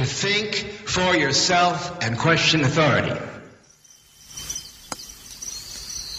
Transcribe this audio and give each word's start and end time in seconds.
to 0.00 0.06
think 0.06 0.64
for 0.86 1.16
yourself 1.16 1.92
and 2.00 2.18
question 2.18 2.64
authority. 2.64 3.16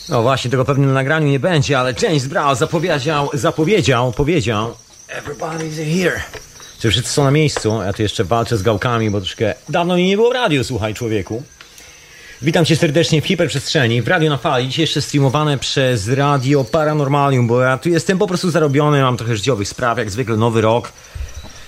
No 0.09 0.21
właśnie, 0.21 0.51
tego 0.51 0.65
pewnie 0.65 0.87
na 0.87 0.93
nagraniu 0.93 1.27
nie 1.27 1.39
będzie, 1.39 1.79
ale 1.79 1.93
James 2.01 2.27
Brown 2.27 2.55
zapowiedział, 2.55 3.29
zapowiedział, 3.33 4.11
powiedział 4.11 4.75
Everybody's 5.07 6.01
here. 6.01 6.21
Czy 6.79 6.91
wszyscy 6.91 7.11
są 7.11 7.23
na 7.23 7.31
miejscu? 7.31 7.81
Ja 7.85 7.93
tu 7.93 8.01
jeszcze 8.01 8.23
walczę 8.23 8.57
z 8.57 8.63
gałkami, 8.63 9.09
bo 9.09 9.19
troszkę 9.19 9.53
dawno 9.69 9.95
mi 9.95 10.07
nie 10.07 10.15
było 10.15 10.29
w 10.29 10.33
radiu, 10.33 10.63
słuchaj 10.63 10.93
człowieku. 10.93 11.43
Witam 12.41 12.65
cię 12.65 12.75
serdecznie 12.75 13.21
w 13.21 13.25
hiperprzestrzeni, 13.25 14.01
w 14.01 14.07
Radio 14.07 14.29
na 14.29 14.37
Fali, 14.37 14.67
dzisiaj 14.67 14.83
jeszcze 14.83 15.01
streamowane 15.01 15.57
przez 15.57 16.09
Radio 16.09 16.63
Paranormalium, 16.63 17.47
bo 17.47 17.61
ja 17.61 17.77
tu 17.77 17.89
jestem 17.89 18.17
po 18.17 18.27
prostu 18.27 18.51
zarobiony, 18.51 19.01
mam 19.01 19.17
trochę 19.17 19.35
życiowych 19.35 19.67
spraw, 19.67 19.97
jak 19.97 20.11
zwykle 20.11 20.37
nowy 20.37 20.61
rok. 20.61 20.91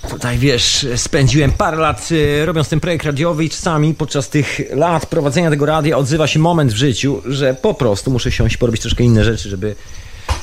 Tutaj 0.09 0.37
wiesz, 0.37 0.87
spędziłem 0.95 1.51
parę 1.51 1.77
lat 1.77 2.09
y, 2.11 2.45
robiąc 2.45 2.69
ten 2.69 2.79
projekt 2.79 3.05
radiowy 3.05 3.45
i 3.45 3.49
czasami 3.49 3.93
podczas 3.93 4.29
tych 4.29 4.61
lat 4.75 5.05
prowadzenia 5.05 5.49
tego 5.49 5.65
radia 5.65 5.97
odzywa 5.97 6.27
się 6.27 6.39
moment 6.39 6.73
w 6.73 6.75
życiu, 6.75 7.21
że 7.25 7.53
po 7.53 7.73
prostu 7.73 8.11
muszę 8.11 8.31
siąść 8.31 8.57
porobić 8.57 8.81
troszkę 8.81 9.03
inne 9.03 9.23
rzeczy, 9.23 9.49
żeby 9.49 9.75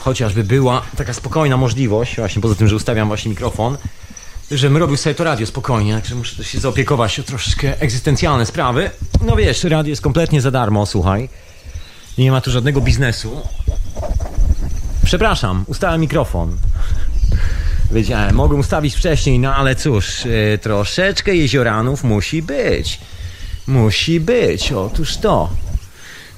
chociażby 0.01 0.45
była 0.45 0.83
taka 0.97 1.13
spokojna 1.13 1.57
możliwość, 1.57 2.17
właśnie 2.17 2.43
poza 2.43 2.55
tym, 2.55 2.69
że 2.69 2.77
ustawiam 2.77 3.09
właśnie 3.09 3.29
mikrofon, 3.29 3.77
żebym 4.51 4.77
robił 4.77 4.97
sobie 4.97 5.15
to 5.15 5.25
radio 5.25 5.47
spokojnie, 5.47 5.95
także 5.95 6.15
muszę 6.15 6.45
się 6.45 6.61
zaopiekować 6.61 7.21
o 7.21 7.23
troszkę 7.23 7.81
egzystencjalne 7.81 8.47
sprawy. 8.47 8.91
No 9.23 9.37
wiesz, 9.37 9.65
radio 9.65 9.91
jest 9.91 10.03
kompletnie 10.03 10.41
za 10.41 10.51
darmo, 10.51 10.87
słuchaj. 10.87 11.29
Nie 12.19 12.31
ma 12.31 12.41
tu 12.41 12.51
żadnego 12.51 12.81
biznesu. 12.81 13.41
Przepraszam, 15.05 15.65
ustałem 15.67 16.01
mikrofon. 16.01 16.57
Wiedziałem, 17.91 18.35
mogłem 18.35 18.61
ustawić 18.61 18.95
wcześniej, 18.95 19.39
no 19.39 19.55
ale 19.55 19.77
cóż, 19.77 20.25
yy, 20.25 20.59
troszeczkę 20.59 21.37
jezioranów 21.37 22.05
musi 22.05 22.43
być. 22.43 23.01
Musi 23.67 24.21
być, 24.21 24.73
otóż 24.73 25.17
to. 25.17 25.51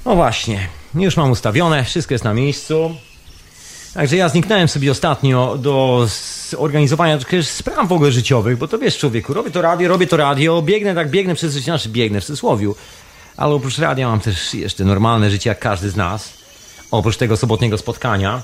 No 0.05 0.15
właśnie, 0.15 0.67
już 0.95 1.17
mam 1.17 1.31
ustawione, 1.31 1.83
wszystko 1.83 2.13
jest 2.13 2.23
na 2.23 2.33
miejscu. 2.33 2.95
Także 3.93 4.15
ja 4.15 4.29
zniknąłem 4.29 4.67
sobie 4.67 4.91
ostatnio 4.91 5.57
do 5.57 6.07
organizowania 6.57 7.19
spraw 7.41 7.87
w 7.87 7.91
ogóle 7.91 8.11
życiowych, 8.11 8.57
bo 8.57 8.67
to 8.67 8.79
wiesz 8.79 8.97
człowieku, 8.97 9.33
robię 9.33 9.51
to 9.51 9.61
radio, 9.61 9.89
robię 9.89 10.07
to 10.07 10.17
radio, 10.17 10.61
biegnę 10.61 10.95
tak, 10.95 11.09
biegnę 11.09 11.35
przez 11.35 11.53
życie, 11.53 11.65
znaczy 11.65 11.89
biegnę 11.89 12.21
w 12.21 12.25
cudzysłowiu, 12.25 12.75
ale 13.37 13.53
oprócz 13.53 13.77
radia 13.77 14.07
mam 14.07 14.19
też 14.19 14.53
jeszcze 14.53 14.85
normalne 14.85 15.31
życie 15.31 15.49
jak 15.49 15.59
każdy 15.59 15.89
z 15.89 15.95
nas, 15.95 16.33
oprócz 16.91 17.17
tego 17.17 17.37
sobotniego 17.37 17.77
spotkania. 17.77 18.41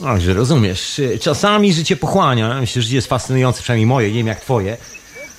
Także 0.00 0.34
rozumiesz, 0.34 1.00
czasami 1.20 1.72
życie 1.72 1.96
pochłania, 1.96 2.60
myślę, 2.60 2.82
że 2.82 2.86
życie 2.86 2.96
jest 2.96 3.08
fascynujące, 3.08 3.62
przynajmniej 3.62 3.86
moje, 3.86 4.08
nie 4.08 4.14
wiem 4.14 4.26
jak 4.26 4.40
twoje, 4.40 4.76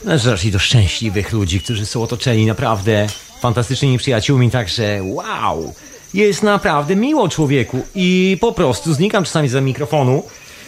należy 0.04 0.32
raczej 0.32 0.52
do 0.52 0.60
szczęśliwych 0.60 1.32
ludzi, 1.32 1.62
którzy 1.62 1.86
są 1.86 2.04
otoczeni 2.04 2.46
naprawdę 2.46 3.08
fantastycznymi 3.42 3.98
przyjaciółmi, 3.98 4.52
także 4.52 5.00
wow, 5.04 5.74
jest 6.14 6.44
naprawdę 6.44 6.96
miło 6.96 7.30
człowieku 7.30 7.86
i 7.96 8.38
po 8.42 8.52
prostu 8.52 8.94
znikam 8.94 9.24
czasami 9.24 9.50
za 9.50 9.62
mikrofonu, 9.62 10.24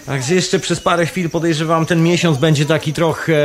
Także 0.07 0.35
jeszcze 0.35 0.59
przez 0.59 0.79
parę 0.79 1.05
chwil 1.05 1.29
podejrzewam, 1.29 1.85
ten 1.85 2.03
miesiąc 2.03 2.37
będzie 2.37 2.65
taki 2.65 2.93
trochę 2.93 3.37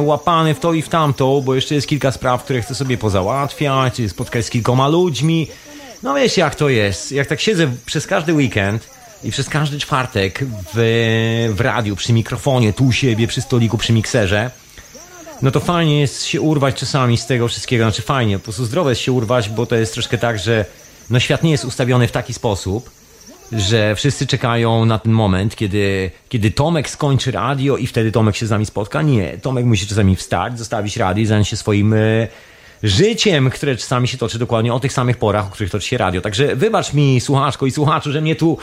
łapany 0.00 0.54
w 0.54 0.60
to 0.60 0.72
i 0.72 0.82
w 0.82 0.88
tamto, 0.88 1.40
bo 1.44 1.54
jeszcze 1.54 1.74
jest 1.74 1.86
kilka 1.86 2.12
spraw, 2.12 2.44
które 2.44 2.62
chcę 2.62 2.74
sobie 2.74 2.98
pozałatwiać, 2.98 3.94
spotkać 4.08 4.46
z 4.46 4.50
kilkoma 4.50 4.88
ludźmi. 4.88 5.48
No 6.02 6.14
wiesz 6.14 6.36
jak 6.36 6.54
to 6.54 6.68
jest. 6.68 7.12
Jak 7.12 7.26
tak 7.26 7.40
siedzę 7.40 7.70
przez 7.86 8.06
każdy 8.06 8.34
weekend 8.34 8.99
i 9.24 9.30
przez 9.30 9.48
każdy 9.48 9.78
czwartek 9.78 10.44
w, 10.74 11.52
w 11.54 11.60
radiu, 11.60 11.96
przy 11.96 12.12
mikrofonie, 12.12 12.72
tu 12.72 12.86
u 12.86 12.92
siebie, 12.92 13.26
przy 13.26 13.42
stoliku, 13.42 13.78
przy 13.78 13.92
mikserze, 13.92 14.50
no 15.42 15.50
to 15.50 15.60
fajnie 15.60 16.00
jest 16.00 16.26
się 16.26 16.40
urwać 16.40 16.74
czasami 16.74 17.16
z 17.16 17.26
tego 17.26 17.48
wszystkiego. 17.48 17.84
Znaczy 17.84 18.02
fajnie, 18.02 18.38
po 18.38 18.44
prostu 18.44 18.64
zdrowe 18.64 18.90
jest 18.90 19.02
się 19.02 19.12
urwać, 19.12 19.48
bo 19.48 19.66
to 19.66 19.76
jest 19.76 19.92
troszkę 19.92 20.18
tak, 20.18 20.38
że 20.38 20.64
no 21.10 21.20
świat 21.20 21.42
nie 21.42 21.50
jest 21.50 21.64
ustawiony 21.64 22.08
w 22.08 22.12
taki 22.12 22.34
sposób, 22.34 22.90
że 23.52 23.94
wszyscy 23.94 24.26
czekają 24.26 24.84
na 24.84 24.98
ten 24.98 25.12
moment, 25.12 25.56
kiedy, 25.56 26.10
kiedy 26.28 26.50
Tomek 26.50 26.90
skończy 26.90 27.30
radio 27.30 27.76
i 27.76 27.86
wtedy 27.86 28.12
Tomek 28.12 28.36
się 28.36 28.46
z 28.46 28.50
nami 28.50 28.66
spotka. 28.66 29.02
Nie, 29.02 29.38
Tomek 29.38 29.64
musi 29.64 29.86
czasami 29.86 30.16
wstać, 30.16 30.58
zostawić 30.58 30.96
radio 30.96 31.22
i 31.22 31.26
zająć 31.26 31.48
się 31.48 31.56
swoim 31.56 31.94
e, 31.94 32.28
życiem, 32.82 33.50
które 33.50 33.76
czasami 33.76 34.08
się 34.08 34.18
toczy 34.18 34.38
dokładnie 34.38 34.74
o 34.74 34.80
tych 34.80 34.92
samych 34.92 35.16
porach, 35.16 35.46
o 35.46 35.50
których 35.50 35.70
toczy 35.70 35.88
się 35.88 35.98
radio. 35.98 36.20
Także 36.20 36.56
wybacz 36.56 36.92
mi, 36.92 37.20
słuchaczko 37.20 37.66
i 37.66 37.70
słuchaczu, 37.70 38.12
że 38.12 38.20
mnie 38.20 38.36
tu 38.36 38.58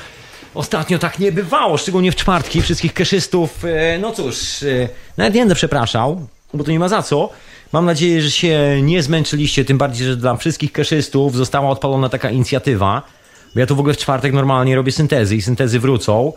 ostatnio 0.58 1.00
tak 1.00 1.20
nie 1.20 1.32
bywało, 1.32 1.78
szczególnie 1.78 2.12
w 2.12 2.16
czwartki, 2.16 2.62
wszystkich 2.62 2.94
keszystów. 2.94 3.66
E, 3.66 4.00
no 4.00 4.12
cóż, 4.12 4.64
e, 4.64 4.90
nawet 5.18 5.34
nie 5.34 5.42
będę 5.42 5.56
przepraszał, 5.56 6.28
bo 6.54 6.64
to 6.64 6.72
nie 6.72 6.80
ma 6.80 6.90
za 6.90 7.02
co. 7.02 7.30
Mam 7.74 7.86
nadzieję, 7.86 8.22
że 8.22 8.32
się 8.32 8.80
nie 8.82 9.04
zmęczyliście, 9.04 9.66
tym 9.66 9.78
bardziej, 9.78 10.08
że 10.08 10.18
dla 10.18 10.36
wszystkich 10.36 10.72
keszystów 10.72 11.36
została 11.36 11.70
odpalona 11.70 12.10
taka 12.10 12.30
inicjatywa, 12.30 13.02
bo 13.54 13.60
ja 13.60 13.66
tu 13.66 13.76
w 13.76 13.80
ogóle 13.80 13.94
w 13.94 13.98
czwartek 13.98 14.34
normalnie 14.34 14.76
robię 14.76 14.92
syntezy 14.92 15.36
i 15.36 15.42
syntezy 15.42 15.80
wrócą. 15.80 16.34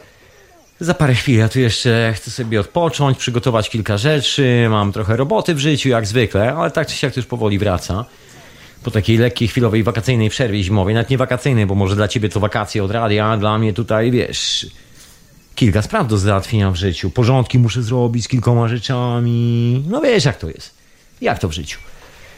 Za 0.80 0.94
parę 0.94 1.14
chwil 1.14 1.38
ja 1.38 1.48
tu 1.48 1.60
jeszcze 1.60 2.12
chcę 2.16 2.30
sobie 2.30 2.60
odpocząć, 2.60 3.18
przygotować 3.18 3.70
kilka 3.70 3.98
rzeczy, 3.98 4.66
mam 4.70 4.92
trochę 4.92 5.16
roboty 5.16 5.54
w 5.54 5.58
życiu 5.58 5.88
jak 5.88 6.06
zwykle, 6.06 6.54
ale 6.54 6.70
tak 6.70 6.86
czy 6.86 6.96
siak 6.96 7.14
to 7.14 7.20
już 7.20 7.26
powoli 7.26 7.58
wraca. 7.58 8.04
Po 8.82 8.90
takiej 8.90 9.16
lekkiej, 9.16 9.48
chwilowej, 9.48 9.82
wakacyjnej 9.82 10.30
przerwie 10.30 10.62
zimowej, 10.62 10.94
nawet 10.94 11.10
nie 11.10 11.18
wakacyjnej, 11.18 11.66
bo 11.66 11.74
może 11.74 11.96
dla 11.96 12.08
ciebie 12.08 12.28
to 12.28 12.40
wakacje 12.40 12.84
od 12.84 12.90
radia, 12.90 13.26
a 13.26 13.36
dla 13.36 13.58
mnie 13.58 13.72
tutaj, 13.72 14.10
wiesz, 14.10 14.66
kilka 15.54 15.82
spraw 15.82 16.08
do 16.08 16.18
załatwienia 16.18 16.70
w 16.70 16.76
życiu. 16.76 17.10
Porządki 17.10 17.58
muszę 17.58 17.82
zrobić 17.82 18.24
z 18.24 18.28
kilkoma 18.28 18.68
rzeczami. 18.68 19.84
No 19.88 20.00
wiesz 20.00 20.24
jak 20.24 20.38
to 20.38 20.48
jest. 20.48 20.74
Jak 21.20 21.38
to 21.38 21.48
w 21.48 21.52
życiu. 21.52 21.78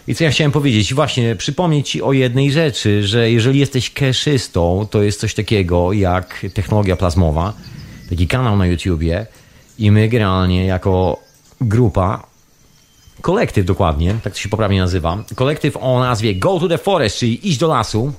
I 0.08 0.14
co 0.14 0.25
ja 0.25 0.31
chciałem 0.31 0.52
powiedzieć? 0.52 0.94
Właśnie 0.94 1.36
przypomnieć 1.36 1.91
Ci 1.91 2.02
o 2.02 2.12
jednej 2.12 2.52
rzeczy, 2.52 3.06
że 3.06 3.31
jeżeli 3.31 3.58
jesteś 3.58 3.91
keszystą, 3.91 4.86
to 4.91 5.02
jest 5.02 5.20
coś 5.20 5.34
takiego 5.34 5.92
jak 5.92 6.47
technologia 6.54 6.97
plazmowa, 6.97 7.52
taki 8.10 8.26
kanał 8.26 8.56
na 8.56 8.66
YouTubie 8.66 9.26
i 9.78 9.91
my 9.91 10.08
generalnie 10.08 10.66
jako 10.66 11.22
grupa, 11.60 12.31
kolektyw 13.22 13.66
dokładnie, 13.66 14.15
tak 14.25 14.33
to 14.33 14.38
się 14.38 14.49
poprawnie 14.49 14.81
nazywa, 14.81 15.25
kolektyw 15.34 15.77
o 15.77 16.00
nazwie 16.00 16.34
Go 16.34 16.60
to 16.60 16.69
the 16.69 16.78
Forest, 16.78 17.19
czyli 17.19 17.49
iść 17.49 17.59
do 17.59 17.69
lasu, 17.69 18.12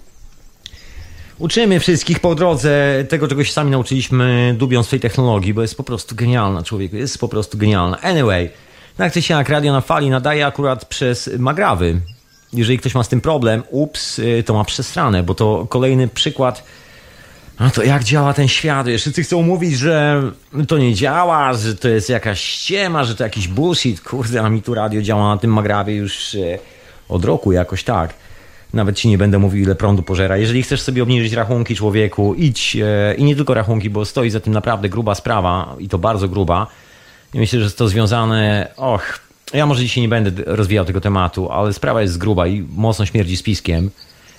Uczymy 1.40 1.80
wszystkich 1.80 2.20
po 2.20 2.36
drodze 2.36 3.06
tego, 3.10 3.28
czego 3.28 3.44
się 3.44 3.52
sami 3.52 3.72
nauczyliśmy, 3.72 4.56
dubiąc 4.58 4.90
tej 4.90 5.00
technologii, 5.00 5.54
bo 5.54 5.62
jest 5.62 5.78
po 5.78 5.84
prostu 5.84 6.16
genialna, 6.16 6.64
człowieku. 6.64 6.96
Jest 6.96 7.18
po 7.18 7.28
prostu 7.28 7.58
genialna. 7.58 8.02
Anyway, 8.02 8.50
tak 8.98 9.14
czy 9.14 9.22
siak, 9.22 9.50
radio 9.50 9.74
na 9.74 9.82
fali 9.82 10.10
nadaje 10.10 10.46
akurat 10.46 10.86
przez 10.86 11.30
magrawy. 11.40 12.02
Jeżeli 12.54 12.78
ktoś 12.78 12.96
ma 12.96 13.04
z 13.04 13.10
tym 13.10 13.22
problem, 13.22 13.64
ups, 13.70 14.20
y, 14.20 14.44
to 14.46 14.54
ma 14.54 14.64
przesrane, 14.64 15.24
bo 15.24 15.36
to 15.36 15.68
kolejny 15.70 16.08
przykład. 16.08 16.64
No 17.60 17.70
to 17.70 17.84
jak 17.84 18.04
działa 18.04 18.34
ten 18.34 18.48
świat? 18.48 18.88
Wszyscy 18.98 19.24
chcą 19.24 19.42
mówić, 19.42 19.78
że 19.78 20.24
to 20.68 20.78
nie 20.78 20.96
działa, 20.96 21.54
że 21.54 21.76
to 21.76 21.88
jest 21.88 22.10
jakaś 22.10 22.42
ściema, 22.42 23.04
że 23.04 23.16
to 23.16 23.24
jakiś 23.24 23.48
bullshit. 23.48 24.02
Kurde, 24.02 24.42
a 24.42 24.50
mi 24.50 24.62
tu 24.62 24.74
radio 24.74 25.02
działa 25.02 25.30
na 25.36 25.38
tym 25.38 25.54
magrawie 25.54 25.96
już 25.96 26.34
y, 26.34 26.60
od 27.10 27.26
roku 27.26 27.52
jakoś 27.52 27.84
tak. 27.84 28.14
Nawet 28.74 28.96
ci 28.98 29.08
nie 29.08 29.18
będę 29.18 29.40
mówił, 29.40 29.64
ile 29.64 29.76
prądu 29.76 30.04
pożera. 30.04 30.38
Jeżeli 30.38 30.64
chcesz 30.64 30.82
sobie 30.82 31.04
obniżyć 31.04 31.34
rachunki 31.34 31.76
człowieku, 31.76 32.34
idź 32.34 32.76
y, 32.76 33.16
i 33.18 33.24
nie 33.24 33.36
tylko 33.36 33.54
rachunki, 33.54 33.90
bo 33.90 34.06
stoi 34.06 34.30
za 34.30 34.40
tym 34.40 34.54
naprawdę 34.54 34.90
gruba 34.90 35.16
sprawa 35.16 35.76
i 35.80 35.90
to 35.90 35.98
bardzo 35.98 36.30
gruba 36.30 36.68
i 37.34 37.40
myślę, 37.40 37.60
że 37.60 37.66
jest 37.66 37.78
to 37.78 37.88
związane. 37.88 38.72
Och, 38.78 39.20
ja 39.54 39.66
może 39.66 39.82
dzisiaj 39.82 40.02
nie 40.02 40.10
będę 40.10 40.44
rozwijał 40.46 40.86
tego 40.86 41.02
tematu, 41.02 41.52
ale 41.52 41.74
sprawa 41.74 42.02
jest 42.02 42.18
gruba 42.18 42.48
i 42.48 42.66
mocno 42.76 43.06
śmierdzi 43.06 43.38
spiskiem. 43.38 43.90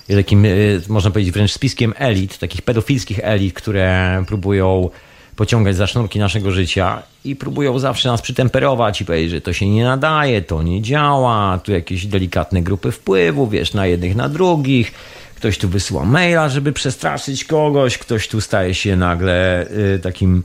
Takim, 0.07 0.45
y, 0.45 0.81
można 0.87 1.11
powiedzieć, 1.11 1.33
wręcz 1.33 1.51
spiskiem 1.51 1.93
elit, 1.97 2.37
takich 2.37 2.61
pedofilskich 2.61 3.19
elit, 3.23 3.53
które 3.53 4.23
próbują 4.27 4.89
pociągać 5.35 5.75
za 5.75 5.87
sznurki 5.87 6.19
naszego 6.19 6.51
życia 6.51 7.03
i 7.25 7.35
próbują 7.35 7.79
zawsze 7.79 8.09
nas 8.09 8.21
przytemperować 8.21 9.01
i 9.01 9.05
powiedzieć, 9.05 9.31
że 9.31 9.41
to 9.41 9.53
się 9.53 9.69
nie 9.69 9.83
nadaje, 9.83 10.41
to 10.41 10.63
nie 10.63 10.81
działa, 10.81 11.59
tu 11.63 11.71
jakieś 11.71 12.05
delikatne 12.05 12.61
grupy 12.61 12.91
wpływu, 12.91 13.47
wiesz, 13.47 13.73
na 13.73 13.87
jednych, 13.87 14.15
na 14.15 14.29
drugich. 14.29 14.91
Ktoś 15.35 15.57
tu 15.57 15.69
wysyła 15.69 16.05
maila, 16.05 16.49
żeby 16.49 16.73
przestraszyć 16.73 17.45
kogoś, 17.45 17.97
ktoś 17.97 18.27
tu 18.27 18.41
staje 18.41 18.73
się 18.73 18.95
nagle 18.95 19.67
y, 19.95 19.99
takim 19.99 20.43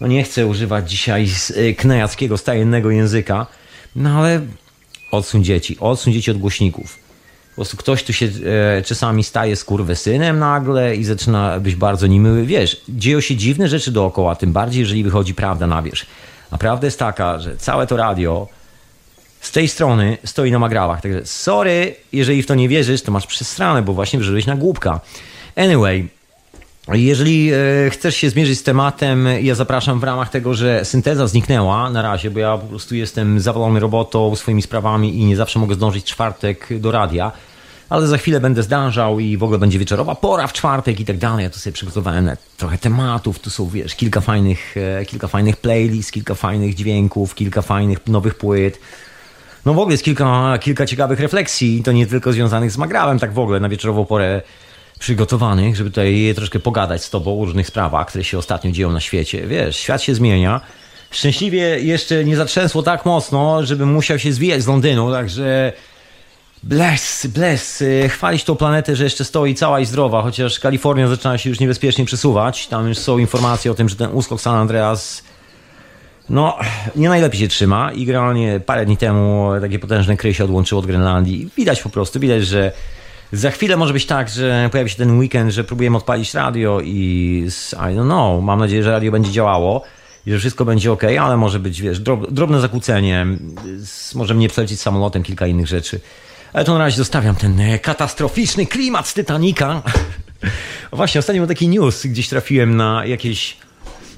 no 0.00 0.06
nie 0.06 0.22
chcę 0.22 0.46
używać 0.46 0.90
dzisiaj 0.90 1.28
y, 1.56 1.74
knajackiego, 1.74 2.38
stajennego 2.38 2.90
języka, 2.90 3.46
no 3.96 4.10
ale 4.10 4.40
odsuń 5.12 5.44
dzieci, 5.44 5.76
odsuń 5.80 6.12
dzieci 6.12 6.30
od 6.30 6.38
głośników. 6.38 7.07
Prostu 7.58 7.76
ktoś 7.76 8.02
tu 8.02 8.12
się 8.12 8.26
e, 8.78 8.82
czasami 8.82 9.24
staje 9.24 9.56
skurwysynem 9.56 10.38
nagle 10.38 10.96
i 10.96 11.04
zaczyna 11.04 11.60
być 11.60 11.76
bardzo 11.76 12.06
niemiły. 12.06 12.46
Wiesz, 12.46 12.80
dzieją 12.88 13.20
się 13.20 13.36
dziwne 13.36 13.68
rzeczy 13.68 13.90
dookoła, 13.90 14.36
tym 14.36 14.52
bardziej, 14.52 14.80
jeżeli 14.80 15.04
wychodzi 15.04 15.34
prawda 15.34 15.66
na 15.66 15.82
wierzch. 15.82 16.06
A 16.50 16.58
prawda 16.58 16.86
jest 16.86 16.98
taka, 16.98 17.38
że 17.38 17.56
całe 17.56 17.86
to 17.86 17.96
radio 17.96 18.48
z 19.40 19.52
tej 19.52 19.68
strony 19.68 20.18
stoi 20.24 20.50
na 20.50 20.58
magrawach. 20.58 21.00
Także 21.00 21.26
sorry, 21.26 21.96
jeżeli 22.12 22.42
w 22.42 22.46
to 22.46 22.54
nie 22.54 22.68
wierzysz, 22.68 23.02
to 23.02 23.12
masz 23.12 23.26
przesrane, 23.26 23.82
bo 23.82 23.92
właśnie 23.92 24.18
wyżyłeś 24.18 24.46
na 24.46 24.56
głupka. 24.56 25.00
Anyway, 25.56 26.08
Jeżeli 26.92 27.50
e, 27.52 27.90
chcesz 27.90 28.16
się 28.16 28.30
zmierzyć 28.30 28.58
z 28.58 28.62
tematem, 28.62 29.28
ja 29.42 29.54
zapraszam 29.54 30.00
w 30.00 30.04
ramach 30.04 30.30
tego, 30.30 30.54
że 30.54 30.84
synteza 30.84 31.26
zniknęła 31.26 31.90
na 31.90 32.02
razie, 32.02 32.30
bo 32.30 32.38
ja 32.40 32.58
po 32.58 32.66
prostu 32.66 32.94
jestem 32.94 33.40
zawalony 33.40 33.80
robotą, 33.80 34.36
swoimi 34.36 34.62
sprawami 34.62 35.20
i 35.20 35.24
nie 35.24 35.36
zawsze 35.36 35.58
mogę 35.58 35.74
zdążyć 35.74 36.04
czwartek 36.04 36.68
do 36.80 36.90
radia, 36.90 37.32
ale 37.88 38.06
za 38.06 38.18
chwilę 38.18 38.40
będę 38.40 38.62
zdążał 38.62 39.20
i 39.20 39.36
w 39.36 39.42
ogóle 39.42 39.58
będzie 39.58 39.78
wieczorowa 39.78 40.14
pora 40.14 40.46
w 40.46 40.52
czwartek 40.52 41.00
i 41.00 41.04
tak 41.04 41.18
dalej. 41.18 41.44
Ja 41.44 41.50
tu 41.50 41.58
sobie 41.58 41.74
przygotowałem 41.74 42.30
trochę 42.56 42.78
tematów, 42.78 43.38
tu 43.38 43.50
są, 43.50 43.68
wiesz, 43.68 43.94
kilka 43.94 44.20
fajnych, 44.20 44.74
e, 44.76 45.04
kilka 45.04 45.28
fajnych 45.28 45.56
playlist, 45.56 46.12
kilka 46.12 46.34
fajnych 46.34 46.74
dźwięków, 46.74 47.34
kilka 47.34 47.62
fajnych 47.62 48.06
nowych 48.06 48.34
płyt. 48.34 48.78
No 49.66 49.74
w 49.74 49.78
ogóle 49.78 49.94
jest 49.94 50.04
kilka, 50.04 50.58
kilka 50.60 50.86
ciekawych 50.86 51.20
refleksji, 51.20 51.82
to 51.82 51.92
nie 51.92 52.06
tylko 52.06 52.32
związanych 52.32 52.70
z 52.70 52.78
Magrawem, 52.78 53.18
tak 53.18 53.32
w 53.32 53.38
ogóle 53.38 53.60
na 53.60 53.68
wieczorową 53.68 54.04
porę 54.04 54.42
przygotowanych, 54.98 55.76
żeby 55.76 55.90
tutaj 55.90 56.32
troszkę 56.36 56.58
pogadać 56.58 57.04
z 57.04 57.10
tobą 57.10 57.42
o 57.42 57.44
różnych 57.44 57.66
sprawach, 57.66 58.06
które 58.06 58.24
się 58.24 58.38
ostatnio 58.38 58.70
dzieją 58.70 58.92
na 58.92 59.00
świecie. 59.00 59.46
Wiesz, 59.46 59.76
świat 59.76 60.02
się 60.02 60.14
zmienia. 60.14 60.60
Szczęśliwie 61.10 61.80
jeszcze 61.80 62.24
nie 62.24 62.36
zatrzęsło 62.36 62.82
tak 62.82 63.06
mocno, 63.06 63.66
żebym 63.66 63.92
musiał 63.92 64.18
się 64.18 64.32
zwijać 64.32 64.62
z 64.62 64.66
Londynu, 64.66 65.12
także 65.12 65.72
bless, 66.62 67.26
bless. 67.26 67.84
Chwalić 68.08 68.44
tą 68.44 68.56
planetę, 68.56 68.96
że 68.96 69.04
jeszcze 69.04 69.24
stoi 69.24 69.54
cała 69.54 69.80
i 69.80 69.86
zdrowa, 69.86 70.22
chociaż 70.22 70.60
Kalifornia 70.60 71.08
zaczyna 71.08 71.38
się 71.38 71.48
już 71.50 71.60
niebezpiecznie 71.60 72.04
przesuwać. 72.04 72.66
Tam 72.66 72.88
już 72.88 72.98
są 72.98 73.18
informacje 73.18 73.70
o 73.70 73.74
tym, 73.74 73.88
że 73.88 73.96
ten 73.96 74.10
uskok 74.12 74.40
San 74.40 74.54
Andreas 74.54 75.22
no, 76.30 76.58
nie 76.96 77.08
najlepiej 77.08 77.40
się 77.40 77.48
trzyma 77.48 77.92
i 77.92 78.06
generalnie 78.06 78.60
parę 78.66 78.86
dni 78.86 78.96
temu 78.96 79.50
takie 79.60 79.78
potężne 79.78 80.16
kry 80.16 80.34
się 80.34 80.44
odłączyło 80.44 80.78
od 80.78 80.86
Grenlandii. 80.86 81.50
Widać 81.56 81.82
po 81.82 81.88
prostu, 81.88 82.20
widać, 82.20 82.46
że 82.46 82.72
za 83.32 83.50
chwilę 83.50 83.76
może 83.76 83.92
być 83.92 84.06
tak, 84.06 84.28
że 84.28 84.68
pojawi 84.72 84.90
się 84.90 84.96
ten 84.96 85.18
weekend, 85.18 85.52
że 85.52 85.64
próbujemy 85.64 85.96
odpalić 85.96 86.34
radio 86.34 86.80
i 86.80 87.44
I 87.72 87.76
don't 87.76 88.04
know, 88.04 88.44
mam 88.44 88.58
nadzieję, 88.58 88.82
że 88.82 88.90
radio 88.90 89.12
będzie 89.12 89.32
działało 89.32 89.84
i 90.26 90.30
że 90.32 90.38
wszystko 90.38 90.64
będzie 90.64 90.92
ok, 90.92 91.04
ale 91.20 91.36
może 91.36 91.58
być, 91.58 91.82
wiesz, 91.82 92.00
drobne 92.30 92.60
zakłócenie, 92.60 93.26
może 94.14 94.34
mnie 94.34 94.48
przelecieć 94.48 94.80
samolotem, 94.80 95.22
kilka 95.22 95.46
innych 95.46 95.66
rzeczy. 95.66 96.00
Ale 96.52 96.64
to 96.64 96.72
na 96.72 96.78
razie 96.78 96.96
zostawiam 96.96 97.36
ten 97.36 97.60
e, 97.60 97.78
katastroficzny 97.78 98.66
klimat 98.66 99.08
z 99.08 99.14
Titanica. 99.14 99.82
Właśnie, 100.92 101.18
ostatnio 101.18 101.40
był 101.40 101.48
taki 101.48 101.68
news, 101.68 102.06
gdzieś 102.06 102.28
trafiłem 102.28 102.76
na 102.76 103.06
jakieś 103.06 103.56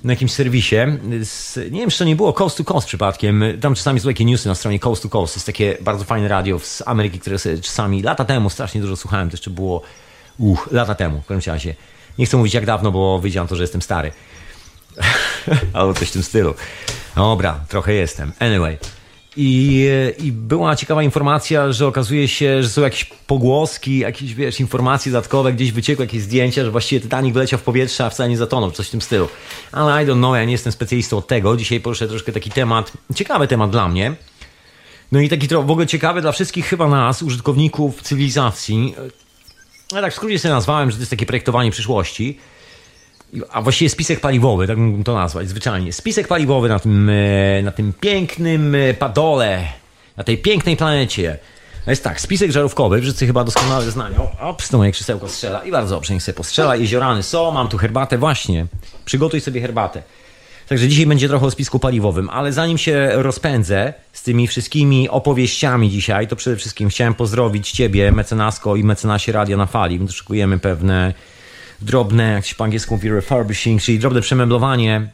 na 0.05 0.12
jakimś 0.12 0.32
serwisie. 0.32 0.76
Z, 1.25 1.56
nie 1.56 1.81
wiem, 1.81 1.91
czy 1.91 1.99
to 1.99 2.05
nie 2.05 2.17
było 2.17 2.32
Coast 2.32 2.56
to 2.56 2.64
Coast 2.64 2.87
przypadkiem. 2.87 3.44
Tam 3.61 3.75
czasami 3.75 4.00
są 4.00 4.08
takie 4.08 4.25
newsy 4.25 4.49
na 4.49 4.55
stronie 4.55 4.79
Coast 4.79 5.02
to 5.02 5.08
Coast. 5.08 5.37
Jest 5.37 5.47
takie 5.47 5.76
bardzo 5.81 6.05
fajne 6.05 6.29
radio 6.29 6.58
z 6.58 6.82
Ameryki, 6.87 7.19
które 7.19 7.37
czasami 7.62 8.02
lata 8.02 8.25
temu 8.25 8.50
strasznie 8.50 8.81
dużo 8.81 8.97
słuchałem. 8.97 9.31
To 9.31 9.35
jeszcze 9.35 9.50
było 9.50 9.82
uch, 10.38 10.69
lata 10.73 10.94
temu 10.94 11.20
w 11.20 11.26
każdym 11.26 11.55
razie. 11.55 11.75
Nie 12.19 12.26
chcę 12.26 12.37
mówić 12.37 12.55
jak 12.55 12.67
dawno, 12.67 12.93
bo 12.93 13.19
wyjdzie 13.19 13.47
to, 13.49 13.56
że 13.56 13.62
jestem 13.62 13.82
stary. 13.82 14.12
Albo 15.73 15.94
coś 15.94 16.08
w 16.08 16.12
tym 16.12 16.23
stylu. 16.23 16.55
Dobra, 17.17 17.61
trochę 17.69 17.93
jestem. 17.93 18.32
Anyway. 18.38 18.79
I, 19.37 19.88
I 20.19 20.32
była 20.32 20.77
ciekawa 20.77 21.03
informacja, 21.03 21.73
że 21.73 21.87
okazuje 21.87 22.29
się, 22.29 22.62
że 22.62 22.69
są 22.69 22.82
jakieś 22.82 23.05
pogłoski, 23.05 23.99
jakieś 23.99 24.35
wiesz, 24.35 24.61
informacje 24.61 25.12
dodatkowe, 25.12 25.53
gdzieś 25.53 25.73
wyciekły 25.73 26.05
jakieś 26.05 26.23
zdjęcia, 26.23 26.65
że 26.65 26.71
właściwie 26.71 27.00
Titanic 27.00 27.35
wyleciał 27.35 27.59
w 27.59 27.62
powietrze, 27.62 28.05
a 28.05 28.11
wcale 28.11 28.29
nie 28.29 28.37
zatonął, 28.37 28.71
coś 28.71 28.88
w 28.88 28.91
tym 28.91 29.00
stylu. 29.00 29.29
Ale 29.73 30.05
I 30.05 30.06
don't 30.06 30.19
know, 30.19 30.37
ja 30.37 30.44
nie 30.44 30.53
jestem 30.53 30.73
specjalistą 30.73 31.17
od 31.17 31.27
tego. 31.27 31.56
Dzisiaj 31.56 31.81
poruszę 31.81 32.09
troszkę 32.09 32.32
taki 32.32 32.50
temat, 32.50 32.93
ciekawy 33.15 33.49
temat 33.49 33.71
dla 33.71 33.88
mnie. 33.88 34.15
No 35.12 35.21
i 35.21 35.29
taki 35.29 35.49
w 35.49 35.71
ogóle 35.71 35.87
ciekawy 35.87 36.21
dla 36.21 36.33
wszystkich 36.33 36.67
chyba 36.67 36.88
nas, 36.88 37.23
użytkowników 37.23 38.03
cywilizacji. 38.03 38.94
Ja 39.93 40.00
tak 40.00 40.12
w 40.12 40.17
skrócie 40.17 40.38
sobie 40.38 40.55
nazwałem, 40.55 40.91
że 40.91 40.97
to 40.97 41.03
jest 41.03 41.11
takie 41.11 41.26
projektowanie 41.26 41.71
przyszłości 41.71 42.38
a 43.53 43.62
właściwie 43.62 43.88
spisek 43.88 44.21
paliwowy, 44.21 44.67
tak 44.67 44.79
mógłbym 44.79 45.05
to 45.05 45.15
nazwać 45.15 45.49
zwyczajnie. 45.49 45.93
Spisek 45.93 46.29
paliwowy 46.29 46.69
na 46.69 46.79
tym, 46.79 47.11
e, 47.11 47.62
na 47.62 47.73
tym 47.73 47.93
pięknym 48.00 48.75
e, 48.75 48.94
padole, 48.94 49.65
na 50.17 50.25
tej 50.25 50.38
pięknej 50.38 50.77
planecie. 50.77 51.38
No 51.87 51.93
jest 51.93 52.05
tak, 52.05 52.21
spisek 52.21 52.50
żarówkowy, 52.50 53.03
wszyscy 53.03 53.27
chyba 53.27 53.44
doskonale 53.44 53.91
znają. 53.91 54.29
Ops, 54.41 54.69
to 54.69 54.79
moje 54.79 54.93
krzesełko 54.93 55.29
strzela 55.29 55.65
i 55.65 55.71
bardzo 55.71 55.94
dobrze, 55.94 56.15
niech 56.15 56.23
sobie 56.23 56.37
postrzela. 56.37 56.77
Jeziorany 56.77 57.23
są, 57.23 57.50
mam 57.50 57.69
tu 57.69 57.79
herbatę, 57.79 58.19
właśnie. 58.19 58.67
Przygotuj 59.05 59.41
sobie 59.41 59.61
herbatę. 59.61 60.03
Także 60.69 60.88
dzisiaj 60.88 61.06
będzie 61.06 61.29
trochę 61.29 61.47
o 61.47 61.50
spisku 61.50 61.79
paliwowym, 61.79 62.31
ale 62.31 62.53
zanim 62.53 62.79
się 62.79 63.11
rozpędzę 63.12 63.93
z 64.12 64.23
tymi 64.23 64.47
wszystkimi 64.47 65.09
opowieściami 65.09 65.91
dzisiaj, 65.91 66.29
to 66.29 66.37
przede 66.37 66.56
wszystkim 66.56 66.88
chciałem 66.88 67.15
pozdrowić 67.15 67.71
Ciebie, 67.71 68.12
mecenasko 68.12 68.76
i 68.76 68.85
mecenasie 68.85 69.33
Radia 69.33 69.56
na 69.56 69.67
Fali. 69.67 70.00
My 70.00 70.12
szykujemy 70.12 70.59
pewne 70.59 71.15
drobne, 71.82 72.32
jak 72.32 72.47
się 72.47 72.55
po 72.55 72.65
angielsku 72.65 72.94
mówi 72.94 73.11
refurbishing, 73.11 73.82
czyli 73.82 73.99
drobne 73.99 74.21
przemeblowanie 74.21 75.11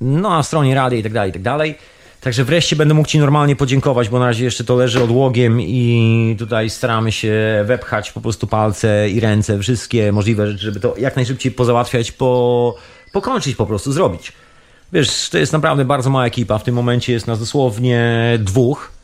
no, 0.00 0.30
na 0.30 0.42
stronie 0.42 0.74
rady 0.74 0.98
i 0.98 1.02
tak 1.02 1.12
dalej, 1.12 1.30
i 1.30 1.32
tak 1.32 1.42
dalej. 1.42 1.74
Także 2.20 2.44
wreszcie 2.44 2.76
będę 2.76 2.94
mógł 2.94 3.08
Ci 3.08 3.18
normalnie 3.18 3.56
podziękować, 3.56 4.08
bo 4.08 4.18
na 4.18 4.26
razie 4.26 4.44
jeszcze 4.44 4.64
to 4.64 4.76
leży 4.76 5.02
odłogiem 5.02 5.60
i 5.60 6.36
tutaj 6.38 6.70
staramy 6.70 7.12
się 7.12 7.34
wepchać 7.64 8.12
po 8.12 8.20
prostu 8.20 8.46
palce 8.46 9.10
i 9.10 9.20
ręce, 9.20 9.58
wszystkie 9.58 10.12
możliwe 10.12 10.46
rzeczy, 10.46 10.64
żeby 10.64 10.80
to 10.80 10.94
jak 10.98 11.16
najszybciej 11.16 11.52
pozałatwiać, 11.52 12.12
po, 12.12 12.74
pokończyć 13.12 13.56
po 13.56 13.66
prostu, 13.66 13.92
zrobić. 13.92 14.32
Wiesz, 14.92 15.28
to 15.28 15.38
jest 15.38 15.52
naprawdę 15.52 15.84
bardzo 15.84 16.10
mała 16.10 16.26
ekipa, 16.26 16.58
w 16.58 16.64
tym 16.64 16.74
momencie 16.74 17.12
jest 17.12 17.26
nas 17.26 17.38
dosłownie 17.38 18.22
dwóch, 18.38 18.97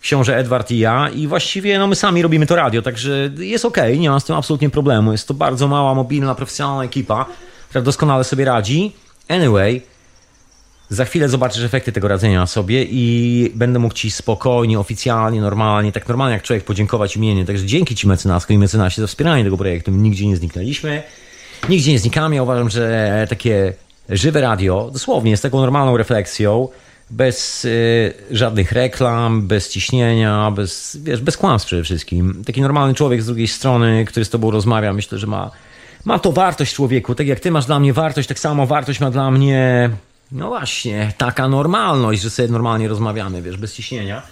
książę 0.00 0.36
Edward 0.36 0.70
i 0.70 0.78
ja 0.78 1.08
i 1.08 1.26
właściwie 1.26 1.78
no, 1.78 1.86
my 1.86 1.94
sami 1.94 2.22
robimy 2.22 2.46
to 2.46 2.56
radio, 2.56 2.82
także 2.82 3.30
jest 3.38 3.64
ok, 3.64 3.76
nie 3.98 4.10
mam 4.10 4.20
z 4.20 4.24
tym 4.24 4.36
absolutnie 4.36 4.70
problemu. 4.70 5.12
Jest 5.12 5.28
to 5.28 5.34
bardzo 5.34 5.68
mała, 5.68 5.94
mobilna, 5.94 6.34
profesjonalna 6.34 6.84
ekipa, 6.84 7.26
która 7.68 7.82
doskonale 7.82 8.24
sobie 8.24 8.44
radzi. 8.44 8.92
Anyway, 9.28 9.82
za 10.90 11.04
chwilę 11.04 11.28
zobaczysz 11.28 11.62
efekty 11.62 11.92
tego 11.92 12.08
radzenia 12.08 12.46
sobie 12.46 12.84
i 12.84 13.52
będę 13.54 13.78
mógł 13.78 13.94
Ci 13.94 14.10
spokojnie, 14.10 14.78
oficjalnie, 14.78 15.40
normalnie, 15.40 15.92
tak 15.92 16.08
normalnie 16.08 16.34
jak 16.34 16.42
człowiek 16.42 16.64
podziękować 16.64 17.16
imiennie. 17.16 17.44
Także 17.44 17.66
dzięki 17.66 17.94
Ci 17.94 18.06
mecenasko 18.06 18.52
i 18.52 18.58
mecenasie 18.58 19.00
za 19.00 19.06
wspieranie 19.06 19.44
tego 19.44 19.56
projektu. 19.56 19.90
Nigdzie 19.90 20.26
nie 20.26 20.36
zniknęliśmy, 20.36 21.02
nigdzie 21.68 21.92
nie 21.92 21.98
znikamy. 21.98 22.34
Ja 22.34 22.42
uważam, 22.42 22.70
że 22.70 23.26
takie 23.30 23.72
żywe 24.08 24.40
radio 24.40 24.90
dosłownie 24.92 25.30
jest 25.30 25.42
taką 25.42 25.60
normalną 25.60 25.96
refleksją, 25.96 26.68
bez 27.10 27.64
y, 27.64 28.14
żadnych 28.30 28.72
reklam, 28.72 29.46
bez 29.46 29.68
ciśnienia, 29.68 30.50
bez, 30.50 30.98
wiesz, 31.02 31.20
bez 31.20 31.36
kłamstw 31.36 31.66
przede 31.66 31.84
wszystkim. 31.84 32.42
Taki 32.46 32.60
normalny 32.60 32.94
człowiek 32.94 33.22
z 33.22 33.26
drugiej 33.26 33.48
strony, 33.48 34.04
który 34.04 34.24
z 34.24 34.30
tobą 34.30 34.50
rozmawia, 34.50 34.92
myślę, 34.92 35.18
że 35.18 35.26
ma, 35.26 35.50
ma 36.04 36.18
to 36.18 36.32
wartość 36.32 36.74
człowieku. 36.74 37.14
Tak 37.14 37.26
jak 37.26 37.40
ty 37.40 37.50
masz 37.50 37.66
dla 37.66 37.80
mnie 37.80 37.92
wartość, 37.92 38.28
tak 38.28 38.38
samo 38.38 38.66
wartość 38.66 39.00
ma 39.00 39.10
dla 39.10 39.30
mnie, 39.30 39.90
no 40.32 40.48
właśnie, 40.48 41.12
taka 41.18 41.48
normalność, 41.48 42.22
że 42.22 42.30
sobie 42.30 42.48
normalnie 42.48 42.88
rozmawiamy, 42.88 43.42
wiesz, 43.42 43.56
bez 43.56 43.74
ciśnienia. 43.74 44.22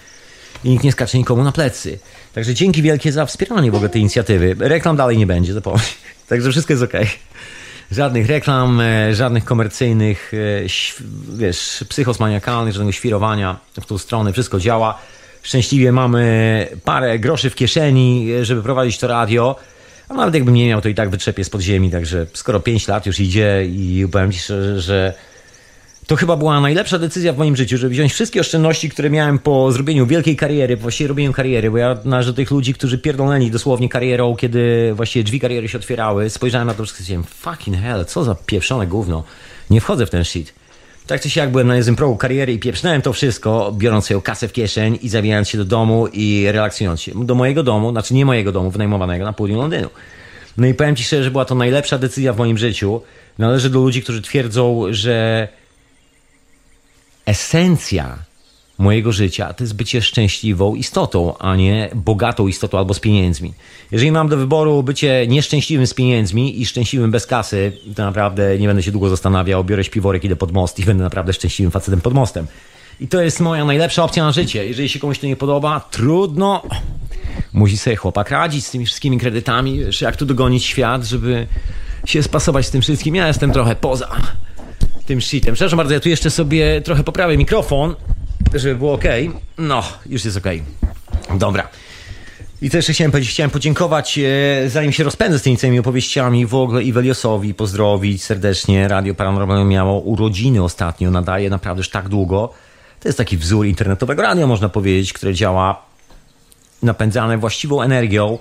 I 0.63 0.69
nikt 0.69 0.83
nie 0.83 0.91
skacze 0.91 1.17
nikomu 1.17 1.43
na 1.43 1.51
plecy. 1.51 1.99
Także 2.33 2.53
dzięki 2.53 2.81
wielkie 2.81 3.11
za 3.11 3.25
wspieranie 3.25 3.71
w 3.71 3.75
ogóle 3.75 3.89
tej 3.89 4.01
inicjatywy. 4.01 4.55
Reklam 4.59 4.95
dalej 4.95 5.17
nie 5.17 5.27
będzie, 5.27 5.53
zapomnij. 5.53 5.87
Także 6.29 6.51
wszystko 6.51 6.73
jest 6.73 6.83
ok. 6.83 6.93
Żadnych 7.91 8.27
reklam, 8.27 8.81
e, 8.81 9.15
żadnych 9.15 9.45
komercyjnych, 9.45 10.31
e, 10.33 10.37
wiesz, 11.37 11.85
psychosmaniakalnych, 11.89 12.73
żadnego 12.73 12.91
świrowania 12.91 13.59
w 13.81 13.85
tą 13.85 13.97
stronę. 13.97 14.33
Wszystko 14.33 14.59
działa. 14.59 14.97
Szczęśliwie 15.43 15.91
mamy 15.91 16.67
parę 16.83 17.19
groszy 17.19 17.49
w 17.49 17.55
kieszeni, 17.55 18.31
e, 18.31 18.45
żeby 18.45 18.63
prowadzić 18.63 18.97
to 18.97 19.07
radio. 19.07 19.55
A 20.09 20.13
nawet 20.13 20.33
jakbym 20.33 20.53
nie 20.53 20.67
miał, 20.67 20.81
to 20.81 20.89
i 20.89 20.95
tak 20.95 21.09
wytrzepię 21.09 21.43
z 21.43 21.49
ziemi. 21.59 21.91
Także 21.91 22.25
skoro 22.33 22.59
5 22.59 22.87
lat 22.87 23.05
już 23.05 23.19
idzie 23.19 23.65
i 23.65 24.07
powiem 24.11 24.31
Ci 24.31 24.39
szczerze, 24.39 24.81
że 24.81 25.13
to 26.07 26.15
chyba 26.15 26.37
była 26.37 26.61
najlepsza 26.61 26.99
decyzja 26.99 27.33
w 27.33 27.37
moim 27.37 27.55
życiu, 27.55 27.77
żeby 27.77 27.93
wziąć 27.93 28.13
wszystkie 28.13 28.41
oszczędności, 28.41 28.89
które 28.89 29.09
miałem 29.09 29.39
po 29.39 29.71
zrobieniu 29.71 30.05
wielkiej 30.05 30.35
kariery, 30.35 30.77
właściwie 30.77 31.07
robieniu 31.07 31.33
kariery, 31.33 31.71
bo 31.71 31.77
ja 31.77 31.95
do 32.25 32.33
tych 32.33 32.51
ludzi, 32.51 32.73
którzy 32.73 32.97
pierdolnęli 32.97 33.51
dosłownie 33.51 33.89
karierą, 33.89 34.35
kiedy 34.35 34.91
właściwie 34.93 35.23
drzwi 35.23 35.39
kariery 35.39 35.69
się 35.69 35.77
otwierały. 35.77 36.29
Spojrzałem 36.29 36.67
na 36.67 36.73
to 36.73 36.83
wszystko 36.83 37.03
i 37.03 37.05
powiedziałem, 37.05 37.23
fucking 37.23 37.77
hell, 37.77 38.05
co 38.05 38.23
za 38.23 38.35
pieprzone 38.35 38.87
gówno. 38.87 39.23
Nie 39.69 39.81
wchodzę 39.81 40.05
w 40.05 40.09
ten 40.09 40.23
shit. 40.23 40.53
Tak 41.07 41.21
czy 41.21 41.29
siak 41.29 41.51
byłem 41.51 41.67
na 41.67 41.75
jednym 41.75 41.95
progu 41.95 42.17
kariery 42.17 42.53
i 42.53 42.59
pieprznąłem 42.59 43.01
to 43.01 43.13
wszystko, 43.13 43.73
biorąc 43.77 44.05
swoją 44.05 44.21
kasę 44.21 44.47
w 44.47 44.53
kieszeń 44.53 44.99
i 45.01 45.09
zawijając 45.09 45.49
się 45.49 45.57
do 45.57 45.65
domu 45.65 46.07
i 46.13 46.45
relaksując 46.51 47.01
się. 47.01 47.25
Do 47.25 47.35
mojego 47.35 47.63
domu, 47.63 47.91
znaczy 47.91 48.13
nie 48.13 48.25
mojego 48.25 48.51
domu, 48.51 48.71
wynajmowanego 48.71 49.25
na 49.25 49.33
południu 49.33 49.57
Londynu. 49.57 49.89
No 50.57 50.67
i 50.67 50.73
powiem 50.73 50.95
Ci 50.95 51.03
szczerze, 51.03 51.23
że 51.23 51.31
była 51.31 51.45
to 51.45 51.55
najlepsza 51.55 51.97
decyzja 51.97 52.33
w 52.33 52.37
moim 52.37 52.57
życiu. 52.57 53.01
Należy 53.37 53.69
do 53.69 53.79
ludzi, 53.79 54.03
którzy 54.03 54.21
twierdzą, 54.21 54.83
że 54.89 55.47
esencja 57.27 58.17
mojego 58.77 59.11
życia 59.11 59.53
to 59.53 59.63
jest 59.63 59.75
bycie 59.75 60.01
szczęśliwą 60.01 60.75
istotą, 60.75 61.37
a 61.37 61.55
nie 61.55 61.89
bogatą 61.95 62.47
istotą 62.47 62.77
albo 62.77 62.93
z 62.93 62.99
pieniędzmi. 62.99 63.53
Jeżeli 63.91 64.11
mam 64.11 64.29
do 64.29 64.37
wyboru 64.37 64.83
bycie 64.83 65.27
nieszczęśliwym 65.27 65.87
z 65.87 65.93
pieniędzmi 65.93 66.61
i 66.61 66.65
szczęśliwym 66.65 67.11
bez 67.11 67.25
kasy, 67.25 67.71
to 67.95 68.03
naprawdę 68.03 68.59
nie 68.59 68.67
będę 68.67 68.83
się 68.83 68.91
długo 68.91 69.09
zastanawiał, 69.09 69.63
biorę 69.63 69.83
śpiworek, 69.83 70.23
idę 70.23 70.35
pod 70.35 70.51
most 70.51 70.79
i 70.79 70.83
będę 70.83 71.03
naprawdę 71.03 71.33
szczęśliwym 71.33 71.71
facetem 71.71 72.01
pod 72.01 72.13
mostem. 72.13 72.47
I 72.99 73.07
to 73.07 73.21
jest 73.21 73.39
moja 73.39 73.65
najlepsza 73.65 74.03
opcja 74.03 74.23
na 74.23 74.31
życie. 74.31 74.65
Jeżeli 74.65 74.89
się 74.89 74.99
komuś 74.99 75.19
to 75.19 75.27
nie 75.27 75.35
podoba, 75.35 75.79
trudno. 75.91 76.63
Musi 77.53 77.77
sobie 77.77 77.95
chłopak 77.95 78.31
radzić 78.31 78.65
z 78.65 78.71
tymi 78.71 78.85
wszystkimi 78.85 79.17
kredytami, 79.17 79.79
wiesz, 79.79 80.01
jak 80.01 80.15
tu 80.15 80.25
dogonić 80.25 80.65
świat, 80.65 81.03
żeby 81.03 81.47
się 82.05 82.23
spasować 82.23 82.65
z 82.65 82.71
tym 82.71 82.81
wszystkim. 82.81 83.15
Ja 83.15 83.27
jestem 83.27 83.51
trochę 83.51 83.75
poza 83.75 84.17
tym 85.07 85.21
shitem. 85.21 85.53
Przepraszam 85.53 85.77
bardzo, 85.77 85.93
ja 85.93 85.99
tu 85.99 86.09
jeszcze 86.09 86.31
sobie 86.31 86.81
trochę 86.81 87.03
poprawię 87.03 87.37
mikrofon, 87.37 87.95
żeby 88.53 88.75
było 88.75 88.93
ok. 88.93 89.03
No, 89.57 89.83
już 90.05 90.25
jest 90.25 90.37
ok. 90.37 90.45
Dobra. 91.39 91.67
I 92.61 92.69
jeszcze 92.73 92.93
chciałem 92.93 93.11
powiedzieć? 93.11 93.33
Chciałem 93.33 93.51
podziękować, 93.51 94.19
e, 94.19 94.69
zanim 94.69 94.91
się 94.91 95.03
rozpędzę 95.03 95.39
z 95.39 95.41
tymi 95.41 95.57
całymi 95.57 95.79
opowieściami, 95.79 96.45
w 96.45 96.55
ogóle 96.55 96.83
i 96.83 97.53
pozdrowić 97.53 98.23
serdecznie. 98.23 98.87
Radio 98.87 99.15
Paranormalne 99.15 99.65
miało 99.65 99.99
urodziny 99.99 100.63
ostatnio, 100.63 101.11
nadaje 101.11 101.49
naprawdę 101.49 101.79
już 101.79 101.89
tak 101.89 102.09
długo. 102.09 102.53
To 102.99 103.09
jest 103.09 103.17
taki 103.17 103.37
wzór 103.37 103.65
internetowego 103.65 104.21
radia, 104.21 104.47
można 104.47 104.69
powiedzieć, 104.69 105.13
które 105.13 105.33
działa 105.33 105.85
napędzane 106.83 107.37
właściwą 107.37 107.81
energią, 107.81 108.39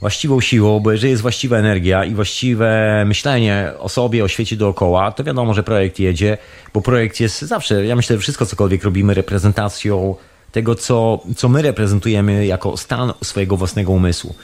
właściwą 0.00 0.40
siłą, 0.40 0.80
bo 0.80 0.92
jeżeli 0.92 1.10
jest 1.10 1.22
właściwa 1.22 1.58
energia 1.58 2.04
i 2.04 2.14
właściwe 2.14 3.02
myślenie 3.06 3.72
o 3.78 3.88
sobie, 3.88 4.24
o 4.24 4.28
świecie 4.28 4.56
dookoła, 4.56 5.12
to 5.12 5.24
wiadomo, 5.24 5.54
że 5.54 5.62
projekt 5.62 5.98
jedzie, 5.98 6.38
bo 6.74 6.80
projekt 6.80 7.20
jest 7.20 7.40
zawsze, 7.40 7.86
ja 7.86 7.96
myślę, 7.96 8.16
że 8.16 8.20
wszystko 8.20 8.46
cokolwiek 8.46 8.84
robimy 8.84 9.14
reprezentacją 9.14 10.14
tego, 10.52 10.74
co, 10.74 11.20
co 11.36 11.48
my 11.48 11.62
reprezentujemy 11.62 12.46
jako 12.46 12.76
stan 12.76 13.12
swojego 13.24 13.56
własnego 13.56 13.92
umysłu. 13.92 14.34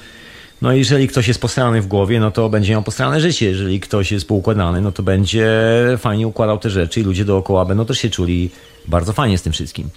No 0.62 0.72
jeżeli 0.72 1.08
ktoś 1.08 1.28
jest 1.28 1.40
postrany 1.40 1.82
w 1.82 1.86
głowie, 1.86 2.20
no 2.20 2.30
to 2.30 2.48
będzie 2.48 2.72
miał 2.72 2.82
postrane 2.82 3.20
życie. 3.20 3.46
Jeżeli 3.46 3.80
ktoś 3.80 4.12
jest 4.12 4.28
poukładany, 4.28 4.80
no 4.80 4.92
to 4.92 5.02
będzie 5.02 5.48
fajnie 5.98 6.26
układał 6.26 6.58
te 6.58 6.70
rzeczy 6.70 7.00
i 7.00 7.02
ludzie 7.04 7.24
dookoła 7.24 7.64
będą 7.64 7.84
też 7.84 7.98
się 7.98 8.10
czuli 8.10 8.50
bardzo 8.88 9.12
fajnie 9.12 9.38
z 9.38 9.42
tym 9.42 9.52
wszystkim. 9.52 9.88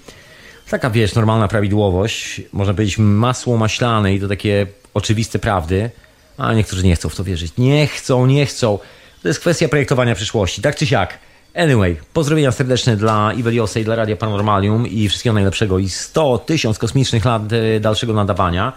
Taka, 0.69 0.89
wiesz, 0.89 1.15
normalna 1.15 1.47
prawidłowość, 1.47 2.41
można 2.53 2.73
powiedzieć 2.73 2.97
masło 2.97 3.57
maślane 3.57 4.13
i 4.13 4.19
to 4.19 4.27
takie 4.27 4.67
oczywiste 4.93 5.39
prawdy, 5.39 5.89
a 6.37 6.53
niektórzy 6.53 6.83
nie 6.83 6.95
chcą 6.95 7.09
w 7.09 7.15
to 7.15 7.23
wierzyć. 7.23 7.53
Nie 7.57 7.87
chcą, 7.87 8.25
nie 8.25 8.45
chcą. 8.45 8.79
To 9.21 9.27
jest 9.27 9.39
kwestia 9.39 9.67
projektowania 9.67 10.15
przyszłości, 10.15 10.61
tak 10.61 10.75
czy 10.75 10.85
siak. 10.85 11.19
Anyway, 11.55 11.95
pozdrowienia 12.13 12.51
serdeczne 12.51 12.97
dla 12.97 13.33
Iweliosa 13.33 13.79
i 13.79 13.83
dla 13.83 13.95
Radia 13.95 14.15
Paranormalium 14.15 14.87
i 14.87 15.09
wszystkiego 15.09 15.33
najlepszego 15.33 15.79
i 15.79 15.89
100 15.89 16.37
tysiąc 16.37 16.79
kosmicznych 16.79 17.25
lat 17.25 17.41
e, 17.53 17.79
dalszego 17.79 18.13
nadawania. 18.13 18.73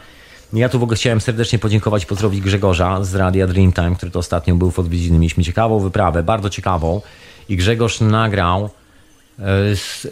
Ja 0.52 0.68
tu 0.68 0.78
w 0.78 0.82
ogóle 0.82 0.96
chciałem 0.96 1.20
serdecznie 1.20 1.58
podziękować 1.58 2.02
i 2.02 2.06
pozdrowić 2.06 2.40
Grzegorza 2.40 3.04
z 3.04 3.14
Radia 3.14 3.46
Dreamtime, 3.46 3.96
który 3.96 4.12
to 4.12 4.18
ostatnio 4.18 4.54
był 4.54 4.70
w 4.70 4.78
odwiedziny. 4.78 5.18
Mieliśmy 5.18 5.44
ciekawą 5.44 5.80
wyprawę, 5.80 6.22
bardzo 6.22 6.50
ciekawą 6.50 7.00
i 7.48 7.56
Grzegorz 7.56 8.00
nagrał 8.00 8.70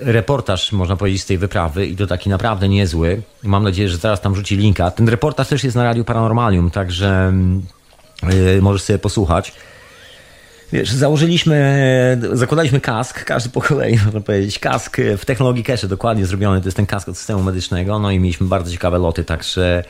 reportaż, 0.01 0.73
można 0.73 0.97
powiedzieć, 0.97 1.23
z 1.23 1.27
tej 1.27 1.39
wyprawy 1.39 1.87
i 1.87 1.97
to 1.97 2.07
taki 2.07 2.31
naprawdę 2.31 2.69
niezły. 2.69 3.23
Mam 3.43 3.63
nadzieję, 3.63 3.89
że 3.89 3.97
zaraz 3.97 4.21
tam 4.21 4.35
rzuci 4.35 4.57
linka. 4.57 4.91
Ten 4.91 5.09
reportaż 5.09 5.49
też 5.49 5.65
jest 5.65 5.77
na 5.77 5.85
Radiu 5.85 6.05
Paranormalium, 6.05 6.71
także 6.71 7.33
yy, 8.23 8.63
możesz 8.63 8.83
sobie 8.83 8.99
posłuchać. 8.99 9.53
Wiesz, 10.73 10.91
założyliśmy, 10.91 12.21
zakładaliśmy 12.33 12.81
kask, 12.81 13.25
każdy 13.25 13.51
po 13.51 13.61
kolei, 13.61 13.99
można 14.05 14.21
powiedzieć, 14.21 14.59
kask 14.59 14.97
w 15.19 15.25
technologii 15.25 15.65
Cache, 15.65 15.89
dokładnie 15.89 16.27
zrobiony, 16.27 16.61
to 16.61 16.67
jest 16.67 16.77
ten 16.77 16.87
kask 16.87 17.09
od 17.09 17.19
systemu 17.19 17.43
medycznego, 17.43 17.99
no 17.99 18.11
i 18.11 18.21
mieliśmy 18.21 18.47
bardzo 18.47 18.73
ciekawe 18.73 18.99
loty, 18.99 19.25
także 19.25 19.85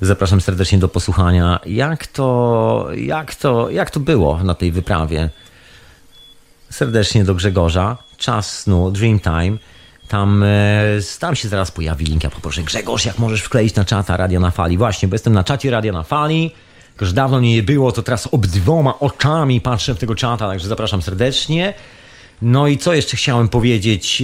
zapraszam 0.00 0.40
serdecznie 0.40 0.78
do 0.78 0.88
posłuchania, 0.88 1.60
jak 1.66 2.06
to, 2.06 2.88
jak 2.96 3.34
to, 3.34 3.70
jak 3.70 3.90
to 3.90 4.00
było 4.00 4.42
na 4.42 4.54
tej 4.54 4.72
wyprawie. 4.72 5.30
Serdecznie 6.70 7.24
do 7.24 7.34
Grzegorza, 7.34 7.96
czas 8.16 8.58
snu, 8.58 8.90
Dreamtime, 8.90 9.56
tam, 10.08 10.42
e, 10.42 10.48
tam 11.20 11.36
się 11.36 11.48
zaraz 11.48 11.70
pojawi 11.70 12.04
link, 12.04 12.24
ja 12.24 12.30
poproszę 12.30 12.62
Grzegorz, 12.62 13.04
jak 13.04 13.18
możesz 13.18 13.42
wkleić 13.42 13.74
na 13.74 13.84
czata 13.84 14.16
Radia 14.16 14.40
na 14.40 14.50
Fali, 14.50 14.78
właśnie, 14.78 15.08
bo 15.08 15.14
jestem 15.14 15.32
na 15.32 15.44
czacie 15.44 15.70
Radia 15.70 15.92
na 15.92 16.02
Fali, 16.02 16.50
już 17.00 17.12
dawno 17.12 17.40
nie 17.40 17.62
było, 17.62 17.92
to 17.92 18.02
teraz 18.02 18.26
obydwoma 18.26 18.98
oczami 18.98 19.60
patrzę 19.60 19.94
w 19.94 19.98
tego 19.98 20.14
czata, 20.14 20.48
także 20.48 20.68
zapraszam 20.68 21.02
serdecznie. 21.02 21.74
No 22.42 22.66
i 22.66 22.78
co 22.78 22.94
jeszcze 22.94 23.16
chciałem 23.16 23.48
powiedzieć? 23.48 24.22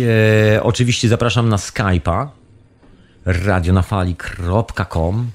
E, 0.56 0.62
oczywiście 0.62 1.08
zapraszam 1.08 1.48
na 1.48 1.56
Skype'a. 1.56 2.26
Radionafali.com 3.24 5.30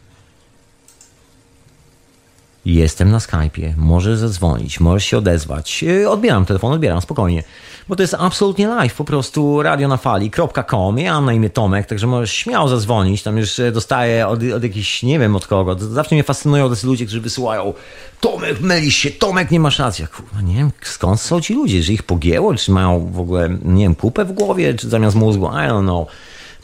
Jestem 2.67 3.11
na 3.11 3.17
Skype'ie, 3.17 3.73
możesz 3.77 4.19
zadzwonić, 4.19 4.79
możesz 4.79 5.05
się 5.05 5.17
odezwać. 5.17 5.83
E, 6.03 6.09
odbieram 6.09 6.45
telefon, 6.45 6.73
odbieram, 6.73 7.01
spokojnie 7.01 7.43
bo 7.87 7.95
to 7.95 8.03
jest 8.03 8.13
absolutnie 8.19 8.67
live, 8.67 8.93
po 8.93 9.03
prostu 9.03 9.63
radionafali.com. 9.63 10.97
Ja 10.97 11.13
mam 11.13 11.25
na 11.25 11.33
imię 11.33 11.49
Tomek, 11.49 11.87
także 11.87 12.07
możesz 12.07 12.31
śmiało 12.31 12.67
zadzwonić, 12.67 13.23
tam 13.23 13.37
już 13.37 13.59
e, 13.59 13.71
dostaję 13.71 14.27
od, 14.27 14.39
od 14.55 14.63
jakichś, 14.63 15.03
nie 15.03 15.19
wiem 15.19 15.35
od 15.35 15.47
kogo, 15.47 15.75
zawsze 15.79 16.15
mnie 16.15 16.23
fascynują 16.23 16.69
tacy 16.69 16.87
ludzie, 16.87 17.05
którzy 17.05 17.21
wysyłają 17.21 17.73
Tomek, 18.21 18.61
mylisz 18.61 18.95
się, 18.95 19.11
Tomek, 19.11 19.51
nie 19.51 19.59
masz 19.59 19.79
racji. 19.79 20.01
Ja, 20.01 20.07
kurwa, 20.07 20.41
nie 20.41 20.55
wiem, 20.55 20.71
skąd 20.81 21.21
są 21.21 21.41
ci 21.41 21.53
ludzie, 21.53 21.83
że 21.83 21.93
ich 21.93 22.03
pogięło, 22.03 22.55
czy 22.55 22.71
mają 22.71 23.11
w 23.11 23.19
ogóle, 23.19 23.49
nie 23.61 23.83
wiem, 23.83 23.95
kupę 23.95 24.25
w 24.25 24.31
głowie, 24.31 24.73
czy 24.73 24.89
zamiast 24.89 25.15
mózgu, 25.15 25.45
I 25.45 25.49
don't 25.49 25.83
know. 25.83 26.07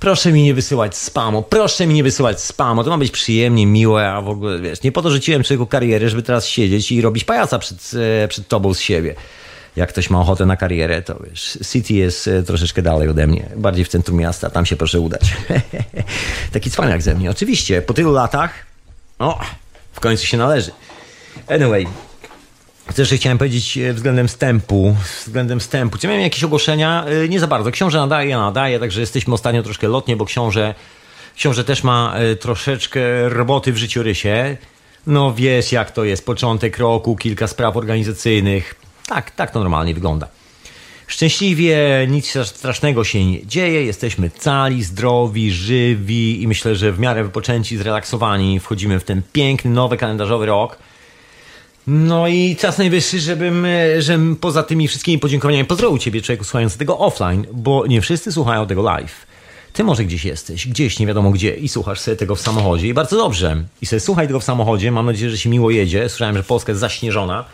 Proszę 0.03 0.31
mi 0.31 0.43
nie 0.43 0.53
wysyłać 0.53 0.97
spamu, 0.97 1.43
proszę 1.43 1.87
mi 1.87 1.93
nie 1.93 2.03
wysyłać 2.03 2.41
spamu, 2.41 2.83
to 2.83 2.89
ma 2.89 2.97
być 2.97 3.11
przyjemnie, 3.11 3.65
miłe, 3.65 4.09
a 4.09 4.21
w 4.21 4.29
ogóle, 4.29 4.59
wiesz, 4.59 4.83
nie 4.83 4.91
po 4.91 5.01
to 5.01 5.09
życiłem 5.09 5.43
człowieku 5.43 5.65
karierę, 5.65 6.09
żeby 6.09 6.23
teraz 6.23 6.47
siedzieć 6.47 6.91
i 6.91 7.01
robić 7.01 7.23
pajaca 7.23 7.59
przed, 7.59 7.91
e, 8.23 8.27
przed 8.27 8.47
tobą 8.47 8.73
z 8.73 8.79
siebie 8.79 9.15
jak 9.75 9.89
ktoś 9.89 10.09
ma 10.09 10.19
ochotę 10.21 10.45
na 10.45 10.57
karierę, 10.57 11.01
to 11.01 11.19
wiesz, 11.29 11.57
City 11.71 11.93
jest 11.93 12.27
e, 12.27 12.43
troszeczkę 12.43 12.81
dalej 12.81 13.09
ode 13.09 13.27
mnie, 13.27 13.49
bardziej 13.55 13.85
w 13.85 13.87
centrum 13.87 14.17
miasta, 14.17 14.49
tam 14.49 14.65
się 14.65 14.75
proszę 14.75 14.99
udać. 14.99 15.21
Taki 16.53 16.71
cwaniak 16.71 17.01
ze 17.01 17.15
mnie. 17.15 17.31
Oczywiście, 17.31 17.81
po 17.81 17.93
tylu 17.93 18.11
latach, 18.11 18.53
o, 19.19 19.39
w 19.93 19.99
końcu 19.99 20.25
się 20.25 20.37
należy. 20.37 20.71
Anyway, 21.47 21.87
jeszcze 22.97 23.17
chciałem 23.17 23.37
powiedzieć 23.37 23.77
e, 23.77 23.93
względem 23.93 24.27
wstępu, 24.27 24.95
względem 25.21 25.59
wstępu. 25.59 25.97
Czy 25.97 26.07
miałem 26.07 26.21
jakieś 26.21 26.43
ogłoszenia? 26.43 27.05
E, 27.05 27.29
nie 27.29 27.39
za 27.39 27.47
bardzo. 27.47 27.71
Książę 27.71 27.97
nadaje, 27.97 28.29
ja 28.29 28.39
nadaję, 28.39 28.79
także 28.79 29.01
jesteśmy 29.01 29.33
ostatnio 29.33 29.63
troszkę 29.63 29.87
lotnie, 29.87 30.15
bo 30.15 30.25
książę, 30.25 30.75
książę 31.35 31.63
też 31.63 31.83
ma 31.83 32.15
troszeczkę 32.39 33.29
roboty 33.29 33.73
w 33.73 33.77
życiorysie. 33.77 34.57
No 35.07 35.33
wiesz 35.33 35.71
jak 35.71 35.91
to 35.91 36.03
jest, 36.03 36.25
początek 36.25 36.77
roku, 36.77 37.15
kilka 37.15 37.47
spraw 37.47 37.77
organizacyjnych, 37.77 38.75
tak, 39.07 39.31
tak 39.31 39.51
to 39.51 39.59
normalnie 39.59 39.93
wygląda. 39.93 40.27
Szczęśliwie 41.07 41.77
nic 42.09 42.37
strasznego 42.43 43.03
się 43.03 43.25
nie 43.25 43.47
dzieje, 43.47 43.85
jesteśmy 43.85 44.29
cali, 44.29 44.83
zdrowi, 44.83 45.51
żywi 45.51 46.43
i 46.43 46.47
myślę, 46.47 46.75
że 46.75 46.91
w 46.91 46.99
miarę 46.99 47.23
wypoczęci, 47.23 47.77
zrelaksowani 47.77 48.59
wchodzimy 48.59 48.99
w 48.99 49.03
ten 49.03 49.21
piękny, 49.33 49.71
nowy 49.71 49.97
kalendarzowy 49.97 50.45
rok. 50.45 50.77
No 51.87 52.27
i 52.27 52.55
czas 52.55 52.77
najwyższy, 52.77 53.19
żebym, 53.19 53.67
żebym 53.99 54.35
poza 54.35 54.63
tymi 54.63 54.87
wszystkimi 54.87 55.19
podziękowaniami 55.19 55.65
pozdrowił 55.65 55.97
Ciebie, 55.97 56.21
człowieku, 56.21 56.43
słuchając 56.43 56.77
tego 56.77 56.99
offline, 56.99 57.45
bo 57.53 57.87
nie 57.87 58.01
wszyscy 58.01 58.31
słuchają 58.31 58.67
tego 58.67 58.81
live. 58.81 59.25
Ty 59.73 59.83
może 59.83 60.05
gdzieś 60.05 60.25
jesteś, 60.25 60.67
gdzieś 60.67 60.99
nie 60.99 61.07
wiadomo 61.07 61.31
gdzie 61.31 61.55
i 61.55 61.69
słuchasz 61.69 61.99
sobie 61.99 62.17
tego 62.17 62.35
w 62.35 62.41
samochodzie 62.41 62.87
i 62.87 62.93
bardzo 62.93 63.17
dobrze. 63.17 63.63
I 63.81 63.85
sobie 63.85 63.99
słuchaj 63.99 64.27
tego 64.27 64.39
w 64.39 64.43
samochodzie, 64.43 64.91
mam 64.91 65.05
nadzieję, 65.05 65.31
że 65.31 65.37
się 65.37 65.49
miło 65.49 65.71
jedzie. 65.71 66.09
Słyszałem, 66.09 66.37
że 66.37 66.43
Polska 66.43 66.71
jest 66.71 66.79
zaśnieżona. 66.79 67.45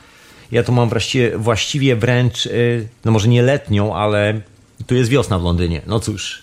Ja 0.51 0.63
tu 0.63 0.71
mam 0.71 0.89
właściwie, 0.89 1.37
właściwie 1.37 1.95
wręcz, 1.95 2.45
y, 2.45 2.87
no 3.05 3.11
może 3.11 3.27
nie 3.27 3.41
letnią, 3.41 3.95
ale 3.95 4.41
tu 4.87 4.95
jest 4.95 5.09
wiosna 5.09 5.39
w 5.39 5.43
Londynie. 5.43 5.81
No 5.87 5.99
cóż, 5.99 6.41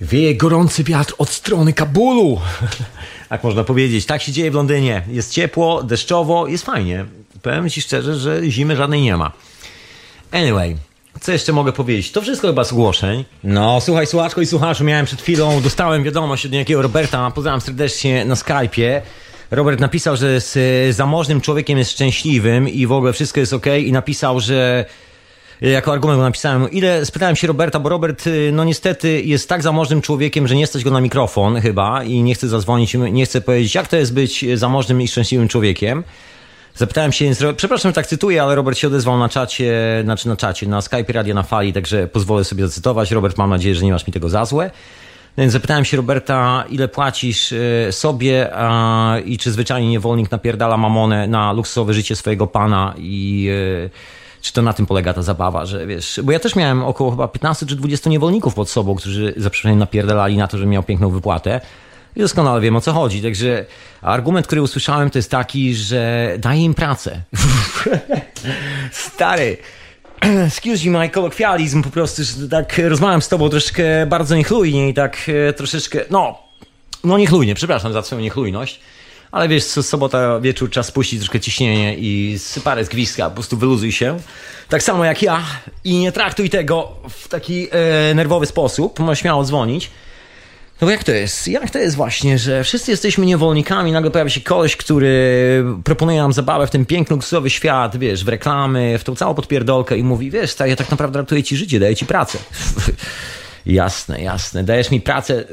wieje 0.00 0.36
gorący 0.36 0.84
wiatr 0.84 1.14
od 1.18 1.28
strony 1.28 1.72
Kabulu. 1.72 2.40
Jak 3.30 3.44
można 3.44 3.64
powiedzieć, 3.64 4.06
tak 4.06 4.22
się 4.22 4.32
dzieje 4.32 4.50
w 4.50 4.54
Londynie. 4.54 5.02
Jest 5.08 5.32
ciepło, 5.32 5.82
deszczowo, 5.82 6.46
jest 6.46 6.64
fajnie. 6.64 7.04
Powiem 7.42 7.70
Ci 7.70 7.82
szczerze, 7.82 8.16
że 8.16 8.40
zimy 8.50 8.76
żadnej 8.76 9.02
nie 9.02 9.16
ma. 9.16 9.32
Anyway, 10.32 10.76
co 11.20 11.32
jeszcze 11.32 11.52
mogę 11.52 11.72
powiedzieć? 11.72 12.12
To 12.12 12.22
wszystko 12.22 12.48
chyba 12.48 12.64
z 12.64 12.72
ogłoszeń. 12.72 13.24
No, 13.44 13.80
słuchaj, 13.80 14.06
słuchaczko 14.06 14.40
i 14.40 14.46
słuchaczu, 14.46 14.84
miałem 14.84 15.06
przed 15.06 15.22
chwilą, 15.22 15.60
dostałem 15.60 16.02
wiadomość 16.02 16.46
od 16.46 16.52
niejakiego 16.52 16.82
Roberta, 16.82 17.30
pozdrawiam 17.30 17.60
serdecznie 17.60 18.24
na 18.24 18.34
Skype'ie. 18.34 19.00
Robert 19.50 19.80
napisał, 19.80 20.16
że 20.16 20.40
z 20.40 20.96
zamożnym 20.96 21.40
człowiekiem 21.40 21.78
jest 21.78 21.90
szczęśliwym 21.90 22.68
i 22.68 22.86
w 22.86 22.92
ogóle 22.92 23.12
wszystko 23.12 23.40
jest 23.40 23.52
ok 23.52 23.66
i 23.84 23.92
napisał, 23.92 24.40
że 24.40 24.84
jako 25.60 25.92
argument 25.92 26.20
napisałem, 26.20 26.70
ile 26.70 27.06
spytałem 27.06 27.36
się 27.36 27.46
Roberta, 27.46 27.80
bo 27.80 27.88
Robert, 27.88 28.26
y, 28.26 28.50
no 28.52 28.64
niestety 28.64 29.22
jest 29.22 29.48
tak 29.48 29.62
zamożnym 29.62 30.00
człowiekiem, 30.00 30.48
że 30.48 30.54
nie 30.54 30.66
stać 30.66 30.84
go 30.84 30.90
na 30.90 31.00
mikrofon 31.00 31.60
chyba 31.60 32.04
i 32.04 32.22
nie 32.22 32.34
chce 32.34 32.48
zadzwonić, 32.48 32.94
nie 32.94 33.24
chce 33.26 33.40
powiedzieć, 33.40 33.74
jak 33.74 33.88
to 33.88 33.96
jest 33.96 34.14
być 34.14 34.44
zamożnym 34.54 35.02
i 35.02 35.08
szczęśliwym 35.08 35.48
człowiekiem. 35.48 36.04
Zapytałem 36.74 37.12
się, 37.12 37.30
przepraszam, 37.56 37.90
że 37.90 37.94
tak 37.94 38.06
cytuję, 38.06 38.42
ale 38.42 38.54
Robert 38.54 38.78
się 38.78 38.86
odezwał 38.86 39.18
na 39.18 39.28
czacie, 39.28 39.72
znaczy 40.04 40.28
na 40.28 40.36
czacie, 40.36 40.68
na 40.68 40.80
Skype 40.80 41.12
Radia 41.12 41.34
na 41.34 41.42
Fali, 41.42 41.72
także 41.72 42.08
pozwolę 42.08 42.44
sobie 42.44 42.66
zacytować. 42.66 43.10
Robert, 43.10 43.38
mam 43.38 43.50
nadzieję, 43.50 43.74
że 43.74 43.84
nie 43.84 43.92
masz 43.92 44.06
mi 44.06 44.12
tego 44.12 44.28
za 44.28 44.44
złe. 44.44 44.70
Więc 45.38 45.52
zapytałem 45.52 45.84
się 45.84 45.96
Roberta, 45.96 46.64
ile 46.70 46.88
płacisz 46.88 47.54
sobie 47.90 48.50
a, 48.54 49.16
i 49.24 49.38
czy 49.38 49.52
zwyczajnie 49.52 49.88
niewolnik 49.88 50.30
napierdala 50.30 50.76
mamonę 50.76 51.26
na 51.26 51.52
luksusowe 51.52 51.94
życie 51.94 52.16
swojego 52.16 52.46
pana 52.46 52.94
i 52.98 53.48
e, 53.84 54.23
czy 54.44 54.52
to 54.52 54.62
na 54.62 54.72
tym 54.72 54.86
polega 54.86 55.14
ta 55.14 55.22
zabawa, 55.22 55.66
że 55.66 55.86
wiesz, 55.86 56.20
bo 56.24 56.32
ja 56.32 56.38
też 56.38 56.56
miałem 56.56 56.82
około 56.82 57.10
chyba 57.10 57.28
15 57.28 57.66
czy 57.66 57.76
20 57.76 58.10
niewolników 58.10 58.54
pod 58.54 58.70
sobą, 58.70 58.94
którzy 58.94 59.34
za 59.36 59.50
przeproszeniem 59.50 59.78
napierdalali 59.78 60.36
na 60.36 60.48
to, 60.48 60.58
że 60.58 60.66
miał 60.66 60.82
piękną 60.82 61.10
wypłatę. 61.10 61.60
I 62.16 62.20
doskonale 62.20 62.60
wiem 62.60 62.76
o 62.76 62.80
co 62.80 62.92
chodzi. 62.92 63.22
Także 63.22 63.66
argument, 64.02 64.46
który 64.46 64.62
usłyszałem, 64.62 65.10
to 65.10 65.18
jest 65.18 65.30
taki, 65.30 65.74
że 65.74 66.32
daje 66.38 66.62
im 66.64 66.74
pracę. 66.74 67.20
Stary. 68.92 69.56
Excuse 70.46 70.90
me, 70.90 70.98
my 70.98 71.08
kolokwializm 71.08 71.82
po 71.82 71.90
prostu, 71.90 72.22
że 72.24 72.48
tak 72.48 72.80
rozmawiam 72.88 73.22
z 73.22 73.28
tobą 73.28 73.48
troszkę 73.48 74.06
bardzo 74.06 74.36
niechlujnie 74.36 74.88
i 74.88 74.94
tak 74.94 75.16
e, 75.48 75.52
troszeczkę, 75.52 76.00
no, 76.10 76.38
no 77.04 77.18
niechlujnie, 77.18 77.54
przepraszam 77.54 77.92
za 77.92 78.02
swoją 78.02 78.20
niechlujność. 78.20 78.80
Ale 79.34 79.48
wiesz, 79.48 79.64
sobota 79.64 80.40
wieczór 80.40 80.70
czas 80.70 80.86
spuścić 80.86 81.18
troszkę 81.18 81.40
ciśnienie 81.40 81.96
i 81.98 82.38
parę 82.64 82.84
z 82.84 82.88
gwizdka, 82.88 83.28
po 83.28 83.34
prostu 83.34 83.56
wyluzuj 83.56 83.92
się. 83.92 84.18
Tak 84.68 84.82
samo 84.82 85.04
jak 85.04 85.22
ja 85.22 85.42
i 85.84 85.98
nie 85.98 86.12
traktuj 86.12 86.50
tego 86.50 86.96
w 87.10 87.28
taki 87.28 87.68
e, 87.70 88.14
nerwowy 88.14 88.46
sposób. 88.46 88.98
Możesz 88.98 89.18
śmiało 89.20 89.44
dzwonić. 89.44 89.90
No 90.80 90.86
bo 90.86 90.90
jak 90.90 91.04
to 91.04 91.12
jest? 91.12 91.48
Jak 91.48 91.70
to 91.70 91.78
jest 91.78 91.96
właśnie, 91.96 92.38
że 92.38 92.64
wszyscy 92.64 92.90
jesteśmy 92.90 93.26
niewolnikami, 93.26 93.92
nagle 93.92 94.10
pojawia 94.10 94.30
się 94.30 94.40
koleś, 94.40 94.76
który 94.76 95.64
proponuje 95.84 96.18
nam 96.18 96.32
zabawę 96.32 96.66
w 96.66 96.70
ten 96.70 96.86
piękny, 96.86 97.16
luksusowy 97.16 97.50
świat, 97.50 97.96
wiesz, 97.96 98.24
w 98.24 98.28
reklamy, 98.28 98.98
w 98.98 99.04
tą 99.04 99.16
całą 99.16 99.34
podpierdolkę 99.34 99.98
i 99.98 100.02
mówi, 100.02 100.30
wiesz, 100.30 100.56
ja 100.66 100.76
tak 100.76 100.90
naprawdę 100.90 101.18
ratuję 101.18 101.42
ci 101.42 101.56
życie, 101.56 101.80
daję 101.80 101.96
ci 101.96 102.06
pracę. 102.06 102.38
jasne, 103.66 104.22
jasne, 104.22 104.64
dajesz 104.64 104.90
mi 104.90 105.00
pracę. 105.00 105.44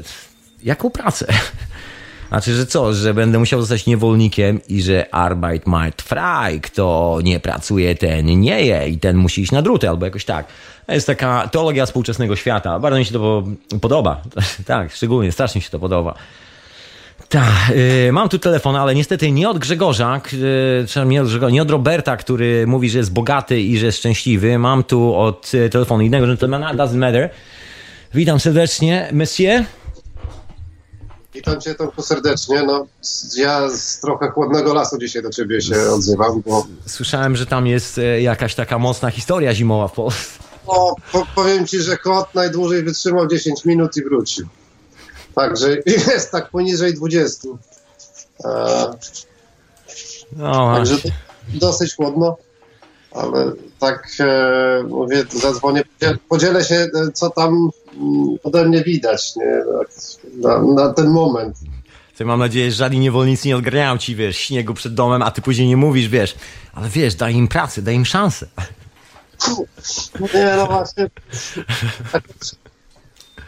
Jaką 0.62 0.90
pracę? 0.90 1.26
Znaczy, 2.32 2.54
że 2.54 2.66
co, 2.66 2.94
że 2.94 3.14
będę 3.14 3.38
musiał 3.38 3.60
zostać 3.60 3.86
niewolnikiem 3.86 4.60
i 4.68 4.82
że 4.82 5.14
Arbeit 5.14 5.66
macht 5.66 6.02
frei, 6.02 6.60
kto 6.60 7.18
nie 7.24 7.40
pracuje, 7.40 7.94
ten 7.94 8.40
nie 8.40 8.64
je 8.64 8.88
i 8.88 8.98
ten 8.98 9.16
musi 9.16 9.42
iść 9.42 9.52
na 9.52 9.62
druty 9.62 9.88
albo 9.88 10.04
jakoś 10.04 10.24
tak. 10.24 10.46
To 10.86 10.92
jest 10.92 11.06
taka 11.06 11.48
teologia 11.48 11.86
współczesnego 11.86 12.36
świata. 12.36 12.78
Bardzo 12.78 12.98
mi 12.98 13.04
się 13.04 13.12
to 13.12 13.44
podoba. 13.80 14.22
tak, 14.66 14.92
szczególnie, 14.92 15.32
strasznie 15.32 15.58
mi 15.58 15.62
się 15.62 15.70
to 15.70 15.78
podoba. 15.78 16.14
Tak, 17.28 17.72
yy, 18.04 18.12
mam 18.12 18.28
tu 18.28 18.38
telefon, 18.38 18.76
ale 18.76 18.94
niestety 18.94 19.30
nie 19.30 19.48
od 19.48 19.58
Grzegorza, 19.58 20.20
yy, 20.96 21.06
nie, 21.06 21.22
od 21.22 21.28
Grzegorza, 21.28 21.52
nie 21.52 21.62
od 21.62 21.70
Roberta, 21.70 22.16
który 22.16 22.66
mówi, 22.66 22.90
że 22.90 22.98
jest 22.98 23.12
bogaty 23.12 23.60
i 23.60 23.78
że 23.78 23.86
jest 23.86 23.98
szczęśliwy. 23.98 24.58
Mam 24.58 24.84
tu 24.84 25.14
od 25.14 25.52
yy, 25.52 25.68
telefonu 25.70 26.02
innego 26.02 26.26
gentlemana, 26.26 26.74
doesn't 26.74 26.96
matter. 26.96 27.30
Witam 28.14 28.40
serdecznie, 28.40 29.08
monsieur. 29.12 29.64
Witam 31.34 31.60
cię 31.60 31.74
Tomku 31.74 32.02
serdecznie. 32.02 32.62
No, 32.62 32.86
ja 33.36 33.68
z 33.68 34.00
trochę 34.00 34.30
chłodnego 34.30 34.74
lasu 34.74 34.98
dzisiaj 34.98 35.22
do 35.22 35.30
ciebie 35.30 35.60
się 35.60 35.76
odzywam, 35.94 36.42
bo... 36.46 36.66
Słyszałem, 36.86 37.36
że 37.36 37.46
tam 37.46 37.66
jest 37.66 37.98
e, 37.98 38.22
jakaś 38.22 38.54
taka 38.54 38.78
mocna 38.78 39.10
historia 39.10 39.54
zimowa 39.54 39.88
w 39.88 39.92
Polsce. 39.92 40.42
No, 40.68 40.94
po, 41.12 41.26
powiem 41.34 41.66
ci, 41.66 41.80
że 41.80 41.96
kot 41.96 42.34
najdłużej 42.34 42.82
wytrzymał 42.82 43.28
10 43.28 43.64
minut 43.64 43.96
i 43.96 44.04
wrócił. 44.04 44.46
Także 45.34 45.76
jest 46.12 46.30
tak 46.30 46.50
poniżej 46.50 46.94
20. 46.94 47.48
E, 48.44 48.90
no, 50.32 50.74
także 50.74 50.96
dosyć 51.48 51.94
chłodno, 51.94 52.36
ale 53.14 53.52
tak 53.78 54.08
e, 54.20 54.82
mówię, 54.88 55.24
zadzwonię, 55.30 55.82
podzielę 56.28 56.64
się, 56.64 56.74
e, 56.74 57.12
co 57.14 57.30
tam 57.30 57.70
mm, 57.96 58.36
ode 58.44 58.64
mnie 58.64 58.82
widać 58.82 59.36
nie? 59.36 59.62
Na, 60.36 60.62
na 60.62 60.92
ten 60.92 61.10
moment. 61.10 61.56
Co 62.14 62.24
mam 62.24 62.40
nadzieję, 62.40 62.70
że 62.70 62.76
żadni 62.76 62.98
niewolnicy 62.98 63.48
nie 63.48 63.56
odgrają 63.56 63.98
ci, 63.98 64.16
wiesz, 64.16 64.36
śniegu 64.36 64.74
przed 64.74 64.94
domem, 64.94 65.22
a 65.22 65.30
ty 65.30 65.42
później 65.42 65.68
nie 65.68 65.76
mówisz, 65.76 66.08
wiesz, 66.08 66.34
ale 66.72 66.88
wiesz, 66.88 67.14
daj 67.14 67.34
im 67.34 67.48
pracę, 67.48 67.82
daj 67.82 67.94
im 67.94 68.04
szansę. 68.04 68.46
Nie, 70.34 70.54
no 70.56 70.66
właśnie. 70.66 71.10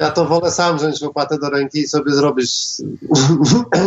Ja 0.00 0.10
to 0.10 0.24
wolę 0.24 0.50
sam 0.50 0.78
wziąć 0.78 1.02
łopatę 1.02 1.38
do 1.38 1.50
ręki 1.50 1.78
i 1.78 1.88
sobie 1.88 2.12
zrobić. 2.12 2.50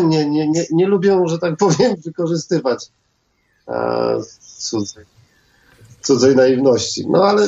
Nie, 0.03 0.29
nie, 0.29 0.48
nie, 0.48 0.63
nie 0.72 0.88
lubię, 0.88 1.24
że 1.25 1.39
tak 1.39 1.57
powiem, 1.57 1.96
wykorzystywać 2.05 2.86
e, 3.67 4.19
cudzej, 6.08 6.36
naiwności. 6.36 7.06
No 7.10 7.24
ale 7.24 7.48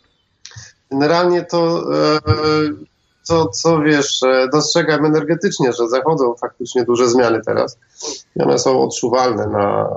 generalnie 0.90 1.42
to, 1.42 1.82
e, 1.94 2.18
co, 3.22 3.48
co 3.48 3.80
wiesz, 3.80 4.22
e, 4.22 4.48
dostrzegam 4.52 5.04
energetycznie, 5.04 5.72
że 5.72 5.88
zachodzą 5.88 6.34
faktycznie 6.40 6.84
duże 6.84 7.08
zmiany 7.08 7.40
teraz. 7.46 7.78
I 8.36 8.42
one 8.42 8.58
są 8.58 8.82
odczuwalne 8.82 9.46
na, 9.46 9.88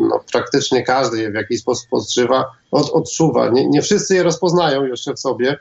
no, 0.00 0.20
praktycznie 0.32 0.82
każdy 0.82 1.18
je 1.18 1.30
w 1.30 1.34
jakiś 1.34 1.60
sposób 1.60 1.86
odczuwa. 1.90 2.44
Od, 2.70 2.90
odczuwa. 2.90 3.48
Nie, 3.48 3.68
nie 3.68 3.82
wszyscy 3.82 4.14
je 4.14 4.22
rozpoznają 4.22 4.84
jeszcze 4.84 5.14
w 5.14 5.20
sobie, 5.20 5.58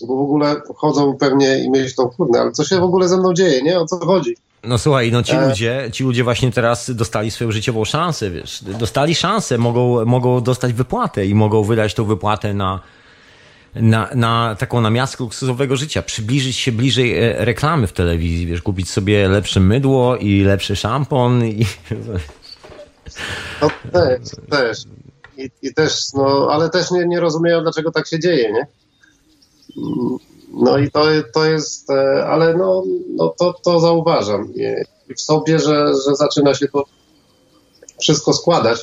bo 0.00 0.16
w 0.16 0.20
ogóle 0.20 0.62
chodzą 0.76 1.16
pewnie 1.16 1.64
i 1.64 1.70
myślą, 1.70 2.10
kurde, 2.16 2.40
ale 2.40 2.52
co 2.52 2.64
się 2.64 2.80
w 2.80 2.84
ogóle 2.84 3.08
ze 3.08 3.16
mną 3.16 3.34
dzieje, 3.34 3.62
nie? 3.62 3.80
O 3.80 3.86
co 3.86 3.96
chodzi? 3.96 4.36
No 4.64 4.78
słuchaj, 4.78 5.12
no 5.12 5.22
ci 5.22 5.32
e... 5.32 5.48
ludzie, 5.48 5.88
ci 5.92 6.04
ludzie 6.04 6.24
właśnie 6.24 6.52
teraz 6.52 6.90
dostali 6.90 7.30
swoją 7.30 7.52
życiową 7.52 7.84
szansę, 7.84 8.30
wiesz, 8.30 8.64
dostali 8.64 9.14
szansę, 9.14 9.58
mogą, 9.58 10.04
mogą 10.04 10.40
dostać 10.40 10.72
wypłatę 10.72 11.26
i 11.26 11.34
mogą 11.34 11.64
wydać 11.64 11.94
tą 11.94 12.04
wypłatę 12.04 12.54
na, 12.54 12.80
na, 13.74 14.08
na 14.14 14.56
taką 14.58 14.80
namiastkę 14.80 15.24
luksusowego 15.24 15.76
życia, 15.76 16.02
przybliżyć 16.02 16.56
się 16.56 16.72
bliżej 16.72 17.18
e, 17.18 17.44
reklamy 17.44 17.86
w 17.86 17.92
telewizji, 17.92 18.46
wiesz, 18.46 18.62
kupić 18.62 18.90
sobie 18.90 19.28
lepsze 19.28 19.60
mydło 19.60 20.16
i 20.16 20.42
lepszy 20.42 20.76
szampon 20.76 21.44
i... 21.44 21.66
No 23.62 23.70
też, 23.92 24.20
też. 24.50 24.78
I, 25.36 25.50
I, 25.62 25.74
też, 25.74 26.12
no, 26.14 26.48
ale 26.50 26.70
też 26.70 26.90
nie, 26.90 27.06
nie 27.06 27.20
rozumieją, 27.20 27.62
dlaczego 27.62 27.92
tak 27.92 28.06
się 28.08 28.20
dzieje, 28.20 28.52
nie? 28.52 28.66
No 30.52 30.78
i 30.78 30.90
to, 30.90 31.04
to 31.34 31.44
jest, 31.44 31.90
e, 31.90 32.26
ale 32.26 32.54
no, 32.54 32.82
no 33.16 33.34
to, 33.38 33.52
to 33.52 33.80
zauważam 33.80 34.52
I 35.08 35.14
w 35.14 35.20
sobie, 35.20 35.58
że, 35.58 35.92
że 36.06 36.16
zaczyna 36.16 36.54
się 36.54 36.68
to 36.68 36.84
wszystko 38.00 38.32
składać. 38.32 38.78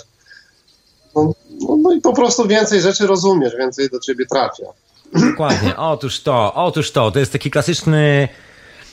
No, 1.16 1.34
no, 1.62 1.78
no 1.78 1.94
i 1.94 2.02
po 2.02 2.14
prostu 2.14 2.48
więcej 2.48 2.82
rzeczy 2.82 3.08
rozumiesz, 3.08 3.56
więcej 3.58 3.90
do 3.90 4.00
ciebie 4.00 4.26
trafia. 4.26 4.66
Dokładnie, 5.14 5.78
otóż 5.78 6.20
to, 6.20 6.54
otóż 6.54 6.92
to. 6.92 7.12
To 7.12 7.20
jest 7.20 7.32
taki 7.32 7.52
klasyczny 7.52 8.28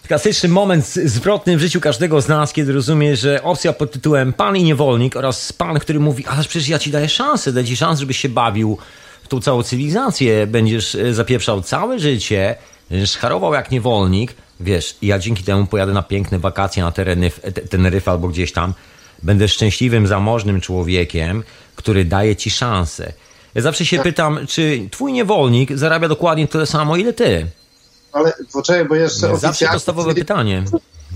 klasyczny 0.07 0.49
moment 0.49 0.87
zwrotny 0.87 1.57
w 1.57 1.61
życiu 1.61 1.81
każdego 1.81 2.21
z 2.21 2.29
nas, 2.29 2.53
kiedy 2.53 2.73
rozumie, 2.73 3.17
że 3.17 3.43
opcja 3.43 3.73
pod 3.73 3.93
tytułem 3.93 4.33
pan 4.33 4.57
i 4.57 4.65
niewolnik 4.65 5.17
oraz 5.17 5.53
pan, 5.53 5.79
który 5.79 6.01
mówi, 6.01 6.27
ale 6.27 6.45
przecież 6.45 6.69
ja 6.69 6.79
ci 6.79 6.91
daję 6.91 7.09
szansę, 7.09 7.53
daję 7.53 7.67
ci 7.67 7.77
szansę, 7.77 8.01
żebyś 8.01 8.19
się 8.19 8.29
bawił 8.29 8.79
tą 9.33 9.40
całą 9.40 9.62
cywilizację, 9.62 10.47
będziesz 10.47 10.95
e, 10.95 11.14
zapieprzał 11.14 11.62
całe 11.62 11.99
życie, 11.99 12.57
będziesz 12.90 13.16
harował 13.16 13.55
jak 13.55 13.71
niewolnik, 13.71 14.35
wiesz, 14.61 14.97
ja 15.03 15.18
dzięki 15.18 15.45
temu 15.45 15.66
pojadę 15.66 15.92
na 15.92 16.03
piękne 16.03 16.38
wakacje 16.38 16.83
na 16.83 16.92
tereny 16.92 17.31
Teneryfy 17.71 18.11
albo 18.11 18.29
gdzieś 18.29 18.53
tam, 18.53 18.75
będę 19.23 19.49
szczęśliwym, 19.49 20.07
zamożnym 20.07 20.61
człowiekiem, 20.61 21.42
który 21.77 22.05
daje 22.05 22.37
ci 22.37 22.51
szansę. 22.51 23.12
Ja 23.55 23.62
zawsze 23.62 23.87
się 23.87 23.99
pytam, 23.99 24.47
czy 24.49 24.88
twój 24.90 25.12
niewolnik 25.12 25.79
zarabia 25.79 26.09
dokładnie 26.09 26.49
tyle 26.49 26.66
samo, 26.66 26.97
ile 26.97 27.12
ty? 27.12 27.47
Ale 28.12 28.33
poczekaj, 28.53 28.85
bo 28.85 28.95
jeszcze 28.95 29.21
Zawsze 29.21 29.49
oficjalnie... 29.49 29.75
podstawowe 29.75 30.14
pytanie. 30.14 30.64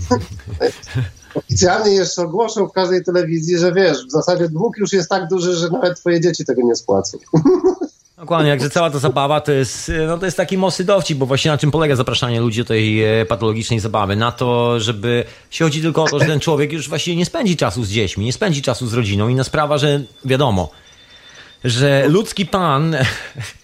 Oficjalnie 1.35 1.91
jeszcze 1.91 2.21
ogłoszą 2.21 2.67
w 2.67 2.71
każdej 2.71 3.03
telewizji, 3.03 3.57
że 3.57 3.73
wiesz, 3.73 4.05
w 4.07 4.11
zasadzie 4.11 4.49
dług 4.49 4.77
już 4.77 4.93
jest 4.93 5.09
tak 5.09 5.27
duży, 5.27 5.53
że 5.53 5.69
nawet 5.69 5.99
twoje 5.99 6.21
dzieci 6.21 6.45
tego 6.45 6.61
nie 6.61 6.75
spłacą. 6.75 7.17
Dokładnie, 8.17 8.49
jakże 8.49 8.69
cała 8.69 8.89
ta 8.89 8.99
zabawa 8.99 9.41
to 9.41 9.51
jest, 9.51 9.91
no 10.07 10.17
to 10.17 10.25
jest 10.25 10.37
taki 10.37 10.57
mocny 10.57 10.85
dowcip, 10.85 11.17
bo 11.17 11.25
właśnie 11.25 11.51
na 11.51 11.57
czym 11.57 11.71
polega 11.71 11.95
zapraszanie 11.95 12.41
ludzi 12.41 12.59
do 12.59 12.65
tej 12.65 13.03
e, 13.03 13.25
patologicznej 13.25 13.79
zabawy? 13.79 14.15
Na 14.15 14.31
to, 14.31 14.79
żeby 14.79 15.23
się 15.49 15.65
chodzi 15.65 15.81
tylko 15.81 16.03
o 16.03 16.07
to, 16.07 16.19
że 16.19 16.25
ten 16.25 16.39
człowiek 16.39 16.73
już 16.73 16.89
właściwie 16.89 17.17
nie 17.17 17.25
spędzi 17.25 17.57
czasu 17.57 17.83
z 17.83 17.89
dziećmi, 17.89 18.25
nie 18.25 18.33
spędzi 18.33 18.61
czasu 18.61 18.87
z 18.87 18.93
rodziną. 18.93 19.27
Inna 19.27 19.43
sprawa, 19.43 19.77
że 19.77 20.01
wiadomo, 20.25 20.71
że 21.63 22.07
ludzki 22.07 22.45
pan 22.45 22.95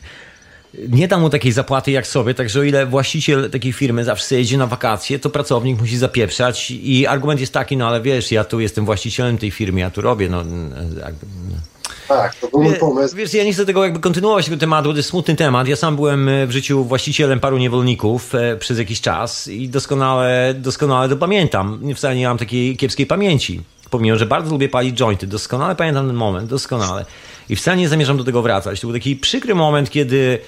nie 0.98 1.08
da 1.08 1.18
mu 1.18 1.30
takiej 1.30 1.52
zapłaty 1.52 1.92
jak 1.92 2.08
sobie, 2.08 2.34
także 2.34 2.60
o 2.60 2.64
ile 2.64 2.86
właściciel 2.86 3.50
takiej 3.50 3.74
firmy 3.74 4.04
zawsze 4.04 4.36
jedzie 4.36 4.58
na 4.58 4.68
wakacje, 4.68 5.20
to 5.20 5.30
pracownik 5.30 5.80
musi 5.80 5.98
zapieprzać 5.98 6.72
i 6.72 7.08
argument 7.08 7.40
jest 7.40 7.54
taki, 7.54 7.78
no 7.78 7.88
ale 7.88 8.02
wiesz, 8.02 8.32
ja 8.32 8.44
tu 8.44 8.60
jestem 8.60 8.86
właścicielem 8.86 9.38
tej 9.38 9.52
firmy, 9.52 9.80
ja 9.80 9.90
tu 9.90 10.02
robię, 10.02 10.30
no... 10.30 10.44
Tak, 12.08 12.36
to 12.36 12.48
był 12.48 12.64
mój 12.64 12.76
pomysł. 12.76 13.16
Wiesz, 13.16 13.34
ja 13.34 13.44
nie 13.44 13.54
chcę 13.54 13.66
tego 13.66 13.84
jakby 13.84 14.00
kontynuować 14.00 14.46
tego 14.46 14.58
tematu, 14.58 14.90
bo 14.90 14.94
to 14.94 14.98
jest 14.98 15.10
smutny 15.10 15.36
temat. 15.36 15.68
Ja 15.68 15.76
sam 15.76 15.96
byłem 15.96 16.30
e, 16.30 16.48
w 16.48 16.52
życiu 16.52 16.84
właścicielem 16.84 17.40
paru 17.40 17.58
niewolników 17.58 18.36
e, 18.36 18.58
przez 18.58 18.78
jakiś 18.78 19.02
czas 19.02 19.48
i 19.48 19.70
doskonale, 19.70 20.54
doskonale 20.58 21.10
to 21.10 21.18
pamiętam. 21.18 21.80
Wcale 21.96 22.16
nie 22.16 22.28
mam 22.28 22.38
takiej 22.38 22.78
kiepskiej 22.78 23.06
pamięci. 23.06 23.62
Pomimo, 23.90 24.18
że 24.18 24.26
bardzo 24.26 24.52
lubię 24.52 24.70
palić 24.70 24.98
jointy, 24.98 25.28
doskonale 25.28 25.76
pamiętam 25.76 26.08
ten 26.08 26.16
moment, 26.16 26.50
doskonale. 26.50 27.06
I 27.50 27.56
wcale 27.56 27.78
nie 27.78 27.90
zamierzam 27.90 28.18
do 28.18 28.24
tego 28.24 28.42
wracać. 28.42 28.82
To 28.82 28.88
był 28.88 28.96
taki 28.96 29.16
przykry 29.16 29.56
moment, 29.56 29.90
kiedy 29.90 30.40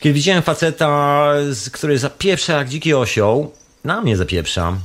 kiedy 0.00 0.14
widziałem 0.14 0.42
faceta, 0.42 1.32
który 1.72 1.98
zapieprza 1.98 2.52
jak 2.52 2.68
dziki 2.68 2.94
osioł, 2.94 3.52
na 3.84 4.00
mnie 4.00 4.16
zapieprza 4.16 4.76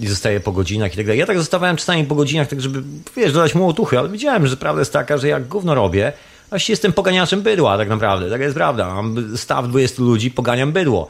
i 0.00 0.06
zostaje 0.06 0.40
po 0.40 0.52
godzinach 0.52 0.92
i 0.92 0.96
tak 0.96 1.06
dalej. 1.06 1.18
Ja 1.18 1.26
tak 1.26 1.38
zostawałem 1.38 1.76
czasami 1.76 2.04
po 2.04 2.14
godzinach, 2.14 2.48
tak 2.48 2.60
żeby, 2.60 2.82
wiesz, 3.16 3.32
dodać 3.32 3.54
mu 3.54 3.68
otuchy, 3.68 3.98
ale 3.98 4.08
widziałem, 4.08 4.46
że 4.46 4.56
prawda 4.56 4.80
jest 4.80 4.92
taka, 4.92 5.18
że 5.18 5.28
jak 5.28 5.48
gówno 5.48 5.74
robię, 5.74 6.12
właściwie 6.50 6.72
jestem 6.72 6.92
poganiaczem 6.92 7.42
bydła 7.42 7.78
tak 7.78 7.88
naprawdę, 7.88 8.30
tak 8.30 8.40
jest 8.40 8.54
prawda. 8.54 8.94
Mam 8.94 9.36
staw 9.36 9.68
20 9.68 10.02
ludzi, 10.02 10.30
poganiam 10.30 10.72
bydło. 10.72 11.08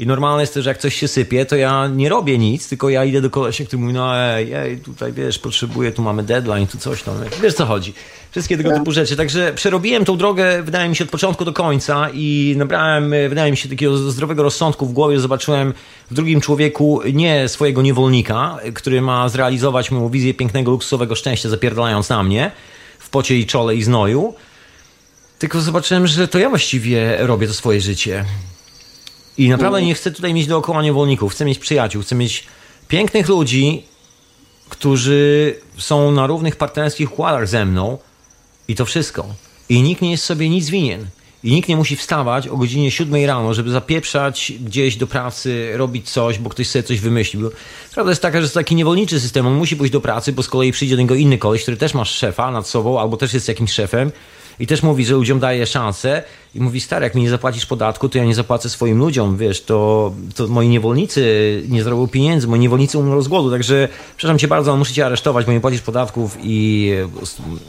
I 0.00 0.06
normalne 0.06 0.42
jest 0.42 0.54
to, 0.54 0.62
że 0.62 0.70
jak 0.70 0.78
coś 0.78 0.94
się 0.94 1.08
sypie, 1.08 1.46
to 1.46 1.56
ja 1.56 1.86
nie 1.86 2.08
robię 2.08 2.38
nic, 2.38 2.68
tylko 2.68 2.88
ja 2.88 3.04
idę 3.04 3.20
do 3.20 3.30
kolesia, 3.30 3.64
który 3.64 3.82
mówi, 3.82 3.94
no 3.94 4.16
ej, 4.16 4.52
ej, 4.52 4.78
tutaj 4.78 5.12
wiesz, 5.12 5.38
potrzebuję, 5.38 5.92
tu 5.92 6.02
mamy 6.02 6.22
deadline, 6.22 6.66
tu 6.66 6.78
coś 6.78 7.02
tam. 7.02 7.14
Wiesz 7.42 7.54
co 7.54 7.66
chodzi. 7.66 7.94
Wszystkie 8.30 8.56
tego 8.56 8.70
typu 8.70 8.92
rzeczy. 8.92 9.16
Także 9.16 9.52
przerobiłem 9.54 10.04
tą 10.04 10.16
drogę, 10.16 10.62
wydaje 10.62 10.88
mi 10.88 10.96
się, 10.96 11.04
od 11.04 11.10
początku 11.10 11.44
do 11.44 11.52
końca 11.52 12.08
i 12.14 12.54
nabrałem, 12.58 13.10
wydaje 13.28 13.50
mi 13.50 13.56
się, 13.56 13.68
takiego 13.68 13.96
zdrowego 13.96 14.42
rozsądku 14.42 14.86
w 14.86 14.92
głowie. 14.92 15.20
Zobaczyłem 15.20 15.74
w 16.10 16.14
drugim 16.14 16.40
człowieku 16.40 17.00
nie 17.12 17.48
swojego 17.48 17.82
niewolnika, 17.82 18.58
który 18.74 19.02
ma 19.02 19.28
zrealizować 19.28 19.90
moją 19.90 20.08
wizję 20.08 20.34
pięknego, 20.34 20.70
luksusowego 20.70 21.14
szczęścia, 21.14 21.48
zapierdalając 21.48 22.08
na 22.08 22.22
mnie 22.22 22.50
w 22.98 23.10
pocie 23.10 23.38
i 23.38 23.46
czole 23.46 23.74
i 23.74 23.82
znoju. 23.82 24.34
Tylko 25.38 25.60
zobaczyłem, 25.60 26.06
że 26.06 26.28
to 26.28 26.38
ja 26.38 26.48
właściwie 26.48 27.16
robię 27.20 27.46
to 27.46 27.54
swoje 27.54 27.80
życie. 27.80 28.24
I 29.40 29.48
naprawdę 29.48 29.82
nie 29.82 29.94
chcę 29.94 30.10
tutaj 30.10 30.34
mieć 30.34 30.46
dookoła 30.46 30.82
niewolników. 30.82 31.32
Chcę 31.32 31.44
mieć 31.44 31.58
przyjaciół, 31.58 32.02
chcę 32.02 32.14
mieć 32.14 32.44
pięknych 32.88 33.28
ludzi, 33.28 33.82
którzy 34.68 35.54
są 35.78 36.12
na 36.12 36.26
równych 36.26 36.56
partnerskich 36.56 37.12
układach 37.12 37.48
ze 37.48 37.64
mną 37.64 37.98
i 38.68 38.74
to 38.74 38.84
wszystko. 38.84 39.26
I 39.68 39.82
nikt 39.82 40.02
nie 40.02 40.10
jest 40.10 40.24
sobie 40.24 40.48
nic 40.48 40.70
winien. 40.70 41.06
I 41.44 41.52
nikt 41.52 41.68
nie 41.68 41.76
musi 41.76 41.96
wstawać 41.96 42.48
o 42.48 42.56
godzinie 42.56 42.90
7 42.90 43.26
rano, 43.26 43.54
żeby 43.54 43.70
zapieprzać 43.70 44.52
gdzieś 44.60 44.96
do 44.96 45.06
pracy, 45.06 45.72
robić 45.74 46.10
coś, 46.10 46.38
bo 46.38 46.50
ktoś 46.50 46.68
sobie 46.68 46.82
coś 46.82 47.00
wymyślił. 47.00 47.50
Prawda 47.94 48.12
jest 48.12 48.22
taka, 48.22 48.38
że 48.38 48.42
jest 48.42 48.54
taki 48.54 48.74
niewolniczy 48.74 49.20
system. 49.20 49.46
On 49.46 49.54
musi 49.54 49.76
pójść 49.76 49.92
do 49.92 50.00
pracy, 50.00 50.32
bo 50.32 50.42
z 50.42 50.48
kolei 50.48 50.72
przyjdzie 50.72 50.96
do 50.96 51.02
niego 51.02 51.14
inny 51.14 51.38
koleś, 51.38 51.62
który 51.62 51.76
też 51.76 51.94
ma 51.94 52.04
szefa 52.04 52.50
nad 52.50 52.68
sobą, 52.68 53.00
albo 53.00 53.16
też 53.16 53.34
jest 53.34 53.48
jakimś 53.48 53.72
szefem 53.72 54.12
i 54.60 54.66
też 54.66 54.82
mówi, 54.82 55.04
że 55.04 55.14
ludziom 55.14 55.40
daje 55.40 55.66
szansę 55.66 56.22
i 56.54 56.60
mówi, 56.60 56.80
stary, 56.80 57.04
jak 57.04 57.14
mi 57.14 57.22
nie 57.22 57.30
zapłacisz 57.30 57.66
podatku, 57.66 58.08
to 58.08 58.18
ja 58.18 58.24
nie 58.24 58.34
zapłacę 58.34 58.68
swoim 58.68 58.98
ludziom, 58.98 59.36
wiesz, 59.36 59.62
to, 59.62 60.12
to 60.36 60.46
moi 60.46 60.68
niewolnicy 60.68 61.62
nie 61.68 61.82
zarobią 61.82 62.08
pieniędzy, 62.08 62.46
moi 62.46 62.60
niewolnicy 62.60 62.98
umrą 62.98 63.22
z 63.22 63.28
głodu, 63.28 63.50
także 63.50 63.88
przepraszam 64.16 64.38
cię 64.38 64.48
bardzo, 64.48 64.76
muszę 64.76 64.92
cię 64.92 65.06
aresztować, 65.06 65.46
bo 65.46 65.52
nie 65.52 65.60
płacisz 65.60 65.80
podatków 65.80 66.36
i 66.40 66.92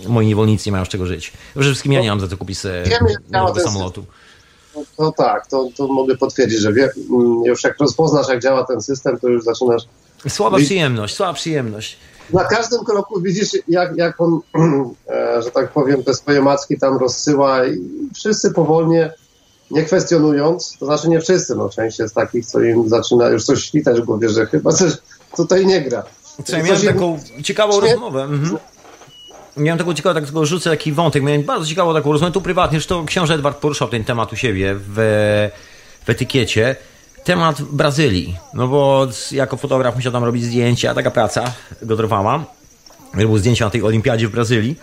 moi 0.08 0.28
niewolnicy 0.28 0.70
nie 0.70 0.72
mają 0.72 0.86
z 0.86 0.88
czego 0.88 1.06
żyć. 1.06 1.34
Przede 1.52 1.66
wszystkim 1.66 1.92
ja 1.92 2.02
nie 2.02 2.10
mam 2.10 2.20
za 2.20 2.28
to 2.28 2.38
kupić 2.38 2.60
sobie 2.60 2.84
samolotu. 3.64 4.06
No, 4.76 4.84
to 4.98 5.12
tak, 5.12 5.48
to, 5.48 5.70
to 5.78 5.88
mogę 5.88 6.18
potwierdzić, 6.18 6.60
że 6.60 6.74
wie, 6.74 6.90
mm, 7.10 7.44
już 7.46 7.64
jak 7.64 7.80
rozpoznasz, 7.80 8.30
jak 8.30 8.42
działa 8.42 8.64
ten 8.64 8.82
system, 8.82 9.20
to 9.20 9.28
już 9.28 9.44
zaczynasz... 9.44 9.84
Słaba 10.28 10.58
przyjemność, 10.58 11.16
słaba 11.16 11.34
przyjemność 11.34 11.98
na 12.34 12.44
każdym 12.44 12.86
kroku 12.86 13.22
widzisz, 13.22 13.50
jak, 13.68 13.98
jak 13.98 14.22
on, 14.22 14.40
e, 15.08 15.21
że 15.42 15.52
tak 15.52 15.72
powiem, 15.72 16.04
te 16.04 16.14
swoje 16.14 16.42
macki 16.42 16.80
tam 16.80 16.98
rozsyła 16.98 17.66
i 17.66 17.78
wszyscy 18.16 18.52
powolnie, 18.52 19.14
nie 19.72 19.84
kwestionując, 19.84 20.78
to 20.80 20.86
znaczy 20.86 21.10
nie 21.10 21.22
wszyscy, 21.22 21.56
no 21.56 21.70
część 21.70 22.00
jest 22.00 22.16
takich, 22.16 22.46
co 22.46 22.62
im 22.62 22.90
zaczyna 22.90 23.30
już 23.30 23.44
coś 23.44 23.64
świtać 23.64 24.02
w 24.02 24.06
głowie, 24.06 24.30
że 24.30 24.46
chyba 24.46 24.72
coś 24.72 24.92
tutaj 25.38 25.66
nie 25.66 25.82
gra. 25.82 26.04
Co, 26.46 26.58
ja 26.58 26.64
miałem 26.64 26.82
taką 26.82 27.20
ciekawą 27.44 27.80
rozmowę. 27.80 28.24
Mhm. 28.24 28.58
Miałem 29.58 29.78
taką 29.78 29.94
ciekawą, 29.94 30.16
tak 30.16 30.24
tylko 30.24 30.46
rzucę 30.46 30.70
taki 30.70 30.92
wątek. 30.92 31.24
Miałem 31.24 31.44
bardzo 31.44 31.66
ciekawą 31.66 31.94
taką 31.94 32.12
rozmowę 32.12 32.34
tu 32.34 32.42
prywatnie, 32.42 32.78
zresztą 32.78 33.06
książę 33.06 33.34
Edward 33.34 33.58
poruszał 33.58 33.88
ten 33.88 34.04
temat 34.04 34.34
u 34.34 34.36
siebie 34.36 34.76
w, 34.76 35.50
w 36.06 36.10
etykiecie 36.10 36.76
temat 37.24 37.62
Brazylii. 37.62 38.38
No 38.54 38.68
bo 38.68 39.08
jako 39.32 39.58
fotograf 39.58 39.96
musiał 39.96 40.12
tam 40.12 40.24
robić 40.24 40.44
zdjęcia, 40.44 40.94
taka 40.94 41.12
praca 41.12 41.54
go 41.82 41.98
trwała. 41.98 42.46
Robił 43.14 43.38
zdjęcia 43.38 43.66
na 43.66 43.72
tej 43.72 43.84
olimpiadzie 43.84 44.28
w 44.28 44.32
Brazylii. 44.32 44.76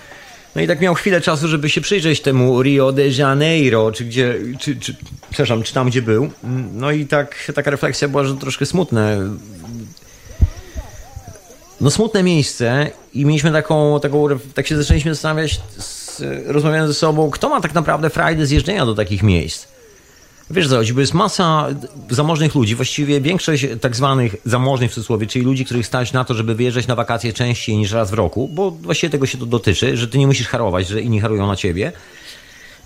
No 0.56 0.62
i 0.62 0.66
tak 0.66 0.80
miał 0.80 0.94
chwilę 0.94 1.20
czasu, 1.20 1.48
żeby 1.48 1.70
się 1.70 1.80
przyjrzeć 1.80 2.20
temu 2.20 2.62
Rio 2.62 2.92
de 2.92 3.08
Janeiro, 3.08 3.92
czy 3.92 4.04
gdzie, 4.04 4.34
czy, 4.58 4.76
czy, 4.76 4.96
przepraszam, 5.30 5.62
czy 5.62 5.74
tam 5.74 5.88
gdzie 5.88 6.02
był. 6.02 6.30
No 6.72 6.90
i 6.90 7.06
tak, 7.06 7.52
taka 7.54 7.70
refleksja 7.70 8.08
była, 8.08 8.24
że 8.24 8.36
troszkę 8.36 8.66
smutne. 8.66 9.18
No 11.80 11.90
smutne 11.90 12.22
miejsce 12.22 12.90
i 13.14 13.26
mieliśmy 13.26 13.52
taką, 13.52 14.00
taką 14.00 14.26
tak 14.54 14.66
się 14.66 14.76
zaczęliśmy 14.76 15.14
zastanawiać, 15.14 15.60
z, 15.78 16.22
rozmawiając 16.46 16.88
ze 16.88 16.94
sobą, 16.94 17.30
kto 17.30 17.48
ma 17.48 17.60
tak 17.60 17.74
naprawdę 17.74 18.10
frajdę 18.10 18.46
z 18.46 18.50
jeżdżenia 18.50 18.86
do 18.86 18.94
takich 18.94 19.22
miejsc. 19.22 19.77
Wiesz 20.50 20.68
co 20.68 20.80
bo 20.94 21.00
jest 21.00 21.14
masa 21.14 21.68
zamożnych 22.10 22.54
ludzi, 22.54 22.74
właściwie 22.74 23.20
większość 23.20 23.66
tak 23.80 23.96
zwanych 23.96 24.36
zamożnych 24.44 24.90
w 24.90 24.94
cudzysłowie, 24.94 25.26
czyli 25.26 25.44
ludzi, 25.44 25.64
których 25.64 25.86
stać 25.86 26.12
na 26.12 26.24
to, 26.24 26.34
żeby 26.34 26.54
wyjeżdżać 26.54 26.86
na 26.86 26.94
wakacje 26.94 27.32
częściej 27.32 27.76
niż 27.76 27.92
raz 27.92 28.10
w 28.10 28.14
roku, 28.14 28.48
bo 28.52 28.70
właściwie 28.70 29.10
tego 29.10 29.26
się 29.26 29.38
to 29.38 29.46
dotyczy, 29.46 29.96
że 29.96 30.08
ty 30.08 30.18
nie 30.18 30.26
musisz 30.26 30.48
harować, 30.48 30.88
że 30.88 31.00
inni 31.00 31.20
harują 31.20 31.46
na 31.46 31.56
ciebie. 31.56 31.92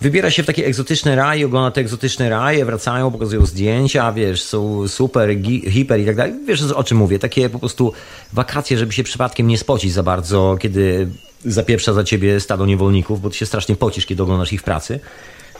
Wybiera 0.00 0.30
się 0.30 0.42
w 0.42 0.46
takie 0.46 0.66
egzotyczne 0.66 1.16
raje, 1.16 1.46
ogląda 1.46 1.70
te 1.70 1.80
egzotyczne 1.80 2.30
raje, 2.30 2.64
wracają, 2.64 3.10
pokazują 3.10 3.46
zdjęcia, 3.46 4.12
wiesz, 4.12 4.42
są 4.42 4.88
super, 4.88 5.30
hiper 5.70 6.00
i 6.00 6.06
tak 6.06 6.16
dalej. 6.16 6.34
Wiesz 6.46 6.62
o 6.62 6.84
czym 6.84 6.98
mówię, 6.98 7.18
takie 7.18 7.50
po 7.50 7.58
prostu 7.58 7.92
wakacje, 8.32 8.78
żeby 8.78 8.92
się 8.92 9.02
przypadkiem 9.02 9.46
nie 9.46 9.58
spocić 9.58 9.92
za 9.92 10.02
bardzo, 10.02 10.56
kiedy 10.60 11.08
zapieprza 11.44 11.92
za 11.92 12.04
ciebie 12.04 12.40
stado 12.40 12.66
niewolników, 12.66 13.20
bo 13.20 13.30
ty 13.30 13.36
się 13.36 13.46
strasznie 13.46 13.76
pocisz, 13.76 14.06
kiedy 14.06 14.22
oglądasz 14.22 14.52
ich 14.52 14.60
w 14.60 14.64
pracy. 14.64 15.00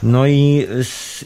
No 0.03 0.27
i, 0.27 0.67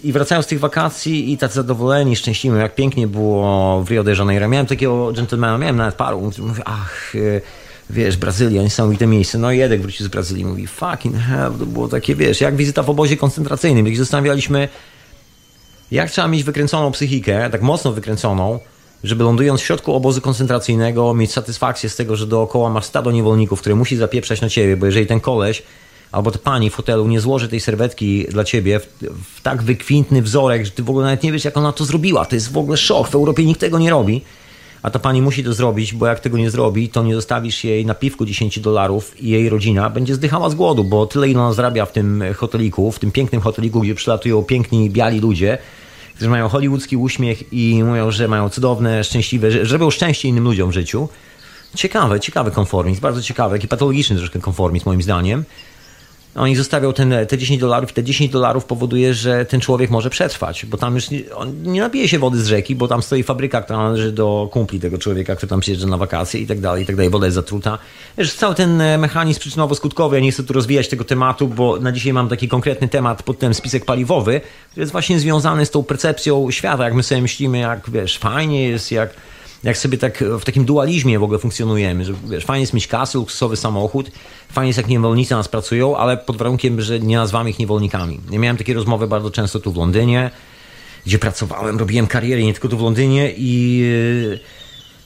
i 0.03 0.11
wracając 0.11 0.45
z 0.45 0.49
tych 0.49 0.59
wakacji 0.59 1.33
i 1.33 1.37
tak 1.37 1.51
zadowoleni, 1.51 2.15
szczęśliwi, 2.15 2.57
jak 2.57 2.75
pięknie 2.75 3.07
było 3.07 3.83
w 3.83 3.89
Rio 3.89 4.03
de 4.03 4.13
Janeiro. 4.13 4.47
Miałem 4.47 4.67
takiego 4.67 5.11
gentlemana, 5.11 5.57
miałem 5.57 5.75
nawet 5.75 5.95
paru, 5.95 6.31
który 6.31 6.47
mówi, 6.47 6.61
ach, 6.65 7.15
e, 7.15 7.41
wiesz, 7.89 8.17
Brazylia, 8.17 8.63
niesamowite 8.63 9.07
miejsce. 9.07 9.37
No 9.37 9.51
i 9.51 9.61
Edek 9.61 9.81
wrócił 9.81 10.05
z 10.05 10.09
Brazylii 10.09 10.45
mówi, 10.45 10.67
fucking 10.67 11.15
hell, 11.15 11.51
to 11.59 11.65
było 11.65 11.87
takie, 11.87 12.15
wiesz, 12.15 12.41
jak 12.41 12.55
wizyta 12.55 12.83
w 12.83 12.89
obozie 12.89 13.17
koncentracyjnym, 13.17 13.85
gdzie 13.85 13.97
zastanawialiśmy, 13.97 14.69
jak 15.91 16.11
trzeba 16.11 16.27
mieć 16.27 16.43
wykręconą 16.43 16.91
psychikę, 16.91 17.49
tak 17.49 17.61
mocno 17.61 17.91
wykręconą, 17.91 18.59
żeby 19.03 19.23
lądując 19.23 19.61
w 19.61 19.65
środku 19.65 19.93
obozu 19.93 20.21
koncentracyjnego 20.21 21.13
mieć 21.13 21.31
satysfakcję 21.31 21.89
z 21.89 21.95
tego, 21.95 22.15
że 22.15 22.27
dookoła 22.27 22.69
masz 22.69 22.85
stado 22.85 23.11
niewolników, 23.11 23.59
które 23.59 23.75
musi 23.75 23.97
zapieprzać 23.97 24.41
na 24.41 24.49
ciebie, 24.49 24.77
bo 24.77 24.85
jeżeli 24.85 25.07
ten 25.07 25.19
koleś 25.19 25.63
albo 26.11 26.31
ta 26.31 26.39
pani 26.39 26.69
w 26.69 26.75
hotelu 26.75 27.07
nie 27.07 27.19
złoży 27.19 27.47
tej 27.47 27.59
serwetki 27.59 28.25
dla 28.29 28.43
ciebie 28.43 28.79
w, 28.79 28.85
w, 29.35 29.41
tak 29.41 29.63
wykwintny 29.63 30.21
wzorek, 30.21 30.65
że 30.65 30.71
ty 30.71 30.83
w 30.83 30.89
ogóle 30.89 31.05
nawet 31.05 31.23
nie 31.23 31.31
wiesz, 31.31 31.45
jak 31.45 31.57
ona 31.57 31.71
to 31.71 31.85
zrobiła. 31.85 32.25
To 32.25 32.35
jest 32.35 32.51
w 32.51 32.57
ogóle 32.57 32.77
szok. 32.77 33.09
W 33.09 33.15
Europie 33.15 33.45
nikt 33.45 33.59
tego 33.59 33.79
nie 33.79 33.89
robi. 33.89 34.21
A 34.81 34.89
ta 34.89 34.99
pani 34.99 35.21
musi 35.21 35.43
to 35.43 35.53
zrobić, 35.53 35.93
bo 35.93 36.07
jak 36.07 36.19
tego 36.19 36.37
nie 36.37 36.49
zrobi, 36.49 36.89
to 36.89 37.03
nie 37.03 37.15
zostawisz 37.15 37.63
jej 37.63 37.85
na 37.85 37.93
piwku 37.93 38.25
10 38.25 38.59
dolarów 38.59 39.21
i 39.21 39.29
jej 39.29 39.49
rodzina 39.49 39.89
będzie 39.89 40.15
zdychała 40.15 40.49
z 40.49 40.55
głodu, 40.55 40.83
bo 40.83 41.05
tyle, 41.05 41.29
ile 41.29 41.39
ona 41.39 41.53
zarabia 41.53 41.85
w 41.85 41.91
tym 41.91 42.23
hoteliku, 42.35 42.91
w 42.91 42.99
tym 42.99 43.11
pięknym 43.11 43.41
hoteliku, 43.41 43.81
gdzie 43.81 43.95
przylatują 43.95 44.43
piękni, 44.43 44.89
biali 44.89 45.19
ludzie, 45.19 45.57
którzy 46.15 46.29
mają 46.29 46.49
hollywoodzki 46.49 46.97
uśmiech 46.97 47.53
i 47.53 47.83
mówią, 47.83 48.11
że 48.11 48.27
mają 48.27 48.49
cudowne, 48.49 49.03
szczęśliwe, 49.03 49.51
że, 49.51 49.65
że 49.65 49.91
szczęście 49.91 50.27
innym 50.27 50.43
ludziom 50.43 50.69
w 50.69 50.73
życiu. 50.73 51.09
Ciekawe, 51.75 52.19
ciekawy 52.19 52.51
konformizm, 52.51 53.01
bardzo 53.01 53.21
ciekawy, 53.21 53.55
taki 53.55 53.67
patologiczny 53.67 54.15
troszkę 54.15 54.39
konformizm 54.39 54.89
moim 54.89 55.01
zdaniem. 55.01 55.43
Oni 56.37 56.55
zostawiał 56.55 56.93
ten, 56.93 57.13
te 57.27 57.37
10 57.37 57.61
dolarów 57.61 57.91
i 57.91 57.93
te 57.93 58.03
10 58.03 58.31
dolarów 58.31 58.65
powoduje, 58.65 59.13
że 59.13 59.45
ten 59.45 59.61
człowiek 59.61 59.89
może 59.89 60.09
przetrwać, 60.09 60.65
bo 60.65 60.77
tam 60.77 60.95
już 60.95 61.09
nie, 61.09 61.21
on 61.35 61.63
nie 61.63 61.81
napije 61.81 62.07
się 62.07 62.19
wody 62.19 62.41
z 62.41 62.47
rzeki, 62.47 62.75
bo 62.75 62.87
tam 62.87 63.01
stoi 63.01 63.23
fabryka, 63.23 63.61
która 63.61 63.79
należy 63.79 64.11
do 64.11 64.49
kumpli 64.51 64.79
tego 64.79 64.97
człowieka, 64.97 65.35
który 65.35 65.49
tam 65.49 65.59
przyjeżdża 65.59 65.87
na 65.87 65.97
wakacje 65.97 66.41
i 66.41 66.47
tak 66.47 66.59
dalej, 66.59 66.83
i 66.83 66.85
tak 66.85 66.95
dalej. 66.95 67.11
Woda 67.11 67.25
jest 67.25 67.35
zatruta. 67.35 67.77
Wiesz, 68.17 68.33
cały 68.33 68.55
ten 68.55 68.81
e, 68.81 68.97
mechanizm 68.97 69.39
przyczynowo-skutkowy, 69.39 70.13
ja 70.13 70.19
nie 70.19 70.31
chcę 70.31 70.43
tu 70.43 70.53
rozwijać 70.53 70.87
tego 70.87 71.03
tematu, 71.03 71.47
bo 71.47 71.79
na 71.79 71.91
dzisiaj 71.91 72.13
mam 72.13 72.29
taki 72.29 72.47
konkretny 72.47 72.87
temat 72.87 73.23
pod 73.23 73.39
tym 73.39 73.53
spisek 73.53 73.85
paliwowy, 73.85 74.41
który 74.71 74.81
jest 74.81 74.91
właśnie 74.91 75.19
związany 75.19 75.65
z 75.65 75.71
tą 75.71 75.83
percepcją 75.83 76.51
świata, 76.51 76.83
jak 76.83 76.93
my 76.93 77.03
sobie 77.03 77.21
myślimy, 77.21 77.57
jak 77.57 77.89
wiesz, 77.89 78.17
fajnie 78.17 78.69
jest, 78.69 78.91
jak 78.91 79.09
jak 79.63 79.77
sobie 79.77 79.97
tak 79.97 80.23
w 80.39 80.45
takim 80.45 80.65
dualizmie 80.65 81.19
w 81.19 81.23
ogóle 81.23 81.39
funkcjonujemy, 81.39 82.05
że 82.05 82.13
wiesz, 82.29 82.45
fajnie 82.45 82.61
jest 82.61 82.73
mieć 82.73 82.87
kasy, 82.87 83.17
luksusowy 83.17 83.55
samochód, 83.55 84.11
fajnie 84.51 84.67
jest 84.67 84.77
jak 84.77 84.87
niewolnicy 84.87 85.33
nas 85.33 85.47
pracują, 85.47 85.97
ale 85.97 86.17
pod 86.17 86.37
warunkiem, 86.37 86.81
że 86.81 86.99
nie 86.99 87.17
nazywamy 87.17 87.49
ich 87.49 87.59
niewolnikami. 87.59 88.19
Ja 88.31 88.39
miałem 88.39 88.57
takie 88.57 88.73
rozmowy 88.73 89.07
bardzo 89.07 89.31
często 89.31 89.59
tu 89.59 89.71
w 89.71 89.77
Londynie, 89.77 90.31
gdzie 91.05 91.19
pracowałem, 91.19 91.79
robiłem 91.79 92.07
karierę 92.07 92.43
nie 92.43 92.53
tylko 92.53 92.67
tu 92.67 92.77
w 92.77 92.81
Londynie 92.81 93.31
i 93.37 93.77
yy, 93.77 94.39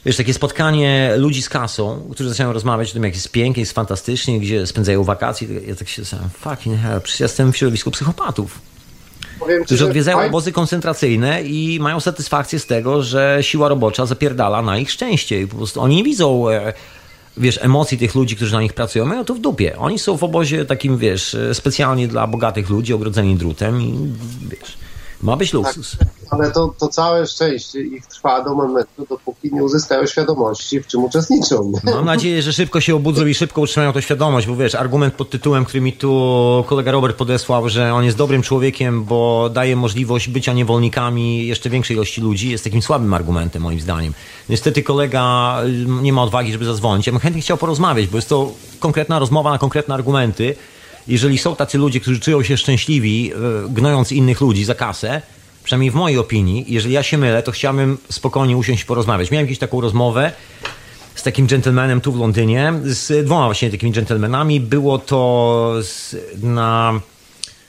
wiesz, 0.04 0.16
takie 0.16 0.34
spotkanie 0.34 1.12
ludzi 1.16 1.42
z 1.42 1.48
kasą, 1.48 2.08
którzy 2.12 2.28
zaczynają 2.28 2.52
rozmawiać 2.52 2.90
o 2.90 2.92
tym, 2.92 3.04
jak 3.04 3.14
jest 3.14 3.30
pięknie, 3.30 3.60
jest 3.60 3.72
fantastycznie, 3.72 4.40
gdzie 4.40 4.66
spędzają 4.66 5.04
wakacje. 5.04 5.48
Ja 5.66 5.74
tak 5.74 5.88
się 5.88 6.02
zastanawiam, 6.02 6.30
fucking 6.30 6.80
hell, 6.80 7.00
przecież 7.00 7.20
jestem 7.20 7.52
w 7.52 7.56
środowisku 7.56 7.90
psychopatów 7.90 8.72
Powiem 9.42 9.64
którzy 9.64 9.86
odwiedzają 9.86 10.20
obozy 10.20 10.52
koncentracyjne 10.52 11.42
i 11.42 11.80
mają 11.80 12.00
satysfakcję 12.00 12.58
z 12.58 12.66
tego, 12.66 13.02
że 13.02 13.38
siła 13.40 13.68
robocza 13.68 14.06
zapierdala 14.06 14.62
na 14.62 14.78
ich 14.78 14.90
szczęście. 14.90 15.40
I 15.40 15.46
po 15.46 15.56
prostu 15.56 15.80
oni 15.80 15.96
nie 15.96 16.04
widzą 16.04 16.50
e, 16.50 16.72
wiesz, 17.36 17.58
emocji 17.62 17.98
tych 17.98 18.14
ludzi, 18.14 18.36
którzy 18.36 18.52
na 18.52 18.60
nich 18.62 18.72
pracują, 18.72 19.04
mają 19.04 19.24
to 19.24 19.34
w 19.34 19.38
dupie. 19.38 19.78
Oni 19.78 19.98
są 19.98 20.16
w 20.16 20.24
obozie 20.24 20.64
takim, 20.64 20.98
wiesz, 20.98 21.36
specjalnie 21.52 22.08
dla 22.08 22.26
bogatych 22.26 22.70
ludzi, 22.70 22.94
ogrodzeni 22.94 23.36
drutem 23.36 23.82
i 23.82 23.94
wiesz, 24.50 24.76
Ma 25.22 25.36
być 25.36 25.52
luksus. 25.52 25.96
Tak, 25.98 26.08
ale 26.30 26.50
to, 26.50 26.74
to 26.78 26.88
całe 26.88 27.26
szczęście 27.26 27.80
ich 27.80 28.06
trwa 28.06 28.44
do 28.44 28.54
momentu, 28.54 29.06
dopóki 29.08 29.50
nie 29.52 29.64
uzyskają 29.64 30.06
świadomości, 30.06 30.80
w 30.80 30.86
czym 30.86 31.04
uczestniczą. 31.04 31.72
Mam 31.84 32.04
nadzieję, 32.04 32.42
że 32.42 32.52
szybko 32.52 32.80
się 32.80 32.96
obudzą 32.96 33.26
i 33.26 33.34
szybko 33.34 33.60
utrzymają 33.60 33.92
tę 33.92 34.02
świadomość, 34.02 34.46
bo 34.46 34.56
wiesz, 34.56 34.74
argument 34.74 35.14
pod 35.14 35.30
tytułem, 35.30 35.64
który 35.64 35.80
mi 35.80 35.92
tu 35.92 36.64
kolega 36.66 36.92
Robert 36.92 37.16
podesłał, 37.16 37.68
że 37.68 37.94
on 37.94 38.04
jest 38.04 38.16
dobrym 38.16 38.42
człowiekiem, 38.42 39.04
bo 39.04 39.50
daje 39.52 39.76
możliwość 39.76 40.28
bycia 40.28 40.52
niewolnikami 40.52 41.46
jeszcze 41.46 41.70
większej 41.70 41.96
ilości 41.96 42.20
ludzi, 42.20 42.50
jest 42.50 42.64
takim 42.64 42.82
słabym 42.82 43.14
argumentem 43.14 43.62
moim 43.62 43.80
zdaniem. 43.80 44.14
Niestety 44.48 44.82
kolega 44.82 45.56
y, 45.64 46.02
nie 46.02 46.12
ma 46.12 46.22
odwagi, 46.22 46.52
żeby 46.52 46.64
zadzwonić. 46.64 47.06
Ja 47.06 47.12
bym 47.12 47.20
chętnie 47.20 47.42
chciał 47.42 47.56
porozmawiać, 47.56 48.06
bo 48.06 48.18
jest 48.18 48.28
to 48.28 48.52
konkretna 48.80 49.18
rozmowa 49.18 49.50
na 49.50 49.58
konkretne 49.58 49.94
argumenty. 49.94 50.54
Jeżeli 51.08 51.38
są 51.38 51.56
tacy 51.56 51.78
ludzie, 51.78 52.00
którzy 52.00 52.20
czują 52.20 52.42
się 52.42 52.56
szczęśliwi, 52.56 53.32
y, 53.66 53.68
gnojąc 53.68 54.12
innych 54.12 54.40
ludzi 54.40 54.64
za 54.64 54.74
kasę, 54.74 55.22
przynajmniej 55.64 55.90
w 55.90 55.94
mojej 55.94 56.18
opinii, 56.18 56.64
jeżeli 56.68 56.94
ja 56.94 57.02
się 57.02 57.18
mylę, 57.18 57.42
to 57.42 57.52
chciałbym 57.52 57.98
spokojnie 58.10 58.56
usiąść 58.56 58.82
i 58.82 58.86
porozmawiać. 58.86 59.30
Miałem 59.30 59.46
jakąś 59.46 59.58
taką 59.58 59.80
rozmowę 59.80 60.32
z 61.14 61.22
takim 61.22 61.46
gentlemanem 61.46 62.00
tu 62.00 62.12
w 62.12 62.18
Londynie, 62.18 62.72
z 62.82 63.26
dwoma 63.26 63.44
właśnie 63.44 63.70
takimi 63.70 63.92
gentlemanami. 63.92 64.60
Było 64.60 64.98
to 64.98 65.74
na 66.42 67.00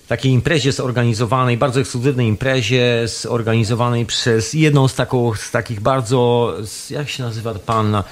takiej 0.07 0.31
imprezie 0.31 0.71
zorganizowanej, 0.71 1.57
bardzo 1.57 1.79
ekskluzywnej 1.79 2.27
imprezie 2.27 3.07
zorganizowanej 3.21 4.05
przez 4.05 4.53
jedną 4.53 4.87
z, 4.87 4.95
taką, 4.95 5.33
z 5.35 5.51
takich 5.51 5.79
bardzo, 5.79 6.53
jak 6.89 7.09
się 7.09 7.23
nazywa 7.23 7.53
pan 7.53 8.03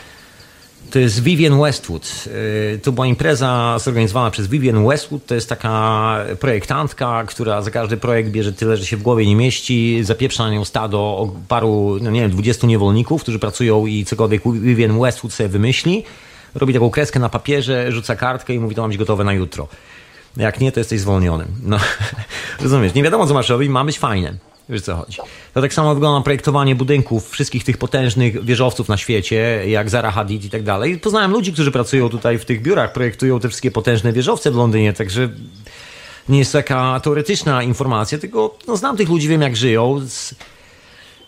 to 0.91 0.99
jest 0.99 1.23
Vivian 1.23 1.61
Westwood. 1.61 2.25
Y, 2.75 2.79
to 2.83 2.91
była 2.91 3.07
impreza 3.07 3.79
zorganizowana 3.79 4.31
przez 4.31 4.47
Vivian 4.47 4.87
Westwood. 4.87 5.25
To 5.25 5.35
jest 5.35 5.49
taka 5.49 6.17
projektantka, 6.39 7.23
która 7.27 7.61
za 7.61 7.71
każdy 7.71 7.97
projekt 7.97 8.29
bierze 8.29 8.53
tyle, 8.53 8.77
że 8.77 8.85
się 8.85 8.97
w 8.97 9.01
głowie 9.01 9.25
nie 9.25 9.35
mieści. 9.35 10.03
Zapieprza 10.03 10.43
na 10.43 10.51
nią 10.51 10.65
stado 10.65 11.31
paru, 11.47 11.97
no 12.01 12.11
nie 12.11 12.21
wiem, 12.21 12.31
20 12.31 12.67
niewolników, 12.67 13.21
którzy 13.21 13.39
pracują 13.39 13.85
i 13.85 14.05
cokolwiek 14.05 14.41
Vivian 14.45 14.99
Westwood 14.99 15.33
sobie 15.33 15.49
wymyśli. 15.49 16.03
Robi 16.55 16.73
taką 16.73 16.89
kreskę 16.89 17.19
na 17.19 17.29
papierze, 17.29 17.91
rzuca 17.91 18.15
kartkę 18.15 18.53
i 18.53 18.59
mówi, 18.59 18.75
to 18.75 18.81
ma 18.81 18.87
być 18.87 18.97
gotowe 18.97 19.23
na 19.23 19.33
jutro. 19.33 19.67
Jak 20.37 20.59
nie, 20.59 20.71
to 20.71 20.79
jesteś 20.79 20.99
zwolniony. 20.99 21.45
No, 21.63 21.77
rozumiesz, 22.63 22.93
nie 22.93 23.03
wiadomo 23.03 23.27
co 23.27 23.33
masz 23.33 23.49
robić, 23.49 23.69
ma 23.69 23.85
być 23.85 23.99
fajne. 23.99 24.50
Wiesz 24.71 24.81
co 24.81 24.95
chodzi. 24.95 25.17
To 25.53 25.61
tak 25.61 25.73
samo 25.73 25.93
wygląda 25.93 26.23
projektowanie 26.23 26.75
budynków 26.75 27.29
wszystkich 27.29 27.63
tych 27.63 27.77
potężnych 27.77 28.45
wieżowców 28.45 28.89
na 28.89 28.97
świecie, 28.97 29.63
jak 29.67 29.89
Zara 29.89 30.11
Hadid 30.11 30.45
i 30.45 30.49
tak 30.49 30.63
dalej. 30.63 30.99
Poznałem 30.99 31.31
ludzi, 31.31 31.53
którzy 31.53 31.71
pracują 31.71 32.09
tutaj 32.09 32.39
w 32.39 32.45
tych 32.45 32.61
biurach, 32.61 32.93
projektują 32.93 33.39
te 33.39 33.49
wszystkie 33.49 33.71
potężne 33.71 34.13
wieżowce 34.13 34.51
w 34.51 34.55
Londynie, 34.55 34.93
także 34.93 35.29
nie 36.29 36.39
jest 36.39 36.53
taka 36.53 36.99
teoretyczna 36.99 37.63
informacja, 37.63 38.17
tylko 38.17 38.57
no, 38.67 38.77
znam 38.77 38.97
tych 38.97 39.09
ludzi, 39.09 39.27
wiem 39.27 39.41
jak 39.41 39.55
żyją. 39.55 40.01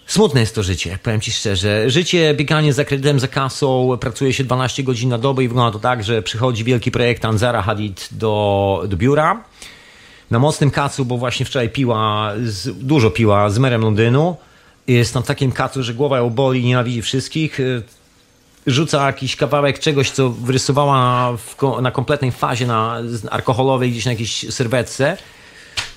Smutne 0.06 0.41
jest 0.41 0.56
to 0.56 0.63
życie, 0.63 0.97
powiem 1.03 1.21
Ci 1.21 1.32
szczerze. 1.32 1.89
Życie, 1.89 2.34
bieganie 2.34 2.73
za 2.73 2.86
kredytem, 2.86 3.19
za 3.19 3.27
kasą, 3.27 3.97
pracuje 3.99 4.34
się 4.34 4.43
12 4.43 4.84
godzin 4.84 5.10
na 5.10 5.17
dobę 5.17 5.43
i 5.43 5.47
wygląda 5.47 5.71
to 5.71 5.79
tak, 5.79 6.03
że 6.03 6.21
przychodzi 6.21 6.63
wielki 6.63 6.91
projektant 6.91 7.39
Zara 7.39 7.62
Hadid 7.62 8.10
do, 8.12 8.84
do 8.88 8.97
biura, 8.97 9.43
na 10.31 10.39
mocnym 10.39 10.71
kacu, 10.71 11.05
bo 11.05 11.17
właśnie 11.17 11.45
wczoraj 11.45 11.69
piła, 11.69 12.31
z, 12.45 12.77
dużo 12.86 13.12
piła 13.12 13.49
z 13.49 13.59
merem 13.59 13.81
Londynu. 13.81 14.36
Jest 14.88 15.15
na 15.15 15.21
takim 15.21 15.51
kacu, 15.51 15.83
że 15.83 15.93
głowa 15.93 16.17
ją 16.17 16.29
boli, 16.29 16.65
nienawidzi 16.65 17.01
wszystkich. 17.01 17.59
Rzuca 18.67 19.05
jakiś 19.07 19.36
kawałek 19.36 19.79
czegoś, 19.79 20.12
co 20.12 20.29
wyrysowała 20.29 21.31
w, 21.38 21.55
na 21.81 21.91
kompletnej 21.91 22.31
fazie 22.31 22.67
na, 22.67 22.97
alkoholowej 23.31 23.91
gdzieś 23.91 24.05
na 24.05 24.12
jakiejś 24.12 24.53
serwetce 24.53 25.17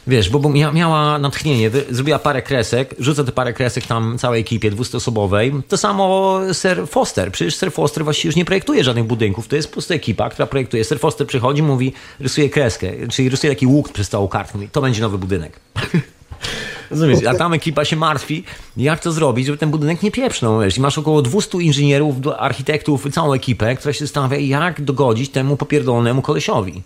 Wiesz, 0.06 0.30
bo, 0.30 0.38
bo 0.38 0.48
miała 0.72 1.18
natchnienie, 1.18 1.70
zrobiła 1.90 2.18
parę 2.18 2.42
kresek, 2.42 2.94
rzuca 2.98 3.24
te 3.24 3.32
parę 3.32 3.52
kresek 3.52 3.86
tam 3.86 4.18
całej 4.18 4.40
ekipie 4.40 4.70
dwustoosobowej. 4.70 5.52
To 5.68 5.76
samo 5.76 6.38
Sir 6.52 6.88
Foster. 6.88 7.32
Przecież 7.32 7.56
Sir 7.56 7.72
Foster 7.72 8.04
właściwie 8.04 8.28
już 8.28 8.36
nie 8.36 8.44
projektuje 8.44 8.84
żadnych 8.84 9.04
budynków. 9.04 9.48
To 9.48 9.56
jest 9.56 9.68
po 9.68 9.72
prostu 9.72 9.94
ekipa, 9.94 10.30
która 10.30 10.46
projektuje. 10.46 10.84
Sir 10.84 11.00
Foster 11.00 11.26
przychodzi, 11.26 11.62
mówi, 11.62 11.92
rysuje 12.20 12.50
kreskę, 12.50 12.92
czyli 13.08 13.28
rysuje 13.28 13.52
taki 13.52 13.66
łuk 13.66 13.92
przez 13.92 14.08
całą 14.08 14.28
kartkę. 14.28 14.58
Mówi, 14.58 14.68
to 14.68 14.80
będzie 14.80 15.02
nowy 15.02 15.18
budynek. 15.18 15.60
Rozumiesz? 16.90 17.26
A 17.26 17.34
tam 17.34 17.52
ekipa 17.52 17.84
się 17.84 17.96
martwi, 17.96 18.44
jak 18.76 19.00
to 19.00 19.12
zrobić, 19.12 19.46
żeby 19.46 19.58
ten 19.58 19.70
budynek 19.70 20.02
nie 20.02 20.10
pieprznął. 20.10 20.60
Wiesz? 20.60 20.78
I 20.78 20.80
masz 20.80 20.98
około 20.98 21.22
200 21.22 21.58
inżynierów, 21.58 22.16
architektów, 22.38 23.06
całą 23.12 23.32
ekipę, 23.32 23.76
która 23.76 23.92
się 23.92 24.04
zastanawia, 24.04 24.36
jak 24.36 24.80
dogodzić 24.80 25.30
temu 25.30 25.56
popierdolonemu 25.56 26.22
kolesiowi. 26.22 26.82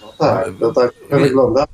No 0.00 0.12
tak, 0.18 0.48
to 0.60 0.72
tak 0.72 0.92
wygląda. 1.10 1.66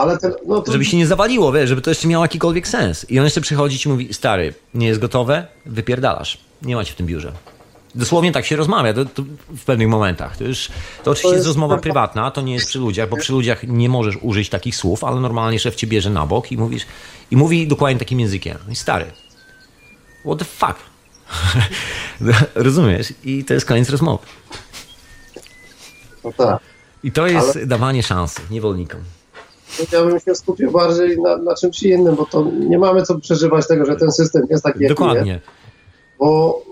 Ale 0.00 0.18
ten, 0.18 0.32
no 0.46 0.60
to... 0.60 0.72
Żeby 0.72 0.84
się 0.84 0.96
nie 0.96 1.06
zawaliło, 1.06 1.52
wiesz, 1.52 1.68
żeby 1.68 1.82
to 1.82 1.90
jeszcze 1.90 2.08
miało 2.08 2.24
jakikolwiek 2.24 2.68
sens. 2.68 3.10
I 3.10 3.18
on 3.18 3.24
jeszcze 3.24 3.40
przychodzi 3.40 3.88
i 3.88 3.88
mówi, 3.88 4.14
stary, 4.14 4.54
nie 4.74 4.86
jest 4.86 5.00
gotowe, 5.00 5.46
wypierdalasz. 5.66 6.38
Nie 6.62 6.76
macie 6.76 6.92
w 6.92 6.96
tym 6.96 7.06
biurze. 7.06 7.32
Dosłownie 7.94 8.32
tak 8.32 8.46
się 8.46 8.56
rozmawia 8.56 8.94
to, 8.94 9.04
to 9.04 9.22
w 9.48 9.64
pewnych 9.64 9.88
momentach. 9.88 10.36
To, 10.36 10.44
już, 10.44 10.68
to 11.04 11.10
oczywiście 11.10 11.22
to 11.22 11.28
jest, 11.28 11.36
jest 11.36 11.46
rozmowa 11.46 11.78
prywatna, 11.78 12.30
to 12.30 12.40
nie 12.40 12.54
jest 12.54 12.66
przy 12.66 12.78
ludziach, 12.78 13.08
bo 13.08 13.16
przy 13.16 13.32
ludziach 13.32 13.62
nie 13.62 13.88
możesz 13.88 14.16
użyć 14.22 14.48
takich 14.48 14.76
słów, 14.76 15.04
ale 15.04 15.20
normalnie 15.20 15.58
szef 15.58 15.74
cię 15.74 15.86
bierze 15.86 16.10
na 16.10 16.26
bok 16.26 16.52
i 16.52 16.56
mówisz 16.56 16.86
i 17.30 17.36
mówi 17.36 17.68
dokładnie 17.68 17.98
takim 17.98 18.20
językiem. 18.20 18.58
I 18.70 18.76
stary, 18.76 19.06
what 20.24 20.38
the 20.38 20.44
fuck? 20.44 20.76
Rozumiesz? 22.54 23.14
I 23.24 23.44
to 23.44 23.54
jest 23.54 23.66
koniec 23.66 23.90
rozmowy. 23.90 24.26
No 26.24 26.32
tak. 26.32 26.60
I 27.02 27.12
to 27.12 27.26
jest 27.26 27.56
ale... 27.56 27.66
dawanie 27.66 28.02
szansy 28.02 28.40
niewolnikom 28.50 29.00
ja 29.92 30.04
bym 30.04 30.20
się 30.20 30.34
skupił 30.34 30.70
bardziej 30.70 31.20
na, 31.20 31.36
na 31.36 31.54
czymś 31.54 31.82
innym, 31.82 32.16
bo 32.16 32.26
to 32.26 32.50
nie 32.68 32.78
mamy 32.78 33.02
co 33.02 33.18
przeżywać 33.18 33.66
tego, 33.66 33.86
że 33.86 33.96
ten 33.96 34.12
system 34.12 34.46
jest 34.50 34.64
taki, 34.64 34.82
jaki 34.82 34.94
Dokładnie. 34.94 35.32
Jest, 35.32 35.60
bo, 36.20 36.62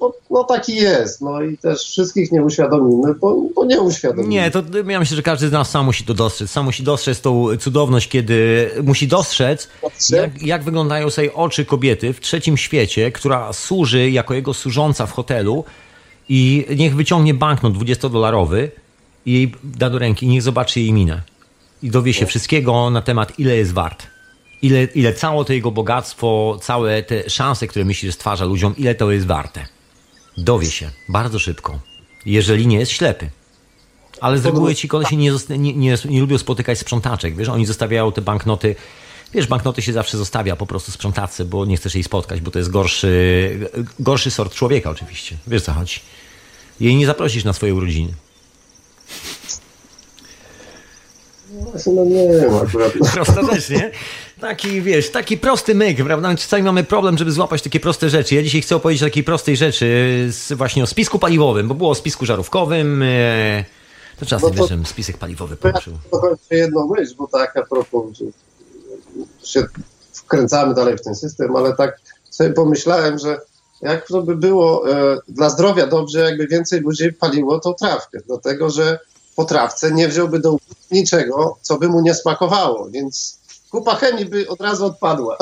bo 0.00 0.14
no 0.30 0.44
taki 0.44 0.76
jest, 0.76 1.20
no 1.20 1.42
i 1.42 1.58
też 1.58 1.82
wszystkich 1.82 2.32
nie 2.32 2.42
uświadomimy, 2.42 3.14
bo, 3.14 3.36
bo 3.54 3.64
nie 3.64 3.80
uświadomimy. 3.80 4.28
Nie, 4.28 4.50
to 4.50 4.62
ja 4.88 4.98
myślę, 4.98 5.16
że 5.16 5.22
każdy 5.22 5.48
z 5.48 5.52
nas 5.52 5.70
sam 5.70 5.84
musi 5.84 6.04
to 6.04 6.14
dostrzec, 6.14 6.50
sam 6.50 6.64
musi 6.64 6.82
dostrzec 6.82 7.20
tą 7.20 7.56
cudowność, 7.56 8.08
kiedy 8.08 8.70
musi 8.82 9.08
dostrzec, 9.08 9.68
jak, 10.10 10.42
jak 10.42 10.64
wyglądają 10.64 11.10
sobie 11.10 11.34
oczy 11.34 11.64
kobiety 11.64 12.12
w 12.12 12.20
trzecim 12.20 12.56
świecie, 12.56 13.12
która 13.12 13.52
służy 13.52 14.10
jako 14.10 14.34
jego 14.34 14.54
służąca 14.54 15.06
w 15.06 15.12
hotelu 15.12 15.64
i 16.28 16.66
niech 16.76 16.96
wyciągnie 16.96 17.34
banknot 17.34 17.74
20-dolarowy 17.74 18.68
i 19.26 19.32
jej 19.32 19.54
da 19.64 19.90
do 19.90 19.98
ręki 19.98 20.26
i 20.26 20.28
niech 20.28 20.42
zobaczy 20.42 20.80
jej 20.80 20.92
minę 20.92 21.22
i 21.82 21.90
dowie 21.90 22.14
się 22.14 22.26
wszystkiego 22.26 22.90
na 22.90 23.02
temat, 23.02 23.38
ile 23.38 23.56
jest 23.56 23.72
wart. 23.72 24.06
Ile, 24.62 24.84
ile 24.84 25.12
całe 25.12 25.44
to 25.44 25.52
jego 25.52 25.70
bogactwo, 25.70 26.58
całe 26.62 27.02
te 27.02 27.30
szanse, 27.30 27.66
które 27.66 27.84
myśli, 27.84 28.08
że 28.08 28.12
stwarza 28.12 28.44
ludziom, 28.44 28.76
ile 28.76 28.94
to 28.94 29.10
jest 29.10 29.26
warte. 29.26 29.66
Dowie 30.36 30.70
się 30.70 30.90
bardzo 31.08 31.38
szybko, 31.38 31.78
jeżeli 32.26 32.66
nie 32.66 32.78
jest 32.78 32.92
ślepy. 32.92 33.30
Ale 34.20 34.38
z 34.38 34.46
reguły 34.46 34.74
ci 34.74 34.88
kolesie 34.88 35.16
nie, 35.16 35.32
nie, 35.48 35.74
nie, 35.74 35.96
nie 36.04 36.20
lubią 36.20 36.38
spotykać 36.38 36.78
sprzątaczek. 36.78 37.36
Wiesz, 37.36 37.48
oni 37.48 37.66
zostawiają 37.66 38.12
te 38.12 38.22
banknoty. 38.22 38.76
Wiesz, 39.34 39.46
banknoty 39.46 39.82
się 39.82 39.92
zawsze 39.92 40.18
zostawia 40.18 40.56
po 40.56 40.66
prostu 40.66 40.92
sprzątaczce, 40.92 41.44
bo 41.44 41.64
nie 41.64 41.76
chcesz 41.76 41.94
jej 41.94 42.04
spotkać, 42.04 42.40
bo 42.40 42.50
to 42.50 42.58
jest 42.58 42.70
gorszy, 42.70 43.70
gorszy 43.98 44.30
sort 44.30 44.54
człowieka 44.54 44.90
oczywiście. 44.90 45.36
Wiesz 45.46 45.62
co 45.62 45.72
chodzi. 45.72 46.00
Jej 46.80 46.96
nie 46.96 47.06
zaprosisz 47.06 47.44
na 47.44 47.52
swoje 47.52 47.74
urodziny. 47.74 48.12
No 51.86 52.04
nie 52.04 52.28
wiem 52.28 52.54
akurat. 52.56 52.92
Prosta 53.14 53.54
rzecz, 53.54 53.70
nie? 53.70 53.90
Taki, 54.40 54.82
wiesz, 54.82 55.10
taki 55.10 55.38
prosty 55.38 55.74
myk, 55.74 56.04
prawda? 56.04 56.34
Czasami 56.36 56.62
mamy 56.62 56.84
problem, 56.84 57.18
żeby 57.18 57.32
złapać 57.32 57.62
takie 57.62 57.80
proste 57.80 58.10
rzeczy. 58.10 58.34
Ja 58.34 58.42
dzisiaj 58.42 58.62
chcę 58.62 58.76
opowiedzieć 58.76 59.02
o 59.02 59.06
takiej 59.06 59.24
prostej 59.24 59.56
rzeczy, 59.56 59.86
z, 60.30 60.52
właśnie 60.52 60.82
o 60.82 60.86
spisku 60.86 61.18
paliwowym, 61.18 61.68
bo 61.68 61.74
było 61.74 61.90
o 61.90 61.94
spisku 61.94 62.26
żarówkowym. 62.26 63.02
E, 63.02 63.64
to 64.20 64.26
czasem, 64.26 64.50
no 64.56 64.66
to, 64.66 64.76
wiesz, 64.78 64.88
spisek 64.88 65.18
paliwowy 65.18 65.56
poruszył. 65.56 65.92
Ja 66.12 66.18
to 66.18 66.36
jedną 66.50 66.88
myśl, 66.88 67.14
bo 67.18 67.26
tak 67.26 67.56
a 67.56 67.62
propos, 67.62 68.18
się 69.44 69.64
wkręcamy 70.12 70.74
dalej 70.74 70.96
w 70.96 71.02
ten 71.02 71.14
system, 71.14 71.56
ale 71.56 71.76
tak 71.76 72.00
sobie 72.30 72.50
pomyślałem, 72.50 73.18
że 73.18 73.40
jak 73.82 74.06
to 74.06 74.22
by 74.22 74.36
było 74.36 74.92
e, 74.92 75.18
dla 75.28 75.50
zdrowia 75.50 75.86
dobrze, 75.86 76.20
jakby 76.20 76.46
więcej 76.46 76.80
ludzi 76.80 77.12
paliło 77.12 77.60
tą 77.60 77.74
trawkę, 77.74 78.18
dlatego 78.26 78.70
że 78.70 78.98
po 79.38 79.44
trawce 79.44 79.92
nie 79.92 80.08
wziąłby 80.08 80.40
do 80.40 80.56
niczego, 80.90 81.58
co 81.62 81.78
by 81.78 81.88
mu 81.88 82.00
nie 82.00 82.14
smakowało, 82.14 82.90
więc 82.90 83.38
kupa 83.70 83.96
chemii 83.96 84.24
by 84.26 84.48
od 84.48 84.60
razu 84.60 84.86
odpadła. 84.86 85.36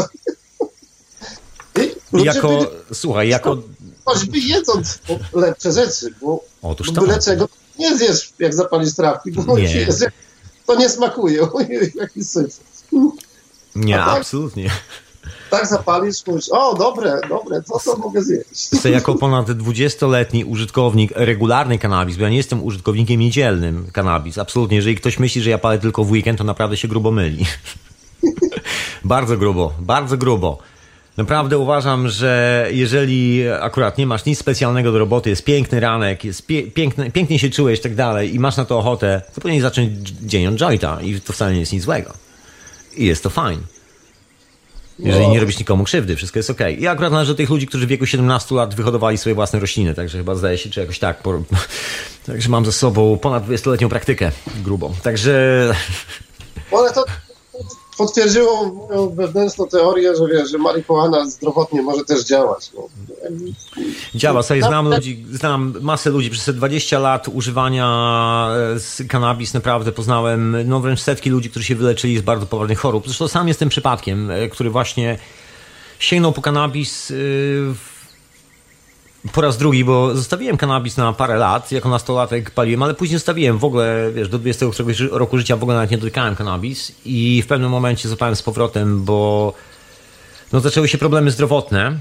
jako, 2.12 2.70
słuchaj, 2.92 3.28
jako... 3.28 3.56
Choćby 4.04 4.38
jedząc 4.38 4.98
lepsze 5.32 5.72
rzeczy, 5.72 6.14
bo 6.22 6.44
Otóż 6.62 6.92
to. 6.92 7.00
byle 7.00 7.20
czego 7.20 7.48
nie 7.78 7.98
zjesz, 7.98 8.32
jak 8.38 8.54
zapalisz 8.54 8.94
trawki, 8.94 9.32
bo 9.32 9.58
nie. 9.58 9.76
Jest, 9.76 10.06
to 10.66 10.74
nie 10.74 10.88
smakuje. 10.88 11.48
Jaki 11.94 12.24
syf. 12.24 12.60
Nie, 13.74 13.94
tak, 13.94 14.08
absolutnie 14.08 14.70
tak 15.50 15.66
zapalisz, 15.66 16.26
mówisz, 16.26 16.48
o 16.48 16.74
dobre, 16.74 17.20
dobre, 17.28 17.62
co 17.62 17.78
to 17.78 17.98
mogę 17.98 18.22
zjeść? 18.22 18.68
Chcę 18.78 18.90
jako 18.90 19.14
ponad 19.14 19.46
20-letni 19.46 20.44
użytkownik 20.44 21.12
regularny 21.14 21.78
kanabis, 21.78 22.16
bo 22.16 22.22
ja 22.22 22.28
nie 22.28 22.36
jestem 22.36 22.64
użytkownikiem 22.64 23.20
niedzielnym 23.20 23.90
kanabis, 23.92 24.38
absolutnie. 24.38 24.76
Jeżeli 24.76 24.96
ktoś 24.96 25.18
myśli, 25.18 25.42
że 25.42 25.50
ja 25.50 25.58
palę 25.58 25.78
tylko 25.78 26.04
w 26.04 26.10
weekend, 26.10 26.38
to 26.38 26.44
naprawdę 26.44 26.76
się 26.76 26.88
grubo 26.88 27.10
myli. 27.10 27.44
Bardzo 29.04 29.36
grubo, 29.36 29.72
bardzo 29.80 30.16
grubo. 30.16 30.58
Naprawdę 31.16 31.58
uważam, 31.58 32.08
że 32.08 32.66
jeżeli 32.72 33.48
akurat 33.60 33.98
nie 33.98 34.06
masz 34.06 34.24
nic 34.24 34.38
specjalnego 34.38 34.92
do 34.92 34.98
roboty, 34.98 35.30
jest 35.30 35.44
piękny 35.44 35.80
ranek, 35.80 36.24
jest 36.24 36.46
pie 36.46 36.62
piękny, 36.62 37.10
pięknie 37.10 37.38
się 37.38 37.50
czujesz 37.50 37.78
i 37.78 37.82
tak 37.82 37.94
dalej 37.94 38.34
i 38.34 38.38
masz 38.38 38.56
na 38.56 38.64
to 38.64 38.78
ochotę, 38.78 39.22
to 39.34 39.40
powinien 39.40 39.62
zacząć 39.62 39.90
dzień 40.08 40.46
od 40.46 40.56
jointa 40.56 41.02
i 41.02 41.20
to 41.20 41.32
wcale 41.32 41.52
nie 41.52 41.60
jest 41.60 41.72
nic 41.72 41.82
złego. 41.82 42.12
I 42.96 43.04
jest 43.04 43.22
to 43.22 43.30
fajne. 43.30 43.75
Jeżeli 44.98 45.28
nie 45.28 45.40
robisz 45.40 45.58
nikomu 45.58 45.84
krzywdy, 45.84 46.16
wszystko 46.16 46.38
jest 46.38 46.50
ok. 46.50 46.60
I 46.78 46.86
akurat 46.86 47.12
należy 47.12 47.32
do 47.32 47.36
tych 47.36 47.50
ludzi, 47.50 47.66
którzy 47.66 47.86
w 47.86 47.88
wieku 47.88 48.06
17 48.06 48.54
lat 48.54 48.74
wyhodowali 48.74 49.18
swoje 49.18 49.34
własne 49.34 49.58
rośliny, 49.58 49.94
także 49.94 50.18
chyba 50.18 50.34
zdaje 50.34 50.58
się, 50.58 50.70
czy 50.70 50.80
jakoś 50.80 50.98
tak. 50.98 51.22
Po... 51.22 51.42
Także 52.26 52.48
mam 52.48 52.64
ze 52.64 52.72
sobą 52.72 53.18
ponad 53.18 53.46
20-letnią 53.46 53.88
praktykę 53.88 54.32
grubą. 54.64 54.94
Także. 55.02 55.74
Ale 56.72 56.92
to 56.92 57.04
potwierdziło 57.96 58.66
moją 58.88 59.10
wewnętrzną 59.10 59.66
teorię, 59.66 60.16
że 60.16 60.26
wiesz, 60.26 60.50
że 60.50 60.58
marihuana 60.58 61.30
zdrowotnie 61.30 61.82
może 61.82 62.04
też 62.04 62.24
działać. 62.24 62.70
No. 62.74 62.88
Działa, 64.14 64.42
sobie 64.42 64.62
znam 64.62 64.88
ludzi, 64.88 65.24
znam 65.32 65.74
masę 65.80 66.10
ludzi 66.10 66.30
przez 66.30 66.44
te 66.44 66.52
20 66.52 66.98
lat 66.98 67.28
używania 67.28 67.86
e, 69.00 69.04
kanabis, 69.04 69.54
naprawdę 69.54 69.92
poznałem 69.92 70.56
no 70.68 70.80
wręcz 70.80 71.00
setki 71.00 71.30
ludzi, 71.30 71.50
którzy 71.50 71.66
się 71.66 71.74
wyleczyli 71.74 72.18
z 72.18 72.22
bardzo 72.22 72.46
poważnych 72.46 72.78
chorób. 72.78 73.06
Zresztą 73.06 73.28
sam 73.28 73.48
jestem 73.48 73.68
przypadkiem, 73.68 74.30
e, 74.30 74.48
który 74.48 74.70
właśnie 74.70 75.18
sięgnął 75.98 76.32
po 76.32 76.42
kanabis 76.42 77.06
w 77.08 77.76
e, 77.92 77.95
po 79.32 79.40
raz 79.40 79.58
drugi, 79.58 79.84
bo 79.84 80.16
zostawiłem 80.16 80.56
kanabis 80.56 80.96
na 80.96 81.12
parę 81.12 81.36
lat, 81.36 81.72
jako 81.72 81.88
nastolatek 81.88 82.50
paliłem, 82.50 82.82
ale 82.82 82.94
później 82.94 83.18
zostawiłem 83.18 83.58
w 83.58 83.64
ogóle, 83.64 84.10
wiesz, 84.14 84.28
do 84.28 84.38
23 84.38 84.84
roku 85.10 85.38
życia 85.38 85.56
w 85.56 85.62
ogóle 85.62 85.76
nawet 85.76 85.90
nie 85.90 85.98
dotykałem 85.98 86.36
kanabis 86.36 86.92
i 87.04 87.42
w 87.42 87.46
pewnym 87.46 87.70
momencie 87.70 88.08
zapałem 88.08 88.36
z 88.36 88.42
powrotem, 88.42 89.04
bo 89.04 89.52
no, 90.52 90.60
zaczęły 90.60 90.88
się 90.88 90.98
problemy 90.98 91.30
zdrowotne 91.30 91.98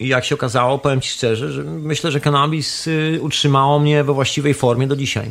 i 0.00 0.08
jak 0.08 0.24
się 0.24 0.34
okazało, 0.34 0.78
powiem 0.78 1.00
Ci 1.00 1.10
szczerze, 1.10 1.52
że 1.52 1.64
myślę, 1.64 2.10
że 2.10 2.20
kanabis 2.20 2.86
y, 2.86 3.18
utrzymało 3.22 3.78
mnie 3.78 4.04
we 4.04 4.12
właściwej 4.12 4.54
formie 4.54 4.86
do 4.86 4.96
dzisiaj. 4.96 5.30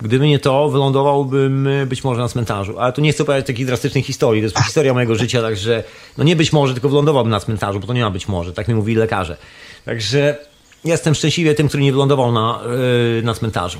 Gdyby 0.00 0.28
nie 0.28 0.38
to, 0.38 0.68
wylądowałbym 0.68 1.66
y, 1.66 1.86
być 1.86 2.04
może 2.04 2.20
na 2.20 2.28
cmentarzu. 2.28 2.78
Ale 2.78 2.92
tu 2.92 3.00
nie 3.00 3.12
chcę 3.12 3.22
opowiadać 3.22 3.46
takich 3.46 3.66
drastycznych 3.66 4.06
historii. 4.06 4.42
To 4.42 4.44
jest 4.44 4.58
historia 4.66 4.94
mojego 4.94 5.14
życia, 5.14 5.42
także 5.42 5.84
no 6.18 6.24
nie 6.24 6.36
być 6.36 6.52
może, 6.52 6.72
tylko 6.72 6.88
wylądowałbym 6.88 7.30
na 7.30 7.40
cmentarzu, 7.40 7.80
bo 7.80 7.86
to 7.86 7.92
nie 7.92 8.02
ma 8.02 8.10
być 8.10 8.28
może. 8.28 8.52
Tak 8.52 8.68
mi 8.68 8.74
mówili 8.74 8.98
lekarze. 8.98 9.36
Także 9.88 10.36
jestem 10.84 11.14
szczęśliwy 11.14 11.54
tym, 11.54 11.68
który 11.68 11.82
nie 11.82 11.92
wylądował 11.92 12.32
na, 12.32 12.60
yy, 13.16 13.22
na 13.22 13.34
cmentarzu. 13.34 13.78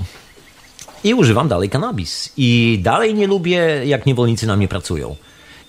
I 1.04 1.14
używam 1.14 1.48
dalej 1.48 1.70
kanabis. 1.70 2.32
I 2.36 2.78
dalej 2.82 3.14
nie 3.14 3.26
lubię, 3.26 3.58
jak 3.84 4.06
niewolnicy 4.06 4.46
na 4.46 4.56
mnie 4.56 4.68
pracują. 4.68 5.16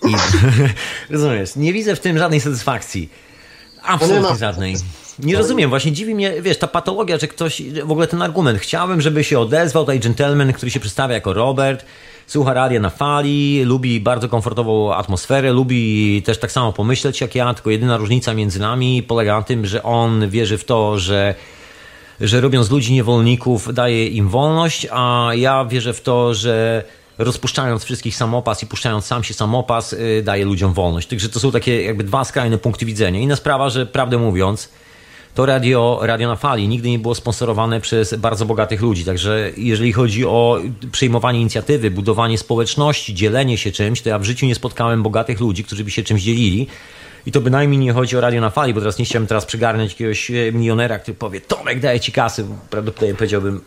I, 0.08 0.16
rozumiesz, 1.14 1.56
nie 1.56 1.74
widzę 1.74 1.96
w 1.96 2.00
tym 2.00 2.18
żadnej 2.18 2.42
satysfakcji. 2.42 3.10
Absolutnie 3.84 4.38
żadnej. 4.38 4.76
Nie 5.24 5.38
rozumiem, 5.38 5.70
właśnie 5.70 5.92
dziwi 5.92 6.16
mnie, 6.16 6.42
wiesz, 6.42 6.58
ta 6.58 6.68
patologia, 6.68 7.18
że 7.18 7.28
ktoś, 7.28 7.62
w 7.84 7.92
ogóle 7.92 8.08
ten 8.08 8.22
argument, 8.22 8.60
chciałbym, 8.60 9.02
żeby 9.02 9.24
się 9.24 9.40
odezwał 9.40 9.84
tutaj 9.84 10.00
gentleman, 10.00 10.54
który 10.54 10.72
się 10.72 10.80
przedstawia 10.80 11.16
jako 11.16 11.34
Robert, 11.34 11.86
słucha 12.28 12.54
radia 12.54 12.80
na 12.80 12.90
fali, 12.90 13.64
lubi 13.64 14.00
bardzo 14.00 14.30
komfortową 14.30 14.94
atmosferę, 14.94 15.54
lubi 15.54 16.22
też 16.26 16.40
tak 16.40 16.52
samo 16.52 16.74
pomyśleć 16.74 17.22
jak 17.22 17.36
ja, 17.36 17.54
tylko 17.54 17.70
jedyna 17.70 17.98
różnica 17.98 18.34
między 18.34 18.60
nami 18.60 19.04
polega 19.04 19.38
na 19.38 19.44
tym, 19.44 19.66
że 19.66 19.84
on 19.84 20.30
wierzy 20.30 20.58
w 20.58 20.64
to, 20.64 21.00
że 21.00 21.36
że 22.22 22.42
robiąc 22.42 22.72
ludzi 22.72 22.94
niewolników 22.94 23.74
daje 23.74 24.08
im 24.08 24.30
wolność, 24.30 24.88
a 24.92 25.32
ja 25.36 25.66
wierzę 25.66 25.94
w 25.94 26.02
to, 26.02 26.34
że 26.34 26.84
rozpuszczając 27.18 27.84
wszystkich 27.84 28.16
samopas 28.16 28.64
i 28.64 28.68
puszczając 28.68 29.06
sam 29.06 29.24
się 29.24 29.34
samopas, 29.34 29.92
yy, 29.92 30.24
daje 30.24 30.46
ludziom 30.46 30.74
wolność. 30.74 31.08
Także 31.08 31.30
to 31.30 31.40
są 31.40 31.52
takie 31.52 31.84
jakby 31.84 32.04
dwa 32.04 32.26
skrajne 32.26 32.58
punkty 32.58 32.86
widzenia. 32.86 33.20
Inna 33.20 33.36
sprawa, 33.36 33.70
że 33.70 33.86
prawdę 33.86 34.18
mówiąc, 34.18 34.70
to 35.36 35.46
radio, 35.46 36.00
radio 36.02 36.28
na 36.28 36.36
fali 36.36 36.68
nigdy 36.68 36.90
nie 36.90 37.00
było 37.00 37.16
sponsorowane 37.16 37.82
przez 37.82 38.14
bardzo 38.14 38.46
bogatych 38.46 38.82
ludzi. 38.82 39.06
Także 39.06 39.52
jeżeli 39.58 39.94
chodzi 39.94 40.26
o 40.26 40.60
przejmowanie 40.92 41.40
inicjatywy, 41.40 41.92
budowanie 41.92 42.38
społeczności, 42.38 43.14
dzielenie 43.14 43.58
się 43.58 43.72
czymś, 43.72 44.02
to 44.02 44.10
ja 44.10 44.20
w 44.20 44.24
życiu 44.24 44.46
nie 44.46 44.56
spotkałem 44.56 45.04
bogatych 45.04 45.40
ludzi, 45.40 45.64
którzy 45.64 45.84
by 45.84 45.92
się 45.92 46.04
czymś 46.04 46.22
dzielili. 46.22 46.68
I 47.26 47.32
to 47.32 47.42
bynajmniej 47.42 47.80
nie 47.80 47.94
chodzi 47.94 48.18
o 48.18 48.22
radio 48.22 48.42
na 48.42 48.50
fali, 48.50 48.74
bo 48.74 48.80
teraz 48.80 49.00
nie 49.00 49.06
chciałbym 49.06 49.28
teraz 49.28 49.46
przygarnąć 49.46 49.92
jakiegoś 49.92 50.32
e, 50.32 50.52
milionera, 50.52 51.00
który 51.00 51.18
powie, 51.18 51.42
Tomek, 51.42 51.80
daję 51.80 52.00
ci 52.00 52.12
kasy. 52.12 52.46
Prawdopodobnie 52.70 53.16
powiedziałbym, 53.16 53.62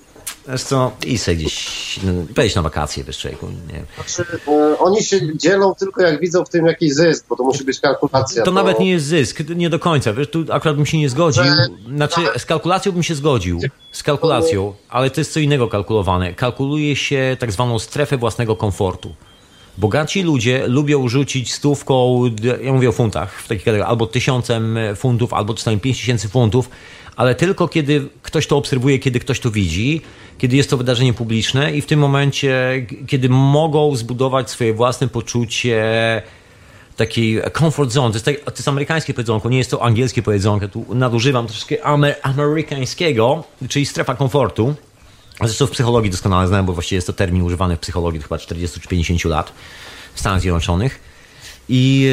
Wiesz 0.48 0.62
co, 0.62 0.92
i 1.06 1.18
sobie 1.18 1.36
gdzieś, 1.36 2.00
no, 2.02 2.12
pojedź 2.34 2.54
na 2.54 2.62
wakacje, 2.62 3.04
wiesz 3.04 3.18
człowieku, 3.18 3.46
nie 3.72 3.84
znaczy, 3.94 4.38
e, 4.48 4.78
Oni 4.78 5.02
się 5.02 5.36
dzielą 5.36 5.74
tylko 5.74 6.02
jak 6.02 6.20
widzą 6.20 6.44
w 6.44 6.48
tym 6.48 6.66
jakiś 6.66 6.94
zysk, 6.94 7.26
bo 7.28 7.36
to 7.36 7.44
musi 7.44 7.64
być 7.64 7.80
kalkulacja. 7.80 8.42
To, 8.42 8.50
to... 8.50 8.54
nawet 8.54 8.80
nie 8.80 8.90
jest 8.90 9.06
zysk, 9.06 9.38
nie 9.56 9.70
do 9.70 9.78
końca, 9.78 10.12
wiesz, 10.12 10.30
tu 10.30 10.44
akurat 10.50 10.76
bym 10.76 10.86
się 10.86 10.98
nie 10.98 11.08
zgodził, 11.08 11.44
znaczy 11.96 12.20
z 12.38 12.46
kalkulacją 12.46 12.92
bym 12.92 13.02
się 13.02 13.14
zgodził, 13.14 13.60
z 13.92 14.02
kalkulacją, 14.02 14.74
ale 14.88 15.10
to 15.10 15.20
jest 15.20 15.32
co 15.32 15.40
innego 15.40 15.68
kalkulowane. 15.68 16.34
Kalkuluje 16.34 16.96
się 16.96 17.36
tak 17.40 17.52
zwaną 17.52 17.78
strefę 17.78 18.16
własnego 18.16 18.56
komfortu. 18.56 19.14
Bogaci 19.78 20.22
ludzie 20.22 20.66
lubią 20.66 21.08
rzucić 21.08 21.54
stówką, 21.54 22.22
ja 22.62 22.72
mówię 22.72 22.88
o 22.88 22.92
funtach, 22.92 23.40
w 23.40 23.48
takich 23.48 23.68
albo 23.86 24.06
tysiącem 24.06 24.78
funtów, 24.96 25.32
albo 25.32 25.54
czasami 25.54 25.80
pięć 25.80 25.96
tysięcy 25.96 26.28
funtów, 26.28 26.70
ale 27.16 27.34
tylko 27.34 27.68
kiedy 27.68 28.08
ktoś 28.22 28.46
to 28.46 28.56
obserwuje, 28.56 28.98
kiedy 28.98 29.20
ktoś 29.20 29.40
to 29.40 29.50
widzi, 29.50 30.00
kiedy 30.38 30.56
jest 30.56 30.70
to 30.70 30.76
wydarzenie 30.76 31.12
publiczne 31.12 31.72
i 31.72 31.80
w 31.80 31.86
tym 31.86 32.00
momencie, 32.00 32.86
kiedy 33.06 33.28
mogą 33.28 33.96
zbudować 33.96 34.50
swoje 34.50 34.74
własne 34.74 35.08
poczucie 35.08 35.82
takiej 36.96 37.42
comfort 37.58 37.90
zone. 37.90 38.10
To 38.10 38.16
jest, 38.16 38.24
tak, 38.24 38.40
to 38.40 38.52
jest 38.52 38.68
amerykańskie 38.68 39.14
powiedzonko, 39.14 39.48
nie 39.48 39.58
jest 39.58 39.70
to 39.70 39.82
angielskie 39.82 40.22
powiedzonko. 40.22 40.68
Tu 40.68 40.94
nadużywam 40.94 41.46
troszkę 41.46 41.84
amer 41.84 42.16
amerykańskiego, 42.22 43.44
czyli 43.68 43.86
strefa 43.86 44.14
komfortu. 44.14 44.74
Zresztą 45.40 45.66
w 45.66 45.70
psychologii 45.70 46.10
doskonale 46.10 46.48
znam, 46.48 46.66
bo 46.66 46.72
właściwie 46.72 46.96
jest 46.96 47.06
to 47.06 47.12
termin 47.12 47.42
używany 47.42 47.76
w 47.76 47.80
psychologii 47.80 48.20
od 48.20 48.24
chyba 48.24 48.38
40 48.38 48.80
czy 48.80 48.88
50 48.88 49.24
lat 49.24 49.52
w 50.14 50.20
Stanach 50.20 50.40
Zjednoczonych. 50.40 51.00
I, 51.68 52.08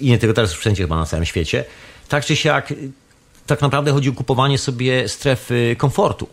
I 0.00 0.10
nie 0.10 0.18
tylko 0.18 0.34
teraz, 0.34 0.52
wszędzie 0.52 0.82
chyba 0.82 0.96
na 0.96 1.06
całym 1.06 1.24
świecie. 1.24 1.64
Tak 2.08 2.24
czy 2.24 2.36
siak, 2.36 2.72
tak 3.46 3.62
naprawdę 3.62 3.92
chodzi 3.92 4.10
o 4.10 4.12
kupowanie 4.12 4.58
sobie 4.58 5.08
strefy 5.08 5.76
komfortu. 5.78 6.28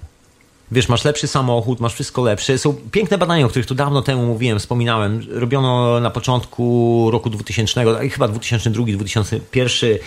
Wiesz, 0.71 0.89
masz 0.89 1.03
lepszy 1.03 1.27
samochód, 1.27 1.79
masz 1.79 1.93
wszystko 1.93 2.21
lepsze. 2.21 2.57
Są 2.57 2.73
piękne 2.91 3.17
badania, 3.17 3.45
o 3.45 3.49
których 3.49 3.65
tu 3.65 3.75
dawno 3.75 4.01
temu 4.01 4.25
mówiłem, 4.25 4.59
wspominałem. 4.59 5.27
Robiono 5.29 5.99
na 5.99 6.09
początku 6.09 7.07
roku 7.11 7.29
2000, 7.29 8.09
chyba 8.09 8.27
2002-2001 8.27 9.99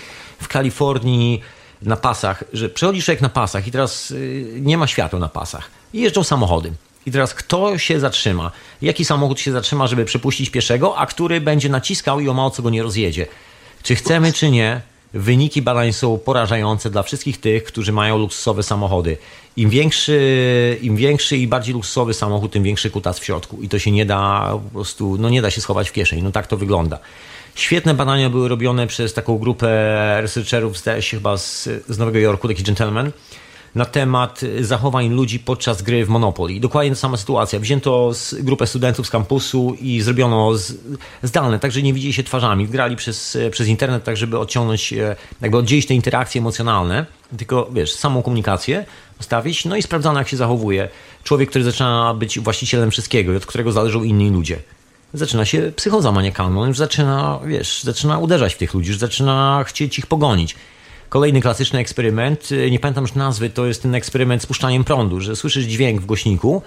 w 0.43 0.49
Kalifornii 0.49 1.41
na 1.83 1.97
pasach, 1.97 2.45
że 2.53 2.69
przechodzisz 2.69 3.05
człowiek 3.05 3.21
na 3.21 3.29
pasach 3.29 3.67
i 3.67 3.71
teraz 3.71 4.11
y, 4.11 4.59
nie 4.61 4.79
ma 4.79 4.87
światła 4.87 5.19
na 5.19 5.29
pasach. 5.29 5.71
I 5.93 6.01
jeżdżą 6.01 6.25
samochody. 6.25 6.73
I 7.07 7.11
teraz 7.11 7.35
kto 7.35 7.79
się 7.79 8.01
zatrzyma? 8.01 8.51
Jaki 8.83 9.05
samochód 9.05 9.41
się 9.41 9.53
zatrzyma, 9.53 9.87
żeby 9.87 10.05
przepuścić 10.05 10.51
pieszego, 10.51 10.99
a 10.99 11.07
który 11.07 11.41
będzie 11.41 11.69
naciskał 11.69 12.21
i 12.21 12.29
o 12.29 12.35
mało 12.35 12.51
co 12.51 12.63
go 12.63 12.71
nie 12.71 12.83
rozjedzie? 12.83 13.27
Czy 13.83 13.95
chcemy, 13.95 14.33
czy 14.33 14.51
nie, 14.51 14.81
Wyniki 15.17 15.63
badań 15.63 15.93
są 15.93 16.19
porażające 16.19 16.91
dla 16.91 17.03
wszystkich 17.03 17.41
tych, 17.41 17.65
którzy 17.65 17.93
mają 17.93 18.19
luksusowe 18.19 18.63
samochody. 18.63 19.17
Im 19.57 19.71
większy, 19.71 20.79
im 20.83 20.97
większy 20.97 21.37
i 21.37 21.47
bardziej 21.47 21.75
luksusowy 21.75 22.15
samochód, 22.15 22.53
tym 22.53 22.63
większy 22.63 22.91
kutas 22.91 23.19
w 23.19 23.25
środku. 23.25 23.63
I 23.63 23.69
to 23.69 23.79
się 23.79 23.91
nie 23.91 24.07
da 24.07 24.51
po 24.53 24.71
prostu, 24.71 25.17
no 25.19 25.29
nie 25.29 25.43
da 25.43 25.51
się 25.51 25.61
schować 25.61 25.89
w 25.89 25.93
kieszeni. 25.93 26.23
No 26.23 26.33
tak 26.33 26.47
to 26.47 26.57
wygląda. 26.57 26.99
Świetne 27.55 27.95
badania 27.95 28.31
były 28.31 28.49
robione 28.49 28.87
przez 28.87 29.15
taką 29.15 29.39
grupę 29.39 29.69
researcherów, 30.21 30.79
zdaje 30.79 31.03
się 31.03 31.17
chyba 31.17 31.37
z, 31.37 31.69
z 31.89 31.99
Nowego 31.99 32.19
Jorku, 32.19 32.49
taki 32.49 32.63
gentleman 32.63 33.13
na 33.77 33.85
temat 33.85 34.41
zachowań 34.61 35.09
ludzi 35.09 35.39
podczas 35.39 35.83
gry 35.83 36.05
w 36.05 36.09
Monopoly. 36.09 36.61
Dokładnie 36.61 36.91
ta 36.91 36.97
sama 36.97 37.17
sytuacja. 37.17 37.61
Wzięto 37.61 38.13
grupę 38.41 38.67
studentów 38.67 39.07
z 39.07 39.11
kampusu 39.11 39.77
i 39.81 40.01
zrobiono 40.01 40.57
z, 40.57 40.75
zdalne, 41.23 41.59
tak 41.59 41.73
że 41.73 41.83
nie 41.83 41.93
widzieli 41.93 42.13
się 42.13 42.23
twarzami. 42.23 42.69
Grali 42.69 42.97
przez, 42.97 43.39
przez 43.51 43.69
internet, 43.69 44.05
tak 44.05 44.17
żeby 44.17 44.39
odciągnąć, 44.39 44.93
e, 44.93 45.17
jakby 45.41 45.57
oddzielić 45.57 45.87
te 45.87 45.95
interakcje 45.95 46.41
emocjonalne, 46.41 47.07
tylko 47.37 47.69
wiesz, 47.73 47.93
samą 47.93 48.23
komunikację 48.23 48.85
ustawić, 49.21 49.65
no 49.65 49.77
i 49.77 49.83
sprawdzano 49.83 50.19
jak 50.19 50.29
się 50.29 50.37
zachowuje. 50.37 50.89
Człowiek, 51.25 51.51
który 51.51 51.65
zaczyna 51.65 52.15
być 52.15 52.41
właścicielem 52.41 52.91
wszystkiego 52.91 53.33
i 53.33 53.37
od 53.37 53.47
którego 53.47 53.73
zależą 53.73 54.03
inni 54.03 54.31
ludzie 54.31 54.59
zaczyna 55.15 55.45
się 55.45 55.73
psychoza 55.77 56.13
maniakalna. 56.13 56.61
On 56.61 56.69
już 56.69 56.79
zaczyna, 56.79 57.41
wiesz, 57.47 57.83
zaczyna 57.83 58.19
uderzać 58.19 58.55
w 58.55 58.59
tych 58.59 58.75
ludzi, 58.75 58.89
już 58.89 58.99
zaczyna 58.99 59.65
chcieć 59.67 59.99
ich 59.99 60.07
pogonić. 60.07 60.57
Kolejny 61.09 61.41
klasyczny 61.41 61.79
eksperyment, 61.79 62.53
y, 62.53 62.71
nie 62.71 62.79
pamiętam 62.79 63.05
już 63.05 63.15
nazwy, 63.15 63.51
to 63.51 63.67
jest 63.67 63.83
ten 63.83 63.95
eksperyment 63.95 64.43
z 64.43 64.47
puszczaniem 64.47 64.85
prądu, 64.85 65.21
że 65.21 65.37
słyszysz 65.37 65.65
dźwięk 65.65 66.01
w 66.01 66.07
głośniku 66.07 66.63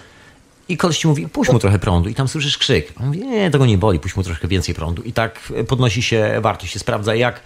i 0.70 0.78
koleś 0.78 0.98
ci 0.98 1.08
mówi, 1.08 1.28
puść 1.28 1.52
mu 1.52 1.60
trochę 1.60 1.80
prądu 1.80 2.10
i 2.10 2.16
tam 2.16 2.28
słyszysz 2.28 2.58
krzyk. 2.58 2.94
On 3.00 3.06
mówi, 3.06 3.20
nie, 3.20 3.52
tego 3.52 3.66
nie 3.66 3.78
boli, 3.78 4.00
puść 4.00 4.16
mu 4.16 4.24
troszkę 4.24 4.48
więcej 4.48 4.76
prądu. 4.76 5.02
I 5.02 5.14
tak 5.14 5.54
podnosi 5.68 6.02
się 6.02 6.40
wartość, 6.42 6.74
się 6.74 6.80
sprawdza, 6.80 7.16
jak, 7.16 7.42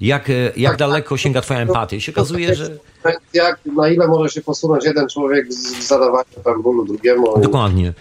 jak, 0.00 0.28
jak 0.56 0.72
tak, 0.72 0.78
daleko 0.78 1.16
sięga 1.16 1.40
twoja 1.40 1.60
empatia. 1.60 1.96
I 1.96 2.00
się 2.00 2.12
okazuje, 2.12 2.54
że... 2.54 2.78
Jak, 3.34 3.58
na 3.76 3.88
ile 3.88 4.08
może 4.08 4.28
się 4.28 4.40
posunąć 4.40 4.84
jeden 4.84 5.08
człowiek 5.08 5.48
w 5.48 5.82
zadawaniu 5.82 6.24
tam 6.44 6.62
bólu 6.62 6.84
drugiemu. 6.84 7.40
Dokładnie. 7.40 7.92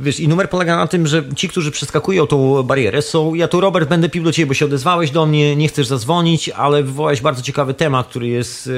Wiesz, 0.00 0.20
i 0.20 0.28
numer 0.28 0.50
polega 0.50 0.76
na 0.76 0.86
tym, 0.86 1.06
że 1.06 1.24
ci, 1.36 1.48
którzy 1.48 1.70
przeskakują 1.70 2.26
tą 2.26 2.62
barierę 2.62 3.02
są, 3.02 3.34
ja 3.34 3.48
tu 3.48 3.60
Robert 3.60 3.88
będę 3.88 4.08
pił 4.08 4.24
do 4.24 4.32
ciebie, 4.32 4.46
bo 4.46 4.54
się 4.54 4.64
odezwałeś 4.64 5.10
do 5.10 5.26
mnie, 5.26 5.56
nie 5.56 5.68
chcesz 5.68 5.86
zadzwonić, 5.86 6.48
ale 6.48 6.82
wywołałeś 6.82 7.20
bardzo 7.20 7.42
ciekawy 7.42 7.74
temat, 7.74 8.08
który 8.08 8.28
jest, 8.28 8.70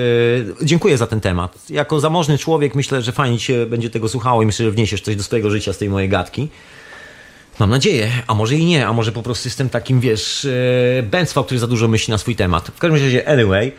e, 0.62 0.64
dziękuję 0.64 0.99
za 0.99 1.07
ten 1.07 1.21
temat. 1.21 1.59
Jako 1.71 2.01
zamożny 2.01 2.39
człowiek 2.39 2.75
myślę, 2.75 3.03
że 3.03 3.12
fajnie 3.12 3.39
ci 3.39 3.53
będzie 3.66 3.91
tego 3.91 4.09
słuchało 4.09 4.43
i 4.43 4.47
myślę, 4.47 4.64
że 4.64 4.71
wniesiesz 4.71 5.01
coś 5.01 5.16
do 5.16 5.23
swojego 5.23 5.51
życia 5.51 5.73
z 5.73 5.79
tej 5.79 5.89
mojej 5.89 6.09
gadki. 6.09 6.49
Mam 7.59 7.71
nadzieję, 7.71 8.11
a 8.27 8.35
może 8.35 8.57
i 8.57 8.64
nie, 8.64 8.87
a 8.87 8.93
może 8.93 9.12
po 9.12 9.23
prostu 9.23 9.49
jestem 9.49 9.68
takim, 9.68 10.01
wiesz, 10.01 10.45
e, 10.99 11.03
bęctwa, 11.03 11.45
który 11.45 11.61
za 11.61 11.66
dużo 11.66 11.89
myśli 11.89 12.11
na 12.11 12.18
swój 12.18 12.37
temat. 12.37 12.71
W 12.75 12.79
każdym 12.79 13.03
razie, 13.03 13.29
anyway, 13.29 13.73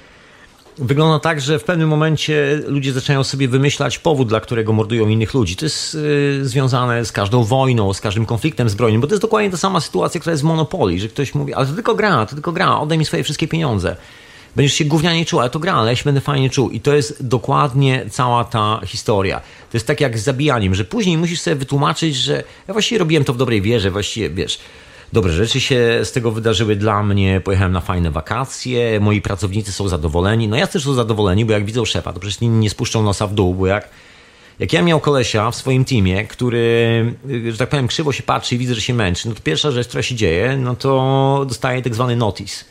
wygląda 0.81 1.19
tak, 1.19 1.41
że 1.41 1.59
w 1.59 1.63
pewnym 1.63 1.89
momencie 1.89 2.61
ludzie 2.67 2.93
zaczynają 2.93 3.23
sobie 3.23 3.47
wymyślać 3.47 3.99
powód, 3.99 4.27
dla 4.27 4.39
którego 4.39 4.73
mordują 4.73 5.07
innych 5.07 5.33
ludzi. 5.33 5.55
To 5.55 5.65
jest 5.65 5.95
y, 5.95 6.39
związane 6.43 7.05
z 7.05 7.11
każdą 7.11 7.43
wojną, 7.43 7.93
z 7.93 8.01
każdym 8.01 8.25
konfliktem 8.25 8.69
zbrojnym, 8.69 9.01
bo 9.01 9.07
to 9.07 9.13
jest 9.13 9.21
dokładnie 9.21 9.49
ta 9.49 9.57
sama 9.57 9.79
sytuacja, 9.79 10.19
która 10.19 10.31
jest 10.31 10.43
w 10.43 10.45
Monopoly, 10.45 10.99
że 10.99 11.07
ktoś 11.07 11.35
mówi, 11.35 11.53
ale 11.53 11.65
to 11.67 11.73
tylko 11.73 11.95
gra, 11.95 12.25
to 12.25 12.33
tylko 12.33 12.51
gra, 12.51 12.79
oddaj 12.79 12.97
mi 12.97 13.05
swoje 13.05 13.23
wszystkie 13.23 13.47
pieniądze. 13.47 13.95
Będziesz 14.55 14.73
się 14.73 14.85
gównianie 14.85 15.25
czuł, 15.25 15.39
ale 15.39 15.49
to 15.49 15.59
gra, 15.59 15.73
ale 15.73 15.91
ja 15.91 15.95
się 15.95 16.03
będę 16.03 16.21
fajnie 16.21 16.49
czuł. 16.49 16.69
I 16.69 16.81
to 16.81 16.93
jest 16.93 17.27
dokładnie 17.27 18.05
cała 18.09 18.43
ta 18.43 18.81
historia. 18.85 19.39
To 19.39 19.77
jest 19.77 19.87
tak 19.87 20.01
jak 20.01 20.19
z 20.19 20.23
zabijaniem, 20.23 20.75
że 20.75 20.85
później 20.85 21.17
musisz 21.17 21.41
sobie 21.41 21.55
wytłumaczyć, 21.55 22.15
że 22.15 22.43
ja 22.67 22.73
właściwie 22.73 22.99
robiłem 22.99 23.23
to 23.23 23.33
w 23.33 23.37
dobrej 23.37 23.61
wierze, 23.61 23.91
właściwie, 23.91 24.29
wiesz, 24.29 24.59
dobre 25.13 25.33
rzeczy 25.33 25.61
się 25.61 25.99
z 26.03 26.11
tego 26.11 26.31
wydarzyły 26.31 26.75
dla 26.75 27.03
mnie, 27.03 27.41
pojechałem 27.41 27.71
na 27.71 27.81
fajne 27.81 28.11
wakacje, 28.11 28.99
moi 28.99 29.21
pracownicy 29.21 29.71
są 29.71 29.87
zadowoleni, 29.87 30.47
no 30.47 30.55
ja 30.55 30.67
też 30.67 30.83
są 30.83 30.93
zadowoleni, 30.93 31.45
bo 31.45 31.53
jak 31.53 31.65
widzą 31.65 31.85
szefa, 31.85 32.13
to 32.13 32.19
przecież 32.19 32.41
inni 32.41 32.59
nie 32.59 32.69
spuszczą 32.69 33.03
nosa 33.03 33.27
w 33.27 33.33
dół, 33.33 33.53
bo 33.53 33.67
jak, 33.67 33.89
jak 34.59 34.73
ja 34.73 34.81
miał 34.81 34.99
kolesia 34.99 35.51
w 35.51 35.55
swoim 35.55 35.85
teamie, 35.85 36.25
który, 36.25 37.13
że 37.51 37.57
tak 37.57 37.69
powiem, 37.69 37.87
krzywo 37.87 38.11
się 38.11 38.23
patrzy 38.23 38.55
i 38.55 38.57
widzę, 38.57 38.75
że 38.75 38.81
się 38.81 38.93
męczy, 38.93 39.29
no 39.29 39.35
to 39.35 39.41
pierwsza 39.41 39.71
rzecz, 39.71 39.87
która 39.87 40.03
się 40.03 40.15
dzieje, 40.15 40.57
no 40.57 40.75
to 40.75 41.45
dostaje 41.47 41.81
tak 41.81 41.93
zwany 41.93 42.15
notice. 42.15 42.65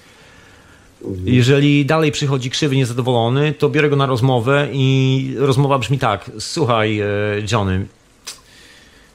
Jeżeli 1.24 1.86
dalej 1.86 2.12
przychodzi 2.12 2.50
krzywy, 2.50 2.76
niezadowolony, 2.76 3.52
to 3.52 3.68
biorę 3.68 3.88
go 3.90 3.96
na 3.96 4.06
rozmowę 4.06 4.68
i 4.72 5.34
rozmowa 5.38 5.78
brzmi 5.78 5.98
tak: 5.98 6.30
Słuchaj, 6.38 7.00
e, 7.00 7.06
Johnny, 7.52 7.86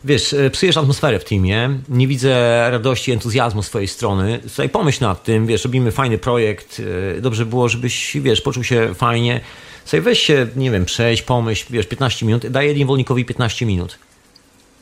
wiesz, 0.06 0.34
e, 0.34 0.50
psujesz 0.50 0.78
atmosferę 0.78 1.20
w 1.20 1.24
teamie, 1.24 1.70
nie 1.90 2.08
widzę 2.08 2.68
radości, 2.72 3.12
entuzjazmu 3.12 3.64
z 3.64 3.70
twojej 3.70 3.88
strony. 3.88 4.40
Tutaj 4.40 4.70
pomyśl 4.70 5.04
nad 5.04 5.24
tym, 5.24 5.48
wiesz, 5.48 5.64
robimy 5.64 5.92
fajny 5.92 6.18
projekt, 6.18 6.82
e, 7.18 7.22
dobrze 7.22 7.46
było, 7.46 7.70
żebyś, 7.70 8.18
wiesz, 8.22 8.42
poczuł 8.42 8.64
się 8.64 8.94
fajnie. 8.96 9.42
Sobie 9.86 10.02
weź 10.02 10.20
się, 10.20 10.48
nie 10.56 10.72
wiem, 10.72 10.86
przejść, 10.86 11.22
pomyśl, 11.22 11.66
wiesz, 11.70 11.88
15 11.88 12.26
minut, 12.26 12.48
daję 12.48 12.76
niewolnikowi 12.76 13.26
15 13.26 13.66
minut. 13.66 14.00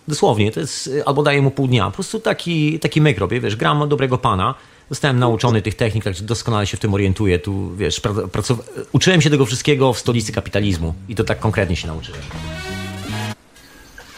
Dosłownie, 0.08 0.52
to 0.52 0.60
jest, 0.60 0.90
e, 1.00 1.08
albo 1.08 1.24
daję 1.24 1.42
mu 1.42 1.52
pół 1.52 1.68
dnia. 1.68 1.86
Po 1.86 1.92
prostu 1.92 2.20
taki, 2.20 2.80
taki 2.80 3.02
myk 3.02 3.18
robię, 3.18 3.40
wiesz, 3.40 3.56
gram 3.56 3.90
dobrego 3.90 4.18
pana, 4.18 4.56
zostałem 4.90 5.20
nauczony 5.20 5.62
tych 5.62 5.76
technik, 5.76 6.04
także 6.04 6.24
doskonale 6.24 6.68
się 6.68 6.78
w 6.78 6.80
tym 6.80 6.94
orientuję. 6.94 7.40
Tu, 7.40 7.76
wiesz, 7.76 8.02
uczyłem 8.92 9.22
się 9.22 9.30
tego 9.30 9.46
wszystkiego 9.46 9.94
w 9.94 10.00
stolicy 10.00 10.32
kapitalizmu 10.32 10.94
i 11.10 11.16
to 11.16 11.24
tak 11.24 11.40
konkretnie 11.40 11.76
się 11.76 11.88
nauczyłem. 11.88 12.22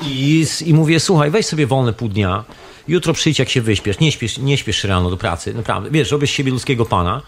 I, 0.07 0.45
I 0.65 0.73
mówię, 0.73 0.99
słuchaj, 0.99 1.31
weź 1.31 1.45
sobie 1.45 1.67
wolne 1.67 1.93
pół 1.93 2.09
dnia, 2.09 2.43
jutro 2.87 3.13
przyjdź 3.13 3.39
jak 3.39 3.49
się 3.49 3.61
wyśpiesz, 3.61 3.99
nie 3.99 4.11
śpiesz, 4.11 4.37
nie 4.37 4.57
śpiesz 4.57 4.83
rano 4.83 5.09
do 5.09 5.17
pracy, 5.17 5.53
naprawdę, 5.53 5.89
wiesz, 5.91 6.11
robisz 6.11 6.31
siebie 6.31 6.51
ludzkiego 6.51 6.85
pana. 6.85 7.21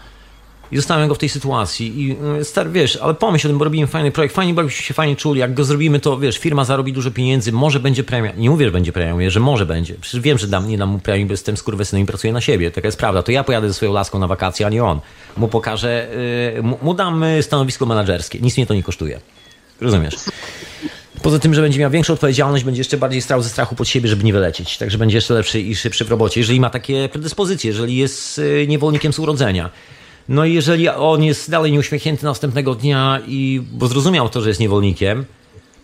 I 0.72 0.76
zostawiam 0.76 1.08
go 1.08 1.14
w 1.14 1.18
tej 1.18 1.28
sytuacji 1.28 2.02
i 2.02 2.16
e, 2.40 2.44
stary, 2.44 2.70
wiesz, 2.70 2.96
ale 2.96 3.14
pomyśl 3.14 3.46
o 3.46 3.50
tym, 3.50 3.58
bo 3.58 3.64
robimy 3.64 3.86
fajny 3.86 4.10
projekt, 4.10 4.34
fajnie, 4.34 4.54
byśmy 4.54 4.70
się 4.70 4.94
fajnie 4.94 5.16
czuli, 5.16 5.40
jak 5.40 5.54
go 5.54 5.64
zrobimy, 5.64 6.00
to 6.00 6.18
wiesz, 6.18 6.38
firma 6.38 6.64
zarobi 6.64 6.92
dużo 6.92 7.10
pieniędzy, 7.10 7.52
może 7.52 7.80
będzie 7.80 8.04
premia. 8.04 8.32
Nie 8.36 8.50
mówię, 8.50 8.66
że 8.66 8.72
będzie 8.72 8.92
premia, 8.92 9.12
mówię, 9.12 9.30
że 9.30 9.40
może 9.40 9.66
będzie. 9.66 9.94
Przecież 10.00 10.20
wiem, 10.20 10.38
że 10.38 10.46
dam, 10.46 10.68
nie 10.68 10.78
dam 10.78 10.88
mu 10.88 10.98
premii, 10.98 11.26
bo 11.26 11.32
jestem 11.32 11.56
skurwysynem 11.56 12.02
i 12.02 12.06
pracuję 12.06 12.32
na 12.32 12.40
siebie, 12.40 12.70
taka 12.70 12.88
jest 12.88 12.98
prawda. 12.98 13.22
To 13.22 13.32
ja 13.32 13.44
pojadę 13.44 13.68
ze 13.68 13.74
swoją 13.74 13.92
laską 13.92 14.18
na 14.18 14.26
wakacje, 14.26 14.66
a 14.66 14.68
nie 14.68 14.84
on. 14.84 15.00
Mu 15.36 15.48
pokażę, 15.48 16.08
yy, 16.54 16.62
mu, 16.62 16.78
mu 16.82 16.94
dam 16.94 17.22
e, 17.22 17.42
stanowisko 17.42 17.86
menedżerskie, 17.86 18.38
nic 18.40 18.56
mnie 18.56 18.66
to 18.66 18.74
nie 18.74 18.82
kosztuje. 18.82 19.20
Rozumiesz? 19.80 20.14
Poza 21.22 21.38
tym, 21.38 21.54
że 21.54 21.62
będzie 21.62 21.80
miał 21.80 21.90
większą 21.90 22.12
odpowiedzialność, 22.12 22.64
będzie 22.64 22.80
jeszcze 22.80 22.96
bardziej 22.96 23.22
strał 23.22 23.42
ze 23.42 23.48
strachu 23.48 23.74
pod 23.74 23.88
siebie, 23.88 24.08
żeby 24.08 24.24
nie 24.24 24.32
wylecieć. 24.32 24.78
Także 24.78 24.98
będzie 24.98 25.16
jeszcze 25.16 25.34
lepszy 25.34 25.60
i 25.60 25.76
szybszy 25.76 26.04
w 26.04 26.10
robocie, 26.10 26.40
jeżeli 26.40 26.60
ma 26.60 26.70
takie 26.70 27.08
predyspozycje, 27.08 27.70
jeżeli 27.70 27.96
jest 27.96 28.38
y, 28.38 28.66
niewolnikiem 28.68 29.12
z 29.12 29.18
urodzenia. 29.18 29.70
No 30.28 30.44
i 30.44 30.54
jeżeli 30.54 30.88
on 30.88 31.22
jest 31.22 31.50
dalej 31.50 31.72
nieuśmiechnięty 31.72 32.24
następnego 32.24 32.74
dnia 32.74 33.20
i 33.26 33.62
bo 33.72 33.88
zrozumiał 33.88 34.28
to, 34.28 34.40
że 34.40 34.48
jest 34.48 34.60
niewolnikiem, 34.60 35.24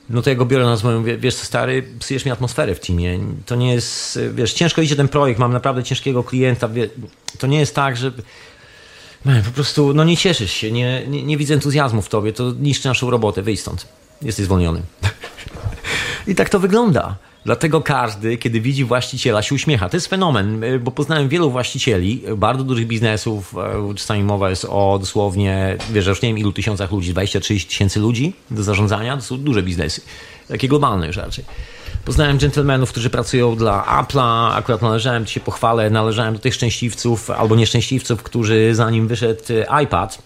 no 0.09 0.23
to 0.23 0.31
ja 0.31 0.37
go 0.37 0.45
biorę 0.45 0.65
na 0.65 0.71
rozmowę 0.71 0.99
mówię, 0.99 1.17
wiesz 1.17 1.35
co 1.35 1.45
stary, 1.45 1.85
psujesz 1.99 2.25
mi 2.25 2.31
atmosferę 2.31 2.75
w 2.75 2.81
teamie. 2.81 3.19
To 3.47 3.55
nie 3.55 3.75
jest, 3.75 4.19
wiesz, 4.35 4.53
ciężko 4.53 4.83
idzie 4.83 4.97
ten 4.97 5.09
projekt, 5.09 5.41
mam 5.41 5.53
naprawdę 5.53 5.83
ciężkiego 5.83 6.25
klienta. 6.25 6.69
To 7.39 7.47
nie 7.47 7.61
jest 7.61 7.75
tak, 7.75 7.97
że 7.97 8.13
man, 9.25 9.43
po 9.43 9.51
prostu, 9.51 9.95
no 9.95 10.05
nie 10.05 10.17
cieszysz 10.17 10.53
się, 10.53 10.73
nie, 10.73 11.07
nie, 11.07 11.23
nie 11.23 11.37
widzę 11.37 11.55
entuzjazmu 11.55 12.03
w 12.03 12.09
tobie, 12.09 12.33
to 12.33 12.53
niszczy 12.61 12.89
naszą 12.89 13.11
robotę, 13.11 13.43
wyjdź 13.43 13.61
stąd. 13.61 13.87
Jesteś 14.23 14.45
zwolniony. 14.45 14.83
I 16.27 16.35
tak 16.35 16.49
to 16.49 16.61
wygląda. 16.61 17.17
Dlatego 17.45 17.81
każdy, 17.81 18.37
kiedy 18.37 18.61
widzi 18.61 18.85
właściciela, 18.85 19.43
się 19.43 19.55
uśmiecha. 19.55 19.89
To 19.89 19.97
jest 19.97 20.07
fenomen, 20.07 20.65
y, 20.65 20.79
bo 20.79 20.91
poznałem 20.91 21.29
wielu 21.29 21.51
właścicieli 21.51 22.23
bardzo 22.37 22.65
dużych 22.65 22.87
biznesów. 22.87 23.55
Y, 23.91 23.95
czasami 23.95 24.23
mowa 24.23 24.51
jest 24.51 24.67
o 24.71 24.99
dosłownie, 25.01 25.77
wiesz, 25.91 26.07
już 26.07 26.23
nie 26.23 26.29
wiem 26.29 26.39
ilu 26.39 26.53
tysiącach 26.53 26.93
ludzi, 26.93 27.15
20-30 27.15 27.69
tysięcy 27.69 28.01
ludzi 28.01 28.33
do 28.51 28.63
zarządzania. 28.63 29.17
To 29.17 29.23
są 29.23 29.37
duże 29.37 29.63
biznesy, 29.63 30.01
takie 30.49 30.69
globalne 30.69 31.07
już 31.07 31.17
raczej. 31.17 31.45
Poznałem 32.05 32.39
dżentelmenów, 32.39 32.91
którzy 32.91 33.11
pracują 33.11 33.57
dla 33.57 34.03
Apple'a. 34.03 34.55
Akurat 34.55 34.83
należałem, 34.83 35.27
się 35.27 35.41
pochwalę, 35.41 35.91
należałem 35.91 36.35
do 36.35 36.41
tych 36.41 36.55
szczęśliwców 36.55 37.31
albo 37.31 37.57
nieszczęśliwców, 37.57 38.23
którzy 38.23 38.75
zanim 38.75 39.09
wyszedł 39.09 39.43
iPad, 39.85 40.19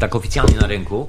tak 0.00 0.16
oficjalnie 0.16 0.56
na 0.56 0.66
rynku, 0.66 1.08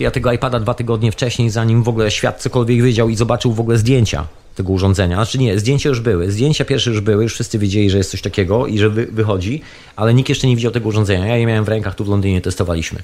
ja 0.00 0.10
tego 0.10 0.32
iPada 0.32 0.60
dwa 0.60 0.74
tygodnie 0.74 1.12
wcześniej, 1.12 1.50
zanim 1.50 1.82
w 1.82 1.88
ogóle 1.88 2.10
świat 2.10 2.42
cokolwiek 2.42 2.82
wiedział 2.82 3.08
i 3.08 3.16
zobaczył 3.16 3.52
w 3.52 3.60
ogóle 3.60 3.78
zdjęcia 3.78 4.26
tego 4.54 4.72
urządzenia. 4.72 5.16
Znaczy 5.16 5.38
nie, 5.38 5.58
zdjęcia 5.58 5.88
już 5.88 6.00
były. 6.00 6.30
Zdjęcia 6.32 6.64
pierwsze 6.64 6.90
już 6.90 7.00
były, 7.00 7.22
już 7.22 7.34
wszyscy 7.34 7.58
wiedzieli, 7.58 7.90
że 7.90 7.98
jest 7.98 8.10
coś 8.10 8.22
takiego 8.22 8.66
i 8.66 8.78
że 8.78 8.90
wy, 8.90 9.06
wychodzi, 9.06 9.62
ale 9.96 10.14
nikt 10.14 10.28
jeszcze 10.28 10.46
nie 10.46 10.56
widział 10.56 10.72
tego 10.72 10.88
urządzenia. 10.88 11.26
Ja 11.26 11.36
je 11.36 11.46
miałem 11.46 11.64
w 11.64 11.68
rękach, 11.68 11.94
tu 11.94 12.04
w 12.04 12.08
Londynie 12.08 12.40
testowaliśmy. 12.40 13.02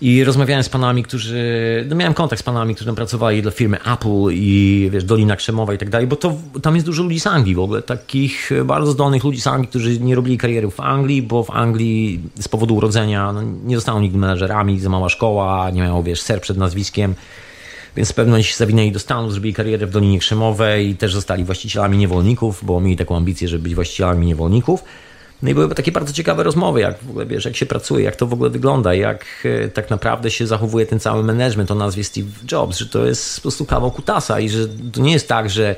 I 0.00 0.24
rozmawiałem 0.24 0.64
z 0.64 0.68
panami, 0.68 1.02
którzy. 1.02 1.84
No 1.88 1.96
miałem 1.96 2.14
kontakt 2.14 2.40
z 2.40 2.42
panami, 2.42 2.74
którzy 2.74 2.92
pracowali 2.92 3.42
dla 3.42 3.50
firmy 3.50 3.78
Apple 3.84 4.30
i 4.30 4.88
wiesz, 4.92 5.04
Dolina 5.04 5.36
Krzemowa 5.36 5.74
i 5.74 5.78
tak 5.78 5.90
dalej, 5.90 6.06
bo 6.06 6.16
to, 6.16 6.34
tam 6.62 6.74
jest 6.74 6.86
dużo 6.86 7.02
ludzi 7.02 7.20
z 7.20 7.26
Anglii 7.26 7.54
w 7.54 7.58
ogóle, 7.58 7.82
takich 7.82 8.50
bardzo 8.64 8.92
zdolnych 8.92 9.24
ludzi 9.24 9.40
z 9.40 9.46
Anglii, 9.46 9.68
którzy 9.68 10.00
nie 10.00 10.14
robili 10.14 10.38
kariery 10.38 10.70
w 10.70 10.80
Anglii, 10.80 11.22
bo 11.22 11.44
w 11.44 11.50
Anglii 11.50 12.20
z 12.40 12.48
powodu 12.48 12.76
urodzenia 12.76 13.32
no, 13.32 13.42
nie 13.42 13.76
zostaną 13.76 14.00
nigdy 14.00 14.18
menedżerami, 14.18 14.80
za 14.80 14.88
mała 14.88 15.08
szkoła, 15.08 15.70
nie 15.70 15.80
mają, 15.80 16.02
wiesz, 16.02 16.22
ser 16.22 16.40
przed 16.40 16.56
nazwiskiem. 16.56 17.14
Więc 17.96 18.12
w 18.12 18.14
pewnym 18.14 18.30
momencie 18.30 18.50
się 18.50 18.56
zawinęli 18.56 18.92
do 18.92 18.98
Stanów, 18.98 19.32
zrobili 19.32 19.54
karierę 19.54 19.86
w 19.86 19.90
Dolinie 19.90 20.18
Krzemowej 20.18 20.88
i 20.88 20.96
też 20.96 21.14
zostali 21.14 21.44
właścicielami 21.44 21.98
niewolników, 21.98 22.60
bo 22.62 22.80
mieli 22.80 22.96
taką 22.96 23.16
ambicję, 23.16 23.48
żeby 23.48 23.62
być 23.62 23.74
właścicielami 23.74 24.26
niewolników. 24.26 24.84
No 25.42 25.50
i 25.50 25.54
były 25.54 25.74
takie 25.74 25.92
bardzo 25.92 26.12
ciekawe 26.12 26.42
rozmowy, 26.42 26.80
jak 26.80 26.98
w 26.98 27.10
ogóle 27.10 27.26
wiesz, 27.26 27.44
jak 27.44 27.56
się 27.56 27.66
pracuje, 27.66 28.04
jak 28.04 28.16
to 28.16 28.26
w 28.26 28.32
ogóle 28.32 28.50
wygląda, 28.50 28.94
jak 28.94 29.26
e, 29.44 29.68
tak 29.68 29.90
naprawdę 29.90 30.30
się 30.30 30.46
zachowuje 30.46 30.86
ten 30.86 31.00
cały 31.00 31.24
management 31.24 31.70
o 31.70 31.74
nazwie 31.74 32.04
Steve 32.04 32.30
Jobs, 32.52 32.78
że 32.78 32.86
to 32.86 33.06
jest 33.06 33.36
po 33.36 33.42
prostu 33.42 33.66
kawał 33.66 33.90
kutasa 33.90 34.40
i 34.40 34.48
że 34.48 34.68
to 34.92 35.00
nie 35.00 35.12
jest 35.12 35.28
tak, 35.28 35.50
że 35.50 35.76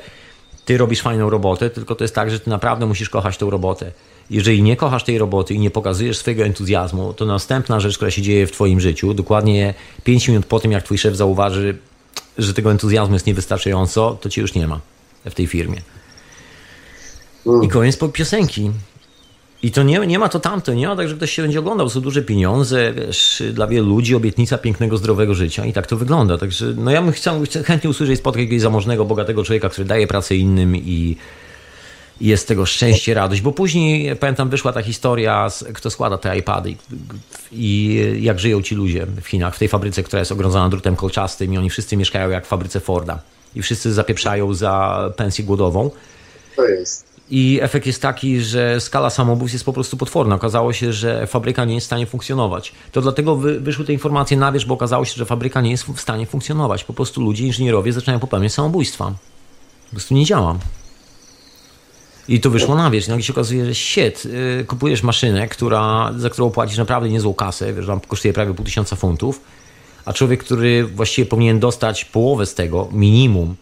ty 0.65 0.77
robisz 0.77 1.01
fajną 1.01 1.29
robotę, 1.29 1.69
tylko 1.69 1.95
to 1.95 2.03
jest 2.03 2.15
tak, 2.15 2.31
że 2.31 2.39
ty 2.39 2.49
naprawdę 2.49 2.85
musisz 2.85 3.09
kochać 3.09 3.37
tą 3.37 3.49
robotę. 3.49 3.91
Jeżeli 4.29 4.63
nie 4.63 4.75
kochasz 4.75 5.03
tej 5.03 5.17
roboty 5.17 5.53
i 5.53 5.59
nie 5.59 5.71
pokazujesz 5.71 6.17
swojego 6.17 6.43
entuzjazmu, 6.43 7.13
to 7.13 7.25
następna 7.25 7.79
rzecz, 7.79 7.95
która 7.95 8.11
się 8.11 8.21
dzieje 8.21 8.47
w 8.47 8.51
twoim 8.51 8.79
życiu, 8.79 9.13
dokładnie 9.13 9.73
5 10.03 10.27
minut 10.27 10.45
po 10.45 10.59
tym, 10.59 10.71
jak 10.71 10.83
twój 10.83 10.97
szef 10.97 11.15
zauważy, 11.15 11.77
że 12.37 12.53
tego 12.53 12.71
entuzjazmu 12.71 13.13
jest 13.13 13.27
niewystarczająco, 13.27 14.17
to 14.21 14.29
cię 14.29 14.41
już 14.41 14.53
nie 14.53 14.67
ma 14.67 14.79
w 15.25 15.33
tej 15.33 15.47
firmie. 15.47 15.81
I 17.63 17.67
koniec 17.67 17.97
po 17.97 18.09
piosenki. 18.09 18.71
I 19.63 19.71
to 19.71 19.83
nie, 19.83 19.99
nie 19.99 20.19
ma 20.19 20.29
to 20.29 20.39
tamto, 20.39 20.73
nie 20.73 20.87
ma 20.87 20.95
tak, 20.95 21.09
że 21.09 21.15
ktoś 21.15 21.31
się 21.31 21.41
będzie 21.41 21.59
oglądał, 21.59 21.89
są 21.89 22.01
duże 22.01 22.21
pieniądze, 22.21 22.93
wiesz, 22.93 23.43
dla 23.53 23.67
wielu 23.67 23.89
ludzi 23.89 24.15
obietnica 24.15 24.57
pięknego, 24.57 24.97
zdrowego 24.97 25.33
życia 25.33 25.65
i 25.65 25.73
tak 25.73 25.87
to 25.87 25.97
wygląda. 25.97 26.37
Także 26.37 26.65
no 26.77 26.91
ja 26.91 27.01
bym 27.01 27.11
chciał, 27.11 27.41
chętnie 27.65 27.89
usłyszeć 27.89 28.19
spotkać 28.19 28.41
jakiegoś 28.41 28.61
zamożnego, 28.61 29.05
bogatego 29.05 29.43
człowieka, 29.43 29.69
który 29.69 29.85
daje 29.85 30.07
pracę 30.07 30.35
innym 30.35 30.75
i, 30.75 31.17
i 32.21 32.27
jest 32.27 32.47
tego 32.47 32.65
szczęście, 32.65 33.13
radość, 33.13 33.41
bo 33.41 33.51
później, 33.51 34.15
pamiętam, 34.15 34.49
wyszła 34.49 34.73
ta 34.73 34.81
historia, 34.81 35.47
kto 35.73 35.89
składa 35.89 36.17
te 36.17 36.37
iPady 36.37 36.69
i, 36.69 36.75
i 37.51 38.23
jak 38.23 38.39
żyją 38.39 38.61
ci 38.61 38.75
ludzie 38.75 39.05
w 39.21 39.27
Chinach, 39.27 39.55
w 39.55 39.59
tej 39.59 39.67
fabryce, 39.67 40.03
która 40.03 40.19
jest 40.19 40.31
ogrodzona 40.31 40.69
drutem 40.69 40.95
kolczastym 40.95 41.53
i 41.53 41.57
oni 41.57 41.69
wszyscy 41.69 41.97
mieszkają 41.97 42.29
jak 42.29 42.45
w 42.45 42.47
fabryce 42.47 42.79
Forda 42.79 43.19
i 43.55 43.61
wszyscy 43.61 43.93
zapieprzają 43.93 44.53
za 44.53 45.03
pensję 45.15 45.45
głodową. 45.45 45.91
To 46.55 46.65
jest. 46.65 47.12
I 47.29 47.59
efekt 47.61 47.87
jest 47.87 48.01
taki, 48.01 48.41
że 48.41 48.81
skala 48.81 49.09
samobójstw 49.09 49.53
jest 49.53 49.65
po 49.65 49.73
prostu 49.73 49.97
potworna. 49.97 50.35
Okazało 50.35 50.73
się, 50.73 50.93
że 50.93 51.27
fabryka 51.27 51.65
nie 51.65 51.75
jest 51.75 51.85
w 51.85 51.87
stanie 51.87 52.05
funkcjonować. 52.05 52.73
To 52.91 53.01
dlatego 53.01 53.35
wy, 53.35 53.59
wyszły 53.59 53.85
te 53.85 53.93
informacje 53.93 54.37
na 54.37 54.51
wierzch, 54.51 54.67
bo 54.67 54.73
okazało 54.73 55.05
się, 55.05 55.15
że 55.15 55.25
fabryka 55.25 55.61
nie 55.61 55.71
jest 55.71 55.83
w 55.83 55.99
stanie 55.99 56.25
funkcjonować. 56.25 56.83
Po 56.83 56.93
prostu 56.93 57.21
ludzie, 57.21 57.45
inżynierowie 57.45 57.93
zaczynają 57.93 58.19
popełniać 58.19 58.53
samobójstwa. 58.53 59.05
Po 59.85 59.91
prostu 59.91 60.13
nie 60.13 60.25
działa. 60.25 60.55
I 62.27 62.39
to 62.39 62.49
wyszło 62.49 62.75
na 62.75 62.91
wierzch. 62.91 63.07
Nagle 63.07 63.23
się 63.23 63.33
okazuje, 63.33 63.65
że 63.65 63.75
shit, 63.75 64.25
yy, 64.25 64.65
kupujesz 64.67 65.03
maszynę, 65.03 65.47
która, 65.47 66.13
za 66.17 66.29
którą 66.29 66.49
płacisz 66.49 66.77
naprawdę 66.77 67.09
niezłą 67.09 67.33
kasę, 67.33 67.73
wiesz, 67.73 67.87
tam 67.87 67.99
kosztuje 67.99 68.33
prawie 68.33 68.53
pół 68.53 68.65
tysiąca 68.65 68.95
funtów, 68.95 69.41
a 70.05 70.13
człowiek, 70.13 70.43
który 70.43 70.85
właściwie 70.85 71.25
powinien 71.25 71.59
dostać 71.59 72.05
połowę 72.05 72.45
z 72.45 72.55
tego, 72.55 72.89
minimum, 72.91 73.55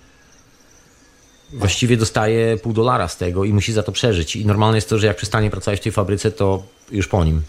właściwie 1.54 1.98
dostaje 1.98 2.58
pół 2.58 2.74
dolara 2.74 3.08
z 3.08 3.18
tego 3.18 3.44
i 3.44 3.54
musi 3.54 3.74
za 3.74 3.84
to 3.84 3.92
przeżyć. 3.92 4.36
I 4.36 4.46
normalne 4.46 4.78
jest 4.78 4.90
to, 4.90 5.00
że 5.00 5.08
jak 5.08 5.18
przestanie 5.18 5.50
pracować 5.50 5.80
w 5.80 5.84
tej 5.84 5.92
fabryce, 5.92 6.32
to 6.32 6.64
już 6.92 7.08
po 7.08 7.24
nim. 7.26 7.42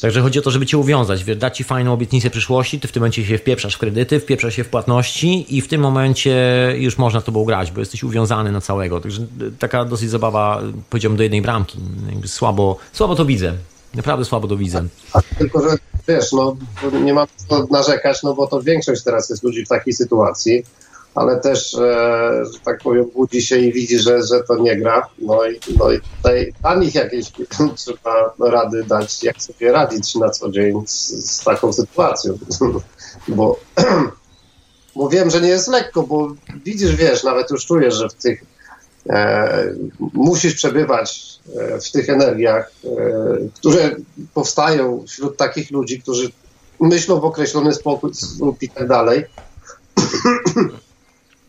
Także 0.00 0.20
chodzi 0.20 0.38
o 0.38 0.42
to, 0.42 0.50
żeby 0.50 0.66
cię 0.66 0.78
uwiązać, 0.78 1.24
dać 1.24 1.56
ci 1.56 1.64
fajną 1.64 1.92
obietnicę 1.92 2.30
przyszłości, 2.30 2.80
ty 2.80 2.88
w 2.88 2.92
tym 2.92 3.00
momencie 3.00 3.26
się 3.26 3.38
wpieprzasz 3.38 3.74
w 3.74 3.78
kredyty, 3.78 4.20
wpieprzasz 4.20 4.54
się 4.54 4.64
w 4.64 4.68
płatności 4.68 5.56
i 5.56 5.60
w 5.60 5.68
tym 5.68 5.80
momencie 5.80 6.36
już 6.78 6.98
można 6.98 7.20
tobą 7.20 7.44
grać, 7.44 7.70
bo 7.70 7.80
jesteś 7.80 8.04
uwiązany 8.04 8.52
na 8.52 8.60
całego. 8.60 9.00
Także 9.00 9.26
taka 9.58 9.84
dosyć 9.84 10.10
zabawa, 10.10 10.62
powiedziałbym, 10.90 11.16
do 11.16 11.22
jednej 11.22 11.42
bramki. 11.42 11.78
Jakby 12.10 12.28
słabo, 12.28 12.76
słabo 12.92 13.14
to 13.14 13.24
widzę. 13.24 13.52
Naprawdę 13.94 14.24
słabo 14.24 14.48
to 14.48 14.56
widzę. 14.56 14.84
Tylko, 15.38 15.70
że 15.70 15.76
wiesz, 16.08 16.32
no 16.32 16.56
nie 17.04 17.14
mam 17.14 17.26
co 17.48 17.66
narzekać, 17.70 18.22
no 18.22 18.34
bo 18.34 18.46
to 18.46 18.62
większość 18.62 19.02
teraz 19.02 19.30
jest 19.30 19.42
ludzi 19.42 19.64
w 19.64 19.68
takiej 19.68 19.92
sytuacji 19.92 20.64
ale 21.14 21.40
też, 21.40 21.74
e, 21.74 22.44
że 22.52 22.60
tak 22.64 22.78
powiem, 22.78 23.04
budzi 23.14 23.42
się 23.42 23.58
i 23.58 23.72
widzi, 23.72 23.98
że, 23.98 24.22
że 24.22 24.42
to 24.48 24.56
nie 24.56 24.76
gra. 24.76 25.08
No 25.18 25.46
i, 25.46 25.60
no 25.78 25.92
i 25.92 26.00
tutaj 26.00 26.52
dla 26.60 26.74
nich 26.74 26.94
jakieś 26.94 27.32
trzeba 27.76 28.34
rady 28.38 28.84
dać, 28.84 29.22
jak 29.22 29.42
sobie 29.42 29.72
radzić 29.72 30.14
na 30.14 30.30
co 30.30 30.50
dzień 30.50 30.82
z, 30.86 31.10
z 31.30 31.44
taką 31.44 31.72
sytuacją. 31.72 32.38
bo, 33.28 33.60
bo 34.96 35.08
wiem, 35.08 35.30
że 35.30 35.40
nie 35.40 35.48
jest 35.48 35.68
lekko, 35.68 36.02
bo 36.02 36.34
widzisz, 36.64 36.96
wiesz, 36.96 37.24
nawet 37.24 37.50
już 37.50 37.66
czujesz, 37.66 37.94
że 37.94 38.08
w 38.08 38.14
tych 38.14 38.44
e, 39.10 39.74
musisz 40.12 40.54
przebywać 40.54 41.38
e, 41.56 41.80
w 41.80 41.90
tych 41.90 42.08
energiach, 42.08 42.70
e, 42.84 42.88
które 43.54 43.96
powstają 44.34 45.04
wśród 45.06 45.36
takich 45.36 45.70
ludzi, 45.70 46.02
którzy 46.02 46.30
myślą 46.80 47.20
w 47.20 47.24
określony 47.24 47.74
sposób 47.74 48.62
i 48.62 48.68
tak 48.68 48.88
dalej. 48.88 49.24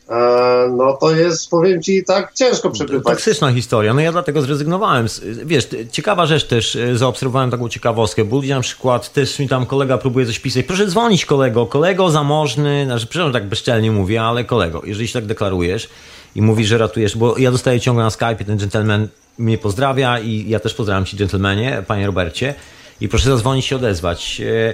E, 0.09 0.69
no 0.77 0.93
to 0.93 1.15
jest, 1.15 1.49
powiem 1.49 1.83
ci, 1.83 2.03
tak 2.03 2.33
ciężko 2.33 2.69
przebywać. 2.69 3.03
Toksyczna 3.03 3.53
historia, 3.53 3.93
no 3.93 4.01
ja 4.01 4.11
dlatego 4.11 4.41
zrezygnowałem. 4.41 5.07
Wiesz, 5.45 5.67
ciekawa 5.91 6.25
rzecz 6.25 6.47
też, 6.47 6.75
e, 6.75 6.97
zaobserwowałem 6.97 7.51
taką 7.51 7.69
ciekawostkę, 7.69 8.25
bo 8.25 8.41
na 8.41 8.61
przykład 8.61 9.13
też 9.13 9.39
mi 9.39 9.47
tam 9.47 9.65
kolega 9.65 9.97
próbuje 9.97 10.25
coś 10.25 10.39
pisać, 10.39 10.65
proszę 10.65 10.87
dzwonić 10.87 11.25
kolego, 11.25 11.65
kolego 11.65 12.09
zamożny, 12.09 12.85
znaczy 12.85 13.07
przepraszam, 13.07 13.33
tak 13.33 13.45
bezczelnie 13.47 13.91
mówię, 13.91 14.21
ale 14.21 14.43
kolego, 14.43 14.81
jeżeli 14.85 15.07
się 15.07 15.13
tak 15.13 15.25
deklarujesz 15.25 15.89
i 16.35 16.41
mówisz, 16.41 16.67
że 16.67 16.77
ratujesz, 16.77 17.17
bo 17.17 17.37
ja 17.37 17.51
dostaję 17.51 17.79
ciągle 17.79 18.03
na 18.03 18.09
Skype, 18.09 18.45
ten 18.45 18.57
gentleman 18.57 19.07
mnie 19.37 19.57
pozdrawia 19.57 20.19
i 20.19 20.49
ja 20.49 20.59
też 20.59 20.73
pozdrawiam 20.73 21.05
ci 21.05 21.17
gentlemanie, 21.17 21.83
panie 21.87 22.05
Robercie 22.05 22.55
i 23.01 23.09
proszę 23.09 23.29
zadzwonić 23.29 23.65
się 23.65 23.75
odezwać. 23.75 24.41
E, 24.41 24.73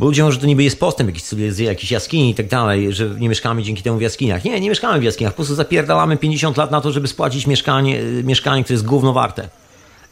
bo 0.00 0.06
ludzie 0.06 0.22
mówią, 0.22 0.32
że 0.32 0.38
to 0.38 0.46
niby 0.46 0.64
jest 0.64 0.80
postęp 0.80 1.10
jakiś 1.10 1.58
jakichś 1.58 1.92
jaskini 1.92 2.30
i 2.30 2.34
tak 2.34 2.48
dalej, 2.48 2.92
że 2.92 3.08
nie 3.18 3.28
mieszkamy 3.28 3.62
dzięki 3.62 3.82
temu 3.82 3.98
w 3.98 4.00
jaskiniach. 4.00 4.44
Nie, 4.44 4.60
nie 4.60 4.68
mieszkamy 4.68 5.00
w 5.00 5.02
jaskiniach, 5.02 5.32
po 5.32 5.36
prostu 5.36 5.54
zapierdalamy 5.54 6.16
50 6.16 6.56
lat 6.56 6.70
na 6.70 6.80
to, 6.80 6.92
żeby 6.92 7.08
spłacić 7.08 7.46
mieszkanie, 7.46 8.02
mieszkanie 8.24 8.64
które 8.64 8.74
jest 8.74 8.86
gówno 8.86 9.12
warte. 9.12 9.48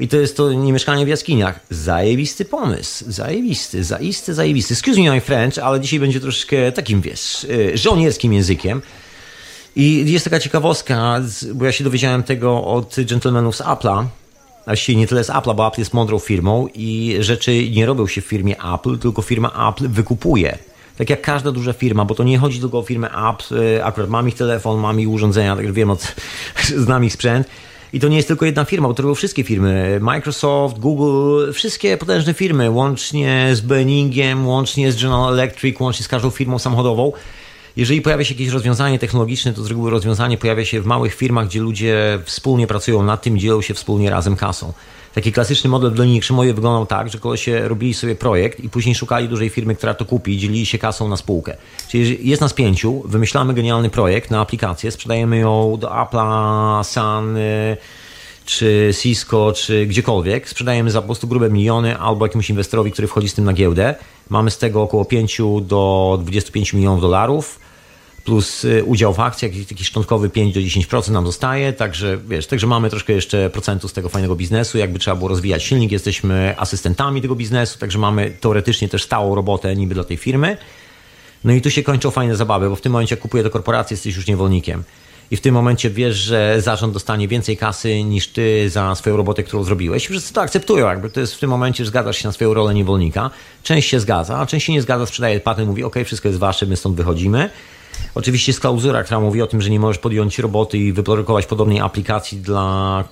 I 0.00 0.08
to 0.08 0.16
jest 0.16 0.36
to 0.36 0.52
nie 0.52 0.72
mieszkanie 0.72 1.04
w 1.04 1.08
jaskiniach. 1.08 1.60
Zajebisty 1.70 2.44
pomysł. 2.44 3.04
Zajebisty, 3.08 3.84
zaisty, 3.84 4.34
zajebisty. 4.34 4.74
Excuse 4.74 5.00
me 5.00 5.10
my 5.10 5.20
French, 5.20 5.58
ale 5.58 5.80
dzisiaj 5.80 6.00
będzie 6.00 6.20
troszkę 6.20 6.72
takim, 6.72 7.00
wiesz, 7.00 7.44
y, 7.44 7.78
żołnierskim 7.78 8.32
językiem. 8.32 8.82
I 9.76 10.12
jest 10.12 10.24
taka 10.24 10.40
ciekawostka, 10.40 11.20
bo 11.54 11.64
ja 11.64 11.72
się 11.72 11.84
dowiedziałem 11.84 12.22
tego 12.22 12.64
od 12.64 12.96
gentlemanów 13.10 13.56
z 13.56 13.60
Apple'a, 13.60 14.06
właściwie 14.68 14.98
nie 14.98 15.06
tyle 15.06 15.24
z 15.24 15.28
Apple'a, 15.28 15.54
bo 15.54 15.68
Apple 15.68 15.80
jest 15.80 15.94
mądrą 15.94 16.18
firmą 16.18 16.68
i 16.74 17.16
rzeczy 17.20 17.70
nie 17.70 17.86
robią 17.86 18.06
się 18.06 18.20
w 18.20 18.24
firmie 18.24 18.56
Apple, 18.74 18.98
tylko 18.98 19.22
firma 19.22 19.70
Apple 19.70 19.88
wykupuje. 19.88 20.58
Tak 20.98 21.10
jak 21.10 21.22
każda 21.22 21.52
duża 21.52 21.72
firma, 21.72 22.04
bo 22.04 22.14
to 22.14 22.24
nie 22.24 22.38
chodzi 22.38 22.60
tylko 22.60 22.78
o 22.78 22.82
firmę 22.82 23.10
Apple, 23.30 23.56
y, 23.56 23.84
akurat 23.84 24.10
mam 24.10 24.28
ich 24.28 24.34
telefon, 24.34 24.80
mam 24.80 25.00
ich 25.00 25.08
urządzenia, 25.08 25.56
także 25.56 25.72
wiem, 25.72 25.90
od, 25.90 26.14
znam 26.84 27.04
ich 27.04 27.12
sprzęt. 27.12 27.46
I 27.92 28.00
to 28.00 28.08
nie 28.08 28.16
jest 28.16 28.28
tylko 28.28 28.46
jedna 28.46 28.64
firma, 28.64 28.88
bo 28.88 28.94
to 28.94 29.02
były 29.02 29.14
wszystkie 29.14 29.44
firmy. 29.44 29.98
Microsoft, 30.00 30.78
Google, 30.78 31.52
wszystkie 31.52 31.96
potężne 31.96 32.34
firmy, 32.34 32.70
łącznie 32.70 33.50
z 33.52 33.60
Benningiem, 33.60 34.46
łącznie 34.46 34.92
z 34.92 35.02
General 35.02 35.32
Electric, 35.32 35.80
łącznie 35.80 36.04
z 36.04 36.08
każdą 36.08 36.30
firmą 36.30 36.58
samochodową 36.58 37.12
jeżeli 37.78 38.02
pojawia 38.02 38.24
się 38.24 38.34
jakieś 38.34 38.48
rozwiązanie 38.48 38.98
technologiczne, 38.98 39.52
to 39.52 39.64
z 39.64 39.66
reguły 39.66 39.90
rozwiązanie 39.90 40.38
pojawia 40.38 40.64
się 40.64 40.80
w 40.80 40.86
małych 40.86 41.14
firmach, 41.14 41.46
gdzie 41.46 41.60
ludzie 41.60 42.18
wspólnie 42.24 42.66
pracują 42.66 43.02
nad 43.02 43.22
tym, 43.22 43.38
dzielą 43.38 43.62
się 43.62 43.74
wspólnie 43.74 44.10
razem 44.10 44.36
kasą. 44.36 44.72
Taki 45.14 45.32
klasyczny 45.32 45.70
model 45.70 45.90
w 45.90 45.94
Dolinie 45.94 46.20
Krzemowie 46.20 46.54
wyglądał 46.54 46.86
tak, 46.86 47.08
że 47.08 47.18
się 47.34 47.68
robili 47.68 47.94
sobie 47.94 48.14
projekt 48.14 48.60
i 48.60 48.68
później 48.68 48.94
szukali 48.94 49.28
dużej 49.28 49.50
firmy, 49.50 49.74
która 49.74 49.94
to 49.94 50.04
kupi 50.04 50.32
i 50.32 50.38
dzielili 50.38 50.66
się 50.66 50.78
kasą 50.78 51.08
na 51.08 51.16
spółkę. 51.16 51.56
Czyli 51.88 52.28
jest 52.28 52.40
nas 52.40 52.52
pięciu, 52.52 53.02
wymyślamy 53.04 53.54
genialny 53.54 53.90
projekt 53.90 54.30
na 54.30 54.40
aplikację, 54.40 54.90
sprzedajemy 54.90 55.38
ją 55.38 55.76
do 55.80 55.88
Apple'a, 55.88 56.84
Sun, 56.84 57.36
y, 57.36 57.76
czy 58.44 58.90
Cisco, 59.02 59.52
czy 59.52 59.86
gdziekolwiek. 59.86 60.48
Sprzedajemy 60.48 60.90
za 60.90 61.00
po 61.00 61.06
prostu 61.06 61.28
grube 61.28 61.50
miliony 61.50 61.98
albo 61.98 62.26
jakiemuś 62.26 62.50
inwestorowi, 62.50 62.92
który 62.92 63.08
wchodzi 63.08 63.28
z 63.28 63.34
tym 63.34 63.44
na 63.44 63.52
giełdę. 63.52 63.94
Mamy 64.28 64.50
z 64.50 64.58
tego 64.58 64.82
około 64.82 65.04
5 65.04 65.40
do 65.62 66.18
25 66.22 66.72
milionów 66.72 67.00
dolarów 67.00 67.67
plus 68.28 68.64
y, 68.64 68.84
udział 68.84 69.14
w 69.14 69.20
akcjach, 69.20 69.52
taki 69.68 69.84
szczątkowy 69.84 70.30
5 70.30 70.54
do 70.54 70.60
10% 70.60 71.10
nam 71.10 71.26
zostaje, 71.26 71.72
także 71.72 72.18
wiesz, 72.28 72.46
także 72.46 72.66
mamy 72.66 72.90
troszkę 72.90 73.12
jeszcze 73.12 73.50
procentu 73.50 73.88
z 73.88 73.92
tego 73.92 74.08
fajnego 74.08 74.36
biznesu, 74.36 74.78
jakby 74.78 74.98
trzeba 74.98 75.16
było 75.16 75.28
rozwijać 75.28 75.64
silnik, 75.64 75.92
jesteśmy 75.92 76.54
asystentami 76.58 77.22
tego 77.22 77.34
biznesu, 77.34 77.78
także 77.78 77.98
mamy 77.98 78.30
teoretycznie 78.40 78.88
też 78.88 79.02
stałą 79.04 79.34
robotę 79.34 79.76
niby 79.76 79.94
dla 79.94 80.04
tej 80.04 80.16
firmy. 80.16 80.56
No 81.44 81.52
i 81.52 81.60
tu 81.60 81.70
się 81.70 81.82
kończą 81.82 82.10
fajne 82.10 82.36
zabawy, 82.36 82.68
bo 82.68 82.76
w 82.76 82.80
tym 82.80 82.92
momencie 82.92 83.14
jak 83.14 83.20
kupuje 83.20 83.42
do 83.42 83.50
korporacji, 83.50 83.94
jesteś 83.94 84.16
już 84.16 84.26
niewolnikiem. 84.26 84.84
I 85.30 85.36
w 85.36 85.40
tym 85.40 85.54
momencie 85.54 85.90
wiesz, 85.90 86.16
że 86.16 86.56
zarząd 86.60 86.94
dostanie 86.94 87.28
więcej 87.28 87.56
kasy 87.56 88.04
niż 88.04 88.28
ty 88.28 88.70
za 88.70 88.94
swoją 88.94 89.16
robotę, 89.16 89.42
którą 89.42 89.64
zrobiłeś. 89.64 90.04
I 90.04 90.08
wszyscy 90.08 90.32
to 90.32 90.40
akceptują, 90.40 90.88
jakby 90.88 91.10
to 91.10 91.20
jest 91.20 91.34
w 91.34 91.38
tym 91.38 91.50
momencie, 91.50 91.84
że 91.84 91.88
zgadzasz 91.88 92.16
się 92.18 92.28
na 92.28 92.32
swoją 92.32 92.54
rolę 92.54 92.74
niewolnika. 92.74 93.30
Część 93.62 93.88
się 93.88 94.00
zgadza, 94.00 94.38
a 94.38 94.46
część 94.46 94.66
się 94.66 94.72
nie 94.72 94.82
zgadza, 94.82 95.06
sprzedaje 95.06 95.40
patent, 95.40 95.68
mówi, 95.68 95.84
ok, 95.84 95.94
wszystko 96.04 96.28
jest 96.28 96.38
wasze, 96.38 96.66
my 96.66 96.76
stąd 96.76 96.96
wychodzimy. 96.96 97.50
Oczywiście 98.18 98.52
jest 98.52 98.60
klauzura, 98.60 99.04
która 99.04 99.20
mówi 99.20 99.42
o 99.42 99.46
tym, 99.46 99.62
że 99.62 99.70
nie 99.70 99.80
możesz 99.80 99.98
podjąć 99.98 100.38
roboty 100.38 100.78
i 100.78 100.92
wyprodukować 100.92 101.46
podobnej 101.46 101.80
aplikacji 101.80 102.38
dla 102.38 103.04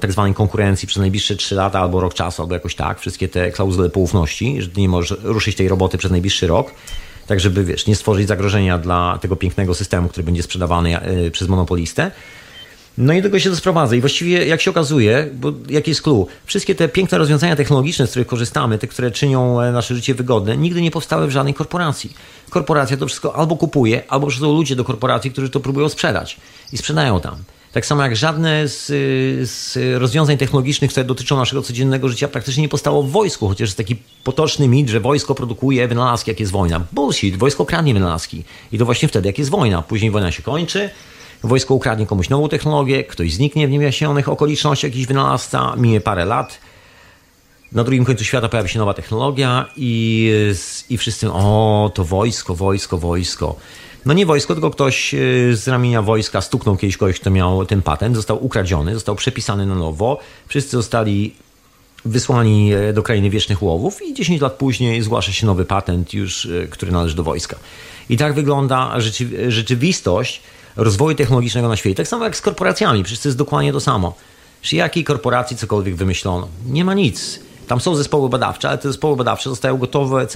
tak 0.00 0.12
zwanej 0.12 0.34
konkurencji 0.34 0.88
przez 0.88 1.00
najbliższe 1.00 1.36
3 1.36 1.54
lata 1.54 1.80
albo 1.80 2.00
rok 2.00 2.14
czasu, 2.14 2.42
albo 2.42 2.54
jakoś 2.54 2.74
tak. 2.74 3.00
Wszystkie 3.00 3.28
te 3.28 3.50
klauzule 3.50 3.90
poufności, 3.90 4.62
że 4.62 4.70
nie 4.76 4.88
możesz 4.88 5.18
ruszyć 5.22 5.56
tej 5.56 5.68
roboty 5.68 5.98
przez 5.98 6.10
najbliższy 6.10 6.46
rok. 6.46 6.70
Tak, 7.26 7.40
żeby 7.40 7.64
wiesz, 7.64 7.86
nie 7.86 7.96
stworzyć 7.96 8.28
zagrożenia 8.28 8.78
dla 8.78 9.18
tego 9.20 9.36
pięknego 9.36 9.74
systemu, 9.74 10.08
który 10.08 10.24
będzie 10.24 10.42
sprzedawany 10.42 11.00
e, 11.00 11.30
przez 11.30 11.48
monopolistę. 11.48 12.10
No 13.02 13.12
i 13.12 13.22
do 13.22 13.28
tego 13.28 13.38
się 13.38 13.50
to 13.50 13.56
sprowadza. 13.56 13.96
I 13.96 14.00
właściwie, 14.00 14.46
jak 14.46 14.60
się 14.60 14.70
okazuje, 14.70 15.30
bo 15.34 15.52
jaki 15.68 15.90
jest 15.90 16.02
clue? 16.02 16.26
Wszystkie 16.46 16.74
te 16.74 16.88
piękne 16.88 17.18
rozwiązania 17.18 17.56
technologiczne, 17.56 18.06
z 18.06 18.10
których 18.10 18.26
korzystamy, 18.26 18.78
te, 18.78 18.86
które 18.86 19.10
czynią 19.10 19.60
e, 19.60 19.72
nasze 19.72 19.94
życie 19.94 20.14
wygodne, 20.14 20.56
nigdy 20.56 20.82
nie 20.82 20.90
powstały 20.90 21.26
w 21.26 21.30
żadnej 21.30 21.54
korporacji. 21.54 22.14
Korporacja 22.50 22.96
to 22.96 23.06
wszystko 23.06 23.36
albo 23.36 23.56
kupuje, 23.56 24.02
albo 24.08 24.26
przychodzą 24.26 24.52
ludzie 24.52 24.76
do 24.76 24.84
korporacji, 24.84 25.30
którzy 25.30 25.50
to 25.50 25.60
próbują 25.60 25.88
sprzedać. 25.88 26.36
I 26.72 26.78
sprzedają 26.78 27.20
tam. 27.20 27.36
Tak 27.72 27.86
samo 27.86 28.02
jak 28.02 28.16
żadne 28.16 28.68
z, 28.68 28.86
z, 29.50 29.78
rozwiązań 30.00 30.38
technologicznych, 30.38 30.90
które 30.90 31.04
dotyczą 31.04 31.36
naszego 31.36 31.62
codziennego 31.62 32.08
życia, 32.08 32.28
praktycznie 32.28 32.62
nie 32.62 32.68
powstało 32.68 33.02
w 33.02 33.10
wojsku, 33.10 33.48
chociaż 33.48 33.68
jest 33.68 33.76
taki 33.76 33.96
potoczny 34.24 34.68
mit, 34.68 34.88
że 34.88 35.00
wojsko 35.00 35.34
produkuje 35.34 35.88
wynalazki, 35.88 36.30
jak 36.30 36.40
jest 36.40 36.52
wojna. 36.52 36.80
Bullshit, 36.92 37.36
wojsko 37.36 37.66
kradnie 37.66 37.94
wynalazki. 37.94 38.44
I 38.72 38.78
to 38.78 38.84
właśnie 38.84 39.08
wtedy, 39.08 39.28
jak 39.28 39.38
jest 39.38 39.50
wojna. 39.50 39.82
Później 39.82 40.10
wojna 40.10 40.32
się 40.32 40.42
kończy, 40.42 40.90
wojsko 41.42 41.74
ukradnie 41.74 42.06
komuś 42.06 42.28
nową 42.28 42.48
technologię, 42.48 43.04
ktoś 43.04 43.32
zniknie 43.32 43.68
w 43.68 43.70
niewyjaśnionych 43.70 44.28
okolicznościach, 44.28 44.90
jakiś 44.90 45.06
wynalazca, 45.06 45.76
minie 45.76 46.00
parę 46.00 46.24
lat, 46.24 46.58
na 47.72 47.84
drugim 47.84 48.04
końcu 48.04 48.24
świata 48.24 48.48
pojawi 48.48 48.68
się 48.68 48.78
nowa 48.78 48.94
technologia 48.94 49.66
i, 49.76 50.30
i 50.90 50.98
wszyscy, 50.98 51.32
o, 51.32 51.90
to 51.94 52.04
wojsko, 52.04 52.54
wojsko, 52.54 52.98
wojsko. 52.98 53.56
No 54.06 54.12
nie 54.12 54.26
wojsko, 54.26 54.54
tylko 54.54 54.70
ktoś 54.70 55.14
e, 55.14 55.18
z 55.52 55.68
ramienia 55.68 56.02
wojska 56.02 56.40
stuknął 56.40 56.76
kiedyś 56.76 56.96
kogoś, 56.96 57.20
kto 57.20 57.30
miał 57.30 57.66
ten 57.66 57.82
patent, 57.82 58.16
został 58.16 58.44
ukradziony, 58.44 58.94
został 58.94 59.16
przepisany 59.16 59.66
na 59.66 59.74
nowo. 59.74 60.18
Wszyscy 60.48 60.70
zostali 60.70 61.34
wysłani 62.04 62.74
e, 62.74 62.92
do 62.92 63.02
krainy 63.02 63.30
wiecznych 63.30 63.62
łowów 63.62 64.02
i 64.02 64.14
10 64.14 64.40
lat 64.40 64.52
później 64.52 65.02
zgłasza 65.02 65.32
się 65.32 65.46
nowy 65.46 65.64
patent 65.64 66.14
już, 66.14 66.46
e, 66.46 66.66
który 66.66 66.92
należy 66.92 67.16
do 67.16 67.22
wojska. 67.22 67.56
I 68.08 68.16
tak 68.16 68.34
wygląda 68.34 68.94
rzeczywistość 69.48 70.40
rozwoju 70.76 71.16
technologicznego 71.16 71.68
na 71.68 71.76
świecie. 71.76 71.96
Tak 71.96 72.08
samo 72.08 72.24
jak 72.24 72.36
z 72.36 72.40
korporacjami, 72.40 73.04
przecież 73.04 73.22
to 73.22 73.28
jest 73.28 73.38
dokładnie 73.38 73.72
to 73.72 73.80
samo. 73.80 74.14
Przy 74.62 74.76
jakiej 74.76 75.04
korporacji 75.04 75.56
cokolwiek 75.56 75.94
wymyślono? 75.94 76.48
Nie 76.66 76.84
ma 76.84 76.94
nic. 76.94 77.40
Tam 77.66 77.80
są 77.80 77.94
zespoły 77.94 78.28
badawcze, 78.28 78.68
ale 78.68 78.78
te 78.78 78.88
zespoły 78.88 79.16
badawcze 79.16 79.50
zostają 79.50 79.76
gotowe 79.76 80.26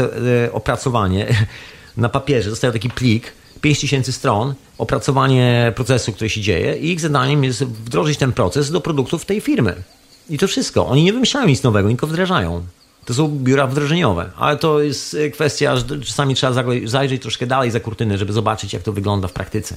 opracowanie 0.53 1.27
na 1.97 2.09
papierze, 2.09 2.51
dostają 2.51 2.73
taki 2.73 2.91
plik, 2.91 3.33
5000 3.61 4.13
stron, 4.13 4.55
opracowanie 4.79 5.73
procesu, 5.77 6.13
który 6.13 6.31
się 6.31 6.41
dzieje 6.41 6.77
i 6.77 6.91
ich 6.93 7.01
zadaniem 7.01 7.45
jest 7.45 7.65
wdrożyć 7.65 8.19
ten 8.19 8.33
proces 8.33 8.71
do 8.71 8.81
produktów 8.81 9.25
tej 9.25 9.41
firmy. 9.41 9.83
I 10.31 10.39
to 10.39 10.49
wszystko. 10.49 10.87
Oni 10.87 11.05
nie 11.05 11.13
wymyślają 11.13 11.47
nic 11.47 11.63
nowego, 11.63 11.89
tylko 11.89 12.07
wdrażają. 12.07 12.67
To 13.05 13.15
są 13.15 13.29
biura 13.29 13.67
wdrożeniowe, 13.67 14.31
ale 14.37 14.57
to 14.57 14.81
jest 14.81 15.17
kwestia, 15.33 15.77
że 15.77 15.85
czasami 16.05 16.35
trzeba 16.35 16.65
zajrzeć 16.85 17.23
troszkę 17.23 17.47
dalej 17.47 17.71
za 17.71 17.81
kurtyny, 17.81 18.19
żeby 18.19 18.33
zobaczyć, 18.33 18.73
jak 18.73 18.83
to 18.83 18.93
wygląda 18.93 19.29
w 19.29 19.33
praktyce. 19.33 19.77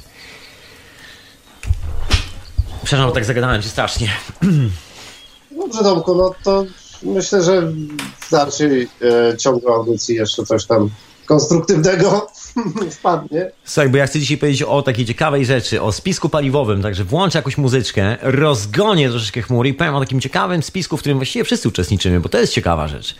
Przepraszam, 2.84 3.11
tak 3.11 3.25
zagadałem 3.25 3.61
się 3.61 3.69
strasznie. 3.69 4.09
Dobrze, 5.59 5.80
Tomku, 5.84 6.15
no 6.15 6.36
to 6.43 6.65
myślę, 7.03 7.43
że 7.43 7.61
w 8.19 8.32
dalszej 8.32 8.89
e, 9.01 9.38
ciągu 9.38 9.69
audycji 9.69 10.15
jeszcze 10.15 10.45
coś 10.45 10.65
tam 10.65 10.89
konstruktywnego 11.25 12.27
wpadnie. 12.99 13.51
Słuchaj, 13.63 13.89
bo 13.89 13.97
ja 13.97 14.07
chcę 14.07 14.19
dzisiaj 14.19 14.38
powiedzieć 14.38 14.63
o 14.63 14.82
takiej 14.82 15.05
ciekawej 15.05 15.45
rzeczy, 15.45 15.82
o 15.82 15.91
spisku 15.91 16.30
paliwowym, 16.30 16.82
także 16.82 17.03
włączę 17.03 17.38
jakąś 17.38 17.57
muzyczkę, 17.57 18.17
rozgonię 18.21 19.09
troszeczkę 19.09 19.41
chmury 19.41 19.69
i 19.69 19.73
powiem 19.73 19.95
o 19.95 19.99
takim 19.99 20.21
ciekawym 20.21 20.63
spisku, 20.63 20.97
w 20.97 20.99
którym 20.99 21.17
właściwie 21.17 21.45
wszyscy 21.45 21.67
uczestniczymy, 21.67 22.19
bo 22.19 22.30
to 22.30 22.39
jest 22.39 22.53
ciekawa 22.53 22.88
rzecz. 22.88 23.15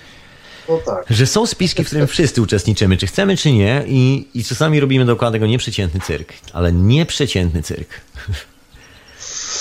No 0.70 0.78
tak. 0.86 1.06
Że 1.10 1.28
są 1.28 1.46
spiski, 1.46 1.84
w 1.84 1.88
którym 1.88 2.08
wszyscy 2.18 2.42
uczestniczymy, 2.42 2.98
czy 2.98 3.08
chcemy, 3.08 3.38
czy 3.38 3.52
nie, 3.52 3.84
i, 3.88 4.28
i 4.34 4.44
czasami 4.44 4.80
robimy 4.80 5.06
dokładnie 5.06 5.40
tego 5.40 5.48
nieprzeciętny 5.48 6.00
cyrk, 6.00 6.34
ale 6.54 6.72
nieprzeciętny 6.74 7.64
cyrk. 7.64 7.90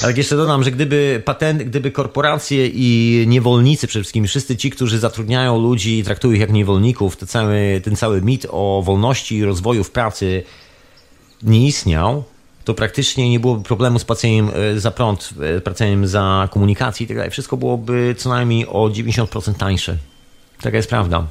Ale 0.02 0.12
jeszcze 0.12 0.36
dodam, 0.36 0.64
że 0.64 0.70
gdyby 0.70 1.22
patent, 1.24 1.62
gdyby 1.62 1.90
korporacje 1.90 2.66
i 2.66 3.24
niewolnicy, 3.26 3.86
przede 3.86 4.02
wszystkim 4.02 4.26
wszyscy 4.26 4.56
ci, 4.56 4.70
którzy 4.70 4.98
zatrudniają 4.98 5.58
ludzi 5.62 5.98
i 5.98 6.04
traktują 6.04 6.34
ich 6.34 6.40
jak 6.40 6.52
niewolników, 6.52 7.16
to 7.16 7.26
cały, 7.26 7.80
ten 7.84 7.96
cały 7.96 8.22
mit 8.22 8.46
o 8.50 8.82
wolności 8.84 9.36
i 9.36 9.44
rozwoju 9.44 9.84
w 9.84 9.90
pracy 9.90 10.42
nie 11.42 11.66
istniał, 11.66 12.24
to 12.64 12.74
praktycznie 12.74 13.30
nie 13.30 13.40
byłoby 13.40 13.64
problemu 13.64 13.98
z 13.98 14.04
płaceniem 14.04 14.50
e, 14.54 14.80
za 14.80 14.90
prąd, 14.90 15.30
e, 15.56 15.60
płaceniem 15.60 16.06
za 16.06 16.48
komunikację 16.52 17.04
i 17.04 17.08
tak 17.08 17.16
dalej. 17.16 17.30
Wszystko 17.30 17.56
byłoby 17.56 18.14
co 18.18 18.28
najmniej 18.28 18.66
o 18.66 18.88
90% 18.88 19.54
tańsze. 19.54 19.96
Taka 20.62 20.76
jest 20.76 20.88
prawda. 20.88 21.26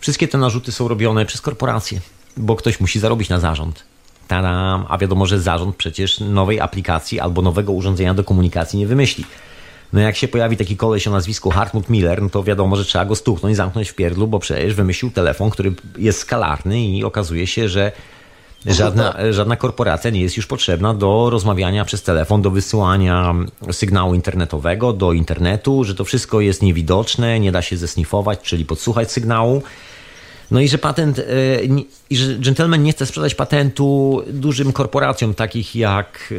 Wszystkie 0.00 0.28
te 0.28 0.38
narzuty 0.38 0.72
są 0.72 0.88
robione 0.88 1.26
przez 1.26 1.40
korporacje, 1.40 2.00
bo 2.36 2.56
ktoś 2.56 2.80
musi 2.80 3.00
zarobić 3.00 3.28
na 3.28 3.40
zarząd. 3.40 3.89
Tadam. 4.30 4.86
A 4.88 4.98
wiadomo, 4.98 5.26
że 5.26 5.40
zarząd 5.40 5.76
przecież 5.76 6.20
nowej 6.20 6.60
aplikacji 6.60 7.20
albo 7.20 7.42
nowego 7.42 7.72
urządzenia 7.72 8.14
do 8.14 8.24
komunikacji 8.24 8.78
nie 8.78 8.86
wymyśli. 8.86 9.24
No 9.92 10.00
jak 10.00 10.16
się 10.16 10.28
pojawi 10.28 10.56
taki 10.56 10.76
koleś 10.76 11.08
o 11.08 11.10
nazwisku 11.10 11.50
Hartmut 11.50 11.88
Miller, 11.88 12.22
no 12.22 12.30
to 12.30 12.42
wiadomo, 12.42 12.76
że 12.76 12.84
trzeba 12.84 13.04
go 13.04 13.16
stuknąć, 13.16 13.56
zamknąć 13.56 13.90
w 13.90 13.94
pierdlu, 13.94 14.28
bo 14.28 14.38
przecież 14.38 14.74
wymyślił 14.74 15.10
telefon, 15.10 15.50
który 15.50 15.72
jest 15.98 16.18
skalarny 16.18 16.80
i 16.80 17.04
okazuje 17.04 17.46
się, 17.46 17.68
że 17.68 17.92
żadna, 18.66 19.16
żadna 19.30 19.56
korporacja 19.56 20.10
nie 20.10 20.20
jest 20.20 20.36
już 20.36 20.46
potrzebna 20.46 20.94
do 20.94 21.30
rozmawiania 21.30 21.84
przez 21.84 22.02
telefon, 22.02 22.42
do 22.42 22.50
wysyłania 22.50 23.34
sygnału 23.72 24.14
internetowego, 24.14 24.92
do 24.92 25.12
internetu, 25.12 25.84
że 25.84 25.94
to 25.94 26.04
wszystko 26.04 26.40
jest 26.40 26.62
niewidoczne, 26.62 27.40
nie 27.40 27.52
da 27.52 27.62
się 27.62 27.76
zesnifować, 27.76 28.40
czyli 28.40 28.64
podsłuchać 28.64 29.12
sygnału. 29.12 29.62
No 30.50 30.60
i 30.60 30.68
że 30.68 30.78
patent, 30.78 31.18
e, 31.18 31.24
i 32.10 32.16
że 32.16 32.34
gentleman 32.34 32.82
nie 32.82 32.92
chce 32.92 33.06
sprzedać 33.06 33.34
patentu 33.34 34.22
dużym 34.26 34.72
korporacjom, 34.72 35.34
takich 35.34 35.76
jak, 35.76 36.34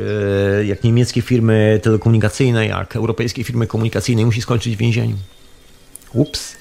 e, 0.59 0.65
jak 0.65 0.83
niemieckie 0.83 1.21
firmy 1.21 1.79
telekomunikacyjne, 1.83 2.67
jak 2.67 2.95
europejskie 2.95 3.43
firmy 3.43 3.67
komunikacyjne, 3.67 4.25
musi 4.25 4.41
skończyć 4.41 4.75
w 4.75 4.79
więzieniu. 4.79 5.15
Ups. 6.13 6.55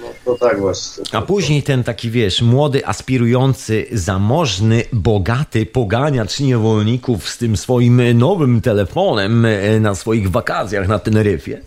No 0.00 0.08
to 0.24 0.46
tak 0.46 0.60
właśnie. 0.60 1.04
A 1.12 1.22
później 1.22 1.62
ten 1.62 1.84
taki, 1.84 2.10
wiesz, 2.10 2.42
młody, 2.42 2.86
aspirujący, 2.86 3.86
zamożny, 3.92 4.82
bogaty 4.92 5.66
poganiacz 5.66 6.40
niewolników 6.40 7.28
z 7.28 7.38
tym 7.38 7.56
swoim 7.56 8.18
nowym 8.18 8.60
telefonem 8.60 9.44
e, 9.44 9.80
na 9.80 9.94
swoich 9.94 10.30
wakacjach 10.30 10.88
na 10.88 10.98
Teneryfie 10.98 11.60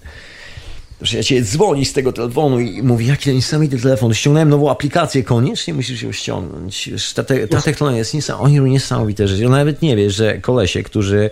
cię 1.06 1.42
dzwoni 1.42 1.86
z 1.86 1.94
tego 1.94 2.14
telefonu 2.14 2.60
i 2.60 2.84
mówi, 2.84 3.06
jaki 3.06 3.34
niesamowity 3.34 3.80
telefon, 3.82 4.14
ściągnąłem 4.14 4.50
nową 4.50 4.72
aplikację, 4.72 5.24
koniecznie 5.24 5.74
musisz 5.74 6.02
ją 6.02 6.12
ściągnąć. 6.12 6.90
Ta, 7.16 7.24
te, 7.24 7.48
ta 7.48 7.62
technologia 7.62 7.98
jest 7.98 8.14
niesamowita, 8.14 8.46
oni 8.46 8.60
robią 8.60 8.72
niesamowite 8.72 9.28
rzeczy. 9.28 9.46
On 9.46 9.52
nawet 9.52 9.82
nie 9.82 9.96
wie, 9.96 10.12
że 10.12 10.38
kolesie, 10.38 10.84
którzy 10.84 11.30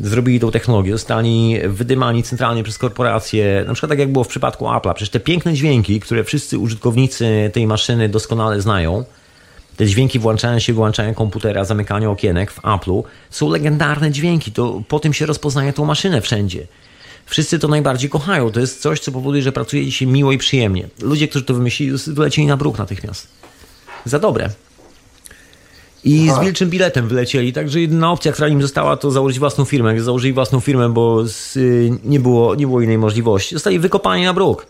zrobili 0.00 0.40
tą 0.40 0.50
technologię, 0.50 0.92
zostali 0.92 1.56
wydymani 1.64 2.22
centralnie 2.22 2.62
przez 2.62 2.78
korporacje, 2.78 3.64
na 3.66 3.74
przykład 3.74 3.90
tak 3.90 3.98
jak 3.98 4.12
było 4.12 4.24
w 4.24 4.28
przypadku 4.28 4.64
Apple'a. 4.64 4.94
Przecież 4.94 5.10
te 5.10 5.20
piękne 5.20 5.54
dźwięki, 5.54 6.00
które 6.00 6.24
wszyscy 6.24 6.58
użytkownicy 6.58 7.50
tej 7.52 7.66
maszyny 7.66 8.08
doskonale 8.08 8.60
znają, 8.60 9.04
te 9.76 9.86
dźwięki 9.86 10.18
włączania 10.18 10.60
się, 10.60 10.72
wyłączania 10.72 11.14
komputera, 11.14 11.64
zamykania 11.64 12.10
okienek 12.10 12.50
w 12.50 12.62
Apple'u, 12.62 13.02
są 13.30 13.50
legendarne 13.50 14.10
dźwięki. 14.10 14.52
To 14.52 14.82
po 14.88 15.00
tym 15.00 15.12
się 15.12 15.26
rozpoznaje 15.26 15.72
tą 15.72 15.84
maszynę 15.84 16.20
wszędzie. 16.20 16.66
Wszyscy 17.28 17.58
to 17.58 17.68
najbardziej 17.68 18.10
kochają. 18.10 18.50
To 18.52 18.60
jest 18.60 18.80
coś, 18.80 19.00
co 19.00 19.12
powoduje, 19.12 19.42
że 19.42 19.52
pracuje 19.52 19.84
dzisiaj 19.84 20.08
miło 20.08 20.32
i 20.32 20.38
przyjemnie. 20.38 20.88
Ludzie, 21.02 21.28
którzy 21.28 21.44
to 21.44 21.54
wymyślili, 21.54 21.92
wylecieli 22.06 22.48
na 22.48 22.56
bruk 22.56 22.78
natychmiast. 22.78 23.28
Za 24.04 24.18
dobre. 24.18 24.50
I 26.04 26.30
z 26.30 26.40
wilczym 26.40 26.70
biletem 26.70 27.08
wylecieli, 27.08 27.52
także 27.52 27.80
jedyna 27.80 28.12
opcja, 28.12 28.32
która 28.32 28.48
im 28.48 28.62
została, 28.62 28.96
to 28.96 29.10
założyć 29.10 29.38
własną 29.38 29.64
firmę. 29.64 30.00
Założyli 30.00 30.32
własną 30.32 30.60
firmę, 30.60 30.88
bo 30.88 31.26
z, 31.26 31.56
y, 31.56 31.90
nie, 32.04 32.20
było, 32.20 32.54
nie 32.54 32.66
było 32.66 32.80
innej 32.80 32.98
możliwości. 32.98 33.54
Zostali 33.54 33.78
wykopani 33.78 34.24
na 34.24 34.34
bruk. 34.34 34.66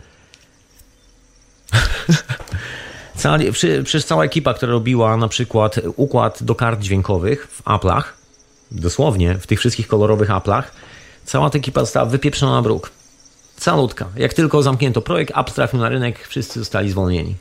Cała, 3.16 3.38
przecież 3.84 4.04
cała 4.04 4.24
ekipa, 4.24 4.54
która 4.54 4.72
robiła 4.72 5.16
na 5.16 5.28
przykład 5.28 5.80
układ 5.96 6.42
do 6.42 6.54
kart 6.54 6.80
dźwiękowych 6.80 7.48
w 7.50 7.64
Apple'ach, 7.64 8.02
dosłownie 8.70 9.34
w 9.34 9.46
tych 9.46 9.58
wszystkich 9.58 9.88
kolorowych 9.88 10.28
Apple'ach, 10.28 10.62
Cała 11.28 11.50
ta 11.50 11.58
ekipa 11.58 11.80
została 11.80 12.06
wypieprzona 12.06 12.52
na 12.52 12.62
bruk. 12.62 12.90
Calutka. 13.56 14.08
Jak 14.16 14.34
tylko 14.34 14.62
zamknięto 14.62 15.02
projekt, 15.02 15.38
Apple 15.38 15.52
trafił 15.52 15.78
na 15.78 15.88
rynek, 15.88 16.28
wszyscy 16.28 16.58
zostali 16.58 16.90
zwolnieni. 16.90 17.34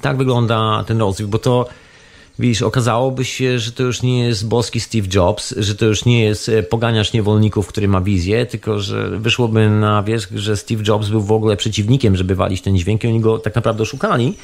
Tak 0.00 0.16
wygląda 0.16 0.84
ten 0.86 0.98
rozwój, 0.98 1.26
bo 1.26 1.38
to 1.38 1.68
Widzisz, 2.38 2.62
okazałoby 2.62 3.24
się, 3.24 3.58
że 3.58 3.72
to 3.72 3.82
już 3.82 4.02
nie 4.02 4.24
jest 4.24 4.48
boski 4.48 4.80
Steve 4.80 5.08
Jobs, 5.14 5.54
że 5.56 5.74
to 5.74 5.84
już 5.86 6.04
nie 6.04 6.24
jest 6.24 6.48
e, 6.48 6.62
poganiacz 6.62 7.12
niewolników, 7.12 7.66
który 7.66 7.88
ma 7.88 8.00
wizję, 8.00 8.46
tylko 8.46 8.80
że 8.80 9.18
wyszłoby 9.18 9.70
na 9.70 10.02
wierzch, 10.02 10.32
że 10.34 10.56
Steve 10.56 10.82
Jobs 10.88 11.08
był 11.08 11.22
w 11.22 11.32
ogóle 11.32 11.56
przeciwnikiem, 11.56 12.16
żeby 12.16 12.34
walić 12.34 12.62
ten 12.62 12.78
dźwięk 12.78 13.04
i 13.04 13.08
oni 13.08 13.20
go 13.20 13.38
tak 13.38 13.54
naprawdę 13.54 13.82
oszukali, 13.82 14.34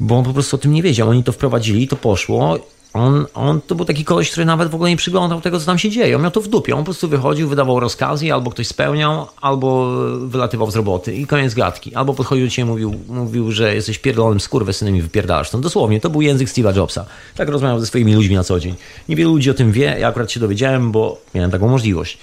bo 0.00 0.18
on 0.18 0.24
po 0.24 0.32
prostu 0.32 0.56
o 0.56 0.58
tym 0.58 0.72
nie 0.72 0.82
wiedział. 0.82 1.08
Oni 1.08 1.24
to 1.24 1.32
wprowadzili, 1.32 1.88
to 1.88 1.96
poszło 1.96 2.58
on, 2.94 3.26
on 3.34 3.60
to 3.60 3.74
był 3.74 3.84
taki 3.84 4.04
koleś, 4.04 4.30
który 4.30 4.46
nawet 4.46 4.68
w 4.68 4.74
ogóle 4.74 4.90
nie 4.90 4.96
przyglądał 4.96 5.40
tego, 5.40 5.60
co 5.60 5.66
tam 5.66 5.78
się 5.78 5.90
dzieje. 5.90 6.16
On 6.16 6.22
miał 6.22 6.30
to 6.30 6.40
w 6.40 6.48
dupie. 6.48 6.74
On 6.74 6.78
po 6.78 6.84
prostu 6.84 7.08
wychodził, 7.08 7.48
wydawał 7.48 7.80
rozkazy, 7.80 8.32
albo 8.32 8.50
ktoś 8.50 8.66
spełniał, 8.66 9.26
albo 9.40 9.92
wylatywał 10.18 10.70
z 10.70 10.76
roboty 10.76 11.14
i 11.14 11.26
koniec 11.26 11.54
gadki. 11.54 11.94
Albo 11.94 12.14
podchodził 12.14 12.46
do 12.46 12.50
ciebie 12.50 12.66
i 12.66 12.70
mówił, 12.70 12.94
mówił, 13.08 13.52
że 13.52 13.74
jesteś 13.74 13.98
pierdolonym 13.98 14.40
skurwysynem 14.40 14.96
i 14.96 15.02
wypierdalasz. 15.02 15.52
No 15.52 15.58
dosłownie, 15.58 16.00
to 16.00 16.10
był 16.10 16.22
język 16.22 16.48
Steve'a 16.48 16.76
Jobsa. 16.76 17.06
Tak 17.36 17.48
rozmawiał 17.48 17.80
ze 17.80 17.86
swoimi 17.86 18.14
ludźmi 18.14 18.34
na 18.34 18.44
co 18.44 18.60
dzień. 18.60 18.74
Niewielu 19.08 19.30
ludzi 19.30 19.50
o 19.50 19.54
tym 19.54 19.72
wie, 19.72 19.96
ja 20.00 20.08
akurat 20.08 20.32
się 20.32 20.40
dowiedziałem, 20.40 20.92
bo 20.92 21.20
miałem 21.34 21.50
taką 21.50 21.68
możliwość. 21.68 22.18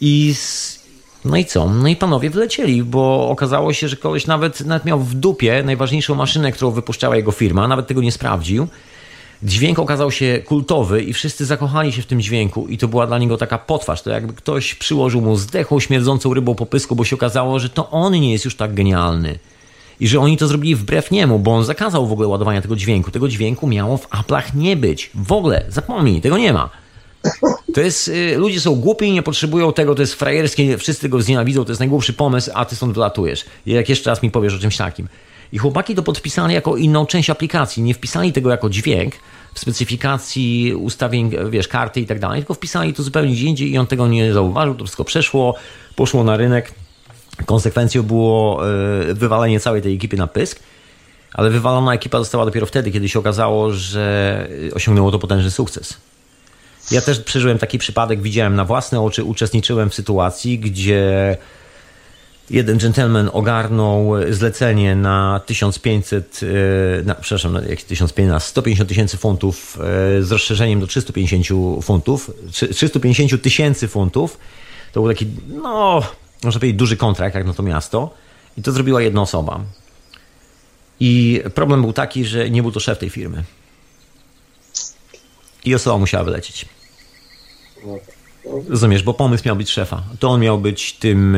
I 0.00 0.34
no 1.24 1.36
i 1.36 1.44
co? 1.44 1.68
No 1.68 1.88
i 1.88 1.96
panowie 1.96 2.30
wlecieli, 2.30 2.82
bo 2.82 3.28
okazało 3.28 3.72
się, 3.72 3.88
że 3.88 3.96
koleś 3.96 4.26
nawet, 4.26 4.60
nawet 4.60 4.84
miał 4.84 5.00
w 5.00 5.14
dupie 5.14 5.62
najważniejszą 5.62 6.14
maszynę, 6.14 6.52
którą 6.52 6.70
wypuszczała 6.70 7.16
jego 7.16 7.32
firma, 7.32 7.68
nawet 7.68 7.86
tego 7.86 8.02
nie 8.02 8.12
sprawdził 8.12 8.68
Dźwięk 9.42 9.78
okazał 9.78 10.10
się 10.10 10.42
kultowy 10.44 11.02
i 11.02 11.12
wszyscy 11.12 11.46
zakochali 11.46 11.92
się 11.92 12.02
w 12.02 12.06
tym 12.06 12.20
dźwięku 12.20 12.66
i 12.68 12.78
to 12.78 12.88
była 12.88 13.06
dla 13.06 13.18
niego 13.18 13.36
taka 13.36 13.58
potwarz. 13.58 14.02
To 14.02 14.10
jakby 14.10 14.32
ktoś 14.32 14.74
przyłożył 14.74 15.20
mu 15.20 15.36
zdechłą, 15.36 15.80
śmierdzącą 15.80 16.34
rybą 16.34 16.54
po 16.54 16.66
pysku, 16.66 16.96
bo 16.96 17.04
się 17.04 17.16
okazało, 17.16 17.58
że 17.58 17.68
to 17.68 17.90
on 17.90 18.12
nie 18.12 18.32
jest 18.32 18.44
już 18.44 18.56
tak 18.56 18.74
genialny. 18.74 19.38
I 20.00 20.08
że 20.08 20.20
oni 20.20 20.36
to 20.36 20.48
zrobili 20.48 20.74
wbrew 20.74 21.10
niemu, 21.10 21.38
bo 21.38 21.56
on 21.56 21.64
zakazał 21.64 22.06
w 22.06 22.12
ogóle 22.12 22.28
ładowania 22.28 22.62
tego 22.62 22.76
dźwięku. 22.76 23.10
Tego 23.10 23.28
dźwięku 23.28 23.66
miało 23.66 23.96
w 23.96 24.08
Apple'ach 24.08 24.54
nie 24.54 24.76
być. 24.76 25.10
W 25.14 25.32
ogóle, 25.32 25.64
zapomnij, 25.68 26.20
tego 26.20 26.38
nie 26.38 26.52
ma. 26.52 26.70
To 27.74 27.80
jest, 27.80 28.08
y, 28.08 28.36
ludzie 28.36 28.60
są 28.60 28.74
głupi 28.74 29.06
i 29.06 29.12
nie 29.12 29.22
potrzebują 29.22 29.72
tego, 29.72 29.94
to 29.94 30.02
jest 30.02 30.14
frajerskie, 30.14 30.78
wszyscy 30.78 31.08
go 31.08 31.22
znienawidzą, 31.22 31.64
to 31.64 31.70
jest 31.70 31.80
najgłupszy 31.80 32.12
pomysł, 32.12 32.50
a 32.54 32.64
ty 32.64 32.76
stąd 32.76 32.94
wylatujesz. 32.94 33.44
Jak 33.66 33.88
jeszcze 33.88 34.10
raz 34.10 34.22
mi 34.22 34.30
powiesz 34.30 34.54
o 34.54 34.58
czymś 34.58 34.76
takim. 34.76 35.08
I 35.52 35.58
chłopaki 35.58 35.94
to 35.94 36.02
podpisali 36.02 36.54
jako 36.54 36.76
inną 36.76 37.06
część 37.06 37.30
aplikacji. 37.30 37.82
Nie 37.82 37.94
wpisali 37.94 38.32
tego 38.32 38.50
jako 38.50 38.70
dźwięk 38.70 39.14
w 39.54 39.58
specyfikacji 39.58 40.74
ustawień, 40.74 41.30
wiesz, 41.50 41.68
karty 41.68 42.00
i 42.00 42.06
tak 42.06 42.18
dalej, 42.18 42.40
tylko 42.40 42.54
wpisali 42.54 42.94
to 42.94 43.02
zupełnie 43.02 43.32
gdzie 43.32 43.46
indziej 43.46 43.72
i 43.72 43.78
on 43.78 43.86
tego 43.86 44.08
nie 44.08 44.32
zauważył. 44.32 44.74
To 44.74 44.84
wszystko 44.84 45.04
przeszło, 45.04 45.54
poszło 45.96 46.24
na 46.24 46.36
rynek. 46.36 46.74
Konsekwencją 47.46 48.02
było 48.02 48.68
e, 49.10 49.14
wywalenie 49.14 49.60
całej 49.60 49.82
tej 49.82 49.94
ekipy 49.94 50.16
na 50.16 50.26
pysk. 50.26 50.60
Ale 51.32 51.50
wywalona 51.50 51.94
ekipa 51.94 52.18
została 52.18 52.44
dopiero 52.44 52.66
wtedy, 52.66 52.90
kiedy 52.90 53.08
się 53.08 53.18
okazało, 53.18 53.72
że 53.72 54.48
osiągnęło 54.74 55.10
to 55.10 55.18
potężny 55.18 55.50
sukces. 55.50 55.96
Ja 56.90 57.00
też 57.00 57.20
przeżyłem 57.20 57.58
taki 57.58 57.78
przypadek, 57.78 58.22
widziałem 58.22 58.56
na 58.56 58.64
własne 58.64 59.00
oczy, 59.00 59.24
uczestniczyłem 59.24 59.90
w 59.90 59.94
sytuacji, 59.94 60.58
gdzie 60.58 61.36
jeden 62.50 62.78
gentleman 62.78 63.30
ogarnął 63.32 64.12
zlecenie 64.30 64.96
na 64.96 65.40
1500, 65.46 66.40
e, 66.42 67.02
na, 67.02 67.14
przepraszam, 67.14 67.52
na 67.52 67.60
1500, 67.60 68.18
na 68.26 68.40
150 68.40 68.88
tysięcy 68.88 69.16
funtów 69.16 69.78
e, 69.80 70.22
z 70.22 70.32
rozszerzeniem 70.32 70.80
do 70.80 70.86
350 70.86 71.46
funtów, 71.82 72.30
350 72.50 73.42
tysięcy 73.42 73.88
funtów. 73.88 74.38
To 74.92 75.00
był 75.00 75.10
taki, 75.10 75.26
no, 75.48 76.02
można 76.44 76.60
powiedzieć, 76.60 76.78
duży 76.78 76.96
kontrakt 76.96 77.34
jak 77.34 77.46
na 77.46 77.54
to 77.54 77.62
miasto. 77.62 78.14
I 78.56 78.62
to 78.62 78.72
zrobiła 78.72 79.02
jedna 79.02 79.22
osoba. 79.22 79.60
I 81.00 81.42
problem 81.54 81.82
był 81.82 81.92
taki, 81.92 82.24
że 82.24 82.50
nie 82.50 82.62
był 82.62 82.72
to 82.72 82.80
szef 82.80 82.98
tej 82.98 83.10
firmy. 83.10 83.44
I 85.64 85.74
osoba 85.74 85.98
musiała 85.98 86.24
wylecieć. 86.24 86.66
Rozumiesz, 88.68 89.02
bo 89.02 89.14
pomysł 89.14 89.42
miał 89.46 89.56
być 89.56 89.70
szefa. 89.70 90.02
To 90.18 90.28
on 90.28 90.40
miał 90.40 90.58
być 90.58 90.92
tym 90.92 91.36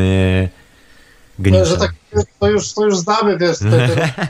geniuszem. 1.41 1.67
że 1.67 1.77
tak, 1.77 1.93
to, 2.41 2.51
już, 2.51 2.73
to 2.73 2.85
już 2.85 2.99
znamy, 2.99 3.39
wiesz, 3.39 3.59
te, 3.59 3.89
te, 3.89 4.29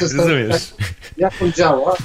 Rozumiesz. 0.16 0.74
Jak, 0.78 1.32
jak 1.32 1.42
on 1.42 1.52
działa. 1.52 1.96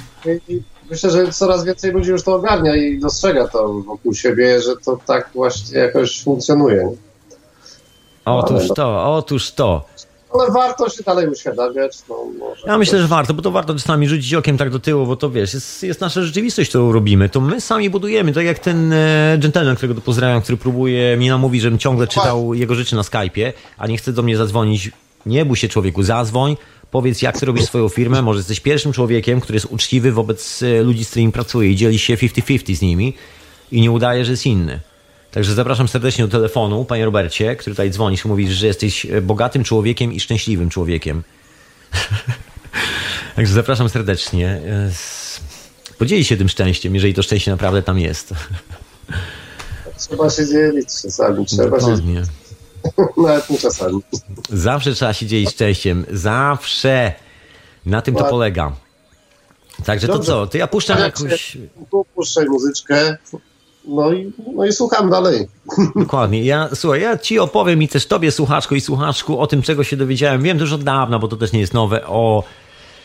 I 0.48 0.62
myślę, 0.90 1.10
że 1.10 1.32
coraz 1.32 1.64
więcej 1.64 1.92
ludzi 1.92 2.10
już 2.10 2.22
to 2.22 2.34
ogarnia 2.34 2.76
i 2.76 2.98
dostrzega 2.98 3.48
to 3.48 3.72
wokół 3.72 4.14
siebie, 4.14 4.60
że 4.60 4.76
to 4.76 4.98
tak 5.06 5.30
właśnie 5.34 5.78
jakoś 5.78 6.22
funkcjonuje. 6.22 6.92
Otóż 8.24 8.68
to, 8.76 9.14
otóż 9.16 9.52
to. 9.52 9.84
Ale 10.40 10.50
warto 10.50 10.88
się 10.88 11.02
dalej 11.02 11.28
uświadamiać. 11.28 11.98
No, 12.08 12.16
ja 12.66 12.78
myślę, 12.78 13.02
że 13.02 13.08
warto, 13.08 13.34
bo 13.34 13.42
to 13.42 13.50
warto 13.50 13.74
czasami 13.74 14.08
rzucić 14.08 14.34
okiem 14.34 14.58
tak 14.58 14.70
do 14.70 14.78
tyłu, 14.78 15.06
bo 15.06 15.16
to 15.16 15.30
wiesz, 15.30 15.54
jest, 15.54 15.82
jest 15.82 16.00
nasza 16.00 16.22
rzeczywistość, 16.22 16.68
którą 16.68 16.92
robimy. 16.92 17.28
To 17.28 17.40
my 17.40 17.60
sami 17.60 17.90
budujemy. 17.90 18.32
Tak 18.32 18.44
jak 18.44 18.58
ten 18.58 18.92
e, 18.92 19.38
gentleman, 19.38 19.76
którego 19.76 20.00
pozdrawiam, 20.00 20.42
który 20.42 20.58
próbuje 20.58 21.16
mi 21.16 21.28
namówić, 21.28 21.62
żebym 21.62 21.78
ciągle 21.78 22.06
czytał 22.06 22.54
jego 22.54 22.74
rzeczy 22.74 22.96
na 22.96 23.02
Skype'ie, 23.02 23.52
a 23.78 23.86
nie 23.86 23.98
chce 23.98 24.12
do 24.12 24.22
mnie 24.22 24.36
zadzwonić. 24.36 24.90
Nie 25.26 25.44
bój 25.44 25.56
się 25.56 25.68
człowieku, 25.68 26.02
zadzwoń, 26.02 26.56
powiedz 26.90 27.22
jak 27.22 27.38
ty 27.40 27.46
robisz 27.46 27.64
swoją 27.64 27.88
firmę. 27.88 28.22
Może 28.22 28.38
jesteś 28.38 28.60
pierwszym 28.60 28.92
człowiekiem, 28.92 29.40
który 29.40 29.56
jest 29.56 29.66
uczciwy 29.70 30.12
wobec 30.12 30.62
e, 30.62 30.82
ludzi, 30.82 31.04
z 31.04 31.10
którymi 31.10 31.32
pracuje 31.32 31.70
i 31.70 31.76
dzieli 31.76 31.98
się 31.98 32.16
50-50 32.16 32.74
z 32.74 32.82
nimi 32.82 33.14
i 33.72 33.80
nie 33.80 33.90
udaje, 33.90 34.24
że 34.24 34.30
jest 34.30 34.46
inny. 34.46 34.80
Także 35.36 35.54
zapraszam 35.54 35.88
serdecznie 35.88 36.24
do 36.24 36.30
telefonu, 36.30 36.84
panie 36.84 37.04
Robercie, 37.04 37.56
który 37.56 37.74
tutaj 37.74 37.90
dzwonisz 37.90 38.24
i 38.24 38.28
mówisz, 38.28 38.50
że 38.50 38.66
jesteś 38.66 39.06
bogatym 39.22 39.64
człowiekiem 39.64 40.12
i 40.12 40.20
szczęśliwym 40.20 40.70
człowiekiem. 40.70 41.22
Także 43.36 43.54
zapraszam 43.54 43.88
serdecznie. 43.88 44.60
Podzieli 45.98 46.24
się 46.24 46.36
tym 46.36 46.48
szczęściem, 46.48 46.94
jeżeli 46.94 47.14
to 47.14 47.22
szczęście 47.22 47.50
naprawdę 47.50 47.82
tam 47.82 47.98
jest. 47.98 48.34
Trzeba 49.98 50.30
się 50.30 50.46
dzielić 50.46 50.88
czasami. 51.02 51.46
Trzeba 51.46 51.78
Dokładnie. 51.78 52.22
się... 52.24 53.02
Nawet 53.22 53.50
nie 53.50 53.58
czasami. 53.58 54.00
Zawsze 54.50 54.94
trzeba 54.94 55.12
się 55.12 55.26
dzielić 55.26 55.50
szczęściem. 55.50 56.04
Zawsze. 56.12 57.12
Na 57.86 58.02
tym 58.02 58.14
to 58.14 58.24
polega. 58.24 58.72
Także 59.84 60.06
Dobrze. 60.06 60.20
to 60.20 60.26
co? 60.26 60.46
To 60.46 60.58
ja 60.58 60.66
puszczam 60.66 60.98
jakąś... 60.98 61.58
Puszczaj 62.14 62.46
muzyczkę. 62.46 63.16
No 63.86 64.12
i, 64.12 64.32
no 64.56 64.66
i 64.66 64.72
słucham 64.72 65.10
dalej. 65.10 65.46
Dokładnie. 65.96 66.44
Ja, 66.44 66.68
słuchaj, 66.74 67.00
ja 67.00 67.18
ci 67.18 67.38
opowiem 67.38 67.82
i 67.82 67.88
też 67.88 68.06
tobie, 68.06 68.32
słuchaczko 68.32 68.74
i 68.74 68.80
słuchaczku, 68.80 69.38
o 69.38 69.46
tym, 69.46 69.62
czego 69.62 69.84
się 69.84 69.96
dowiedziałem. 69.96 70.42
Wiem 70.42 70.58
też 70.58 70.72
od 70.72 70.84
dawna, 70.84 71.18
bo 71.18 71.28
to 71.28 71.36
też 71.36 71.52
nie 71.52 71.60
jest 71.60 71.74
nowe, 71.74 72.06
o, 72.06 72.44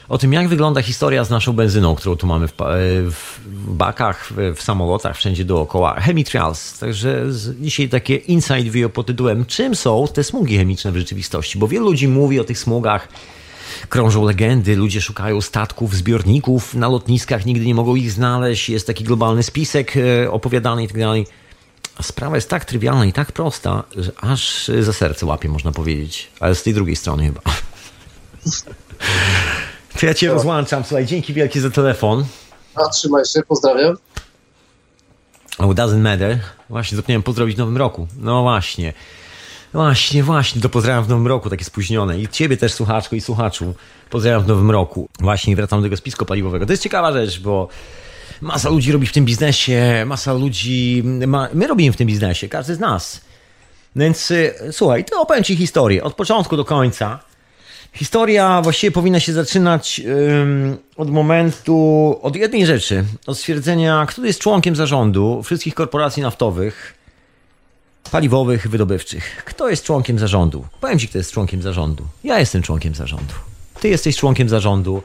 o 0.09 0.17
tym, 0.17 0.33
jak 0.33 0.47
wygląda 0.47 0.81
historia 0.81 1.23
z 1.23 1.29
naszą 1.29 1.53
benzyną, 1.53 1.95
którą 1.95 2.15
tu 2.15 2.27
mamy 2.27 2.47
w, 2.47 2.53
w 3.11 3.39
bakach, 3.73 4.33
w, 4.33 4.55
w, 4.55 4.61
samolotach, 4.61 5.17
wszędzie 5.17 5.45
dookoła. 5.45 5.99
Chemitrials. 5.99 6.79
Także 6.79 7.25
dzisiaj 7.59 7.89
takie 7.89 8.15
inside 8.15 8.63
video 8.63 8.89
pod 8.89 9.07
tytułem 9.07 9.45
Czym 9.45 9.75
są 9.75 10.07
te 10.13 10.23
smugi 10.23 10.57
chemiczne 10.57 10.91
w 10.91 10.97
rzeczywistości? 10.97 11.59
Bo 11.59 11.67
wielu 11.67 11.85
ludzi 11.85 12.07
mówi 12.07 12.39
o 12.39 12.43
tych 12.43 12.59
smugach 12.59 13.07
krążą 13.89 14.25
legendy, 14.25 14.75
ludzie 14.75 15.01
szukają 15.01 15.41
statków, 15.41 15.95
zbiorników 15.95 16.73
na 16.73 16.87
lotniskach, 16.87 17.45
nigdy 17.45 17.65
nie 17.65 17.75
mogą 17.75 17.95
ich 17.95 18.11
znaleźć, 18.11 18.69
jest 18.69 18.87
taki 18.87 19.03
globalny 19.03 19.43
spisek 19.43 19.93
e, 19.97 20.31
opowiadany 20.31 20.83
i 20.83 20.87
tak. 20.87 20.97
A 21.95 22.03
sprawa 22.03 22.35
jest 22.35 22.49
tak 22.49 22.65
trywialna 22.65 23.05
i 23.05 23.13
tak 23.13 23.31
prosta, 23.31 23.83
że 23.97 24.11
aż 24.21 24.71
za 24.79 24.93
serce 24.93 25.25
łapie, 25.25 25.49
można 25.49 25.71
powiedzieć. 25.71 26.27
Ale 26.39 26.55
z 26.55 26.63
tej 26.63 26.73
drugiej 26.73 26.95
strony 26.95 27.25
chyba. 27.25 27.41
To 29.99 30.05
ja 30.05 30.13
cię 30.13 30.27
rozłączam. 30.27 30.83
Słuchaj, 30.83 31.05
dzięki 31.05 31.33
wielkie 31.33 31.61
za 31.61 31.69
telefon. 31.69 32.25
A, 32.75 32.89
trzymaj 32.89 33.25
się, 33.25 33.41
pozdrawiam. 33.47 33.95
Oh, 35.57 35.73
doesn't 35.73 35.99
matter. 35.99 36.39
Właśnie 36.69 36.95
zapomniałem 36.95 37.23
pozdrowić 37.23 37.55
w 37.55 37.59
nowym 37.59 37.77
roku. 37.77 38.07
No 38.17 38.41
właśnie. 38.41 38.93
Właśnie, 39.73 40.23
właśnie, 40.23 40.61
to 40.61 40.69
pozdrawiam 40.69 41.03
w 41.03 41.09
nowym 41.09 41.27
roku, 41.27 41.49
takie 41.49 41.65
spóźnione. 41.65 42.19
I 42.19 42.27
ciebie 42.27 42.57
też, 42.57 42.73
słuchaczko 42.73 43.15
i 43.15 43.21
słuchaczu, 43.21 43.73
pozdrawiam 44.09 44.43
w 44.43 44.47
nowym 44.47 44.71
roku. 44.71 45.09
Właśnie 45.19 45.55
wracam 45.55 45.79
do 45.79 45.83
tego 45.83 45.97
spisku 45.97 46.25
paliwowego. 46.25 46.65
To 46.65 46.73
jest 46.73 46.83
ciekawa 46.83 47.11
rzecz, 47.11 47.39
bo 47.39 47.67
masa 48.41 48.69
ludzi 48.69 48.91
robi 48.91 49.07
w 49.07 49.13
tym 49.13 49.25
biznesie, 49.25 50.03
masa 50.05 50.33
ludzi... 50.33 51.03
Ma, 51.27 51.49
my 51.53 51.67
robimy 51.67 51.93
w 51.93 51.97
tym 51.97 52.07
biznesie, 52.07 52.49
każdy 52.49 52.75
z 52.75 52.79
nas. 52.79 53.21
Więc 53.95 54.31
y, 54.31 54.53
słuchaj, 54.71 55.05
to 55.05 55.21
opowiem 55.21 55.43
ci 55.43 55.55
historię, 55.55 56.03
od 56.03 56.13
początku 56.13 56.57
do 56.57 56.65
końca. 56.65 57.19
Historia 57.93 58.61
właściwie 58.61 58.91
powinna 58.91 59.19
się 59.19 59.33
zaczynać 59.33 60.01
od 60.97 61.09
momentu, 61.09 62.19
od 62.21 62.35
jednej 62.35 62.65
rzeczy, 62.65 63.03
od 63.27 63.37
stwierdzenia, 63.37 64.05
kto 64.09 64.25
jest 64.25 64.39
członkiem 64.39 64.75
zarządu 64.75 65.43
wszystkich 65.43 65.73
korporacji 65.73 66.23
naftowych, 66.23 66.93
paliwowych, 68.11 68.67
wydobywczych. 68.67 69.43
Kto 69.45 69.69
jest 69.69 69.83
członkiem 69.83 70.19
zarządu? 70.19 70.65
Powiem 70.81 70.99
Ci, 70.99 71.07
kto 71.07 71.17
jest 71.17 71.31
członkiem 71.31 71.61
zarządu. 71.61 72.07
Ja 72.23 72.39
jestem 72.39 72.61
członkiem 72.61 72.95
zarządu. 72.95 73.33
Ty 73.81 73.89
jesteś 73.89 74.17
członkiem 74.17 74.49
zarządu. 74.49 75.03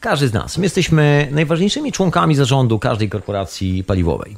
Każdy 0.00 0.28
z 0.28 0.32
nas. 0.32 0.58
My 0.58 0.64
jesteśmy 0.64 1.28
najważniejszymi 1.30 1.92
członkami 1.92 2.34
zarządu 2.34 2.78
każdej 2.78 3.08
korporacji 3.08 3.84
paliwowej. 3.84 4.36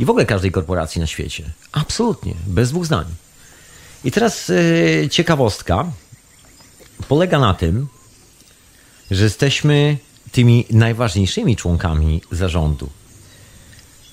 I 0.00 0.04
w 0.04 0.10
ogóle 0.10 0.26
każdej 0.26 0.50
korporacji 0.52 1.00
na 1.00 1.06
świecie. 1.06 1.44
Absolutnie, 1.72 2.34
bez 2.46 2.70
dwóch 2.70 2.86
zdań. 2.86 3.06
I 4.04 4.10
teraz 4.10 4.48
yy, 4.48 5.08
ciekawostka 5.10 5.86
polega 7.08 7.38
na 7.38 7.54
tym, 7.54 7.86
że 9.10 9.24
jesteśmy 9.24 9.96
tymi 10.32 10.66
najważniejszymi 10.70 11.56
członkami 11.56 12.20
zarządu. 12.32 12.88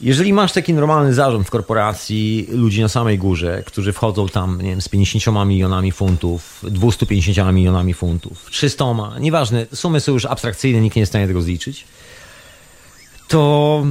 Jeżeli 0.01 0.33
masz 0.33 0.51
taki 0.53 0.73
normalny 0.73 1.13
zarząd 1.13 1.47
w 1.47 1.49
korporacji, 1.49 2.47
ludzi 2.51 2.81
na 2.81 2.87
samej 2.87 3.17
górze, 3.17 3.63
którzy 3.65 3.93
wchodzą 3.93 4.29
tam, 4.29 4.61
nie 4.61 4.69
wiem, 4.69 4.81
z 4.81 4.89
50 4.89 5.47
milionami 5.47 5.91
funtów, 5.91 6.63
250 6.63 7.53
milionami 7.53 7.93
funtów, 7.93 8.47
300, 8.51 8.85
nieważne, 9.19 9.65
sumy 9.73 9.99
są 9.99 10.11
już 10.11 10.25
abstrakcyjne, 10.25 10.81
nikt 10.81 10.95
nie 10.95 10.99
jest 10.99 11.09
w 11.09 11.11
stanie 11.11 11.27
tego 11.27 11.41
zliczyć, 11.41 11.85
to, 13.27 13.85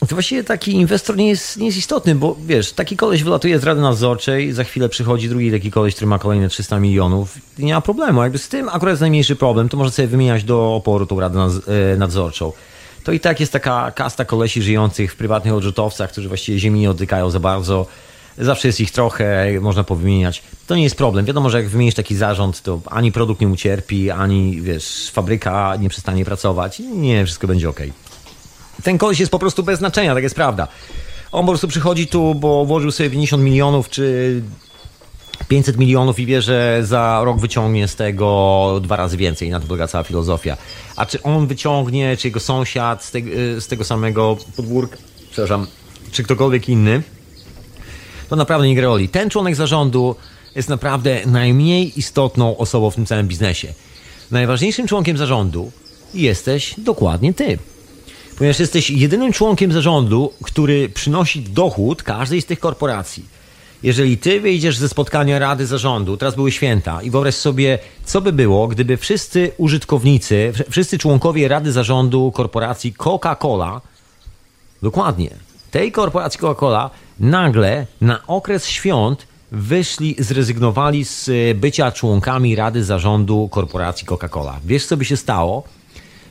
to 0.00 0.06
właściwie 0.16 0.44
taki 0.44 0.72
inwestor 0.72 1.16
nie 1.16 1.28
jest, 1.28 1.56
nie 1.56 1.66
jest 1.66 1.78
istotny, 1.78 2.14
bo 2.14 2.36
wiesz, 2.46 2.72
taki 2.72 2.96
koleś 2.96 3.22
wylatuje 3.22 3.58
z 3.58 3.64
rady 3.64 3.80
nadzorczej, 3.80 4.52
za 4.52 4.64
chwilę 4.64 4.88
przychodzi 4.88 5.28
drugi 5.28 5.50
taki 5.50 5.70
koleś, 5.70 5.94
który 5.94 6.06
ma 6.06 6.18
kolejne 6.18 6.48
300 6.48 6.80
milionów 6.80 7.38
nie 7.58 7.74
ma 7.74 7.80
problemu. 7.80 8.22
Jakby 8.22 8.38
z 8.38 8.48
tym 8.48 8.68
akurat 8.68 8.92
jest 8.92 9.00
najmniejszy 9.00 9.36
problem, 9.36 9.68
to 9.68 9.76
może 9.76 9.90
sobie 9.90 10.08
wymieniać 10.08 10.44
do 10.44 10.74
oporu 10.74 11.06
tą 11.06 11.20
radę 11.20 11.48
e, 11.92 11.96
nadzorczą 11.96 12.52
to 13.04 13.12
i 13.12 13.20
tak 13.20 13.40
jest 13.40 13.52
taka 13.52 13.90
kasta 13.90 14.24
kolesi 14.24 14.62
żyjących 14.62 15.12
w 15.12 15.16
prywatnych 15.16 15.54
odrzutowcach, 15.54 16.10
którzy 16.12 16.28
właściwie 16.28 16.58
ziemi 16.58 16.80
nie 16.80 16.88
dotykają 16.88 17.30
za 17.30 17.40
bardzo. 17.40 17.86
Zawsze 18.38 18.68
jest 18.68 18.80
ich 18.80 18.90
trochę, 18.90 19.46
można 19.60 19.84
powymieniać. 19.84 20.42
To 20.66 20.76
nie 20.76 20.82
jest 20.82 20.96
problem. 20.96 21.24
Wiadomo, 21.24 21.50
że 21.50 21.58
jak 21.58 21.68
wymienisz 21.68 21.94
taki 21.94 22.16
zarząd, 22.16 22.62
to 22.62 22.80
ani 22.86 23.12
produkt 23.12 23.40
nie 23.40 23.48
ucierpi, 23.48 24.10
ani 24.10 24.60
wiesz, 24.60 25.10
fabryka 25.12 25.76
nie 25.76 25.88
przestanie 25.88 26.24
pracować. 26.24 26.78
Nie, 26.78 27.24
wszystko 27.24 27.46
będzie 27.46 27.68
ok. 27.68 27.80
Ten 28.82 28.98
koleś 28.98 29.20
jest 29.20 29.32
po 29.32 29.38
prostu 29.38 29.62
bez 29.62 29.78
znaczenia, 29.78 30.14
tak 30.14 30.22
jest 30.22 30.34
prawda. 30.34 30.68
On 31.32 31.46
po 31.46 31.52
prostu 31.52 31.68
przychodzi 31.68 32.06
tu, 32.06 32.34
bo 32.34 32.64
włożył 32.64 32.90
sobie 32.90 33.10
50 33.10 33.42
milionów, 33.42 33.88
czy 33.88 34.42
500 35.48 35.78
milionów 35.78 36.18
i 36.18 36.26
wie, 36.26 36.42
że 36.42 36.80
za 36.82 37.20
rok 37.24 37.40
wyciągnie 37.40 37.88
z 37.88 37.96
tego 37.96 38.80
dwa 38.82 38.96
razy 38.96 39.16
więcej. 39.16 39.50
Na 39.50 39.60
to 39.60 39.66
polega 39.66 39.86
cała 39.86 40.04
filozofia. 40.04 40.56
A 40.96 41.06
czy 41.06 41.22
on 41.22 41.46
wyciągnie, 41.46 42.16
czy 42.16 42.28
jego 42.28 42.40
sąsiad 42.40 43.04
z, 43.04 43.10
te, 43.10 43.20
z 43.60 43.66
tego 43.66 43.84
samego 43.84 44.36
podwórka, 44.56 44.96
przepraszam, 45.30 45.66
czy 46.12 46.22
ktokolwiek 46.22 46.68
inny, 46.68 47.02
to 48.28 48.36
naprawdę 48.36 48.68
nie 48.68 48.74
gra 48.74 48.84
roli. 48.84 49.08
Ten 49.08 49.30
członek 49.30 49.56
zarządu 49.56 50.16
jest 50.56 50.68
naprawdę 50.68 51.20
najmniej 51.26 51.98
istotną 51.98 52.56
osobą 52.56 52.90
w 52.90 52.94
tym 52.94 53.06
całym 53.06 53.28
biznesie. 53.28 53.68
Najważniejszym 54.30 54.86
członkiem 54.86 55.16
zarządu 55.16 55.72
jesteś 56.14 56.74
dokładnie 56.78 57.34
ty. 57.34 57.58
Ponieważ 58.38 58.60
jesteś 58.60 58.90
jedynym 58.90 59.32
członkiem 59.32 59.72
zarządu, 59.72 60.32
który 60.42 60.88
przynosi 60.88 61.42
dochód 61.42 62.02
każdej 62.02 62.42
z 62.42 62.46
tych 62.46 62.60
korporacji 62.60 63.39
jeżeli 63.82 64.18
ty 64.18 64.40
wyjdziesz 64.40 64.76
ze 64.76 64.88
spotkania 64.88 65.38
Rady 65.38 65.66
Zarządu, 65.66 66.16
teraz 66.16 66.34
były 66.34 66.52
święta, 66.52 67.02
i 67.02 67.10
wyobraź 67.10 67.34
sobie, 67.34 67.78
co 68.04 68.20
by 68.20 68.32
było, 68.32 68.68
gdyby 68.68 68.96
wszyscy 68.96 69.52
użytkownicy, 69.56 70.52
wszyscy 70.70 70.98
członkowie 70.98 71.48
Rady 71.48 71.72
Zarządu 71.72 72.32
korporacji 72.32 72.92
Coca-Cola, 72.92 73.80
dokładnie, 74.82 75.30
tej 75.70 75.92
korporacji 75.92 76.40
Coca-Cola, 76.40 76.90
nagle 77.20 77.86
na 78.00 78.26
okres 78.26 78.66
świąt 78.66 79.26
wyszli, 79.52 80.16
zrezygnowali 80.18 81.04
z 81.04 81.30
bycia 81.56 81.92
członkami 81.92 82.56
Rady 82.56 82.84
Zarządu 82.84 83.48
Korporacji 83.48 84.06
Coca-Cola. 84.06 84.54
Wiesz, 84.64 84.86
co 84.86 84.96
by 84.96 85.04
się 85.04 85.16
stało? 85.16 85.62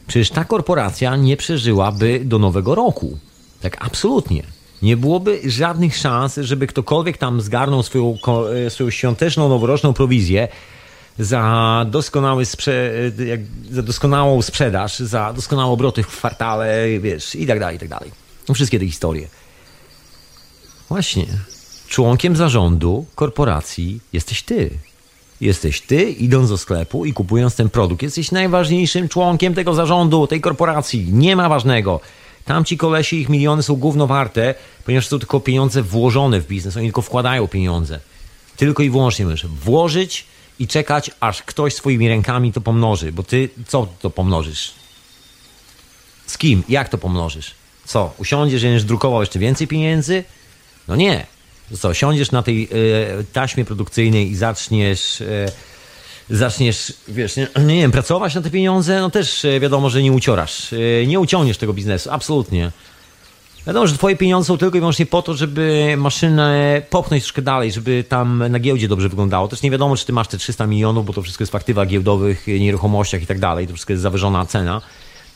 Przecież 0.08 0.30
ta 0.30 0.46
korporacja 0.46 1.16
nie 1.16 1.38
przeżyłaby 1.38 2.22
do 2.26 2.40
nowego 2.40 2.76
roku. 2.76 3.18
Tak 3.62 3.86
absolutnie. 3.86 4.44
Nie 4.82 4.98
byłoby 4.98 5.40
żadnych 5.46 5.98
szans, 5.98 6.36
żeby 6.42 6.68
ktokolwiek 6.68 7.18
tam 7.18 7.42
zgarnął 7.42 7.84
swoją, 7.84 8.18
e, 8.66 8.70
swoją 8.70 8.90
świąteczną, 8.90 9.50
noworoczną 9.50 9.94
prowizję 9.94 10.48
za, 11.20 11.86
doskonały 11.90 12.46
sprze 12.46 12.92
jak, 13.28 13.40
za 13.72 13.82
doskonałą 13.82 14.42
sprzedaż, 14.42 15.00
za 15.00 15.34
doskonałe 15.34 15.72
obroty 15.72 16.04
w 16.04 16.08
kwartale, 16.08 16.86
wiesz, 17.00 17.36
i 17.36 17.48
tak 17.48 17.60
dalej, 17.60 17.76
i 17.76 17.80
tak 17.80 17.90
dalej. 17.90 18.12
No, 18.50 18.56
wszystkie 18.56 18.80
te 18.80 18.86
historie. 18.86 19.28
Właśnie. 20.90 21.26
Członkiem 21.88 22.36
zarządu 22.36 23.06
korporacji 23.16 24.00
jesteś 24.14 24.44
ty. 24.44 24.70
Jesteś 25.42 25.82
ty, 25.82 26.04
idąc 26.12 26.50
do 26.50 26.58
sklepu 26.58 27.06
i 27.06 27.14
kupując 27.14 27.56
ten 27.56 27.70
produkt. 27.70 28.02
Jesteś 28.02 28.32
najważniejszym 28.32 29.10
członkiem 29.10 29.54
tego 29.54 29.74
zarządu, 29.74 30.28
tej 30.28 30.42
korporacji. 30.42 31.14
Nie 31.14 31.36
ma 31.36 31.50
ważnego. 31.50 32.00
Tamci 32.46 32.78
kolesi, 32.78 33.22
ich 33.22 33.30
miliony 33.30 33.64
są 33.64 33.76
gówno 33.76 34.08
warte, 34.08 34.56
ponieważ 34.86 35.08
są 35.08 35.20
tylko 35.20 35.40
pieniądze 35.40 35.84
włożone 35.84 36.42
w 36.42 36.48
biznes. 36.48 36.78
Oni 36.78 36.88
tylko 36.88 37.02
wkładają 37.02 37.48
pieniądze. 37.48 38.00
Tylko 38.58 38.84
i 38.84 38.90
wyłącznie 38.90 39.26
możesz 39.26 39.48
włożyć 39.48 40.26
i 40.60 40.68
czekać, 40.68 41.12
aż 41.20 41.44
ktoś 41.44 41.74
swoimi 41.74 42.08
rękami 42.08 42.54
to 42.54 42.62
pomnoży. 42.62 43.12
Bo 43.12 43.24
ty 43.24 43.50
co 43.68 43.88
to 44.02 44.10
pomnożysz? 44.10 44.72
Z 46.26 46.38
kim? 46.38 46.64
Jak 46.70 46.90
to 46.90 46.98
pomnożysz? 46.98 47.52
Co? 47.86 48.14
Usiądziesz, 48.18 48.64
będziesz 48.64 48.84
drukował 48.84 49.20
jeszcze 49.22 49.40
więcej 49.40 49.68
pieniędzy? 49.68 50.24
No 50.88 50.96
nie. 50.96 51.26
Co? 51.80 51.94
Siądziesz 51.94 52.32
na 52.32 52.44
tej 52.44 52.70
y, 53.20 53.26
taśmie 53.34 53.66
produkcyjnej 53.66 54.32
i 54.32 54.36
zaczniesz... 54.36 55.22
Y, 55.22 55.52
zaczniesz, 56.30 56.94
wiesz, 57.08 57.36
nie, 57.36 57.48
nie, 57.66 57.76
wiem, 57.76 57.92
pracować 57.92 58.36
na 58.36 58.42
te 58.42 58.50
pieniądze, 58.50 59.00
no 59.02 59.10
też 59.10 59.46
e, 59.46 59.60
wiadomo, 59.60 59.90
że 59.90 60.04
nie 60.04 60.12
uciorasz. 60.12 60.76
Nie 61.08 61.20
uciągniesz 61.20 61.58
tego 61.58 61.74
biznesu, 61.74 62.10
absolutnie. 62.12 62.72
Wiadomo, 63.68 63.88
że 63.88 63.94
twoje 63.94 64.16
pieniądze 64.16 64.48
są 64.48 64.58
tylko 64.58 64.78
i 64.78 64.80
wyłącznie 64.80 65.06
po 65.06 65.22
to, 65.22 65.34
żeby 65.34 65.94
maszynę 65.98 66.82
popchnąć 66.90 67.24
troszkę 67.24 67.42
dalej, 67.42 67.72
żeby 67.72 68.04
tam 68.10 68.44
na 68.50 68.60
giełdzie 68.60 68.88
dobrze 68.88 69.10
wyglądało. 69.10 69.48
Też 69.48 69.62
nie 69.62 69.72
wiadomo, 69.72 69.98
czy 69.98 70.06
ty 70.06 70.14
masz 70.14 70.28
te 70.28 70.38
300 70.38 70.68
milionów, 70.68 71.06
bo 71.06 71.14
to 71.14 71.22
wszystko 71.22 71.42
jest 71.42 71.52
w 71.52 71.56
aktywach 71.56 71.88
giełdowych, 71.88 72.48
nieruchomościach 72.48 73.22
i 73.22 73.28
tak 73.28 73.40
dalej. 73.40 73.68
To 73.68 73.74
wszystko 73.74 73.94
jest 73.94 74.04
zawyżona 74.04 74.46
cena 74.46 74.82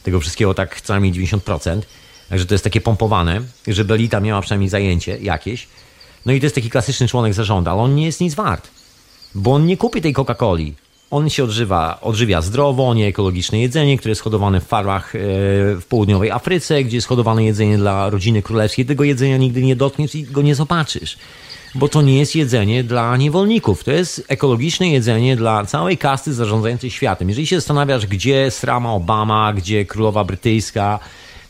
tego 0.03 0.19
wszystkiego, 0.19 0.53
tak 0.53 0.81
co 0.81 0.93
najmniej 0.93 1.13
90%. 1.13 1.81
Także 2.29 2.45
to 2.45 2.53
jest 2.53 2.63
takie 2.63 2.81
pompowane, 2.81 3.41
żeby 3.67 3.93
elita 3.93 4.19
miała 4.19 4.41
przynajmniej 4.41 4.69
zajęcie 4.69 5.17
jakieś. 5.17 5.67
No 6.25 6.33
i 6.33 6.39
to 6.39 6.45
jest 6.45 6.55
taki 6.55 6.69
klasyczny 6.69 7.07
członek 7.07 7.33
zarządu, 7.33 7.69
ale 7.69 7.81
on 7.81 7.95
nie 7.95 8.05
jest 8.05 8.21
nic 8.21 8.35
wart. 8.35 8.67
Bo 9.35 9.53
on 9.53 9.65
nie 9.65 9.77
kupi 9.77 10.01
tej 10.01 10.13
Coca-Coli. 10.13 10.73
On 11.13 11.29
się 11.29 11.43
odżywa, 11.43 12.01
odżywia 12.01 12.41
zdrowo, 12.41 12.93
nie 12.93 13.07
ekologiczne 13.07 13.59
jedzenie, 13.59 13.97
które 13.97 14.11
jest 14.11 14.21
hodowane 14.21 14.61
w 14.61 14.63
farmach 14.63 15.15
e, 15.15 15.19
w 15.75 15.85
południowej 15.89 16.31
Afryce, 16.31 16.83
gdzie 16.83 16.97
jest 16.97 17.07
hodowane 17.07 17.43
jedzenie 17.43 17.77
dla 17.77 18.09
rodziny 18.09 18.41
królewskiej. 18.41 18.85
Tego 18.85 19.03
jedzenia 19.03 19.37
nigdy 19.37 19.61
nie 19.61 19.75
dotkniesz 19.75 20.15
i 20.15 20.23
go 20.23 20.41
nie 20.41 20.55
zobaczysz. 20.55 21.17
Bo 21.75 21.87
to 21.87 22.01
nie 22.01 22.19
jest 22.19 22.35
jedzenie 22.35 22.83
dla 22.83 23.17
niewolników. 23.17 23.83
To 23.83 23.91
jest 23.91 24.25
ekologiczne 24.27 24.89
jedzenie 24.89 25.35
dla 25.35 25.65
całej 25.65 25.97
kasty 25.97 26.33
zarządzającej 26.33 26.91
światem. 26.91 27.29
Jeżeli 27.29 27.47
się 27.47 27.55
zastanawiasz, 27.55 28.07
gdzie 28.07 28.51
srama 28.51 28.93
Obama, 28.93 29.53
gdzie 29.53 29.85
królowa 29.85 30.23
brytyjska, 30.23 30.99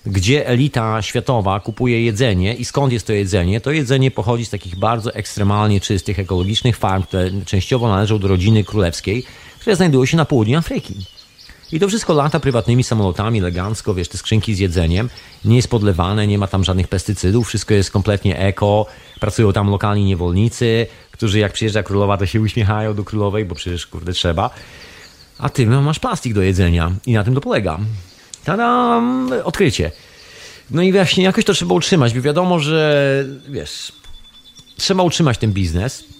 gdzie 0.06 0.48
elita 0.48 1.02
światowa 1.02 1.60
kupuje 1.60 2.06
jedzenie 2.06 2.54
i 2.54 2.66
skąd 2.66 2.94
jest 2.94 3.08
to 3.08 3.14
jedzenie, 3.14 3.62
to 3.62 3.72
jedzenie 3.72 4.12
pochodzi 4.12 4.46
z 4.46 4.50
takich 4.50 4.76
bardzo 4.76 5.14
ekstremalnie 5.14 5.82
czystych, 5.82 6.20
ekologicznych 6.20 6.78
farm, 6.78 7.04
które 7.04 7.32
częściowo 7.46 7.88
należą 7.88 8.20
do 8.20 8.28
rodziny 8.28 8.64
królewskiej, 8.64 9.24
które 9.64 9.76
znajdują 9.76 10.06
się 10.06 10.18
na 10.18 10.26
południu 10.26 10.58
Afryki. 10.58 10.94
I 11.72 11.80
to 11.80 11.88
wszystko 11.88 12.14
lata 12.14 12.40
prywatnymi 12.40 12.84
samolotami, 12.84 13.40
elegancko, 13.40 13.94
wiesz, 13.94 14.08
te 14.08 14.18
skrzynki 14.18 14.56
z 14.56 14.60
jedzeniem, 14.60 15.10
nie 15.46 15.56
jest 15.56 15.68
podlewane, 15.68 16.28
nie 16.28 16.38
ma 16.38 16.48
tam 16.48 16.64
żadnych 16.64 16.88
pestycydów, 16.88 17.48
wszystko 17.48 17.74
jest 17.74 17.92
kompletnie 17.92 18.40
eko, 18.40 18.86
pracują 19.20 19.54
tam 19.54 19.70
lokalni 19.70 20.06
niewolnicy, 20.06 20.88
którzy 21.12 21.40
jak 21.40 21.54
przyjeżdża 21.54 21.84
królowa, 21.84 22.18
to 22.18 22.26
się 22.26 22.42
uśmiechają 22.42 22.94
do 22.94 23.04
królowej, 23.04 23.46
bo 23.46 23.56
przecież, 23.56 23.88
kurde, 23.88 24.14
trzeba. 24.14 24.50
A 25.38 25.50
ty 25.50 25.66
no, 25.66 25.82
masz 25.82 26.00
plastik 26.00 26.34
do 26.34 26.42
jedzenia 26.42 26.92
i 27.06 27.14
na 27.14 27.24
tym 27.24 27.36
to 27.36 27.42
polega. 27.42 27.80
Tadam! 28.44 29.30
Odkrycie. 29.44 29.92
No 30.72 30.82
i 30.82 30.92
właśnie 30.92 31.24
jakoś 31.24 31.46
to 31.46 31.54
trzeba 31.54 31.76
utrzymać, 31.76 32.14
bo 32.14 32.22
wiadomo, 32.22 32.60
że 32.60 33.26
wiesz, 33.50 33.92
trzeba 34.78 35.04
utrzymać 35.04 35.38
ten 35.38 35.52
biznes 35.52 36.13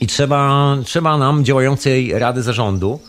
i 0.00 0.06
trzeba, 0.06 0.76
trzeba 0.84 1.18
nam 1.18 1.44
działającej 1.44 2.18
rady 2.18 2.42
zarządu. 2.42 3.00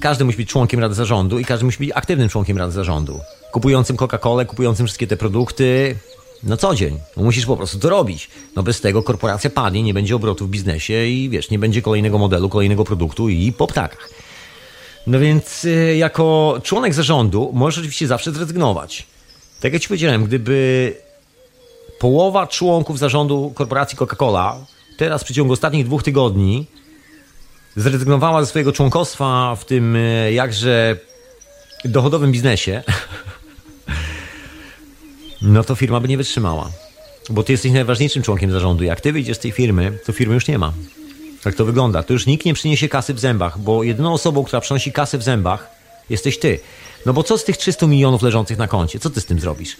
Każdy 0.00 0.24
musi 0.24 0.36
być 0.36 0.48
członkiem 0.48 0.80
rady 0.80 0.94
zarządu 0.94 1.38
i 1.38 1.44
każdy 1.44 1.64
musi 1.64 1.78
być 1.78 1.90
aktywnym 1.94 2.28
członkiem 2.28 2.58
rady 2.58 2.72
zarządu. 2.72 3.20
Kupującym 3.52 3.96
Coca-Colę, 3.96 4.46
kupującym 4.46 4.86
wszystkie 4.86 5.06
te 5.06 5.16
produkty 5.16 5.96
na 6.42 6.56
co 6.56 6.74
dzień. 6.74 6.98
No 7.16 7.22
musisz 7.22 7.46
po 7.46 7.56
prostu 7.56 7.78
to 7.78 7.88
robić. 7.88 8.30
No 8.56 8.62
bez 8.62 8.80
tego 8.80 9.02
korporacja 9.02 9.50
padnie, 9.50 9.82
nie 9.82 9.94
będzie 9.94 10.16
obrotu 10.16 10.46
w 10.46 10.50
biznesie 10.50 11.06
i 11.06 11.28
wiesz, 11.28 11.50
nie 11.50 11.58
będzie 11.58 11.82
kolejnego 11.82 12.18
modelu, 12.18 12.48
kolejnego 12.48 12.84
produktu 12.84 13.28
i 13.28 13.52
po 13.52 13.66
ptakach. 13.66 14.10
No 15.06 15.18
więc 15.18 15.64
y, 15.64 15.96
jako 15.96 16.58
członek 16.62 16.94
zarządu 16.94 17.50
możesz 17.52 17.78
oczywiście 17.78 18.06
zawsze 18.06 18.32
zrezygnować. 18.32 19.06
Tak 19.60 19.72
jak 19.72 19.82
ci 19.82 19.88
powiedziałem, 19.88 20.24
gdyby 20.24 20.96
połowa 21.98 22.46
członków 22.46 22.98
zarządu 22.98 23.52
korporacji 23.54 23.98
Coca-Cola 23.98 24.54
teraz 24.98 25.22
w 25.22 25.24
przeciągu 25.24 25.52
ostatnich 25.52 25.84
dwóch 25.84 26.02
tygodni 26.02 26.66
zrezygnowała 27.76 28.40
ze 28.40 28.46
swojego 28.46 28.72
członkostwa 28.72 29.56
w 29.56 29.64
tym 29.64 29.96
y, 29.96 30.32
jakże 30.32 30.96
dochodowym 31.84 32.32
biznesie, 32.32 32.82
no 35.42 35.64
to 35.64 35.74
firma 35.74 36.00
by 36.00 36.08
nie 36.08 36.16
wytrzymała. 36.16 36.70
Bo 37.30 37.42
ty 37.42 37.52
jesteś 37.52 37.72
najważniejszym 37.72 38.22
członkiem 38.22 38.50
zarządu. 38.50 38.84
Jak 38.84 39.00
ty 39.00 39.12
wyjdziesz 39.12 39.36
z 39.36 39.40
tej 39.40 39.52
firmy, 39.52 39.98
to 40.06 40.12
firmy 40.12 40.34
już 40.34 40.48
nie 40.48 40.58
ma. 40.58 40.72
Tak 41.42 41.54
to 41.54 41.64
wygląda. 41.64 42.02
To 42.02 42.12
już 42.12 42.26
nikt 42.26 42.44
nie 42.44 42.54
przyniesie 42.54 42.88
kasy 42.88 43.14
w 43.14 43.20
zębach, 43.20 43.58
bo 43.58 43.82
jedyną 43.82 44.12
osobą, 44.12 44.44
która 44.44 44.60
przynosi 44.60 44.92
kasę 44.92 45.18
w 45.18 45.22
zębach, 45.22 45.70
jesteś 46.10 46.38
ty. 46.38 46.60
No 47.06 47.12
bo 47.12 47.22
co 47.22 47.38
z 47.38 47.44
tych 47.44 47.56
300 47.56 47.86
milionów 47.86 48.22
leżących 48.22 48.58
na 48.58 48.68
koncie? 48.68 48.98
Co 48.98 49.10
ty 49.10 49.20
z 49.20 49.26
tym 49.26 49.40
zrobisz? 49.40 49.76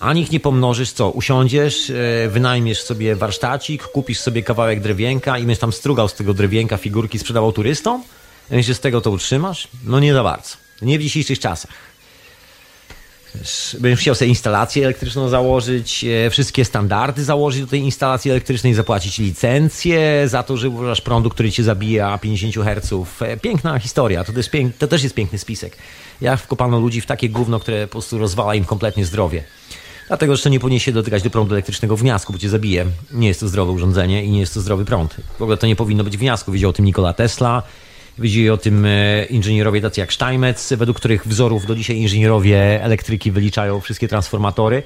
Ani 0.00 0.20
ich 0.20 0.30
nie 0.30 0.40
pomnożysz, 0.40 0.92
co? 0.92 1.10
Usiądziesz, 1.10 1.90
e, 1.90 2.28
wynajmiesz 2.28 2.82
sobie 2.82 3.16
warsztacik, 3.16 3.82
kupisz 3.82 4.20
sobie 4.20 4.42
kawałek 4.42 4.80
drewienka 4.80 5.38
i 5.38 5.40
będziesz 5.40 5.58
tam 5.58 5.72
strugał 5.72 6.08
z 6.08 6.14
tego 6.14 6.34
drewienka 6.34 6.76
figurki, 6.76 7.18
sprzedawał 7.18 7.52
turystom? 7.52 8.02
I 8.50 8.64
się 8.64 8.74
z 8.74 8.80
tego 8.80 9.00
to 9.00 9.10
utrzymasz? 9.10 9.68
No 9.84 10.00
nie 10.00 10.14
za 10.14 10.22
bardzo. 10.22 10.56
Nie 10.82 10.98
w 10.98 11.02
dzisiejszych 11.02 11.38
czasach. 11.38 11.70
Będziesz 13.80 14.00
chciał 14.00 14.14
sobie 14.14 14.28
instalację 14.28 14.84
elektryczną 14.84 15.28
założyć, 15.28 16.04
e, 16.04 16.30
wszystkie 16.30 16.64
standardy 16.64 17.24
założyć 17.24 17.60
do 17.60 17.66
tej 17.66 17.80
instalacji 17.80 18.30
elektrycznej, 18.30 18.74
zapłacić 18.74 19.18
licencję 19.18 20.28
za 20.28 20.42
to, 20.42 20.56
że 20.56 20.68
używasz 20.68 21.00
prądu, 21.00 21.30
który 21.30 21.52
cię 21.52 21.62
zabija 21.62 22.18
50 22.18 22.54
Hz. 22.54 22.92
E, 23.20 23.36
piękna 23.36 23.78
historia, 23.78 24.24
to, 24.24 24.32
pięk, 24.50 24.76
to 24.76 24.88
też 24.88 25.02
jest 25.02 25.14
piękny 25.14 25.38
spisek. 25.38 25.76
Jak 26.20 26.40
wkopano 26.40 26.80
ludzi 26.80 27.00
w 27.00 27.06
takie 27.06 27.28
gówno, 27.28 27.60
które 27.60 27.86
po 27.86 27.92
prostu 27.92 28.18
rozwala 28.18 28.54
im 28.54 28.64
kompletnie 28.64 29.04
zdrowie. 29.04 29.44
Dlatego, 30.10 30.36
że 30.36 30.50
nie 30.50 30.60
powinien 30.60 30.80
się 30.80 30.92
dotykać 30.92 31.22
do 31.22 31.30
prądu 31.30 31.54
elektrycznego 31.54 31.96
w 31.96 32.00
wniazku, 32.00 32.32
bo 32.32 32.38
cię 32.38 32.48
zabije. 32.48 32.86
Nie 33.12 33.28
jest 33.28 33.40
to 33.40 33.48
zdrowe 33.48 33.72
urządzenie 33.72 34.24
i 34.24 34.30
nie 34.30 34.40
jest 34.40 34.54
to 34.54 34.60
zdrowy 34.60 34.84
prąd. 34.84 35.16
W 35.38 35.42
ogóle 35.42 35.56
to 35.56 35.66
nie 35.66 35.76
powinno 35.76 36.04
być 36.04 36.16
w 36.16 36.20
wniazku. 36.20 36.52
Wiedział 36.52 36.70
o 36.70 36.72
tym 36.72 36.84
Nikola 36.84 37.12
Tesla, 37.12 37.62
Wiedzieli 38.18 38.50
o 38.50 38.56
tym 38.56 38.86
e, 38.86 39.24
inżynierowie 39.24 39.80
tacy 39.80 40.00
jak 40.00 40.12
Steinmetz, 40.12 40.74
według 40.76 40.96
których 40.96 41.26
wzorów 41.26 41.66
do 41.66 41.74
dzisiaj 41.74 41.96
inżynierowie 41.96 42.84
elektryki 42.84 43.30
wyliczają 43.30 43.80
wszystkie 43.80 44.08
transformatory. 44.08 44.82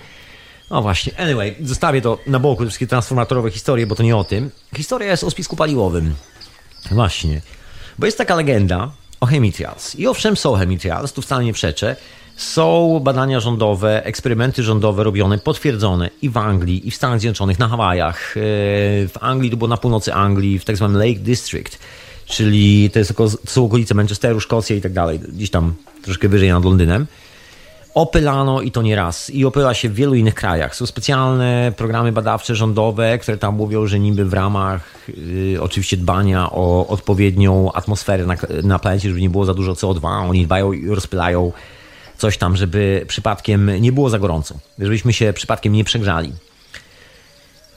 No 0.71 0.83
właśnie, 0.83 1.13
anyway, 1.19 1.55
zostawię 1.61 2.01
to 2.01 2.19
na 2.27 2.39
boku, 2.39 2.63
te 2.63 2.69
wszystkie 2.69 2.87
transformatorowe 2.87 3.51
historie, 3.51 3.87
bo 3.87 3.95
to 3.95 4.03
nie 4.03 4.17
o 4.17 4.25
tym. 4.25 4.51
Historia 4.77 5.11
jest 5.11 5.25
o 5.25 5.31
spisku 5.31 5.57
paliwowym. 5.57 6.15
Właśnie. 6.91 7.41
Bo 7.99 8.07
jest 8.07 8.19
taka 8.19 8.35
legenda 8.35 8.91
o 9.21 9.27
chemitrials. 9.27 9.97
I 9.97 10.07
owszem, 10.07 10.37
są 10.37 10.55
chemitrials, 10.55 11.13
tu 11.13 11.23
wcale 11.23 11.45
nie 11.45 11.53
przeczę. 11.53 11.97
Są 12.37 13.01
badania 13.01 13.41
rządowe, 13.41 14.05
eksperymenty 14.05 14.63
rządowe 14.63 15.05
robione, 15.05 15.39
potwierdzone 15.39 16.11
i 16.23 16.31
w 16.31 16.37
Anglii, 16.37 16.89
i 16.89 16.91
w 16.91 16.95
Stanach 16.95 17.21
Zjednoczonych, 17.21 17.59
na 17.59 17.69
Hawajach. 17.69 18.37
E, 18.37 18.41
w 19.09 19.15
Anglii, 19.21 19.51
to 19.51 19.57
było 19.57 19.69
na 19.69 19.77
północy 19.77 20.15
Anglii, 20.15 20.59
w 20.59 20.65
tak 20.65 20.77
zwanym 20.77 20.99
Lake 20.99 21.21
District 21.21 21.79
czyli 22.27 22.91
to, 22.91 22.99
jest, 22.99 23.17
to 23.17 23.29
są 23.47 23.65
okolice 23.65 23.95
Manchesteru, 23.95 24.41
Szkocja 24.41 24.77
i 24.77 24.81
tak 24.81 24.93
dalej, 24.93 25.19
gdzieś 25.19 25.51
tam 25.51 25.75
troszkę 26.03 26.29
wyżej 26.29 26.49
nad 26.49 26.65
Londynem. 26.65 27.07
Opylano 27.95 28.61
i 28.61 28.71
to 28.71 28.83
nie 28.83 28.97
raz. 28.97 29.31
I 29.31 29.45
opyla 29.45 29.75
się 29.75 29.89
w 29.89 29.95
wielu 29.95 30.15
innych 30.15 30.35
krajach. 30.35 30.77
Są 30.77 30.87
specjalne 30.87 31.73
programy 31.77 32.13
badawcze 32.13 32.55
rządowe, 32.55 33.19
które 33.19 33.39
tam 33.39 33.55
mówią, 33.55 33.87
że 33.87 34.01
niby 34.01 34.25
w 34.25 34.33
ramach 34.33 35.09
y, 35.09 35.59
oczywiście 35.61 35.97
dbania 35.97 36.51
o 36.51 36.87
odpowiednią 36.87 37.73
atmosferę 37.73 38.27
na, 38.27 38.37
na 38.63 38.79
planecie, 38.79 39.09
żeby 39.09 39.21
nie 39.21 39.31
było 39.31 39.45
za 39.45 39.55
dużo 39.55 39.73
CO2, 39.73 40.29
oni 40.29 40.45
dbają 40.45 40.73
i 40.73 40.89
rozpylają 40.89 41.53
coś 42.25 42.39
tam, 42.39 42.57
żeby 42.57 43.05
przypadkiem 43.09 43.81
nie 43.81 43.93
było 43.93 44.11
za 44.11 44.19
gorąco, 44.19 44.55
żebyśmy 44.79 45.13
się 45.13 45.33
przypadkiem 45.33 45.73
nie 45.73 45.85
przegrzali. 45.85 46.33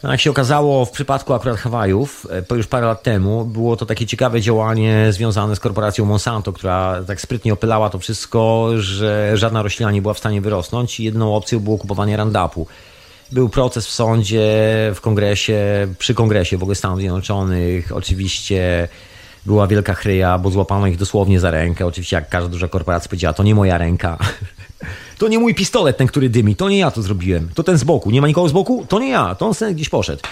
No, 0.03 0.11
jak 0.11 0.21
się 0.21 0.29
okazało, 0.29 0.85
w 0.85 0.91
przypadku 0.91 1.33
akurat 1.33 1.57
Hawajów, 1.57 2.27
e, 2.51 2.55
już 2.55 2.67
parę 2.67 2.87
lat 2.87 3.03
temu, 3.03 3.45
było 3.45 3.77
to 3.77 3.85
takie 3.85 4.05
ciekawe 4.05 4.41
działanie 4.41 5.07
związane 5.11 5.55
z 5.55 5.59
korporacją 5.59 6.05
Monsanto, 6.05 6.53
która 6.53 7.03
tak 7.07 7.21
sprytnie 7.21 7.53
opylała 7.53 7.89
to 7.89 7.99
wszystko, 7.99 8.69
że 8.77 9.31
żadna 9.37 9.61
roślina 9.61 9.91
nie 9.91 10.01
była 10.01 10.13
w 10.13 10.17
stanie 10.17 10.41
wyrosnąć 10.41 10.99
jedną 10.99 11.35
opcją 11.35 11.59
było 11.59 11.77
kupowanie 11.77 12.17
Roundupu. 12.17 12.67
Był 13.31 13.49
proces 13.49 13.87
w 13.87 13.91
sądzie, 13.91 14.49
w 14.95 15.01
kongresie, 15.01 15.87
przy 15.97 16.13
kongresie 16.13 16.57
w 16.57 16.63
ogóle 16.63 16.75
Stanów 16.75 16.99
Zjednoczonych. 16.99 17.91
Oczywiście 17.91 18.87
była 19.47 19.67
wielka 19.67 19.93
chryja, 19.93 20.37
bo 20.37 20.49
złapano 20.49 20.87
ich 20.87 20.97
dosłownie 20.97 21.39
za 21.39 21.51
rękę. 21.51 21.85
Oczywiście 21.85 22.15
jak 22.15 22.29
każda 22.29 22.49
duża 22.49 22.67
korporacja 22.67 23.09
powiedziała, 23.09 23.33
to 23.33 23.43
nie 23.43 23.55
moja 23.55 23.77
ręka. 23.77 24.17
To 25.17 25.27
nie 25.27 25.39
mój 25.39 25.55
pistolet, 25.55 25.97
ten, 25.97 26.07
który 26.07 26.29
dymi. 26.29 26.55
To 26.55 26.69
nie 26.69 26.77
ja 26.77 26.91
to 26.91 27.01
zrobiłem. 27.01 27.49
To 27.55 27.63
ten 27.63 27.77
z 27.77 27.83
boku. 27.83 28.11
Nie 28.11 28.21
ma 28.21 28.27
nikogo 28.27 28.49
z 28.49 28.51
boku? 28.51 28.85
To 28.89 28.99
nie 28.99 29.09
ja. 29.09 29.35
To 29.35 29.45
on 29.45 29.53
sobie 29.53 29.73
gdzieś 29.73 29.89
poszedł. 29.89 30.23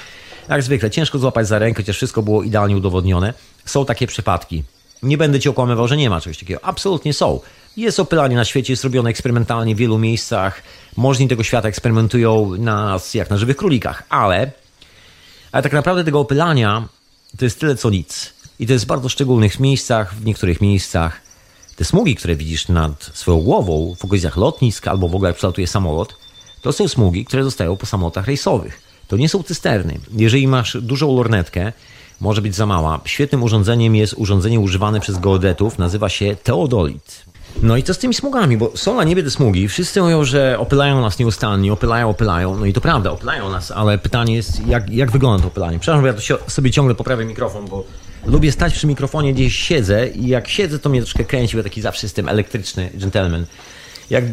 Jak 0.49 0.63
zwykle, 0.63 0.89
ciężko 0.89 1.19
złapać 1.19 1.47
za 1.47 1.59
rękę, 1.59 1.83
chociaż 1.83 1.95
wszystko 1.95 2.21
było 2.21 2.43
idealnie 2.43 2.77
udowodnione. 2.77 3.33
Są 3.65 3.85
takie 3.85 4.07
przypadki. 4.07 4.63
Nie 5.03 5.17
będę 5.17 5.39
ci 5.39 5.49
okłamywał, 5.49 5.87
że 5.87 5.97
nie 5.97 6.09
ma 6.09 6.21
czegoś 6.21 6.37
takiego. 6.37 6.59
Absolutnie 6.63 7.13
są. 7.13 7.39
Jest 7.77 7.99
opylanie 7.99 8.35
na 8.35 8.45
świecie, 8.45 8.73
jest 8.73 8.83
robione 8.83 9.09
eksperymentalnie 9.09 9.75
w 9.75 9.77
wielu 9.77 9.97
miejscach. 9.97 10.63
Możni 10.97 11.27
tego 11.27 11.43
świata 11.43 11.67
eksperymentują 11.67 12.55
nas 12.57 13.13
jak 13.13 13.29
na 13.29 13.37
żywych 13.37 13.57
królikach, 13.57 14.03
ale, 14.09 14.51
ale 15.51 15.63
tak 15.63 15.73
naprawdę 15.73 16.03
tego 16.03 16.19
opylania 16.19 16.87
to 17.37 17.45
jest 17.45 17.59
tyle 17.59 17.75
co 17.75 17.89
nic. 17.89 18.34
I 18.59 18.67
to 18.67 18.73
jest 18.73 18.85
w 18.85 18.87
bardzo 18.87 19.09
szczególnych 19.09 19.59
miejscach, 19.59 20.15
w 20.15 20.25
niektórych 20.25 20.61
miejscach. 20.61 21.21
Te 21.75 21.85
smugi, 21.85 22.15
które 22.15 22.35
widzisz 22.35 22.67
nad 22.67 23.11
swoją 23.13 23.37
głową 23.37 23.95
w 23.99 24.05
okolicach 24.05 24.37
lotnisk 24.37 24.87
albo 24.87 25.07
w 25.07 25.15
ogóle 25.15 25.29
jak 25.29 25.37
przelatuje 25.37 25.67
samolot, 25.67 26.15
to 26.61 26.73
są 26.73 26.87
smugi, 26.87 27.25
które 27.25 27.43
zostają 27.43 27.77
po 27.77 27.85
samolotach 27.85 28.27
rejsowych. 28.27 28.81
To 29.07 29.17
nie 29.17 29.29
są 29.29 29.43
cysterny. 29.43 29.99
Jeżeli 30.11 30.47
masz 30.47 30.77
dużą 30.81 31.15
lornetkę, 31.15 31.73
może 32.21 32.41
być 32.41 32.55
za 32.55 32.65
mała. 32.65 33.01
Świetnym 33.05 33.43
urządzeniem 33.43 33.95
jest 33.95 34.13
urządzenie 34.13 34.59
używane 34.59 34.99
przez 34.99 35.19
geodetów, 35.19 35.77
nazywa 35.79 36.09
się 36.09 36.35
teodolit. 36.43 37.25
No 37.61 37.77
i 37.77 37.83
co 37.83 37.93
z 37.93 37.97
tymi 37.97 38.13
smugami? 38.13 38.57
Bo 38.57 38.71
są 38.75 38.95
na 38.95 39.03
niebie 39.03 39.23
te 39.23 39.31
smugi, 39.31 39.67
wszyscy 39.67 40.01
mówią, 40.01 40.23
że 40.23 40.59
opylają 40.59 41.01
nas 41.01 41.19
nieustannie, 41.19 41.73
opylają, 41.73 42.09
opylają. 42.09 42.57
No 42.57 42.65
i 42.65 42.73
to 42.73 42.81
prawda, 42.81 43.11
opylają 43.11 43.49
nas, 43.49 43.71
ale 43.71 43.97
pytanie 43.97 44.35
jest, 44.35 44.67
jak, 44.67 44.89
jak 44.89 45.11
wygląda 45.11 45.41
to 45.41 45.47
opylanie? 45.47 45.79
Przepraszam, 45.79 46.01
bo 46.01 46.07
ja 46.07 46.37
to 46.37 46.49
sobie 46.51 46.71
ciągle 46.71 46.95
poprawię 46.95 47.25
mikrofon, 47.25 47.65
bo 47.65 47.83
lubię 48.25 48.51
stać 48.51 48.73
przy 48.73 48.87
mikrofonie, 48.87 49.33
gdzieś 49.33 49.55
siedzę 49.55 50.07
i 50.07 50.27
jak 50.27 50.47
siedzę, 50.47 50.79
to 50.79 50.89
mnie 50.89 51.01
troszkę 51.01 51.25
kręci, 51.25 51.57
bo 51.57 51.63
taki 51.63 51.81
zawsze 51.81 52.05
jestem 52.05 52.29
elektryczny 52.29 52.89
gentleman. 52.93 53.45
Jak, 54.09 54.23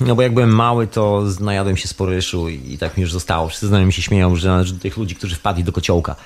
no 0.00 0.14
bo 0.14 0.22
jak 0.22 0.34
byłem 0.34 0.54
mały, 0.54 0.86
to 0.86 1.24
najadłem 1.40 1.76
się 1.76 1.88
sporyszu 1.88 2.48
i, 2.48 2.72
i 2.72 2.78
tak 2.78 2.96
mi 2.96 3.00
już 3.00 3.12
zostało. 3.12 3.48
Wszyscy 3.48 3.66
znajomi 3.66 3.92
się 3.92 4.02
śmieją, 4.02 4.36
że 4.36 4.48
należy 4.48 4.74
do 4.74 4.80
tych 4.80 4.96
ludzi, 4.96 5.14
którzy 5.14 5.36
wpadli 5.36 5.64
do 5.64 5.72
kociołka 5.72 6.16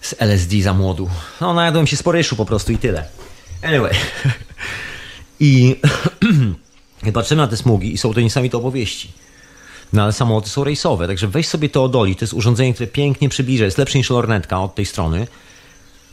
z 0.00 0.14
LSD 0.18 0.62
za 0.62 0.74
młodu. 0.74 1.10
No, 1.40 1.54
najadłem 1.54 1.86
się 1.86 1.96
sporyszu 1.96 2.36
po 2.36 2.44
prostu 2.44 2.72
i 2.72 2.78
tyle. 2.78 3.04
Anyway. 3.62 3.92
I 5.40 5.76
patrzymy 7.14 7.42
na 7.42 7.48
te 7.48 7.56
smugi 7.56 7.92
i 7.94 7.98
są 7.98 8.14
to 8.14 8.20
niesamowite 8.20 8.56
opowieści. 8.56 9.12
No 9.92 10.02
ale 10.02 10.12
samoloty 10.12 10.48
są 10.48 10.64
rejsowe, 10.64 11.06
także 11.06 11.28
weź 11.28 11.48
sobie 11.48 11.68
Teodoli, 11.68 12.16
to 12.16 12.24
jest 12.24 12.34
urządzenie, 12.34 12.74
które 12.74 12.86
pięknie 12.86 13.28
przybliża, 13.28 13.64
jest 13.64 13.78
lepsze 13.78 13.98
niż 13.98 14.10
lornetka 14.10 14.60
od 14.60 14.74
tej 14.74 14.86
strony. 14.86 15.26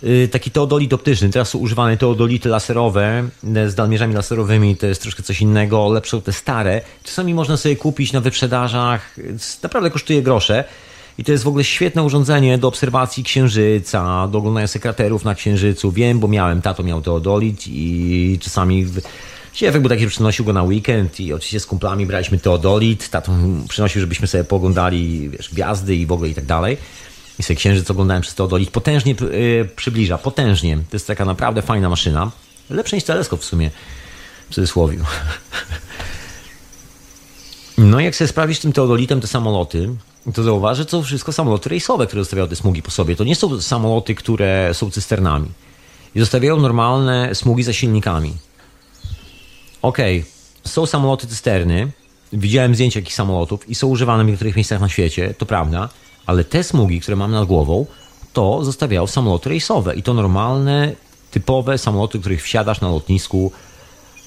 Yy, 0.03 0.27
taki 0.27 0.51
teodolit 0.51 0.93
optyczny, 0.93 1.29
teraz 1.29 1.49
są 1.49 1.59
używane 1.59 1.97
teodolity 1.97 2.49
laserowe 2.49 3.29
z 3.67 3.75
dalmierzami 3.75 4.13
laserowymi, 4.13 4.75
to 4.75 4.87
jest 4.87 5.01
troszkę 5.01 5.23
coś 5.23 5.41
innego, 5.41 5.89
lepsze 5.89 6.11
są 6.11 6.21
te 6.21 6.33
stare. 6.33 6.81
Czasami 7.03 7.33
można 7.33 7.57
sobie 7.57 7.75
kupić 7.75 8.13
na 8.13 8.21
wyprzedażach, 8.21 9.15
naprawdę 9.63 9.89
kosztuje 9.89 10.21
grosze. 10.21 10.63
I 11.17 11.23
to 11.23 11.31
jest 11.31 11.43
w 11.43 11.47
ogóle 11.47 11.63
świetne 11.63 12.03
urządzenie 12.03 12.57
do 12.57 12.67
obserwacji 12.67 13.23
księżyca, 13.23 14.27
do 14.27 14.37
oglądania 14.37 14.67
sekraterów 14.67 15.25
na 15.25 15.35
księżycu. 15.35 15.91
Wiem, 15.91 16.19
bo 16.19 16.27
miałem, 16.27 16.61
tato 16.61 16.83
miał 16.83 17.01
teodolit 17.01 17.67
i 17.67 18.39
czasami 18.41 18.85
Siewek 19.53 19.81
był 19.81 19.89
taki, 19.89 20.03
że 20.03 20.09
przynosił 20.09 20.45
go 20.45 20.53
na 20.53 20.63
weekend 20.63 21.19
i 21.19 21.33
oczywiście 21.33 21.59
z 21.59 21.65
kumplami 21.65 22.05
braliśmy 22.05 22.37
teodolit. 22.37 23.09
Tato 23.09 23.31
przynosił, 23.69 24.01
żebyśmy 24.01 24.27
sobie 24.27 24.43
poglądali 24.43 25.29
wiesz, 25.29 25.49
gwiazdy 25.49 25.95
i 25.95 26.05
w 26.05 26.11
ogóle 26.11 26.29
i 26.29 26.35
tak 26.35 26.45
dalej. 26.45 26.77
I 27.39 27.43
sobie 27.43 27.57
księżyc 27.57 27.91
oglądałem 27.91 28.21
przez 28.21 28.35
teodolit. 28.35 28.71
Potężnie 28.71 29.15
yy, 29.31 29.69
przybliża, 29.75 30.17
potężnie. 30.17 30.77
To 30.77 30.95
jest 30.95 31.07
taka 31.07 31.25
naprawdę 31.25 31.61
fajna 31.61 31.89
maszyna. 31.89 32.31
Lepsza 32.69 32.95
niż 32.95 33.05
teleskop 33.05 33.41
w 33.41 33.45
sumie, 33.45 33.71
w 34.49 34.53
cudzysłowie. 34.53 34.97
No 37.77 37.99
jak 37.99 38.15
sobie 38.15 38.27
sprawisz 38.27 38.59
tym 38.59 38.73
teodolitem 38.73 39.21
te 39.21 39.27
samoloty, 39.27 39.89
to 40.33 40.43
zauważy, 40.43 40.85
to 40.85 41.03
wszystko 41.03 41.31
samoloty 41.33 41.69
rejsowe, 41.69 42.07
które 42.07 42.21
zostawiają 42.21 42.47
te 42.47 42.55
smugi 42.55 42.81
po 42.81 42.91
sobie. 42.91 43.15
To 43.15 43.23
nie 43.23 43.35
są 43.35 43.61
samoloty, 43.61 44.15
które 44.15 44.73
są 44.73 44.91
cysternami. 44.91 45.47
I 46.15 46.19
zostawiają 46.19 46.57
normalne 46.57 47.35
smugi 47.35 47.63
za 47.63 47.73
silnikami. 47.73 48.33
Okej, 49.81 50.19
okay. 50.19 50.71
są 50.71 50.85
samoloty 50.85 51.27
cysterny. 51.27 51.91
Widziałem 52.33 52.75
zdjęcia 52.75 52.99
takich 52.99 53.15
samolotów 53.15 53.69
i 53.69 53.75
są 53.75 53.87
używane 53.87 54.23
w 54.23 54.27
niektórych 54.27 54.55
miejscach 54.55 54.81
na 54.81 54.89
świecie, 54.89 55.33
to 55.37 55.45
prawda, 55.45 55.89
ale 56.29 56.43
te 56.43 56.63
smugi, 56.63 57.01
które 57.01 57.17
mam 57.17 57.31
nad 57.31 57.45
głową, 57.45 57.85
to 58.33 58.65
zostawiają 58.65 59.07
samoloty 59.07 59.49
rejsowe 59.49 59.95
i 59.95 60.03
to 60.03 60.13
normalne, 60.13 60.95
typowe 61.31 61.77
samoloty, 61.77 62.19
których 62.19 62.43
wsiadasz 62.43 62.81
na 62.81 62.89
lotnisku, 62.89 63.51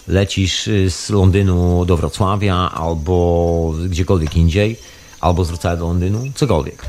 lecisz 0.08 0.68
z 0.88 1.10
Londynu 1.10 1.84
do 1.84 1.96
Wrocławia 1.96 2.70
albo 2.74 3.74
gdziekolwiek 3.88 4.36
indziej 4.36 4.76
albo 5.20 5.44
zwracała 5.44 5.76
do 5.76 5.86
Londynu, 5.86 6.22
cokolwiek. 6.34 6.84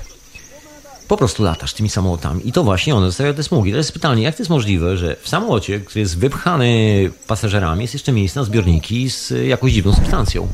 Po 1.07 1.17
prostu 1.17 1.43
latasz 1.43 1.73
tymi 1.73 1.89
samolotami 1.89 2.47
i 2.47 2.51
to 2.51 2.63
właśnie 2.63 2.95
one 2.95 3.05
zostawiają 3.05 3.35
te 3.35 3.43
smugi. 3.43 3.71
Teraz 3.71 3.91
pytanie, 3.91 4.23
jak 4.23 4.35
to 4.35 4.41
jest 4.41 4.49
możliwe, 4.49 4.97
że 4.97 5.15
w 5.21 5.29
samolocie, 5.29 5.79
który 5.79 5.99
jest 5.99 6.17
wypchany 6.17 7.11
pasażerami, 7.27 7.81
jest 7.81 7.93
jeszcze 7.93 8.11
miejsce 8.11 8.39
na 8.39 8.43
zbiorniki 8.43 9.09
z 9.09 9.33
jakąś 9.47 9.73
dziwną 9.73 9.93
substancją. 9.93 10.47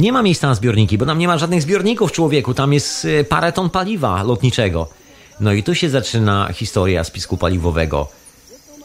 Nie 0.00 0.12
ma 0.12 0.22
miejsca 0.22 0.48
na 0.48 0.54
zbiorniki, 0.54 0.98
bo 0.98 1.06
tam 1.06 1.18
nie 1.18 1.28
ma 1.28 1.38
żadnych 1.38 1.62
zbiorników 1.62 2.12
człowieku, 2.12 2.54
tam 2.54 2.72
jest 2.72 3.04
e, 3.04 3.24
parę 3.24 3.52
ton 3.52 3.70
paliwa 3.70 4.22
lotniczego. 4.22 4.88
No 5.40 5.52
i 5.52 5.62
tu 5.62 5.74
się 5.74 5.90
zaczyna 5.90 6.48
historia 6.52 7.04
spisku 7.04 7.36
paliwowego. 7.36 8.08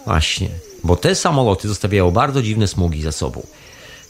Właśnie, 0.05 0.49
bo 0.83 0.95
te 0.95 1.15
samoloty 1.15 1.67
zostawiają 1.67 2.11
bardzo 2.11 2.41
dziwne 2.41 2.67
smugi 2.67 3.01
za 3.01 3.11
sobą. 3.11 3.41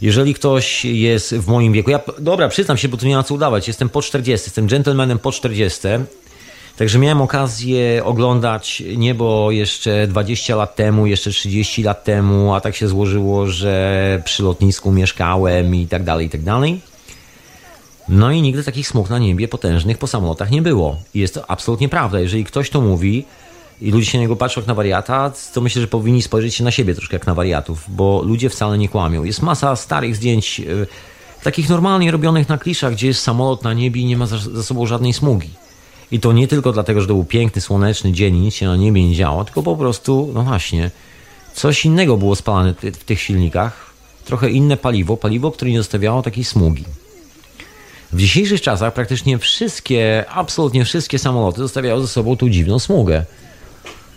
Jeżeli 0.02 0.34
ktoś 0.34 0.86
jest 0.86 1.36
w 1.36 1.48
moim 1.48 1.74
wieku, 1.74 1.90
ja, 1.90 2.00
dobra, 2.20 2.50
przyznam 2.50 2.78
się, 2.78 2.88
bo 2.88 2.98
tu 2.98 3.08
nie 3.08 3.16
ma 3.16 3.24
co 3.24 3.34
udawać, 3.34 3.68
jestem 3.68 3.90
po 3.90 4.02
40, 4.02 4.48
jestem 4.48 4.68
gentlemanem 4.68 5.20
po 5.20 5.32
40, 5.32 5.88
Także 6.78 7.00
miałem 7.00 7.22
okazję 7.22 8.04
oglądać 8.04 8.84
niebo 8.98 9.52
jeszcze 9.52 10.08
20 10.08 10.56
lat 10.56 10.76
temu, 10.76 11.06
jeszcze 11.06 11.32
30 11.32 11.84
lat 11.84 12.04
temu, 12.04 12.54
a 12.54 12.62
tak 12.62 12.76
się 12.76 12.88
złożyło, 12.88 13.48
że 13.48 14.22
przy 14.26 14.44
lotnisku 14.44 14.92
mieszkałem 14.92 15.76
i 15.76 15.88
tak 15.88 16.04
dalej, 16.04 16.28
i 16.28 16.30
tak 16.30 16.42
dalej. 16.42 16.82
No 18.10 18.32
i 18.32 18.42
nigdy 18.42 18.64
takich 18.64 18.88
smug 18.88 19.10
na 19.10 19.20
niebie 19.20 19.48
potężnych 19.48 19.98
po 19.98 20.08
samolotach 20.08 20.52
nie 20.52 20.62
było. 20.62 20.98
I 21.14 21.20
jest 21.20 21.34
to 21.34 21.50
absolutnie 21.50 21.90
prawda. 21.90 22.20
Jeżeli 22.20 22.44
ktoś 22.46 22.70
to 22.70 22.82
mówi, 22.82 23.26
i 23.82 23.92
ludzie 23.92 24.06
się 24.06 24.18
na 24.18 24.22
niego 24.22 24.36
patrzą 24.36 24.62
jak 24.62 24.68
na 24.68 24.74
wariata, 24.74 25.32
to 25.54 25.62
myślę, 25.62 25.82
że 25.82 25.88
powinni 25.88 26.22
spojrzeć 26.22 26.56
się 26.56 26.64
na 26.64 26.72
siebie 26.72 26.96
troszkę 26.96 27.16
jak 27.16 27.28
na 27.28 27.34
wariatów, 27.34 27.86
bo 27.88 28.22
ludzie 28.26 28.50
wcale 28.50 28.78
nie 28.78 28.90
kłamią. 28.90 29.24
Jest 29.24 29.42
masa 29.42 29.76
starych 29.76 30.16
zdjęć, 30.16 30.60
yy, 30.60 30.88
takich 31.44 31.70
normalnie 31.70 32.12
robionych 32.12 32.50
na 32.50 32.58
kliszach, 32.58 32.94
gdzie 32.94 33.08
jest 33.08 33.22
samolot 33.22 33.64
na 33.64 33.74
niebie 33.74 34.02
i 34.02 34.06
nie 34.06 34.18
ma 34.18 34.26
za, 34.26 34.38
za, 34.38 34.64
sobą 34.64 34.86
żadnej 34.86 35.14
smugi. 35.14 35.50
I 36.12 36.20
to 36.20 36.34
nie 36.34 36.48
tylko 36.48 36.72
dlatego, 36.72 37.02
że 37.02 37.08
to 37.08 37.14
był 37.14 37.24
piękny, 37.24 37.62
słoneczny 37.62 38.12
dzień 38.12 38.36
i 38.36 38.40
nic 38.40 38.56
się 38.56 38.66
na 38.66 38.76
niebie 38.76 39.08
nie 39.08 39.16
działo, 39.16 39.46
tylko 39.46 39.64
po 39.64 39.76
prostu, 39.76 40.32
no 40.34 40.44
właśnie, 40.44 40.92
coś 41.54 41.86
innego 41.86 42.18
było 42.18 42.36
spalane 42.36 42.74
w 42.74 43.04
tych 43.04 43.22
silnikach, 43.22 43.94
trochę 44.26 44.50
inne 44.50 44.78
paliwo, 44.78 45.18
paliwo, 45.18 45.52
które 45.52 45.72
nie 45.72 45.78
zostawiało 45.78 46.22
takiej 46.22 46.44
smugi. 46.44 46.84
W 48.14 48.18
dzisiejszych 48.18 48.62
czasach 48.62 48.94
praktycznie 48.94 49.38
wszystkie, 49.38 50.26
absolutnie 50.30 50.86
wszystkie 50.86 51.20
samoloty 51.20 51.58
zostawiają 51.58 52.02
ze 52.02 52.08
sobą 52.08 52.38
tą 52.38 52.50
dziwną 52.50 52.80
smugę. 52.80 53.26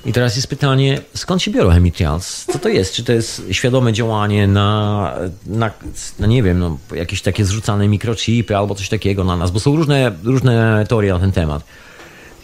I 0.07 0.13
teraz 0.13 0.37
jest 0.37 0.49
pytanie, 0.49 1.01
skąd 1.15 1.43
się 1.43 1.51
biorą 1.51 1.71
chemicals? 1.71 2.45
Co 2.53 2.59
to 2.59 2.69
jest? 2.69 2.95
Czy 2.95 3.05
to 3.05 3.13
jest 3.13 3.43
świadome 3.51 3.93
działanie 3.93 4.47
na, 4.47 5.15
na, 5.47 5.71
na 6.19 6.27
nie 6.27 6.43
wiem, 6.43 6.59
no, 6.59 6.79
jakieś 6.95 7.23
takie 7.23 7.45
zrzucane 7.45 7.89
mikrochipy 7.89 8.57
albo 8.57 8.75
coś 8.75 8.89
takiego 8.89 9.25
na 9.25 9.37
nas? 9.37 9.51
Bo 9.51 9.61
są 9.61 9.77
różne, 9.77 10.13
różne 10.25 10.85
teorie 10.89 11.13
na 11.13 11.19
ten 11.19 11.33
temat. 11.33 11.65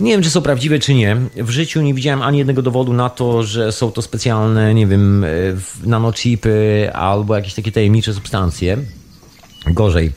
Nie 0.00 0.12
wiem, 0.12 0.22
czy 0.22 0.30
są 0.30 0.42
prawdziwe, 0.42 0.78
czy 0.78 0.94
nie. 0.94 1.16
W 1.36 1.50
życiu 1.50 1.82
nie 1.82 1.94
widziałem 1.94 2.22
ani 2.22 2.38
jednego 2.38 2.62
dowodu 2.62 2.92
na 2.92 3.10
to, 3.10 3.42
że 3.42 3.72
są 3.72 3.92
to 3.92 4.02
specjalne, 4.02 4.74
nie 4.74 4.86
wiem, 4.86 5.24
e, 5.24 5.28
nanochipy 5.84 6.90
albo 6.92 7.36
jakieś 7.36 7.54
takie 7.54 7.72
tajemnicze 7.72 8.14
substancje. 8.14 8.78
Gorzej. 9.66 10.12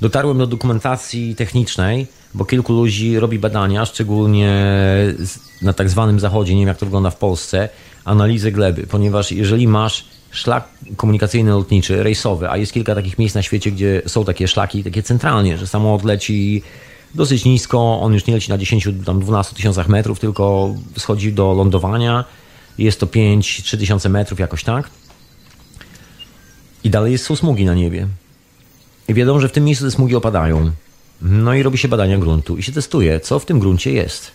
Dotarłem 0.00 0.38
do 0.38 0.46
dokumentacji 0.46 1.34
technicznej, 1.34 2.06
bo 2.34 2.44
kilku 2.44 2.72
ludzi 2.72 3.18
robi 3.18 3.38
badania, 3.38 3.86
szczególnie 3.86 4.52
na 5.62 5.72
tak 5.72 5.90
zwanym 5.90 6.20
zachodzie, 6.20 6.54
nie 6.54 6.60
wiem 6.60 6.68
jak 6.68 6.78
to 6.78 6.86
wygląda 6.86 7.10
w 7.10 7.16
Polsce, 7.16 7.68
analizę 8.04 8.52
gleby, 8.52 8.86
ponieważ 8.86 9.32
jeżeli 9.32 9.68
masz 9.68 10.04
szlak 10.30 10.68
komunikacyjny 10.96 11.50
lotniczy, 11.50 12.02
rejsowy, 12.02 12.50
a 12.50 12.56
jest 12.56 12.72
kilka 12.72 12.94
takich 12.94 13.18
miejsc 13.18 13.34
na 13.34 13.42
świecie, 13.42 13.70
gdzie 13.70 14.02
są 14.06 14.24
takie 14.24 14.48
szlaki, 14.48 14.84
takie 14.84 15.02
centralnie, 15.02 15.58
że 15.58 15.66
samolot 15.66 16.04
leci 16.04 16.62
dosyć 17.14 17.44
nisko, 17.44 18.00
on 18.00 18.14
już 18.14 18.26
nie 18.26 18.34
leci 18.34 18.50
na 18.50 18.58
10-12 18.58 19.54
tysiącach 19.54 19.88
metrów, 19.88 20.20
tylko 20.20 20.74
schodzi 20.96 21.32
do 21.32 21.52
lądowania, 21.52 22.24
jest 22.78 23.00
to 23.00 23.06
5-3 23.06 23.78
tysiące 23.78 24.08
metrów 24.08 24.38
jakoś 24.38 24.64
tak. 24.64 24.90
I 26.84 26.90
dalej 26.90 27.18
są 27.18 27.36
smugi 27.36 27.64
na 27.64 27.74
niebie. 27.74 28.08
I 29.08 29.14
wiadomo, 29.14 29.40
że 29.40 29.48
w 29.48 29.52
tym 29.52 29.64
miejscu 29.64 29.84
te 29.84 29.90
smugi 29.90 30.14
opadają. 30.14 30.70
No 31.22 31.54
i 31.54 31.62
robi 31.62 31.78
się 31.78 31.88
badania 31.88 32.18
gruntu 32.18 32.56
i 32.56 32.62
się 32.62 32.72
testuje, 32.72 33.20
co 33.20 33.38
w 33.38 33.46
tym 33.46 33.58
gruncie 33.58 33.92
jest. 33.92 34.30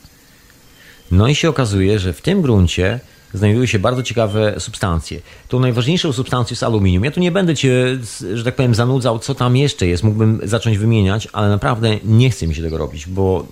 No 1.12 1.28
i 1.28 1.36
się 1.36 1.50
okazuje, 1.50 2.00
że 2.00 2.14
w 2.14 2.22
tym 2.22 2.42
gruncie 2.42 3.00
znajdują 3.34 3.66
się 3.66 3.80
bardzo 3.80 4.04
ciekawe 4.04 4.56
substancje. 4.60 5.20
Tą 5.48 5.60
najważniejszą 5.60 6.14
substancją 6.14 6.54
jest 6.54 6.64
aluminium. 6.64 7.04
Ja 7.04 7.12
tu 7.12 7.20
nie 7.20 7.32
będę 7.32 7.56
cię, 7.56 8.00
że 8.34 8.44
tak 8.44 8.56
powiem, 8.56 8.76
zanudzał, 8.76 9.20
co 9.20 9.36
tam 9.36 9.58
jeszcze 9.58 9.88
jest. 9.88 10.04
Mógłbym 10.04 10.42
zacząć 10.44 10.78
wymieniać, 10.78 11.28
ale 11.34 11.50
naprawdę 11.50 11.98
nie 12.04 12.30
chce 12.30 12.48
mi 12.48 12.56
się 12.56 12.62
tego 12.62 12.78
robić, 12.78 13.06
bo 13.08 13.48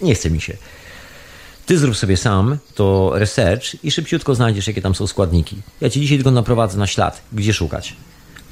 nie 0.00 0.14
chce 0.14 0.30
mi 0.30 0.40
się. 0.40 0.56
Ty 1.66 1.78
zrób 1.78 1.96
sobie 1.96 2.16
sam 2.16 2.58
to 2.74 3.12
research 3.14 3.84
i 3.84 3.90
szybciutko 3.90 4.34
znajdziesz, 4.34 4.66
jakie 4.66 4.82
tam 4.82 4.94
są 4.94 5.06
składniki. 5.06 5.56
Ja 5.80 5.90
ci 5.90 6.00
dzisiaj 6.00 6.18
tylko 6.18 6.30
naprowadzę 6.30 6.78
na 6.78 6.86
ślad, 6.86 7.22
gdzie 7.32 7.52
szukać. 7.52 7.96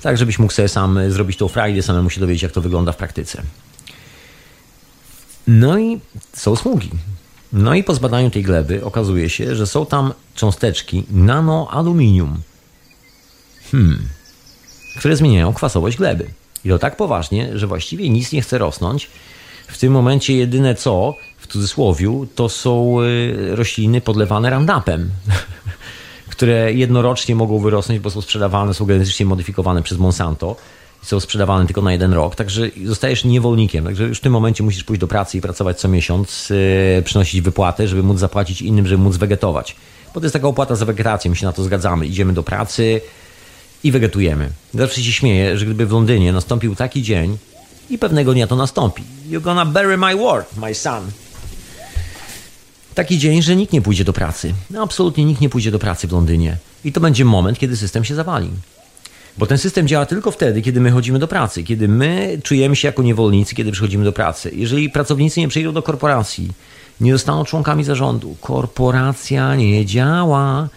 Tak, 0.06 0.18
żebyś 0.18 0.38
mógł 0.38 0.52
sobie 0.52 0.68
sam 0.68 1.10
zrobić 1.10 1.36
tą 1.36 1.48
frajdę, 1.48 1.82
samemu 1.82 2.10
się 2.10 2.20
dowiedzieć, 2.20 2.42
jak 2.42 2.52
to 2.52 2.60
wygląda 2.60 2.92
w 2.92 2.96
praktyce. 2.96 3.42
No 5.46 5.78
i 5.78 6.00
są 6.32 6.56
smugi. 6.56 6.90
No 7.52 7.74
i 7.74 7.84
po 7.84 7.94
zbadaniu 7.94 8.30
tej 8.30 8.42
gleby 8.42 8.84
okazuje 8.84 9.30
się, 9.30 9.56
że 9.56 9.66
są 9.66 9.86
tam 9.86 10.12
cząsteczki 10.34 11.04
nanoaluminium, 11.10 12.40
hmm, 13.72 14.08
które 14.98 15.16
zmieniają 15.16 15.54
kwasowość 15.54 15.96
gleby. 15.96 16.26
I 16.64 16.68
to 16.68 16.78
tak 16.78 16.96
poważnie, 16.96 17.58
że 17.58 17.66
właściwie 17.66 18.10
nic 18.10 18.32
nie 18.32 18.42
chce 18.42 18.58
rosnąć. 18.58 19.10
W 19.68 19.78
tym 19.78 19.92
momencie 19.92 20.36
jedyne 20.36 20.74
co, 20.74 21.14
w 21.38 21.46
cudzysłowiu, 21.46 22.26
to 22.34 22.48
są 22.48 23.00
y, 23.00 23.56
rośliny 23.56 24.00
podlewane 24.00 24.50
randapem, 24.50 25.10
które 26.36 26.72
jednorocznie 26.72 27.34
mogą 27.34 27.58
wyrosnąć, 27.58 28.00
bo 28.00 28.10
są 28.10 28.20
sprzedawane, 28.20 28.74
są 28.74 28.84
genetycznie 28.84 29.26
modyfikowane 29.26 29.82
przez 29.82 29.98
Monsanto 29.98 30.56
są 31.02 31.20
sprzedawane 31.20 31.66
tylko 31.66 31.82
na 31.82 31.92
jeden 31.92 32.12
rok, 32.12 32.34
także 32.34 32.70
zostajesz 32.84 33.24
niewolnikiem. 33.24 33.84
Także 33.84 34.04
już 34.04 34.18
w 34.18 34.20
tym 34.20 34.32
momencie 34.32 34.64
musisz 34.64 34.84
pójść 34.84 35.00
do 35.00 35.06
pracy 35.06 35.38
i 35.38 35.40
pracować 35.40 35.80
co 35.80 35.88
miesiąc, 35.88 36.50
yy, 36.50 37.02
przynosić 37.02 37.40
wypłaty, 37.40 37.88
żeby 37.88 38.02
móc 38.02 38.18
zapłacić 38.18 38.62
innym, 38.62 38.86
żeby 38.86 39.02
móc 39.02 39.16
wegetować. 39.16 39.76
Bo 40.14 40.20
to 40.20 40.24
jest 40.24 40.32
taka 40.32 40.48
opłata 40.48 40.74
za 40.74 40.84
wegetację, 40.84 41.30
my 41.30 41.36
się 41.36 41.46
na 41.46 41.52
to 41.52 41.62
zgadzamy. 41.62 42.06
Idziemy 42.06 42.32
do 42.32 42.42
pracy 42.42 43.00
i 43.84 43.92
wegetujemy. 43.92 44.50
Zawsze 44.74 45.02
się 45.02 45.12
śmieję, 45.12 45.58
że 45.58 45.64
gdyby 45.64 45.86
w 45.86 45.92
Londynie 45.92 46.32
nastąpił 46.32 46.74
taki 46.74 47.02
dzień 47.02 47.38
i 47.90 47.98
pewnego 47.98 48.32
dnia 48.32 48.46
to 48.46 48.56
nastąpi. 48.56 49.02
You're 49.30 49.42
gonna 49.42 49.66
bury 49.66 49.96
my 49.96 50.16
word, 50.16 50.56
my 50.56 50.74
son. 50.74 51.02
Taki 52.96 53.18
dzień, 53.18 53.42
że 53.42 53.56
nikt 53.56 53.72
nie 53.72 53.82
pójdzie 53.82 54.04
do 54.04 54.12
pracy. 54.12 54.54
Absolutnie 54.78 55.24
nikt 55.24 55.40
nie 55.40 55.48
pójdzie 55.48 55.70
do 55.70 55.78
pracy 55.78 56.08
w 56.08 56.12
Londynie. 56.12 56.56
I 56.84 56.92
to 56.92 57.00
będzie 57.00 57.24
moment, 57.24 57.58
kiedy 57.58 57.76
system 57.76 58.04
się 58.04 58.14
zawali. 58.14 58.50
Bo 59.38 59.46
ten 59.46 59.58
system 59.58 59.88
działa 59.88 60.06
tylko 60.06 60.30
wtedy, 60.30 60.62
kiedy 60.62 60.80
my 60.80 60.90
chodzimy 60.90 61.18
do 61.18 61.28
pracy, 61.28 61.62
kiedy 61.62 61.88
my 61.88 62.38
czujemy 62.42 62.76
się 62.76 62.88
jako 62.88 63.02
niewolnicy, 63.02 63.54
kiedy 63.54 63.72
przychodzimy 63.72 64.04
do 64.04 64.12
pracy. 64.12 64.50
Jeżeli 64.54 64.90
pracownicy 64.90 65.40
nie 65.40 65.48
przyjdą 65.48 65.72
do 65.72 65.82
korporacji, 65.82 66.48
nie 67.00 67.12
zostaną 67.12 67.44
członkami 67.44 67.84
zarządu, 67.84 68.36
korporacja 68.40 69.54
nie 69.54 69.86
działa. 69.86 70.68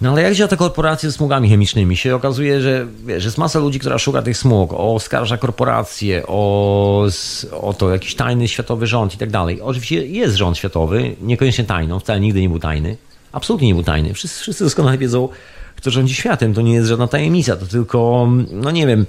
No 0.00 0.10
ale 0.10 0.22
jak 0.22 0.34
działa 0.34 0.48
ta 0.48 0.56
korporacja 0.56 1.10
ze 1.10 1.16
smugami 1.16 1.50
chemicznymi? 1.50 1.96
Się 1.96 2.14
okazuje, 2.14 2.60
że 2.60 2.86
wiesz, 3.06 3.24
jest 3.24 3.38
masa 3.38 3.58
ludzi, 3.58 3.78
która 3.78 3.98
szuka 3.98 4.22
tych 4.22 4.36
smug, 4.36 4.72
oskarża 4.72 5.36
korporacje, 5.36 6.22
o, 6.26 7.06
o 7.60 7.72
to 7.72 7.90
jakiś 7.90 8.14
tajny 8.14 8.48
światowy 8.48 8.86
rząd 8.86 9.14
i 9.14 9.18
tak 9.18 9.30
dalej. 9.30 9.60
Oczywiście 9.60 10.06
jest 10.06 10.36
rząd 10.36 10.58
światowy, 10.58 11.16
niekoniecznie 11.22 11.64
tajny, 11.64 12.00
wcale 12.00 12.20
nigdy 12.20 12.40
nie 12.40 12.48
był 12.48 12.58
tajny. 12.58 12.96
Absolutnie 13.32 13.68
nie 13.68 13.74
był 13.74 13.82
tajny. 13.82 14.14
Wszyscy, 14.14 14.40
wszyscy 14.40 14.64
doskonale 14.64 14.98
wiedzą, 14.98 15.28
kto 15.76 15.90
rządzi 15.90 16.14
światem. 16.14 16.54
To 16.54 16.60
nie 16.60 16.74
jest 16.74 16.88
żadna 16.88 17.08
tajemnica, 17.08 17.56
to 17.56 17.66
tylko, 17.66 18.28
no 18.50 18.70
nie 18.70 18.86
wiem, 18.86 19.06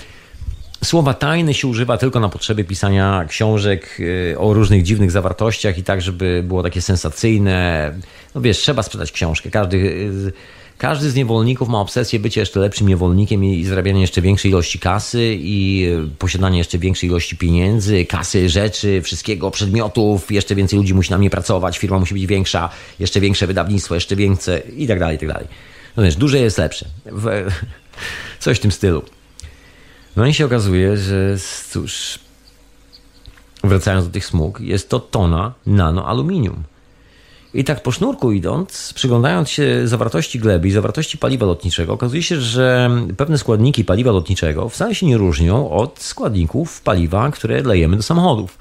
słowa 0.84 1.14
tajne 1.14 1.54
się 1.54 1.68
używa 1.68 1.98
tylko 1.98 2.20
na 2.20 2.30
potrzeby 2.30 2.64
pisania 2.64 3.26
książek 3.28 3.98
y, 4.00 4.36
o 4.39 4.54
różnych 4.54 4.84
dziwnych 4.84 5.12
zawartościach 5.12 5.78
i 5.78 5.84
tak, 5.84 6.02
żeby 6.02 6.44
było 6.48 6.64
takie 6.64 6.82
sensacyjne. 6.82 7.92
No 8.36 8.42
wiesz, 8.42 8.58
trzeba 8.58 8.84
sprzedać 8.84 9.12
książkę. 9.12 9.50
Każdy, 9.50 9.78
y, 9.78 10.34
każdy 10.82 11.10
z 11.10 11.16
niewolników 11.16 11.70
ma 11.70 11.80
obsesję 11.80 12.20
bycia 12.20 12.40
jeszcze 12.40 12.60
lepszym 12.60 12.88
niewolnikiem 12.88 13.44
i 13.44 13.64
zarabianie 13.66 14.02
jeszcze 14.02 14.22
większej 14.22 14.52
ilości 14.52 14.80
kasy 14.80 15.38
i 15.40 15.88
posiadanie 16.20 16.58
jeszcze 16.58 16.78
większej 16.78 17.10
ilości 17.10 17.38
pieniędzy, 17.38 18.06
kasy, 18.06 18.50
rzeczy, 18.50 19.02
wszystkiego, 19.02 19.52
przedmiotów. 19.52 20.32
Jeszcze 20.32 20.56
więcej 20.56 20.80
ludzi 20.80 20.94
musi 20.94 21.12
na 21.12 21.18
mnie 21.18 21.30
pracować, 21.30 21.78
firma 21.78 22.00
musi 22.00 22.14
być 22.14 22.26
większa, 22.26 22.70
jeszcze 23.00 23.20
większe 23.20 23.48
wydawnictwo, 23.48 23.96
jeszcze 23.96 24.16
większe 24.16 24.60
i 24.60 24.88
tak 24.88 25.00
dalej, 25.00 25.16
i 25.16 25.20
tak 25.20 25.30
dalej. 25.30 25.48
No 25.98 26.04
wiesz, 26.04 26.16
duże 26.16 26.40
jest 26.40 26.58
lepsze. 26.58 26.86
Coś 28.40 28.58
w 28.58 28.62
tym 28.62 28.72
stylu. 28.72 29.04
No 30.16 30.26
i 30.26 30.34
się 30.34 30.46
okazuje, 30.46 30.98
że 30.98 31.38
cóż, 31.72 32.20
wracając 33.64 34.06
do 34.06 34.12
tych 34.12 34.26
smug, 34.26 34.60
jest 34.62 34.90
to 34.90 35.00
tona 35.00 35.54
nanoaluminium. 35.66 36.64
I 37.54 37.64
tak 37.64 37.84
po 37.84 37.91
sznurku 37.91 38.32
idąc, 38.32 38.93
przyglądając 38.95 39.49
się 39.49 39.88
zawartości 39.88 40.39
gleby 40.39 40.68
i 40.68 40.72
zawartości 40.72 41.18
paliwa 41.18 41.45
lotniczego, 41.45 41.93
okazuje 41.93 42.24
się, 42.24 42.41
że 42.41 42.89
pewne 43.18 43.38
składniki 43.38 43.86
paliwa 43.86 44.12
lotniczego 44.12 44.70
wcale 44.70 44.95
się 44.95 45.06
nie 45.06 45.18
różnią 45.18 45.70
od 45.70 45.99
składników 45.99 46.82
paliwa, 46.82 47.32
które 47.32 47.62
lejemy 47.62 47.97
do 47.97 48.04
samochodów. 48.04 48.58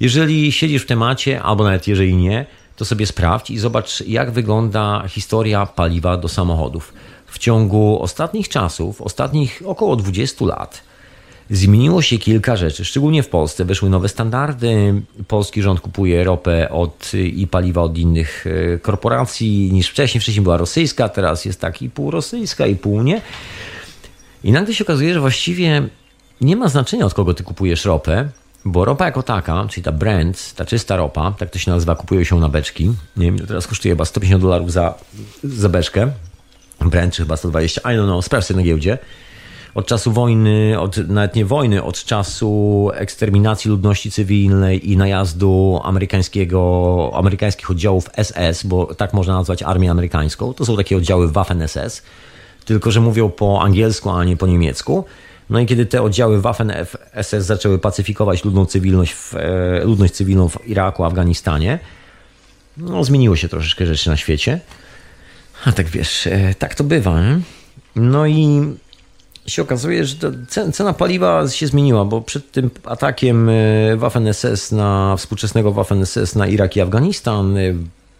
Jeżeli 0.00 0.52
siedzisz 0.52 0.82
w 0.82 0.86
temacie, 0.86 1.42
albo 1.42 1.64
nawet 1.64 1.88
jeżeli 1.88 2.16
nie, 2.16 2.46
to 2.76 2.84
sobie 2.84 3.06
sprawdź 3.06 3.50
i 3.50 3.58
zobacz, 3.58 4.00
jak 4.00 4.30
wygląda 4.30 5.04
historia 5.08 5.66
paliwa 5.66 6.16
do 6.16 6.28
samochodów. 6.28 6.92
W 7.26 7.38
ciągu 7.38 8.02
ostatnich 8.02 8.48
czasów, 8.48 9.02
ostatnich 9.02 9.62
około 9.66 9.96
20 9.96 10.44
lat, 10.44 10.82
zmieniło 11.50 12.02
się 12.02 12.18
kilka 12.18 12.56
rzeczy. 12.56 12.84
Szczególnie 12.84 13.22
w 13.22 13.28
Polsce 13.28 13.64
wyszły 13.64 13.90
nowe 13.90 14.08
standardy. 14.08 15.02
Polski 15.28 15.62
rząd 15.62 15.80
kupuje 15.80 16.24
ropę 16.24 16.70
od, 16.70 17.12
i 17.14 17.46
paliwa 17.46 17.82
od 17.82 17.98
innych 17.98 18.44
e, 18.46 18.78
korporacji 18.78 19.72
niż 19.72 19.88
wcześniej. 19.88 20.20
Wcześniej 20.20 20.42
była 20.42 20.56
rosyjska, 20.56 21.08
teraz 21.08 21.44
jest 21.44 21.60
tak 21.60 21.82
i 21.82 21.90
pół 21.90 22.10
rosyjska, 22.10 22.66
i 22.66 22.76
pół 22.76 23.02
nie. 23.02 23.20
I 24.44 24.52
nagle 24.52 24.74
się 24.74 24.84
okazuje, 24.84 25.14
że 25.14 25.20
właściwie 25.20 25.88
nie 26.40 26.56
ma 26.56 26.68
znaczenia, 26.68 27.06
od 27.06 27.14
kogo 27.14 27.34
ty 27.34 27.42
kupujesz 27.42 27.84
ropę, 27.84 28.28
bo 28.64 28.84
ropa 28.84 29.04
jako 29.04 29.22
taka, 29.22 29.66
czyli 29.70 29.84
ta 29.84 29.92
Brent, 29.92 30.54
ta 30.54 30.64
czysta 30.64 30.96
ropa, 30.96 31.34
tak 31.38 31.50
to 31.50 31.58
się 31.58 31.70
nazywa, 31.70 31.94
kupują 31.96 32.24
się 32.24 32.40
na 32.40 32.48
beczki. 32.48 32.92
Nie 33.16 33.32
wiem, 33.32 33.46
teraz 33.46 33.66
kosztuje 33.66 33.92
chyba 33.92 34.04
150 34.04 34.42
dolarów 34.42 34.72
za, 34.72 34.94
za 35.44 35.68
beczkę. 35.68 36.12
Brent 36.80 37.14
czy 37.14 37.22
chyba 37.22 37.36
120, 37.36 37.80
I 37.80 37.96
don't 37.96 38.04
know, 38.04 38.24
sprawdź 38.24 38.46
sobie 38.46 38.60
na 38.60 38.66
giełdzie. 38.66 38.98
Od 39.74 39.86
czasu 39.86 40.12
wojny, 40.12 40.80
od, 40.80 40.96
nawet 40.96 41.34
nie 41.34 41.44
wojny, 41.44 41.82
od 41.82 42.04
czasu 42.04 42.90
eksterminacji 42.94 43.70
ludności 43.70 44.10
cywilnej 44.10 44.90
i 44.90 44.96
najazdu 44.96 45.80
amerykańskiego, 45.84 47.10
amerykańskich 47.14 47.70
oddziałów 47.70 48.10
SS, 48.22 48.66
bo 48.66 48.94
tak 48.94 49.12
można 49.12 49.34
nazwać 49.34 49.62
armię 49.62 49.90
amerykańską, 49.90 50.54
to 50.54 50.64
są 50.64 50.76
takie 50.76 50.96
oddziały 50.96 51.28
Waffen-SS, 51.28 52.02
tylko 52.64 52.90
że 52.90 53.00
mówią 53.00 53.30
po 53.30 53.62
angielsku, 53.62 54.10
a 54.10 54.24
nie 54.24 54.36
po 54.36 54.46
niemiecku 54.46 55.04
no 55.50 55.60
i 55.60 55.66
kiedy 55.66 55.86
te 55.86 56.02
oddziały 56.02 56.40
Waffen-SS 56.40 57.40
zaczęły 57.40 57.78
pacyfikować 57.78 58.44
ludną 58.44 58.66
cywilność 58.66 59.12
w, 59.12 59.34
e, 59.34 59.84
ludność 59.84 60.14
cywilną 60.14 60.48
w 60.48 60.68
Iraku, 60.68 61.04
Afganistanie, 61.04 61.78
no 62.76 63.04
zmieniło 63.04 63.36
się 63.36 63.48
troszeczkę 63.48 63.86
rzeczy 63.86 64.10
na 64.10 64.16
świecie. 64.16 64.60
A 65.64 65.72
tak 65.72 65.86
wiesz, 65.86 66.26
e, 66.26 66.54
tak 66.58 66.74
to 66.74 66.84
bywa. 66.84 67.20
Nie? 67.20 67.40
No 67.96 68.26
i 68.26 68.60
się 69.46 69.62
okazuje, 69.62 70.04
że 70.04 70.16
cena 70.72 70.92
paliwa 70.92 71.48
się 71.48 71.66
zmieniła, 71.66 72.04
bo 72.04 72.20
przed 72.20 72.52
tym 72.52 72.70
atakiem 72.84 73.48
e, 73.48 73.52
Waffen-SS 73.96 74.72
na 74.76 75.16
współczesnego 75.16 75.72
Waffen-SS 75.72 76.36
na 76.36 76.46
Irak 76.46 76.76
i 76.76 76.80
Afganistan 76.80 77.56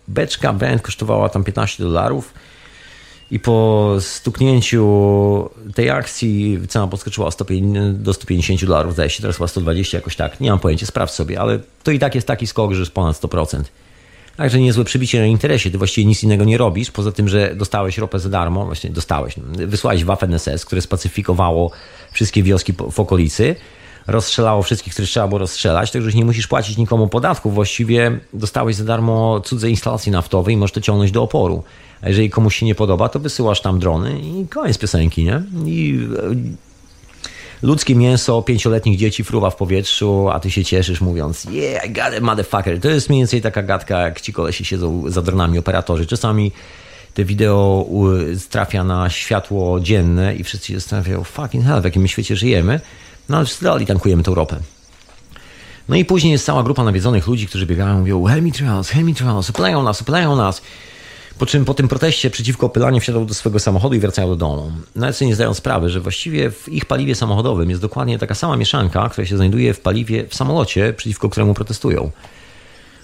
beczka 0.09 0.53
Brent 0.53 0.83
kosztowała 0.83 1.29
tam 1.29 1.45
15 1.45 1.83
dolarów 1.83 2.35
i 3.31 3.41
po 3.41 3.91
stuknięciu 4.01 5.51
tej 5.75 5.91
akcji 5.91 6.59
cena 6.69 6.87
podskoczyła 6.87 7.31
do 7.93 8.15
150 8.15 8.65
dolarów, 8.65 8.93
zdaje 8.93 9.11
się, 9.11 9.21
teraz 9.21 9.37
chyba 9.37 9.49
120 9.49 9.99
jakoś 9.99 10.17
tak, 10.17 10.41
nie 10.41 10.51
mam 10.51 10.59
pojęcia, 10.59 10.87
sprawdź 10.87 11.13
sobie, 11.13 11.41
ale 11.41 11.59
to 11.83 11.91
i 11.91 11.99
tak 11.99 12.15
jest 12.15 12.27
taki 12.27 12.47
skok, 12.47 12.73
że 12.73 12.81
jest 12.81 12.93
ponad 12.93 13.17
100%. 13.17 13.63
Także 14.37 14.61
niezłe 14.61 14.85
przybicie 14.85 15.21
na 15.21 15.27
interesie, 15.27 15.71
ty 15.71 15.79
właściwie 15.79 16.05
nic 16.05 16.23
innego 16.23 16.45
nie 16.45 16.59
robisz, 16.59 16.91
poza 16.91 17.13
tym, 17.13 17.29
że 17.29 17.55
dostałeś 17.55 17.99
ropę 17.99 18.19
za 18.19 18.29
darmo, 18.29 18.65
właśnie 18.65 18.91
dostałeś, 18.91 19.35
wysłałeś 19.49 20.05
Waffen 20.05 20.39
SS, 20.39 20.65
które 20.65 20.83
spacyfikowało 20.83 21.71
wszystkie 22.13 22.43
wioski 22.43 22.73
w 22.91 23.01
okolicy, 23.01 23.57
rozstrzelało 24.07 24.63
wszystkich, 24.63 24.93
których 24.93 25.11
trzeba 25.11 25.29
było 25.29 25.39
rozstrzelać, 25.39 25.91
także 25.91 26.07
już 26.07 26.15
nie 26.15 26.25
musisz 26.25 26.47
płacić 26.47 26.77
nikomu 26.77 27.09
podatków, 27.09 27.55
właściwie 27.55 28.19
dostałeś 28.33 28.77
za 28.77 28.85
darmo 28.85 29.41
cudze 29.41 29.71
instalacje 29.71 30.13
naftowe 30.13 30.53
i 30.53 30.57
możesz 30.57 30.73
to 30.73 30.81
ciągnąć 30.81 31.11
do 31.11 31.23
oporu. 31.23 31.65
A 32.03 32.09
jeżeli 32.09 32.31
komuś 32.31 32.57
się 32.57 32.67
nie 32.67 32.75
podoba, 32.75 33.09
to 33.09 33.21
wysyłasz 33.21 33.61
tam 33.61 33.79
drony 33.79 34.21
i 34.21 34.49
koniec 34.49 34.79
piosenki, 34.79 35.25
nie? 35.25 35.43
I 35.67 36.09
ludzkie 37.65 37.95
mięso 37.95 38.43
pięcioletnich 38.43 38.99
dzieci 38.99 39.25
fruwa 39.25 39.51
w 39.51 39.57
powietrzu, 39.57 40.29
a 40.33 40.41
ty 40.41 40.51
się 40.51 40.65
cieszysz 40.65 41.01
mówiąc 41.01 41.45
yeah, 41.45 41.87
I 41.87 41.91
got 41.91 42.15
it, 42.19 42.21
motherfucker. 42.21 42.81
To 42.81 42.89
jest 42.89 43.09
mniej 43.09 43.21
więcej 43.21 43.43
taka 43.43 43.63
gadka, 43.63 44.01
jak 44.01 44.21
ci 44.21 44.33
kolesi 44.33 44.65
siedzą 44.65 45.11
za 45.11 45.23
dronami 45.23 45.59
operatorzy. 45.59 46.07
Czasami 46.07 46.53
te 47.15 47.25
wideo 47.25 47.87
trafia 48.51 48.85
na 48.85 49.11
światło 49.11 49.81
dzienne 49.81 50.37
i 50.37 50.45
wszyscy 50.45 50.67
się 50.67 50.75
zastanawiają, 50.75 51.25
fucking 51.25 51.65
hell, 51.65 51.81
w 51.81 51.85
jakim 51.85 52.09
świecie 52.09 52.37
żyjemy. 52.37 52.81
No 53.29 53.37
ale 53.37 53.47
dalej 53.63 53.87
tankujemy 53.87 54.23
tę 54.23 54.35
ropę. 54.35 54.61
No 55.89 55.97
i 55.97 56.05
później 56.05 56.33
jest 56.33 56.47
cała 56.47 56.63
grupa 56.63 56.85
nawiedzonych 56.85 57.27
ludzi, 57.27 57.47
którzy 57.47 57.67
biegają, 57.67 57.99
mówią 57.99 58.25
chemitrails, 58.25 58.89
chemitrails, 58.89 59.51
opylają 59.51 59.83
nas, 59.83 60.03
opylają 60.03 60.37
nas. 60.37 60.63
Po 61.39 61.47
czym 61.47 61.65
po 61.65 61.75
tym 61.75 61.89
proteście 61.89 62.31
przeciwko 62.31 62.67
opylaniu 62.67 63.01
wsiadają 63.01 63.27
do 63.27 63.35
swojego 63.35 63.61
samochodu 63.61 63.95
i 63.95 63.99
wracają 63.99 64.29
do 64.29 64.37
domu. 64.37 64.73
Nawet 64.97 65.17
sobie 65.17 65.29
nie 65.29 65.35
zdają 65.35 65.55
sprawy, 65.55 65.91
że 65.91 66.01
właściwie 66.01 66.51
w 66.51 66.69
ich 66.69 66.85
paliwie 66.85 67.15
samochodowym 67.15 67.71
jest 67.71 67.83
dokładnie 67.83 68.19
taka 68.19 68.35
sama 68.35 68.57
mieszanka, 68.57 69.09
która 69.09 69.27
się 69.27 69.37
znajduje 69.37 69.75
w 69.75 69.81
paliwie 69.81 70.27
w 70.29 70.35
samolocie, 70.35 70.93
przeciwko 70.93 71.29
któremu 71.29 71.55
protestują. 71.55 72.11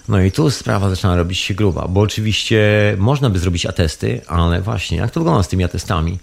No 0.07 0.21
i 0.21 0.31
tu 0.31 0.51
sprawa 0.51 0.89
zaczyna 0.89 1.15
robić 1.15 1.39
się 1.39 1.53
gruba, 1.53 1.87
bo 1.87 2.01
oczywiście 2.01 2.61
można 2.97 3.29
by 3.29 3.39
zrobić 3.39 3.65
atesty, 3.65 4.21
ale 4.27 4.61
właśnie, 4.61 4.97
jak 4.97 5.11
to 5.11 5.19
wygląda 5.19 5.43
z 5.43 5.47
tymi 5.47 5.63
atestami? 5.63 6.19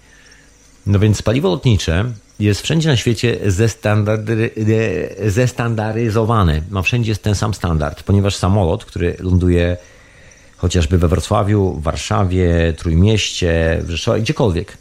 No 0.85 0.99
więc 0.99 1.21
paliwo 1.21 1.49
lotnicze 1.49 2.05
jest 2.39 2.61
wszędzie 2.61 2.89
na 2.89 2.97
świecie 2.97 3.37
zestandaryzowane. 5.25 6.61
Ma 6.69 6.81
wszędzie 6.81 7.15
ten 7.15 7.35
sam 7.35 7.53
standard, 7.53 8.03
ponieważ 8.03 8.35
samolot, 8.35 8.85
który 8.85 9.15
ląduje 9.19 9.77
chociażby 10.59 10.97
we 10.97 11.07
Wrocławiu, 11.07 11.79
Warszawie, 11.81 12.73
Trójmieście, 12.77 13.83
Rzeszowie, 13.87 14.21
gdziekolwiek, 14.21 14.77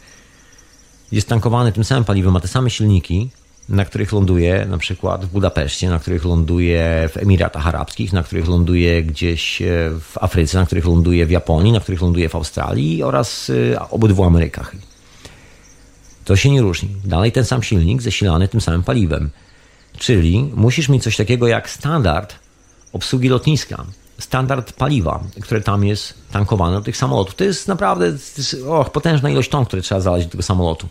jest 1.13 1.29
tankowany 1.29 1.73
tym 1.73 1.85
samym 1.85 2.05
paliwem, 2.05 2.33
ma 2.33 2.41
te 2.41 2.49
same 2.49 2.71
silniki, 2.71 3.31
na 3.69 3.85
których 3.85 4.13
ląduje 4.13 4.67
na 4.71 4.79
przykład 4.79 5.25
w 5.25 5.29
Budapeszcie, 5.29 5.91
na 5.91 5.99
których 5.99 6.25
ląduje 6.25 7.09
w 7.13 7.17
Emiratach 7.17 7.67
Arabskich, 7.67 8.13
na 8.13 8.23
których 8.23 8.49
ląduje 8.49 9.03
gdzieś 9.03 9.63
e, 9.63 9.67
w 10.01 10.19
Afryce, 10.21 10.59
na 10.59 10.67
których 10.67 10.85
ląduje 10.85 11.27
w 11.27 11.31
Japonii, 11.31 11.73
na 11.73 11.81
których 11.81 12.03
ląduje 12.03 12.29
w 12.29 12.35
Australii 12.35 13.03
oraz 13.03 13.51
e, 13.75 13.89
obydwu 13.91 14.25
Amerykach. 14.25 14.73
To 16.25 16.37
się 16.37 16.51
nie 16.51 16.63
różni. 16.63 16.89
Dalej 17.05 17.33
ten 17.33 17.45
sam 17.45 17.63
silnik 17.63 18.03
zasilany 18.03 18.49
tym 18.49 18.61
samym 18.61 18.83
paliwem. 18.83 19.31
Czyli 19.99 20.51
musisz 20.55 20.89
mieć 20.89 21.03
coś 21.03 21.17
takiego 21.17 21.49
jak 21.49 21.71
standard 21.71 22.35
obsługi 22.93 23.29
lotniska, 23.29 23.85
standard 24.19 24.73
paliwa, 24.73 25.25
które 25.41 25.61
tam 25.61 25.85
jest 25.85 26.15
tankowane 26.33 26.77
do 26.77 26.83
tych 26.83 26.97
samolotów. 26.97 27.35
To 27.35 27.45
jest 27.45 27.69
naprawdę 27.69 28.13
och, 28.67 28.91
potężna 28.91 29.31
ilość 29.31 29.51
ton, 29.51 29.65
które 29.65 29.83
trzeba 29.83 30.01
zalać 30.01 30.25
do 30.25 30.31
tego 30.31 30.43
samolotu. 30.43 30.89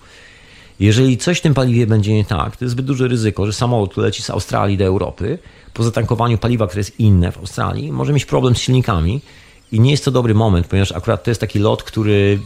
Jeżeli 0.79 1.17
coś 1.17 1.37
w 1.37 1.41
tym 1.41 1.53
paliwie 1.53 1.87
będzie 1.87 2.13
nie 2.13 2.25
tak, 2.25 2.57
to 2.57 2.65
jest 2.65 2.71
zbyt 2.71 2.85
duże 2.85 3.07
ryzyko, 3.07 3.45
że 3.45 3.53
samolot 3.53 3.97
leci 3.97 4.23
z 4.23 4.29
Australii 4.29 4.77
do 4.77 4.85
Europy, 4.85 5.39
po 5.73 5.83
zatankowaniu 5.83 6.37
paliwa, 6.37 6.67
które 6.67 6.79
jest 6.79 6.99
inne 6.99 7.31
w 7.31 7.37
Australii, 7.37 7.91
może 7.91 8.13
mieć 8.13 8.25
problem 8.25 8.55
z 8.55 8.59
silnikami 8.59 9.21
i 9.71 9.79
nie 9.79 9.91
jest 9.91 10.05
to 10.05 10.11
dobry 10.11 10.33
moment, 10.33 10.67
ponieważ 10.67 10.91
akurat 10.91 11.23
to 11.23 11.31
jest 11.31 11.41
taki 11.41 11.59
lot, 11.59 11.83
który 11.83 12.39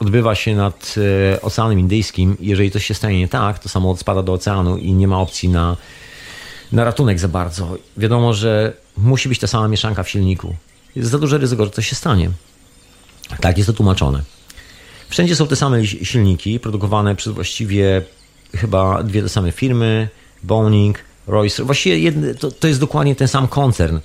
odbywa 0.00 0.34
się 0.34 0.56
nad 0.56 0.94
e, 1.34 1.42
Oceanem 1.42 1.78
Indyjskim. 1.78 2.36
Jeżeli 2.40 2.70
coś 2.70 2.86
się 2.86 2.94
stanie 2.94 3.18
nie 3.18 3.28
tak, 3.28 3.58
to 3.58 3.68
samolot 3.68 3.98
spada 3.98 4.22
do 4.22 4.32
oceanu 4.32 4.76
i 4.76 4.92
nie 4.92 5.08
ma 5.08 5.20
opcji 5.20 5.48
na, 5.48 5.76
na 6.72 6.84
ratunek 6.84 7.18
za 7.18 7.28
bardzo. 7.28 7.76
Wiadomo, 7.96 8.34
że 8.34 8.81
musi 8.96 9.28
być 9.28 9.38
ta 9.38 9.46
sama 9.46 9.68
mieszanka 9.68 10.02
w 10.02 10.08
silniku. 10.08 10.54
Jest 10.96 11.10
za 11.10 11.18
duże 11.18 11.38
ryzyko, 11.38 11.64
że 11.64 11.70
coś 11.70 11.88
się 11.88 11.94
stanie. 11.94 12.30
Tak 13.40 13.58
jest 13.58 13.66
to 13.66 13.72
tłumaczone. 13.72 14.22
Wszędzie 15.08 15.36
są 15.36 15.46
te 15.46 15.56
same 15.56 15.86
silniki, 15.86 16.60
produkowane 16.60 17.16
przez 17.16 17.32
właściwie 17.32 18.02
chyba 18.54 19.02
dwie 19.02 19.22
te 19.22 19.28
same 19.28 19.52
firmy, 19.52 20.08
Boeing, 20.42 20.98
Rolls. 21.26 21.60
Właściwie 21.60 21.98
jedne, 21.98 22.34
to, 22.34 22.50
to 22.50 22.68
jest 22.68 22.80
dokładnie 22.80 23.16
ten 23.16 23.28
sam 23.28 23.48
koncern 23.48 23.98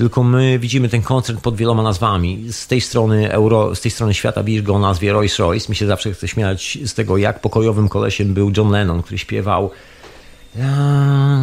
tylko 0.00 0.22
my 0.22 0.58
widzimy 0.58 0.88
ten 0.88 1.02
koncert 1.02 1.40
pod 1.40 1.56
wieloma 1.56 1.82
nazwami. 1.82 2.46
Z 2.52 2.66
tej 2.66 2.80
strony 2.80 3.32
Euro, 3.32 3.74
z 3.74 3.80
tej 3.80 3.90
strony 3.90 4.14
świata 4.14 4.42
widzisz 4.42 4.62
go 4.62 4.74
o 4.74 4.78
nazwie 4.78 5.12
Rolls 5.12 5.38
Royce. 5.38 5.66
Mi 5.68 5.76
się 5.76 5.86
zawsze 5.86 6.12
chce 6.12 6.28
śmiać 6.28 6.78
z 6.84 6.94
tego, 6.94 7.16
jak 7.16 7.40
pokojowym 7.40 7.88
kolesiem 7.88 8.34
był 8.34 8.52
John 8.56 8.70
Lennon, 8.70 9.02
który 9.02 9.18
śpiewał 9.18 9.70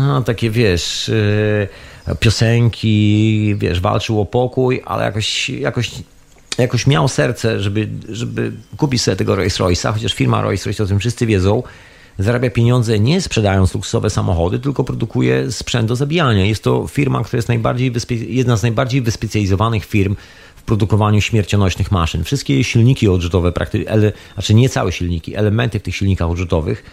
no, 0.07 0.21
takie, 0.21 0.49
wiesz, 0.49 1.09
e, 1.09 1.67
piosenki, 2.15 3.55
wiesz, 3.57 3.79
walczył 3.79 4.21
o 4.21 4.25
pokój, 4.25 4.81
ale 4.85 5.03
jakoś, 5.03 5.49
jakoś, 5.49 5.91
jakoś 6.57 6.87
miał 6.87 7.07
serce, 7.07 7.59
żeby, 7.59 7.87
żeby 8.09 8.51
kupić 8.77 9.01
sobie 9.01 9.17
tego 9.17 9.35
Rolls 9.35 9.57
Royce'a, 9.57 9.93
chociaż 9.93 10.13
firma 10.13 10.41
Rolls 10.41 10.65
Royce, 10.65 10.83
o 10.83 10.87
tym 10.87 10.99
wszyscy 10.99 11.25
wiedzą, 11.25 11.63
zarabia 12.19 12.49
pieniądze 12.49 12.99
nie 12.99 13.21
sprzedając 13.21 13.73
luksusowe 13.73 14.09
samochody, 14.09 14.59
tylko 14.59 14.83
produkuje 14.83 15.51
sprzęt 15.51 15.87
do 15.87 15.95
zabijania. 15.95 16.45
Jest 16.45 16.63
to 16.63 16.87
firma, 16.87 17.23
która 17.23 17.37
jest 17.37 17.47
najbardziej 17.47 17.93
jedna 18.27 18.57
z 18.57 18.63
najbardziej 18.63 19.01
wyspecjalizowanych 19.01 19.85
firm 19.85 20.15
w 20.55 20.61
produkowaniu 20.61 21.21
śmiercionośnych 21.21 21.91
maszyn. 21.91 22.23
Wszystkie 22.23 22.63
silniki 22.63 23.07
odrzutowe, 23.07 23.51
praktycznie, 23.51 23.95
znaczy 24.33 24.53
nie 24.53 24.69
całe 24.69 24.91
silniki, 24.91 25.35
elementy 25.35 25.79
w 25.79 25.83
tych 25.83 25.95
silnikach 25.95 26.29
odrzutowych, 26.29 26.83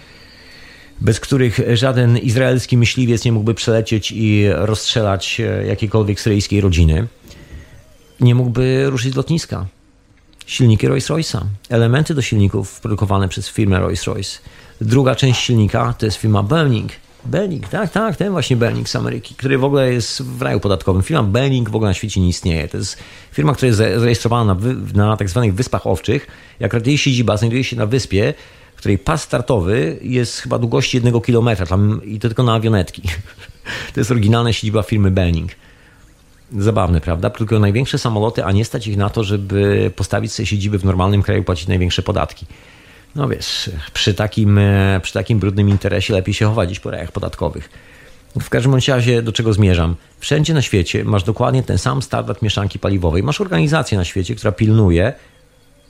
bez 1.00 1.20
których 1.20 1.60
żaden 1.74 2.18
izraelski 2.18 2.76
myśliwiec 2.76 3.24
nie 3.24 3.32
mógłby 3.32 3.54
przelecieć 3.54 4.12
i 4.12 4.46
rozstrzelać 4.52 5.40
e, 5.40 5.66
jakiejkolwiek 5.66 6.20
syryjskiej 6.20 6.60
rodziny, 6.60 7.06
nie 8.20 8.34
mógłby 8.34 8.86
ruszyć 8.90 9.12
z 9.12 9.16
lotniska. 9.16 9.66
Silniki 10.46 10.88
Rolls-Royce'a, 10.88 11.40
elementy 11.68 12.14
do 12.14 12.22
silników 12.22 12.80
produkowane 12.80 13.28
przez 13.28 13.48
firmę 13.48 13.76
Rolls-Royce 13.80 14.38
Druga 14.80 15.14
część 15.14 15.44
silnika 15.44 15.94
to 15.98 16.06
jest 16.06 16.18
firma 16.18 16.42
Belling. 16.42 16.92
Belling, 17.24 17.68
tak, 17.68 17.90
tak, 17.90 18.16
ten 18.16 18.32
właśnie 18.32 18.56
Belling 18.56 18.88
z 18.88 18.96
Ameryki, 18.96 19.34
który 19.34 19.58
w 19.58 19.64
ogóle 19.64 19.92
jest 19.92 20.22
w 20.22 20.42
raju 20.42 20.60
podatkowym. 20.60 21.02
Firma 21.02 21.22
Belling 21.22 21.70
w 21.70 21.76
ogóle 21.76 21.90
na 21.90 21.94
świecie 21.94 22.20
nie 22.20 22.28
istnieje. 22.28 22.68
To 22.68 22.76
jest 22.76 22.98
firma, 23.32 23.54
która 23.54 23.66
jest 23.66 23.78
zarejestrowana 23.78 24.56
na, 24.94 25.06
na 25.06 25.16
tak 25.16 25.28
zwanych 25.28 25.54
Wyspach 25.54 25.86
Owczych. 25.86 26.26
Jak 26.60 26.86
jej 26.86 26.98
siedziba 26.98 27.36
znajduje 27.36 27.64
się 27.64 27.76
na 27.76 27.86
wyspie, 27.86 28.34
której 28.84 28.98
pas 28.98 29.22
startowy 29.22 29.98
jest 30.02 30.40
chyba 30.40 30.58
długości 30.58 30.96
jednego 30.96 31.20
kilometra 31.20 31.66
tam, 31.66 32.00
i 32.04 32.18
to 32.18 32.28
tylko 32.28 32.42
na 32.42 32.54
awionetki. 32.54 33.02
To 33.94 34.00
jest 34.00 34.10
oryginalna 34.10 34.52
siedziba 34.52 34.82
firmy 34.82 35.10
Belling. 35.10 35.50
Zabawne, 36.58 37.00
prawda? 37.00 37.30
Tylko 37.30 37.58
największe 37.58 37.98
samoloty, 37.98 38.44
a 38.44 38.52
nie 38.52 38.64
stać 38.64 38.86
ich 38.86 38.96
na 38.96 39.10
to, 39.10 39.24
żeby 39.24 39.90
postawić 39.96 40.32
sobie 40.32 40.46
siedziby 40.46 40.78
w 40.78 40.84
normalnym 40.84 41.22
kraju, 41.22 41.44
płacić 41.44 41.68
największe 41.68 42.02
podatki. 42.02 42.46
No 43.14 43.28
wiesz, 43.28 43.70
przy 43.92 44.14
takim, 44.14 44.58
e, 44.58 45.00
przy 45.02 45.12
takim 45.12 45.38
brudnym 45.38 45.68
interesie 45.68 46.14
lepiej 46.14 46.34
się 46.34 46.46
chować 46.46 46.80
po 46.80 46.90
rajach 46.90 47.12
podatkowych. 47.12 47.68
W 48.40 48.48
każdym 48.48 48.74
razie 48.74 49.22
do 49.22 49.32
czego 49.32 49.52
zmierzam? 49.52 49.96
Wszędzie 50.18 50.54
na 50.54 50.62
świecie 50.62 51.04
masz 51.04 51.22
dokładnie 51.22 51.62
ten 51.62 51.78
sam 51.78 52.02
standard 52.02 52.42
mieszanki 52.42 52.78
paliwowej. 52.78 53.22
Masz 53.22 53.40
organizację 53.40 53.98
na 53.98 54.04
świecie, 54.04 54.34
która 54.34 54.52
pilnuje, 54.52 55.12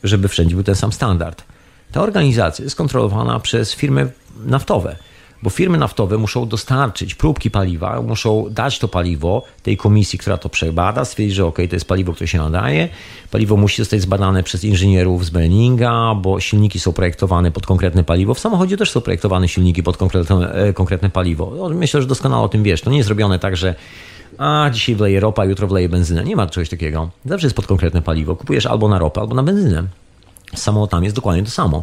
żeby 0.05 0.29
wszędzie 0.29 0.55
był 0.55 0.65
ten 0.65 0.75
sam 0.75 0.93
standard. 0.93 1.54
Ta 1.95 2.03
organizacja 2.03 2.65
jest 2.65 2.77
kontrolowana 2.77 3.41
przez 3.41 3.75
firmy 3.75 4.11
naftowe 4.47 4.97
bo 5.43 5.51
firmy 5.51 5.79
naftowe 5.79 6.19
muszą 6.19 6.49
dostarczyć 6.49 7.15
próbki 7.15 7.51
paliwa, 7.51 8.03
muszą 8.03 8.47
dać 8.51 8.79
to 8.79 8.89
paliwo 8.89 9.45
tej 9.63 9.77
komisji, 9.77 10.19
która 10.19 10.37
to 10.37 10.49
przebada, 10.49 11.05
stwierdzić, 11.05 11.37
że 11.37 11.47
ok, 11.47 11.57
to 11.57 11.77
jest 11.77 11.89
paliwo, 11.89 12.13
które 12.13 12.29
się 12.29 12.39
nadaje. 12.39 12.89
Paliwo 13.31 13.57
musi 13.57 13.83
zostać 13.83 14.01
zbadane 14.01 14.43
przez 14.43 14.65
inżynierów 14.65 15.27
z 15.27 15.31
Benninga, 15.31 16.15
bo 16.15 16.41
silniki 16.41 16.81
są 16.81 16.93
projektowane 16.93 17.51
pod 17.51 17.67
konkretne 17.67 18.05
paliwo. 18.05 18.35
W 18.35 18.41
samochodzie 18.41 18.77
też 18.77 18.91
są 18.91 19.01
projektowane 19.01 19.49
silniki 19.49 19.83
pod 19.83 19.97
konkretne, 19.97 20.53
e, 20.53 20.73
konkretne 20.73 21.11
paliwo. 21.11 21.53
No, 21.57 21.69
myślę, 21.69 22.03
że 22.03 22.09
doskonale 22.09 22.43
o 22.43 22.49
tym 22.49 22.63
wiesz. 22.63 22.81
To 22.81 22.91
nie 22.91 22.99
jest 22.99 23.09
robione 23.09 23.39
tak, 23.39 23.57
że 23.57 23.75
a 24.39 24.71
dzisiaj 24.73 24.95
wleje 24.95 25.21
ropa, 25.21 25.45
jutro 25.45 25.67
wleje 25.67 25.89
benzynę. 25.89 26.25
Nie 26.25 26.37
ma 26.37 26.47
czegoś 26.47 26.69
takiego. 26.69 27.11
Zawsze 27.25 27.47
jest 27.47 27.57
pod 27.57 27.67
konkretne 27.67 28.03
paliwo. 28.03 28.37
Kupujesz 28.37 28.67
albo 28.67 28.89
na 28.89 28.99
ropę, 28.99 29.21
albo 29.21 29.35
na 29.35 29.43
benzynę. 29.43 29.85
Samolotami 30.55 31.05
jest 31.05 31.17
dokładnie 31.17 31.43
to 31.43 31.51
samo. 31.51 31.83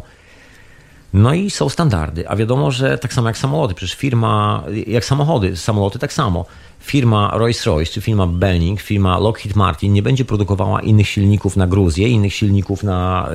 No 1.12 1.34
i 1.34 1.50
są 1.50 1.68
standardy, 1.68 2.28
a 2.28 2.36
wiadomo, 2.36 2.70
że 2.70 2.98
tak 2.98 3.12
samo 3.12 3.28
jak 3.28 3.38
samoloty, 3.38 3.74
przecież 3.74 3.94
firma, 3.96 4.64
jak 4.86 5.04
samochody, 5.04 5.56
samoloty 5.56 5.98
tak 5.98 6.12
samo. 6.12 6.44
Firma 6.80 7.32
Rolls-Royce, 7.34 7.90
czy 7.90 8.00
firma 8.00 8.26
Benning, 8.26 8.80
firma 8.80 9.18
Lockheed 9.18 9.56
Martin 9.56 9.92
nie 9.92 10.02
będzie 10.02 10.24
produkowała 10.24 10.80
innych 10.80 11.08
silników 11.08 11.56
na 11.56 11.66
Gruzję, 11.66 12.08
innych 12.08 12.34
silników 12.34 12.82
na 12.82 13.28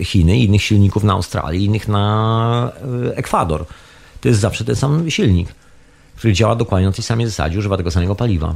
y, 0.00 0.04
Chiny, 0.04 0.38
innych 0.38 0.62
silników 0.62 1.04
na 1.04 1.12
Australię, 1.12 1.58
innych 1.58 1.88
na 1.88 2.72
y, 3.10 3.16
Ekwador. 3.16 3.64
To 4.20 4.28
jest 4.28 4.40
zawsze 4.40 4.64
ten 4.64 4.76
sam 4.76 5.10
silnik, 5.10 5.48
który 6.16 6.32
działa 6.32 6.54
dokładnie 6.54 6.86
na 6.86 6.92
tej 6.92 7.04
samej 7.04 7.26
zasadzie, 7.26 7.58
używa 7.58 7.76
tego 7.76 7.90
samego 7.90 8.14
paliwa. 8.14 8.54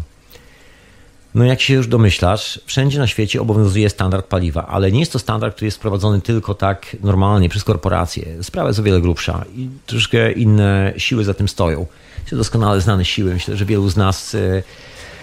No 1.34 1.44
jak 1.44 1.60
się 1.60 1.74
już 1.74 1.86
domyślasz, 1.86 2.60
wszędzie 2.66 2.98
na 2.98 3.06
świecie 3.06 3.40
obowiązuje 3.40 3.90
standard 3.90 4.26
paliwa, 4.26 4.66
ale 4.66 4.92
nie 4.92 5.00
jest 5.00 5.12
to 5.12 5.18
standard, 5.18 5.54
który 5.54 5.66
jest 5.66 5.76
wprowadzony 5.76 6.20
tylko 6.20 6.54
tak 6.54 6.96
normalnie 7.02 7.48
przez 7.48 7.64
korporacje. 7.64 8.42
Sprawa 8.42 8.68
jest 8.68 8.80
o 8.80 8.82
wiele 8.82 9.00
grubsza 9.00 9.44
i 9.56 9.68
troszkę 9.86 10.32
inne 10.32 10.92
siły 10.96 11.24
za 11.24 11.34
tym 11.34 11.48
stoją. 11.48 11.86
To 12.30 12.36
doskonale 12.36 12.80
znane 12.80 13.04
siły. 13.04 13.34
Myślę, 13.34 13.56
że 13.56 13.64
wielu 13.64 13.88
z 13.88 13.96
nas 13.96 14.34
e, 14.34 14.62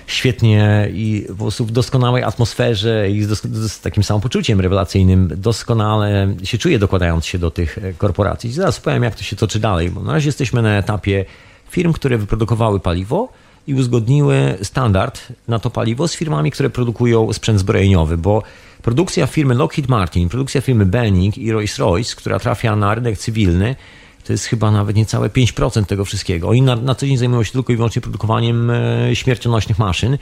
świetnie 0.07 0.89
i 0.93 1.25
po 1.27 1.35
prostu 1.35 1.65
w 1.65 1.71
doskonałej 1.71 2.23
atmosferze 2.23 3.09
i 3.11 3.23
z, 3.23 3.41
z 3.71 3.81
takim 3.81 4.03
samopoczuciem 4.03 4.61
rewelacyjnym 4.61 5.31
doskonale 5.35 6.35
się 6.43 6.57
czuję 6.57 6.79
dokładając 6.79 7.25
się 7.25 7.39
do 7.39 7.51
tych 7.51 7.79
korporacji. 7.97 8.51
Zaraz 8.51 8.79
powiem, 8.79 9.03
jak 9.03 9.15
to 9.15 9.23
się 9.23 9.35
toczy 9.35 9.59
dalej, 9.59 9.89
bo 9.89 10.03
na 10.03 10.13
razie 10.13 10.27
jesteśmy 10.27 10.61
na 10.61 10.77
etapie 10.77 11.25
firm, 11.69 11.93
które 11.93 12.17
wyprodukowały 12.17 12.79
paliwo 12.79 13.29
i 13.69 13.73
uzgodniły 13.73 14.57
standard 14.61 15.27
na 15.47 15.59
to 15.59 15.69
paliwo 15.69 16.07
z 16.07 16.15
firmami, 16.15 16.51
które 16.51 16.69
produkują 16.69 17.33
sprzęt 17.33 17.59
zbrojeniowy, 17.59 18.17
bo 18.17 18.43
produkcja 18.81 19.27
firmy 19.27 19.55
Lockheed 19.55 19.89
Martin, 19.89 20.29
produkcja 20.29 20.61
firmy 20.61 20.85
Benning 20.85 21.37
i 21.37 21.53
Rolls-Royce, 21.53 22.15
która 22.15 22.39
trafia 22.39 22.75
na 22.75 22.95
rynek 22.95 23.17
cywilny, 23.17 23.75
to 24.23 24.33
jest 24.33 24.45
chyba 24.45 24.71
nawet 24.71 24.95
niecałe 24.95 25.29
5% 25.29 25.85
tego 25.85 26.05
wszystkiego. 26.05 26.49
Oni 26.49 26.61
na, 26.61 26.75
na 26.75 26.95
co 26.95 27.05
dzień 27.05 27.17
zajmują 27.17 27.43
się 27.43 27.51
tylko 27.51 27.73
i 27.73 27.75
wyłącznie 27.75 28.01
produkowaniem 28.01 28.71
e, 28.71 29.15
śmiercionośnych 29.15 29.79
maszyn. 29.79 30.17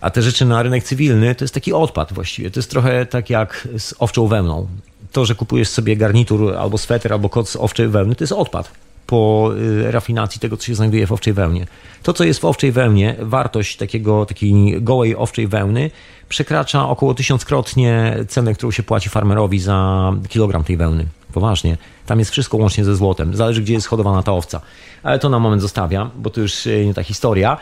A 0.00 0.10
te 0.10 0.22
rzeczy 0.22 0.44
na 0.44 0.62
rynek 0.62 0.84
cywilny 0.84 1.34
to 1.34 1.44
jest 1.44 1.54
taki 1.54 1.72
odpad 1.72 2.12
właściwie. 2.12 2.50
To 2.50 2.60
jest 2.60 2.70
trochę 2.70 3.06
tak 3.06 3.30
jak 3.30 3.68
z 3.78 3.94
owczą 3.98 4.26
wełną. 4.26 4.66
To, 5.12 5.24
że 5.26 5.34
kupujesz 5.34 5.68
sobie 5.68 5.96
garnitur 5.96 6.56
albo 6.56 6.78
sweter, 6.78 7.12
albo 7.12 7.28
kot 7.28 7.48
z 7.48 7.56
owczej 7.56 7.88
wełny, 7.88 8.14
to 8.14 8.24
jest 8.24 8.32
odpad 8.32 8.70
po 9.08 9.50
y, 9.56 9.90
rafinacji 9.90 10.40
tego, 10.40 10.56
co 10.56 10.66
się 10.66 10.74
znajduje 10.74 11.06
w 11.06 11.12
owczej 11.12 11.32
wełnie. 11.32 11.66
To, 12.02 12.12
co 12.12 12.24
jest 12.24 12.40
w 12.40 12.44
owczej 12.44 12.72
wełnie, 12.72 13.16
wartość 13.18 13.76
takiego, 13.76 14.26
takiej 14.26 14.82
gołej 14.82 15.16
owczej 15.16 15.48
wełny 15.48 15.90
przekracza 16.28 16.88
około 16.88 17.14
tysiąckrotnie 17.14 18.16
cenę, 18.28 18.54
którą 18.54 18.70
się 18.70 18.82
płaci 18.82 19.08
farmerowi 19.08 19.60
za 19.60 20.12
kilogram 20.28 20.64
tej 20.64 20.76
wełny. 20.76 21.06
Poważnie. 21.32 21.76
Tam 22.06 22.18
jest 22.18 22.30
wszystko 22.30 22.56
łącznie 22.56 22.84
ze 22.84 22.96
złotem. 22.96 23.36
Zależy, 23.36 23.62
gdzie 23.62 23.74
jest 23.74 23.86
hodowana 23.86 24.22
ta 24.22 24.32
owca. 24.32 24.60
Ale 25.02 25.18
to 25.18 25.28
na 25.28 25.38
moment 25.38 25.62
zostawiam, 25.62 26.10
bo 26.16 26.30
to 26.30 26.40
już 26.40 26.66
y, 26.66 26.86
nie 26.86 26.94
ta 26.94 27.02
historia. 27.02 27.56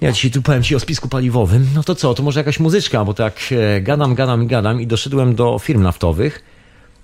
Ja 0.00 0.12
dzisiaj 0.12 0.30
tu 0.30 0.42
powiem 0.42 0.62
Ci 0.62 0.76
o 0.76 0.80
spisku 0.80 1.08
paliwowym. 1.08 1.66
No 1.74 1.82
to 1.82 1.94
co, 1.94 2.14
to 2.14 2.22
może 2.22 2.40
jakaś 2.40 2.60
muzyczka, 2.60 3.04
bo 3.04 3.14
tak 3.14 3.34
e, 3.50 3.80
gadam, 3.80 4.14
gadam 4.14 4.42
i 4.42 4.46
gadam 4.46 4.80
i 4.80 4.86
doszedłem 4.86 5.34
do 5.34 5.58
firm 5.58 5.82
naftowych 5.82 6.51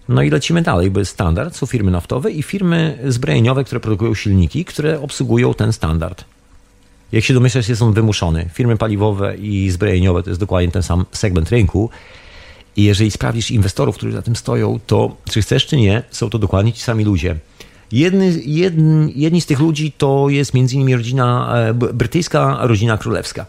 no 0.09 0.23
i 0.23 0.31
lecimy 0.31 0.63
dalej, 0.63 0.91
bo 0.91 1.01
jest 1.01 1.13
standard, 1.13 1.57
są 1.57 1.67
firmy 1.67 1.91
naftowe 1.91 2.31
i 2.31 2.43
firmy 2.43 2.99
zbrojeniowe, 3.07 3.65
które 3.65 3.81
produkują 3.81 4.15
silniki, 4.15 4.65
które 4.65 5.01
obsługują 5.01 5.55
ten 5.55 5.73
standard. 5.73 6.25
Jak 7.13 7.25
się 7.25 7.35
domyślasz, 7.35 7.69
jest 7.69 7.83
on 7.83 7.93
wymuszony. 7.93 8.49
Firmy 8.53 8.77
paliwowe 8.77 9.37
i 9.37 9.71
zbrojeniowe 9.71 10.23
to 10.23 10.31
jest 10.31 10.41
dokładnie 10.41 10.71
ten 10.71 10.83
sam 10.83 11.05
segment 11.13 11.51
rynku. 11.51 11.91
I 12.77 12.85
jeżeli 12.85 13.11
sprawdzisz 13.11 13.51
inwestorów, 13.51 13.97
którzy 13.97 14.13
za 14.13 14.23
tym 14.23 14.37
stoją, 14.37 14.81
to 14.87 15.17
czy 15.31 15.43
chcesz, 15.43 15.67
czy 15.67 15.77
nie, 15.77 16.03
są 16.11 16.31
to 16.31 16.39
dokładnie 16.39 16.73
ci 16.73 16.83
sami 16.83 17.05
ludzie. 17.05 17.37
Jedny, 17.93 18.41
jedni, 18.45 19.13
jedni 19.17 19.41
z 19.41 19.47
tych 19.47 19.61
ludzi 19.61 19.93
to 19.93 20.29
jest 20.29 20.55
między 20.55 20.75
innymi 20.75 20.97
rodzina, 20.97 21.55
e, 21.57 21.75
brytyjska 21.75 22.59
rodzina 22.61 22.99
królewska. 22.99 23.47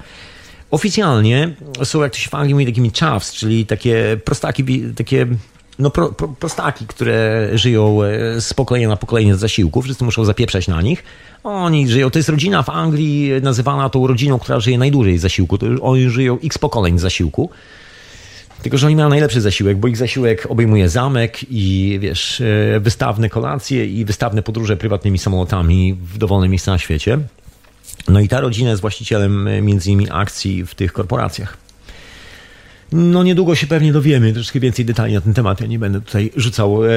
Oficjalnie 0.72 1.56
są, 1.84 2.02
jak 2.02 2.11
to 2.11 2.18
się 2.18 2.30
w 2.30 2.36
Anglii 2.36 2.53
mówi, 2.53 2.65
takimi 2.65 2.91
chaffs, 2.99 3.34
czyli 3.34 3.65
takie 3.65 4.19
prostaki, 4.26 4.81
takie 4.95 5.27
no, 5.80 5.89
pro, 5.89 6.11
pro, 6.11 6.27
prostaki, 6.27 6.88
które 6.88 7.49
żyją 7.53 8.03
e, 8.03 8.41
z 8.41 8.53
pokolenia 8.53 8.88
na 8.88 8.95
pokolenie 8.95 9.35
z 9.35 9.39
zasiłku, 9.39 9.81
wszyscy 9.81 10.03
muszą 10.03 10.26
zapieprzać 10.26 10.68
na 10.68 10.81
nich. 10.81 11.03
Oni 11.43 11.89
żyją, 11.89 12.10
to 12.10 12.19
jest 12.19 12.30
rodzina 12.30 12.64
w 12.64 12.69
Anglii 12.69 13.31
nazywana 13.41 13.89
tą 13.89 14.07
rodziną, 14.07 14.39
która 14.39 14.60
żyje 14.60 14.77
najdłużej 14.77 15.18
z 15.18 15.22
zasiłku. 15.22 15.57
To 15.57 15.65
oni 15.81 16.10
żyją 16.10 16.38
x 16.43 16.57
pokoleń 16.57 16.99
z 16.99 17.01
zasiłku. 17.01 17.49
Tylko, 18.61 18.77
że 18.77 18.88
oni 18.88 18.95
mają 18.95 19.10
najlepszy 19.10 19.41
zasiłek, 19.41 19.77
bo 19.77 19.88
ich 19.88 19.97
zasiłek 19.97 20.47
obejmuje 20.49 20.89
zamek 20.89 21.39
i 21.49 21.97
wiesz, 22.01 22.41
e, 22.41 22.80
wystawne 22.80 23.30
kolacje 23.30 23.85
i 23.85 24.06
wystawne 24.06 24.43
podróże 24.43 24.77
prywatnymi 24.77 25.18
samolotami 25.18 25.93
w 25.93 26.18
dowolne 26.18 26.49
miejsca 26.49 26.72
na 26.72 26.77
świecie. 26.77 27.19
No 28.07 28.19
i 28.19 28.27
ta 28.27 28.39
rodzina 28.39 28.69
jest 28.69 28.81
właścicielem 28.81 29.47
e, 29.47 29.61
między 29.61 29.91
innymi 29.91 30.07
akcji 30.11 30.65
w 30.65 30.76
tych 30.76 30.93
korporacjach. 30.93 31.69
No 32.91 33.24
niedługo 33.24 33.56
się 33.56 33.68
pewnie 33.68 33.94
dowiemy 33.94 34.34
troszkę 34.34 34.60
więcej 34.60 34.86
detali 34.86 35.14
na 35.14 35.22
ten 35.22 35.34
temat. 35.34 35.61
Ja 35.61 35.68
nie 35.68 35.80
będę 35.80 36.02
tutaj 36.02 36.32
rzucał, 36.36 36.86
e, 36.86 36.90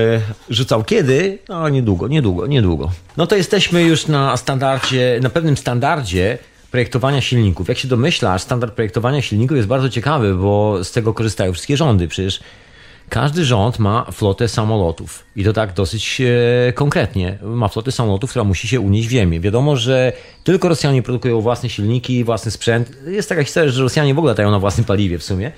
rzucał 0.50 0.84
kiedy, 0.84 1.38
no 1.48 1.68
niedługo, 1.68 2.08
niedługo, 2.08 2.46
niedługo. 2.46 2.90
No 3.16 3.26
to 3.26 3.36
jesteśmy 3.36 3.82
już 3.82 4.06
na 4.06 4.36
standardzie, 4.36 5.20
na 5.22 5.30
pewnym 5.30 5.56
standardzie 5.56 6.38
projektowania 6.70 7.20
silników. 7.20 7.68
Jak 7.68 7.78
się 7.78 7.88
domyślasz, 7.88 8.42
standard 8.42 8.74
projektowania 8.74 9.22
silników 9.22 9.56
jest 9.56 9.68
bardzo 9.68 9.88
ciekawy, 9.88 10.34
bo 10.34 10.84
z 10.84 10.92
tego 10.92 11.14
korzystają 11.14 11.52
wszystkie 11.52 11.76
rządy. 11.76 12.08
Przecież 12.08 12.40
każdy 13.08 13.44
rząd 13.44 13.78
ma 13.78 14.06
flotę 14.12 14.48
samolotów 14.48 15.24
i 15.36 15.44
to 15.44 15.52
tak 15.52 15.72
dosyć 15.72 16.20
e, 16.20 16.72
konkretnie. 16.72 17.38
Ma 17.42 17.68
flotę 17.68 17.92
samolotów, 17.92 18.30
która 18.30 18.44
musi 18.44 18.68
się 18.68 18.80
unieść 18.80 19.08
w 19.08 19.10
ziemię. 19.10 19.40
Wiadomo, 19.40 19.76
że 19.76 20.12
tylko 20.44 20.68
Rosjanie 20.68 21.02
produkują 21.02 21.40
własne 21.40 21.68
silniki, 21.68 22.24
własny 22.24 22.50
sprzęt. 22.50 22.92
Jest 23.06 23.28
taka 23.28 23.44
historia, 23.44 23.70
że 23.70 23.82
Rosjanie 23.82 24.14
w 24.14 24.18
ogóle 24.18 24.32
latają 24.32 24.50
na 24.50 24.58
własnym 24.58 24.84
paliwie 24.84 25.18
w 25.18 25.24
sumie. 25.24 25.52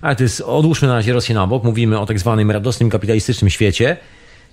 Ale 0.00 0.16
to 0.16 0.22
jest, 0.22 0.40
odłóżmy 0.40 0.88
na 0.88 0.94
razie 0.94 1.12
Rosję 1.12 1.34
na 1.34 1.46
bok, 1.46 1.64
mówimy 1.64 1.98
o 2.00 2.06
tak 2.06 2.18
zwanym 2.18 2.50
radosnym 2.50 2.90
kapitalistycznym 2.90 3.50
świecie. 3.50 3.96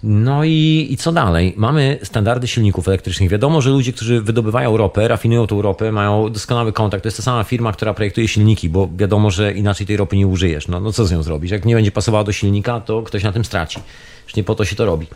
No 0.04 0.44
i, 0.44 0.88
i 0.90 0.98
co 0.98 1.12
dalej? 1.12 1.54
Mamy 1.58 2.00
standardy 2.04 2.48
silników 2.48 2.88
elektrycznych. 2.88 3.30
Wiadomo, 3.30 3.62
że 3.62 3.70
ludzie, 3.70 3.94
którzy 3.94 4.22
wydobywają 4.22 4.78
ropę, 4.78 5.08
rafinują 5.08 5.48
tą 5.48 5.62
ropę, 5.62 5.92
mają 5.92 6.30
doskonały 6.30 6.74
kontakt. 6.74 7.04
To 7.04 7.08
jest 7.08 7.18
ta 7.18 7.24
sama 7.24 7.44
firma, 7.44 7.72
która 7.72 7.94
projektuje 7.94 8.28
silniki, 8.28 8.70
bo 8.70 8.90
wiadomo, 8.96 9.32
że 9.32 9.54
inaczej 9.54 9.88
tej 9.88 9.98
ropy 9.98 10.18
nie 10.18 10.28
użyjesz. 10.28 10.68
No, 10.68 10.80
no 10.80 10.92
co 10.92 11.06
z 11.06 11.12
nią 11.12 11.24
zrobić? 11.24 11.52
Jak 11.52 11.66
nie 11.66 11.76
będzie 11.76 11.92
pasowała 11.92 12.24
do 12.24 12.32
silnika, 12.32 12.80
to 12.80 13.02
ktoś 13.02 13.24
na 13.24 13.32
tym 13.32 13.46
straci. 13.46 13.80
Już 14.26 14.36
nie 14.36 14.44
po 14.44 14.56
to 14.56 14.66
się 14.66 14.76
to 14.76 14.86
robi. 14.86 15.08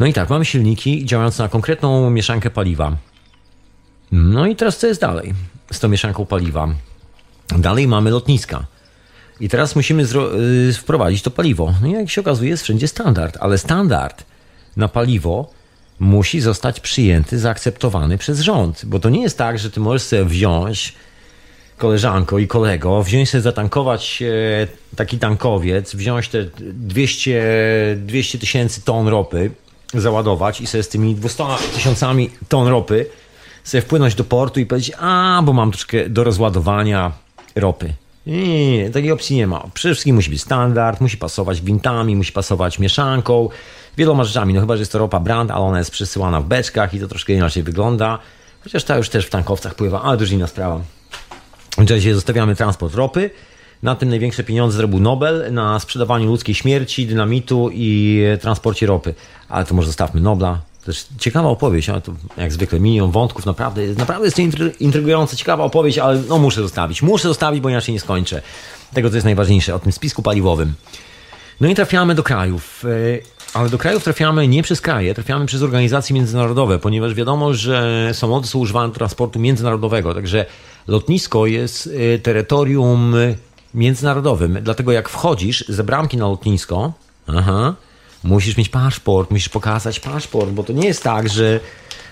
No 0.00 0.06
i 0.06 0.12
tak, 0.12 0.30
mamy 0.30 0.44
silniki 0.44 1.06
działające 1.06 1.42
na 1.42 1.48
konkretną 1.48 2.10
mieszankę 2.10 2.50
paliwa. 2.50 2.96
No 4.12 4.46
i 4.46 4.56
teraz 4.56 4.78
co 4.78 4.86
jest 4.86 5.00
dalej 5.00 5.32
z 5.72 5.80
tą 5.80 5.88
mieszanką 5.88 6.26
paliwa? 6.26 6.68
Dalej 7.58 7.88
mamy 7.88 8.10
lotniska. 8.10 8.64
I 9.40 9.48
teraz 9.48 9.76
musimy 9.76 10.02
y, 10.02 10.72
wprowadzić 10.72 11.22
to 11.22 11.30
paliwo. 11.30 11.74
No 11.82 11.88
jak 11.88 12.10
się 12.10 12.20
okazuje, 12.20 12.50
jest 12.50 12.62
wszędzie 12.62 12.88
standard, 12.88 13.36
ale 13.40 13.58
standard 13.58 14.24
na 14.76 14.88
paliwo 14.88 15.50
musi 15.98 16.40
zostać 16.40 16.80
przyjęty, 16.80 17.38
zaakceptowany 17.38 18.18
przez 18.18 18.40
rząd. 18.40 18.84
Bo 18.84 18.98
to 18.98 19.10
nie 19.10 19.22
jest 19.22 19.38
tak, 19.38 19.58
że 19.58 19.70
ty 19.70 19.80
możesz 19.80 20.02
sobie 20.02 20.24
wziąć 20.24 20.94
koleżanko 21.78 22.38
i 22.38 22.46
kolego, 22.46 23.02
wziąć 23.02 23.30
sobie 23.30 23.42
zatankować 23.42 24.22
e, 24.22 24.96
taki 24.96 25.18
tankowiec, 25.18 25.94
wziąć 25.94 26.28
te 26.28 26.44
200 26.74 28.38
tysięcy 28.40 28.82
ton 28.82 29.08
ropy, 29.08 29.50
załadować 29.94 30.60
i 30.60 30.66
sobie 30.66 30.82
z 30.82 30.88
tymi 30.88 31.14
200 31.14 31.44
tysiącami 31.74 32.30
ton 32.48 32.68
ropy 32.68 33.06
sobie 33.64 33.82
wpłynąć 33.82 34.14
do 34.14 34.24
portu 34.24 34.60
i 34.60 34.66
powiedzieć, 34.66 34.92
a, 34.98 35.42
bo 35.44 35.52
mam 35.52 35.70
troszkę 35.70 36.08
do 36.08 36.24
rozładowania 36.24 37.12
ropy. 37.54 37.94
Nie, 38.26 38.48
nie, 38.48 38.78
nie, 38.78 38.90
takiej 38.90 39.12
opcji 39.12 39.36
nie 39.36 39.46
ma. 39.46 39.64
Przede 39.74 39.94
wszystkim 39.94 40.16
musi 40.16 40.30
być 40.30 40.42
standard, 40.42 41.00
musi 41.00 41.16
pasować 41.16 41.60
gwintami, 41.60 42.16
musi 42.16 42.32
pasować 42.32 42.78
mieszanką, 42.78 43.48
wieloma 43.96 44.24
rzeczami. 44.24 44.54
No 44.54 44.60
chyba, 44.60 44.76
że 44.76 44.80
jest 44.80 44.92
to 44.92 44.98
ropa 44.98 45.20
brand, 45.20 45.50
ale 45.50 45.60
ona 45.60 45.78
jest 45.78 45.90
przesyłana 45.90 46.40
w 46.40 46.44
beczkach 46.44 46.94
i 46.94 47.00
to 47.00 47.08
troszkę 47.08 47.32
inaczej 47.32 47.62
wygląda. 47.62 48.18
Chociaż 48.64 48.84
ta 48.84 48.96
już 48.96 49.08
też 49.08 49.26
w 49.26 49.30
tankowcach 49.30 49.74
pływa, 49.74 50.02
ale 50.02 50.16
to 50.16 50.22
już 50.22 50.30
inna 50.32 50.46
sprawa. 50.46 50.80
W 51.78 52.14
zostawiamy 52.14 52.56
transport 52.56 52.94
ropy. 52.94 53.30
Na 53.82 53.94
tym 53.94 54.08
największe 54.08 54.44
pieniądze 54.44 54.76
zrobił 54.76 55.00
Nobel, 55.00 55.52
na 55.52 55.80
sprzedawaniu 55.80 56.26
ludzkiej 56.26 56.54
śmierci, 56.54 57.06
dynamitu 57.06 57.70
i 57.72 58.20
transporcie 58.40 58.86
ropy. 58.86 59.14
Ale 59.48 59.64
to 59.64 59.74
może 59.74 59.86
zostawmy 59.86 60.20
Nobla, 60.20 60.60
też 60.84 61.06
ciekawa 61.18 61.48
opowieść, 61.48 61.88
ale 61.88 62.00
to 62.00 62.12
jak 62.36 62.52
zwykle 62.52 62.80
milion 62.80 63.10
wątków, 63.10 63.46
naprawdę, 63.46 63.82
naprawdę 63.86 64.24
jest 64.24 64.36
to 64.36 64.42
intrygująca, 64.80 65.36
ciekawa 65.36 65.64
opowieść, 65.64 65.98
ale 65.98 66.22
no 66.28 66.38
muszę 66.38 66.62
zostawić. 66.62 67.02
Muszę 67.02 67.28
zostawić, 67.28 67.60
bo 67.60 67.68
inaczej 67.68 67.94
nie 67.94 68.00
skończę 68.00 68.42
tego, 68.94 69.10
co 69.10 69.16
jest 69.16 69.24
najważniejsze, 69.24 69.74
o 69.74 69.78
tym 69.78 69.92
spisku 69.92 70.22
paliwowym. 70.22 70.74
No 71.60 71.68
i 71.68 71.74
trafiamy 71.74 72.14
do 72.14 72.22
krajów, 72.22 72.84
e, 72.84 73.58
ale 73.58 73.70
do 73.70 73.78
krajów 73.78 74.04
trafiamy 74.04 74.48
nie 74.48 74.62
przez 74.62 74.80
kraje, 74.80 75.14
trafiamy 75.14 75.46
przez 75.46 75.62
organizacje 75.62 76.14
międzynarodowe, 76.14 76.78
ponieważ 76.78 77.14
wiadomo, 77.14 77.54
że 77.54 78.10
samoloty 78.12 78.48
są 78.48 78.58
używane 78.58 78.88
do 78.88 78.94
transportu 78.94 79.38
międzynarodowego, 79.38 80.14
także 80.14 80.46
lotnisko 80.86 81.46
jest 81.46 81.90
e, 82.14 82.18
terytorium 82.18 83.14
międzynarodowym. 83.74 84.58
Dlatego 84.62 84.92
jak 84.92 85.08
wchodzisz 85.08 85.64
ze 85.68 85.84
bramki 85.84 86.16
na 86.16 86.28
lotnisko, 86.28 86.92
aha, 87.26 87.74
musisz 88.24 88.56
mieć 88.56 88.68
paszport, 88.68 89.30
musisz 89.30 89.48
pokazać 89.48 90.00
paszport, 90.00 90.50
bo 90.50 90.62
to 90.62 90.72
nie 90.72 90.86
jest 90.86 91.02
tak, 91.02 91.28
że, 91.28 91.60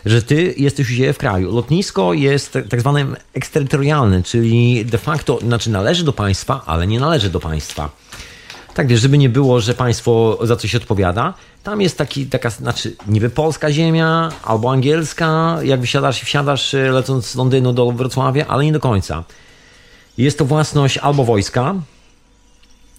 że 0.04 0.22
ty 0.22 0.54
jesteś 0.56 0.90
u 0.90 0.92
siebie 0.92 1.12
w 1.12 1.18
kraju. 1.18 1.54
Lotnisko 1.54 2.12
jest 2.12 2.58
tak 2.70 2.80
zwane 2.80 3.06
eksterytorialne, 3.34 4.22
czyli 4.22 4.84
de 4.84 4.98
facto, 4.98 5.38
znaczy 5.38 5.70
należy 5.70 6.04
do 6.04 6.12
państwa, 6.12 6.62
ale 6.66 6.86
nie 6.86 7.00
należy 7.00 7.30
do 7.30 7.40
państwa. 7.40 7.90
Tak 8.74 8.86
wiesz, 8.86 9.00
żeby 9.00 9.18
nie 9.18 9.28
było, 9.28 9.60
że 9.60 9.74
państwo 9.74 10.38
za 10.42 10.56
coś 10.56 10.74
odpowiada, 10.74 11.34
tam 11.62 11.80
jest 11.80 11.98
taki, 11.98 12.26
taka, 12.26 12.50
znaczy 12.50 12.96
niby 13.06 13.30
polska 13.30 13.72
ziemia 13.72 14.32
albo 14.44 14.70
angielska, 14.72 15.58
jak 15.62 15.80
wysiadasz 15.80 16.22
i 16.22 16.26
wsiadasz 16.26 16.74
e, 16.74 16.90
lecąc 16.90 17.26
z 17.26 17.34
Londynu 17.34 17.72
do 17.72 17.92
Wrocławia, 17.92 18.46
ale 18.46 18.64
nie 18.64 18.72
do 18.72 18.80
końca. 18.80 19.24
Jest 20.18 20.38
to 20.38 20.44
własność 20.44 20.98
albo 20.98 21.24
wojska, 21.24 21.74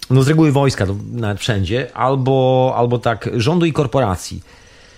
no 0.09 0.23
z 0.23 0.27
reguły 0.27 0.51
wojska, 0.51 0.85
to 0.85 0.95
nawet 1.11 1.39
wszędzie, 1.39 1.87
albo, 1.93 2.73
albo 2.77 2.99
tak 2.99 3.29
rządu 3.33 3.65
i 3.65 3.73
korporacji. 3.73 4.41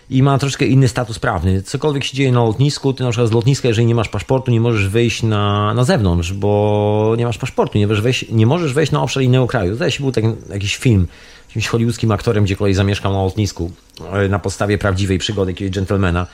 i 0.09 0.23
ma 0.23 0.37
troszkę 0.37 0.65
inny 0.65 0.87
status 0.87 1.19
prawny. 1.19 1.61
Cokolwiek 1.61 2.03
się 2.03 2.17
dzieje 2.17 2.31
na 2.31 2.43
lotnisku, 2.43 2.93
ty 2.93 3.03
na 3.03 3.09
przykład 3.09 3.29
z 3.29 3.33
lotniska, 3.33 3.67
jeżeli 3.67 3.87
nie 3.87 3.95
masz 3.95 4.09
paszportu, 4.09 4.51
nie 4.51 4.61
możesz 4.61 4.89
wyjść 4.89 5.23
na, 5.23 5.73
na 5.73 5.83
zewnątrz, 5.83 6.33
bo 6.33 7.13
nie 7.17 7.25
masz 7.25 7.37
paszportu, 7.37 7.77
nie 7.77 7.87
możesz 7.87 8.03
wejść, 8.03 8.25
nie 8.31 8.45
możesz 8.45 8.73
wejść 8.73 8.91
na 8.91 9.01
obszar 9.01 9.23
innego 9.23 9.47
kraju. 9.47 9.75
Zdaje 9.75 9.91
się, 9.91 10.03
był 10.03 10.11
taki, 10.11 10.27
jakiś 10.49 10.77
film 10.77 11.07
jakimś 11.55 11.67
hollywoodzkim 11.67 12.11
aktorem, 12.11 12.43
gdzie 12.43 12.55
kolej 12.55 12.73
zamieszkał 12.73 13.13
na 13.13 13.23
lotnisku 13.23 13.71
e, 14.11 14.27
na 14.27 14.39
podstawie 14.39 14.77
prawdziwej 14.77 15.17
przygody 15.17 15.51
jakiegoś 15.51 15.75
gentlemana 15.75 16.27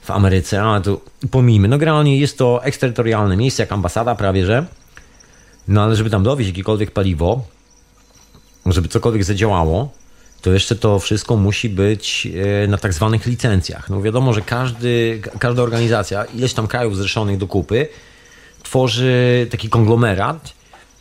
w 0.00 0.10
Ameryce, 0.10 0.62
ale 0.62 0.80
to 0.80 1.00
pomijmy. 1.30 1.68
No 1.68 1.78
generalnie 1.78 2.18
jest 2.18 2.38
to 2.38 2.64
eksterytorialne 2.64 3.36
miejsce, 3.36 3.62
jak 3.62 3.72
ambasada 3.72 4.14
prawie, 4.14 4.46
że 4.46 4.66
no 5.68 5.82
ale 5.82 5.96
żeby 5.96 6.10
tam 6.10 6.22
dowieść 6.22 6.50
jakiekolwiek 6.50 6.90
paliwo, 6.90 7.44
żeby 8.72 8.88
cokolwiek 8.88 9.24
zadziałało, 9.24 9.90
to 10.42 10.52
jeszcze 10.52 10.76
to 10.76 10.98
wszystko 10.98 11.36
musi 11.36 11.68
być 11.68 12.28
e, 12.64 12.66
na 12.66 12.78
tak 12.78 12.94
zwanych 12.94 13.26
licencjach. 13.26 13.90
No 13.90 14.02
wiadomo, 14.02 14.32
że 14.32 14.40
każdy, 14.40 15.22
każda 15.38 15.62
organizacja, 15.62 16.24
ileś 16.24 16.54
tam 16.54 16.66
krajów 16.66 16.96
zrzeszonych 16.96 17.38
do 17.38 17.46
kupy, 17.46 17.88
tworzy 18.62 19.46
taki 19.50 19.68
konglomerat, 19.68 20.52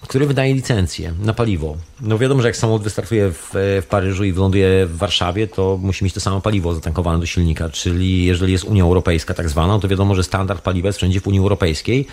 który 0.01 0.27
wydaje 0.27 0.53
licencję 0.53 1.13
na 1.19 1.33
paliwo. 1.33 1.77
No 2.01 2.17
wiadomo, 2.17 2.41
że 2.41 2.47
jak 2.47 2.57
samolot 2.57 2.83
wystartuje 2.83 3.31
w, 3.31 3.49
w 3.53 3.85
Paryżu 3.89 4.23
i 4.23 4.33
wyląduje 4.33 4.85
w 4.85 4.97
Warszawie, 4.97 5.47
to 5.47 5.77
musi 5.81 6.03
mieć 6.03 6.13
to 6.13 6.19
samo 6.19 6.41
paliwo 6.41 6.73
zatankowane 6.73 7.19
do 7.19 7.25
silnika, 7.25 7.69
czyli 7.69 8.25
jeżeli 8.25 8.51
jest 8.51 8.63
Unia 8.63 8.83
Europejska 8.83 9.33
tak 9.33 9.49
zwana, 9.49 9.79
to 9.79 9.87
wiadomo, 9.87 10.15
że 10.15 10.23
standard 10.23 10.61
paliwa 10.61 10.87
jest 10.87 10.97
wszędzie 10.97 11.21
w 11.21 11.27
Unii 11.27 11.39
Europejskiej 11.39 12.07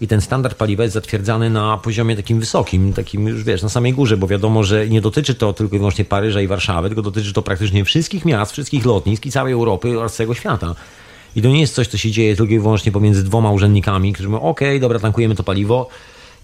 i 0.00 0.08
ten 0.08 0.20
standard 0.20 0.58
paliwa 0.58 0.82
jest 0.82 0.94
zatwierdzany 0.94 1.50
na 1.50 1.78
poziomie 1.78 2.16
takim 2.16 2.40
wysokim, 2.40 2.92
takim 2.92 3.28
już 3.28 3.44
wiesz, 3.44 3.62
na 3.62 3.68
samej 3.68 3.92
górze, 3.92 4.16
bo 4.16 4.26
wiadomo, 4.26 4.64
że 4.64 4.88
nie 4.88 5.00
dotyczy 5.00 5.34
to 5.34 5.52
tylko 5.52 5.76
i 5.76 5.78
wyłącznie 5.78 6.04
Paryża 6.04 6.40
i 6.40 6.46
Warszawy, 6.46 6.88
tylko 6.88 7.02
dotyczy 7.02 7.32
to 7.32 7.42
praktycznie 7.42 7.84
wszystkich 7.84 8.24
miast, 8.24 8.52
wszystkich 8.52 8.84
lotnisk 8.84 9.26
i 9.26 9.30
całej 9.30 9.52
Europy 9.52 9.98
oraz 9.98 10.16
całego 10.16 10.34
świata. 10.34 10.74
I 11.36 11.42
to 11.42 11.48
nie 11.48 11.60
jest 11.60 11.74
coś, 11.74 11.88
co 11.88 11.98
się 11.98 12.10
dzieje 12.10 12.36
tylko 12.36 12.52
i 12.52 12.58
wyłącznie 12.58 12.92
pomiędzy 12.92 13.24
dwoma 13.24 13.50
urzędnikami, 13.50 14.12
którzy 14.12 14.28
mówią, 14.28 14.42
ok, 14.42 14.60
dobra, 14.80 14.98
tankujemy 14.98 15.34
to 15.34 15.42
paliwo, 15.42 15.88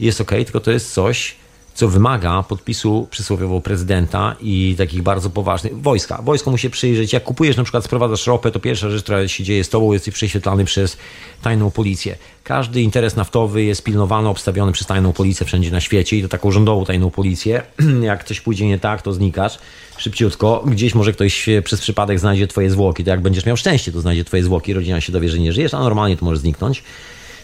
jest 0.00 0.20
ok, 0.20 0.30
tylko 0.30 0.60
to 0.60 0.70
jest 0.70 0.92
coś, 0.92 1.36
co 1.74 1.88
wymaga 1.88 2.42
podpisu 2.42 3.08
przysłowiowo 3.10 3.60
prezydenta 3.60 4.36
i 4.40 4.74
takich 4.78 5.02
bardzo 5.02 5.30
poważnych 5.30 5.80
wojska. 5.80 6.22
Wojsko 6.22 6.50
musi 6.50 6.70
przyjrzeć, 6.70 7.12
jak 7.12 7.24
kupujesz 7.24 7.56
na 7.56 7.62
przykład, 7.62 7.84
sprowadzasz 7.84 8.26
ropę, 8.26 8.50
to 8.50 8.60
pierwsza 8.60 8.90
rzecz, 8.90 9.02
która 9.02 9.28
się 9.28 9.44
dzieje 9.44 9.64
z 9.64 9.68
tobą, 9.68 9.92
jesteś 9.92 10.14
prześwietlany 10.14 10.64
przez 10.64 10.96
tajną 11.42 11.70
policję. 11.70 12.16
Każdy 12.44 12.82
interes 12.82 13.16
naftowy 13.16 13.64
jest 13.64 13.84
pilnowany, 13.84 14.28
obstawiony 14.28 14.72
przez 14.72 14.86
tajną 14.86 15.12
policję 15.12 15.46
wszędzie 15.46 15.70
na 15.70 15.80
świecie 15.80 16.16
i 16.16 16.22
to 16.22 16.28
taką 16.28 16.50
rządową 16.50 16.84
tajną 16.84 17.10
policję. 17.10 17.62
jak 18.02 18.24
coś 18.24 18.40
pójdzie 18.40 18.66
nie 18.66 18.78
tak, 18.78 19.02
to 19.02 19.12
znikasz 19.12 19.58
szybciutko. 19.96 20.64
Gdzieś 20.66 20.94
może 20.94 21.12
ktoś 21.12 21.46
przez 21.64 21.80
przypadek 21.80 22.18
znajdzie 22.18 22.46
twoje 22.46 22.70
zwłoki, 22.70 23.04
to 23.04 23.10
jak 23.10 23.20
będziesz 23.20 23.46
miał 23.46 23.56
szczęście, 23.56 23.92
to 23.92 24.00
znajdzie 24.00 24.24
twoje 24.24 24.42
zwłoki, 24.42 24.72
rodzina 24.72 25.00
się 25.00 25.12
dowie, 25.12 25.28
że 25.28 25.38
nie 25.38 25.52
żyjesz, 25.52 25.74
a 25.74 25.80
normalnie 25.80 26.16
to 26.16 26.24
może 26.24 26.40
zniknąć. 26.40 26.82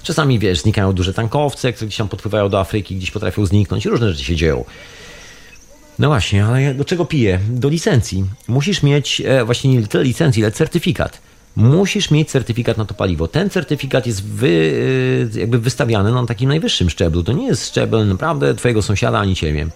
Czasami, 0.03 0.39
wiesz, 0.39 0.61
znikają 0.61 0.93
duże 0.93 1.15
tankowce, 1.15 1.73
które 1.73 1.87
gdzieś 1.87 1.99
tam 1.99 2.09
podpływają 2.09 2.49
do 2.49 2.61
Afryki, 2.61 2.97
gdzieś 2.97 3.11
potrafią 3.11 3.47
zniknąć. 3.47 3.87
Różne 3.87 4.11
rzeczy 4.11 4.25
się 4.25 4.37
dzieją. 4.37 4.65
No 5.99 6.09
właśnie, 6.09 6.45
ale 6.45 6.75
do 6.75 6.85
czego 6.85 7.05
piję? 7.05 7.41
Do 7.51 7.69
licencji. 7.69 8.25
Musisz 8.49 8.83
mieć 8.83 9.23
e, 9.25 9.45
właśnie 9.45 9.75
nie 9.75 9.87
tyle 9.87 10.05
licencji, 10.05 10.45
ale 10.45 10.53
certyfikat. 10.53 11.21
Musisz 11.57 12.11
mieć 12.11 12.31
certyfikat 12.31 12.79
na 12.79 12.85
to 12.85 12.95
paliwo. 12.95 13.29
Ten 13.29 13.51
certyfikat 13.51 14.07
jest 14.07 14.25
wy, 14.25 14.73
e, 15.37 15.39
jakby 15.39 15.59
wystawiany 15.59 16.13
na 16.13 16.27
takim 16.27 16.49
najwyższym 16.49 16.91
szczeblu. 16.91 17.23
To 17.23 17.33
nie 17.33 17.47
jest 17.47 17.67
szczebel 17.67 18.09
naprawdę 18.09 18.55
twojego 18.55 18.83
sąsiada 18.83 19.19
ani 19.19 19.35
ciebie. 19.35 19.69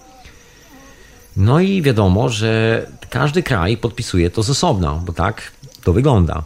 No 1.37 1.59
i 1.59 1.81
wiadomo, 1.81 2.29
że 2.29 2.85
każdy 3.09 3.43
kraj 3.43 3.77
podpisuje 3.77 4.29
to 4.29 4.43
z 4.43 4.49
osobna, 4.49 5.01
bo 5.05 5.13
tak 5.13 5.51
to 5.83 5.93
wygląda. 5.93 6.43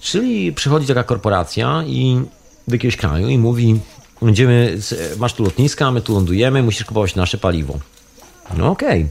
Czyli 0.00 0.52
przychodzi 0.52 0.86
taka 0.86 1.04
korporacja 1.04 1.82
i 1.86 2.22
do 2.68 2.74
jakiegoś 2.74 2.96
kraju 2.96 3.28
i 3.28 3.38
mówi, 3.38 3.80
będziemy, 4.22 4.78
masz 5.18 5.34
tu 5.34 5.44
lotniska, 5.44 5.90
my 5.90 6.00
tu 6.00 6.14
lądujemy, 6.14 6.62
musisz 6.62 6.84
kupować 6.84 7.14
nasze 7.14 7.38
paliwo. 7.38 7.78
No 8.56 8.70
okej. 8.70 9.06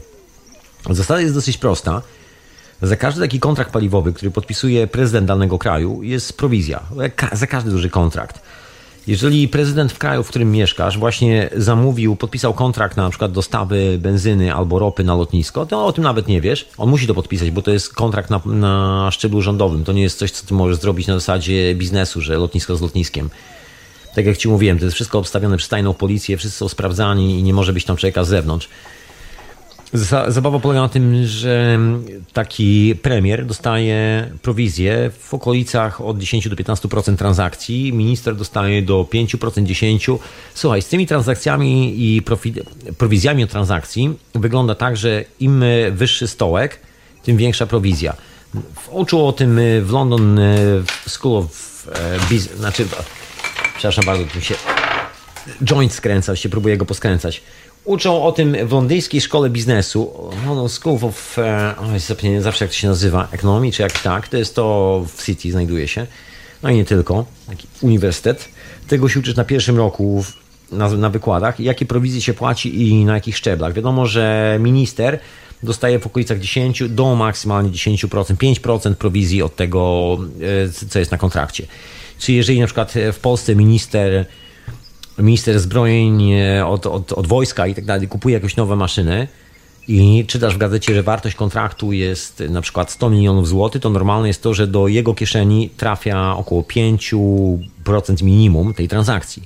Okay. 0.84 0.94
Zasada 0.94 1.20
jest 1.20 1.34
dosyć 1.34 1.58
prosta. 1.58 2.02
Za 2.82 2.96
każdy 2.96 3.20
taki 3.20 3.40
kontrakt 3.40 3.72
paliwowy, 3.72 4.12
który 4.12 4.30
podpisuje 4.30 4.86
prezydent 4.86 5.26
danego 5.26 5.58
kraju, 5.58 6.02
jest 6.02 6.36
prowizja. 6.36 6.82
Za 7.32 7.46
każdy 7.46 7.70
duży 7.70 7.90
kontrakt. 7.90 8.40
Jeżeli 9.08 9.48
prezydent 9.48 9.92
w 9.92 9.98
kraju, 9.98 10.22
w 10.22 10.28
którym 10.28 10.52
mieszkasz, 10.52 10.98
właśnie 10.98 11.50
zamówił, 11.56 12.16
podpisał 12.16 12.54
kontrakt 12.54 12.96
na 12.96 13.10
przykład 13.10 13.32
dostawy 13.32 13.98
benzyny 13.98 14.54
albo 14.54 14.78
ropy 14.78 15.04
na 15.04 15.14
lotnisko, 15.14 15.66
to 15.66 15.86
o 15.86 15.92
tym 15.92 16.04
nawet 16.04 16.28
nie 16.28 16.40
wiesz. 16.40 16.68
On 16.78 16.88
musi 16.88 17.06
to 17.06 17.14
podpisać, 17.14 17.50
bo 17.50 17.62
to 17.62 17.70
jest 17.70 17.94
kontrakt 17.94 18.30
na, 18.30 18.40
na 18.46 19.08
szczeblu 19.10 19.42
rządowym. 19.42 19.84
To 19.84 19.92
nie 19.92 20.02
jest 20.02 20.18
coś, 20.18 20.30
co 20.30 20.46
ty 20.46 20.54
możesz 20.54 20.78
zrobić 20.78 21.06
na 21.06 21.14
zasadzie 21.14 21.74
biznesu, 21.74 22.20
że 22.20 22.38
lotnisko 22.38 22.76
z 22.76 22.80
lotniskiem. 22.80 23.30
Tak 24.14 24.26
jak 24.26 24.36
ci 24.36 24.48
mówiłem, 24.48 24.78
to 24.78 24.84
jest 24.84 24.94
wszystko 24.94 25.18
obstawione 25.18 25.56
przez 25.56 25.68
tajną 25.68 25.94
policję, 25.94 26.36
wszyscy 26.36 26.58
są 26.58 26.68
sprawdzani 26.68 27.38
i 27.38 27.42
nie 27.42 27.54
może 27.54 27.72
być 27.72 27.84
tam 27.84 27.96
człowieka 27.96 28.24
z 28.24 28.28
zewnątrz. 28.28 28.68
Zabawa 30.28 30.58
polega 30.58 30.80
na 30.80 30.88
tym, 30.88 31.26
że 31.26 31.78
taki 32.32 32.94
premier 33.02 33.46
dostaje 33.46 34.30
prowizję 34.42 35.10
w 35.18 35.34
okolicach 35.34 36.00
od 36.00 36.18
10 36.18 36.48
do 36.48 36.56
15% 36.56 37.16
transakcji, 37.16 37.92
minister 37.92 38.36
dostaje 38.36 38.82
do 38.82 39.06
5%, 39.12 39.36
10%. 39.38 40.18
Słuchaj, 40.54 40.82
z 40.82 40.88
tymi 40.88 41.06
transakcjami 41.06 41.94
i 41.98 42.22
prowizjami 42.98 43.44
od 43.44 43.50
transakcji 43.50 44.18
wygląda 44.34 44.74
tak, 44.74 44.96
że 44.96 45.24
im 45.40 45.64
wyższy 45.92 46.28
stołek, 46.28 46.80
tym 47.22 47.36
większa 47.36 47.66
prowizja. 47.66 48.16
Uczył 48.90 49.26
o 49.26 49.32
tym 49.32 49.60
w 49.82 49.90
London 49.90 50.40
School 51.06 51.36
of 51.36 51.86
e, 51.92 52.18
Business, 52.20 52.58
znaczy, 52.58 52.86
przepraszam 53.76 54.04
bardzo, 54.04 54.24
tu 54.24 54.40
się 54.40 54.54
joint 55.64 55.92
skręca, 55.92 56.36
się 56.36 56.48
próbuje 56.48 56.76
go 56.76 56.84
poskręcać. 56.84 57.42
Uczą 57.88 58.24
o 58.24 58.32
tym 58.32 58.56
w 58.66 58.72
londyńskiej 58.72 59.20
szkole 59.20 59.50
biznesu, 59.50 60.30
London 60.46 60.68
School 60.68 60.98
of, 61.02 61.38
e, 61.38 61.74
o, 61.78 62.40
zawsze 62.40 62.64
jak 62.64 62.72
to 62.72 62.78
się 62.78 62.88
nazywa, 62.88 63.28
ekonomii 63.32 63.72
czy 63.72 63.82
jak 63.82 64.02
tak, 64.02 64.28
to 64.28 64.36
jest 64.36 64.54
to 64.54 65.04
w 65.16 65.24
City 65.24 65.52
znajduje 65.52 65.88
się, 65.88 66.06
no 66.62 66.70
i 66.70 66.76
nie 66.76 66.84
tylko, 66.84 67.24
taki 67.46 67.66
uniwersytet. 67.82 68.48
Tego 68.88 69.08
się 69.08 69.20
uczysz 69.20 69.36
na 69.36 69.44
pierwszym 69.44 69.76
roku 69.76 70.24
na, 70.72 70.88
na 70.88 71.10
wykładach, 71.10 71.60
jakie 71.60 71.86
prowizje 71.86 72.20
się 72.20 72.34
płaci 72.34 72.88
i 72.88 73.04
na 73.04 73.14
jakich 73.14 73.36
szczeblach. 73.36 73.72
Wiadomo, 73.72 74.06
że 74.06 74.56
minister 74.60 75.18
dostaje 75.62 75.98
w 75.98 76.06
okolicach 76.06 76.38
10 76.38 76.82
do 76.88 77.14
maksymalnie 77.14 77.70
10%, 77.70 78.36
5% 78.36 78.94
prowizji 78.94 79.42
od 79.42 79.56
tego, 79.56 80.16
e, 80.76 80.88
co 80.88 80.98
jest 80.98 81.10
na 81.10 81.18
kontrakcie. 81.18 81.66
Czyli 82.18 82.36
jeżeli 82.36 82.60
na 82.60 82.66
przykład 82.66 82.94
w 83.12 83.18
Polsce 83.18 83.56
minister 83.56 84.26
minister 85.18 85.60
zbrojeń 85.60 86.32
e, 86.32 86.66
od, 86.66 86.86
od, 86.86 87.12
od 87.12 87.26
wojska 87.26 87.66
i 87.66 87.74
tak 87.74 87.84
dalej 87.84 88.08
kupuje 88.08 88.34
jakieś 88.34 88.56
nowe 88.56 88.76
maszyny 88.76 89.28
i 89.88 90.24
czytasz 90.26 90.54
w 90.54 90.58
gazecie, 90.58 90.94
że 90.94 91.02
wartość 91.02 91.36
kontraktu 91.36 91.92
jest 91.92 92.42
na 92.50 92.60
przykład 92.60 92.90
100 92.90 93.10
milionów 93.10 93.48
złotych, 93.48 93.82
to 93.82 93.90
normalne 93.90 94.28
jest 94.28 94.42
to, 94.42 94.54
że 94.54 94.66
do 94.66 94.88
jego 94.88 95.14
kieszeni 95.14 95.70
trafia 95.76 96.36
około 96.36 96.62
5% 96.62 98.22
minimum 98.22 98.74
tej 98.74 98.88
transakcji. 98.88 99.42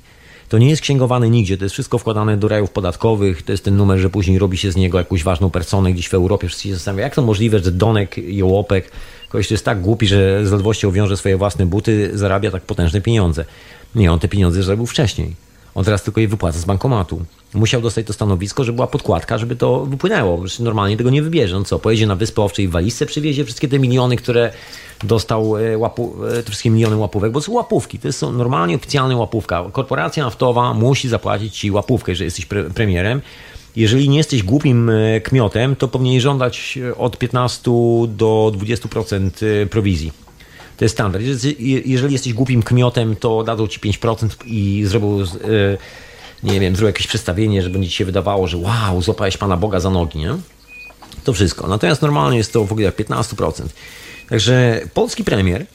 To 0.48 0.58
nie 0.58 0.70
jest 0.70 0.82
księgowane 0.82 1.30
nigdzie, 1.30 1.58
to 1.58 1.64
jest 1.64 1.72
wszystko 1.72 1.98
wkładane 1.98 2.36
do 2.36 2.48
rajów 2.48 2.70
podatkowych, 2.70 3.42
to 3.42 3.52
jest 3.52 3.64
ten 3.64 3.76
numer, 3.76 3.98
że 3.98 4.10
później 4.10 4.38
robi 4.38 4.58
się 4.58 4.72
z 4.72 4.76
niego 4.76 4.98
jakąś 4.98 5.22
ważną 5.22 5.50
personę 5.50 5.92
gdzieś 5.92 6.08
w 6.08 6.14
Europie. 6.14 6.48
Wszyscy 6.48 6.68
się 6.68 6.74
zastanawiają, 6.74 7.06
jak 7.06 7.14
to 7.14 7.22
możliwe, 7.22 7.58
że 7.58 7.72
Donek 7.72 8.16
Jołopek, 8.18 8.90
kogoś 9.28 9.50
jest 9.50 9.64
tak 9.64 9.80
głupi, 9.80 10.06
że 10.06 10.46
z 10.46 10.52
ledwością 10.52 10.90
wiąże 10.90 11.16
swoje 11.16 11.36
własne 11.36 11.66
buty, 11.66 12.10
zarabia 12.14 12.50
tak 12.50 12.62
potężne 12.62 13.00
pieniądze. 13.00 13.44
Nie, 13.94 14.12
on 14.12 14.18
te 14.18 14.28
pieniądze 14.28 14.62
zarobił 14.62 14.86
wcześniej. 14.86 15.34
On 15.74 15.84
teraz 15.84 16.02
tylko 16.02 16.20
je 16.20 16.28
wypłaca 16.28 16.58
z 16.58 16.64
bankomatu. 16.64 17.24
Musiał 17.54 17.80
dostać 17.80 18.06
to 18.06 18.12
stanowisko, 18.12 18.64
żeby 18.64 18.76
była 18.76 18.86
podkładka, 18.86 19.38
żeby 19.38 19.56
to 19.56 19.86
wypłynęło. 19.86 20.44
Normalnie 20.60 20.96
tego 20.96 21.10
nie 21.10 21.22
wybierze. 21.22 21.56
On 21.56 21.64
co, 21.64 21.78
pojedzie 21.78 22.06
na 22.06 22.16
Wyspę 22.16 22.42
Owczej 22.42 22.68
w 22.68 22.70
walizce, 22.70 23.06
przywiezie 23.06 23.44
wszystkie 23.44 23.68
te 23.68 23.78
miliony, 23.78 24.16
które 24.16 24.52
dostał, 25.04 25.56
e, 25.56 25.78
łapu, 25.78 26.14
e, 26.24 26.42
te 26.42 26.50
wszystkie 26.50 26.70
miliony 26.70 26.96
łapówek, 26.96 27.32
bo 27.32 27.40
to 27.40 27.46
są 27.46 27.52
łapówki. 27.52 27.98
To 27.98 28.08
jest 28.08 28.22
normalnie 28.22 28.76
oficjalna 28.76 29.16
łapówka. 29.16 29.64
Korporacja 29.72 30.24
naftowa 30.24 30.74
musi 30.74 31.08
zapłacić 31.08 31.58
ci 31.58 31.70
łapówkę, 31.70 32.14
że 32.14 32.24
jesteś 32.24 32.46
pre 32.46 32.64
premierem. 32.64 33.20
Jeżeli 33.76 34.08
nie 34.08 34.18
jesteś 34.18 34.42
głupim 34.42 34.90
e, 34.90 35.20
kmiotem, 35.20 35.76
to 35.76 35.88
powinien 35.88 36.20
żądać 36.20 36.78
od 36.98 37.18
15 37.18 37.70
do 38.08 38.52
20% 38.56 39.30
prowizji. 39.70 40.21
To 40.76 40.84
jest 40.84 40.94
standard. 40.94 41.24
Jeżeli 41.84 42.12
jesteś 42.12 42.32
głupim 42.32 42.62
kmiotem, 42.62 43.16
to 43.16 43.44
dadzą 43.44 43.66
ci 43.66 43.80
5% 43.80 44.28
i 44.46 44.84
zrobią, 44.86 45.20
e, 45.20 45.26
nie 46.42 46.60
wiem, 46.60 46.76
zrobią 46.76 46.86
jakieś 46.86 47.06
przedstawienie, 47.06 47.62
że 47.62 47.70
będzie 47.70 47.88
ci 47.88 47.96
się 47.96 48.04
wydawało, 48.04 48.46
że 48.46 48.56
wow, 48.56 49.02
złapałeś 49.02 49.36
Pana 49.36 49.56
Boga 49.56 49.80
za 49.80 49.90
nogi, 49.90 50.18
nie? 50.18 50.36
To 51.24 51.32
wszystko. 51.32 51.68
Natomiast 51.68 52.02
normalnie 52.02 52.38
jest 52.38 52.52
to 52.52 52.64
w 52.64 52.72
ogóle 52.72 52.92
15%. 52.92 53.64
Także 54.28 54.80
polski 54.94 55.24
premier, 55.24 55.66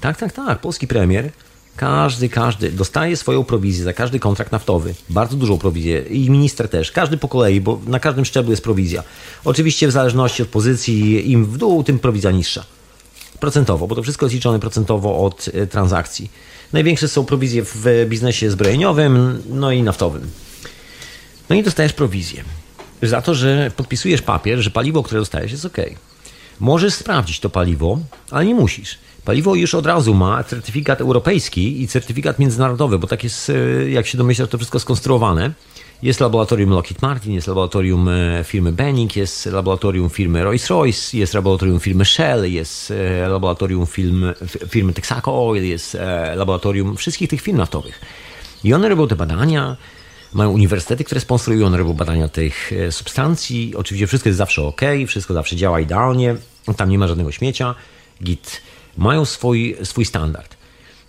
tak, 0.00 0.16
tak, 0.16 0.32
tak, 0.32 0.58
polski 0.58 0.86
premier, 0.86 1.30
każdy, 1.76 2.28
każdy 2.28 2.70
dostaje 2.70 3.16
swoją 3.16 3.44
prowizję 3.44 3.84
za 3.84 3.92
każdy 3.92 4.18
kontrakt 4.18 4.52
naftowy. 4.52 4.94
Bardzo 5.10 5.36
dużą 5.36 5.58
prowizję. 5.58 6.00
I 6.00 6.30
minister 6.30 6.68
też. 6.68 6.92
Każdy 6.92 7.16
po 7.16 7.28
kolei, 7.28 7.60
bo 7.60 7.80
na 7.86 8.00
każdym 8.00 8.24
szczeblu 8.24 8.50
jest 8.50 8.62
prowizja. 8.62 9.02
Oczywiście 9.44 9.88
w 9.88 9.90
zależności 9.90 10.42
od 10.42 10.48
pozycji, 10.48 11.30
im 11.32 11.46
w 11.46 11.58
dół, 11.58 11.84
tym 11.84 11.98
prowizja 11.98 12.30
niższa. 12.30 12.64
Procentowo, 13.40 13.86
bo 13.86 13.94
to 13.94 14.02
wszystko 14.02 14.26
jest 14.26 14.34
liczone 14.34 14.58
procentowo 14.58 15.24
od 15.24 15.50
e, 15.54 15.66
transakcji. 15.66 16.30
Największe 16.72 17.08
są 17.08 17.24
prowizje 17.24 17.62
w 17.64 18.06
biznesie 18.08 18.50
zbrojeniowym, 18.50 19.42
no 19.48 19.72
i 19.72 19.82
naftowym. 19.82 20.30
No 21.48 21.56
i 21.56 21.62
dostajesz 21.62 21.92
prowizję 21.92 22.44
za 23.02 23.22
to, 23.22 23.34
że 23.34 23.70
podpisujesz 23.76 24.22
papier, 24.22 24.58
że 24.58 24.70
paliwo, 24.70 25.02
które 25.02 25.20
dostajesz 25.20 25.52
jest 25.52 25.64
ok. 25.64 25.76
Możesz 26.60 26.94
sprawdzić 26.94 27.40
to 27.40 27.50
paliwo, 27.50 27.98
ale 28.30 28.46
nie 28.46 28.54
musisz. 28.54 28.98
Paliwo 29.24 29.54
już 29.54 29.74
od 29.74 29.86
razu 29.86 30.14
ma 30.14 30.44
certyfikat 30.44 31.00
europejski 31.00 31.82
i 31.82 31.88
certyfikat 31.88 32.38
międzynarodowy, 32.38 32.98
bo 32.98 33.06
tak 33.06 33.24
jest, 33.24 33.50
e, 33.50 33.90
jak 33.90 34.06
się 34.06 34.18
domyślasz, 34.18 34.48
to 34.48 34.58
wszystko 34.58 34.80
skonstruowane. 34.80 35.52
Jest 36.02 36.20
laboratorium 36.20 36.70
Lockheed 36.70 37.02
Martin, 37.02 37.32
jest 37.32 37.46
laboratorium 37.46 38.08
e, 38.08 38.44
firmy 38.44 38.72
Benning, 38.72 39.16
jest 39.16 39.46
laboratorium 39.46 40.10
firmy 40.10 40.44
Rolls-Royce, 40.44 41.16
jest 41.16 41.34
laboratorium 41.34 41.80
firmy 41.80 42.04
Shell, 42.04 42.52
jest 42.52 42.90
e, 42.90 43.28
laboratorium 43.28 43.86
firmy, 44.68 44.92
Texaco 44.94 45.48
Oil, 45.48 45.64
jest 45.64 45.96
laboratorium 46.36 46.96
wszystkich 46.96 47.30
tych 47.30 47.40
firm 47.40 47.56
naftowych. 47.56 48.00
I 48.64 48.74
one 48.74 48.88
robią 48.88 49.08
te 49.08 49.16
badania, 49.16 49.76
mają 50.32 50.50
uniwersytety, 50.50 51.04
które 51.04 51.20
sponsorują, 51.20 51.66
one 51.66 51.78
robią 51.78 51.92
badania 51.92 52.28
tych 52.28 52.72
substancji. 52.90 53.74
Oczywiście 53.76 54.06
wszystko 54.06 54.28
jest 54.28 54.38
zawsze 54.38 54.62
ok, 54.62 54.80
wszystko 55.06 55.34
zawsze 55.34 55.56
działa 55.56 55.80
idealnie, 55.80 56.36
tam 56.76 56.90
nie 56.90 56.98
ma 56.98 57.08
żadnego 57.08 57.32
śmiecia. 57.32 57.74
Git 58.22 58.62
mają 58.96 59.24
swój, 59.24 59.76
swój 59.82 60.04
standard. 60.04 60.56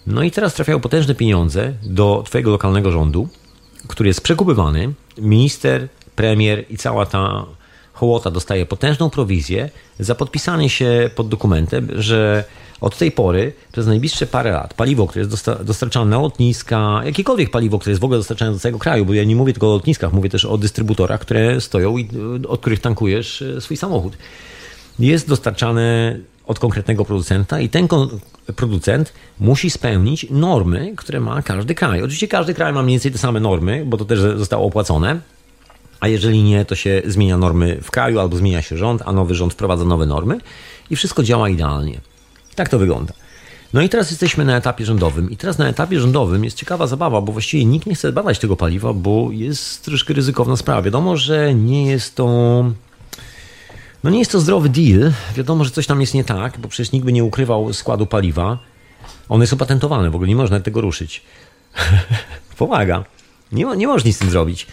No 0.07 0.23
i 0.23 0.31
teraz 0.31 0.53
trafiają 0.53 0.79
potężne 0.79 1.15
pieniądze 1.15 1.73
do 1.83 2.23
Twojego 2.25 2.51
lokalnego 2.51 2.91
rządu, 2.91 3.27
który 3.87 4.07
jest 4.07 4.21
przekupywany. 4.21 4.93
Minister, 5.17 5.87
premier 6.15 6.65
i 6.69 6.77
cała 6.77 7.05
ta 7.05 7.45
hołota 7.93 8.31
dostaje 8.31 8.65
potężną 8.65 9.09
prowizję 9.09 9.69
za 9.99 10.15
podpisanie 10.15 10.69
się 10.69 11.09
pod 11.15 11.27
dokumentem, 11.27 11.87
że 11.95 12.43
od 12.81 12.97
tej 12.97 13.11
pory 13.11 13.53
przez 13.71 13.87
najbliższe 13.87 14.27
parę 14.27 14.51
lat 14.51 14.73
paliwo, 14.73 15.07
które 15.07 15.25
jest 15.25 15.49
dostarczane 15.63 16.11
na 16.11 16.19
lotniska, 16.19 17.01
jakiekolwiek 17.05 17.49
paliwo, 17.49 17.79
które 17.79 17.91
jest 17.91 18.01
w 18.01 18.03
ogóle 18.03 18.19
dostarczane 18.19 18.51
do 18.51 18.59
całego 18.59 18.79
kraju, 18.79 19.05
bo 19.05 19.13
ja 19.13 19.23
nie 19.23 19.35
mówię 19.35 19.53
tylko 19.53 19.71
o 19.71 19.73
lotniskach, 19.73 20.13
mówię 20.13 20.29
też 20.29 20.45
o 20.45 20.57
dystrybutorach, 20.57 21.21
które 21.21 21.61
stoją 21.61 21.97
i 21.97 22.09
od 22.47 22.59
których 22.59 22.79
tankujesz 22.79 23.41
e, 23.41 23.61
swój 23.61 23.77
samochód, 23.77 24.17
jest 24.99 25.29
dostarczane 25.29 26.17
od 26.47 26.59
konkretnego 26.59 27.05
producenta 27.05 27.59
i 27.59 27.69
ten 27.69 27.87
producent 28.55 29.13
musi 29.39 29.69
spełnić 29.69 30.27
normy, 30.29 30.93
które 30.97 31.19
ma 31.19 31.41
każdy 31.41 31.75
kraj. 31.75 32.01
Oczywiście 32.01 32.27
każdy 32.27 32.53
kraj 32.53 32.73
ma 32.73 32.83
mniej 32.83 32.93
więcej 32.93 33.11
te 33.11 33.17
same 33.17 33.39
normy, 33.39 33.83
bo 33.85 33.97
to 33.97 34.05
też 34.05 34.19
zostało 34.19 34.65
opłacone. 34.65 35.19
A 35.99 36.07
jeżeli 36.07 36.43
nie, 36.43 36.65
to 36.65 36.75
się 36.75 37.01
zmienia 37.05 37.37
normy 37.37 37.79
w 37.81 37.91
kraju 37.91 38.19
albo 38.19 38.37
zmienia 38.37 38.61
się 38.61 38.77
rząd, 38.77 39.01
a 39.05 39.11
nowy 39.11 39.35
rząd 39.35 39.53
wprowadza 39.53 39.85
nowe 39.85 40.05
normy 40.05 40.37
i 40.89 40.95
wszystko 40.95 41.23
działa 41.23 41.49
idealnie. 41.49 41.99
Tak 42.55 42.69
to 42.69 42.79
wygląda. 42.79 43.13
No 43.73 43.81
i 43.81 43.89
teraz 43.89 44.11
jesteśmy 44.11 44.45
na 44.45 44.57
etapie 44.57 44.85
rządowym. 44.85 45.31
I 45.31 45.37
teraz 45.37 45.57
na 45.57 45.67
etapie 45.67 45.99
rządowym 45.99 46.43
jest 46.43 46.57
ciekawa 46.57 46.87
zabawa, 46.87 47.21
bo 47.21 47.31
właściwie 47.31 47.65
nikt 47.65 47.87
nie 47.87 47.95
chce 47.95 48.11
badać 48.11 48.39
tego 48.39 48.55
paliwa, 48.55 48.93
bo 48.93 49.31
jest 49.31 49.85
troszkę 49.85 50.13
ryzykowna 50.13 50.57
sprawa. 50.57 50.81
Wiadomo, 50.81 51.17
że 51.17 51.53
nie 51.53 51.85
jest 51.85 52.15
to 52.15 52.65
no 54.05 54.11
nie 54.11 54.19
jest 54.19 54.31
to 54.31 54.39
zdrowy 54.39 54.69
deal. 54.69 55.11
Wiadomo, 55.35 55.63
że 55.63 55.71
coś 55.71 55.87
tam 55.87 56.01
jest 56.01 56.13
nie 56.13 56.23
tak, 56.23 56.57
bo 56.59 56.67
przecież 56.67 56.91
nikt 56.91 57.05
by 57.05 57.13
nie 57.13 57.23
ukrywał 57.23 57.73
składu 57.73 58.05
paliwa. 58.05 58.57
One 59.29 59.43
jest 59.43 59.53
opatentowane, 59.53 60.09
w 60.09 60.15
ogóle 60.15 60.27
nie 60.27 60.35
można 60.35 60.59
tego 60.59 60.81
ruszyć. 60.81 61.21
Pomaga. 62.57 63.03
Nie, 63.51 63.65
nie 63.65 63.87
możesz 63.87 64.05
nic 64.05 64.15
z 64.15 64.19
tym 64.19 64.29
zrobić. 64.29 64.67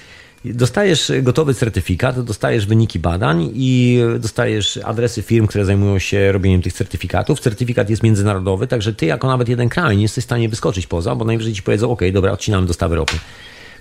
Dostajesz 0.44 1.12
gotowy 1.22 1.54
certyfikat, 1.54 2.20
dostajesz 2.20 2.66
wyniki 2.66 2.98
badań 2.98 3.50
i 3.54 4.00
dostajesz 4.18 4.78
adresy 4.84 5.22
firm, 5.22 5.46
które 5.46 5.64
zajmują 5.64 5.98
się 5.98 6.32
robieniem 6.32 6.62
tych 6.62 6.72
certyfikatów. 6.72 7.40
Certyfikat 7.40 7.90
jest 7.90 8.02
międzynarodowy, 8.02 8.66
także 8.66 8.94
ty 8.94 9.06
jako 9.06 9.28
nawet 9.28 9.48
jeden 9.48 9.68
kraj 9.68 9.96
nie 9.96 10.02
jesteś 10.02 10.24
w 10.24 10.26
stanie 10.26 10.48
wyskoczyć 10.48 10.86
poza, 10.86 11.14
bo 11.14 11.24
najwyżej 11.24 11.52
ci 11.52 11.62
powiedzą, 11.62 11.90
ok, 11.90 12.00
dobra, 12.12 12.32
odcinamy 12.32 12.66
dostawy 12.66 12.96
ropy. 12.96 13.16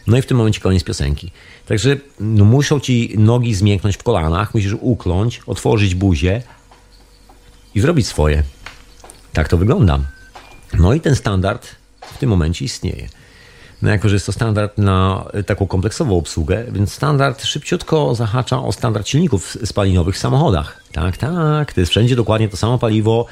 No 0.07 0.17
i 0.17 0.21
w 0.21 0.25
tym 0.25 0.37
momencie 0.37 0.61
koniec 0.61 0.83
piosenki. 0.83 1.31
Także 1.67 1.97
no, 2.19 2.45
muszą 2.45 2.79
ci 2.79 3.15
nogi 3.17 3.55
zmięknąć 3.55 3.97
w 3.97 4.03
kolanach, 4.03 4.53
musisz 4.53 4.75
ukląć, 4.81 5.41
otworzyć 5.47 5.95
buzię 5.95 6.41
i 7.75 7.81
zrobić 7.81 8.07
swoje. 8.07 8.43
Tak 9.33 9.47
to 9.47 9.57
wygląda. 9.57 9.99
No 10.73 10.93
i 10.93 11.01
ten 11.01 11.15
standard 11.15 11.67
w 12.01 12.17
tym 12.17 12.29
momencie 12.29 12.65
istnieje. 12.65 13.09
No 13.81 13.89
jako, 13.89 14.09
że 14.09 14.15
jest 14.15 14.25
to 14.25 14.31
standard 14.31 14.77
na 14.77 15.25
taką 15.45 15.67
kompleksową 15.67 16.17
obsługę, 16.17 16.65
więc 16.71 16.93
standard 16.93 17.43
szybciutko 17.43 18.15
zahacza 18.15 18.63
o 18.63 18.71
standard 18.71 19.07
silników 19.07 19.57
spalinowych 19.65 20.15
w 20.15 20.19
samochodach. 20.19 20.83
Tak, 20.91 21.17
tak, 21.17 21.73
to 21.73 21.79
jest 21.79 21.89
wszędzie 21.89 22.15
dokładnie 22.15 22.49
to 22.49 22.57
samo 22.57 22.77
paliwo, 22.77 23.25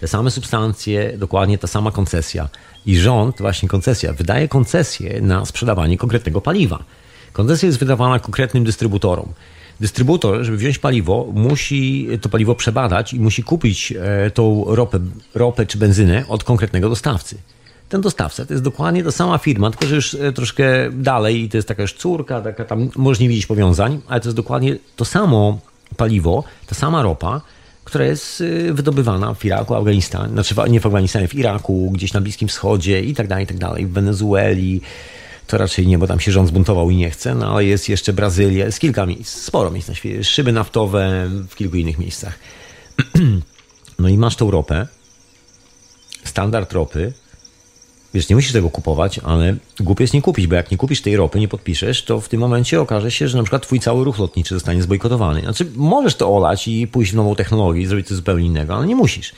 te 0.00 0.08
same 0.08 0.30
substancje, 0.30 1.18
dokładnie 1.18 1.58
ta 1.58 1.66
sama 1.66 1.90
koncesja. 1.90 2.48
I 2.86 2.98
rząd, 2.98 3.38
właśnie 3.38 3.68
koncesja, 3.68 4.12
wydaje 4.12 4.48
koncesję 4.48 5.20
na 5.20 5.44
sprzedawanie 5.44 5.98
konkretnego 5.98 6.40
paliwa. 6.40 6.84
Koncesja 7.32 7.66
jest 7.66 7.78
wydawana 7.78 8.18
konkretnym 8.18 8.64
dystrybutorom. 8.64 9.32
Dystrybutor, 9.80 10.44
żeby 10.44 10.56
wziąć 10.56 10.78
paliwo, 10.78 11.28
musi 11.34 12.08
to 12.20 12.28
paliwo 12.28 12.54
przebadać 12.54 13.14
i 13.14 13.20
musi 13.20 13.42
kupić 13.42 13.92
e, 13.92 14.30
tą 14.30 14.64
ropę, 14.66 14.98
ropę 15.34 15.66
czy 15.66 15.78
benzynę 15.78 16.24
od 16.28 16.44
konkretnego 16.44 16.88
dostawcy. 16.88 17.36
Ten 17.88 18.00
dostawca 18.00 18.46
to 18.46 18.54
jest 18.54 18.64
dokładnie 18.64 19.04
ta 19.04 19.10
sama 19.10 19.38
firma, 19.38 19.70
tylko 19.70 19.86
że 19.86 19.94
już 19.94 20.14
e, 20.14 20.32
troszkę 20.32 20.90
dalej 20.92 21.42
i 21.42 21.48
to 21.48 21.56
jest 21.56 21.68
taka 21.68 21.82
już 21.82 21.92
córka, 21.92 22.40
taka 22.40 22.64
tam 22.64 22.90
można 22.96 23.22
nie 23.22 23.28
widzieć 23.28 23.46
powiązań, 23.46 24.00
ale 24.08 24.20
to 24.20 24.28
jest 24.28 24.36
dokładnie 24.36 24.76
to 24.96 25.04
samo 25.04 25.58
paliwo, 25.96 26.44
ta 26.66 26.74
sama 26.74 27.02
ropa, 27.02 27.40
która 27.88 28.04
jest 28.04 28.40
y, 28.40 28.74
wydobywana 28.74 29.34
w 29.34 29.44
Iraku, 29.44 29.74
Afganistanie, 29.74 30.32
znaczy 30.32 30.54
nie 30.68 30.80
w 30.80 30.86
Afganistanie, 30.86 31.28
w 31.28 31.34
Iraku, 31.34 31.90
gdzieś 31.90 32.12
na 32.12 32.20
Bliskim 32.20 32.48
Wschodzie 32.48 33.00
i 33.00 33.14
tak 33.14 33.28
dalej, 33.28 33.44
i 33.44 33.46
tak 33.46 33.58
dalej, 33.58 33.86
w 33.86 33.92
Wenezueli. 33.92 34.80
To 35.46 35.58
raczej 35.58 35.86
nie, 35.86 35.98
bo 35.98 36.06
tam 36.06 36.20
się 36.20 36.32
rząd 36.32 36.48
zbuntował 36.48 36.90
i 36.90 36.96
nie 36.96 37.10
chce, 37.10 37.34
no 37.34 37.52
ale 37.52 37.64
jest 37.64 37.88
jeszcze 37.88 38.12
Brazylia, 38.12 38.64
jest 38.64 38.80
kilka 38.80 39.06
miejsc, 39.06 39.42
sporo 39.42 39.70
miejsc 39.70 39.88
na 39.88 39.94
świecie, 39.94 40.24
szyby 40.24 40.52
naftowe 40.52 41.28
w 41.48 41.54
kilku 41.56 41.76
innych 41.76 41.98
miejscach. 41.98 42.38
No 43.98 44.08
i 44.08 44.18
masz 44.18 44.36
tą 44.36 44.50
ropę, 44.50 44.86
standard 46.24 46.72
ropy, 46.72 47.12
Wiesz, 48.18 48.28
nie 48.28 48.36
musisz 48.36 48.52
tego 48.52 48.70
kupować, 48.70 49.18
ale 49.18 49.56
głupie 49.80 50.04
jest 50.04 50.14
nie 50.14 50.22
kupić, 50.22 50.46
bo 50.46 50.54
jak 50.54 50.70
nie 50.70 50.76
kupisz 50.76 51.02
tej 51.02 51.16
ropy, 51.16 51.40
nie 51.40 51.48
podpiszesz, 51.48 52.02
to 52.02 52.20
w 52.20 52.28
tym 52.28 52.40
momencie 52.40 52.80
okaże 52.80 53.10
się, 53.10 53.28
że 53.28 53.36
na 53.36 53.42
przykład 53.42 53.62
twój 53.62 53.80
cały 53.80 54.04
ruch 54.04 54.18
lotniczy 54.18 54.54
zostanie 54.54 54.82
zbojkotowany. 54.82 55.40
Znaczy, 55.40 55.66
możesz 55.76 56.14
to 56.14 56.36
olać 56.36 56.68
i 56.68 56.86
pójść 56.86 57.12
w 57.12 57.14
nową 57.14 57.34
technologię 57.34 57.80
i 57.80 57.86
zrobić 57.86 58.06
coś 58.06 58.16
zupełnie 58.16 58.46
innego, 58.46 58.74
ale 58.74 58.86
nie 58.86 58.96
musisz. 58.96 59.32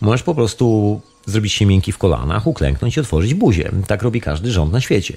Możesz 0.00 0.22
po 0.22 0.34
prostu 0.34 1.00
zrobić 1.26 1.52
się 1.52 1.66
miękki 1.66 1.92
w 1.92 1.98
kolanach, 1.98 2.46
uklęknąć 2.46 2.96
i 2.96 3.00
otworzyć 3.00 3.34
buzię. 3.34 3.70
Tak 3.86 4.02
robi 4.02 4.20
każdy 4.20 4.50
rząd 4.50 4.72
na 4.72 4.80
świecie. 4.80 5.16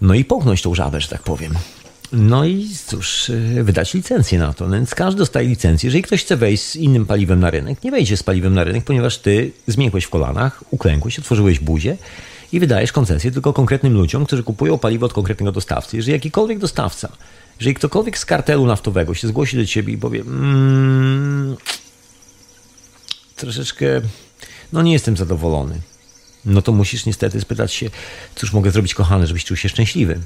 No 0.00 0.14
i 0.14 0.24
połknąć 0.24 0.62
tą 0.62 0.74
żabę, 0.74 1.00
że 1.00 1.08
tak 1.08 1.22
powiem. 1.22 1.54
No 2.12 2.44
i 2.44 2.68
cóż, 2.86 3.28
y, 3.28 3.64
wydać 3.64 3.94
licencję 3.94 4.38
na 4.38 4.54
to. 4.54 4.66
No 4.66 4.76
więc 4.76 4.94
każdy 4.94 5.18
dostaje 5.18 5.48
licencję. 5.48 5.86
Jeżeli 5.86 6.02
ktoś 6.02 6.24
chce 6.24 6.36
wejść 6.36 6.62
z 6.62 6.76
innym 6.76 7.06
paliwem 7.06 7.40
na 7.40 7.50
rynek, 7.50 7.84
nie 7.84 7.90
wejdzie 7.90 8.16
z 8.16 8.22
paliwem 8.22 8.54
na 8.54 8.64
rynek, 8.64 8.84
ponieważ 8.84 9.18
ty 9.18 9.52
zmiękłeś 9.66 10.04
w 10.04 10.10
kolanach, 10.10 10.64
uklękłeś, 10.70 11.18
otworzyłeś 11.18 11.60
buzię 11.60 11.96
i 12.52 12.60
wydajesz 12.60 12.92
koncesję 12.92 13.30
tylko 13.30 13.52
konkretnym 13.52 13.92
ludziom, 13.92 14.26
którzy 14.26 14.42
kupują 14.42 14.78
paliwo 14.78 15.06
od 15.06 15.12
konkretnego 15.12 15.52
dostawcy. 15.52 15.96
Jeżeli 15.96 16.12
jakikolwiek 16.12 16.58
dostawca, 16.58 17.12
jeżeli 17.60 17.74
ktokolwiek 17.74 18.18
z 18.18 18.24
kartelu 18.24 18.66
naftowego 18.66 19.14
się 19.14 19.28
zgłosi 19.28 19.56
do 19.56 19.66
ciebie 19.66 19.92
i 19.92 19.98
powie 19.98 20.20
mmm, 20.20 21.56
troszeczkę, 23.36 23.86
no 24.72 24.82
nie 24.82 24.92
jestem 24.92 25.16
zadowolony, 25.16 25.80
no 26.44 26.62
to 26.62 26.72
musisz 26.72 27.06
niestety 27.06 27.40
spytać 27.40 27.72
się, 27.72 27.90
cóż 28.34 28.52
mogę 28.52 28.70
zrobić 28.70 28.94
kochany, 28.94 29.26
żebyś 29.26 29.44
czuł 29.44 29.56
się 29.56 29.68
szczęśliwy. 29.68 30.20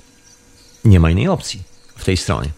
Nie 0.84 1.00
ma 1.00 1.10
innej 1.10 1.28
opcji 1.28 1.75
w 1.96 2.04
tej 2.04 2.16
stronie. 2.16 2.48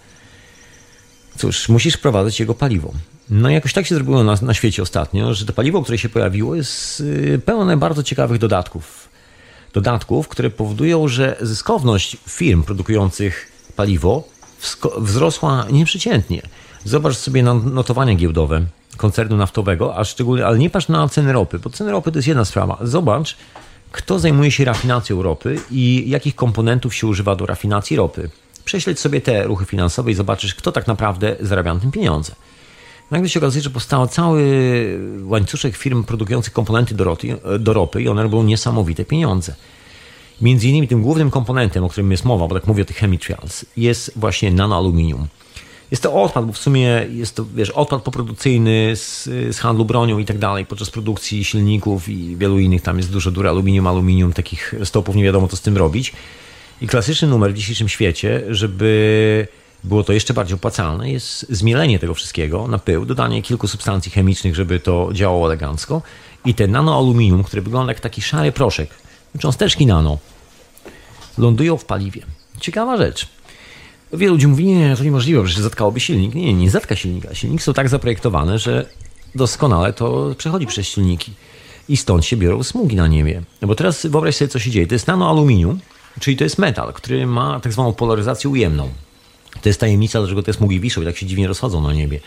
Cóż, 1.39 1.69
musisz 1.69 1.94
wprowadzać 1.94 2.40
jego 2.40 2.55
paliwo. 2.55 2.93
No 3.31 3.51
jakoś 3.51 3.73
tak 3.73 3.86
się 3.86 3.94
zrobiło 3.94 4.24
na, 4.24 4.35
na 4.43 4.55
świecie 4.55 4.82
ostatnio, 4.82 5.35
że 5.35 5.47
to 5.47 5.52
paliwo, 5.52 5.82
które 5.82 5.98
się 5.98 6.09
pojawiło, 6.09 6.55
jest 6.55 7.01
y, 7.01 7.40
pełne 7.44 7.77
bardzo 7.77 8.02
ciekawych 8.02 8.39
dodatków. 8.39 9.09
Dodatków, 9.73 10.28
które 10.28 10.51
powodują, 10.51 11.09
że 11.09 11.36
zyskowność 11.40 12.16
firm 12.28 12.62
produkujących 12.62 13.52
paliwo 13.77 14.28
wzrosła 14.98 15.66
nieprzeciętnie. 15.70 16.43
Zobacz 16.85 17.16
sobie 17.16 17.43
notowania 17.43 18.15
giełdowe 18.15 18.62
koncernu 18.97 19.36
naftowego, 19.36 19.97
a 19.97 20.05
szczególnie, 20.05 20.47
ale 20.47 20.59
nie 20.59 20.70
patrz 20.70 20.89
na 20.89 21.09
ceny 21.09 21.32
ropy, 21.32 21.59
bo 21.59 21.70
ceny 21.70 21.90
ropy 21.90 22.12
to 22.12 22.19
jest 22.19 22.28
jedna 22.28 22.44
sprawa. 22.44 22.78
Zobacz, 22.82 23.36
kto 23.93 24.19
zajmuje 24.19 24.51
się 24.51 24.65
rafinacją 24.65 25.23
ropy 25.23 25.60
i 25.70 26.05
jakich 26.06 26.35
komponentów 26.35 26.94
się 26.94 27.06
używa 27.06 27.36
do 27.36 27.47
rafinacji 27.47 27.97
ropy 27.97 28.31
prześledź 28.68 29.00
sobie 29.00 29.20
te 29.20 29.42
ruchy 29.42 29.64
finansowe 29.64 30.10
i 30.10 30.14
zobaczysz, 30.14 30.54
kto 30.54 30.72
tak 30.72 30.86
naprawdę 30.86 31.36
zarabia 31.40 31.74
na 31.74 31.80
tym 31.80 31.90
pieniądze. 31.90 32.34
Nagle 33.10 33.28
się 33.28 33.40
okazuje, 33.40 33.62
że 33.62 33.70
powstał 33.70 34.08
cały 34.08 34.42
łańcuszek 35.22 35.76
firm 35.76 36.04
produkujących 36.04 36.52
komponenty 36.52 36.94
do, 36.94 37.04
roty, 37.04 37.36
do 37.58 37.72
ropy 37.72 38.02
i 38.02 38.08
one 38.08 38.22
robią 38.22 38.42
niesamowite 38.42 39.04
pieniądze. 39.04 39.54
Między 40.40 40.68
innymi 40.68 40.88
tym 40.88 41.02
głównym 41.02 41.30
komponentem, 41.30 41.84
o 41.84 41.88
którym 41.88 42.10
jest 42.10 42.24
mowa, 42.24 42.48
bo 42.48 42.54
tak 42.54 42.66
mówię 42.66 42.82
o 42.82 42.84
tych 42.84 42.96
chemicals, 42.96 43.64
jest 43.76 44.12
właśnie 44.16 44.50
nanoaluminium. 44.50 45.26
Jest 45.90 46.02
to 46.02 46.22
odpad, 46.22 46.46
bo 46.46 46.52
w 46.52 46.58
sumie 46.58 47.06
jest 47.10 47.36
to, 47.36 47.44
wiesz, 47.54 47.70
odpad 47.70 48.02
poprodukcyjny 48.02 48.96
z, 48.96 49.24
z 49.24 49.58
handlu 49.58 49.84
bronią 49.84 50.18
i 50.18 50.24
tak 50.24 50.38
dalej, 50.38 50.66
podczas 50.66 50.90
produkcji 50.90 51.44
silników 51.44 52.08
i 52.08 52.36
wielu 52.36 52.58
innych, 52.58 52.82
tam 52.82 52.96
jest 52.96 53.12
dużo 53.12 53.30
dury 53.30 53.48
aluminium, 53.48 53.86
aluminium, 53.86 54.32
takich 54.32 54.74
stopów, 54.84 55.16
nie 55.16 55.24
wiadomo 55.24 55.48
co 55.48 55.56
z 55.56 55.60
tym 55.60 55.76
robić. 55.76 56.12
I 56.80 56.86
klasyczny 56.86 57.28
numer 57.28 57.52
w 57.52 57.56
dzisiejszym 57.56 57.88
świecie, 57.88 58.42
żeby 58.48 59.48
było 59.84 60.05
to 60.05 60.12
jeszcze 60.12 60.34
bardziej 60.34 60.55
opłacalne, 60.55 61.10
jest 61.10 61.46
zmielenie 61.50 61.98
tego 61.98 62.14
wszystkiego 62.14 62.68
na 62.68 62.78
pył, 62.78 63.05
dodanie 63.05 63.42
kilku 63.42 63.68
substancji 63.68 64.12
chemicznych, 64.12 64.55
żeby 64.55 64.80
to 64.80 65.09
działało 65.12 65.46
elegancko 65.46 66.02
i 66.44 66.55
ten 66.55 66.70
nanoaluminium, 66.70 67.44
który 67.44 67.62
wygląda 67.62 67.92
jak 67.92 68.00
taki 68.00 68.22
szary 68.22 68.52
proszek, 68.52 68.90
cząsteczki 69.38 69.86
nano, 69.86 70.18
lądują 71.38 71.76
w 71.76 71.84
paliwie. 71.84 72.22
Ciekawa 72.60 72.96
rzecz. 72.96 73.28
Wielu 74.12 74.32
ludzi 74.32 74.46
mówi, 74.46 74.64
nie, 74.64 74.96
to 74.96 75.05
niemożliwe, 75.05 75.46
że 75.46 75.62
zatkałoby 75.62 76.00
silnik. 76.00 76.34
Nie, 76.34 76.55
nie 76.55 76.70
zatka 76.70 76.96
silnika. 76.96 77.34
Silniki 77.34 77.62
są 77.62 77.72
tak 77.72 77.88
zaprojektowane, 77.88 78.59
że 78.59 78.86
doskonale 79.34 79.92
to 79.92 80.34
przechodzi 80.38 80.66
przez 80.66 80.86
silniki. 80.86 81.32
I 81.88 81.96
stąd 81.96 82.24
się 82.24 82.36
biorą 82.36 82.62
smugi 82.62 82.96
na 82.96 83.06
niebie. 83.06 83.42
No 83.62 83.68
bo 83.68 83.74
teraz 83.74 84.06
wyobraź 84.06 84.36
sobie, 84.36 84.48
co 84.48 84.59
się 84.59 84.70
dzieje. 84.70 84.86
To 84.86 84.94
jest 84.94 85.06
nanoaluminium, 85.06 85.80
czyli 86.20 86.36
to 86.36 86.44
jest 86.44 86.58
metal, 86.58 86.92
który 86.92 87.26
ma 87.26 87.60
tak 87.60 87.72
zwaną 87.72 87.92
polaryzację 87.92 88.50
ujemną. 88.50 88.90
To 89.62 89.68
jest 89.68 89.80
tajemnica, 89.80 90.18
dlaczego 90.18 90.42
te 90.42 90.52
smugi 90.52 90.80
wiszą 90.80 91.02
i 91.02 91.04
tak 91.04 91.16
się 91.16 91.26
dziwnie 91.26 91.48
rozchodzą 91.48 91.82
na 91.82 91.92
niebie. 91.92 92.20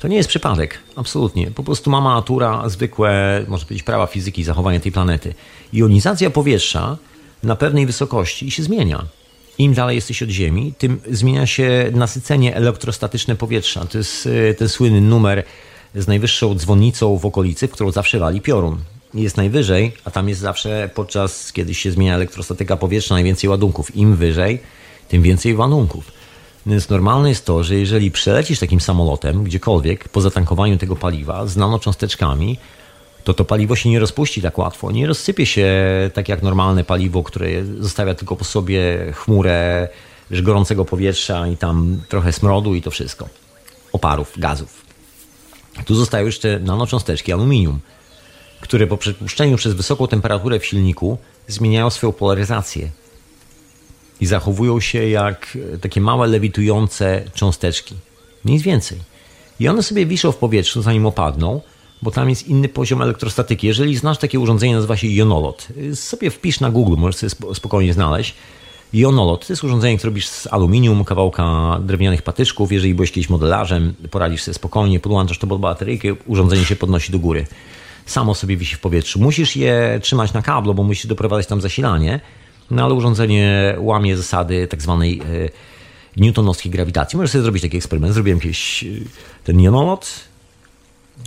To 0.00 0.08
nie 0.08 0.16
jest 0.16 0.28
przypadek, 0.28 0.78
absolutnie. 0.96 1.50
Po 1.50 1.62
prostu 1.62 1.90
mama 1.90 2.14
natura, 2.14 2.68
zwykłe, 2.68 3.44
można 3.48 3.66
powiedzieć, 3.66 3.84
prawa 3.84 4.06
fizyki 4.06 4.44
zachowania 4.44 4.80
tej 4.80 4.92
planety. 4.92 5.34
Jonizacja 5.72 6.30
powietrza 6.30 6.96
na 7.42 7.56
pewnej 7.56 7.86
wysokości 7.86 8.50
się 8.50 8.62
zmienia. 8.62 9.04
Im 9.58 9.74
dalej 9.74 9.96
jesteś 9.96 10.22
od 10.22 10.28
Ziemi, 10.28 10.74
tym 10.78 11.00
zmienia 11.10 11.46
się 11.46 11.90
nasycenie 11.94 12.56
elektrostatyczne 12.56 13.36
powietrza. 13.36 13.86
To 13.86 13.98
jest 13.98 14.28
e, 14.50 14.54
ten 14.54 14.68
słynny 14.68 15.00
numer 15.00 15.44
z 15.94 16.06
najwyższą 16.06 16.54
dzwonnicą 16.54 17.18
w 17.18 17.26
okolicy, 17.26 17.68
w 17.68 17.70
którą 17.70 17.90
zawsze 17.90 18.18
wali 18.18 18.40
piorun. 18.40 18.78
Jest 19.14 19.36
najwyżej, 19.36 19.92
a 20.04 20.10
tam 20.10 20.28
jest 20.28 20.40
zawsze 20.40 20.90
podczas, 20.94 21.52
kiedy 21.52 21.74
się 21.74 21.90
zmienia 21.90 22.14
elektrostatyka 22.14 22.76
powietrza, 22.76 23.14
najwięcej 23.14 23.50
ładunków. 23.50 23.96
Im 23.96 24.16
wyżej, 24.16 24.60
tym 25.08 25.22
więcej 25.22 25.56
ładunków. 25.56 26.12
Więc 26.66 26.88
normalne 26.88 27.28
jest 27.28 27.46
to, 27.46 27.64
że 27.64 27.74
jeżeli 27.74 28.10
przelecisz 28.10 28.58
takim 28.58 28.80
samolotem 28.80 29.44
gdziekolwiek 29.44 30.08
po 30.08 30.20
zatankowaniu 30.20 30.78
tego 30.78 30.96
paliwa 30.96 31.46
z 31.46 31.56
nanocząsteczkami, 31.56 32.58
to 33.24 33.34
to 33.34 33.44
paliwo 33.44 33.76
się 33.76 33.88
nie 33.88 33.98
rozpuści 33.98 34.42
tak 34.42 34.58
łatwo. 34.58 34.92
Nie 34.92 35.06
rozsypie 35.06 35.46
się 35.46 35.74
tak 36.14 36.28
jak 36.28 36.42
normalne 36.42 36.84
paliwo, 36.84 37.22
które 37.22 37.48
zostawia 37.80 38.14
tylko 38.14 38.36
po 38.36 38.44
sobie 38.44 39.12
chmurę 39.12 39.88
gorącego 40.30 40.84
powietrza 40.84 41.48
i 41.48 41.56
tam 41.56 42.00
trochę 42.08 42.32
smrodu 42.32 42.74
i 42.74 42.82
to 42.82 42.90
wszystko. 42.90 43.28
Oparów, 43.92 44.32
gazów. 44.36 44.86
Tu 45.84 45.94
zostają 45.94 46.26
jeszcze 46.26 46.60
nanocząsteczki 46.60 47.32
aluminium, 47.32 47.80
które 48.66 48.86
po 48.86 48.96
przepuszczeniu 48.96 49.56
przez 49.56 49.74
wysoką 49.74 50.06
temperaturę 50.06 50.60
w 50.60 50.66
silniku 50.66 51.18
zmieniają 51.48 51.90
swoją 51.90 52.12
polaryzację 52.12 52.90
i 54.20 54.26
zachowują 54.26 54.80
się 54.80 55.08
jak 55.08 55.58
takie 55.80 56.00
małe 56.00 56.26
lewitujące 56.26 57.22
cząsteczki. 57.34 57.94
Nic 58.44 58.62
więcej. 58.62 58.98
I 59.60 59.68
one 59.68 59.82
sobie 59.82 60.06
wiszą 60.06 60.32
w 60.32 60.36
powietrzu, 60.36 60.82
zanim 60.82 61.06
opadną, 61.06 61.60
bo 62.02 62.10
tam 62.10 62.30
jest 62.30 62.48
inny 62.48 62.68
poziom 62.68 63.02
elektrostatyki. 63.02 63.66
Jeżeli 63.66 63.96
znasz 63.96 64.18
takie 64.18 64.40
urządzenie, 64.40 64.74
nazywa 64.74 64.96
się 64.96 65.08
jonolot. 65.08 65.68
Sobie 65.94 66.30
wpisz 66.30 66.60
na 66.60 66.70
Google, 66.70 66.96
możesz 66.96 67.16
sobie 67.16 67.54
spokojnie 67.54 67.92
znaleźć. 67.92 68.34
Jonolot 68.92 69.46
to 69.46 69.52
jest 69.52 69.64
urządzenie, 69.64 69.98
które 69.98 70.10
robisz 70.10 70.28
z 70.28 70.46
aluminium, 70.46 71.04
kawałka 71.04 71.78
drewnianych 71.82 72.22
patyczków. 72.22 72.72
Jeżeli 72.72 72.94
byłeś 72.94 73.12
kiedyś 73.12 73.30
modelarzem, 73.30 73.94
poradzisz 74.10 74.42
sobie 74.42 74.54
spokojnie, 74.54 75.00
podłączasz 75.00 75.38
to 75.38 75.46
pod 75.46 75.60
bateryjkę, 75.60 76.08
urządzenie 76.26 76.64
się 76.64 76.76
podnosi 76.76 77.12
do 77.12 77.18
góry. 77.18 77.46
Samo 78.06 78.34
sobie 78.34 78.56
wisi 78.56 78.74
w 78.74 78.80
powietrzu. 78.80 79.20
Musisz 79.20 79.56
je 79.56 80.00
trzymać 80.02 80.32
na 80.32 80.42
kablu, 80.42 80.74
bo 80.74 80.82
musisz 80.82 81.06
doprowadzać 81.06 81.46
tam 81.46 81.60
zasilanie, 81.60 82.20
no 82.70 82.84
ale 82.84 82.94
urządzenie 82.94 83.74
łamie 83.78 84.16
zasady 84.16 84.66
tak 84.66 84.82
zwanej 84.82 85.20
e, 85.20 85.48
newtonowskiej 86.16 86.72
grawitacji. 86.72 87.16
Możesz 87.16 87.30
sobie 87.30 87.42
zrobić 87.42 87.62
taki 87.62 87.76
eksperyment. 87.76 88.14
Zrobiłem 88.14 88.40
kiedyś 88.40 88.84
e, 88.84 88.86
ten 89.44 89.60
jonolot, 89.60 90.10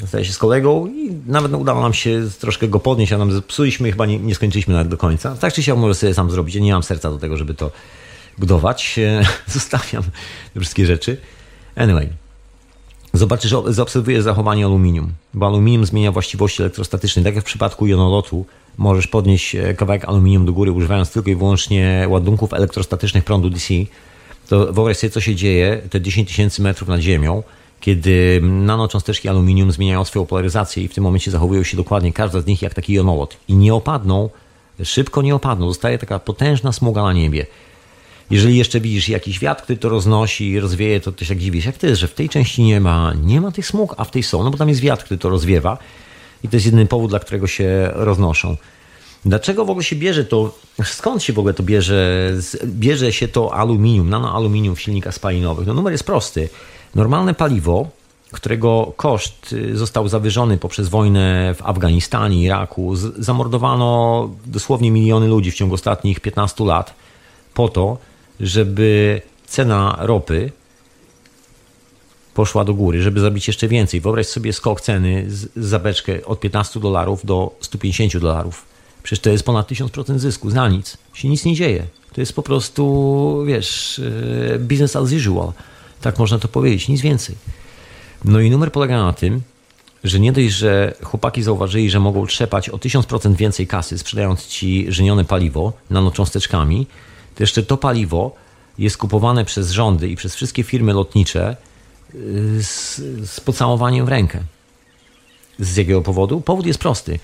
zdaje 0.07 0.26
się 0.26 0.34
z 0.34 0.38
kolegą 0.38 0.88
i 0.88 1.11
nawet 1.26 1.53
udało 1.53 1.81
nam 1.81 1.93
się 1.93 2.22
troszkę 2.39 2.68
go 2.68 2.80
podnieść, 2.80 3.14
a 3.14 3.18
nam 3.18 3.31
zepsuliśmy, 3.31 3.91
chyba 3.91 4.06
nie, 4.06 4.19
nie 4.19 4.35
skończyliśmy 4.35 4.73
nawet 4.73 4.88
do 4.88 4.97
końca. 4.97 5.35
Tak 5.35 5.53
czy 5.53 5.64
siak 5.64 5.77
może 5.77 5.95
sobie 5.95 6.14
sam 6.14 6.31
zrobić, 6.31 6.56
ja 6.56 6.61
nie 6.61 6.73
mam 6.73 6.84
serca 6.84 7.10
do 7.10 7.18
tego, 7.18 7.38
żeby 7.38 7.53
to 7.53 7.72
budować. 8.38 8.99
Zostawiam 9.47 10.03
te 10.53 10.60
wszystkie 10.60 10.85
rzeczy. 10.85 11.18
Anyway, 11.76 12.10
zobaczysz, 13.14 13.56
zaobserwujesz 13.68 14.23
zachowanie 14.23 14.65
aluminium, 14.65 15.11
bo 15.34 15.45
aluminium 15.45 15.86
zmienia 15.86 16.11
właściwości 16.11 16.61
elektrostatyczne. 16.61 17.23
Tak 17.23 17.36
jak 17.36 17.44
w 17.44 17.48
przypadku 17.48 17.88
jonolotu, 17.88 18.45
możesz 18.77 19.07
podnieść 19.07 19.56
e, 19.56 19.73
kawałek 19.73 20.06
aluminium 20.06 20.45
do 20.45 20.53
góry, 20.53 20.72
używając 20.72 21.11
tylko 21.11 21.30
i 21.30 21.36
wyłącznie 21.36 22.06
ładunków 22.10 22.53
elektrostatycznych 22.53 23.23
prądu 23.23 23.49
DC. 23.49 23.73
To 24.48 24.73
wyobraź 24.73 24.98
sobie, 24.98 25.11
co 25.11 25.22
się 25.22 25.36
dzieje 25.36 25.81
te 25.90 26.02
10 26.02 26.27
tysięcy 26.27 26.61
metrów 26.61 26.90
nad 26.90 26.99
ziemią, 26.99 27.44
kiedy 27.80 28.40
nanocząsteczki 28.44 29.30
aluminium 29.30 29.72
zmieniają 29.72 30.06
swoją 30.06 30.26
polaryzację 30.26 30.84
i 30.84 30.88
w 30.88 30.94
tym 30.94 31.03
momencie 31.03 31.31
zachowują 31.31 31.64
się 31.64 31.77
dokładnie, 31.77 32.14
każda 32.14 32.41
z 32.41 32.45
nich 32.45 32.61
jak 32.61 32.73
taki 32.73 32.94
jonolot 32.94 33.38
i 33.48 33.56
nie 33.56 33.73
opadną, 33.73 34.30
szybko 34.84 35.22
nie 35.22 35.36
opadną, 35.36 35.68
zostaje 35.68 35.98
taka 35.98 36.19
potężna 36.19 36.72
smuga 36.72 37.03
na 37.03 37.14
niebie. 37.14 37.45
Jeżeli 38.31 38.57
jeszcze 38.57 38.80
widzisz 38.80 39.10
jakiś 39.10 39.39
wiatr, 39.39 39.64
który 39.64 39.80
to 39.80 39.89
roznosi 39.89 40.49
i 40.49 40.60
rozwieje, 40.60 40.99
to 40.99 41.11
ty 41.11 41.26
się 41.26 41.35
dziwisz. 41.35 41.65
Jak 41.65 41.77
to 41.77 41.88
jest, 41.88 42.01
że 42.01 42.07
w 42.07 42.14
tej 42.14 42.30
części 42.30 42.64
nie 42.64 42.81
ma, 42.81 43.14
nie 43.14 43.41
ma 43.41 43.51
tych 43.51 43.68
smug, 43.68 43.95
a 43.97 44.03
w 44.03 44.11
tej 44.11 44.23
są? 44.23 44.43
No 44.43 44.51
bo 44.51 44.57
tam 44.57 44.69
jest 44.69 44.81
wiatr, 44.81 45.03
który 45.03 45.18
to 45.18 45.30
rozwiewa 45.30 45.77
i 46.43 46.47
to 46.49 46.56
jest 46.56 46.65
jedyny 46.65 46.85
powód, 46.85 47.10
dla 47.10 47.19
którego 47.19 47.47
się 47.47 47.89
roznoszą. 47.93 48.56
Dlaczego 49.26 49.65
w 49.65 49.69
ogóle 49.69 49.84
się 49.84 49.95
bierze 49.95 50.26
to, 50.26 50.57
skąd 50.84 51.23
się 51.23 51.34
w 51.34 51.39
ogóle 51.39 51.53
to 51.53 51.64
bierze, 51.64 52.31
bierze 52.65 53.14
się 53.14 53.27
to 53.27 53.53
aluminium, 53.53 54.10
nanoaluminium 54.10 54.76
w 54.76 54.81
silnikach 54.81 55.14
spalinowych? 55.14 55.68
No 55.68 55.73
numer 55.73 55.91
jest 55.91 56.03
prosty. 56.03 56.49
Normalne 56.95 57.34
paliwo, 57.34 57.88
którego 58.31 58.93
koszt 58.97 59.53
y, 59.53 59.77
został 59.77 60.07
zawyżony 60.07 60.57
poprzez 60.57 60.89
wojnę 60.89 61.56
w 61.57 61.61
Afganistanie, 61.61 62.43
Iraku, 62.43 62.95
zamordowano 62.95 64.30
dosłownie 64.45 64.91
miliony 64.91 65.27
ludzi 65.27 65.51
w 65.51 65.56
ciągu 65.56 65.76
ostatnich 65.76 66.19
15 66.19 66.64
lat 66.64 66.93
po 67.53 67.69
to, 67.69 67.97
żeby 68.40 69.22
cena 69.48 69.98
ropy 69.99 70.52
poszła 72.34 72.66
do 72.66 72.74
góry, 72.74 73.02
żeby 73.02 73.20
zabić 73.20 73.48
jeszcze 73.48 73.68
więcej. 73.68 74.02
Wyobraź 74.02 74.28
sobie 74.28 74.53
skok 74.53 74.82
ceny 74.82 75.28
za 75.56 75.80
beczkę 75.80 76.26
od 76.26 76.40
15 76.40 76.80
dolarów 76.80 77.26
do 77.26 77.56
150 77.61 78.18
dolarów. 78.18 78.66
Przecież 79.03 79.20
to 79.20 79.30
jest 79.30 79.44
ponad 79.44 79.72
1000% 79.72 80.18
zysku, 80.18 80.49
za 80.49 80.70
nic. 80.70 80.98
Się 81.14 81.30
nic 81.30 81.45
nie 81.45 81.56
dzieje. 81.56 81.86
To 82.14 82.22
jest 82.22 82.34
po 82.34 82.44
prostu, 82.44 83.44
wiesz, 83.48 83.99
y, 83.99 84.60
business 84.60 84.95
as 84.95 85.11
usual. 85.11 85.52
Tak 86.02 86.20
można 86.20 86.40
to 86.40 86.48
powiedzieć, 86.48 86.88
nic 86.88 87.02
więcej. 87.02 87.36
No 88.26 88.40
i 88.40 88.49
numer 88.49 88.72
polega 88.72 89.03
na 89.03 89.14
tym, 89.14 89.41
że 90.03 90.20
nie 90.20 90.32
dość, 90.32 90.52
że 90.52 90.94
chłopaki 91.03 91.44
zauważyli, 91.44 91.90
że 91.90 91.99
mogą 91.99 92.28
trzepać 92.28 92.70
o 92.70 92.78
1000% 92.78 93.36
więcej 93.36 93.68
kasy, 93.68 93.98
sprzedając 93.98 94.48
ci 94.48 94.86
żenione 94.90 95.26
paliwo 95.26 95.74
nanocząsteczkami, 95.90 96.88
jeszcze 97.40 97.64
to 97.64 97.78
paliwo 97.78 98.36
jest 98.78 98.98
kupowane 98.98 99.45
przez 99.45 99.72
rządy 99.72 100.10
i 100.10 100.16
przez 100.16 100.36
wszystkie 100.36 100.64
firmy 100.64 100.94
lotnicze 100.94 101.56
y, 102.16 102.64
z, 102.64 102.95
z 103.30 103.40
pocałowaniem 103.40 104.06
w 104.06 104.10
rękę. 104.10 104.40
Z 105.60 105.78
jakiego 105.78 106.02
powodu? 106.02 106.41
Powód 106.41 106.66
jest 106.66 106.80
prosty 106.80 107.20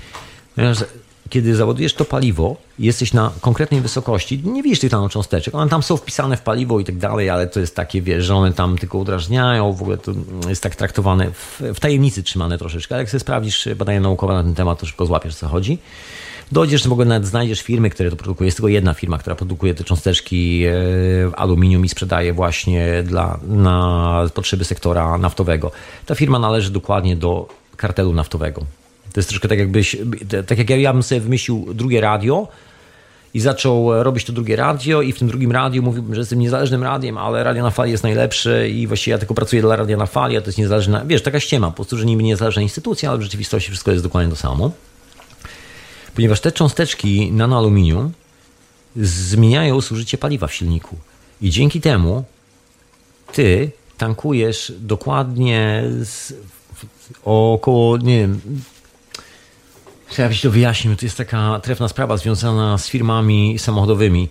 kiedy 1.29 1.55
załadujesz 1.55 1.93
to 1.93 2.05
paliwo 2.05 2.55
jesteś 2.79 3.13
na 3.13 3.31
konkretnej 3.41 3.81
wysokości, 3.81 4.41
nie 4.43 4.63
widzisz 4.63 4.79
tych 4.79 4.91
nanocząsteczek, 4.91 5.55
one 5.55 5.69
tam 5.69 5.83
są 5.83 5.97
wpisane 5.97 6.37
w 6.37 6.41
paliwo 6.41 6.79
i 6.79 6.85
tak 6.85 6.97
dalej, 6.97 7.29
ale 7.29 7.47
to 7.47 7.59
jest 7.59 7.75
takie, 7.75 8.01
wiesz, 8.01 8.25
że 8.25 8.35
one 8.35 8.53
tam 8.53 8.77
tylko 8.77 8.97
udrażniają, 8.97 9.73
w 9.73 9.81
ogóle 9.81 9.97
to 9.97 10.11
jest 10.49 10.63
tak 10.63 10.75
traktowane, 10.75 11.31
w, 11.31 11.61
w 11.75 11.79
tajemnicy 11.79 12.23
trzymane 12.23 12.57
troszeczkę, 12.57 12.95
ale 12.95 13.01
jak 13.01 13.09
sobie 13.09 13.19
sprawdzisz 13.19 13.69
badania 13.75 13.99
naukowe 13.99 14.33
na 14.33 14.43
ten 14.43 14.55
temat, 14.55 14.79
to 14.79 14.85
szybko 14.85 15.05
złapiesz, 15.05 15.35
co 15.35 15.47
chodzi. 15.47 15.77
Dojdziesz, 16.51 16.87
w 16.87 16.91
ogóle 16.91 17.07
nawet 17.07 17.27
znajdziesz 17.27 17.61
firmy, 17.61 17.89
które 17.89 18.09
to 18.09 18.15
produkują. 18.15 18.45
Jest 18.45 18.57
tylko 18.57 18.67
jedna 18.67 18.93
firma, 18.93 19.17
która 19.17 19.35
produkuje 19.35 19.75
te 19.75 19.83
cząsteczki 19.83 20.63
e, 20.65 20.71
w 21.29 21.31
aluminium 21.35 21.85
i 21.85 21.89
sprzedaje 21.89 22.33
właśnie 22.33 23.03
dla, 23.03 23.39
na 23.47 24.29
potrzeby 24.33 24.65
sektora 24.65 25.17
naftowego. 25.17 25.71
Ta 26.05 26.15
firma 26.15 26.39
należy 26.39 26.71
dokładnie 26.71 27.15
do 27.15 27.47
kartelu 27.77 28.13
naftowego. 28.13 28.61
To 29.13 29.19
jest 29.19 29.29
troszkę 29.29 29.47
tak 29.47 29.59
jakbyś, 29.59 29.97
tak 30.47 30.57
jak 30.57 30.69
ja, 30.69 30.77
ja 30.77 30.93
bym 30.93 31.03
sobie 31.03 31.21
wymyślił 31.21 31.73
drugie 31.73 32.01
radio 32.01 32.47
i 33.33 33.39
zaczął 33.39 34.03
robić 34.03 34.25
to 34.25 34.33
drugie 34.33 34.55
radio 34.55 35.01
i 35.01 35.11
w 35.11 35.19
tym 35.19 35.27
drugim 35.27 35.51
radiu 35.51 35.83
mówiłbym, 35.83 36.15
że 36.15 36.21
jestem 36.21 36.39
niezależnym 36.39 36.83
radiem, 36.83 37.17
ale 37.17 37.43
radio 37.43 37.63
na 37.63 37.69
fali 37.69 37.91
jest 37.91 38.03
najlepsze 38.03 38.69
i 38.69 38.87
właściwie 38.87 39.11
ja 39.11 39.17
tylko 39.17 39.33
pracuję 39.33 39.61
dla 39.61 39.75
radia 39.75 39.97
na 39.97 40.05
fali, 40.05 40.37
a 40.37 40.41
to 40.41 40.47
jest 40.47 40.57
niezależna, 40.57 41.05
wiesz, 41.05 41.21
taka 41.21 41.39
ściema, 41.39 41.67
po 41.67 41.75
prostu, 41.75 41.97
że 41.97 42.05
niby 42.05 42.23
niezależna 42.23 42.61
instytucja, 42.61 43.09
ale 43.09 43.19
w 43.19 43.21
rzeczywistości 43.21 43.71
wszystko 43.71 43.91
jest 43.91 44.03
dokładnie 44.03 44.29
to 44.29 44.35
samo. 44.35 44.71
Ponieważ 46.15 46.41
te 46.41 46.51
cząsteczki 46.51 47.31
nanoaluminium 47.31 48.11
zmieniają 48.95 49.81
zużycie 49.81 50.17
paliwa 50.17 50.47
w 50.47 50.53
silniku 50.53 50.97
i 51.41 51.49
dzięki 51.49 51.81
temu 51.81 52.23
ty 53.33 53.71
tankujesz 53.97 54.73
dokładnie 54.79 55.83
z, 56.03 56.33
około, 57.23 57.97
nie 57.97 58.19
wiem, 58.19 58.41
Trzeba 60.09 60.29
byś 60.29 60.41
to 60.41 60.51
wyjaśnił. 60.51 60.95
To 60.95 61.05
jest 61.05 61.17
taka 61.17 61.59
trefna 61.59 61.87
sprawa 61.87 62.17
związana 62.17 62.77
z 62.77 62.87
firmami 62.87 63.59
samochodowymi. 63.59 64.29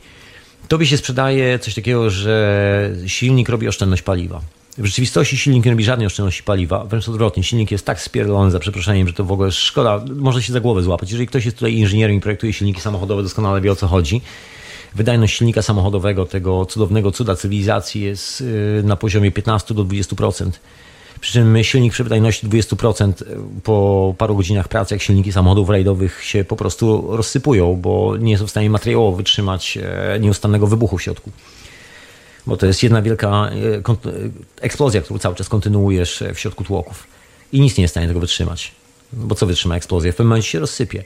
Tobie 0.68 0.86
się 0.86 0.96
sprzedaje 0.96 1.58
coś 1.58 1.74
takiego, 1.74 2.10
że 2.10 2.90
silnik 3.06 3.48
robi 3.48 3.68
oszczędność 3.68 4.02
paliwa. 4.02 4.40
W 4.78 4.84
rzeczywistości 4.84 5.38
silnik 5.38 5.64
nie 5.64 5.70
robi 5.70 5.84
żadnej 5.84 6.06
oszczędności 6.06 6.42
paliwa, 6.42 6.84
wręcz 6.84 7.08
odwrotnie. 7.08 7.42
Silnik 7.42 7.70
jest 7.70 7.86
tak 7.86 8.00
spierdolony 8.00 8.50
za 8.50 8.58
przeproszeniem, 8.58 9.08
że 9.08 9.14
to 9.14 9.24
w 9.24 9.32
ogóle 9.32 9.52
szkoda, 9.52 10.04
może 10.16 10.42
się 10.42 10.52
za 10.52 10.60
głowę 10.60 10.82
złapać. 10.82 11.10
Jeżeli 11.10 11.26
ktoś 11.26 11.44
jest 11.44 11.56
tutaj 11.56 11.74
inżynierem 11.74 12.16
i 12.16 12.20
projektuje 12.20 12.52
silniki 12.52 12.80
samochodowe, 12.80 13.22
doskonale 13.22 13.60
wie 13.60 13.72
o 13.72 13.76
co 13.76 13.86
chodzi. 13.86 14.20
Wydajność 14.94 15.38
silnika 15.38 15.62
samochodowego, 15.62 16.26
tego 16.26 16.66
cudownego 16.66 17.12
cuda 17.12 17.36
cywilizacji 17.36 18.02
jest 18.02 18.40
y, 18.40 18.82
na 18.84 18.96
poziomie 18.96 19.30
15 19.30 19.74
do 19.74 19.84
20%. 19.84 20.50
Przy 21.20 21.32
czym 21.32 21.64
silnik 21.64 21.92
przy 21.92 22.04
wydajności 22.04 22.46
20% 22.46 23.12
po 23.62 24.14
paru 24.18 24.36
godzinach 24.36 24.68
pracy, 24.68 24.94
jak 24.94 25.02
silniki 25.02 25.32
samochodów 25.32 25.70
rajdowych 25.70 26.24
się 26.24 26.44
po 26.44 26.56
prostu 26.56 27.06
rozsypują, 27.16 27.76
bo 27.76 28.16
nie 28.16 28.38
są 28.38 28.46
w 28.46 28.50
stanie 28.50 28.70
materiałowo 28.70 29.16
wytrzymać 29.16 29.78
e, 29.82 30.20
nieustannego 30.20 30.66
wybuchu 30.66 30.98
w 30.98 31.02
środku. 31.02 31.30
Bo 32.46 32.56
to 32.56 32.66
jest 32.66 32.82
jedna 32.82 33.02
wielka 33.02 33.50
e, 33.50 33.82
eksplozja, 34.60 35.02
którą 35.02 35.18
cały 35.18 35.34
czas 35.34 35.48
kontynuujesz 35.48 36.24
w 36.34 36.38
środku 36.38 36.64
tłoków. 36.64 37.06
I 37.52 37.60
nic 37.60 37.76
nie 37.76 37.82
jest 37.82 37.92
w 37.92 37.94
stanie 37.94 38.08
tego 38.08 38.20
wytrzymać. 38.20 38.72
Bo 39.12 39.34
co 39.34 39.46
wytrzyma 39.46 39.76
eksplozję? 39.76 40.12
W 40.12 40.16
pewnym 40.16 40.28
momencie 40.28 40.48
się 40.48 40.58
rozsypie. 40.58 41.04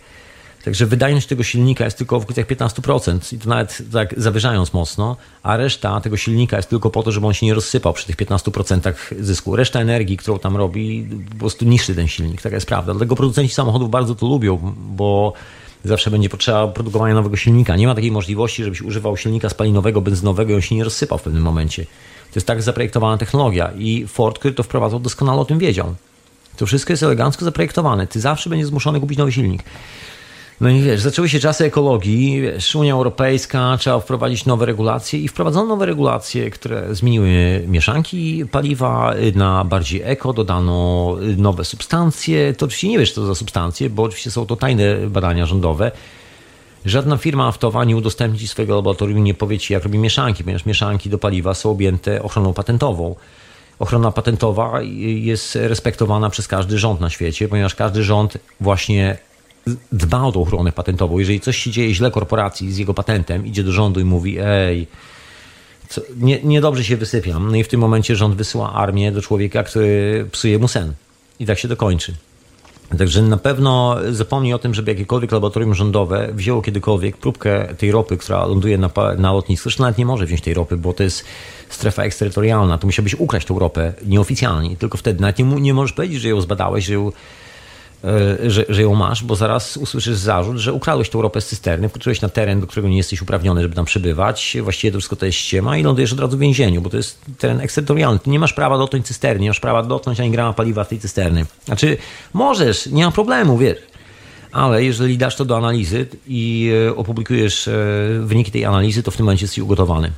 Także 0.65 0.87
wydajność 0.87 1.27
tego 1.27 1.43
silnika 1.43 1.85
jest 1.85 1.99
tylko 1.99 2.21
w 2.21 2.23
okolicach 2.23 2.47
15% 2.47 3.35
i 3.35 3.39
to 3.39 3.49
nawet 3.49 3.83
tak 3.93 4.15
zawyżając 4.17 4.73
mocno, 4.73 5.17
a 5.43 5.57
reszta 5.57 6.01
tego 6.01 6.17
silnika 6.17 6.57
jest 6.57 6.69
tylko 6.69 6.91
po 6.91 7.03
to, 7.03 7.13
żeby 7.13 7.27
on 7.27 7.35
się 7.35 7.47
nie 7.47 7.55
rozsypał 7.55 7.93
przy 7.93 8.07
tych 8.07 8.17
15% 8.17 8.93
zysku. 9.21 9.57
Reszta 9.57 9.81
energii, 9.81 10.17
którą 10.17 10.39
tam 10.39 10.57
robi, 10.57 11.09
po 11.31 11.39
prostu 11.39 11.65
niszczy 11.65 11.95
ten 11.95 12.09
silnik. 12.09 12.43
Taka 12.43 12.57
jest 12.57 12.67
prawda. 12.67 12.93
Dlatego 12.93 13.17
producenci 13.17 13.55
samochodów 13.55 13.91
bardzo 13.91 14.15
to 14.15 14.27
lubią, 14.27 14.75
bo 14.77 15.33
zawsze 15.85 16.11
będzie 16.11 16.29
potrzeba 16.29 16.69
produkowania 16.69 17.15
nowego 17.15 17.37
silnika. 17.37 17.77
Nie 17.77 17.87
ma 17.87 17.95
takiej 17.95 18.11
możliwości, 18.11 18.65
żebyś 18.65 18.83
używał 18.83 19.17
silnika 19.17 19.49
spalinowego, 19.49 20.01
benzynowego 20.01 20.53
i 20.53 20.55
on 20.55 20.61
się 20.61 20.75
nie 20.75 20.85
rozsypał 20.85 21.19
w 21.19 21.23
pewnym 21.23 21.43
momencie. 21.43 21.85
To 22.31 22.33
jest 22.35 22.47
tak 22.47 22.63
zaprojektowana 22.63 23.19
technologia 23.19 23.73
i 23.79 24.07
Ford, 24.07 24.39
który 24.39 24.55
to 24.55 24.63
wprowadzał, 24.63 25.01
doskonale 25.01 25.41
o 25.41 25.45
tym 25.45 25.59
wiedział. 25.59 25.95
To 26.57 26.67
wszystko 26.67 26.93
jest 26.93 27.03
elegancko 27.03 27.45
zaprojektowane. 27.45 28.07
Ty 28.07 28.21
zawsze 28.21 28.51
będziesz 28.51 28.69
zmuszony 28.69 29.01
kupić 29.01 29.19
nowy 29.19 29.33
silnik. 29.33 29.63
No 30.61 30.69
i 30.69 30.81
wiesz, 30.81 31.01
zaczęły 31.01 31.29
się 31.29 31.41
czasy 31.41 31.65
ekologii, 31.65 32.41
wiesz, 32.41 32.75
Unia 32.75 32.93
Europejska, 32.93 33.77
trzeba 33.81 34.01
wprowadzić 34.01 34.47
nowe 34.47 34.67
regulacje 34.67 35.21
i 35.21 35.29
wprowadzono 35.29 35.67
nowe 35.67 35.87
regulacje, 35.87 36.51
które 36.51 36.95
zmieniły 36.95 37.63
mieszanki 37.67 38.45
paliwa 38.51 39.15
na 39.35 39.65
bardziej 39.65 40.03
eko, 40.05 40.33
dodano 40.33 41.17
nowe 41.37 41.65
substancje. 41.65 42.55
To 42.55 42.67
oczywiście 42.67 42.89
nie 42.89 42.99
wiesz, 42.99 43.13
co 43.13 43.27
za 43.27 43.35
substancje, 43.35 43.91
bo 43.91 44.03
oczywiście 44.03 44.31
są 44.31 44.47
to 44.47 44.57
tajne 44.57 44.97
badania 44.97 45.47
rządowe. 45.47 45.91
Żadna 46.85 47.17
firma 47.17 47.45
naftowa 47.45 47.85
nie 47.85 47.97
udostępni 47.97 48.49
swojego 48.49 48.75
laboratorium, 48.75 49.25
nie 49.25 49.35
powie 49.35 49.59
ci, 49.59 49.73
jak 49.73 49.83
robi 49.83 49.99
mieszanki, 49.99 50.45
ponieważ 50.45 50.67
mieszanki 50.67 51.11
do 51.11 51.19
paliwa 51.19 51.55
są 51.55 51.71
objęte 51.71 52.23
ochroną 52.23 52.53
patentową 52.55 53.15
ochrona 53.79 54.13
patentowa 54.13 54.81
jest 55.03 55.57
respektowana 55.57 56.31
przez 56.31 56.49
każdy 56.49 56.79
rząd 56.79 57.01
na 57.01 57.11
świecie, 57.11 57.49
ponieważ 57.49 57.75
każdy 57.75 58.03
rząd 58.03 58.39
właśnie 58.61 59.19
dba 59.93 60.23
o 60.23 60.33
tą 60.33 60.43
ochronę 60.43 60.73
patentową. 60.73 61.19
Jeżeli 61.19 61.41
coś 61.41 61.57
się 61.57 61.71
dzieje 61.71 61.95
źle 61.95 62.11
korporacji 62.11 62.73
z 62.73 62.79
jego 62.79 62.95
patentem, 62.95 63.47
idzie 63.47 63.65
do 63.65 63.73
rządu 63.73 64.01
i 64.01 64.05
mówi, 64.05 64.37
ej, 64.41 64.87
co, 65.89 66.01
nie, 66.17 66.43
niedobrze 66.43 66.85
się 66.85 66.97
wysypiam. 66.97 67.51
No 67.51 67.57
i 67.57 67.65
w 67.65 67.69
tym 67.69 67.81
momencie 67.81 68.17
rząd 68.17 68.35
wysyła 68.35 68.73
armię 68.73 69.13
do 69.13 69.23
człowieka, 69.23 69.63
który 69.63 70.27
psuje 70.33 70.59
mu 70.59 70.69
sen. 70.69 70.93
I 71.41 71.47
tak 71.47 71.59
się 71.59 71.69
to 71.69 71.77
kończy. 71.77 72.15
Także 72.99 73.23
na 73.23 73.37
pewno 73.37 73.97
zapomnij 74.11 74.55
o 74.55 74.59
tym, 74.59 74.75
żeby 74.75 74.91
jakiekolwiek 74.91 75.33
laboratorium 75.33 75.75
rządowe 75.75 76.29
wzięło 76.33 76.63
kiedykolwiek 76.63 77.17
próbkę 77.17 77.75
tej 77.79 77.93
ropy, 77.93 78.17
która 78.17 78.47
ląduje 78.47 78.79
na, 78.79 78.91
na 79.19 79.33
lotnisku. 79.33 79.63
Zresztą 79.63 79.83
nawet 79.83 79.99
nie 79.99 80.07
może 80.07 80.27
wziąć 80.27 80.41
tej 80.41 80.55
ropy, 80.55 80.77
bo 80.77 80.93
to 80.93 81.03
jest 81.03 81.25
strefa 81.69 82.03
eksterytorialna. 82.03 82.79
Tu 82.79 82.87
musiałbyś 82.87 83.15
ukraść 83.15 83.47
tą 83.47 83.59
ropę 83.59 83.93
nieoficjalnie. 84.07 84.77
Tylko 84.77 84.99
wtedy 84.99 85.21
nawet 85.21 85.39
nie, 85.39 85.45
nie 85.45 85.75
możesz 85.75 85.93
powiedzieć, 85.93 86.21
że 86.21 86.29
ją 86.29 86.41
zbadałeś, 86.41 86.85
że 86.85 86.95
ją 86.95 87.13
że, 88.47 88.65
że 88.69 88.83
ją 88.83 88.95
masz, 88.95 89.25
bo 89.25 89.37
zaraz 89.37 89.77
usłyszysz 89.77 90.17
zarzut, 90.17 90.57
że 90.57 90.73
ukradłeś 90.73 91.11
tą 91.11 91.23
ropę 91.23 91.41
z 91.41 91.47
cysterny, 91.47 91.89
wkroczyłeś 91.89 92.21
na 92.21 92.29
teren, 92.29 92.61
do 92.61 92.67
którego 92.67 92.89
nie 92.89 92.97
jesteś 92.97 93.23
uprawniony, 93.23 93.63
żeby 93.63 93.75
tam 93.75 93.85
przebywać. 93.85 94.57
Właściwie 94.63 94.93
to 94.93 94.99
wszystko 94.99 95.17
to 95.17 95.27
jest 95.27 95.39
ściema 95.39 95.79
i 95.79 95.83
lądujesz 95.83 96.13
od 96.13 96.21
razu 96.21 96.37
w 96.37 96.41
więzieniu, 96.41 96.83
bo 96.83 96.91
to 96.91 96.97
jest 96.97 97.21
teren 97.39 97.61
eksterytorialny. 97.61 98.19
Ty 98.19 98.31
nie 98.31 98.39
masz 98.39 98.53
prawa 98.53 98.79
dotknąć 98.79 99.07
cysterny, 99.07 99.41
nie 99.43 99.51
masz 99.51 99.61
prawa 99.61 99.83
dotknąć 99.83 100.21
ani 100.21 100.31
grama 100.31 100.53
paliwa 100.53 100.85
w 100.85 100.89
tej 100.89 100.99
cysterny. 100.99 101.47
Znaczy, 101.65 101.97
możesz, 102.33 102.87
nie 102.87 103.05
ma 103.05 103.11
problemu, 103.11 103.59
wiesz. 103.59 103.79
Ale 104.53 104.85
jeżeli 104.85 105.19
dasz 105.19 105.37
to 105.37 105.45
do 105.45 105.57
analizy 105.57 106.07
i 106.27 106.73
e, 106.89 106.97
opublikujesz 106.97 107.69
e, 107.69 107.73
wyniki 108.21 108.51
tej 108.51 108.65
analizy, 108.65 109.03
to 109.03 109.11
w 109.11 109.17
tym 109.17 109.27
momencie 109.27 109.45
jesteś 109.45 109.59
ugotowany. 109.59 110.13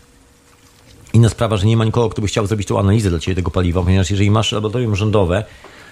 Inna 1.13 1.29
sprawa, 1.29 1.57
że 1.57 1.67
nie 1.67 1.77
ma 1.77 1.85
nikogo, 1.85 2.09
kto 2.09 2.23
by 2.23 2.29
chciał 2.29 2.47
zrobić 2.47 2.69
tą 2.69 2.79
analizę 2.79 3.11
dla 3.11 3.19
ciebie 3.19 3.35
tego 3.35 3.51
paliwa, 3.51 3.83
ponieważ 3.83 4.11
jeżeli 4.11 4.31
masz 4.31 4.53
laboratorium 4.53 4.97
rządowe, 4.97 5.45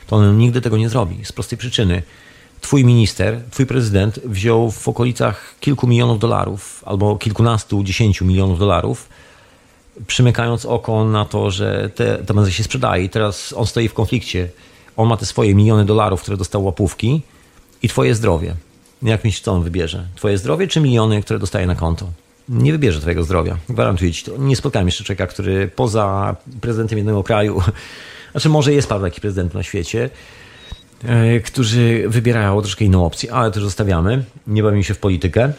to 0.08 0.16
on 0.16 0.38
nigdy 0.38 0.60
tego 0.60 0.76
nie 0.76 0.88
zrobi. 0.88 1.24
Z 1.24 1.32
prostej 1.32 1.58
przyczyny. 1.58 2.02
Twój 2.60 2.84
minister, 2.84 3.40
twój 3.50 3.66
prezydent 3.66 4.20
wziął 4.24 4.70
w 4.70 4.88
okolicach 4.88 5.54
kilku 5.60 5.86
milionów 5.86 6.18
dolarów 6.18 6.82
albo 6.86 7.16
kilkunastu, 7.16 7.84
dziesięciu 7.84 8.24
milionów 8.24 8.58
dolarów, 8.58 9.08
przymykając 10.06 10.66
oko 10.66 11.04
na 11.04 11.24
to, 11.24 11.50
że 11.50 11.90
te, 11.94 12.18
te 12.18 12.50
się 12.50 12.64
sprzedaje. 12.64 13.04
I 13.04 13.08
teraz 13.08 13.54
on 13.56 13.66
stoi 13.66 13.88
w 13.88 13.94
konflikcie. 13.94 14.48
On 14.96 15.08
ma 15.08 15.16
te 15.16 15.26
swoje 15.26 15.54
miliony 15.54 15.84
dolarów, 15.84 16.22
które 16.22 16.36
dostał 16.36 16.64
łapówki 16.64 17.22
i 17.82 17.88
twoje 17.88 18.14
zdrowie. 18.14 18.54
Jak 19.02 19.24
myślisz, 19.24 19.40
co 19.40 19.52
on 19.52 19.62
wybierze? 19.62 20.06
Twoje 20.16 20.38
zdrowie 20.38 20.68
czy 20.68 20.80
miliony, 20.80 21.22
które 21.22 21.38
dostaje 21.38 21.66
na 21.66 21.74
konto? 21.74 22.06
Nie 22.48 22.72
wybierze 22.72 23.00
twojego 23.00 23.24
zdrowia. 23.24 23.56
Gwarantuję 23.68 24.12
ci 24.12 24.24
to. 24.24 24.36
Nie 24.36 24.56
spotkałem 24.56 24.88
jeszcze 24.88 25.04
człowieka, 25.04 25.26
który 25.26 25.68
poza 25.68 26.36
prezydentem 26.60 26.98
jednego 26.98 27.22
kraju 27.22 27.62
znaczy 28.32 28.48
może 28.48 28.72
jest 28.72 28.88
parę 28.88 29.00
takich 29.00 29.20
prezydentów 29.20 29.54
na 29.54 29.62
świecie, 29.62 30.10
e, 31.04 31.40
którzy 31.40 32.04
wybierają 32.08 32.60
troszkę 32.60 32.84
inną 32.84 33.06
opcję, 33.06 33.32
ale 33.32 33.50
też 33.50 33.62
zostawiamy. 33.62 34.24
Nie 34.46 34.62
bawimy 34.62 34.84
się 34.84 34.94
w 34.94 34.98
politykę. 34.98 35.52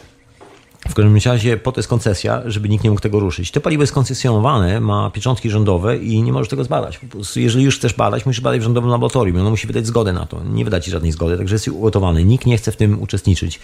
W 0.88 0.94
każdym 0.94 1.18
razie 1.24 1.56
po 1.56 1.72
to 1.72 1.78
jest 1.78 1.88
koncesja, 1.88 2.42
żeby 2.46 2.68
nikt 2.68 2.84
nie 2.84 2.90
mógł 2.90 3.02
tego 3.02 3.20
ruszyć. 3.20 3.50
To 3.50 3.60
paliwo 3.60 3.82
jest 3.82 3.92
koncesjonowane, 3.92 4.80
ma 4.80 5.10
pieczątki 5.10 5.50
rządowe 5.50 5.96
i 5.96 6.22
nie 6.22 6.32
możesz 6.32 6.48
tego 6.48 6.64
zbadać. 6.64 7.00
Jeżeli 7.36 7.64
już 7.64 7.78
chcesz 7.78 7.94
badać, 7.94 8.26
musisz 8.26 8.40
badać 8.40 8.60
w 8.60 8.62
rządowym 8.62 8.90
laboratorium. 8.90 9.40
Ono 9.40 9.50
musi 9.50 9.66
wydać 9.66 9.86
zgodę 9.86 10.12
na 10.12 10.26
to. 10.26 10.40
Nie 10.44 10.64
wydać 10.64 10.84
ci 10.84 10.90
żadnej 10.90 11.12
zgody, 11.12 11.36
także 11.36 11.54
jest 11.54 11.68
ugotowany. 11.68 12.24
Nikt 12.24 12.46
nie 12.46 12.56
chce 12.56 12.72
w 12.72 12.76
tym 12.76 13.02
uczestniczyć. 13.02 13.60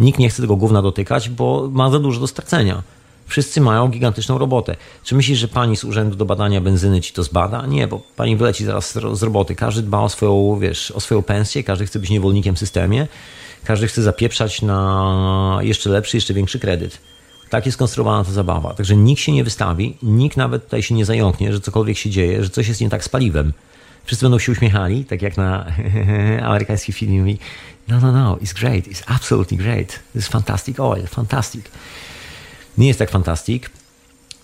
Nikt 0.00 0.18
nie 0.18 0.28
chce 0.28 0.42
tego 0.42 0.56
gówna 0.56 0.82
dotykać, 0.82 1.28
bo 1.28 1.68
ma 1.72 1.90
za 1.90 1.98
dużo 1.98 2.20
do 2.20 2.26
stracenia. 2.26 2.82
Wszyscy 3.26 3.60
mają 3.60 3.88
gigantyczną 3.88 4.38
robotę. 4.38 4.76
Czy 5.04 5.14
myślisz, 5.14 5.38
że 5.38 5.48
pani 5.48 5.76
z 5.76 5.84
Urzędu 5.84 6.16
do 6.16 6.24
Badania 6.24 6.60
Benzyny 6.60 7.00
ci 7.00 7.12
to 7.12 7.22
zbada? 7.22 7.66
Nie, 7.66 7.88
bo 7.88 8.00
pani 8.16 8.36
wyleci 8.36 8.64
zaraz 8.64 8.98
z 9.12 9.22
roboty. 9.22 9.54
Każdy 9.54 9.82
dba 9.82 10.00
o 10.00 10.08
swoją, 10.08 10.58
wiesz, 10.58 10.90
o 10.90 11.00
swoją 11.00 11.22
pensję, 11.22 11.64
każdy 11.64 11.86
chce 11.86 11.98
być 11.98 12.10
niewolnikiem 12.10 12.56
w 12.56 12.58
systemie, 12.58 13.06
każdy 13.64 13.86
chce 13.86 14.02
zapieprzać 14.02 14.62
na 14.62 15.58
jeszcze 15.60 15.90
lepszy, 15.90 16.16
jeszcze 16.16 16.34
większy 16.34 16.58
kredyt. 16.58 16.98
Tak 17.50 17.66
jest 17.66 17.76
skonstruowana 17.76 18.24
ta 18.24 18.32
zabawa. 18.32 18.74
Także 18.74 18.96
nikt 18.96 19.22
się 19.22 19.32
nie 19.32 19.44
wystawi, 19.44 19.96
nikt 20.02 20.36
nawet 20.36 20.64
tutaj 20.64 20.82
się 20.82 20.94
nie 20.94 21.04
zająknie, 21.04 21.52
że 21.52 21.60
cokolwiek 21.60 21.96
się 21.96 22.10
dzieje, 22.10 22.44
że 22.44 22.50
coś 22.50 22.68
jest 22.68 22.80
nie 22.80 22.90
tak 22.90 23.04
z 23.04 23.08
paliwem. 23.08 23.52
Wszyscy 24.04 24.24
będą 24.24 24.38
się 24.38 24.52
uśmiechali, 24.52 25.04
tak 25.04 25.22
jak 25.22 25.36
na 25.36 25.66
amerykański 26.48 26.92
film. 26.92 27.36
No, 27.88 28.00
no, 28.00 28.12
no, 28.12 28.36
it's 28.36 28.54
great, 28.60 28.86
it's 28.86 29.02
absolutely 29.06 29.56
great. 29.56 29.98
It's 30.16 30.28
fantastic 30.28 30.80
oil, 30.80 31.06
fantastic. 31.06 31.70
Nie 32.78 32.86
jest 32.86 32.98
tak 32.98 33.10
fantastik 33.10 33.70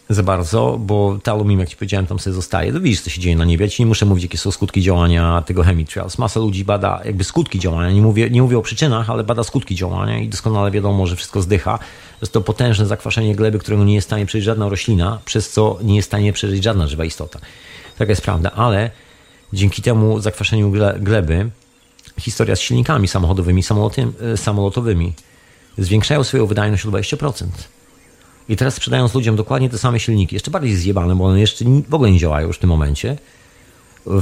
za 0.08 0.22
bardzo, 0.22 0.76
bo 0.80 1.18
te 1.22 1.30
aluminium, 1.30 1.60
jak 1.60 1.68
ci 1.68 1.76
powiedziałem, 1.76 2.06
tam 2.06 2.18
sobie 2.18 2.34
zostaje. 2.34 2.72
To 2.72 2.80
widzisz, 2.80 3.00
co 3.00 3.10
się 3.10 3.20
dzieje 3.20 3.36
na 3.36 3.44
niebie. 3.44 3.64
Ja 3.64 3.70
ci 3.70 3.82
nie 3.82 3.86
muszę 3.86 4.06
mówić, 4.06 4.22
jakie 4.22 4.38
są 4.38 4.50
skutki 4.50 4.82
działania 4.82 5.42
tego 5.46 5.62
chemitrails. 5.62 6.18
Masa 6.18 6.40
ludzi 6.40 6.64
bada 6.64 7.00
jakby 7.04 7.24
skutki 7.24 7.58
działania. 7.58 7.90
Nie 7.90 8.02
mówię, 8.02 8.30
nie 8.30 8.42
mówię 8.42 8.58
o 8.58 8.62
przyczynach, 8.62 9.10
ale 9.10 9.24
bada 9.24 9.44
skutki 9.44 9.74
działania 9.74 10.18
i 10.18 10.28
doskonale 10.28 10.70
wiadomo, 10.70 11.06
że 11.06 11.16
wszystko 11.16 11.42
zdycha. 11.42 11.78
Jest 12.20 12.32
to 12.32 12.40
potężne 12.40 12.86
zakwaszenie 12.86 13.34
gleby, 13.34 13.58
którego 13.58 13.84
nie 13.84 13.94
jest 13.94 14.06
w 14.06 14.08
stanie 14.08 14.26
przeżyć 14.26 14.44
żadna 14.44 14.68
roślina, 14.68 15.18
przez 15.24 15.50
co 15.50 15.78
nie 15.82 15.96
jest 15.96 16.06
w 16.06 16.10
stanie 16.10 16.32
przeżyć 16.32 16.64
żadna 16.64 16.86
żywa 16.86 17.04
istota. 17.04 17.38
Taka 17.98 18.12
jest 18.12 18.22
prawda, 18.22 18.50
ale 18.50 18.90
dzięki 19.52 19.82
temu 19.82 20.20
zakwaszeniu 20.20 20.72
gleby 21.00 21.50
historia 22.20 22.56
z 22.56 22.60
silnikami 22.60 23.08
samochodowymi, 23.08 23.62
samolotowymi 24.36 25.12
zwiększają 25.78 26.24
swoją 26.24 26.46
wydajność 26.46 26.86
o 26.86 26.88
20%. 26.88 27.44
I 28.52 28.56
teraz 28.56 28.74
sprzedając 28.74 29.14
ludziom 29.14 29.36
dokładnie 29.36 29.70
te 29.70 29.78
same 29.78 30.00
silniki, 30.00 30.36
jeszcze 30.36 30.50
bardziej 30.50 30.76
zjebane, 30.76 31.16
bo 31.16 31.24
one 31.24 31.40
jeszcze 31.40 31.64
w 31.88 31.94
ogóle 31.94 32.10
nie 32.10 32.18
działają 32.18 32.46
już 32.46 32.56
w 32.56 32.60
tym 32.60 32.70
momencie, 32.70 33.16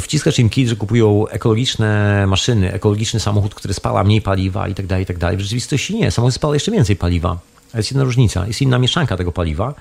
wciskasz 0.01 0.39
im 0.39 0.51
kit, 0.51 0.69
że 0.69 0.77
kupują 0.77 1.29
ekologiczne 1.29 2.25
maszyny, 2.27 2.73
ekologiczny 2.73 3.21
samochód, 3.21 3.55
który 3.55 3.75
spala 3.75 4.05
mniej 4.05 4.23
paliwa 4.23 4.69
i 4.69 4.75
tak 4.75 4.87
dalej, 4.87 5.03
i 5.03 5.07
tak 5.07 5.19
dalej. 5.19 5.37
W 5.37 5.41
rzeczywistości 5.41 5.95
nie. 5.95 6.11
Samochód 6.11 6.35
spala 6.35 6.55
jeszcze 6.55 6.71
więcej 6.71 6.97
paliwa. 6.97 7.39
Jest 7.75 7.91
jedna 7.91 8.05
różnica. 8.05 8.47
Jest 8.47 8.63
inna 8.63 8.79
mieszanka 8.79 9.17
tego 9.17 9.33
paliwa. 9.33 9.75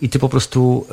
i 0.00 0.08
ty 0.08 0.18
po 0.18 0.28
prostu 0.28 0.86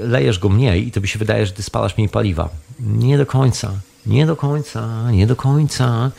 y, 0.00 0.08
lejesz 0.08 0.38
go 0.38 0.48
mniej 0.48 0.88
i 0.88 0.90
to 0.92 1.00
by 1.00 1.08
się 1.08 1.18
wydaje, 1.18 1.46
że 1.46 1.52
ty 1.52 1.62
spalasz 1.62 1.96
mniej 1.96 2.08
paliwa. 2.08 2.48
Nie 2.80 3.18
do 3.18 3.26
końca, 3.26 3.72
nie 4.06 4.26
do 4.26 4.36
końca, 4.36 5.10
nie 5.10 5.26
do 5.26 5.36
końca. 5.36 6.10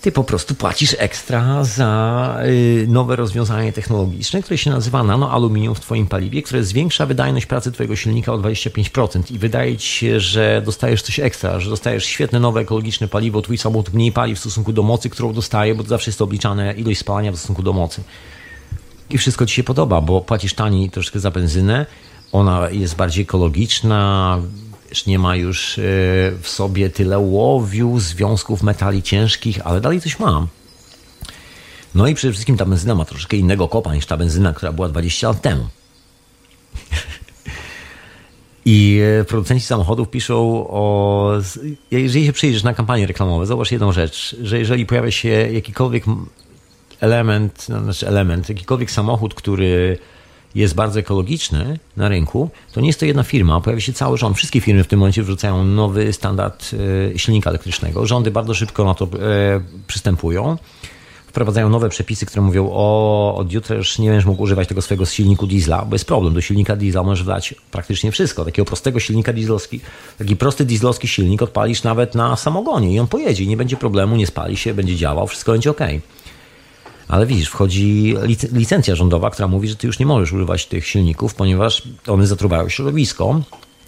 Ty 0.00 0.12
po 0.12 0.24
prostu 0.24 0.54
płacisz 0.54 0.96
ekstra 0.98 1.64
za 1.64 2.40
y, 2.46 2.86
nowe 2.88 3.16
rozwiązanie 3.16 3.72
technologiczne, 3.72 4.42
które 4.42 4.58
się 4.58 4.70
nazywa 4.70 5.02
nanoaluminium 5.02 5.74
w 5.74 5.80
Twoim 5.80 6.06
paliwie, 6.06 6.42
które 6.42 6.64
zwiększa 6.64 7.06
wydajność 7.06 7.46
pracy 7.46 7.72
Twojego 7.72 7.96
silnika 7.96 8.32
o 8.32 8.38
25% 8.38 9.32
i 9.32 9.38
wydaje 9.38 9.76
Ci 9.76 9.88
się, 9.88 10.20
że 10.20 10.62
dostajesz 10.64 11.02
coś 11.02 11.20
ekstra, 11.20 11.60
że 11.60 11.70
dostajesz 11.70 12.04
świetne, 12.04 12.40
nowe, 12.40 12.60
ekologiczne 12.60 13.08
paliwo, 13.08 13.42
Twój 13.42 13.58
samochód 13.58 13.94
mniej 13.94 14.12
pali 14.12 14.34
w 14.34 14.38
stosunku 14.38 14.72
do 14.72 14.82
mocy, 14.82 15.10
którą 15.10 15.32
dostaje, 15.32 15.74
bo 15.74 15.82
zawsze 15.82 16.10
jest 16.10 16.18
to 16.18 16.24
obliczane 16.24 16.74
ilość 16.74 17.00
spalania 17.00 17.32
w 17.32 17.36
stosunku 17.36 17.62
do 17.62 17.72
mocy. 17.72 18.02
I 19.10 19.18
wszystko 19.18 19.46
Ci 19.46 19.54
się 19.54 19.64
podoba, 19.64 20.00
bo 20.00 20.20
płacisz 20.20 20.54
taniej 20.54 20.90
troszkę 20.90 21.20
za 21.20 21.30
benzynę, 21.30 21.86
ona 22.32 22.70
jest 22.70 22.96
bardziej 22.96 23.22
ekologiczna, 23.22 24.38
nie 25.06 25.18
ma 25.18 25.36
już 25.36 25.78
e, 25.78 25.82
w 26.42 26.48
sobie 26.48 26.90
tyle 26.90 27.18
łowiu, 27.18 28.00
związków 28.00 28.62
metali 28.62 29.02
ciężkich, 29.02 29.66
ale 29.66 29.80
dalej 29.80 30.00
coś 30.00 30.18
mam. 30.18 30.46
No 31.94 32.06
i 32.06 32.14
przede 32.14 32.32
wszystkim 32.32 32.56
ta 32.56 32.64
benzyna 32.64 32.94
ma 32.94 33.04
troszkę 33.04 33.36
innego 33.36 33.68
kopa 33.68 33.94
niż 33.94 34.06
ta 34.06 34.16
benzyna, 34.16 34.52
która 34.52 34.72
była 34.72 34.88
20 34.88 35.28
lat 35.28 35.42
temu. 35.42 35.68
I 38.64 39.00
e, 39.20 39.24
producenci 39.24 39.66
samochodów 39.66 40.10
piszą 40.10 40.66
o. 40.68 41.32
Jeżeli 41.90 42.26
się 42.26 42.32
przyjrzysz 42.32 42.62
na 42.62 42.74
kampanie 42.74 43.06
reklamowe, 43.06 43.46
zobacz 43.46 43.72
jedną 43.72 43.92
rzecz, 43.92 44.36
że 44.42 44.58
jeżeli 44.58 44.86
pojawia 44.86 45.10
się 45.10 45.28
jakikolwiek 45.28 46.04
element, 47.00 47.66
no, 47.68 47.82
znaczy 47.82 48.08
element, 48.08 48.48
jakikolwiek 48.48 48.90
samochód, 48.90 49.34
który 49.34 49.98
jest 50.54 50.74
bardzo 50.74 51.00
ekologiczny 51.00 51.78
na 51.96 52.08
rynku, 52.08 52.50
to 52.72 52.80
nie 52.80 52.86
jest 52.86 53.00
to 53.00 53.06
jedna 53.06 53.22
firma, 53.22 53.60
pojawia 53.60 53.80
się 53.80 53.92
cały 53.92 54.18
rząd. 54.18 54.36
Wszystkie 54.36 54.60
firmy 54.60 54.84
w 54.84 54.86
tym 54.86 54.98
momencie 54.98 55.22
wrzucają 55.22 55.64
nowy 55.64 56.12
standard 56.12 56.70
e, 57.14 57.18
silnika 57.18 57.50
elektrycznego. 57.50 58.06
Rządy 58.06 58.30
bardzo 58.30 58.54
szybko 58.54 58.84
na 58.84 58.94
to 58.94 59.04
e, 59.04 59.08
przystępują. 59.86 60.56
Wprowadzają 61.26 61.68
nowe 61.68 61.88
przepisy, 61.88 62.26
które 62.26 62.42
mówią, 62.42 62.68
o 62.72 63.34
od 63.36 63.52
jutra 63.52 63.76
już 63.76 63.98
nie 63.98 64.08
będziesz 64.08 64.26
mógł 64.26 64.42
używać 64.42 64.68
tego 64.68 64.82
swojego 64.82 65.06
silniku 65.06 65.46
diesla, 65.46 65.84
bo 65.84 65.94
jest 65.94 66.04
problem. 66.04 66.34
Do 66.34 66.40
silnika 66.40 66.76
diesla 66.76 67.02
możesz 67.02 67.24
wlać 67.24 67.54
praktycznie 67.70 68.12
wszystko. 68.12 68.44
Takiego 68.44 68.66
prostego 68.66 69.00
silnika 69.00 69.32
dieslowski, 69.32 69.80
taki 70.18 70.36
prosty 70.36 70.64
dieslowski 70.64 71.08
silnik 71.08 71.42
odpalisz 71.42 71.82
nawet 71.82 72.14
na 72.14 72.36
samogonie 72.36 72.92
i 72.92 73.00
on 73.00 73.06
pojedzie 73.06 73.46
nie 73.46 73.56
będzie 73.56 73.76
problemu, 73.76 74.16
nie 74.16 74.26
spali 74.26 74.56
się, 74.56 74.74
będzie 74.74 74.96
działał, 74.96 75.26
wszystko 75.26 75.52
będzie 75.52 75.70
ok. 75.70 75.80
Ale 77.08 77.26
widzisz, 77.26 77.48
wchodzi 77.48 78.14
licencja 78.52 78.94
rządowa, 78.94 79.30
która 79.30 79.48
mówi, 79.48 79.68
że 79.68 79.76
ty 79.76 79.86
już 79.86 79.98
nie 79.98 80.06
możesz 80.06 80.32
używać 80.32 80.66
tych 80.66 80.86
silników, 80.86 81.34
ponieważ 81.34 81.82
one 82.06 82.26
zatruwają 82.26 82.68
środowisko, 82.68 83.40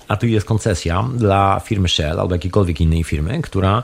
a 0.08 0.16
tu 0.16 0.26
jest 0.26 0.46
koncesja 0.46 1.08
dla 1.16 1.60
firmy 1.64 1.88
Shell 1.88 2.20
albo 2.20 2.34
jakiejkolwiek 2.34 2.80
innej 2.80 3.04
firmy, 3.04 3.42
która 3.42 3.82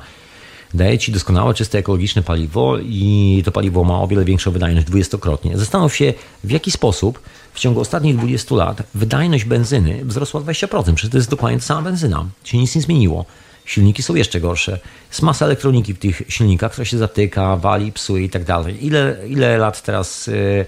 daje 0.75 0.99
ci 0.99 1.13
doskonałe, 1.13 1.55
czyste, 1.55 1.79
ekologiczne 1.79 2.23
paliwo 2.23 2.79
i 2.79 3.43
to 3.45 3.53
paliwo 3.53 3.85
ma 3.85 4.03
o 4.03 4.07
wiele 4.07 4.25
większą 4.25 4.51
wydajność 4.51 4.87
dwudziestokrotnie. 4.87 5.59
Zastanów 5.59 5.97
się, 5.97 6.15
w 6.45 6.51
jaki 6.51 6.71
sposób 6.71 7.21
w 7.53 7.61
ciągu 7.61 7.81
ostatnich 7.81 8.17
20 8.17 8.55
lat 8.55 8.83
wydajność 8.95 9.45
benzyny 9.45 10.05
wzrosła 10.05 10.41
20%, 10.41 10.95
przecież 10.95 11.11
to 11.11 11.19
jest 11.19 11.31
dokładnie 11.31 11.59
ta 11.59 11.65
sama 11.65 11.83
benzyna, 11.83 12.25
się 12.45 12.59
nic 12.59 12.75
nie 12.75 12.83
zmieniło. 12.83 13.25
Silniki 13.67 14.03
są 14.03 14.15
jeszcze 14.15 14.41
gorsze. 14.41 14.79
Jest 15.09 15.23
masa 15.23 15.45
elektroniki 15.45 15.95
w 15.95 15.99
tych 15.99 16.23
silnikach, 16.29 16.73
która 16.73 16.85
się 16.85 16.99
zatyka, 16.99 17.57
wali, 17.57 17.93
psuje 17.93 18.25
i 18.25 18.31
tak 18.31 18.45
dalej. 18.45 18.87
Ile, 18.87 19.17
ile 19.29 19.59
lat 19.59 19.83
teraz... 19.83 20.27
Yy, 20.27 20.67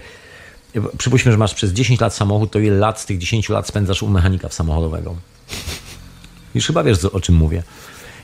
przypuśćmy, 0.97 1.31
że 1.31 1.37
masz 1.37 1.53
przez 1.53 1.71
10 1.71 1.99
lat 1.99 2.13
samochód, 2.13 2.51
to 2.51 2.59
ile 2.59 2.77
lat 2.77 3.01
z 3.01 3.05
tych 3.05 3.17
10 3.17 3.49
lat 3.49 3.67
spędzasz 3.67 4.03
u 4.03 4.07
mechanika 4.07 4.49
samochodowego? 4.49 5.15
Już 6.55 6.67
chyba 6.67 6.83
wiesz, 6.83 7.05
o 7.05 7.19
czym 7.19 7.35
mówię. 7.35 7.63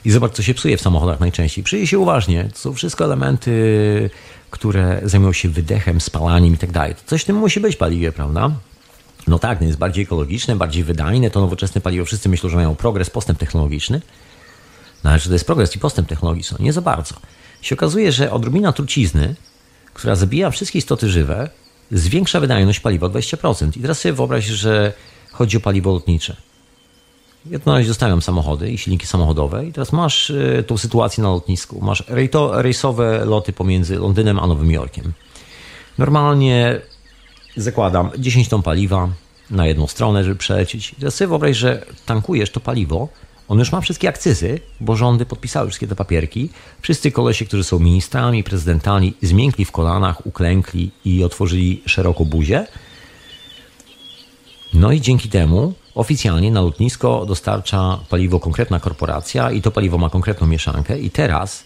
I 0.06 0.12
zobacz, 0.12 0.32
co 0.32 0.44
się 0.44 0.54
psuje 0.54 0.78
w 0.78 0.82
samochodach 0.82 1.20
najczęściej. 1.20 1.64
Przyjrzyj 1.64 1.88
się 1.88 2.00
uważnie. 2.00 2.50
To 2.54 2.60
są 2.60 2.74
wszystko 2.74 3.04
elementy, 3.04 4.10
które 4.50 5.02
zajmują 5.04 5.34
się 5.34 5.50
wydechem, 5.50 6.02
spalaniem 6.02 6.54
i 6.54 6.58
tak 6.58 6.72
dalej. 6.72 6.96
Coś 7.06 7.22
w 7.22 7.26
tym 7.26 7.36
musi 7.36 7.60
być 7.60 7.76
paliwie, 7.76 8.12
prawda? 8.12 8.52
No 9.28 9.40
tak, 9.40 9.62
no 9.62 9.68
jest 9.68 9.80
bardziej 9.80 10.04
ekologiczne, 10.04 10.56
bardziej 10.56 10.84
wydajne, 10.84 11.30
to 11.30 11.40
nowoczesne 11.40 11.82
paliwo. 11.82 12.06
Wszyscy 12.06 12.30
myślą, 12.30 12.50
że 12.50 12.56
mają 12.56 12.76
progres, 12.76 13.10
postęp 13.10 13.40
technologiczny. 13.40 14.02
No 15.04 15.10
ale 15.10 15.20
czy 15.20 15.28
to 15.28 15.34
jest 15.36 15.46
progres 15.46 15.76
i 15.76 15.80
postęp 15.80 16.08
technologiczny? 16.08 16.58
Nie 16.60 16.74
za 16.74 16.82
bardzo. 16.82 17.16
Się 17.62 17.76
okazuje, 17.76 18.12
że 18.12 18.32
odrobina 18.32 18.74
trucizny, 18.74 19.36
która 19.94 20.16
zabija 20.16 20.50
wszystkie 20.50 20.80
istoty 20.80 21.10
żywe, 21.10 21.50
zwiększa 21.92 22.40
wydajność 22.40 22.80
paliwa 22.80 23.08
o 23.08 23.10
20%. 23.10 23.78
I 23.78 23.82
teraz 23.82 24.00
sobie 24.00 24.14
wyobraź, 24.14 24.46
że 24.46 24.94
chodzi 25.32 25.58
o 25.58 25.60
paliwo 25.60 25.94
lotnicze. 25.94 26.36
Ja 27.46 27.60
to 27.60 27.72
na 27.72 27.78
razie 27.78 27.88
zostawiam 27.88 28.22
samochody 28.22 28.72
i 28.72 28.78
silniki 28.78 29.08
samochodowe 29.08 29.66
i 29.66 29.74
teraz 29.74 29.92
masz 29.92 30.30
y, 30.30 30.64
tą 30.68 30.78
sytuację 30.78 31.24
na 31.24 31.30
lotnisku. 31.30 31.82
Masz 31.82 32.04
rejsowe 32.52 33.26
loty 33.26 33.54
pomiędzy 33.54 33.96
Londynem 33.96 34.40
a 34.40 34.48
Nowym 34.48 34.72
Jorkiem. 34.72 35.14
Normalnie 35.98 36.82
zakładam 37.58 38.10
10 38.18 38.50
ton 38.50 38.62
paliwa 38.62 39.10
na 39.50 39.68
jedną 39.68 39.88
stronę, 39.88 40.24
żeby 40.24 40.36
przelecieć. 40.36 40.94
I 40.94 40.96
teraz 40.96 41.16
sobie 41.16 41.28
wyobraź, 41.28 41.58
że 41.58 41.86
tankujesz 42.06 42.52
to 42.52 42.60
paliwo 42.60 43.08
on 43.48 43.60
już 43.60 43.72
ma 43.72 43.82
wszystkie 43.82 44.10
akcyzy, 44.10 44.60
bo 44.82 44.96
rządy 44.96 45.26
podpisały 45.26 45.68
wszystkie 45.68 45.88
te 45.88 45.96
papierki. 45.96 46.50
Wszyscy 46.82 47.12
kolesie, 47.12 47.46
którzy 47.46 47.64
są 47.64 47.80
ministrami, 47.80 48.44
prezydentami, 48.44 49.14
zmiękli 49.22 49.66
w 49.66 49.72
kolanach, 49.72 50.26
uklękli 50.26 50.92
i 51.06 51.24
otworzyli 51.24 51.82
szeroko 51.86 52.26
buzię. 52.26 52.68
No 54.74 54.92
i 54.92 55.02
dzięki 55.02 55.30
temu 55.30 55.74
oficjalnie 55.96 56.52
na 56.52 56.62
lotnisko 56.62 57.26
dostarcza 57.26 58.00
paliwo 58.10 58.40
konkretna 58.40 58.80
korporacja 58.80 59.52
i 59.52 59.62
to 59.62 59.72
paliwo 59.72 59.98
ma 59.98 60.10
konkretną 60.10 60.48
mieszankę 60.48 61.00
i 61.00 61.10
teraz 61.10 61.64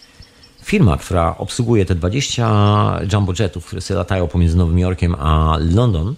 firma, 0.62 0.96
która 0.96 1.36
obsługuje 1.38 1.84
te 1.84 1.94
20 1.94 3.00
jumbo 3.12 3.32
jetów, 3.38 3.66
które 3.66 3.80
latają 3.90 4.28
pomiędzy 4.28 4.56
Nowym 4.56 4.78
Jorkiem 4.78 5.14
a 5.14 5.56
London, 5.60 6.14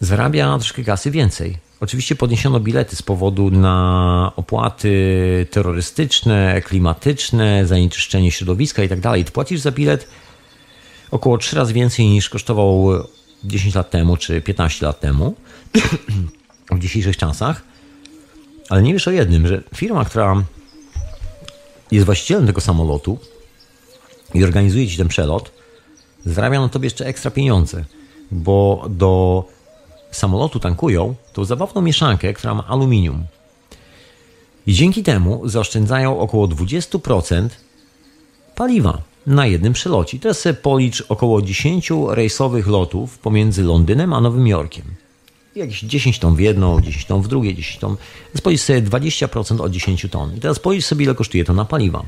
zarabia 0.00 0.58
troszkę 0.58 0.84
kasy 0.84 1.10
więcej 1.10 1.58
Oczywiście 1.82 2.16
podniesiono 2.16 2.60
bilety 2.60 2.96
z 2.96 3.02
powodu 3.02 3.50
na 3.50 4.32
opłaty 4.36 5.46
terrorystyczne, 5.50 6.62
klimatyczne, 6.64 7.66
zanieczyszczenie 7.66 8.30
środowiska 8.30 8.82
i 8.82 8.88
tak 8.88 9.00
dalej. 9.00 9.24
Płacisz 9.24 9.60
za 9.60 9.70
bilet 9.70 10.08
około 11.10 11.38
3 11.38 11.56
razy 11.56 11.72
więcej 11.72 12.06
niż 12.06 12.28
kosztował 12.28 12.88
10 13.44 13.74
lat 13.74 13.90
temu 13.90 14.16
czy 14.16 14.40
15 14.40 14.86
lat 14.86 15.00
temu 15.00 15.34
w 16.76 16.78
dzisiejszych 16.78 17.16
czasach. 17.16 17.62
Ale 18.68 18.82
nie 18.82 18.92
wiesz 18.92 19.08
o 19.08 19.10
jednym, 19.10 19.46
że 19.46 19.62
firma, 19.74 20.04
która 20.04 20.44
jest 21.90 22.06
właścicielem 22.06 22.46
tego 22.46 22.60
samolotu 22.60 23.18
i 24.34 24.44
organizuje 24.44 24.88
ci 24.88 24.96
ten 24.96 25.08
przelot, 25.08 25.52
zarabia 26.26 26.60
na 26.60 26.68
tobie 26.68 26.86
jeszcze 26.86 27.06
ekstra 27.06 27.30
pieniądze, 27.30 27.84
bo 28.30 28.86
do 28.88 29.44
samolotu 30.12 30.60
tankują 30.60 31.14
tą 31.32 31.44
zabawną 31.44 31.82
mieszankę, 31.82 32.32
która 32.32 32.54
ma 32.54 32.66
aluminium. 32.66 33.24
I 34.66 34.72
dzięki 34.72 35.02
temu 35.02 35.48
zaoszczędzają 35.48 36.18
około 36.18 36.48
20% 36.48 37.48
paliwa 38.54 39.02
na 39.26 39.46
jednym 39.46 39.72
przelocie. 39.72 40.18
Teraz 40.18 40.38
sobie 40.38 40.54
policz 40.54 41.04
około 41.08 41.42
10 41.42 41.90
rejsowych 42.08 42.66
lotów 42.66 43.18
pomiędzy 43.18 43.62
Londynem 43.62 44.12
a 44.12 44.20
Nowym 44.20 44.46
Jorkiem. 44.46 44.84
Jakieś 45.56 45.80
10 45.80 46.18
ton 46.18 46.36
w 46.36 46.40
jedną, 46.40 46.80
10 46.80 47.04
ton 47.04 47.22
w 47.22 47.28
drugie, 47.28 47.54
10 47.54 47.78
ton. 47.78 47.96
Teraz 48.26 48.40
policz 48.40 48.60
sobie 48.60 48.82
20% 48.82 49.60
od 49.60 49.72
10 49.72 50.06
ton. 50.10 50.36
I 50.36 50.40
teraz 50.40 50.58
policz 50.58 50.84
sobie, 50.84 51.04
ile 51.04 51.14
kosztuje 51.14 51.44
to 51.44 51.52
na 51.52 51.64
paliwa. 51.64 52.04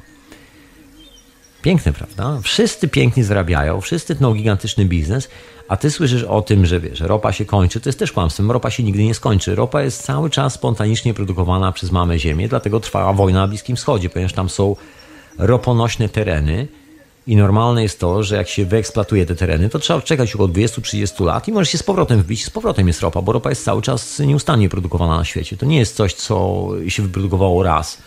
Piękne, 1.63 1.93
prawda? 1.93 2.41
Wszyscy 2.43 2.89
pięknie 2.89 3.25
zarabiają, 3.25 3.81
wszyscy 3.81 4.17
tną 4.17 4.35
gigantyczny 4.35 4.85
biznes, 4.85 5.29
a 5.69 5.77
ty 5.77 5.91
słyszysz 5.91 6.23
o 6.23 6.43
tym, 6.43 6.67
że 6.67 6.81
wiesz, 6.81 7.01
ropa 7.01 7.33
się 7.33 7.45
kończy. 7.45 7.81
To 7.81 7.89
jest 7.89 7.99
też 7.99 8.13
kłamstwem. 8.13 8.51
Ropa 8.51 8.71
się 8.71 8.83
nigdy 8.83 9.05
nie 9.05 9.15
skończy. 9.15 9.55
Ropa 9.55 9.83
jest 9.83 10.03
cały 10.03 10.31
czas 10.31 10.55
spontanicznie 10.55 11.15
produkowana 11.15 11.73
przez 11.73 11.91
mamę 11.93 12.19
Ziemię, 12.19 12.49
dlatego 12.49 12.81
trwała 12.81 13.13
wojna 13.13 13.41
na 13.41 13.49
Bliskim 13.49 13.77
Wschodzie, 13.77 14.11
ponieważ 14.11 14.33
tam 14.33 14.49
są 14.49 14.77
roponośne 15.39 16.09
tereny. 16.09 16.69
I 17.27 17.37
normalne 17.37 17.83
jest 17.83 18.01
to, 18.01 18.23
że 18.23 18.37
jak 18.37 18.49
się 18.49 18.65
wyeksploatuje 18.65 19.27
te 19.27 19.35
tereny, 19.35 19.69
to 19.69 19.79
trzeba 19.79 20.01
czekać 20.01 20.35
około 20.35 20.49
20-30 20.49 21.25
lat 21.25 21.49
i 21.49 21.53
może 21.53 21.67
się 21.67 21.79
z 21.79 21.83
powrotem 21.83 22.23
wbić, 22.23 22.45
z 22.45 22.51
powrotem 22.51 22.87
jest 22.87 23.01
ropa, 23.01 23.23
bo 23.23 23.33
ropa 23.33 23.51
jest 23.51 23.65
cały 23.65 23.83
czas 23.83 24.19
nieustannie 24.19 24.69
produkowana 24.69 25.17
na 25.17 25.25
świecie. 25.25 25.57
To 25.57 25.67
nie 25.67 25.79
jest 25.79 25.97
coś, 25.97 26.15
co 26.15 26.69
się 26.89 27.03
wyprodukowało 27.03 27.63
raz 27.63 27.99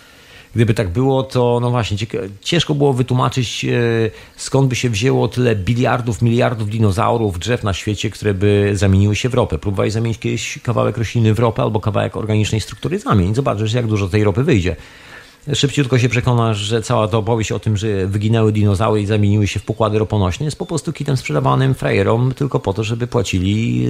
Gdyby 0.55 0.73
tak 0.73 0.89
było, 0.89 1.23
to 1.23 1.59
no 1.61 1.71
właśnie, 1.71 1.97
ciężko 2.41 2.75
było 2.75 2.93
wytłumaczyć, 2.93 3.65
e, 3.65 3.69
skąd 4.35 4.69
by 4.69 4.75
się 4.75 4.89
wzięło 4.89 5.27
tyle 5.27 5.55
biliardów, 5.55 6.21
miliardów 6.21 6.69
dinozaurów, 6.69 7.39
drzew 7.39 7.63
na 7.63 7.73
świecie, 7.73 8.09
które 8.09 8.33
by 8.33 8.71
zamieniły 8.73 9.15
się 9.15 9.29
w 9.29 9.33
ropę. 9.33 9.57
Próbowałeś 9.57 9.93
zamienić 9.93 10.19
kiedyś 10.19 10.59
kawałek 10.63 10.97
rośliny 10.97 11.33
w 11.33 11.39
ropę 11.39 11.61
albo 11.61 11.79
kawałek 11.79 12.17
organicznej 12.17 12.61
struktury 12.61 12.99
zamień. 12.99 13.35
Zobaczysz, 13.35 13.73
jak 13.73 13.87
dużo 13.87 14.09
tej 14.09 14.23
ropy 14.23 14.43
wyjdzie. 14.43 14.75
szybciutko 15.53 15.99
się 15.99 16.09
przekonasz, 16.09 16.57
że 16.57 16.81
cała 16.81 17.07
ta 17.07 17.17
opowieść 17.17 17.51
o 17.51 17.59
tym, 17.59 17.77
że 17.77 18.07
wyginęły 18.07 18.51
dinozaury 18.51 19.01
i 19.01 19.05
zamieniły 19.05 19.47
się 19.47 19.59
w 19.59 19.63
pokłady 19.63 19.99
roponośne 19.99 20.45
jest 20.45 20.57
po 20.57 20.65
prostu 20.65 20.93
kitem 20.93 21.17
sprzedawanym 21.17 21.73
frajerom 21.73 22.33
tylko 22.33 22.59
po 22.59 22.73
to, 22.73 22.83
żeby 22.83 23.07
płacili 23.07 23.87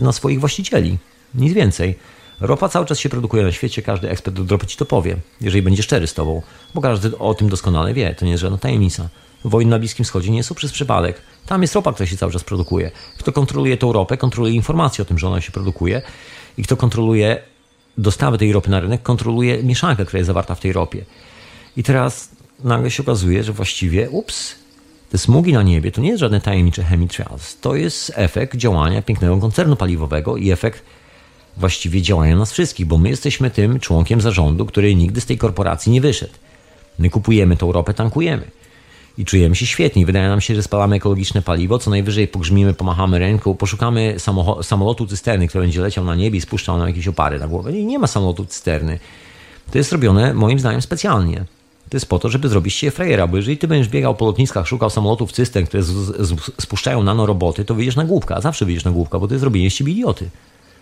na 0.00 0.12
swoich 0.12 0.40
właścicieli. 0.40 0.98
Nic 1.34 1.52
więcej. 1.52 1.94
Ropa 2.40 2.68
cały 2.68 2.86
czas 2.86 2.98
się 2.98 3.08
produkuje 3.08 3.42
na 3.42 3.52
świecie, 3.52 3.82
każdy 3.82 4.10
ekspert 4.10 4.40
do 4.40 4.54
ropy 4.54 4.66
ci 4.66 4.76
to 4.76 4.84
powie, 4.84 5.16
jeżeli 5.40 5.62
będzie 5.62 5.82
szczery 5.82 6.06
z 6.06 6.14
tobą, 6.14 6.42
bo 6.74 6.80
każdy 6.80 7.18
o 7.18 7.34
tym 7.34 7.48
doskonale 7.48 7.94
wie, 7.94 8.14
to 8.14 8.24
nie 8.24 8.30
jest 8.30 8.40
żadna 8.40 8.58
tajemnica. 8.58 9.08
Wojny 9.44 9.70
na 9.70 9.78
Bliskim 9.78 10.04
Wschodzie 10.04 10.30
nie 10.30 10.44
są 10.44 10.54
przez 10.54 10.72
przypadek. 10.72 11.22
Tam 11.46 11.62
jest 11.62 11.74
ropa, 11.74 11.92
która 11.92 12.06
się 12.06 12.16
cały 12.16 12.32
czas 12.32 12.44
produkuje. 12.44 12.90
Kto 13.18 13.32
kontroluje 13.32 13.76
tą 13.76 13.92
ropę, 13.92 14.16
kontroluje 14.16 14.54
informacje 14.54 15.02
o 15.02 15.04
tym, 15.04 15.18
że 15.18 15.28
ona 15.28 15.40
się 15.40 15.52
produkuje 15.52 16.02
i 16.58 16.62
kto 16.62 16.76
kontroluje 16.76 17.42
dostawy 17.98 18.38
tej 18.38 18.52
ropy 18.52 18.70
na 18.70 18.80
rynek, 18.80 19.02
kontroluje 19.02 19.62
mieszankę, 19.62 20.04
która 20.04 20.18
jest 20.18 20.26
zawarta 20.26 20.54
w 20.54 20.60
tej 20.60 20.72
ropie. 20.72 21.04
I 21.76 21.82
teraz 21.82 22.28
nagle 22.64 22.90
się 22.90 23.02
okazuje, 23.02 23.44
że 23.44 23.52
właściwie, 23.52 24.10
ups, 24.10 24.54
te 25.10 25.18
smugi 25.18 25.52
na 25.52 25.62
niebie 25.62 25.92
to 25.92 26.00
nie 26.00 26.08
jest 26.08 26.20
żadne 26.20 26.40
tajemnicze 26.40 26.84
chemitrials. 26.84 27.60
To 27.60 27.74
jest 27.74 28.12
efekt 28.14 28.56
działania 28.56 29.02
pięknego 29.02 29.36
koncernu 29.36 29.76
paliwowego 29.76 30.36
i 30.36 30.50
efekt 30.50 30.82
właściwie 31.56 32.02
działania 32.02 32.36
nas 32.36 32.52
wszystkich, 32.52 32.86
bo 32.86 32.98
my 32.98 33.08
jesteśmy 33.08 33.50
tym 33.50 33.80
członkiem 33.80 34.20
zarządu, 34.20 34.66
który 34.66 34.94
nigdy 34.94 35.20
z 35.20 35.26
tej 35.26 35.38
korporacji 35.38 35.92
nie 35.92 36.00
wyszedł. 36.00 36.32
My 36.98 37.10
kupujemy 37.10 37.56
tą 37.56 37.72
ropę, 37.72 37.94
tankujemy. 37.94 38.50
I 39.18 39.24
czujemy 39.24 39.56
się 39.56 39.66
świetnie. 39.66 40.06
Wydaje 40.06 40.28
nam 40.28 40.40
się, 40.40 40.54
że 40.54 40.62
spalamy 40.62 40.96
ekologiczne 40.96 41.42
paliwo, 41.42 41.78
co 41.78 41.90
najwyżej 41.90 42.28
pogrzmimy, 42.28 42.74
pomachamy 42.74 43.18
ręką, 43.18 43.54
poszukamy 43.54 44.16
samolotu 44.62 45.06
cysterny, 45.06 45.48
który 45.48 45.64
będzie 45.64 45.80
leciał 45.80 46.04
na 46.04 46.14
niebie 46.14 46.38
i 46.38 46.40
spuszczał 46.40 46.78
nam 46.78 46.88
jakieś 46.88 47.08
opary 47.08 47.38
na 47.38 47.48
głowę. 47.48 47.72
Nie, 47.72 47.84
nie 47.84 47.98
ma 47.98 48.06
samolotu 48.06 48.44
cysterny. 48.44 48.98
To 49.70 49.78
jest 49.78 49.92
robione 49.92 50.34
moim 50.34 50.58
zdaniem 50.58 50.82
specjalnie. 50.82 51.44
To 51.88 51.96
jest 51.96 52.06
po 52.06 52.18
to, 52.18 52.28
żeby 52.28 52.48
zrobić 52.48 52.74
się 52.74 52.90
frajera, 52.90 53.26
bo 53.26 53.36
jeżeli 53.36 53.58
ty 53.58 53.68
będziesz 53.68 53.88
biegał 53.88 54.14
po 54.14 54.24
lotniskach, 54.24 54.66
szukał 54.68 54.90
samolotów 54.90 55.32
cystern, 55.32 55.66
które 55.66 55.82
z, 55.82 55.88
z, 56.18 56.34
spuszczają 56.60 57.02
nanoroboty, 57.02 57.64
to 57.64 57.74
wyjdziesz 57.74 57.96
na 57.96 58.04
głupka. 58.04 58.40
Zawsze 58.40 58.64
wyjdziesz 58.64 58.84
na 58.84 58.90
głupka, 58.90 59.18
bo 59.18 59.28
to 59.28 59.34
jest 59.34 59.40
zrobienie 59.40 59.70
z 59.70 59.74
ciebie 59.74 59.92
idioty. 59.92 60.28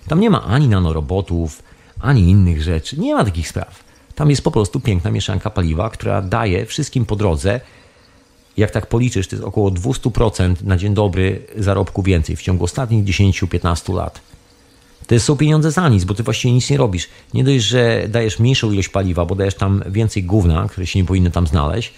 Tam 0.08 0.20
nie 0.20 0.30
ma 0.30 0.42
ani 0.44 0.68
nanorobotów, 0.68 1.62
ani 2.00 2.30
innych 2.30 2.62
rzeczy. 2.62 3.00
Nie 3.00 3.14
ma 3.14 3.24
takich 3.24 3.48
spraw. 3.48 3.84
Tam 4.14 4.30
jest 4.30 4.42
po 4.42 4.50
prostu 4.50 4.80
piękna 4.80 5.10
mieszanka 5.10 5.50
paliwa, 5.50 5.90
która 5.90 6.22
daje 6.22 6.66
wszystkim 6.66 7.06
po 7.06 7.16
drodze, 7.16 7.60
jak 8.56 8.70
tak 8.70 8.86
policzysz, 8.86 9.28
to 9.28 9.36
jest 9.36 9.46
około 9.46 9.70
200% 9.70 10.54
na 10.62 10.76
dzień 10.76 10.94
dobry 10.94 11.46
zarobku 11.56 12.02
więcej 12.02 12.36
w 12.36 12.42
ciągu 12.42 12.64
ostatnich 12.64 13.04
10-15 13.04 13.94
lat. 13.94 14.20
To 15.06 15.20
są 15.20 15.36
pieniądze 15.36 15.70
za 15.70 15.88
nic, 15.88 16.04
bo 16.04 16.14
ty 16.14 16.22
właściwie 16.22 16.54
nic 16.54 16.70
nie 16.70 16.76
robisz. 16.76 17.08
Nie 17.34 17.44
dość, 17.44 17.64
że 17.64 18.04
dajesz 18.08 18.38
mniejszą 18.38 18.72
ilość 18.72 18.88
paliwa, 18.88 19.24
bo 19.24 19.34
dajesz 19.34 19.54
tam 19.54 19.82
więcej 19.86 20.24
gówna, 20.24 20.68
które 20.68 20.86
się 20.86 20.98
nie 20.98 21.04
powinny 21.04 21.30
tam 21.30 21.46
znaleźć, 21.46 21.94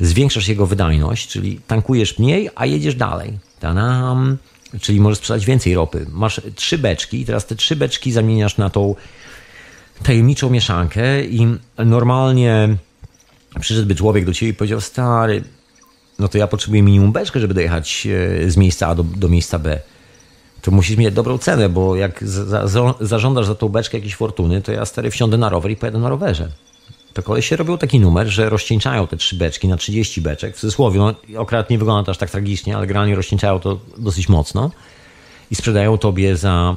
zwiększasz 0.00 0.48
jego 0.48 0.66
wydajność, 0.66 1.28
czyli 1.28 1.60
tankujesz 1.66 2.18
mniej, 2.18 2.50
a 2.54 2.66
jedziesz 2.66 2.94
dalej. 2.94 3.38
Tadam! 3.60 4.36
Czyli 4.80 5.00
możesz 5.00 5.18
sprzedać 5.18 5.46
więcej 5.46 5.74
ropy. 5.74 6.06
Masz 6.10 6.40
trzy 6.54 6.78
beczki 6.78 7.20
i 7.20 7.24
teraz 7.24 7.46
te 7.46 7.56
trzy 7.56 7.76
beczki 7.76 8.12
zamieniasz 8.12 8.56
na 8.56 8.70
tą 8.70 8.94
tajemniczą 10.02 10.50
mieszankę 10.50 11.24
i 11.24 11.56
normalnie 11.78 12.76
przyszedłby 13.60 13.94
człowiek 13.94 14.24
do 14.24 14.34
ciebie 14.34 14.52
i 14.52 14.54
powiedział, 14.54 14.80
stary, 14.80 15.44
no 16.18 16.28
to 16.28 16.38
ja 16.38 16.46
potrzebuję 16.46 16.82
minimum 16.82 17.12
beczkę, 17.12 17.40
żeby 17.40 17.54
dojechać 17.54 18.06
e, 18.44 18.50
z 18.50 18.56
miejsca 18.56 18.88
A 18.88 18.94
do, 18.94 19.04
do 19.04 19.28
miejsca 19.28 19.58
B. 19.58 19.80
To 20.62 20.70
musisz 20.70 20.96
mieć 20.96 21.14
dobrą 21.14 21.38
cenę, 21.38 21.68
bo 21.68 21.96
jak 21.96 22.24
za, 22.24 22.68
za, 22.68 22.94
zażądasz 23.00 23.46
za 23.46 23.54
tą 23.54 23.68
beczkę 23.68 23.96
jakiejś 23.96 24.14
fortuny, 24.14 24.62
to 24.62 24.72
ja 24.72 24.84
stary 24.84 25.10
wsiądę 25.10 25.38
na 25.38 25.48
rower 25.48 25.70
i 25.70 25.76
pojadę 25.76 25.98
na 25.98 26.08
rowerze. 26.08 26.48
To 27.12 27.22
kolej 27.22 27.42
się 27.42 27.56
robił 27.56 27.78
taki 27.78 28.00
numer, 28.00 28.26
że 28.26 28.50
rozcieńczają 28.50 29.06
te 29.06 29.16
trzy 29.16 29.36
beczki 29.36 29.68
na 29.68 29.76
30 29.76 30.20
beczek. 30.20 30.56
W 30.56 30.60
cudzysłowie, 30.60 30.98
no 30.98 31.14
akurat 31.40 31.70
nie 31.70 31.78
wygląda 31.78 32.06
to 32.06 32.10
aż 32.10 32.18
tak 32.18 32.30
tragicznie, 32.30 32.76
ale 32.76 32.86
generalnie 32.86 33.14
rozcieńczają 33.14 33.60
to 33.60 33.80
dosyć 33.98 34.28
mocno 34.28 34.70
i 35.50 35.54
sprzedają 35.54 35.98
tobie 35.98 36.36
za 36.36 36.76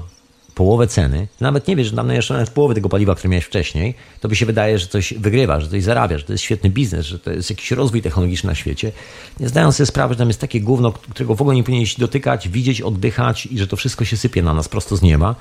połowę 0.55 0.88
ceny, 0.88 1.27
nawet 1.39 1.68
nie 1.68 1.76
wiesz, 1.76 1.88
że 1.88 1.95
tam 1.95 2.10
jeszcze 2.10 2.34
nawet 2.34 2.49
połowy 2.49 2.76
tego 2.76 2.89
paliwa, 2.89 3.15
które 3.15 3.30
miałeś 3.30 3.45
wcześniej, 3.45 3.93
to 4.22 4.30
by 4.30 4.35
się 4.35 4.45
wydaje, 4.45 4.80
że 4.80 4.88
coś 4.88 5.14
wygrywa, 5.14 5.60
że 5.60 5.69
coś 5.69 5.84
zarabia, 5.84 6.18
że 6.18 6.23
to 6.23 6.34
jest 6.34 6.43
świetny 6.43 6.69
biznes, 6.69 7.05
że 7.05 7.19
to 7.19 7.31
jest 7.31 7.49
jakiś 7.49 7.72
rozwój 7.72 8.01
technologiczny 8.01 8.47
na 8.47 8.55
świecie. 8.55 8.91
Nie 9.39 9.49
zdając 9.49 9.76
sobie 9.76 9.88
sprawy, 9.88 10.14
że 10.14 10.18
tam 10.18 10.27
jest 10.27 10.41
takie 10.41 10.61
gówno, 10.61 10.91
którego 10.91 11.35
w 11.35 11.41
ogóle 11.41 11.55
nie 11.55 11.64
powinieneś 11.64 11.95
dotykać, 11.95 12.49
widzieć, 12.49 12.81
oddychać 12.81 13.45
i 13.45 13.57
że 13.57 13.68
to 13.68 13.76
wszystko 13.76 14.05
się 14.05 14.18
sypie 14.18 14.41
na 14.41 14.53
nas 14.53 14.68
prosto 14.68 14.97
z 14.97 15.01
nieba. 15.01 15.35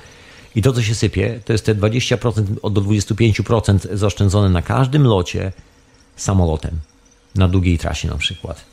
I 0.55 0.63
to, 0.63 0.73
co 0.73 0.83
się 0.83 0.95
sypie, 0.95 1.41
to 1.45 1.53
jest 1.53 1.67
te 1.67 1.75
20% 1.75 2.43
do 2.71 2.81
25% 2.81 3.97
zaoszczędzone 3.97 4.49
na 4.49 4.63
każdym 4.63 5.07
locie 5.07 5.53
samolotem. 6.17 6.79
Na 7.35 7.49
długiej 7.49 7.79
trasie 7.79 8.09
na 8.09 8.17
przykład. 8.17 8.65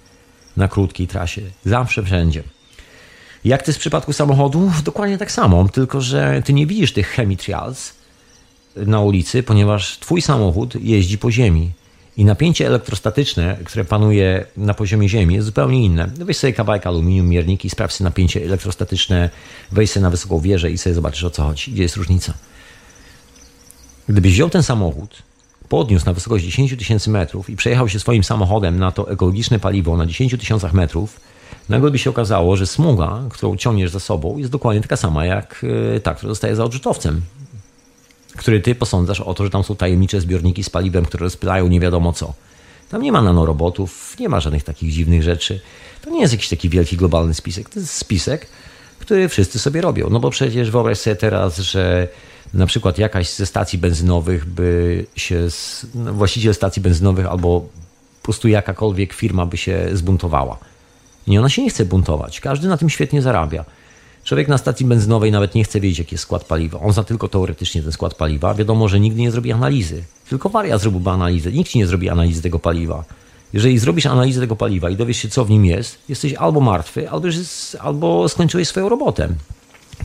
Na 0.58 0.68
krótkiej 0.68 1.08
trasie. 1.08 1.42
Zawsze 1.66 2.04
wszędzie. 2.04 2.44
Jak 3.46 3.64
to 3.64 3.72
jest 3.72 3.78
w 3.78 3.82
przypadku 3.82 4.14
samochodów? 4.14 4.84
Dokładnie 4.84 5.18
tak 5.18 5.32
samo, 5.32 5.70
tylko 5.70 6.02
że 6.02 6.42
ty 6.46 6.54
nie 6.54 6.68
widzisz 6.68 6.94
tych 6.94 7.10
chemitrials 7.10 7.94
na 8.76 9.00
ulicy, 9.00 9.44
ponieważ 9.44 9.98
twój 9.98 10.22
samochód 10.22 10.76
jeździ 10.76 11.18
po 11.18 11.32
ziemi. 11.32 11.72
I 12.20 12.26
napięcie 12.26 12.68
elektrostatyczne, 12.68 13.58
które 13.66 13.86
panuje 13.86 14.46
na 14.58 14.74
poziomie 14.74 15.10
Ziemi, 15.10 15.36
jest 15.36 15.46
zupełnie 15.46 15.86
inne. 15.86 16.10
Weź 16.16 16.38
sobie 16.38 16.54
kawałek 16.54 16.88
aluminium, 16.88 17.30
mierniki 17.30 17.70
sprawdź 17.70 17.94
sobie 17.94 18.06
napięcie 18.06 18.44
elektrostatyczne, 18.44 19.30
weź 19.72 19.92
sobie 19.92 20.02
na 20.02 20.10
wysoką 20.10 20.40
wieżę 20.40 20.72
i 20.72 20.78
sobie 20.78 20.94
zobaczysz 20.94 21.24
o 21.24 21.30
co 21.30 21.44
chodzi, 21.44 21.72
gdzie 21.72 21.84
jest 21.84 21.96
różnica. 21.96 22.34
Gdybyś 24.10 24.34
wziął 24.34 24.50
ten 24.50 24.64
samochód, 24.64 25.24
podniósł 25.70 26.06
na 26.06 26.14
wysokość 26.14 26.46
10 26.46 26.76
tysięcy 26.78 27.10
metrów 27.10 27.50
i 27.50 27.56
przejechał 27.56 27.90
się 27.90 28.00
swoim 28.00 28.24
samochodem 28.24 28.80
na 28.80 28.92
to 28.92 29.12
ekologiczne 29.12 29.60
paliwo 29.60 29.98
na 29.98 30.06
10 30.06 30.32
tysiącach 30.40 30.74
metrów, 30.74 31.20
nagle 31.70 31.92
by 31.92 32.00
się 32.00 32.10
okazało, 32.10 32.56
że 32.56 32.68
smuga, 32.68 33.24
którą 33.30 33.58
ciągniesz 33.58 33.92
za 33.92 34.00
sobą, 34.00 34.38
jest 34.38 34.52
dokładnie 34.52 34.82
taka 34.82 34.98
sama 34.98 35.26
jak 35.26 35.66
e, 35.96 36.00
ta, 36.00 36.14
która 36.14 36.30
zostaje 36.30 36.56
za 36.56 36.64
odrzutowcem. 36.64 37.22
Który 38.40 38.60
ty 38.60 38.76
posądzasz 38.76 39.22
o 39.22 39.34
to, 39.34 39.44
że 39.44 39.50
tam 39.50 39.64
są 39.64 39.76
tajemnicze 39.76 40.22
zbiorniki 40.22 40.64
z 40.64 40.70
paliwem, 40.70 41.06
które 41.06 41.24
rozpylają 41.24 41.68
nie 41.68 41.80
wiadomo 41.80 42.14
co. 42.14 42.34
Tam 42.90 43.02
nie 43.02 43.12
ma 43.12 43.22
nanorobotów, 43.22 44.16
nie 44.20 44.30
ma 44.30 44.40
żadnych 44.40 44.64
takich 44.64 44.92
dziwnych 44.92 45.24
rzeczy. 45.24 45.62
To 46.02 46.10
nie 46.10 46.22
jest 46.22 46.34
jakiś 46.34 46.50
taki 46.50 46.70
wielki 46.70 46.98
globalny 46.98 47.34
spisek. 47.34 47.70
To 47.70 47.80
jest 47.80 47.94
spisek, 47.94 48.48
który 49.00 49.30
wszyscy 49.30 49.60
sobie 49.60 49.82
robią. 49.82 50.10
No 50.10 50.20
bo 50.20 50.30
przecież 50.30 50.72
wyobraź 50.72 50.98
sobie 50.98 51.16
teraz, 51.16 51.58
że 51.58 52.08
na 52.54 52.66
przykład 52.66 52.98
jakaś 52.98 53.30
ze 53.30 53.46
stacji 53.46 53.80
benzynowych 53.80 54.46
by 54.46 55.06
się, 55.16 55.48
no 55.96 56.14
właściciel 56.14 56.54
stacji 56.54 56.82
benzynowych 56.82 57.26
albo 57.26 57.62
po 58.22 58.24
prostu 58.24 58.48
jakakolwiek 58.48 59.14
firma 59.14 59.46
by 59.46 59.58
się 59.58 59.90
zbuntowała 59.94 60.58
i 61.28 61.38
ona 61.38 61.50
się 61.50 61.64
nie 61.64 61.70
chce 61.70 61.86
buntować. 61.86 62.40
Każdy 62.40 62.68
na 62.68 62.78
tym 62.78 62.90
świetnie 62.90 63.22
zarabia. 63.22 63.66
Człowiek 64.30 64.48
na 64.48 64.58
stacji 64.58 64.86
benzynowej 64.86 65.32
nawet 65.32 65.56
nie 65.56 65.64
chce 65.64 65.80
wiedzieć, 65.80 66.00
jaki 66.00 66.14
jest 66.14 66.24
skład 66.24 66.44
paliwa. 66.44 66.80
On 66.80 66.94
zna 66.94 67.04
tylko 67.04 67.28
teoretycznie 67.28 67.82
ten 67.82 67.92
skład 67.92 68.16
paliwa. 68.16 68.54
Wiadomo, 68.54 68.88
że 68.88 69.00
nigdy 69.00 69.22
nie 69.22 69.32
zrobi 69.32 69.52
analizy. 69.52 70.04
Tylko 70.30 70.50
wariat 70.50 70.82
zrobiłby 70.82 71.10
analizę. 71.10 71.52
Nikt 71.52 71.72
ci 71.72 71.78
nie 71.78 71.88
zrobi 71.88 72.10
analizy 72.10 72.42
tego 72.42 72.60
paliwa. 72.60 73.04
Jeżeli 73.54 73.80
zrobisz 73.80 74.06
analizę 74.06 74.42
tego 74.42 74.56
paliwa 74.56 74.90
i 74.90 74.96
dowiesz 74.96 75.18
się, 75.18 75.30
co 75.30 75.46
w 75.46 75.50
nim 75.50 75.66
jest, 75.66 75.98
jesteś 76.10 76.34
albo 76.34 76.62
martwy, 76.62 77.10
albo, 77.10 77.28
albo 77.80 78.30
skończyłeś 78.30 78.68
swoją 78.68 78.90
robotę. 78.90 79.30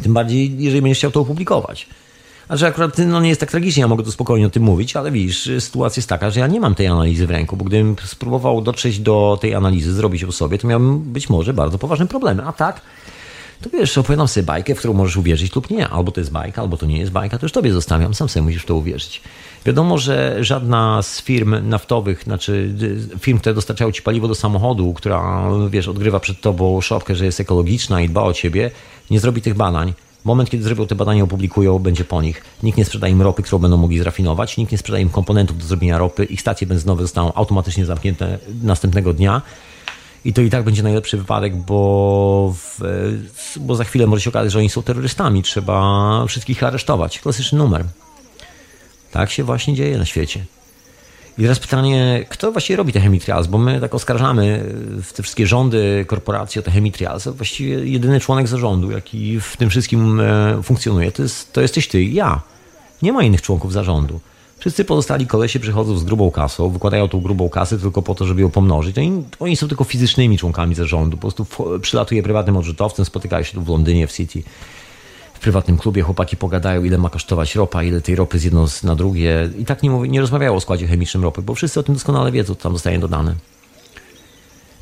Tym 0.03 0.15
bardziej, 0.15 0.59
jeżeli 0.59 0.83
będziesz 0.83 0.99
chciał 0.99 1.11
to 1.11 1.21
opublikować. 1.21 1.87
A 2.49 2.57
że 2.57 2.67
akurat 2.67 2.99
no, 2.99 3.21
nie 3.21 3.29
jest 3.29 3.41
tak 3.41 3.51
tragicznie, 3.51 3.81
ja 3.81 3.89
mogę 3.89 4.05
tu 4.05 4.13
spokojnie 4.13 4.47
o 4.47 4.51
tym 4.51 4.63
mówić, 4.63 4.97
ale 4.97 5.11
widzisz, 5.11 5.51
sytuacja 5.59 6.01
jest 6.01 6.09
taka, 6.09 6.31
że 6.31 6.41
ja 6.41 6.47
nie 6.47 6.61
mam 6.61 6.75
tej 6.75 6.87
analizy 6.87 7.27
w 7.27 7.31
ręku, 7.31 7.57
bo 7.57 7.65
gdybym 7.65 7.97
spróbował 8.05 8.61
dotrzeć 8.61 8.99
do 8.99 9.39
tej 9.41 9.55
analizy, 9.55 9.93
zrobić 9.93 10.23
ją 10.23 10.33
sobie, 10.33 10.59
to 10.59 10.69
miałbym 10.69 10.99
być 10.99 11.31
może 11.31 11.53
bardzo 11.53 11.79
poważne 11.79 12.07
problemy. 12.07 12.43
A 12.45 12.53
tak, 12.53 12.81
to 13.65 13.71
wiesz, 13.71 13.99
opowiadam 13.99 14.29
sobie 14.29 14.47
bajkę, 14.47 14.75
w 14.75 14.79
którą 14.79 14.95
możesz 14.95 15.17
uwierzyć 15.17 15.55
lub 15.55 15.71
nie. 15.71 15.89
Albo 15.89 16.13
to 16.13 16.21
jest 16.21 16.33
bajka, 16.33 16.63
albo 16.63 16.77
to 16.77 16.87
nie 16.87 16.99
jest 16.99 17.13
bajka, 17.13 17.39
to 17.39 17.45
już 17.45 17.53
tobie 17.53 17.73
zostawiam, 17.73 18.15
sam 18.15 18.29
sobie 18.29 18.43
musisz 18.43 18.63
w 18.63 18.67
to 18.67 18.75
uwierzyć. 18.75 19.23
Wiadomo, 19.67 19.99
że 19.99 20.37
żadna 20.41 21.03
z 21.03 21.23
firm 21.23 21.69
naftowych, 21.69 22.23
znaczy 22.23 22.75
firm, 23.21 23.39
które 23.39 23.55
dostarczają 23.55 23.93
ci 23.93 24.03
paliwo 24.03 24.29
do 24.29 24.35
samochodu, 24.35 24.93
która, 24.93 25.49
wiesz, 25.71 25.89
odgrywa 25.89 26.21
przed 26.21 26.41
tobą 26.41 26.81
szopkę, 26.81 27.15
że 27.15 27.25
jest 27.25 27.41
ekologiczna 27.41 28.01
i 28.01 28.09
dba 28.09 28.23
o 28.23 28.33
ciebie, 28.33 28.71
nie 29.11 29.21
zrobi 29.21 29.43
tych 29.43 29.55
badań 29.55 29.93
Moment, 30.25 30.51
kiedy 30.51 30.65
zrobią 30.65 30.87
te 30.87 30.95
badania, 30.95 31.25
opublikują, 31.25 31.79
będzie 31.79 32.05
po 32.05 32.23
nich. 32.23 32.45
Nikt 32.63 32.79
nie 32.79 32.85
sprzeda 32.85 33.09
im 33.09 33.23
ropy, 33.23 33.43
którą 33.43 33.59
będą 33.59 33.77
mogli 33.77 33.99
zrafinować, 33.99 34.57
nikt 34.57 34.73
nie 34.73 34.79
sprzeda 34.79 34.99
im 34.99 35.09
komponentów 35.09 35.59
do 35.59 35.65
zrobienia 35.65 35.99
ropy, 35.99 36.25
ich 36.25 36.41
stacje 36.41 36.67
benzynowe 36.67 37.03
zostaną 37.03 37.35
automatycznie 37.35 37.87
zamknięte 37.87 38.39
następnego 38.63 39.13
dnia. 39.13 39.43
I 40.25 40.33
to 40.33 40.43
i 40.43 40.51
tak 40.51 40.65
będzie 40.65 40.83
najlepszy 40.83 41.17
wypadek, 41.17 41.57
bo, 41.57 42.55
w, 42.57 42.81
bo 43.61 43.75
za 43.75 43.85
chwilę 43.85 44.07
może 44.07 44.23
się 44.23 44.31
okazać, 44.31 44.53
że 44.53 44.59
oni 44.59 44.71
są 44.71 44.83
terrorystami. 44.83 45.43
Trzeba 45.43 46.27
wszystkich 46.27 46.63
aresztować. 46.63 47.19
Klasyczny 47.19 47.59
numer. 47.59 47.85
Tak 49.11 49.31
się 49.31 49.45
właśnie 49.45 49.75
dzieje 49.75 49.99
na 49.99 50.05
świecie. 50.05 50.45
I 51.39 51.43
teraz 51.43 51.59
pytanie, 51.59 52.27
kto 52.29 52.53
właściwie 52.53 52.77
robi 52.77 52.93
te 52.93 53.01
chemitrials? 53.01 53.47
Bo 53.47 53.59
my 53.59 53.81
tak 53.81 53.95
oskarżamy 53.95 54.65
te 55.15 55.23
wszystkie 55.23 55.47
rządy, 55.47 56.05
korporacje 56.09 56.61
o 56.61 56.63
te 56.63 56.71
chemitrials. 56.71 57.29
Właściwie 57.29 57.87
jedyny 57.87 58.21
członek 58.21 58.49
zarządu, 58.49 58.91
jaki 58.91 59.41
w 59.41 59.57
tym 59.57 59.71
wszystkim 59.71 60.21
e, 60.21 60.63
funkcjonuje, 60.63 61.13
to, 61.13 61.23
jest, 61.23 61.53
to 61.53 61.61
jesteś 61.61 61.89
ty 61.89 62.03
i 62.03 62.15
ja. 62.15 62.41
Nie 63.03 63.13
ma 63.13 63.23
innych 63.23 63.43
członków 63.43 63.73
zarządu. 63.73 64.21
Wszyscy 64.59 64.85
pozostali 64.85 65.27
kolesie 65.27 65.61
przychodzą 65.61 65.97
z 65.99 66.05
grubą 66.05 66.31
kasą, 66.31 66.71
wykładają 66.71 67.09
tą 67.09 67.21
grubą 67.21 67.49
kasę 67.49 67.79
tylko 67.79 68.03
po 68.03 68.15
to, 68.15 68.25
żeby 68.25 68.41
ją 68.41 68.51
pomnożyć. 68.51 68.99
Oni, 68.99 69.23
oni 69.41 69.57
są 69.57 69.69
tylko 69.69 69.85
fizycznymi 69.85 70.39
członkami 70.39 70.75
zarządu. 70.75 71.17
Po 71.17 71.21
prostu 71.21 71.47
przylatuje 71.81 72.23
prywatnym 72.23 72.57
odrzutowcem, 72.57 73.05
spotykają 73.05 73.43
się 73.43 73.53
tu 73.53 73.63
w 73.63 73.69
Londynie, 73.69 74.07
w 74.07 74.13
City, 74.13 74.43
w 75.35 75.39
prywatnym 75.39 75.79
klubie. 75.79 76.03
Chłopaki 76.03 76.37
pogadają, 76.37 76.85
ile 76.85 76.99
ma 76.99 77.11
kosztować 77.11 77.55
ropa, 77.55 77.83
ile 77.83 78.01
tej 78.01 78.17
ropy 78.17 78.39
z 78.39 78.45
jedno 78.45 78.67
na 78.83 78.95
drugie. 78.95 79.51
I 79.59 79.65
tak 79.65 79.83
nie, 79.83 79.91
mówi, 79.91 80.11
nie 80.11 80.21
rozmawiają 80.21 80.55
o 80.55 80.61
składzie 80.61 80.87
chemicznym 80.87 81.23
ropy, 81.23 81.43
bo 81.43 81.55
wszyscy 81.55 81.81
o 81.81 81.83
tym 81.83 81.95
doskonale 81.95 82.33
wiedzą, 82.33 82.55
co 82.55 82.63
tam 82.63 82.73
zostaje 82.73 82.99
dodane. 82.99 83.35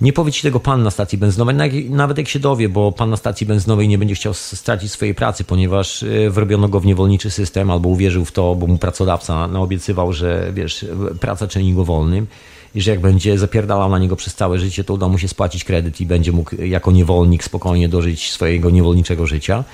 Nie 0.02 0.12
powie 0.12 0.32
ci 0.32 0.42
tego 0.42 0.60
pan 0.60 0.82
na 0.82 0.90
stacji 0.90 1.18
benzynowej, 1.18 1.90
nawet 1.90 2.18
jak 2.18 2.28
się 2.28 2.38
dowie, 2.38 2.68
bo 2.68 2.92
pan 2.92 3.10
na 3.10 3.16
stacji 3.16 3.46
benzynowej 3.46 3.88
nie 3.88 3.98
będzie 3.98 4.14
chciał 4.14 4.34
stracić 4.34 4.92
swojej 4.92 5.14
pracy, 5.14 5.44
ponieważ 5.44 6.02
e, 6.02 6.30
wrobiono 6.30 6.68
go 6.68 6.80
w 6.80 6.86
niewolniczy 6.86 7.30
system 7.30 7.70
albo 7.70 7.88
uwierzył 7.88 8.24
w 8.24 8.32
to, 8.32 8.54
bo 8.54 8.66
mu 8.66 8.78
pracodawca 8.78 9.48
naobiecywał, 9.48 10.12
że 10.12 10.50
wiesz, 10.54 10.86
praca 11.20 11.48
czyni 11.48 11.74
go 11.74 11.84
wolnym 11.84 12.26
i 12.74 12.80
że 12.80 12.90
jak 12.90 13.00
będzie 13.00 13.38
zapierdalał 13.38 13.90
na 13.90 13.98
niego 13.98 14.16
przez 14.16 14.34
całe 14.34 14.58
życie, 14.58 14.84
to 14.84 14.94
uda 14.94 15.08
mu 15.08 15.18
się 15.18 15.28
spłacić 15.28 15.64
kredyt 15.64 16.00
i 16.00 16.06
będzie 16.06 16.32
mógł 16.32 16.62
jako 16.62 16.92
niewolnik 16.92 17.44
spokojnie 17.44 17.88
dożyć 17.88 18.32
swojego 18.32 18.70
niewolniczego 18.70 19.26
życia. 19.26 19.64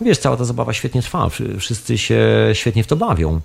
Wiesz, 0.00 0.18
cała 0.18 0.36
ta 0.36 0.44
zabawa 0.44 0.72
świetnie 0.72 1.02
trwa, 1.02 1.28
wszyscy 1.58 1.98
się 1.98 2.20
świetnie 2.52 2.84
w 2.84 2.86
to 2.86 2.96
bawią. 2.96 3.40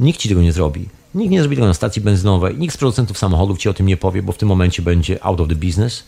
Nikt 0.00 0.20
ci 0.20 0.28
tego 0.28 0.42
nie 0.42 0.52
zrobi. 0.52 0.99
Nikt 1.14 1.30
nie 1.30 1.40
zrobi 1.40 1.56
tego 1.56 1.66
na 1.66 1.74
stacji 1.74 2.02
benzynowej, 2.02 2.58
nikt 2.58 2.74
z 2.74 2.78
producentów 2.78 3.18
samochodów 3.18 3.58
ci 3.58 3.68
o 3.68 3.74
tym 3.74 3.86
nie 3.86 3.96
powie, 3.96 4.22
bo 4.22 4.32
w 4.32 4.38
tym 4.38 4.48
momencie 4.48 4.82
będzie 4.82 5.24
out 5.24 5.40
of 5.40 5.48
the 5.48 5.54
business. 5.54 6.04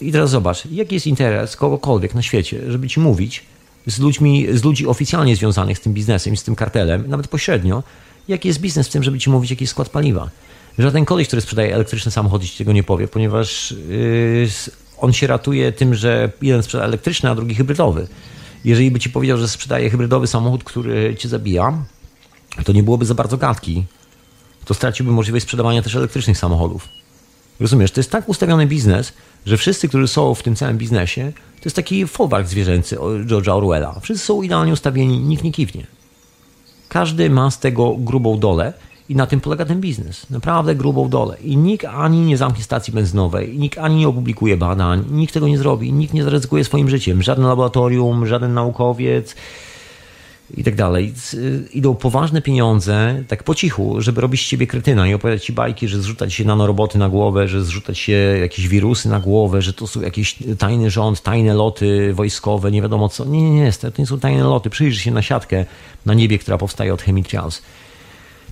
I 0.00 0.12
teraz 0.12 0.30
zobacz, 0.30 0.66
jaki 0.66 0.94
jest 0.94 1.06
interes 1.06 1.56
kogokolwiek 1.56 2.14
na 2.14 2.22
świecie, 2.22 2.60
żeby 2.68 2.88
ci 2.88 3.00
mówić 3.00 3.44
z 3.86 3.98
ludźmi, 3.98 4.46
z 4.52 4.64
ludzi 4.64 4.86
oficjalnie 4.86 5.36
związanych 5.36 5.78
z 5.78 5.80
tym 5.80 5.94
biznesem 5.94 6.36
z 6.36 6.42
tym 6.42 6.56
kartelem, 6.56 7.04
nawet 7.08 7.28
pośrednio, 7.28 7.82
jaki 8.28 8.48
jest 8.48 8.60
biznes 8.60 8.88
w 8.88 8.90
tym, 8.90 9.02
żeby 9.02 9.18
ci 9.18 9.30
mówić, 9.30 9.50
jaki 9.50 9.64
jest 9.64 9.70
skład 9.70 9.88
paliwa. 9.88 10.30
Żaden 10.78 11.04
koleś, 11.04 11.26
który 11.26 11.42
sprzedaje 11.42 11.74
elektryczny 11.74 12.12
samochód, 12.12 12.44
ci 12.44 12.58
tego 12.58 12.72
nie 12.72 12.82
powie, 12.82 13.08
ponieważ 13.08 13.74
yy, 13.88 14.48
on 14.98 15.12
się 15.12 15.26
ratuje 15.26 15.72
tym, 15.72 15.94
że 15.94 16.30
jeden 16.42 16.62
sprzeda 16.62 16.84
elektryczny, 16.84 17.30
a 17.30 17.34
drugi 17.34 17.54
hybrydowy. 17.54 18.08
Jeżeli 18.64 18.90
by 18.90 19.00
ci 19.00 19.10
powiedział, 19.10 19.38
że 19.38 19.48
sprzedaje 19.48 19.90
hybrydowy 19.90 20.26
samochód, 20.26 20.64
który 20.64 21.16
cię 21.16 21.28
zabija, 21.28 21.84
to 22.64 22.72
nie 22.72 22.82
byłoby 22.82 23.04
za 23.04 23.14
bardzo 23.14 23.36
gadki. 23.36 23.84
To 24.64 24.74
straciłby 24.74 25.12
możliwość 25.12 25.42
sprzedawania 25.42 25.82
też 25.82 25.96
elektrycznych 25.96 26.38
samochodów. 26.38 26.88
Rozumiesz, 27.60 27.90
to 27.90 28.00
jest 28.00 28.10
tak 28.10 28.28
ustawiony 28.28 28.66
biznes, 28.66 29.12
że 29.46 29.56
wszyscy, 29.56 29.88
którzy 29.88 30.08
są 30.08 30.34
w 30.34 30.42
tym 30.42 30.56
całym 30.56 30.78
biznesie, 30.78 31.32
to 31.56 31.62
jest 31.64 31.76
taki 31.76 32.06
folwark 32.06 32.46
zwierzęcy 32.46 32.96
George'a 32.96 33.50
Orwella. 33.50 34.00
Wszyscy 34.00 34.26
są 34.26 34.42
idealnie 34.42 34.72
ustawieni, 34.72 35.18
nikt 35.18 35.44
nie 35.44 35.52
kiwnie. 35.52 35.86
Każdy 36.88 37.30
ma 37.30 37.50
z 37.50 37.58
tego 37.58 37.94
grubą 37.98 38.38
dolę 38.38 38.72
i 39.08 39.16
na 39.16 39.26
tym 39.26 39.40
polega 39.40 39.64
ten 39.64 39.80
biznes. 39.80 40.30
Naprawdę 40.30 40.74
grubą 40.74 41.08
dolę. 41.08 41.36
I 41.44 41.56
nikt 41.56 41.84
ani 41.84 42.20
nie 42.20 42.36
zamknie 42.36 42.64
stacji 42.64 42.92
benzynowej, 42.92 43.58
nikt 43.58 43.78
ani 43.78 43.96
nie 43.96 44.08
opublikuje 44.08 44.56
badań, 44.56 45.04
nikt 45.10 45.34
tego 45.34 45.48
nie 45.48 45.58
zrobi, 45.58 45.92
nikt 45.92 46.14
nie 46.14 46.24
zaryzykuje 46.24 46.64
swoim 46.64 46.90
życiem. 46.90 47.22
Żaden 47.22 47.44
laboratorium, 47.44 48.26
żaden 48.26 48.54
naukowiec, 48.54 49.34
i 50.56 50.64
tak 50.64 50.74
dalej. 50.74 51.14
Idą 51.74 51.94
poważne 51.94 52.42
pieniądze, 52.42 53.24
tak 53.28 53.44
po 53.44 53.54
cichu, 53.54 54.00
żeby 54.00 54.20
robić 54.20 54.40
z 54.40 54.48
ciebie 54.48 54.66
kretyna 54.66 55.08
i 55.08 55.14
opowiadać 55.14 55.44
ci 55.44 55.52
bajki, 55.52 55.88
że 55.88 56.02
zrzucać 56.02 56.34
się 56.34 56.44
nanoroboty 56.44 56.98
na 56.98 57.08
głowę, 57.08 57.48
że 57.48 57.64
zrzucać 57.64 57.98
się 57.98 58.12
jakieś 58.40 58.68
wirusy 58.68 59.08
na 59.08 59.20
głowę, 59.20 59.62
że 59.62 59.72
to 59.72 59.86
są 59.86 60.00
jakieś 60.00 60.36
tajny 60.58 60.90
rząd, 60.90 61.22
tajne 61.22 61.54
loty 61.54 62.14
wojskowe, 62.14 62.70
nie 62.70 62.82
wiadomo 62.82 63.08
co. 63.08 63.24
Nie, 63.24 63.42
nie, 63.42 63.50
nie, 63.50 63.72
to 63.72 63.88
nie 63.98 64.06
są 64.06 64.20
tajne 64.20 64.44
loty. 64.44 64.70
Przyjrzyj 64.70 65.02
się 65.02 65.10
na 65.10 65.22
siatkę 65.22 65.64
na 66.06 66.14
niebie, 66.14 66.38
która 66.38 66.58
powstaje 66.58 66.94
od 66.94 67.02
Chemitrials 67.02 67.62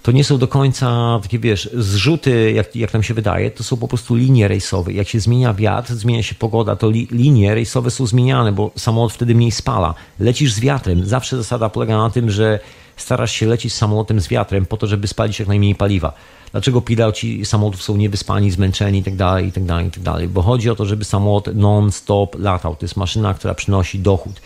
to 0.02 0.12
nie 0.12 0.24
są 0.24 0.39
do 0.39 0.48
końca 0.48 1.18
takie, 1.22 1.39
wiesz, 1.39 1.70
zrzuty, 1.74 2.52
jak, 2.52 2.77
jak 2.77 2.93
nam 2.93 3.02
się 3.02 3.14
wydaje, 3.14 3.51
to 3.51 3.64
są 3.64 3.77
po 3.77 3.89
prostu 3.89 4.14
linie 4.14 4.48
rejsowe. 4.48 4.93
Jak 4.93 5.09
się 5.09 5.20
zmienia 5.20 5.55
wiatr, 5.55 5.94
zmienia 5.94 6.22
się 6.22 6.35
pogoda, 6.35 6.77
to 6.77 6.90
li, 6.90 7.09
linie 7.10 7.55
rejsowe 7.55 7.90
są 7.90 8.06
zmieniane, 8.06 8.52
bo 8.52 8.70
samolot 8.77 9.12
wtedy 9.12 9.35
mniej 9.35 9.51
spala. 9.51 9.94
Lecisz 10.18 10.52
z 10.52 10.60
wiatrem. 10.60 11.06
Zawsze 11.06 11.36
zasada 11.36 11.68
polega 11.68 11.98
na 11.98 12.10
tym, 12.10 12.31
że 12.31 12.59
starasz 12.97 13.32
się 13.32 13.47
lecieć 13.47 13.72
samolotem 13.72 14.20
z 14.20 14.28
wiatrem 14.28 14.66
po 14.66 14.77
to, 14.77 14.86
żeby 14.86 15.09
spalić 15.09 15.39
jak 15.39 15.48
najmniej 15.48 15.74
paliwa. 15.74 16.12
Dlaczego 16.52 16.81
piloci 16.81 17.44
samolotów 17.44 17.82
są 17.82 17.97
niewyspani, 17.97 18.51
zmęczeni 18.51 18.98
itd., 18.98 19.43
itd., 19.44 19.82
itd.? 19.85 20.28
Bo 20.28 20.43
chodzi 20.43 20.70
o 20.70 20.74
to, 20.77 20.86
żeby 20.86 21.05
samolot 21.05 21.48
non-stop 21.55 22.39
latał. 22.39 22.77
To 22.77 22.85
jest 22.85 22.97
maszyna, 22.97 23.35
która 23.35 23.55
przynosi 23.55 23.98
dochód. 23.98 24.40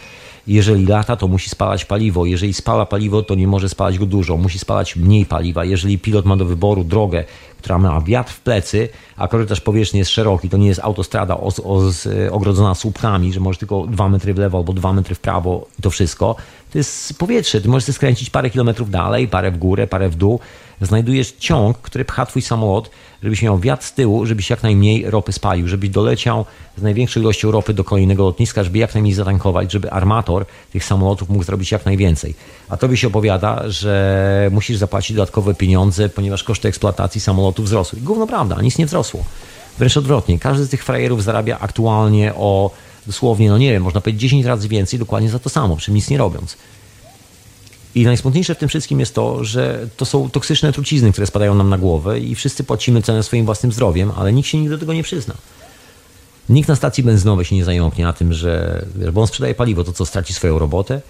Jeżeli 0.46 0.86
lata, 0.86 1.16
to 1.16 1.28
musi 1.28 1.50
spalać 1.50 1.84
paliwo. 1.84 2.26
Jeżeli 2.26 2.54
spala 2.54 2.86
paliwo, 2.86 3.22
to 3.22 3.34
nie 3.34 3.46
może 3.46 3.68
spalać 3.68 3.98
go 3.98 4.06
dużo. 4.06 4.36
Musi 4.36 4.58
spalać 4.58 4.96
mniej 4.96 5.26
paliwa. 5.26 5.64
Jeżeli 5.64 5.98
pilot 5.98 6.24
ma 6.24 6.36
do 6.36 6.44
wyboru 6.44 6.84
drogę, 6.84 7.24
która 7.58 7.78
ma 7.78 8.00
wiatr 8.00 8.32
w 8.32 8.40
plecy, 8.40 8.88
a 9.16 9.28
korytarz 9.28 9.60
powierzchni 9.60 9.98
jest 9.98 10.10
szeroki, 10.10 10.48
to 10.48 10.56
nie 10.56 10.66
jest 10.66 10.80
autostrada 10.80 11.38
ogrodzona 12.30 12.74
słupkami, 12.74 13.32
że 13.32 13.40
może 13.40 13.58
tylko 13.58 13.86
dwa 13.86 14.08
metry 14.08 14.34
w 14.34 14.38
lewo 14.38 14.58
albo 14.58 14.72
dwa 14.72 14.92
metry 14.92 15.14
w 15.14 15.20
prawo 15.20 15.66
i 15.78 15.82
to 15.82 15.90
wszystko. 15.90 16.36
To 16.72 16.78
jest 16.78 17.18
powietrze. 17.18 17.60
Ty 17.60 17.68
możesz 17.68 17.94
skręcić 17.94 18.30
parę 18.30 18.50
kilometrów 18.50 18.90
dalej, 18.90 19.28
parę 19.28 19.50
w 19.50 19.58
górę, 19.58 19.86
parę 19.86 20.08
w 20.08 20.16
dół. 20.16 20.40
Znajdujesz 20.80 21.32
ciąg, 21.32 21.78
który 21.78 22.04
pcha 22.04 22.26
twój 22.26 22.42
samolot 22.42 22.90
żebyś 23.24 23.42
miał 23.42 23.58
wiatr 23.58 23.84
z 23.86 23.92
tyłu, 23.92 24.26
żebyś 24.26 24.50
jak 24.50 24.62
najmniej 24.62 25.10
ropy 25.10 25.32
spalił, 25.32 25.68
żebyś 25.68 25.90
doleciał 25.90 26.44
z 26.76 26.82
największą 26.82 27.20
ilością 27.20 27.50
ropy 27.50 27.74
do 27.74 27.84
kolejnego 27.84 28.24
lotniska, 28.24 28.64
żeby 28.64 28.78
jak 28.78 28.94
najmniej 28.94 29.14
zatankować, 29.14 29.72
żeby 29.72 29.90
armator 29.90 30.46
tych 30.72 30.84
samolotów 30.84 31.28
mógł 31.28 31.44
zrobić 31.44 31.72
jak 31.72 31.86
najwięcej. 31.86 32.34
A 32.68 32.76
tobie 32.76 32.96
się 32.96 33.06
opowiada, 33.06 33.62
że 33.66 34.48
musisz 34.52 34.76
zapłacić 34.76 35.16
dodatkowe 35.16 35.54
pieniądze, 35.54 36.08
ponieważ 36.08 36.44
koszty 36.44 36.68
eksploatacji 36.68 37.20
samolotów 37.20 37.64
wzrosły. 37.64 38.00
Gówno 38.00 38.26
prawda, 38.26 38.62
nic 38.62 38.78
nie 38.78 38.86
wzrosło. 38.86 39.24
Wręcz 39.78 39.96
odwrotnie. 39.96 40.38
Każdy 40.38 40.64
z 40.64 40.68
tych 40.68 40.84
frajerów 40.84 41.24
zarabia 41.24 41.58
aktualnie 41.58 42.34
o 42.34 42.70
dosłownie, 43.06 43.48
no 43.48 43.58
nie 43.58 43.72
wiem, 43.72 43.82
można 43.82 44.00
powiedzieć 44.00 44.20
10 44.20 44.44
razy 44.46 44.68
więcej 44.68 44.98
dokładnie 44.98 45.30
za 45.30 45.38
to 45.38 45.48
samo, 45.48 45.76
przy 45.76 45.92
nic 45.92 46.10
nie 46.10 46.18
robiąc. 46.18 46.56
I 47.94 48.04
najsmutniejsze 48.04 48.54
w 48.54 48.58
tym 48.58 48.68
wszystkim 48.68 49.00
jest 49.00 49.14
to, 49.14 49.44
że 49.44 49.88
to 49.96 50.04
są 50.04 50.30
toksyczne 50.30 50.72
trucizny, 50.72 51.12
które 51.12 51.26
spadają 51.26 51.54
nam 51.54 51.70
na 51.70 51.78
głowę 51.78 52.20
i 52.20 52.34
wszyscy 52.34 52.64
płacimy 52.64 53.02
cenę 53.02 53.22
swoim 53.22 53.44
własnym 53.44 53.72
zdrowiem, 53.72 54.12
ale 54.16 54.32
nikt 54.32 54.48
się 54.48 54.58
nigdy 54.58 54.74
do 54.74 54.80
tego 54.80 54.92
nie 54.92 55.02
przyzna. 55.02 55.34
Nikt 56.48 56.68
na 56.68 56.76
stacji 56.76 57.04
benzynowej 57.04 57.44
się 57.44 57.56
nie 57.56 57.64
zająknie 57.64 58.04
na 58.04 58.12
tym, 58.12 58.32
że 58.32 58.84
bo 59.12 59.20
on 59.20 59.26
sprzedaje 59.26 59.54
paliwo, 59.54 59.84
to 59.84 59.92
co 59.92 60.06
straci 60.06 60.34
swoją 60.34 60.58
robotę. 60.58 61.00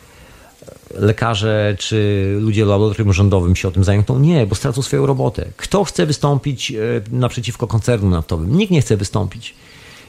Lekarze 0.94 1.76
czy 1.78 2.36
ludzie 2.40 2.64
laboratorium 2.64 3.12
rządowym 3.12 3.56
się 3.56 3.68
o 3.68 3.70
tym 3.70 3.84
zająkną? 3.84 4.18
Nie, 4.18 4.46
bo 4.46 4.54
stracą 4.54 4.82
swoją 4.82 5.06
robotę. 5.06 5.44
Kto 5.56 5.84
chce 5.84 6.06
wystąpić 6.06 6.70
e, 6.72 6.76
naprzeciwko 7.10 7.66
koncernom 7.66 8.10
naftowym? 8.10 8.56
Nikt 8.56 8.72
nie 8.72 8.80
chce 8.80 8.96
wystąpić. 8.96 9.54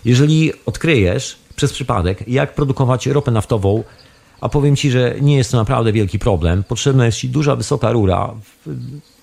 Jeżeli 0.06 0.52
odkryjesz 0.66 1.38
przez 1.56 1.74
przypadek, 1.74 2.28
jak 2.28 2.56
produkować 2.56 3.08
ropę 3.08 3.32
naftową 3.32 3.84
a 4.41 4.49
powiem 4.49 4.76
Ci, 4.76 4.91
że 4.91 5.16
nie 5.22 5.36
jest 5.36 5.52
to 5.52 5.57
naprawdę 5.57 5.91
wielki 5.91 6.20
problem. 6.20 6.64
Potrzebna 6.64 7.06
jest 7.06 7.18
Ci 7.18 7.30
duża, 7.30 7.56
wysoka 7.56 7.91
rura. 7.91 8.34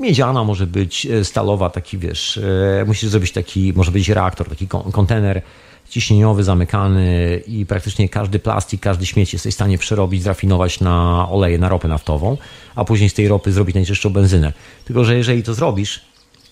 Miedziana 0.01 0.45
może 0.45 0.67
być, 0.67 1.07
e, 1.07 1.25
stalowa, 1.25 1.71
taki 1.71 1.99
wiesz, 1.99 2.39
e, 2.39 2.85
musisz 2.87 3.11
zrobić 3.11 3.33
taki, 3.33 3.73
może 3.77 3.91
być 3.91 4.09
reaktor, 4.09 4.49
taki 4.49 4.69
kontener 4.93 5.43
ciśnieniowy, 5.89 6.45
zamykany 6.45 7.43
i 7.47 7.67
praktycznie 7.67 8.09
każdy 8.09 8.39
plastik, 8.39 8.81
każdy 8.81 9.07
śmieć 9.07 9.33
jesteś 9.33 9.55
w 9.55 9.57
stanie 9.57 9.79
przerobić, 9.79 10.23
zrafinować 10.23 10.81
na 10.81 11.29
oleje, 11.31 11.59
na 11.59 11.69
ropę 11.69 11.89
naftową, 11.89 12.37
a 12.75 12.85
później 12.85 13.11
z 13.11 13.15
tej 13.15 13.29
ropy 13.29 13.53
zrobić 13.53 13.75
najczystszą 13.75 14.11
benzynę. 14.11 14.53
Tylko, 14.85 15.05
że 15.05 15.17
jeżeli 15.17 15.43
to 15.43 15.55
zrobisz, 15.55 16.01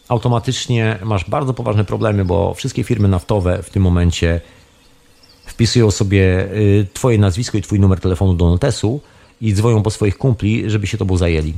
automatycznie 0.09 0.99
masz 1.05 1.31
bardzo 1.31 1.55
poważne 1.55 1.85
problemy, 1.85 2.24
bo 2.24 2.55
wszystkie 2.55 2.85
firmy 2.85 3.09
naftowe 3.09 3.62
w 3.62 3.70
tym 3.70 3.82
momencie 3.82 4.41
wpisują 5.61 5.91
sobie 5.91 6.49
y, 6.53 6.87
twoje 6.93 7.19
nazwisko 7.19 7.59
i 7.59 7.62
twój 7.62 7.81
numer 7.81 8.01
telefonu 8.01 8.35
do 8.35 8.49
notesu 8.49 9.01
i 9.41 9.55
dzwonią 9.55 9.82
po 9.82 9.91
swoich 9.91 10.19
kumpli, 10.19 10.70
żeby 10.70 10.87
się 10.87 10.99
tobą 10.99 11.16
zajęli. 11.16 11.55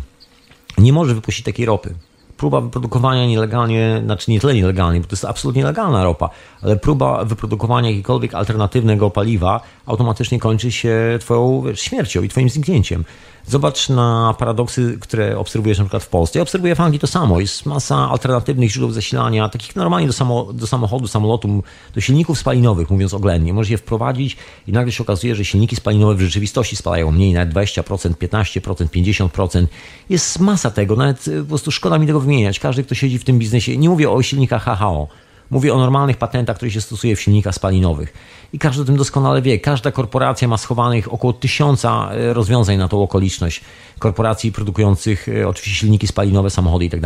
Nie 0.78 0.92
może 0.92 1.14
wypuścić 1.14 1.44
takiej 1.44 1.66
ropy. 1.66 1.94
Próba 2.36 2.60
wyprodukowania 2.60 3.26
nielegalnie, 3.26 4.02
znaczy 4.04 4.30
nie 4.30 4.40
tyle 4.40 4.54
nielegalnie, 4.54 5.00
bo 5.00 5.06
to 5.06 5.12
jest 5.12 5.24
absolutnie 5.24 5.64
legalna 5.64 6.04
ropa, 6.04 6.30
ale 6.62 6.76
próba 6.76 7.24
wyprodukowania 7.24 7.88
jakiegokolwiek 7.88 8.34
alternatywnego 8.34 9.10
paliwa 9.10 9.60
automatycznie 9.86 10.38
kończy 10.38 10.72
się 10.72 11.18
twoją 11.20 11.64
śmiercią 11.74 12.22
i 12.22 12.28
twoim 12.28 12.50
zniknięciem. 12.50 13.04
Zobacz 13.46 13.88
na 13.88 14.34
paradoksy, 14.38 14.98
które 15.00 15.38
obserwujesz 15.38 15.78
na 15.78 15.84
przykład 15.84 16.02
w 16.02 16.08
Polsce. 16.08 16.38
Ja 16.38 16.42
obserwuję 16.42 16.74
w 16.74 16.80
Anglii 16.80 17.00
to 17.00 17.06
samo. 17.06 17.40
Jest 17.40 17.66
masa 17.66 18.10
alternatywnych 18.10 18.70
źródeł 18.70 18.92
zasilania, 18.92 19.48
takich 19.48 19.76
normalnie 19.76 20.06
do, 20.06 20.12
samo, 20.12 20.52
do 20.52 20.66
samochodu, 20.66 21.08
samolotu, 21.08 21.62
do 21.94 22.00
silników 22.00 22.38
spalinowych, 22.38 22.90
mówiąc 22.90 23.14
oględnie. 23.14 23.52
Możesz 23.52 23.70
je 23.70 23.78
wprowadzić 23.78 24.36
i 24.66 24.72
nagle 24.72 24.92
się 24.92 25.02
okazuje, 25.02 25.34
że 25.34 25.44
silniki 25.44 25.76
spalinowe 25.76 26.14
w 26.14 26.20
rzeczywistości 26.20 26.76
spalają 26.76 27.12
mniej, 27.12 27.32
nawet 27.32 27.54
20%, 27.54 27.82
15%, 28.14 28.86
50%. 29.28 29.66
Jest 30.10 30.40
masa 30.40 30.70
tego, 30.70 30.96
nawet 30.96 31.24
po 31.40 31.48
prostu 31.48 31.70
szkoda 31.70 31.98
mi 31.98 32.06
tego 32.06 32.20
wymieniać. 32.20 32.60
Każdy, 32.60 32.84
kto 32.84 32.94
siedzi 32.94 33.18
w 33.18 33.24
tym 33.24 33.38
biznesie, 33.38 33.76
nie 33.76 33.88
mówię 33.88 34.10
o 34.10 34.22
silnikach 34.22 34.64
HHO, 34.64 35.08
Mówię 35.52 35.74
o 35.74 35.78
normalnych 35.78 36.16
patentach, 36.16 36.56
które 36.56 36.70
się 36.70 36.80
stosuje 36.80 37.16
w 37.16 37.20
silnikach 37.20 37.54
spalinowych. 37.54 38.12
I 38.52 38.58
każdy 38.58 38.82
o 38.82 38.84
tym 38.84 38.96
doskonale 38.96 39.42
wie. 39.42 39.58
Każda 39.58 39.92
korporacja 39.92 40.48
ma 40.48 40.56
schowanych 40.56 41.12
około 41.12 41.32
tysiąca 41.32 42.10
e, 42.12 42.32
rozwiązań 42.32 42.76
na 42.76 42.88
tą 42.88 43.02
okoliczność. 43.02 43.60
Korporacji 43.98 44.52
produkujących 44.52 45.28
e, 45.28 45.48
oczywiście 45.48 45.80
silniki 45.80 46.06
spalinowe, 46.06 46.50
samochody 46.50 46.84
i 46.84 46.90
tak. 46.90 47.02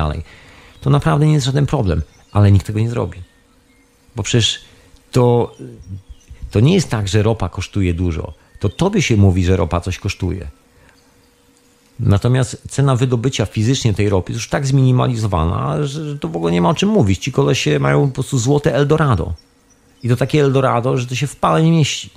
To 0.81 0.91
naprawdę 0.91 1.27
nie 1.27 1.33
jest 1.33 1.47
żaden 1.47 1.67
problem, 1.67 2.03
ale 2.33 2.53
nikt 2.53 2.67
tego 2.67 2.81
nie 2.81 2.91
zrobi. 2.91 3.19
Bo 4.17 4.23
przecież 4.23 4.61
to, 5.13 5.55
to 6.51 6.61
nie 6.61 6.75
jest 6.75 6.91
tak, 6.91 7.09
że 7.09 7.23
ropa 7.23 7.49
kosztuje 7.49 7.95
dużo. 7.95 8.33
To 8.61 8.69
tobie 8.69 9.03
się 9.03 9.17
mówi, 9.17 9.45
że 9.45 9.57
ropa 9.57 9.81
coś 9.81 9.99
kosztuje. 9.99 10.49
Natomiast 12.01 12.63
cena 12.69 12.97
wydobycia 12.97 13.47
fizycznie 13.47 13.95
tej 13.95 14.09
ropy 14.09 14.33
jest 14.33 14.43
już 14.43 14.49
tak 14.49 14.67
zminimalizowana, 14.67 15.87
że 15.87 16.19
to 16.19 16.29
w 16.29 16.37
ogóle 16.37 16.53
nie 16.53 16.63
ma 16.63 16.69
o 16.69 16.75
czym 16.75 16.89
mówić. 16.89 17.23
Ci 17.23 17.33
kolesie 17.33 17.79
mają 17.79 18.07
po 18.09 18.15
prostu 18.15 18.39
złote 18.39 18.75
Eldorado. 18.75 19.35
I 20.03 20.09
to 20.09 20.17
takie 20.17 20.41
Eldorado, 20.41 20.97
że 20.97 21.07
to 21.07 21.15
się 21.15 21.27
w 21.27 21.37
pale 21.37 21.63
nie 21.63 21.71
mieści. 21.71 22.11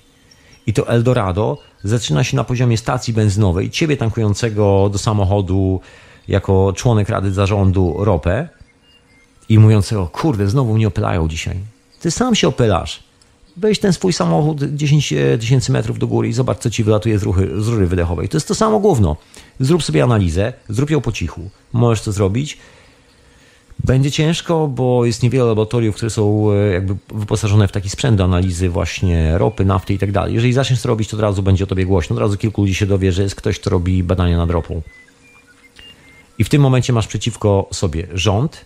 I 0.67 0.73
to 0.73 0.87
Eldorado 0.87 1.57
zaczyna 1.83 2.23
się 2.23 2.37
na 2.37 2.43
poziomie 2.43 2.77
stacji 2.77 3.13
benzynowej, 3.13 3.69
ciebie 3.69 3.97
tankującego 3.97 4.89
do 4.91 4.97
samochodu 4.97 5.81
jako 6.27 6.73
członek 6.75 7.09
rady 7.09 7.31
zarządu 7.31 7.95
ropę 7.99 8.49
i 9.49 9.59
mówiącego, 9.59 10.07
kurde, 10.07 10.47
znowu 10.47 10.73
mnie 10.73 10.87
opylają 10.87 11.27
dzisiaj. 11.27 11.57
Ty 11.99 12.11
sam 12.11 12.35
się 12.35 12.47
opylasz. 12.47 13.03
Weź 13.59 13.79
ten 13.79 13.93
swój 13.93 14.13
samochód 14.13 14.63
10 14.63 15.13
tysięcy 15.39 15.71
metrów 15.71 15.99
do 15.99 16.07
góry 16.07 16.27
i 16.27 16.33
zobacz, 16.33 16.57
co 16.57 16.69
ci 16.69 16.83
wylatuje 16.83 17.19
z, 17.19 17.23
ruchy, 17.23 17.61
z 17.61 17.67
rury 17.67 17.87
wydechowej. 17.87 18.29
To 18.29 18.37
jest 18.37 18.47
to 18.47 18.55
samo 18.55 18.79
główno. 18.79 19.17
Zrób 19.59 19.83
sobie 19.83 20.03
analizę, 20.03 20.53
zrób 20.69 20.89
ją 20.89 21.01
po 21.01 21.11
cichu. 21.11 21.49
Możesz 21.73 22.03
to 22.03 22.11
zrobić. 22.11 22.57
Będzie 23.83 24.11
ciężko, 24.11 24.67
bo 24.67 25.05
jest 25.05 25.23
niewiele 25.23 25.45
laboratoriów, 25.45 25.95
które 25.95 26.09
są 26.09 26.51
e, 26.51 26.55
jakby 26.55 26.95
wyposażone 27.13 27.67
w 27.67 27.71
taki 27.71 27.89
sprzęt 27.89 28.17
do 28.17 28.23
analizy 28.23 28.69
właśnie 28.69 29.37
ropy, 29.37 29.65
nafty 29.65 29.93
i 29.93 29.97
tak 29.97 30.11
dalej. 30.11 30.33
Jeżeli 30.33 30.53
zaczniesz 30.53 30.81
to 30.81 30.87
robić, 30.87 31.09
to 31.09 31.17
od 31.17 31.21
razu 31.21 31.43
będzie 31.43 31.63
o 31.63 31.67
tobie 31.67 31.85
głośno. 31.85 32.15
Od 32.15 32.19
razu 32.19 32.37
kilku 32.37 32.61
ludzi 32.61 32.75
się 32.75 32.85
dowie, 32.85 33.11
że 33.11 33.23
jest 33.23 33.35
ktoś, 33.35 33.59
kto 33.59 33.69
robi 33.69 34.03
badania 34.03 34.37
nad 34.37 34.49
ropą. 34.49 34.81
I 36.37 36.43
w 36.43 36.49
tym 36.49 36.61
momencie 36.61 36.93
masz 36.93 37.07
przeciwko 37.07 37.67
sobie 37.71 38.07
rząd, 38.13 38.65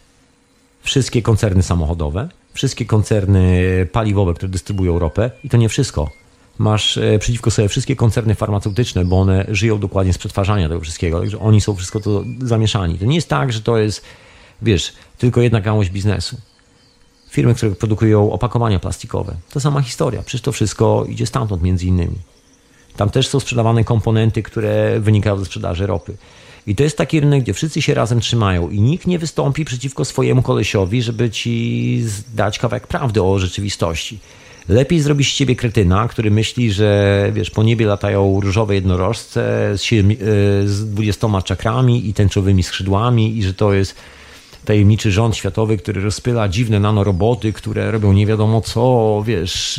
wszystkie 0.82 1.22
koncerny 1.22 1.64
samochodowe, 1.64 2.30
wszystkie 2.54 2.86
koncerny 2.86 3.62
paliwowe, 3.92 4.34
które 4.34 4.50
dystrybuują 4.50 5.00
ropę 5.00 5.32
i 5.44 5.50
to 5.50 5.58
nie 5.58 5.70
wszystko. 5.70 6.10
Masz 6.58 6.98
e, 6.98 7.20
przeciwko 7.20 7.52
sobie 7.52 7.70
wszystkie 7.70 7.96
koncerny 7.96 8.36
farmaceutyczne, 8.36 9.06
bo 9.06 9.20
one 9.20 9.46
żyją 9.48 9.80
dokładnie 9.80 10.14
z 10.14 10.18
przetwarzania 10.18 10.70
tego 10.70 10.82
wszystkiego, 10.82 11.20
także 11.20 11.40
oni 11.40 11.62
są 11.62 11.76
wszystko 11.76 12.00
to 12.00 12.24
zamieszani. 12.42 13.00
To 13.00 13.06
nie 13.06 13.16
jest 13.16 13.30
tak, 13.30 13.54
że 13.54 13.62
to 13.62 13.78
jest, 13.78 14.04
wiesz, 14.62 14.94
tylko 15.18 15.42
jedna 15.42 15.62
gałąź 15.62 15.90
biznesu. 15.90 16.38
Firmy, 17.30 17.56
które 17.56 17.72
produkują 17.72 18.32
opakowania 18.32 18.80
plastikowe, 18.80 19.36
to 19.50 19.60
sama 19.60 19.82
historia. 19.82 20.24
Przecież 20.24 20.42
to 20.42 20.52
wszystko 20.52 21.06
idzie 21.10 21.26
stamtąd 21.26 21.64
między 21.64 21.86
innymi. 21.86 22.16
Tam 22.96 23.10
też 23.10 23.28
są 23.28 23.40
sprzedawane 23.40 23.84
komponenty, 23.84 24.44
które 24.44 25.00
wynikają 25.00 25.38
ze 25.38 25.46
sprzedaży 25.46 25.88
ropy. 25.88 26.18
I 26.68 26.76
to 26.76 26.84
jest 26.84 26.98
taki 26.98 27.19
rynek, 27.19 27.44
gdzie 27.44 27.53
wszyscy 27.53 27.81
się 27.81 27.94
razem 27.94 28.19
trzymają 28.19 28.69
i 28.69 28.81
nikt 28.81 29.07
nie 29.07 29.19
wystąpi 29.19 29.65
przeciwko 29.65 30.06
swojemu 30.06 30.41
kolesiowi, 30.41 31.02
żeby 31.02 31.30
ci 31.30 32.06
dać 32.35 32.60
kawałek 32.60 32.88
prawdy 32.88 33.23
o 33.23 33.40
rzeczywistości. 33.40 34.19
Lepiej 34.69 34.99
zrobić 34.99 35.34
z 35.34 35.35
ciebie 35.35 35.56
kretyna, 35.56 36.07
który 36.07 36.31
myśli, 36.31 36.72
że 36.72 37.30
wiesz, 37.34 37.49
po 37.49 37.64
niebie 37.64 37.85
latają 37.85 38.40
różowe 38.41 38.76
jednorożce 38.76 39.72
e, 39.72 39.77
z 40.68 40.91
dwudziestoma 40.91 41.41
czakrami 41.41 42.10
i 42.10 42.14
tęczowymi 42.14 42.64
skrzydłami 42.64 43.38
i 43.38 43.44
że 43.44 43.53
to 43.53 43.73
jest 43.73 43.95
tajemniczy 44.65 45.11
rząd 45.11 45.35
światowy, 45.35 45.77
który 45.77 46.02
rozpyla 46.02 46.49
dziwne 46.49 46.80
nanoroboty, 46.80 47.53
które 47.53 47.91
robią 47.91 48.14
nie 48.14 48.26
wiadomo 48.26 48.61
co, 48.61 49.23
wiesz. 49.26 49.77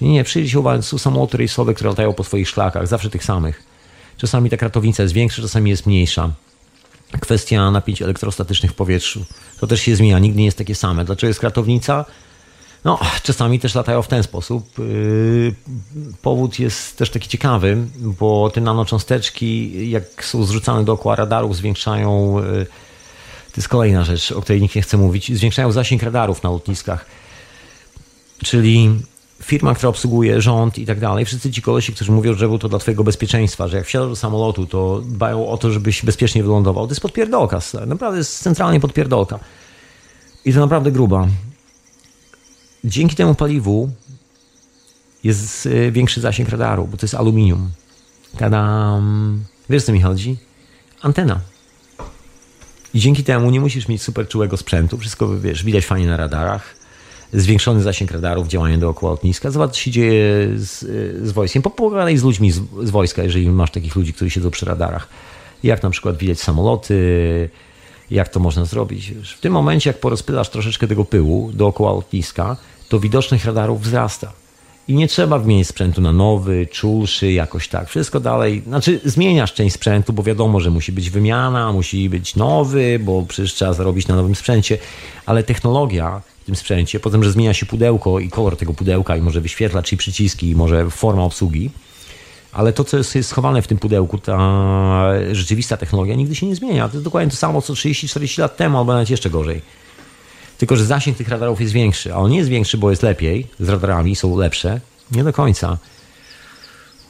Yy, 0.00 0.08
nie, 0.08 0.24
przyjrzyj 0.24 0.50
się 0.50 0.82
są 0.82 0.98
samoloty 0.98 1.36
rejsowe, 1.36 1.74
które 1.74 1.90
latają 1.90 2.12
po 2.12 2.24
swoich 2.24 2.48
szlakach, 2.48 2.86
zawsze 2.86 3.10
tych 3.10 3.24
samych. 3.24 3.69
Czasami 4.20 4.50
ta 4.50 4.56
kratownica 4.56 5.02
jest 5.02 5.14
większa, 5.14 5.42
czasami 5.42 5.70
jest 5.70 5.86
mniejsza. 5.86 6.32
Kwestia 7.20 7.70
napięć 7.70 8.02
elektrostatycznych 8.02 8.70
w 8.70 8.74
powietrzu. 8.74 9.24
To 9.60 9.66
też 9.66 9.80
się 9.80 9.96
zmienia, 9.96 10.18
nigdy 10.18 10.38
nie 10.38 10.44
jest 10.44 10.58
takie 10.58 10.74
same. 10.74 11.04
Dlaczego 11.04 11.28
jest 11.28 11.40
kratownica? 11.40 12.04
No, 12.84 12.98
czasami 13.22 13.60
też 13.60 13.74
latają 13.74 14.02
w 14.02 14.08
ten 14.08 14.22
sposób. 14.22 14.78
Yy, 14.78 15.54
powód 16.22 16.58
jest 16.58 16.96
też 16.96 17.10
taki 17.10 17.28
ciekawy, 17.28 17.76
bo 17.96 18.50
te 18.50 18.60
nanocząsteczki, 18.60 19.90
jak 19.90 20.24
są 20.24 20.44
zrzucane 20.44 20.84
dookoła 20.84 21.16
radarów, 21.16 21.56
zwiększają. 21.56 22.38
Yy, 22.38 22.66
to 23.52 23.56
jest 23.56 23.68
kolejna 23.68 24.04
rzecz, 24.04 24.32
o 24.32 24.42
której 24.42 24.62
nikt 24.62 24.74
nie 24.74 24.82
chce 24.82 24.96
mówić. 24.96 25.36
Zwiększają 25.36 25.72
zasięg 25.72 26.02
radarów 26.02 26.42
na 26.42 26.50
lotniskach. 26.50 27.06
Czyli 28.44 28.90
firma, 29.42 29.74
która 29.74 29.88
obsługuje 29.88 30.40
rząd 30.40 30.78
i 30.78 30.86
tak 30.86 31.00
dalej, 31.00 31.24
wszyscy 31.24 31.50
ci 31.50 31.62
kolesi, 31.62 31.92
którzy 31.92 32.12
mówią, 32.12 32.34
że 32.34 32.48
był 32.48 32.58
to 32.58 32.68
dla 32.68 32.78
twojego 32.78 33.04
bezpieczeństwa, 33.04 33.68
że 33.68 33.76
jak 33.76 33.86
wsiadasz 33.86 34.08
do 34.08 34.16
samolotu, 34.16 34.66
to 34.66 35.00
dbają 35.04 35.48
o 35.48 35.56
to, 35.56 35.70
żebyś 35.70 36.04
bezpiecznie 36.04 36.42
wylądował. 36.42 36.86
To 36.86 36.90
jest 36.90 37.00
podpierdolka, 37.00 37.60
naprawdę 37.86 38.18
jest 38.18 38.38
centralnie 38.38 38.80
podpierdolka. 38.80 39.38
I 40.44 40.52
to 40.52 40.60
naprawdę 40.60 40.92
gruba. 40.92 41.28
Dzięki 42.84 43.16
temu 43.16 43.34
paliwu 43.34 43.90
jest 45.24 45.66
y, 45.66 45.92
większy 45.92 46.20
zasięg 46.20 46.48
radaru, 46.48 46.86
bo 46.86 46.96
to 46.96 47.06
jest 47.06 47.14
aluminium. 47.14 47.70
Tadam. 48.38 49.44
Wiesz, 49.70 49.84
co 49.84 49.92
mi 49.92 50.00
chodzi? 50.00 50.36
Antena. 51.02 51.40
I 52.94 53.00
dzięki 53.00 53.24
temu 53.24 53.50
nie 53.50 53.60
musisz 53.60 53.88
mieć 53.88 54.02
super 54.02 54.28
czułego 54.28 54.56
sprzętu. 54.56 54.98
Wszystko, 54.98 55.38
wiesz, 55.38 55.64
widać 55.64 55.86
fajnie 55.86 56.06
na 56.06 56.16
radarach 56.16 56.79
zwiększony 57.32 57.82
zasięg 57.82 58.10
radarów, 58.10 58.48
działanie 58.48 58.78
dookoła 58.78 59.12
lotniska. 59.12 59.50
Zobacz, 59.50 59.70
co 59.70 59.80
się 59.80 59.90
dzieje 59.90 60.48
z, 60.56 60.78
z 61.28 61.32
wojskiem. 61.32 61.62
Pogadaj 61.62 62.16
z 62.16 62.22
ludźmi 62.22 62.52
z, 62.52 62.60
z 62.82 62.90
wojska, 62.90 63.22
jeżeli 63.22 63.48
masz 63.48 63.70
takich 63.70 63.96
ludzi, 63.96 64.12
którzy 64.12 64.30
siedzą 64.30 64.50
przy 64.50 64.66
radarach. 64.66 65.08
Jak 65.62 65.82
na 65.82 65.90
przykład 65.90 66.16
widać 66.16 66.40
samoloty, 66.40 67.50
jak 68.10 68.28
to 68.28 68.40
można 68.40 68.64
zrobić. 68.64 69.12
W 69.36 69.40
tym 69.40 69.52
momencie, 69.52 69.90
jak 69.90 70.00
porozpylasz 70.00 70.48
troszeczkę 70.48 70.88
tego 70.88 71.04
pyłu 71.04 71.50
dookoła 71.52 71.92
lotniska, 71.92 72.56
to 72.88 73.00
widoczność 73.00 73.44
radarów 73.44 73.82
wzrasta. 73.82 74.32
I 74.88 74.94
nie 74.94 75.08
trzeba 75.08 75.38
wymienić 75.38 75.68
sprzętu 75.68 76.00
na 76.00 76.12
nowy, 76.12 76.66
czulszy, 76.66 77.32
jakoś 77.32 77.68
tak. 77.68 77.88
Wszystko 77.88 78.20
dalej. 78.20 78.62
Znaczy, 78.66 79.00
zmieniasz 79.04 79.54
część 79.54 79.74
sprzętu, 79.74 80.12
bo 80.12 80.22
wiadomo, 80.22 80.60
że 80.60 80.70
musi 80.70 80.92
być 80.92 81.10
wymiana, 81.10 81.72
musi 81.72 82.08
być 82.08 82.36
nowy, 82.36 82.98
bo 82.98 83.22
przecież 83.28 83.54
trzeba 83.54 83.72
zarobić 83.72 84.08
na 84.08 84.16
nowym 84.16 84.34
sprzęcie, 84.34 84.78
ale 85.26 85.42
technologia 85.42 86.22
tym 86.50 86.56
sprzęcie. 86.56 87.00
Potem, 87.00 87.24
że 87.24 87.32
zmienia 87.32 87.54
się 87.54 87.66
pudełko 87.66 88.20
i 88.20 88.28
kolor 88.28 88.56
tego 88.56 88.74
pudełka 88.74 89.16
i 89.16 89.20
może 89.20 89.40
wyświetlacz 89.40 89.92
i 89.92 89.96
przyciski, 89.96 90.50
i 90.50 90.54
może 90.56 90.90
forma 90.90 91.22
obsługi. 91.22 91.70
Ale 92.52 92.72
to, 92.72 92.84
co 92.84 92.96
jest 92.96 93.24
schowane 93.24 93.62
w 93.62 93.66
tym 93.66 93.78
pudełku, 93.78 94.18
ta 94.18 94.38
rzeczywista 95.32 95.76
technologia 95.76 96.14
nigdy 96.14 96.34
się 96.34 96.46
nie 96.46 96.56
zmienia. 96.56 96.88
To 96.88 96.94
jest 96.94 97.04
dokładnie 97.04 97.30
to 97.30 97.36
samo, 97.36 97.62
co 97.62 97.72
30-40 97.72 98.40
lat 98.40 98.56
temu, 98.56 98.78
albo 98.78 98.92
nawet 98.92 99.10
jeszcze 99.10 99.30
gorzej. 99.30 99.62
Tylko, 100.58 100.76
że 100.76 100.84
zasięg 100.84 101.16
tych 101.16 101.28
radarów 101.28 101.60
jest 101.60 101.72
większy. 101.72 102.14
A 102.14 102.16
on 102.16 102.30
nie 102.30 102.38
jest 102.38 102.50
większy, 102.50 102.78
bo 102.78 102.90
jest 102.90 103.02
lepiej, 103.02 103.46
z 103.60 103.68
radarami 103.68 104.16
są 104.16 104.36
lepsze. 104.36 104.80
Nie 105.12 105.24
do 105.24 105.32
końca. 105.32 105.78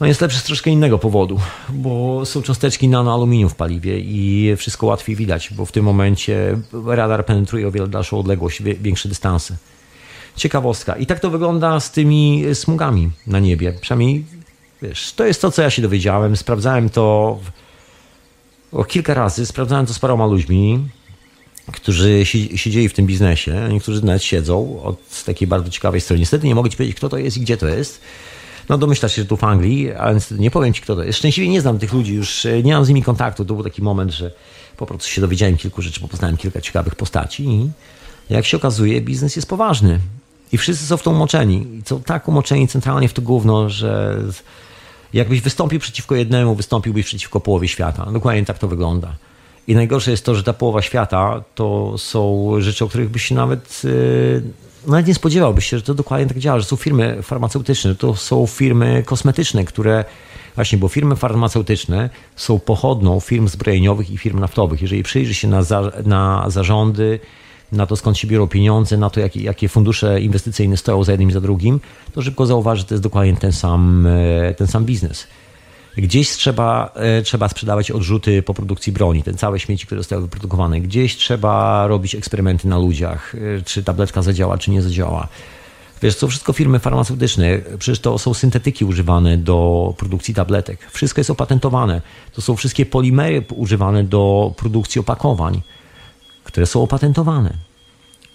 No 0.00 0.06
jest 0.06 0.20
lepszy 0.20 0.38
z 0.38 0.42
troszkę 0.42 0.70
innego 0.70 0.98
powodu, 0.98 1.40
bo 1.68 2.26
są 2.26 2.42
cząsteczki 2.42 2.88
nanoaluminium 2.88 3.50
w 3.50 3.54
paliwie 3.54 3.98
i 3.98 4.56
wszystko 4.56 4.86
łatwiej 4.86 5.16
widać, 5.16 5.50
bo 5.54 5.66
w 5.66 5.72
tym 5.72 5.84
momencie 5.84 6.58
radar 6.86 7.26
penetruje 7.26 7.68
o 7.68 7.70
wiele 7.70 7.88
dalszą 7.88 8.18
odległość, 8.18 8.62
większe 8.62 9.08
dystanse. 9.08 9.56
Ciekawostka. 10.36 10.96
I 10.96 11.06
tak 11.06 11.20
to 11.20 11.30
wygląda 11.30 11.80
z 11.80 11.90
tymi 11.90 12.44
smugami 12.54 13.10
na 13.26 13.38
niebie. 13.38 13.72
Przynajmniej, 13.80 14.24
wiesz, 14.82 15.12
to 15.12 15.26
jest 15.26 15.42
to, 15.42 15.50
co 15.50 15.62
ja 15.62 15.70
się 15.70 15.82
dowiedziałem. 15.82 16.36
Sprawdzałem 16.36 16.90
to 16.90 17.38
o 18.72 18.84
kilka 18.84 19.14
razy, 19.14 19.46
sprawdzałem 19.46 19.86
to 19.86 19.94
z 19.94 19.98
paroma 19.98 20.26
ludźmi, 20.26 20.88
którzy 21.72 22.24
siedzieli 22.56 22.88
w 22.88 22.92
tym 22.92 23.06
biznesie. 23.06 23.68
Niektórzy 23.72 24.04
nawet 24.04 24.22
siedzą 24.22 24.82
od 24.82 25.24
takiej 25.24 25.48
bardzo 25.48 25.70
ciekawej 25.70 26.00
strony. 26.00 26.20
Niestety 26.20 26.46
nie 26.46 26.54
mogę 26.54 26.70
ci 26.70 26.76
powiedzieć, 26.76 26.96
kto 26.96 27.08
to 27.08 27.18
jest 27.18 27.36
i 27.36 27.40
gdzie 27.40 27.56
to 27.56 27.68
jest 27.68 28.00
no 28.70 28.78
domyślasz 28.78 29.12
się, 29.12 29.22
że 29.22 29.28
tu 29.28 29.36
w 29.36 29.44
Anglii, 29.44 29.92
ale 29.92 30.14
niestety 30.14 30.40
nie 30.40 30.50
powiem 30.50 30.72
ci, 30.72 30.82
kto 30.82 30.96
to 30.96 31.02
jest. 31.02 31.18
Szczęśliwie 31.18 31.48
nie 31.48 31.60
znam 31.60 31.78
tych 31.78 31.92
ludzi, 31.92 32.14
już 32.14 32.46
e, 32.46 32.62
nie 32.62 32.74
mam 32.74 32.84
z 32.84 32.88
nimi 32.88 33.02
kontaktu. 33.02 33.44
To 33.44 33.54
był 33.54 33.64
taki 33.64 33.82
moment, 33.82 34.12
że 34.12 34.30
po 34.76 34.86
prostu 34.86 35.08
się 35.08 35.20
dowiedziałem 35.20 35.56
kilku 35.56 35.82
rzeczy, 35.82 36.00
bo 36.00 36.08
poznałem 36.08 36.36
kilka 36.36 36.60
ciekawych 36.60 36.94
postaci 36.94 37.48
i 37.48 37.70
jak 38.30 38.46
się 38.46 38.56
okazuje, 38.56 39.00
biznes 39.00 39.36
jest 39.36 39.48
poważny. 39.48 40.00
I 40.52 40.58
wszyscy 40.58 40.86
są 40.86 40.96
w 40.96 41.02
to 41.02 41.10
umoczeni. 41.10 41.56
I 41.56 41.82
są 41.88 42.02
tak 42.02 42.28
umoczeni 42.28 42.68
centralnie 42.68 43.08
w 43.08 43.12
to 43.12 43.22
gówno, 43.22 43.70
że 43.70 44.18
jakbyś 45.12 45.40
wystąpił 45.40 45.80
przeciwko 45.80 46.14
jednemu, 46.14 46.54
wystąpiłbyś 46.54 47.06
przeciwko 47.06 47.40
połowie 47.40 47.68
świata. 47.68 48.06
Dokładnie 48.12 48.44
tak 48.44 48.58
to 48.58 48.68
wygląda. 48.68 49.14
I 49.66 49.74
najgorsze 49.74 50.10
jest 50.10 50.24
to, 50.24 50.34
że 50.34 50.42
ta 50.42 50.52
połowa 50.52 50.82
świata 50.82 51.42
to 51.54 51.98
są 51.98 52.50
rzeczy, 52.58 52.84
o 52.84 52.88
których 52.88 53.10
byś 53.10 53.24
się 53.24 53.34
nawet 53.34 53.82
yy, 53.84 54.42
nawet 54.86 55.06
nie 55.06 55.14
spodziewałbyś 55.14 55.66
się, 55.66 55.76
że 55.76 55.82
to 55.82 55.94
dokładnie 55.94 56.26
tak 56.26 56.38
działa, 56.38 56.60
że 56.60 56.66
są 56.66 56.76
firmy 56.76 57.22
farmaceutyczne, 57.22 57.94
to 57.94 58.16
są 58.16 58.46
firmy 58.46 59.02
kosmetyczne, 59.06 59.64
które 59.64 60.04
właśnie, 60.54 60.78
bo 60.78 60.88
firmy 60.88 61.16
farmaceutyczne 61.16 62.10
są 62.36 62.58
pochodną 62.58 63.20
firm 63.20 63.48
zbrojeniowych 63.48 64.10
i 64.10 64.18
firm 64.18 64.40
naftowych. 64.40 64.82
Jeżeli 64.82 65.02
przyjrzy 65.02 65.34
się 65.34 65.48
na, 65.48 65.62
za, 65.62 65.92
na 66.04 66.44
zarządy 66.48 67.20
na 67.72 67.86
to 67.86 67.96
skąd 67.96 68.18
się 68.18 68.28
biorą 68.28 68.48
pieniądze, 68.48 68.96
na 68.96 69.10
to 69.10 69.20
jakie, 69.20 69.42
jakie 69.42 69.68
fundusze 69.68 70.20
inwestycyjne 70.20 70.76
stoją 70.76 71.04
za 71.04 71.12
jednym 71.12 71.28
i 71.28 71.32
za 71.32 71.40
drugim, 71.40 71.80
to 72.12 72.22
szybko 72.22 72.46
zauważy, 72.46 72.80
że 72.80 72.86
to 72.86 72.94
jest 72.94 73.02
dokładnie 73.02 73.36
ten 73.36 73.52
sam, 73.52 74.06
e, 74.06 74.54
ten 74.54 74.66
sam 74.66 74.84
biznes. 74.84 75.26
Gdzieś 75.96 76.28
trzeba, 76.28 76.92
e, 76.94 77.22
trzeba 77.22 77.48
sprzedawać 77.48 77.90
odrzuty 77.90 78.42
po 78.42 78.54
produkcji 78.54 78.92
broni, 78.92 79.22
ten 79.22 79.36
całe 79.36 79.60
śmieci, 79.60 79.86
które 79.86 80.00
zostały 80.00 80.22
wyprodukowane. 80.22 80.80
Gdzieś 80.80 81.16
trzeba 81.16 81.86
robić 81.86 82.14
eksperymenty 82.14 82.68
na 82.68 82.78
ludziach, 82.78 83.34
e, 83.34 83.62
czy 83.62 83.84
tabletka 83.84 84.22
zadziała, 84.22 84.58
czy 84.58 84.70
nie 84.70 84.82
zadziała. 84.82 85.28
Wiesz, 86.02 86.16
to 86.16 86.28
wszystko 86.28 86.52
firmy 86.52 86.78
farmaceutyczne, 86.78 87.60
przecież 87.78 88.00
to 88.00 88.18
są 88.18 88.34
syntetyki 88.34 88.84
używane 88.84 89.38
do 89.38 89.94
produkcji 89.98 90.34
tabletek. 90.34 90.90
Wszystko 90.90 91.20
jest 91.20 91.30
opatentowane. 91.30 92.02
To 92.32 92.42
są 92.42 92.56
wszystkie 92.56 92.86
polimery 92.86 93.44
używane 93.56 94.04
do 94.04 94.54
produkcji 94.56 95.00
opakowań, 95.00 95.62
które 96.44 96.66
są 96.66 96.82
opatentowane. 96.82 97.69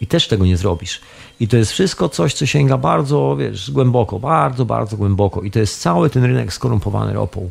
I 0.02 0.08
też 0.08 0.28
tego 0.28 0.46
nie 0.46 0.58
zrobisz. 0.58 1.02
I 1.40 1.48
to 1.48 1.58
jest 1.58 1.72
wszystko 1.72 2.10
coś, 2.10 2.34
co 2.34 2.46
sięga 2.46 2.78
bardzo, 2.78 3.36
wiesz, 3.40 3.72
głęboko, 3.72 4.20
bardzo, 4.20 4.66
bardzo 4.66 4.98
głęboko. 4.98 5.42
I 5.42 5.52
to 5.52 5.60
jest 5.60 5.82
cały 5.82 6.10
ten 6.10 6.24
rynek 6.24 6.54
skorumpowany 6.54 7.14
ropą. 7.14 7.50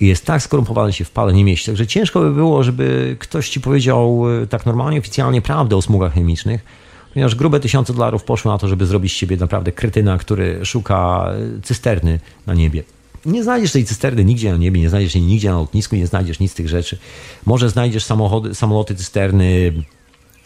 I 0.00 0.06
jest 0.06 0.26
tak 0.26 0.42
skorumpowany, 0.42 0.92
się 0.92 1.04
w 1.04 1.10
pale 1.10 1.32
nie 1.32 1.44
mieści. 1.44 1.66
Także 1.66 1.86
ciężko 1.86 2.20
by 2.20 2.30
było, 2.30 2.62
żeby 2.62 3.16
ktoś 3.18 3.48
ci 3.48 3.60
powiedział 3.60 4.24
e, 4.42 4.46
tak 4.46 4.66
normalnie, 4.66 4.98
oficjalnie 4.98 5.42
prawdę 5.42 5.76
o 5.76 5.82
smugach 5.82 6.14
chemicznych, 6.14 6.64
ponieważ 7.12 7.34
grube 7.34 7.60
tysiące 7.60 7.92
dolarów 7.92 8.24
poszło 8.24 8.52
na 8.52 8.58
to, 8.58 8.68
żeby 8.68 8.86
zrobić 8.86 9.12
z 9.12 9.16
siebie 9.16 9.36
naprawdę 9.36 9.72
kretyna, 9.72 10.18
który 10.18 10.64
szuka 10.64 11.26
e, 11.58 11.62
cysterny 11.62 12.20
na 12.46 12.54
niebie. 12.54 12.82
Nie 13.26 13.42
znajdziesz 13.42 13.72
tej 13.72 13.84
cysterny 13.84 14.24
nigdzie 14.24 14.50
na 14.50 14.56
niebie, 14.56 14.80
nie 14.80 14.88
znajdziesz 14.88 15.14
jej 15.14 15.24
nigdzie 15.24 15.50
na 15.50 15.56
lotnisku, 15.56 15.96
nie 15.96 16.06
znajdziesz 16.06 16.40
nic 16.40 16.52
z 16.52 16.54
tych 16.54 16.68
rzeczy. 16.68 16.98
Może 17.46 17.70
znajdziesz 17.70 18.04
samochody, 18.04 18.54
samoloty 18.54 18.94
cysterny, 18.94 19.72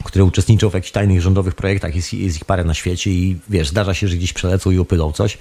które 0.08 0.24
uczestniczą 0.24 0.70
w 0.70 0.74
jakichś 0.74 0.92
tajnych 0.92 1.20
rządowych 1.20 1.54
projektach, 1.54 1.96
jest, 1.96 2.12
jest 2.12 2.36
ich 2.36 2.44
parę 2.44 2.64
na 2.64 2.74
świecie 2.74 3.10
i 3.10 3.36
wiesz, 3.48 3.68
zdarza 3.68 3.94
się, 3.94 4.08
że 4.08 4.16
gdzieś 4.16 4.32
przelecą 4.32 4.70
i 4.70 4.78
opylą 4.78 5.12
coś. 5.12 5.38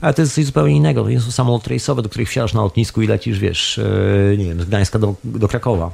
Ale 0.00 0.14
to 0.14 0.22
jest 0.22 0.34
coś 0.34 0.44
zupełnie 0.44 0.76
innego. 0.76 1.04
To 1.04 1.20
są 1.20 1.30
samoloty 1.30 1.70
rejsowe, 1.70 2.02
do 2.02 2.08
których 2.08 2.28
wsiadasz 2.28 2.54
na 2.54 2.62
lotnisku 2.62 3.02
i 3.02 3.06
lecisz, 3.06 3.38
wiesz, 3.38 3.78
e, 3.78 4.36
nie 4.36 4.44
wiem, 4.44 4.62
z 4.62 4.64
Gdańska 4.64 4.98
do, 4.98 5.14
do 5.24 5.48
Krakowa. 5.48 5.90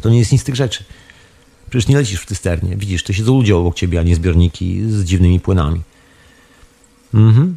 To 0.00 0.10
nie 0.10 0.18
jest 0.18 0.32
nic 0.32 0.40
z 0.40 0.44
tych 0.44 0.56
rzeczy. 0.56 0.84
Przecież 1.70 1.88
nie 1.88 1.96
lecisz 1.96 2.20
w 2.20 2.26
cysternie. 2.26 2.76
Widzisz, 2.76 3.02
to 3.02 3.12
siedzą 3.12 3.34
ludzie 3.34 3.56
obok 3.56 3.74
ciebie, 3.74 4.00
a 4.00 4.02
nie 4.02 4.14
zbiorniki 4.14 4.82
z 4.88 5.04
dziwnymi 5.04 5.40
płynami. 5.40 5.80
Mhm. 7.14 7.56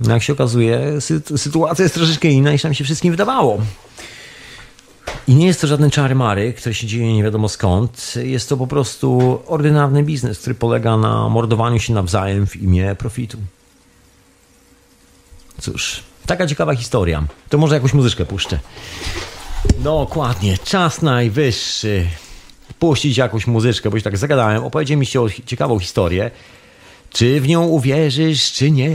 No 0.00 0.12
jak 0.14 0.22
się 0.22 0.32
okazuje, 0.32 1.00
sytuacja 1.36 1.82
jest 1.82 1.94
troszeczkę 1.94 2.28
inna 2.28 2.52
niż 2.52 2.64
nam 2.64 2.74
się 2.74 2.84
wszystkim 2.84 3.10
wydawało. 3.10 3.60
I 5.28 5.34
nie 5.34 5.46
jest 5.46 5.60
to 5.60 5.66
żaden 5.66 5.90
czary 5.90 6.14
mary, 6.14 6.52
który 6.52 6.74
się 6.74 6.86
dzieje 6.86 7.14
nie 7.14 7.22
wiadomo 7.22 7.48
skąd. 7.48 8.14
Jest 8.22 8.48
to 8.48 8.56
po 8.56 8.66
prostu 8.66 9.40
ordynarny 9.46 10.02
biznes, 10.02 10.38
który 10.38 10.54
polega 10.54 10.96
na 10.96 11.28
mordowaniu 11.28 11.78
się 11.78 11.92
nawzajem 11.92 12.46
w 12.46 12.56
imię 12.56 12.96
profitu. 12.98 13.38
Cóż, 15.60 16.02
taka 16.26 16.46
ciekawa 16.46 16.74
historia. 16.74 17.24
To 17.48 17.58
może 17.58 17.74
jakąś 17.74 17.94
muzyczkę 17.94 18.24
puszczę. 18.24 18.58
Dokładnie, 19.78 20.58
czas 20.64 21.02
najwyższy 21.02 22.06
puścić 22.78 23.16
jakąś 23.16 23.46
muzyczkę, 23.46 23.90
bo 23.90 23.98
się 23.98 24.02
tak 24.02 24.16
zagadałem. 24.16 24.64
Opowiedział 24.64 24.98
mi 24.98 25.06
się 25.06 25.20
o 25.20 25.28
ciekawą 25.46 25.78
historię. 25.78 26.30
Czy 27.10 27.40
w 27.40 27.48
nią 27.48 27.64
uwierzysz, 27.64 28.52
czy 28.52 28.70
nie? 28.70 28.92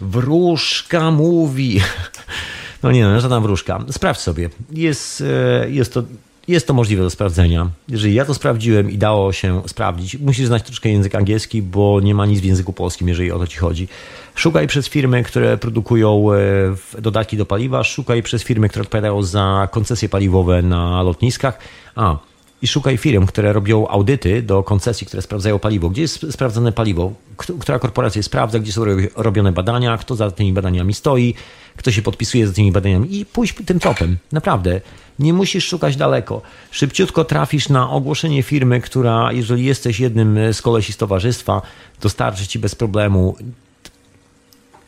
Wróżka 0.00 1.10
mówi. 1.10 1.80
No 2.84 2.92
nie, 2.92 3.04
no, 3.04 3.20
żadna 3.20 3.40
wróżka. 3.40 3.80
Sprawdź 3.90 4.20
sobie. 4.20 4.50
Jest, 4.72 5.20
e, 5.20 5.70
jest, 5.70 5.94
to, 5.94 6.02
jest 6.48 6.66
to 6.66 6.74
możliwe 6.74 7.02
do 7.02 7.10
sprawdzenia. 7.10 7.70
Jeżeli 7.88 8.14
ja 8.14 8.24
to 8.24 8.34
sprawdziłem 8.34 8.90
i 8.90 8.98
dało 8.98 9.32
się 9.32 9.62
sprawdzić, 9.66 10.18
musisz 10.18 10.46
znać 10.46 10.62
troszkę 10.62 10.88
język 10.88 11.14
angielski, 11.14 11.62
bo 11.62 12.00
nie 12.00 12.14
ma 12.14 12.26
nic 12.26 12.40
w 12.40 12.44
języku 12.44 12.72
polskim, 12.72 13.08
jeżeli 13.08 13.32
o 13.32 13.38
to 13.38 13.46
ci 13.46 13.58
chodzi. 13.58 13.88
Szukaj 14.34 14.66
przez 14.66 14.88
firmy, 14.88 15.22
które 15.22 15.58
produkują 15.58 16.32
e, 16.32 17.00
dodatki 17.00 17.36
do 17.36 17.46
paliwa, 17.46 17.84
szukaj 17.84 18.22
przez 18.22 18.42
firmy, 18.42 18.68
które 18.68 18.82
odpowiadają 18.82 19.22
za 19.22 19.68
koncesje 19.70 20.08
paliwowe 20.08 20.62
na 20.62 21.02
lotniskach. 21.02 21.58
A, 21.96 22.18
i 22.62 22.66
szukaj 22.66 22.96
firm, 22.96 23.26
które 23.26 23.52
robią 23.52 23.88
audyty 23.88 24.42
do 24.42 24.62
koncesji, 24.62 25.06
które 25.06 25.22
sprawdzają 25.22 25.58
paliwo. 25.58 25.90
Gdzie 25.90 26.02
jest 26.02 26.32
sprawdzone 26.32 26.72
paliwo? 26.72 27.12
Która 27.36 27.78
korporacja 27.78 28.22
sprawdza, 28.22 28.58
gdzie 28.58 28.72
są 28.72 28.84
robione 29.16 29.52
badania, 29.52 29.98
kto 29.98 30.16
za 30.16 30.30
tymi 30.30 30.52
badaniami 30.52 30.94
stoi, 30.94 31.34
kto 31.76 31.92
się 31.92 32.02
podpisuje 32.02 32.46
za 32.46 32.52
tymi 32.52 32.72
badaniami 32.72 33.18
i 33.20 33.26
pójść 33.26 33.54
tym 33.66 33.80
tropem. 33.80 34.16
Naprawdę. 34.32 34.80
Nie 35.18 35.32
musisz 35.32 35.66
szukać 35.66 35.96
daleko. 35.96 36.42
Szybciutko 36.70 37.24
trafisz 37.24 37.68
na 37.68 37.90
ogłoszenie 37.90 38.42
firmy, 38.42 38.80
która, 38.80 39.32
jeżeli 39.32 39.64
jesteś 39.64 40.00
jednym 40.00 40.38
z 40.52 40.62
kolesi 40.62 40.92
z 40.92 40.96
towarzystwa, 40.96 41.62
dostarczy 42.00 42.46
ci 42.46 42.58
bez 42.58 42.74
problemu 42.74 43.36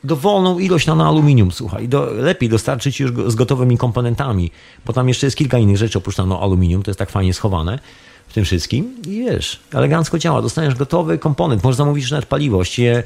dowolną 0.04 0.58
ilość 0.58 0.86
na 0.86 1.06
aluminium, 1.06 1.52
słuchaj. 1.52 1.88
Do, 1.88 2.04
lepiej 2.04 2.48
dostarczyć 2.48 3.00
już 3.00 3.12
z 3.26 3.34
gotowymi 3.34 3.78
komponentami, 3.78 4.50
bo 4.86 4.92
tam 4.92 5.08
jeszcze 5.08 5.26
jest 5.26 5.36
kilka 5.36 5.58
innych 5.58 5.76
rzeczy 5.76 5.98
oprócz 5.98 6.18
aluminium, 6.18 6.82
to 6.82 6.90
jest 6.90 6.98
tak 6.98 7.10
fajnie 7.10 7.34
schowane 7.34 7.78
w 8.28 8.32
tym 8.32 8.44
wszystkim 8.44 8.94
i 9.06 9.10
wiesz, 9.10 9.60
elegancko 9.72 10.18
działa. 10.18 10.42
Dostaniesz 10.42 10.74
gotowy 10.74 11.18
komponent, 11.18 11.64
możesz 11.64 11.76
zamówić 11.76 12.10
nawet 12.10 12.26
paliwo. 12.26 12.56
Właściwie 12.56 13.02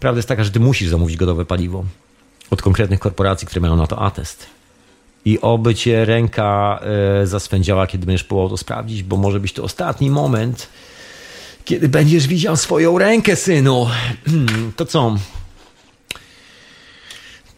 prawda 0.00 0.18
jest 0.18 0.28
taka, 0.28 0.44
że 0.44 0.50
ty 0.50 0.60
musisz 0.60 0.88
zamówić 0.88 1.16
gotowe 1.16 1.44
paliwo 1.44 1.84
od 2.50 2.62
konkretnych 2.62 3.00
korporacji, 3.00 3.46
które 3.46 3.60
mają 3.60 3.76
na 3.76 3.86
to 3.86 4.02
atest. 4.02 4.46
I 5.24 5.40
oby 5.40 5.74
cię 5.74 6.04
ręka 6.04 6.80
e, 7.22 7.26
zaswędziała, 7.26 7.86
kiedy 7.86 8.06
będziesz 8.06 8.24
próbował 8.24 8.50
to 8.50 8.56
sprawdzić, 8.56 9.02
bo 9.02 9.16
może 9.16 9.40
być 9.40 9.52
to 9.52 9.62
ostatni 9.62 10.10
moment, 10.10 10.68
kiedy 11.64 11.88
będziesz 11.88 12.26
widział 12.26 12.56
swoją 12.56 12.98
rękę, 12.98 13.36
synu. 13.36 13.86
To 14.76 14.86
co? 14.86 15.16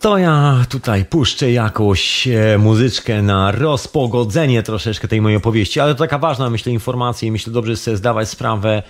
To 0.01 0.19
ja 0.19 0.65
tutaj 0.69 1.05
puszczę 1.05 1.53
jakąś 1.53 2.29
e, 2.29 2.59
muzyczkę 2.59 3.23
na 3.23 3.53
rozpogodzenie 3.53 4.63
troszeczkę 4.63 5.09
tej 5.09 5.21
mojej 5.21 5.37
opowieści, 5.37 5.81
ale 5.81 5.95
to 5.95 5.99
taka 5.99 6.19
ważna, 6.19 6.51
myślę, 6.51 6.73
informacja 6.73 7.29
i 7.29 7.31
myślę, 7.31 7.53
dobrze 7.53 7.77
sobie 7.77 7.97
zdawać 7.97 8.29
sprawę, 8.29 8.83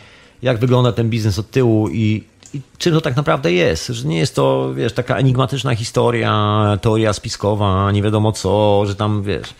jak 0.42 0.58
wygląda 0.58 0.92
ten 0.92 1.10
biznes 1.10 1.38
od 1.38 1.50
tyłu 1.50 1.88
i, 1.88 2.24
i 2.54 2.60
czym 2.78 2.92
to 2.92 3.00
tak 3.00 3.16
naprawdę 3.16 3.52
jest. 3.52 3.86
Że 3.86 4.08
nie 4.08 4.18
jest 4.18 4.34
to, 4.34 4.74
wiesz, 4.74 4.92
taka 4.92 5.16
enigmatyczna 5.16 5.74
historia, 5.74 6.78
teoria 6.82 7.12
spiskowa, 7.12 7.92
nie 7.92 8.02
wiadomo 8.02 8.32
co, 8.32 8.82
że 8.86 8.94
tam, 8.94 9.22
wiesz, 9.22 9.54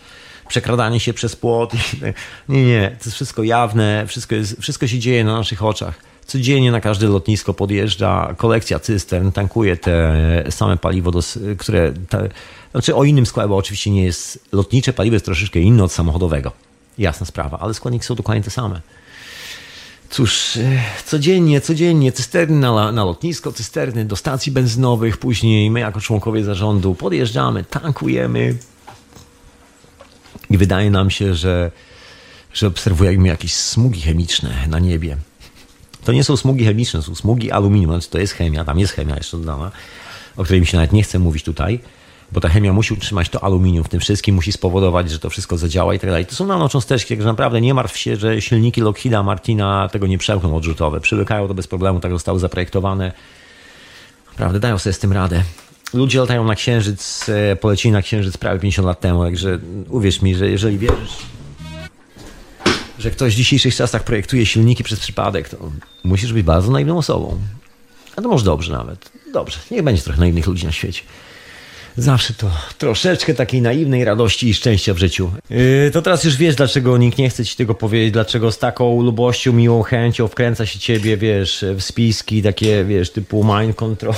przekradanie 0.47 0.99
się 0.99 1.13
przez 1.13 1.35
płot. 1.35 1.73
Nie, 2.49 2.65
nie, 2.65 2.95
to 2.99 3.05
jest 3.05 3.15
wszystko 3.15 3.43
jawne, 3.43 4.05
wszystko, 4.07 4.35
jest, 4.35 4.61
wszystko 4.61 4.87
się 4.87 4.99
dzieje 4.99 5.23
na 5.23 5.37
naszych 5.37 5.63
oczach. 5.63 5.99
Codziennie 6.25 6.71
na 6.71 6.81
każde 6.81 7.07
lotnisko 7.07 7.53
podjeżdża 7.53 8.35
kolekcja 8.37 8.79
cystern, 8.79 9.31
tankuje 9.31 9.77
te 9.77 10.13
same 10.49 10.77
paliwo, 10.77 11.11
do, 11.11 11.19
które. 11.57 11.93
Te, 12.09 12.29
znaczy 12.71 12.95
o 12.95 13.03
innym 13.03 13.25
składzie, 13.25 13.49
bo 13.49 13.57
oczywiście 13.57 13.91
nie 13.91 14.03
jest. 14.03 14.39
Lotnicze 14.51 14.93
paliwo 14.93 15.13
jest 15.13 15.25
troszeczkę 15.25 15.59
inne 15.59 15.83
od 15.83 15.91
samochodowego. 15.91 16.51
Jasna 16.97 17.25
sprawa, 17.25 17.59
ale 17.59 17.73
składniki 17.73 18.05
są 18.05 18.15
dokładnie 18.15 18.43
te 18.43 18.49
same. 18.49 18.81
Cóż, 20.09 20.57
e, 20.57 20.81
codziennie, 21.05 21.61
codziennie 21.61 22.11
cysterny 22.11 22.59
na, 22.59 22.91
na 22.91 23.03
lotnisko, 23.03 23.51
cysterny 23.51 24.05
do 24.05 24.15
stacji 24.15 24.51
benzynowych, 24.51 25.17
później 25.17 25.71
my 25.71 25.79
jako 25.79 26.01
członkowie 26.01 26.43
zarządu 26.43 26.95
podjeżdżamy, 26.95 27.63
tankujemy 27.63 28.57
i 30.49 30.57
wydaje 30.57 30.91
nam 30.91 31.09
się, 31.09 31.33
że, 31.33 31.71
że 32.53 32.67
obserwujemy 32.67 33.27
jakieś 33.27 33.53
smugi 33.53 34.01
chemiczne 34.01 34.67
na 34.67 34.79
niebie. 34.79 35.17
To 36.03 36.11
nie 36.11 36.23
są 36.23 36.37
smugi 36.37 36.65
chemiczne, 36.65 37.01
są 37.01 37.15
smugi 37.15 37.51
aluminium, 37.51 37.99
to 38.09 38.19
jest 38.19 38.33
chemia, 38.33 38.65
tam 38.65 38.79
jest 38.79 38.93
chemia 38.93 39.15
jeszcze 39.15 39.37
dodana, 39.37 39.71
o 40.37 40.43
której 40.43 40.61
mi 40.61 40.67
się 40.67 40.77
nawet 40.77 40.93
nie 40.93 41.03
chce 41.03 41.19
mówić 41.19 41.43
tutaj, 41.43 41.79
bo 42.31 42.41
ta 42.41 42.49
chemia 42.49 42.73
musi 42.73 42.93
utrzymać 42.93 43.29
to 43.29 43.43
aluminium 43.43 43.83
w 43.83 43.89
tym 43.89 43.99
wszystkim, 43.99 44.35
musi 44.35 44.51
spowodować, 44.51 45.11
że 45.11 45.19
to 45.19 45.29
wszystko 45.29 45.57
zadziała 45.57 45.93
i 45.93 45.99
tak 45.99 46.09
dalej. 46.09 46.25
To 46.25 46.35
są 46.35 46.45
nanocząsteczki, 46.45 47.15
także 47.15 47.27
naprawdę 47.27 47.61
nie 47.61 47.73
martw 47.73 47.97
się, 47.97 48.15
że 48.15 48.41
silniki 48.41 48.81
Lockheeda 48.81 49.23
Martina 49.23 49.89
tego 49.91 50.07
nie 50.07 50.17
przełkną 50.17 50.55
odrzutowe. 50.55 51.01
Przyłykają 51.01 51.47
to 51.47 51.53
bez 51.53 51.67
problemu, 51.67 51.99
tak 51.99 52.11
zostały 52.11 52.39
zaprojektowane. 52.39 53.11
Naprawdę 54.29 54.59
dają 54.59 54.77
sobie 54.77 54.93
z 54.93 54.99
tym 54.99 55.13
radę. 55.13 55.43
Ludzie 55.93 56.19
latają 56.19 56.43
na 56.43 56.55
Księżyc, 56.55 57.29
e, 57.29 57.55
polecili 57.55 57.91
na 57.91 58.01
Księżyc 58.01 58.37
prawie 58.37 58.59
50 58.59 58.85
lat 58.87 58.99
temu, 58.99 59.23
także 59.23 59.59
uwierz 59.89 60.21
mi, 60.21 60.35
że 60.35 60.49
jeżeli 60.49 60.77
wierzysz 60.77 61.17
że 62.99 63.11
ktoś 63.11 63.33
w 63.33 63.37
dzisiejszych 63.37 63.75
czasach 63.75 64.03
projektuje 64.03 64.45
silniki 64.45 64.83
przez 64.83 64.99
przypadek, 64.99 65.49
to 65.49 65.57
musisz 66.03 66.33
być 66.33 66.43
bardzo 66.43 66.71
naiwną 66.71 66.97
osobą. 66.97 67.39
A 68.15 68.21
to 68.21 68.27
może 68.27 68.45
dobrze 68.45 68.73
nawet. 68.73 69.11
Dobrze, 69.33 69.59
niech 69.71 69.83
będzie 69.83 70.01
trochę 70.01 70.19
naiwnych 70.19 70.47
ludzi 70.47 70.65
na 70.65 70.71
świecie. 70.71 71.01
Zawsze 71.97 72.33
to 72.33 72.51
troszeczkę 72.77 73.33
takiej 73.33 73.61
naiwnej 73.61 74.05
radości 74.05 74.49
i 74.49 74.53
szczęścia 74.53 74.93
w 74.93 74.97
życiu. 74.97 75.31
Yy, 75.49 75.91
to 75.93 76.01
teraz 76.01 76.23
już 76.23 76.37
wiesz, 76.37 76.55
dlaczego 76.55 76.97
nikt 76.97 77.17
nie 77.17 77.29
chce 77.29 77.45
ci 77.45 77.55
tego 77.55 77.75
powiedzieć, 77.75 78.13
dlaczego 78.13 78.51
z 78.51 78.59
taką 78.59 79.01
lubością, 79.01 79.53
miłą 79.53 79.83
chęcią 79.83 80.27
wkręca 80.27 80.65
się 80.65 80.79
ciebie, 80.79 81.17
wiesz, 81.17 81.65
w 81.75 81.81
spiski 81.83 82.43
takie, 82.43 82.85
wiesz, 82.85 83.11
typu 83.11 83.43
mind 83.43 83.75
control, 83.75 84.13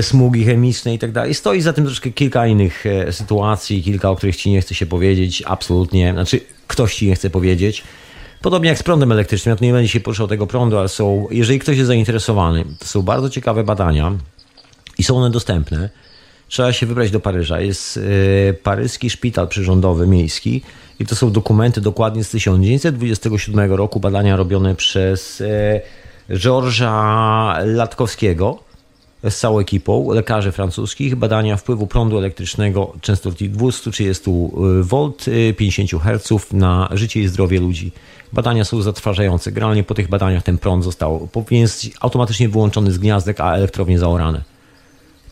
smugi 0.00 0.44
chemiczne 0.44 0.94
i 0.94 0.98
tak 0.98 1.12
dalej. 1.12 1.34
Stoi 1.34 1.60
za 1.60 1.72
tym 1.72 1.84
troszkę 1.84 2.10
kilka 2.10 2.46
innych 2.46 2.86
e, 2.86 3.12
sytuacji, 3.12 3.82
kilka, 3.82 4.10
o 4.10 4.16
których 4.16 4.36
ci 4.36 4.50
nie 4.50 4.60
chce 4.60 4.74
się 4.74 4.86
powiedzieć, 4.86 5.42
absolutnie. 5.46 6.12
Znaczy, 6.12 6.40
ktoś 6.66 6.94
ci 6.94 7.06
nie 7.06 7.14
chce 7.14 7.30
powiedzieć. 7.30 7.82
Podobnie 8.42 8.68
jak 8.68 8.78
z 8.78 8.82
prądem 8.82 9.12
elektrycznym, 9.12 9.50
ja 9.50 9.56
tu 9.56 9.64
nie 9.64 9.72
będę 9.72 9.88
się 9.88 10.00
poruszał 10.00 10.28
tego 10.28 10.46
prądu, 10.46 10.78
ale 10.78 10.88
są, 10.88 11.26
jeżeli 11.30 11.58
ktoś 11.58 11.76
jest 11.76 11.86
zainteresowany, 11.86 12.64
to 12.78 12.86
są 12.86 13.02
bardzo 13.02 13.30
ciekawe 13.30 13.64
badania 13.64 14.12
i 14.98 15.02
są 15.02 15.16
one 15.16 15.30
dostępne. 15.30 15.88
Trzeba 16.48 16.72
się 16.72 16.86
wybrać 16.86 17.10
do 17.10 17.20
Paryża. 17.20 17.60
Jest 17.60 17.96
y, 17.96 18.56
paryski 18.62 19.10
szpital 19.10 19.48
przyrządowy 19.48 20.06
miejski 20.06 20.62
i 21.00 21.06
to 21.06 21.16
są 21.16 21.32
dokumenty 21.32 21.80
dokładnie 21.80 22.24
z 22.24 22.30
1927 22.30 23.72
roku, 23.72 24.00
badania 24.00 24.36
robione 24.36 24.74
przez 24.74 25.40
y, 25.40 25.80
Georgesa 26.30 27.58
Latkowskiego 27.64 28.58
z 29.24 29.36
całą 29.36 29.58
ekipą 29.58 30.12
lekarzy 30.12 30.52
francuskich, 30.52 31.16
badania 31.16 31.56
wpływu 31.56 31.86
prądu 31.86 32.18
elektrycznego 32.18 32.92
częstotliwości 33.00 33.90
230 33.90 34.30
V, 34.82 35.12
50 35.56 35.90
Hz 35.90 36.52
na 36.52 36.88
życie 36.92 37.20
i 37.20 37.28
zdrowie 37.28 37.60
ludzi. 37.60 37.92
Badania 38.32 38.64
są 38.64 38.82
zatrważające. 38.82 39.52
Generalnie 39.52 39.84
po 39.84 39.94
tych 39.94 40.08
badaniach 40.08 40.42
ten 40.42 40.58
prąd 40.58 40.84
został 40.84 41.28
powinien 41.32 41.68
automatycznie 42.00 42.48
wyłączony 42.48 42.92
z 42.92 42.98
gniazdek, 42.98 43.40
a 43.40 43.54
elektrownie 43.54 43.98
zaorane. 43.98 44.57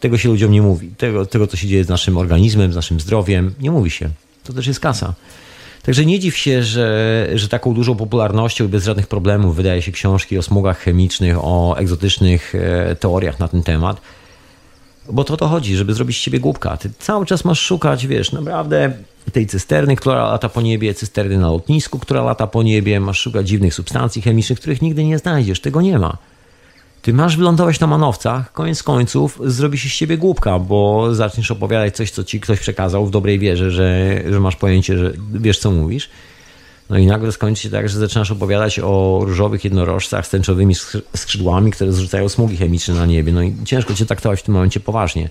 Tego 0.07 0.19
się 0.19 0.29
ludziom 0.29 0.53
nie 0.53 0.63
mówi. 0.63 0.91
Tego, 0.97 1.27
tego, 1.27 1.47
co 1.47 1.57
się 1.57 1.69
dzieje 1.69 1.85
z 1.85 1.89
naszym 1.89 2.19
organizmem, 2.19 2.73
z 2.73 2.77
naszym 2.77 3.01
zdrowiem, 3.01 3.55
nie 3.61 3.71
mówi 3.71 3.91
się. 3.91 4.11
To 4.45 4.53
też 4.53 4.67
jest 4.67 4.81
kasa. 4.81 5.15
Także 5.83 6.07
nie 6.07 6.19
dziw 6.19 6.37
się, 6.37 6.63
że, 6.63 7.29
że 7.35 7.49
taką 7.49 7.75
dużą 7.75 7.97
popularnością 7.97 8.65
i 8.65 8.69
bez 8.69 8.85
żadnych 8.85 9.07
problemów 9.07 9.57
wydaje 9.57 9.83
się 9.83 9.93
książki 9.93 10.39
o 10.39 10.43
smugach 10.43 10.79
chemicznych, 10.79 11.37
o 11.41 11.77
egzotycznych 11.79 12.55
e, 12.55 12.97
teoriach 12.97 13.39
na 13.39 13.49
ten 13.49 13.63
temat. 13.63 14.01
Bo 15.13 15.25
to 15.25 15.35
o 15.35 15.37
to 15.37 15.49
chodzi, 15.49 15.77
żeby 15.77 15.95
zrobić 15.95 16.31
z 16.37 16.39
głupka. 16.39 16.77
Ty 16.77 16.91
cały 16.99 17.27
czas 17.27 17.45
masz 17.45 17.61
szukać, 17.61 18.07
wiesz, 18.07 18.33
naprawdę 18.33 18.93
tej 19.33 19.47
cysterny, 19.47 19.97
która 19.97 20.25
lata 20.25 20.49
po 20.49 20.63
niebie, 20.63 20.95
cysterny 20.95 21.39
na 21.39 21.49
lotnisku, 21.49 21.99
która 21.99 22.23
lata 22.23 22.47
po 22.47 22.63
niebie, 22.63 23.01
masz 23.01 23.21
szukać 23.21 23.49
dziwnych 23.49 23.75
substancji 23.75 24.23
chemicznych, 24.23 24.61
których 24.61 24.83
nigdy 24.83 25.05
nie 25.05 25.19
znajdziesz. 25.19 25.61
Tego 25.61 25.81
nie 25.81 25.99
ma. 25.99 26.19
Ty 27.07 27.13
masz 27.13 27.37
wylądować 27.37 27.81
na 27.81 27.87
manowcach, 27.87 28.53
koniec 28.53 28.83
końców 28.83 29.41
zrobi 29.45 29.79
się 29.79 29.89
z 29.89 29.93
ciebie 29.93 30.19
głupka, 30.19 30.59
bo 30.59 31.09
zaczniesz 31.15 31.51
opowiadać 31.51 31.97
coś, 31.97 32.11
co 32.11 32.25
ci 32.25 32.41
ktoś 32.41 32.61
przekazał 32.61 33.07
w 33.07 33.11
dobrej 33.11 33.39
wierze, 33.39 33.71
że, 33.71 34.21
że 34.31 34.41
masz 34.41 34.57
pojęcie, 34.57 34.99
że 34.99 35.13
wiesz, 35.33 35.59
co 35.59 35.71
mówisz. 35.71 36.11
No 36.91 36.99
i 36.99 37.07
nagle 37.07 37.33
skończy 37.33 37.63
się 37.63 37.71
tak, 37.71 37.89
że 37.89 37.99
zaczynasz 37.99 38.31
opowiadać 38.31 38.79
o 38.79 39.21
różowych 39.23 39.65
jednorożcach 39.65 40.27
z 40.27 40.31
tęczowymi 40.31 40.75
skrzydłami, 41.17 41.71
które 41.71 41.93
zrzucają 41.93 42.29
smugi 42.29 42.57
chemiczne 42.57 42.95
na 42.95 43.07
niebie. 43.07 43.33
No 43.33 43.43
i 43.43 43.55
ciężko 43.65 43.95
cię 43.95 44.07
traktować 44.07 44.41
w 44.41 44.43
tym 44.43 44.55
momencie 44.55 44.81
poważnie. 44.81 45.29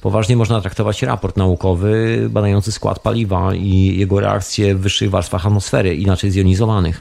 Poważnie 0.00 0.36
można 0.36 0.60
traktować 0.60 1.02
raport 1.02 1.36
naukowy 1.36 2.26
badający 2.30 2.72
skład 2.72 2.98
paliwa 2.98 3.54
i 3.54 3.98
jego 3.98 4.20
reakcje 4.20 4.74
w 4.74 4.80
wyższych 4.80 5.10
warstwach 5.10 5.46
atmosfery, 5.46 5.94
inaczej 5.94 6.30
zjonizowanych. 6.30 7.00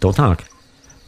To 0.00 0.12
tak 0.12 0.51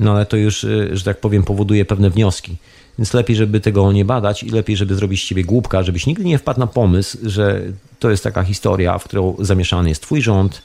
no 0.01 0.13
ale 0.13 0.27
to 0.27 0.37
już, 0.37 0.65
y, 0.65 0.97
że 0.97 1.05
tak 1.05 1.21
powiem, 1.21 1.43
powoduje 1.43 1.85
pewne 1.85 2.11
wnioski. 2.11 2.57
Więc 2.99 3.15
lepiej, 3.15 3.37
żeby 3.37 3.61
tego 3.61 3.93
nie 3.93 4.05
badać 4.05 4.43
i 4.43 4.51
lepiej, 4.51 4.77
żeby 4.77 4.95
zrobić 4.95 5.23
z 5.23 5.27
ciebie 5.27 5.45
głupka, 5.45 5.83
żebyś 5.83 6.07
nigdy 6.07 6.25
nie 6.25 6.39
wpadł 6.39 6.61
na 6.61 6.67
pomysł, 6.67 7.19
że 7.23 7.63
to 7.99 8.11
jest 8.11 8.25
taka 8.25 8.43
historia, 8.43 8.99
w 8.99 9.05
którą 9.05 9.37
zamieszany 9.39 9.89
jest 9.89 10.03
twój 10.03 10.23
rząd, 10.23 10.63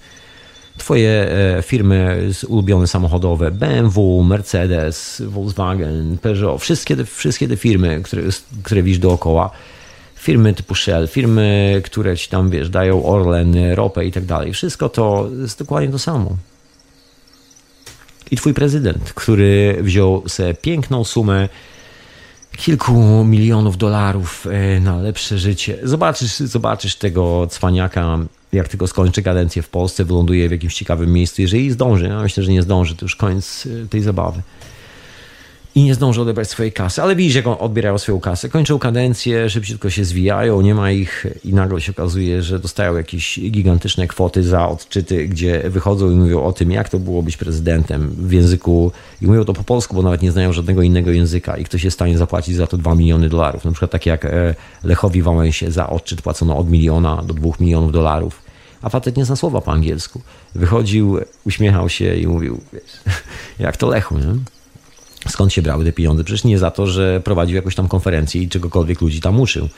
twoje 0.77 1.09
e, 1.09 1.61
firmy 1.61 2.29
ulubione 2.47 2.87
samochodowe, 2.87 3.51
BMW, 3.51 4.23
Mercedes, 4.23 5.21
Volkswagen, 5.25 6.17
Peugeot, 6.17 6.61
wszystkie 6.61 6.95
te, 6.95 7.05
wszystkie 7.05 7.47
te 7.47 7.57
firmy, 7.57 8.01
które, 8.03 8.21
które 8.63 8.83
widzisz 8.83 8.99
dookoła, 8.99 9.51
firmy 10.15 10.53
typu 10.53 10.75
Shell, 10.75 11.07
firmy, 11.07 11.81
które 11.85 12.17
ci 12.17 12.29
tam, 12.29 12.49
wiesz, 12.49 12.69
dają 12.69 13.05
Orlen, 13.05 13.55
ropę 13.73 14.05
i 14.05 14.11
tak 14.11 14.25
dalej. 14.25 14.53
Wszystko 14.53 14.89
to 14.89 15.29
jest 15.41 15.59
dokładnie 15.59 15.89
to 15.89 15.99
samo 15.99 16.37
i 18.31 18.35
twój 18.35 18.53
prezydent, 18.53 19.13
który 19.13 19.77
wziął 19.81 20.29
sobie 20.29 20.53
piękną 20.53 21.03
sumę 21.03 21.49
kilku 22.57 23.23
milionów 23.25 23.77
dolarów 23.77 24.47
e, 24.47 24.79
na 24.79 24.97
lepsze 24.97 25.39
życie. 25.39 25.77
Zobaczysz, 25.83 26.37
zobaczysz 26.37 26.95
tego 26.95 27.47
cwaniaka, 27.47 28.19
jak 28.53 28.67
tylko 28.67 28.87
skończy 28.87 29.23
kadencję 29.23 29.61
w 29.61 29.69
Polsce, 29.69 30.05
wyląduje 30.05 30.49
w 30.49 30.51
jakimś 30.51 30.75
ciekawym 30.75 31.13
miejscu. 31.13 31.41
Jeżeli 31.41 31.71
zdąży, 31.71 32.05
ja 32.05 32.21
myślę, 32.21 32.43
że 32.43 32.51
nie 32.51 32.61
zdąży, 32.61 32.95
to 32.95 33.05
już 33.05 33.15
koniec 33.15 33.67
e, 33.85 33.87
tej 33.87 34.01
zabawy 34.01 34.41
i 35.75 35.83
nie 35.83 35.95
zdążą 35.95 36.21
odebrać 36.21 36.49
swojej 36.49 36.71
kasy. 36.71 37.01
Ale 37.01 37.15
widzisz, 37.15 37.35
jak 37.35 37.47
on 37.47 37.55
odbierają 37.59 37.97
swoją 37.97 38.19
kasę. 38.19 38.49
Kończą 38.49 38.79
kadencję, 38.79 39.49
szybciutko 39.49 39.89
się 39.89 40.05
zwijają, 40.05 40.61
nie 40.61 40.75
ma 40.75 40.91
ich 40.91 41.25
i 41.45 41.53
nagle 41.53 41.81
się 41.81 41.91
okazuje, 41.91 42.41
że 42.41 42.59
dostają 42.59 42.97
jakieś 42.97 43.39
gigantyczne 43.39 44.07
kwoty 44.07 44.43
za 44.43 44.69
odczyty, 44.69 45.27
gdzie 45.27 45.69
wychodzą 45.69 46.11
i 46.11 46.15
mówią 46.15 46.43
o 46.43 46.53
tym, 46.53 46.71
jak 46.71 46.89
to 46.89 46.99
było 46.99 47.23
być 47.23 47.37
prezydentem 47.37 48.09
w 48.09 48.31
języku 48.31 48.91
i 49.21 49.27
mówią 49.27 49.45
to 49.45 49.53
po 49.53 49.63
polsku, 49.63 49.95
bo 49.95 50.01
nawet 50.01 50.21
nie 50.21 50.31
znają 50.31 50.53
żadnego 50.53 50.81
innego 50.81 51.11
języka 51.11 51.57
i 51.57 51.63
ktoś 51.63 51.83
jest 51.83 51.95
w 51.95 51.97
stanie 51.97 52.17
zapłacić 52.17 52.55
za 52.55 52.67
to 52.67 52.77
2 52.77 52.95
miliony 52.95 53.29
dolarów. 53.29 53.65
Na 53.65 53.71
przykład 53.71 53.91
takie 53.91 54.09
jak 54.09 54.25
e, 54.25 54.55
Lechowi 54.83 55.21
Wałęsie 55.21 55.71
za 55.71 55.89
odczyt 55.89 56.21
płacono 56.21 56.57
od 56.57 56.69
miliona 56.69 57.23
do 57.27 57.33
2 57.33 57.49
milionów 57.59 57.91
dolarów 57.91 58.49
a 58.81 58.89
facet 58.89 59.17
nie 59.17 59.25
zna 59.25 59.35
słowa 59.35 59.61
po 59.61 59.71
angielsku. 59.71 60.21
Wychodził, 60.55 61.19
uśmiechał 61.45 61.89
się 61.89 62.15
i 62.15 62.27
mówił, 62.27 62.61
wiesz, 62.73 63.15
jak 63.59 63.77
to 63.77 63.87
Lechu, 63.87 64.17
nie? 64.17 64.58
Skąd 65.27 65.53
się 65.53 65.61
brały 65.61 65.85
te 65.85 65.91
pieniądze. 65.91 66.23
Przecież 66.23 66.43
nie 66.43 66.59
za 66.59 66.71
to, 66.71 66.87
że 66.87 67.21
prowadził 67.23 67.55
jakąś 67.55 67.75
tam 67.75 67.87
konferencję 67.87 68.41
i 68.41 68.49
czegokolwiek 68.49 69.01
ludzi 69.01 69.21
tam 69.21 69.39
uczył. 69.39 69.69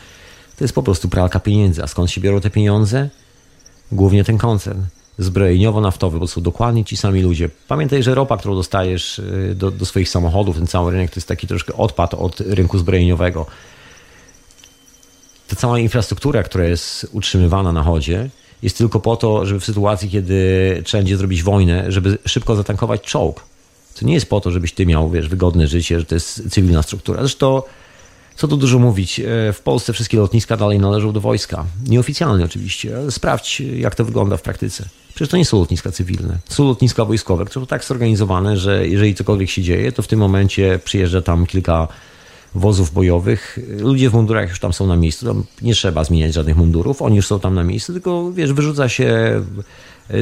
To 0.57 0.63
jest 0.63 0.75
po 0.75 0.83
prostu 0.83 1.09
pralka 1.09 1.39
pieniędzy. 1.39 1.83
A 1.83 1.87
skąd 1.87 2.11
się 2.11 2.21
biorą 2.21 2.41
te 2.41 2.49
pieniądze? 2.49 3.09
Głównie 3.91 4.23
ten 4.23 4.37
koncern 4.37 4.81
zbrojeniowo-naftowy, 5.19 6.19
bo 6.19 6.27
są 6.27 6.41
dokładnie 6.41 6.85
ci 6.85 6.97
sami 6.97 7.21
ludzie. 7.21 7.49
Pamiętaj, 7.67 8.03
że 8.03 8.15
ropa, 8.15 8.37
którą 8.37 8.55
dostajesz 8.55 9.19
y, 9.19 9.55
do, 9.55 9.71
do 9.71 9.85
swoich 9.85 10.09
samochodów, 10.09 10.55
ten 10.55 10.67
cały 10.67 10.91
rynek 10.91 11.09
to 11.11 11.15
jest 11.15 11.27
taki 11.27 11.47
troszkę 11.47 11.73
odpad 11.73 12.13
od 12.13 12.41
rynku 12.41 12.77
zbrojeniowego. 12.77 13.45
Ta 15.47 15.55
cała 15.55 15.79
infrastruktura, 15.79 16.43
która 16.43 16.65
jest 16.65 17.07
utrzymywana 17.11 17.71
na 17.71 17.83
chodzie, 17.83 18.29
jest 18.63 18.77
tylko 18.77 18.99
po 18.99 19.15
to, 19.15 19.45
żeby 19.45 19.59
w 19.59 19.65
sytuacji, 19.65 20.09
kiedy 20.09 20.81
trzeba 20.85 20.99
będzie 20.99 21.17
zrobić 21.17 21.43
wojnę, 21.43 21.91
żeby 21.91 22.17
szybko 22.25 22.55
zatankować 22.55 23.01
czołg. 23.01 23.43
To 23.99 24.05
nie 24.05 24.13
jest 24.13 24.29
po 24.29 24.41
to, 24.41 24.51
żebyś 24.51 24.73
ty 24.73 24.85
miał, 24.85 25.09
wiesz, 25.09 25.29
wygodne 25.29 25.67
życie, 25.67 25.99
że 25.99 26.05
to 26.05 26.15
jest 26.15 26.49
cywilna 26.49 26.81
struktura. 26.83 27.19
Zresztą, 27.19 27.61
co 28.35 28.47
tu 28.47 28.57
dużo 28.57 28.79
mówić, 28.79 29.19
e, 29.19 29.23
w 29.53 29.61
Polsce 29.63 29.93
wszystkie 29.93 30.17
lotniska 30.17 30.57
dalej 30.57 30.79
należą 30.79 31.11
do 31.11 31.21
wojska. 31.21 31.65
Nieoficjalnie 31.87 32.45
oczywiście, 32.45 32.97
ale 32.97 33.11
sprawdź, 33.11 33.59
jak 33.59 33.95
to 33.95 34.05
wygląda 34.05 34.37
w 34.37 34.41
praktyce. 34.41 34.85
Przecież 35.09 35.29
to 35.29 35.37
nie 35.37 35.45
są 35.45 35.59
lotniska 35.59 35.91
cywilne. 35.91 36.37
Są 36.49 36.67
lotniska 36.67 37.05
wojskowe, 37.05 37.45
które 37.45 37.61
są 37.61 37.67
tak 37.67 37.83
zorganizowane, 37.83 38.57
że 38.57 38.87
jeżeli 38.87 39.15
cokolwiek 39.15 39.49
się 39.49 39.61
dzieje, 39.61 39.91
to 39.91 40.01
w 40.01 40.07
tym 40.07 40.19
momencie 40.19 40.79
przyjeżdża 40.83 41.21
tam 41.21 41.45
kilka 41.45 41.87
wozów 42.55 42.93
bojowych. 42.93 43.59
Ludzie 43.79 44.09
w 44.09 44.13
mundurach 44.13 44.49
już 44.49 44.59
tam 44.59 44.73
są 44.73 44.87
na 44.87 44.95
miejscu. 44.95 45.25
Tam 45.25 45.43
nie 45.61 45.73
trzeba 45.73 46.03
zmieniać 46.03 46.33
żadnych 46.33 46.57
mundurów. 46.57 47.01
Oni 47.01 47.15
już 47.15 47.27
są 47.27 47.39
tam 47.39 47.55
na 47.55 47.63
miejscu, 47.63 47.93
tylko 47.93 48.31
wiesz, 48.31 48.53
wyrzuca 48.53 48.89
się 48.89 49.41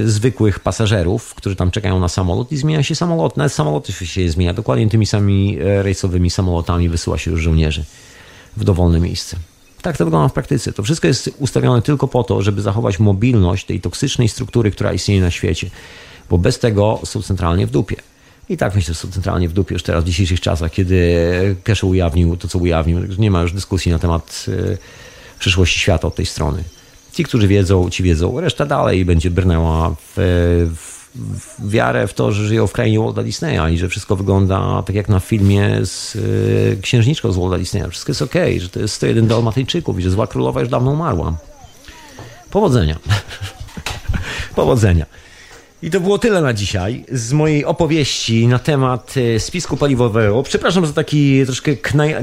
zwykłych 0.05 0.59
pasażerów, 0.59 1.35
którzy 1.35 1.55
tam 1.55 1.71
czekają 1.71 1.99
na 1.99 2.07
samolot 2.07 2.51
i 2.51 2.57
zmienia 2.57 2.83
się 2.83 2.95
samolot. 2.95 3.37
Nawet 3.37 3.53
samolot 3.53 3.87
się 3.87 4.29
zmienia. 4.29 4.53
Dokładnie 4.53 4.89
tymi 4.89 5.05
samymi 5.05 5.57
e, 5.59 5.83
rejsowymi 5.83 6.29
samolotami 6.29 6.89
wysyła 6.89 7.17
się 7.17 7.31
już 7.31 7.41
żołnierzy 7.41 7.83
w 8.57 8.63
dowolne 8.63 8.99
miejsce. 8.99 9.37
Tak 9.81 9.97
to 9.97 10.05
wygląda 10.05 10.29
w 10.29 10.33
praktyce. 10.33 10.73
To 10.73 10.83
wszystko 10.83 11.07
jest 11.07 11.29
ustawione 11.39 11.81
tylko 11.81 12.07
po 12.07 12.23
to, 12.23 12.41
żeby 12.41 12.61
zachować 12.61 12.99
mobilność 12.99 13.65
tej 13.65 13.81
toksycznej 13.81 14.29
struktury, 14.29 14.71
która 14.71 14.93
istnieje 14.93 15.21
na 15.21 15.31
świecie. 15.31 15.69
Bo 16.29 16.37
bez 16.37 16.59
tego 16.59 16.99
są 17.03 17.21
centralnie 17.21 17.67
w 17.67 17.71
dupie. 17.71 17.95
I 18.49 18.57
tak 18.57 18.75
myślę, 18.75 18.93
że 18.93 18.99
są 18.99 19.11
centralnie 19.11 19.49
w 19.49 19.53
dupie 19.53 19.75
już 19.75 19.83
teraz 19.83 20.03
w 20.03 20.07
dzisiejszych 20.07 20.41
czasach, 20.41 20.71
kiedy 20.71 21.55
Keshe 21.63 21.87
ujawnił 21.87 22.37
to, 22.37 22.47
co 22.47 22.59
ujawnił. 22.59 22.99
Nie 23.17 23.31
ma 23.31 23.41
już 23.41 23.53
dyskusji 23.53 23.91
na 23.91 23.99
temat 23.99 24.45
e, 24.47 24.77
przyszłości 25.39 25.79
świata 25.79 26.07
od 26.07 26.15
tej 26.15 26.25
strony. 26.25 26.63
Ci, 27.19 27.23
którzy 27.23 27.47
wiedzą, 27.47 27.89
ci 27.89 28.03
wiedzą. 28.03 28.39
Reszta 28.39 28.65
dalej 28.65 29.05
będzie 29.05 29.31
brnęła 29.31 29.89
w, 29.89 30.13
w, 30.75 31.09
w 31.59 31.69
wiarę 31.69 32.07
w 32.07 32.13
to, 32.13 32.31
że 32.31 32.47
żyją 32.47 32.67
w 32.67 32.71
krainie 32.71 32.99
Walta 32.99 33.23
Disneya 33.23 33.73
i 33.73 33.77
że 33.77 33.89
wszystko 33.89 34.15
wygląda 34.15 34.83
tak 34.85 34.95
jak 34.95 35.09
na 35.09 35.19
filmie 35.19 35.85
z 35.85 36.15
y, 36.15 36.77
księżniczką 36.81 37.31
z 37.31 37.37
Walta 37.37 37.57
Disneya. 37.57 37.89
Wszystko 37.89 38.09
jest 38.09 38.21
okej, 38.21 38.51
okay, 38.51 38.59
że 38.59 38.69
to 38.69 38.79
jest 38.79 38.93
101 38.93 39.27
Dalmatyjczyków 39.27 39.99
i 39.99 40.01
że 40.01 40.09
zła 40.09 40.27
królowa 40.27 40.59
już 40.59 40.69
dawno 40.69 40.91
umarła. 40.91 41.37
Powodzenia. 42.51 42.99
Powodzenia. 44.55 45.05
I 45.81 45.91
to 45.91 45.99
było 45.99 46.19
tyle 46.19 46.41
na 46.41 46.53
dzisiaj 46.53 47.05
z 47.11 47.33
mojej 47.33 47.65
opowieści 47.65 48.47
na 48.47 48.59
temat 48.59 49.17
y, 49.17 49.39
spisku 49.39 49.77
paliwowego. 49.77 50.43
Przepraszam 50.43 50.85
za 50.85 50.93
taki 50.93 51.45
troszkę 51.45 51.75
knaj, 51.75 52.15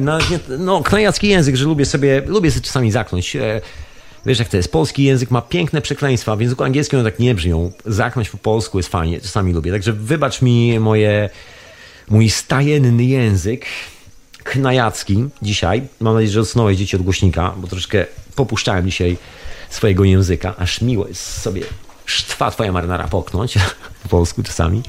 no, 0.59 0.83
knajacki 0.83 1.29
język, 1.29 1.57
że 1.57 1.65
lubię 1.65 1.85
sobie, 1.85 2.23
lubię 2.27 2.51
sobie 2.51 2.63
czasami 2.63 2.91
zaknąć. 2.91 3.37
Wiesz, 4.27 4.39
jak 4.39 4.49
to 4.49 4.57
jest? 4.57 4.73
Polski 4.73 5.05
język 5.05 5.31
ma 5.31 5.43
piękne 5.43 5.83
przekleństwa. 5.83 6.37
W 6.37 6.41
języku 6.41 6.65
angielskim 6.65 6.99
one 6.99 7.11
tak 7.11 7.19
nie 7.19 7.35
brzmią. 7.35 7.73
Zaknąć 7.87 8.31
po 8.31 8.39
polsku 8.39 8.79
jest 8.79 8.89
fajnie. 8.89 9.21
Czasami 9.21 9.53
lubię. 9.53 9.73
Także 9.73 9.93
wybacz 9.93 10.43
mi 10.43 10.81
moje, 10.81 11.31
mój 12.09 12.31
stajenny 12.31 13.05
język 13.05 13.67
knajacki 14.45 15.25
dzisiaj. 15.43 15.83
Mam 16.01 16.15
nadzieję, 16.15 16.33
że 16.33 16.41
odsunąłeś 16.41 16.77
dzieci 16.77 16.97
od 16.97 17.03
głośnika, 17.03 17.55
bo 17.57 17.69
troszkę 17.69 18.07
popuszczałem 18.37 18.87
dzisiaj 18.87 19.17
swojego 19.71 20.05
języka. 20.05 20.55
Aż 20.59 20.81
miło 20.81 21.09
jest 21.09 21.41
sobie 21.43 21.63
sztwa 22.05 22.51
twoja 22.51 22.73
marynara 22.73 23.09
poknąć 23.09 23.55
po 24.03 24.09
polsku 24.09 24.43
czasami. 24.43 24.83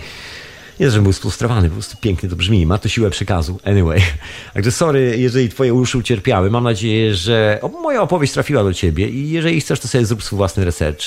Nie, 0.80 0.92
że 0.92 1.02
był 1.02 1.14
sfrustrowany, 1.14 1.70
po 1.70 1.74
prostu 1.74 1.98
pięknie 2.02 2.30
to 2.30 2.36
brzmi, 2.36 2.66
ma 2.66 2.78
to 2.78 2.90
siłę 2.90 3.10
przekazu. 3.10 3.60
Anyway. 3.64 4.02
Także 4.54 4.72
sorry, 4.72 5.16
jeżeli 5.18 5.50
twoje 5.50 5.74
uszy 5.74 5.98
ucierpiały. 5.98 6.52
Mam 6.52 6.64
nadzieję, 6.64 7.16
że 7.16 7.60
moja 7.82 8.02
opowieść 8.02 8.34
trafiła 8.34 8.64
do 8.64 8.74
ciebie 8.74 9.10
i 9.10 9.30
jeżeli 9.30 9.62
chcesz, 9.62 9.80
to 9.80 9.88
sobie 9.88 10.06
zrób 10.06 10.24
swój 10.24 10.38
własny 10.38 10.66
research. 10.66 11.02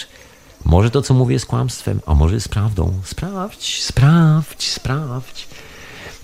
Może 0.65 0.91
to, 0.91 1.03
co 1.03 1.15
mówię, 1.15 1.33
jest 1.33 1.47
kłamstwem, 1.47 2.01
a 2.07 2.15
może 2.15 2.35
jest 2.35 2.49
prawdą. 2.49 2.93
Sprawdź, 3.05 3.83
sprawdź, 3.83 4.69
sprawdź. 4.69 5.49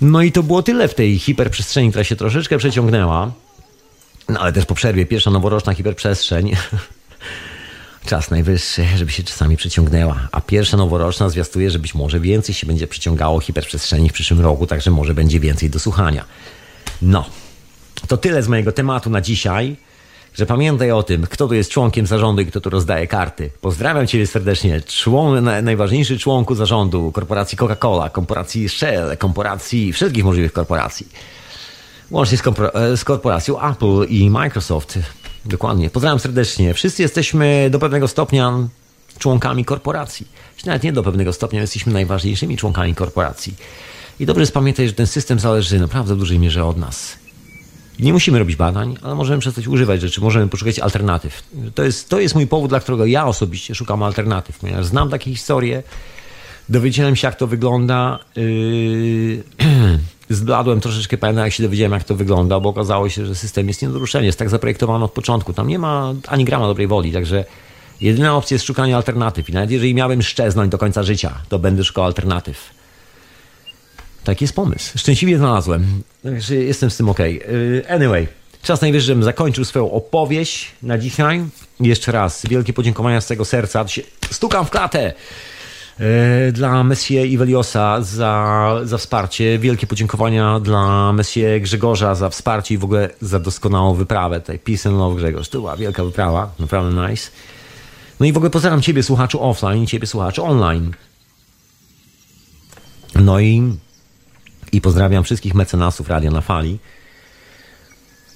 No 0.00 0.22
i 0.22 0.32
to 0.32 0.42
było 0.42 0.62
tyle 0.62 0.88
w 0.88 0.94
tej 0.94 1.18
hiperprzestrzeni, 1.18 1.90
która 1.90 2.04
się 2.04 2.16
troszeczkę 2.16 2.58
przeciągnęła. 2.58 3.32
No 4.28 4.40
ale 4.40 4.52
też 4.52 4.64
po 4.64 4.74
przerwie 4.74 5.06
pierwsza 5.06 5.30
noworoczna 5.30 5.74
hiperprzestrzeń. 5.74 6.52
Czas 8.06 8.30
najwyższy, 8.30 8.86
żeby 8.96 9.12
się 9.12 9.22
czasami 9.22 9.56
przeciągnęła. 9.56 10.28
A 10.32 10.40
pierwsza 10.40 10.76
noworoczna 10.76 11.28
zwiastuje, 11.28 11.70
że 11.70 11.78
być 11.78 11.94
może 11.94 12.20
więcej 12.20 12.54
się 12.54 12.66
będzie 12.66 12.86
przeciągało 12.86 13.40
hiperprzestrzeni 13.40 14.08
w 14.08 14.12
przyszłym 14.12 14.40
roku, 14.40 14.66
także 14.66 14.90
może 14.90 15.14
będzie 15.14 15.40
więcej 15.40 15.70
do 15.70 15.78
słuchania. 15.78 16.24
No, 17.02 17.24
to 18.08 18.16
tyle 18.16 18.42
z 18.42 18.48
mojego 18.48 18.72
tematu 18.72 19.10
na 19.10 19.20
dzisiaj. 19.20 19.76
Że 20.34 20.46
pamiętaj 20.46 20.90
o 20.90 21.02
tym, 21.02 21.26
kto 21.26 21.48
tu 21.48 21.54
jest 21.54 21.70
członkiem 21.70 22.06
zarządu 22.06 22.42
i 22.42 22.46
kto 22.46 22.60
tu 22.60 22.70
rozdaje 22.70 23.06
karty. 23.06 23.50
Pozdrawiam 23.60 24.06
Cię 24.06 24.26
serdecznie. 24.26 24.80
Człon, 24.80 25.44
najważniejszy 25.62 26.18
członku 26.18 26.54
zarządu 26.54 27.12
korporacji 27.12 27.58
Coca-Cola, 27.58 28.10
korporacji 28.10 28.68
Shell, 28.68 29.16
korporacji, 29.16 29.92
wszystkich 29.92 30.24
możliwych 30.24 30.52
korporacji. 30.52 31.08
Łącznie 32.10 32.38
z, 32.38 32.42
z 33.00 33.04
korporacją 33.04 33.70
Apple 33.70 34.06
i 34.08 34.30
Microsoft. 34.30 34.98
Dokładnie. 35.46 35.90
Pozdrawiam 35.90 36.18
serdecznie. 36.18 36.74
Wszyscy 36.74 37.02
jesteśmy 37.02 37.68
do 37.70 37.78
pewnego 37.78 38.08
stopnia 38.08 38.68
członkami 39.18 39.64
korporacji. 39.64 40.26
Nawet 40.66 40.82
nie 40.82 40.92
do 40.92 41.02
pewnego 41.02 41.32
stopnia, 41.32 41.60
jesteśmy 41.60 41.92
najważniejszymi 41.92 42.56
członkami 42.56 42.94
korporacji. 42.94 43.54
I 44.20 44.26
dobrze 44.26 44.42
jest 44.42 44.54
pamiętać, 44.54 44.86
że 44.86 44.92
ten 44.92 45.06
system 45.06 45.40
zależy 45.40 45.80
naprawdę 45.80 46.14
w 46.14 46.18
dużej 46.18 46.38
mierze 46.38 46.64
od 46.64 46.76
nas. 46.76 47.16
Nie 47.98 48.12
musimy 48.12 48.38
robić 48.38 48.56
badań, 48.56 48.96
ale 49.02 49.14
możemy 49.14 49.40
przestać 49.40 49.68
używać 49.68 50.00
rzeczy, 50.00 50.20
możemy 50.20 50.48
poszukać 50.48 50.78
alternatyw. 50.78 51.42
To 51.74 51.82
jest, 51.82 52.08
to 52.08 52.20
jest 52.20 52.34
mój 52.34 52.46
powód, 52.46 52.70
dla 52.70 52.80
którego 52.80 53.06
ja 53.06 53.26
osobiście 53.26 53.74
szukam 53.74 54.02
alternatyw, 54.02 54.58
ponieważ 54.58 54.86
znam 54.86 55.10
takie 55.10 55.30
historie, 55.30 55.82
dowiedziałem 56.68 57.16
się, 57.16 57.28
jak 57.28 57.36
to 57.36 57.46
wygląda. 57.46 58.18
Yy, 58.36 59.42
zbladłem 60.30 60.80
troszeczkę, 60.80 61.18
pamiętam 61.18 61.44
jak 61.44 61.54
się 61.54 61.62
dowiedziałem, 61.62 61.92
jak 61.92 62.04
to 62.04 62.14
wygląda, 62.14 62.60
bo 62.60 62.68
okazało 62.68 63.08
się, 63.08 63.26
że 63.26 63.34
system 63.34 63.68
jest 63.68 63.82
nie 63.82 63.88
do 63.88 63.98
ruszenia, 63.98 64.26
jest 64.26 64.38
tak 64.38 64.50
zaprojektowany 64.50 65.04
od 65.04 65.12
początku. 65.12 65.52
Tam 65.52 65.68
nie 65.68 65.78
ma 65.78 66.14
ani 66.28 66.44
grama 66.44 66.66
dobrej 66.66 66.86
woli, 66.86 67.12
także 67.12 67.44
jedyna 68.00 68.36
opcja 68.36 68.54
jest 68.54 68.66
szukanie 68.66 68.96
alternatyw. 68.96 69.48
I 69.48 69.52
nawet 69.52 69.70
jeżeli 69.70 69.94
miałbym 69.94 70.22
szczeznąć 70.22 70.70
do 70.70 70.78
końca 70.78 71.02
życia, 71.02 71.34
to 71.48 71.58
będę 71.58 71.84
szukał 71.84 72.04
alternatyw. 72.04 72.70
Taki 74.24 74.44
jest 74.44 74.54
pomysł. 74.54 74.98
Szczęśliwie 74.98 75.38
znalazłem. 75.38 76.02
Także 76.22 76.54
jestem 76.54 76.90
z 76.90 76.96
tym 76.96 77.08
ok. 77.08 77.18
Anyway, 77.88 78.28
czas 78.62 78.80
najwyższy, 78.80 79.06
żebym 79.06 79.24
zakończył 79.24 79.64
swoją 79.64 79.92
opowieść 79.92 80.66
na 80.82 80.98
dzisiaj. 80.98 81.44
Jeszcze 81.80 82.12
raz 82.12 82.46
wielkie 82.46 82.72
podziękowania 82.72 83.20
z 83.20 83.26
tego 83.26 83.44
serca. 83.44 83.84
Stukam 84.30 84.66
w 84.66 84.70
klatę 84.70 85.14
dla 86.52 86.84
Messie 86.84 87.26
Iweliosa 87.26 88.02
za, 88.02 88.74
za 88.84 88.98
wsparcie. 88.98 89.58
Wielkie 89.58 89.86
podziękowania 89.86 90.60
dla 90.60 91.12
Messie 91.12 91.60
Grzegorza 91.60 92.14
za 92.14 92.30
wsparcie 92.30 92.74
i 92.74 92.78
w 92.78 92.84
ogóle 92.84 93.10
za 93.20 93.38
doskonałą 93.38 93.94
wyprawę. 93.94 94.40
Tutaj 94.40 94.58
Peace 94.58 94.88
and 94.88 94.98
Love 94.98 95.16
Grzegorz. 95.16 95.48
To 95.48 95.58
była 95.58 95.76
wielka 95.76 96.04
wyprawa. 96.04 96.50
Naprawdę 96.58 97.08
nice. 97.08 97.30
No 98.20 98.26
i 98.26 98.32
w 98.32 98.36
ogóle 98.36 98.50
pozdrawiam 98.50 98.82
Ciebie, 98.82 99.02
słuchaczu 99.02 99.42
offline 99.42 99.86
Ciebie, 99.86 100.06
słuchaczu 100.06 100.44
online. 100.44 100.92
No 103.14 103.40
i 103.40 103.76
i 104.72 104.80
pozdrawiam 104.80 105.24
wszystkich 105.24 105.54
mecenasów 105.54 106.08
Radia 106.08 106.30
na 106.30 106.40
Fali. 106.40 106.78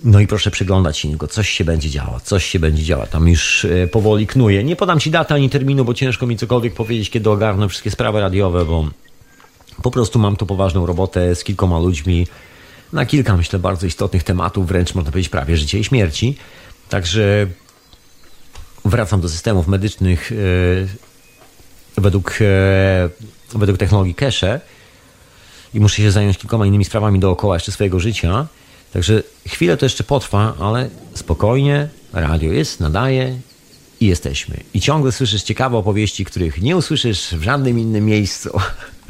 No 0.05 0.21
i 0.21 0.27
proszę 0.27 0.51
przyglądać 0.51 0.99
się 0.99 1.09
niego, 1.09 1.29
coś 1.29 1.49
się 1.49 1.65
będzie 1.65 1.91
działo, 1.91 2.21
coś 2.21 2.45
się 2.45 2.59
będzie 2.59 2.85
działo. 2.85 3.07
Tam 3.07 3.29
już 3.29 3.65
e, 3.65 3.87
powoli 3.87 4.27
knuje. 4.27 4.65
Nie 4.65 4.77
podam 4.77 5.01
ci 5.01 5.11
daty 5.11 5.35
ani 5.35 5.51
terminu, 5.51 5.85
bo 5.85 5.95
ciężko 5.95 6.27
mi 6.27 6.37
cokolwiek 6.37 6.75
powiedzieć, 6.75 7.11
kiedy 7.11 7.31
ogarnę 7.31 7.69
wszystkie 7.69 7.91
sprawy 7.91 8.21
radiowe, 8.21 8.65
bo 8.65 8.89
po 9.83 9.91
prostu 9.91 10.19
mam 10.19 10.37
tu 10.37 10.47
poważną 10.47 10.87
robotę 10.87 11.35
z 11.35 11.45
kilkoma 11.45 11.79
ludźmi 11.79 12.27
na 12.93 13.07
kilka, 13.07 13.37
myślę, 13.37 13.59
bardzo 13.59 13.87
istotnych 13.87 14.23
tematów, 14.23 14.67
wręcz 14.67 14.95
można 14.95 15.11
powiedzieć 15.11 15.29
prawie 15.29 15.57
życia 15.57 15.79
i 15.79 15.85
śmierci. 15.85 16.37
Także 16.89 17.47
wracam 18.85 19.21
do 19.21 19.29
systemów 19.29 19.69
medycznych 19.69 20.33
e, 20.33 22.01
według, 22.01 22.39
e, 22.41 23.09
według 23.59 23.79
technologii 23.79 24.15
Cache 24.15 24.61
i 25.75 25.81
muszę 25.81 25.97
się 25.97 26.11
zająć 26.11 26.39
kilkoma 26.39 26.67
innymi 26.67 26.85
sprawami 26.85 27.19
dookoła 27.19 27.57
jeszcze 27.57 27.73
swojego 27.73 28.01
życia. 28.01 28.47
Także 28.93 29.23
chwilę 29.49 29.77
to 29.77 29.87
jeszcze 29.87 30.05
potrwa, 30.05 30.55
ale 30.61 30.91
spokojnie, 31.15 31.89
radio 32.13 32.53
jest, 32.53 32.81
nadaje 32.81 33.39
i 34.01 34.07
jesteśmy. 34.07 34.57
I 34.75 34.81
ciągle 34.81 35.13
słyszysz 35.13 35.43
ciekawe 35.43 35.77
opowieści, 35.77 36.25
których 36.25 36.63
nie 36.63 36.77
usłyszysz 36.77 37.29
w 37.35 37.43
żadnym 37.43 37.79
innym 37.79 38.05
miejscu. 38.05 38.51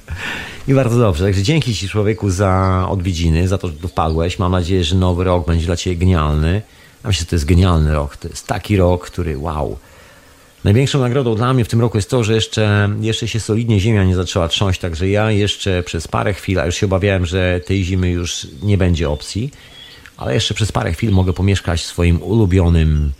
I 0.68 0.74
bardzo 0.74 0.98
dobrze. 0.98 1.24
Także 1.24 1.42
dzięki 1.42 1.74
Ci 1.74 1.88
człowieku 1.88 2.30
za 2.30 2.86
odwiedziny, 2.90 3.48
za 3.48 3.58
to, 3.58 3.68
że 3.68 3.74
tu 3.74 3.88
wpadłeś. 3.88 4.38
Mam 4.38 4.52
nadzieję, 4.52 4.84
że 4.84 4.96
nowy 4.96 5.24
rok 5.24 5.46
będzie 5.46 5.66
dla 5.66 5.76
Ciebie 5.76 5.96
genialny. 5.96 6.62
Ja 7.04 7.08
myślę, 7.08 7.20
że 7.20 7.26
to 7.26 7.36
jest 7.36 7.44
genialny 7.44 7.94
rok. 7.94 8.16
To 8.16 8.28
jest 8.28 8.46
taki 8.46 8.76
rok, 8.76 9.06
który 9.06 9.38
wow. 9.38 9.78
Największą 10.64 11.00
nagrodą 11.00 11.34
dla 11.34 11.54
mnie 11.54 11.64
w 11.64 11.68
tym 11.68 11.80
roku 11.80 11.98
jest 11.98 12.10
to, 12.10 12.24
że 12.24 12.34
jeszcze, 12.34 12.90
jeszcze 13.00 13.28
się 13.28 13.40
solidnie 13.40 13.80
ziemia 13.80 14.04
nie 14.04 14.14
zaczęła 14.14 14.48
trząść, 14.48 14.80
także 14.80 15.08
ja 15.08 15.30
jeszcze 15.30 15.82
przez 15.82 16.08
parę 16.08 16.34
chwil, 16.34 16.60
a 16.60 16.66
już 16.66 16.74
się 16.74 16.86
obawiałem, 16.86 17.26
że 17.26 17.60
tej 17.66 17.84
zimy 17.84 18.10
już 18.10 18.46
nie 18.62 18.78
będzie 18.78 19.10
opcji, 19.10 19.50
ale 20.16 20.34
jeszcze 20.34 20.54
przez 20.54 20.72
parę 20.72 20.92
chwil 20.92 21.10
mogę 21.10 21.32
pomieszkać 21.32 21.80
w 21.80 21.86
swoim 21.86 22.22
ulubionym, 22.22 23.12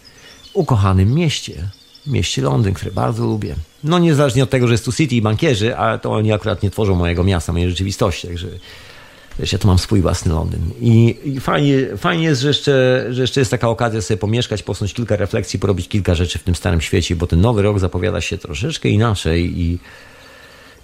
ukochanym 0.54 1.14
mieście. 1.14 1.68
Mieście 2.06 2.42
Londyn, 2.42 2.74
które 2.74 2.90
bardzo 2.90 3.26
lubię. 3.26 3.54
No 3.84 3.98
niezależnie 3.98 4.42
od 4.42 4.50
tego, 4.50 4.66
że 4.66 4.74
jest 4.74 4.84
tu 4.84 4.92
City 4.92 5.14
i 5.14 5.22
bankierzy, 5.22 5.76
ale 5.76 5.98
to 5.98 6.12
oni 6.12 6.32
akurat 6.32 6.62
nie 6.62 6.70
tworzą 6.70 6.94
mojego 6.94 7.24
miasta, 7.24 7.52
mojej 7.52 7.70
rzeczywistości, 7.70 8.28
także 8.28 8.48
Wiesz, 9.40 9.52
ja 9.52 9.58
mam 9.64 9.78
swój 9.78 10.00
własny 10.00 10.32
Londyn. 10.32 10.60
I, 10.80 11.16
i 11.24 11.40
fajnie, 11.40 11.96
fajnie 11.96 12.24
jest, 12.24 12.40
że 12.40 12.48
jeszcze, 12.48 13.06
że 13.10 13.20
jeszcze 13.20 13.40
jest 13.40 13.50
taka 13.50 13.68
okazja 13.68 14.02
sobie 14.02 14.18
pomieszkać, 14.18 14.62
posunąć 14.62 14.94
kilka 14.94 15.16
refleksji, 15.16 15.58
porobić 15.58 15.88
kilka 15.88 16.14
rzeczy 16.14 16.38
w 16.38 16.42
tym 16.42 16.54
starym 16.54 16.80
świecie, 16.80 17.16
bo 17.16 17.26
ten 17.26 17.40
nowy 17.40 17.62
rok 17.62 17.78
zapowiada 17.78 18.20
się 18.20 18.38
troszeczkę 18.38 18.88
inaczej 18.88 19.60
i, 19.60 19.78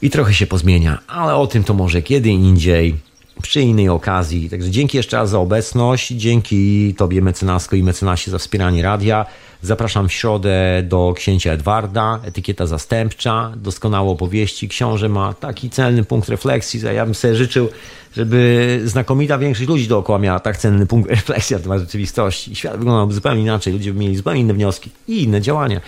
i 0.03 0.11
trochę 0.11 0.35
się 0.35 0.47
pozmienia. 0.47 0.99
Ale 1.07 1.35
o 1.35 1.47
tym 1.47 1.65
to 1.65 1.75
może 1.75 2.03
kiedy 2.03 2.29
indziej, 2.29 2.95
przy 3.43 3.61
innej 3.61 3.89
okazji. 3.89 4.51
Także 4.51 4.71
dzięki 4.71 4.97
jeszcze 4.97 5.17
raz 5.17 5.31
za 5.31 5.39
obecność. 5.39 6.09
Dzięki 6.09 6.95
Tobie, 6.95 7.23
mecenasko 7.23 7.77
i 7.77 7.83
mecenasie, 7.83 8.31
za 8.31 8.39
wspieranie 8.39 8.83
radia. 8.83 9.27
Zapraszam 9.63 10.09
w 10.09 10.13
środę 10.13 10.83
do 10.83 11.13
księcia 11.17 11.53
Edwarda, 11.53 12.21
etykieta 12.25 12.67
zastępcza, 12.67 13.53
doskonałe 13.57 14.11
opowieści. 14.11 14.69
Książę 14.69 15.09
ma 15.09 15.35
taki 15.35 15.71
celny 15.71 16.05
punkt 16.05 16.29
refleksji. 16.29 16.81
Ja 16.95 17.05
bym 17.05 17.15
sobie 17.15 17.37
życzył, 17.37 17.69
żeby 18.17 18.81
znakomita 18.85 19.39
większość 19.39 19.69
ludzi 19.69 19.89
dookoła 19.89 20.19
miała 20.19 20.41
tak 20.41 20.57
cenny 20.57 20.87
punkt 20.87 21.11
refleksji 21.11 21.57
na 21.57 21.63
temat 21.63 21.81
rzeczywistości. 21.81 22.57
Świat 22.57 22.77
wyglądałby 22.77 23.15
zupełnie 23.15 23.43
inaczej, 23.43 23.73
ludzie 23.73 23.93
by 23.93 24.01
mieli 24.01 24.17
zupełnie 24.17 24.41
inne 24.41 24.55
wnioski 24.55 24.91
i 25.09 25.23
inne 25.23 25.41
działania. 25.41 25.81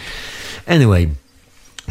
Anyway, 0.67 1.09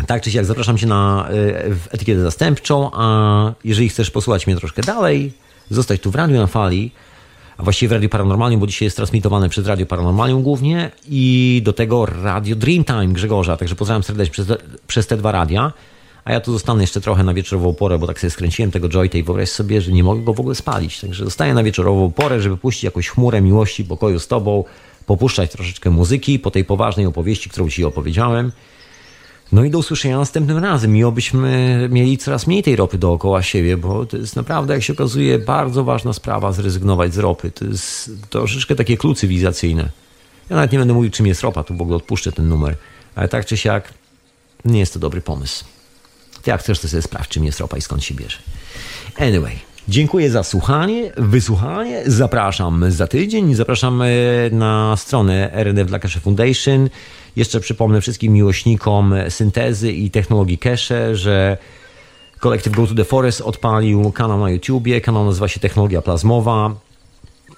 tak 0.07 0.21
czy 0.21 0.31
siak 0.31 0.45
zapraszam 0.45 0.77
Cię 0.77 0.87
na 0.87 1.29
y, 1.31 1.75
etykietę 1.91 2.21
zastępczą, 2.21 2.89
a 2.93 3.53
jeżeli 3.63 3.89
chcesz 3.89 4.11
posłuchać 4.11 4.47
mnie 4.47 4.55
troszkę 4.55 4.81
dalej, 4.81 5.33
zostać 5.69 6.01
tu 6.01 6.11
w 6.11 6.15
Radiu 6.15 6.37
na 6.37 6.47
Fali, 6.47 6.91
a 7.57 7.63
właściwie 7.63 7.89
w 7.89 7.91
Radiu 7.91 8.09
Paranormalium, 8.09 8.59
bo 8.59 8.67
dzisiaj 8.67 8.85
jest 8.85 8.95
transmitowane 8.95 9.49
przez 9.49 9.67
Radio 9.67 9.85
Paranormalium 9.85 10.43
głównie 10.43 10.91
i 11.09 11.61
do 11.65 11.73
tego 11.73 12.05
Radio 12.05 12.55
Dreamtime 12.55 13.07
Grzegorza, 13.07 13.57
także 13.57 13.75
pozdrawiam 13.75 14.03
serdecznie 14.03 14.31
przez, 14.31 14.47
przez 14.87 15.07
te 15.07 15.17
dwa 15.17 15.31
radia. 15.31 15.73
A 16.25 16.31
ja 16.31 16.39
tu 16.39 16.51
zostanę 16.51 16.83
jeszcze 16.83 17.01
trochę 17.01 17.23
na 17.23 17.33
wieczorową 17.33 17.73
porę, 17.73 17.99
bo 17.99 18.07
tak 18.07 18.19
sobie 18.19 18.31
skręciłem 18.31 18.71
tego 18.71 18.89
joyta 18.89 19.17
i 19.17 19.23
wyobraź 19.23 19.49
sobie, 19.49 19.81
że 19.81 19.91
nie 19.91 20.03
mogę 20.03 20.21
go 20.21 20.33
w 20.33 20.39
ogóle 20.39 20.55
spalić. 20.55 20.99
Także 21.01 21.25
zostaję 21.25 21.53
na 21.53 21.63
wieczorową 21.63 22.11
porę, 22.11 22.41
żeby 22.41 22.57
puścić 22.57 22.83
jakąś 22.83 23.09
chmurę 23.09 23.41
miłości, 23.41 23.85
pokoju 23.85 24.19
z 24.19 24.27
tobą, 24.27 24.63
popuszczać 25.05 25.51
troszeczkę 25.51 25.89
muzyki 25.89 26.39
po 26.39 26.51
tej 26.51 26.65
poważnej 26.65 27.05
opowieści, 27.05 27.49
którą 27.49 27.69
ci 27.69 27.85
opowiedziałem. 27.85 28.51
No 29.51 29.63
i 29.63 29.69
do 29.69 29.77
usłyszenia 29.77 30.17
następnym 30.17 30.57
razem 30.57 30.97
i 30.97 31.03
obyśmy 31.03 31.87
mieli 31.91 32.17
coraz 32.17 32.47
mniej 32.47 32.63
tej 32.63 32.75
ropy 32.75 32.97
dookoła 32.97 33.43
siebie, 33.43 33.77
bo 33.77 34.05
to 34.05 34.17
jest 34.17 34.35
naprawdę, 34.35 34.73
jak 34.73 34.83
się 34.83 34.93
okazuje, 34.93 35.39
bardzo 35.39 35.83
ważna 35.83 36.13
sprawa 36.13 36.51
zrezygnować 36.51 37.13
z 37.13 37.17
ropy. 37.17 37.51
To 37.51 37.65
jest 37.65 38.11
troszeczkę 38.29 38.75
takie 38.75 38.97
klucz 38.97 39.17
cywilizacyjne. 39.17 39.89
Ja 40.49 40.55
nawet 40.55 40.71
nie 40.71 40.79
będę 40.79 40.93
mówił, 40.93 41.11
czym 41.11 41.27
jest 41.27 41.41
ropa, 41.41 41.63
tu 41.63 41.77
w 41.77 41.81
ogóle 41.81 41.97
odpuszczę 41.97 42.31
ten 42.31 42.49
numer. 42.49 42.75
Ale 43.15 43.27
tak 43.27 43.45
czy 43.45 43.57
siak, 43.57 43.93
nie 44.65 44.79
jest 44.79 44.93
to 44.93 44.99
dobry 44.99 45.21
pomysł. 45.21 45.65
Ty 46.41 46.49
jak 46.51 46.61
chcesz, 46.61 46.79
to 46.79 46.87
sobie 46.87 47.01
sprawdź, 47.01 47.29
czym 47.29 47.43
jest 47.45 47.59
ropa 47.59 47.77
i 47.77 47.81
skąd 47.81 48.03
się 48.03 48.15
bierze. 48.15 48.37
Anyway, 49.17 49.59
dziękuję 49.87 50.31
za 50.31 50.43
słuchanie, 50.43 51.11
wysłuchanie. 51.17 52.03
Zapraszam 52.05 52.91
za 52.91 53.07
tydzień. 53.07 53.55
Zapraszam 53.55 54.03
na 54.51 54.97
stronę 54.97 55.51
RNF 55.53 55.87
dla 55.87 55.99
Cache 55.99 56.19
Foundation. 56.19 56.89
Jeszcze 57.37 57.59
przypomnę 57.59 58.01
wszystkim 58.01 58.33
miłośnikom 58.33 59.13
syntezy 59.29 59.91
i 59.91 60.11
technologii 60.11 60.57
cache, 60.57 61.15
że 61.15 61.57
Kolektyw 62.39 62.75
Go 62.75 62.87
to 62.87 62.95
the 62.95 63.05
Forest 63.05 63.41
odpalił 63.41 64.11
kanał 64.11 64.39
na 64.39 64.49
YouTubie. 64.49 65.01
Kanał 65.01 65.25
nazywa 65.25 65.47
się 65.47 65.59
Technologia 65.59 66.01
Plazmowa. 66.01 66.75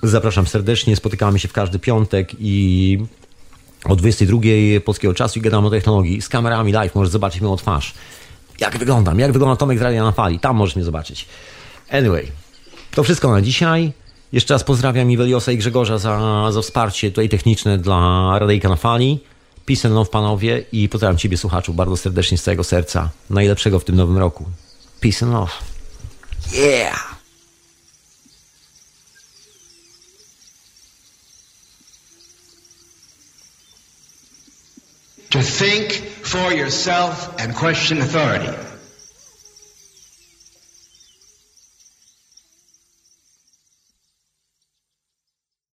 Zapraszam 0.04 0.48
serdecznie. 0.48 0.96
Spotykamy 0.96 1.40
się 1.40 1.48
w 1.48 1.54
każdy 1.54 1.80
piątek 1.80 2.30
i 2.40 2.98
o 3.86 3.96
22 3.96 4.40
polskiego 4.86 5.14
czasu 5.14 5.40
i 5.40 5.42
gadamy 5.42 5.68
o 5.68 5.70
technologii. 5.70 6.22
Z 6.22 6.30
kamerami 6.30 6.72
live 6.72 6.96
możesz 6.96 7.12
zobaczyć 7.12 7.42
moją 7.42 7.56
twarz. 7.56 7.94
Jak 8.60 8.78
wyglądam, 8.78 9.20
jak 9.20 9.32
wygląda 9.32 9.56
Tomek 9.56 9.80
z 9.80 9.82
Radia 9.82 10.04
na 10.04 10.12
Fali. 10.12 10.40
Tam 10.40 10.56
możesz 10.56 10.76
mnie 10.76 10.86
zobaczyć. 10.86 11.26
Anyway, 11.92 12.28
to 12.92 13.04
wszystko 13.04 13.32
na 13.32 13.42
dzisiaj. 13.42 13.94
Jeszcze 14.34 14.54
raz 14.54 14.64
pozdrawiam 14.64 15.12
Iweliosa 15.12 15.52
i 15.52 15.58
Grzegorza 15.58 15.98
za, 15.98 16.52
za 16.52 16.62
wsparcie 16.62 17.10
tutaj 17.10 17.30
techniczne 17.30 17.78
dla 17.78 18.40
Radyjka 18.40 18.70
na 18.70 18.76
Fali. 18.76 19.20
Peace 19.70 19.86
and 19.86 19.96
love, 19.96 20.10
panowie, 20.10 20.64
i 20.72 20.90
pozdrawiam 20.90 21.18
Ciebie, 21.18 21.38
słuchaczu, 21.38 21.74
bardzo 21.74 21.98
serdecznie 21.98 22.38
z 22.38 22.44
całego 22.44 22.64
serca. 22.64 23.10
Najlepszego 23.30 23.80
w 23.80 23.84
tym 23.84 23.96
nowym 23.96 24.18
roku. 24.18 24.46
Peace 25.00 25.26
and 25.26 25.34
love. 25.34 25.52
Yeah! 26.54 27.18
To 35.30 35.40
think 35.40 35.94
for 36.24 36.54
yourself 36.54 37.30
and 37.38 37.56
question 37.56 38.02
authority. 38.02 38.79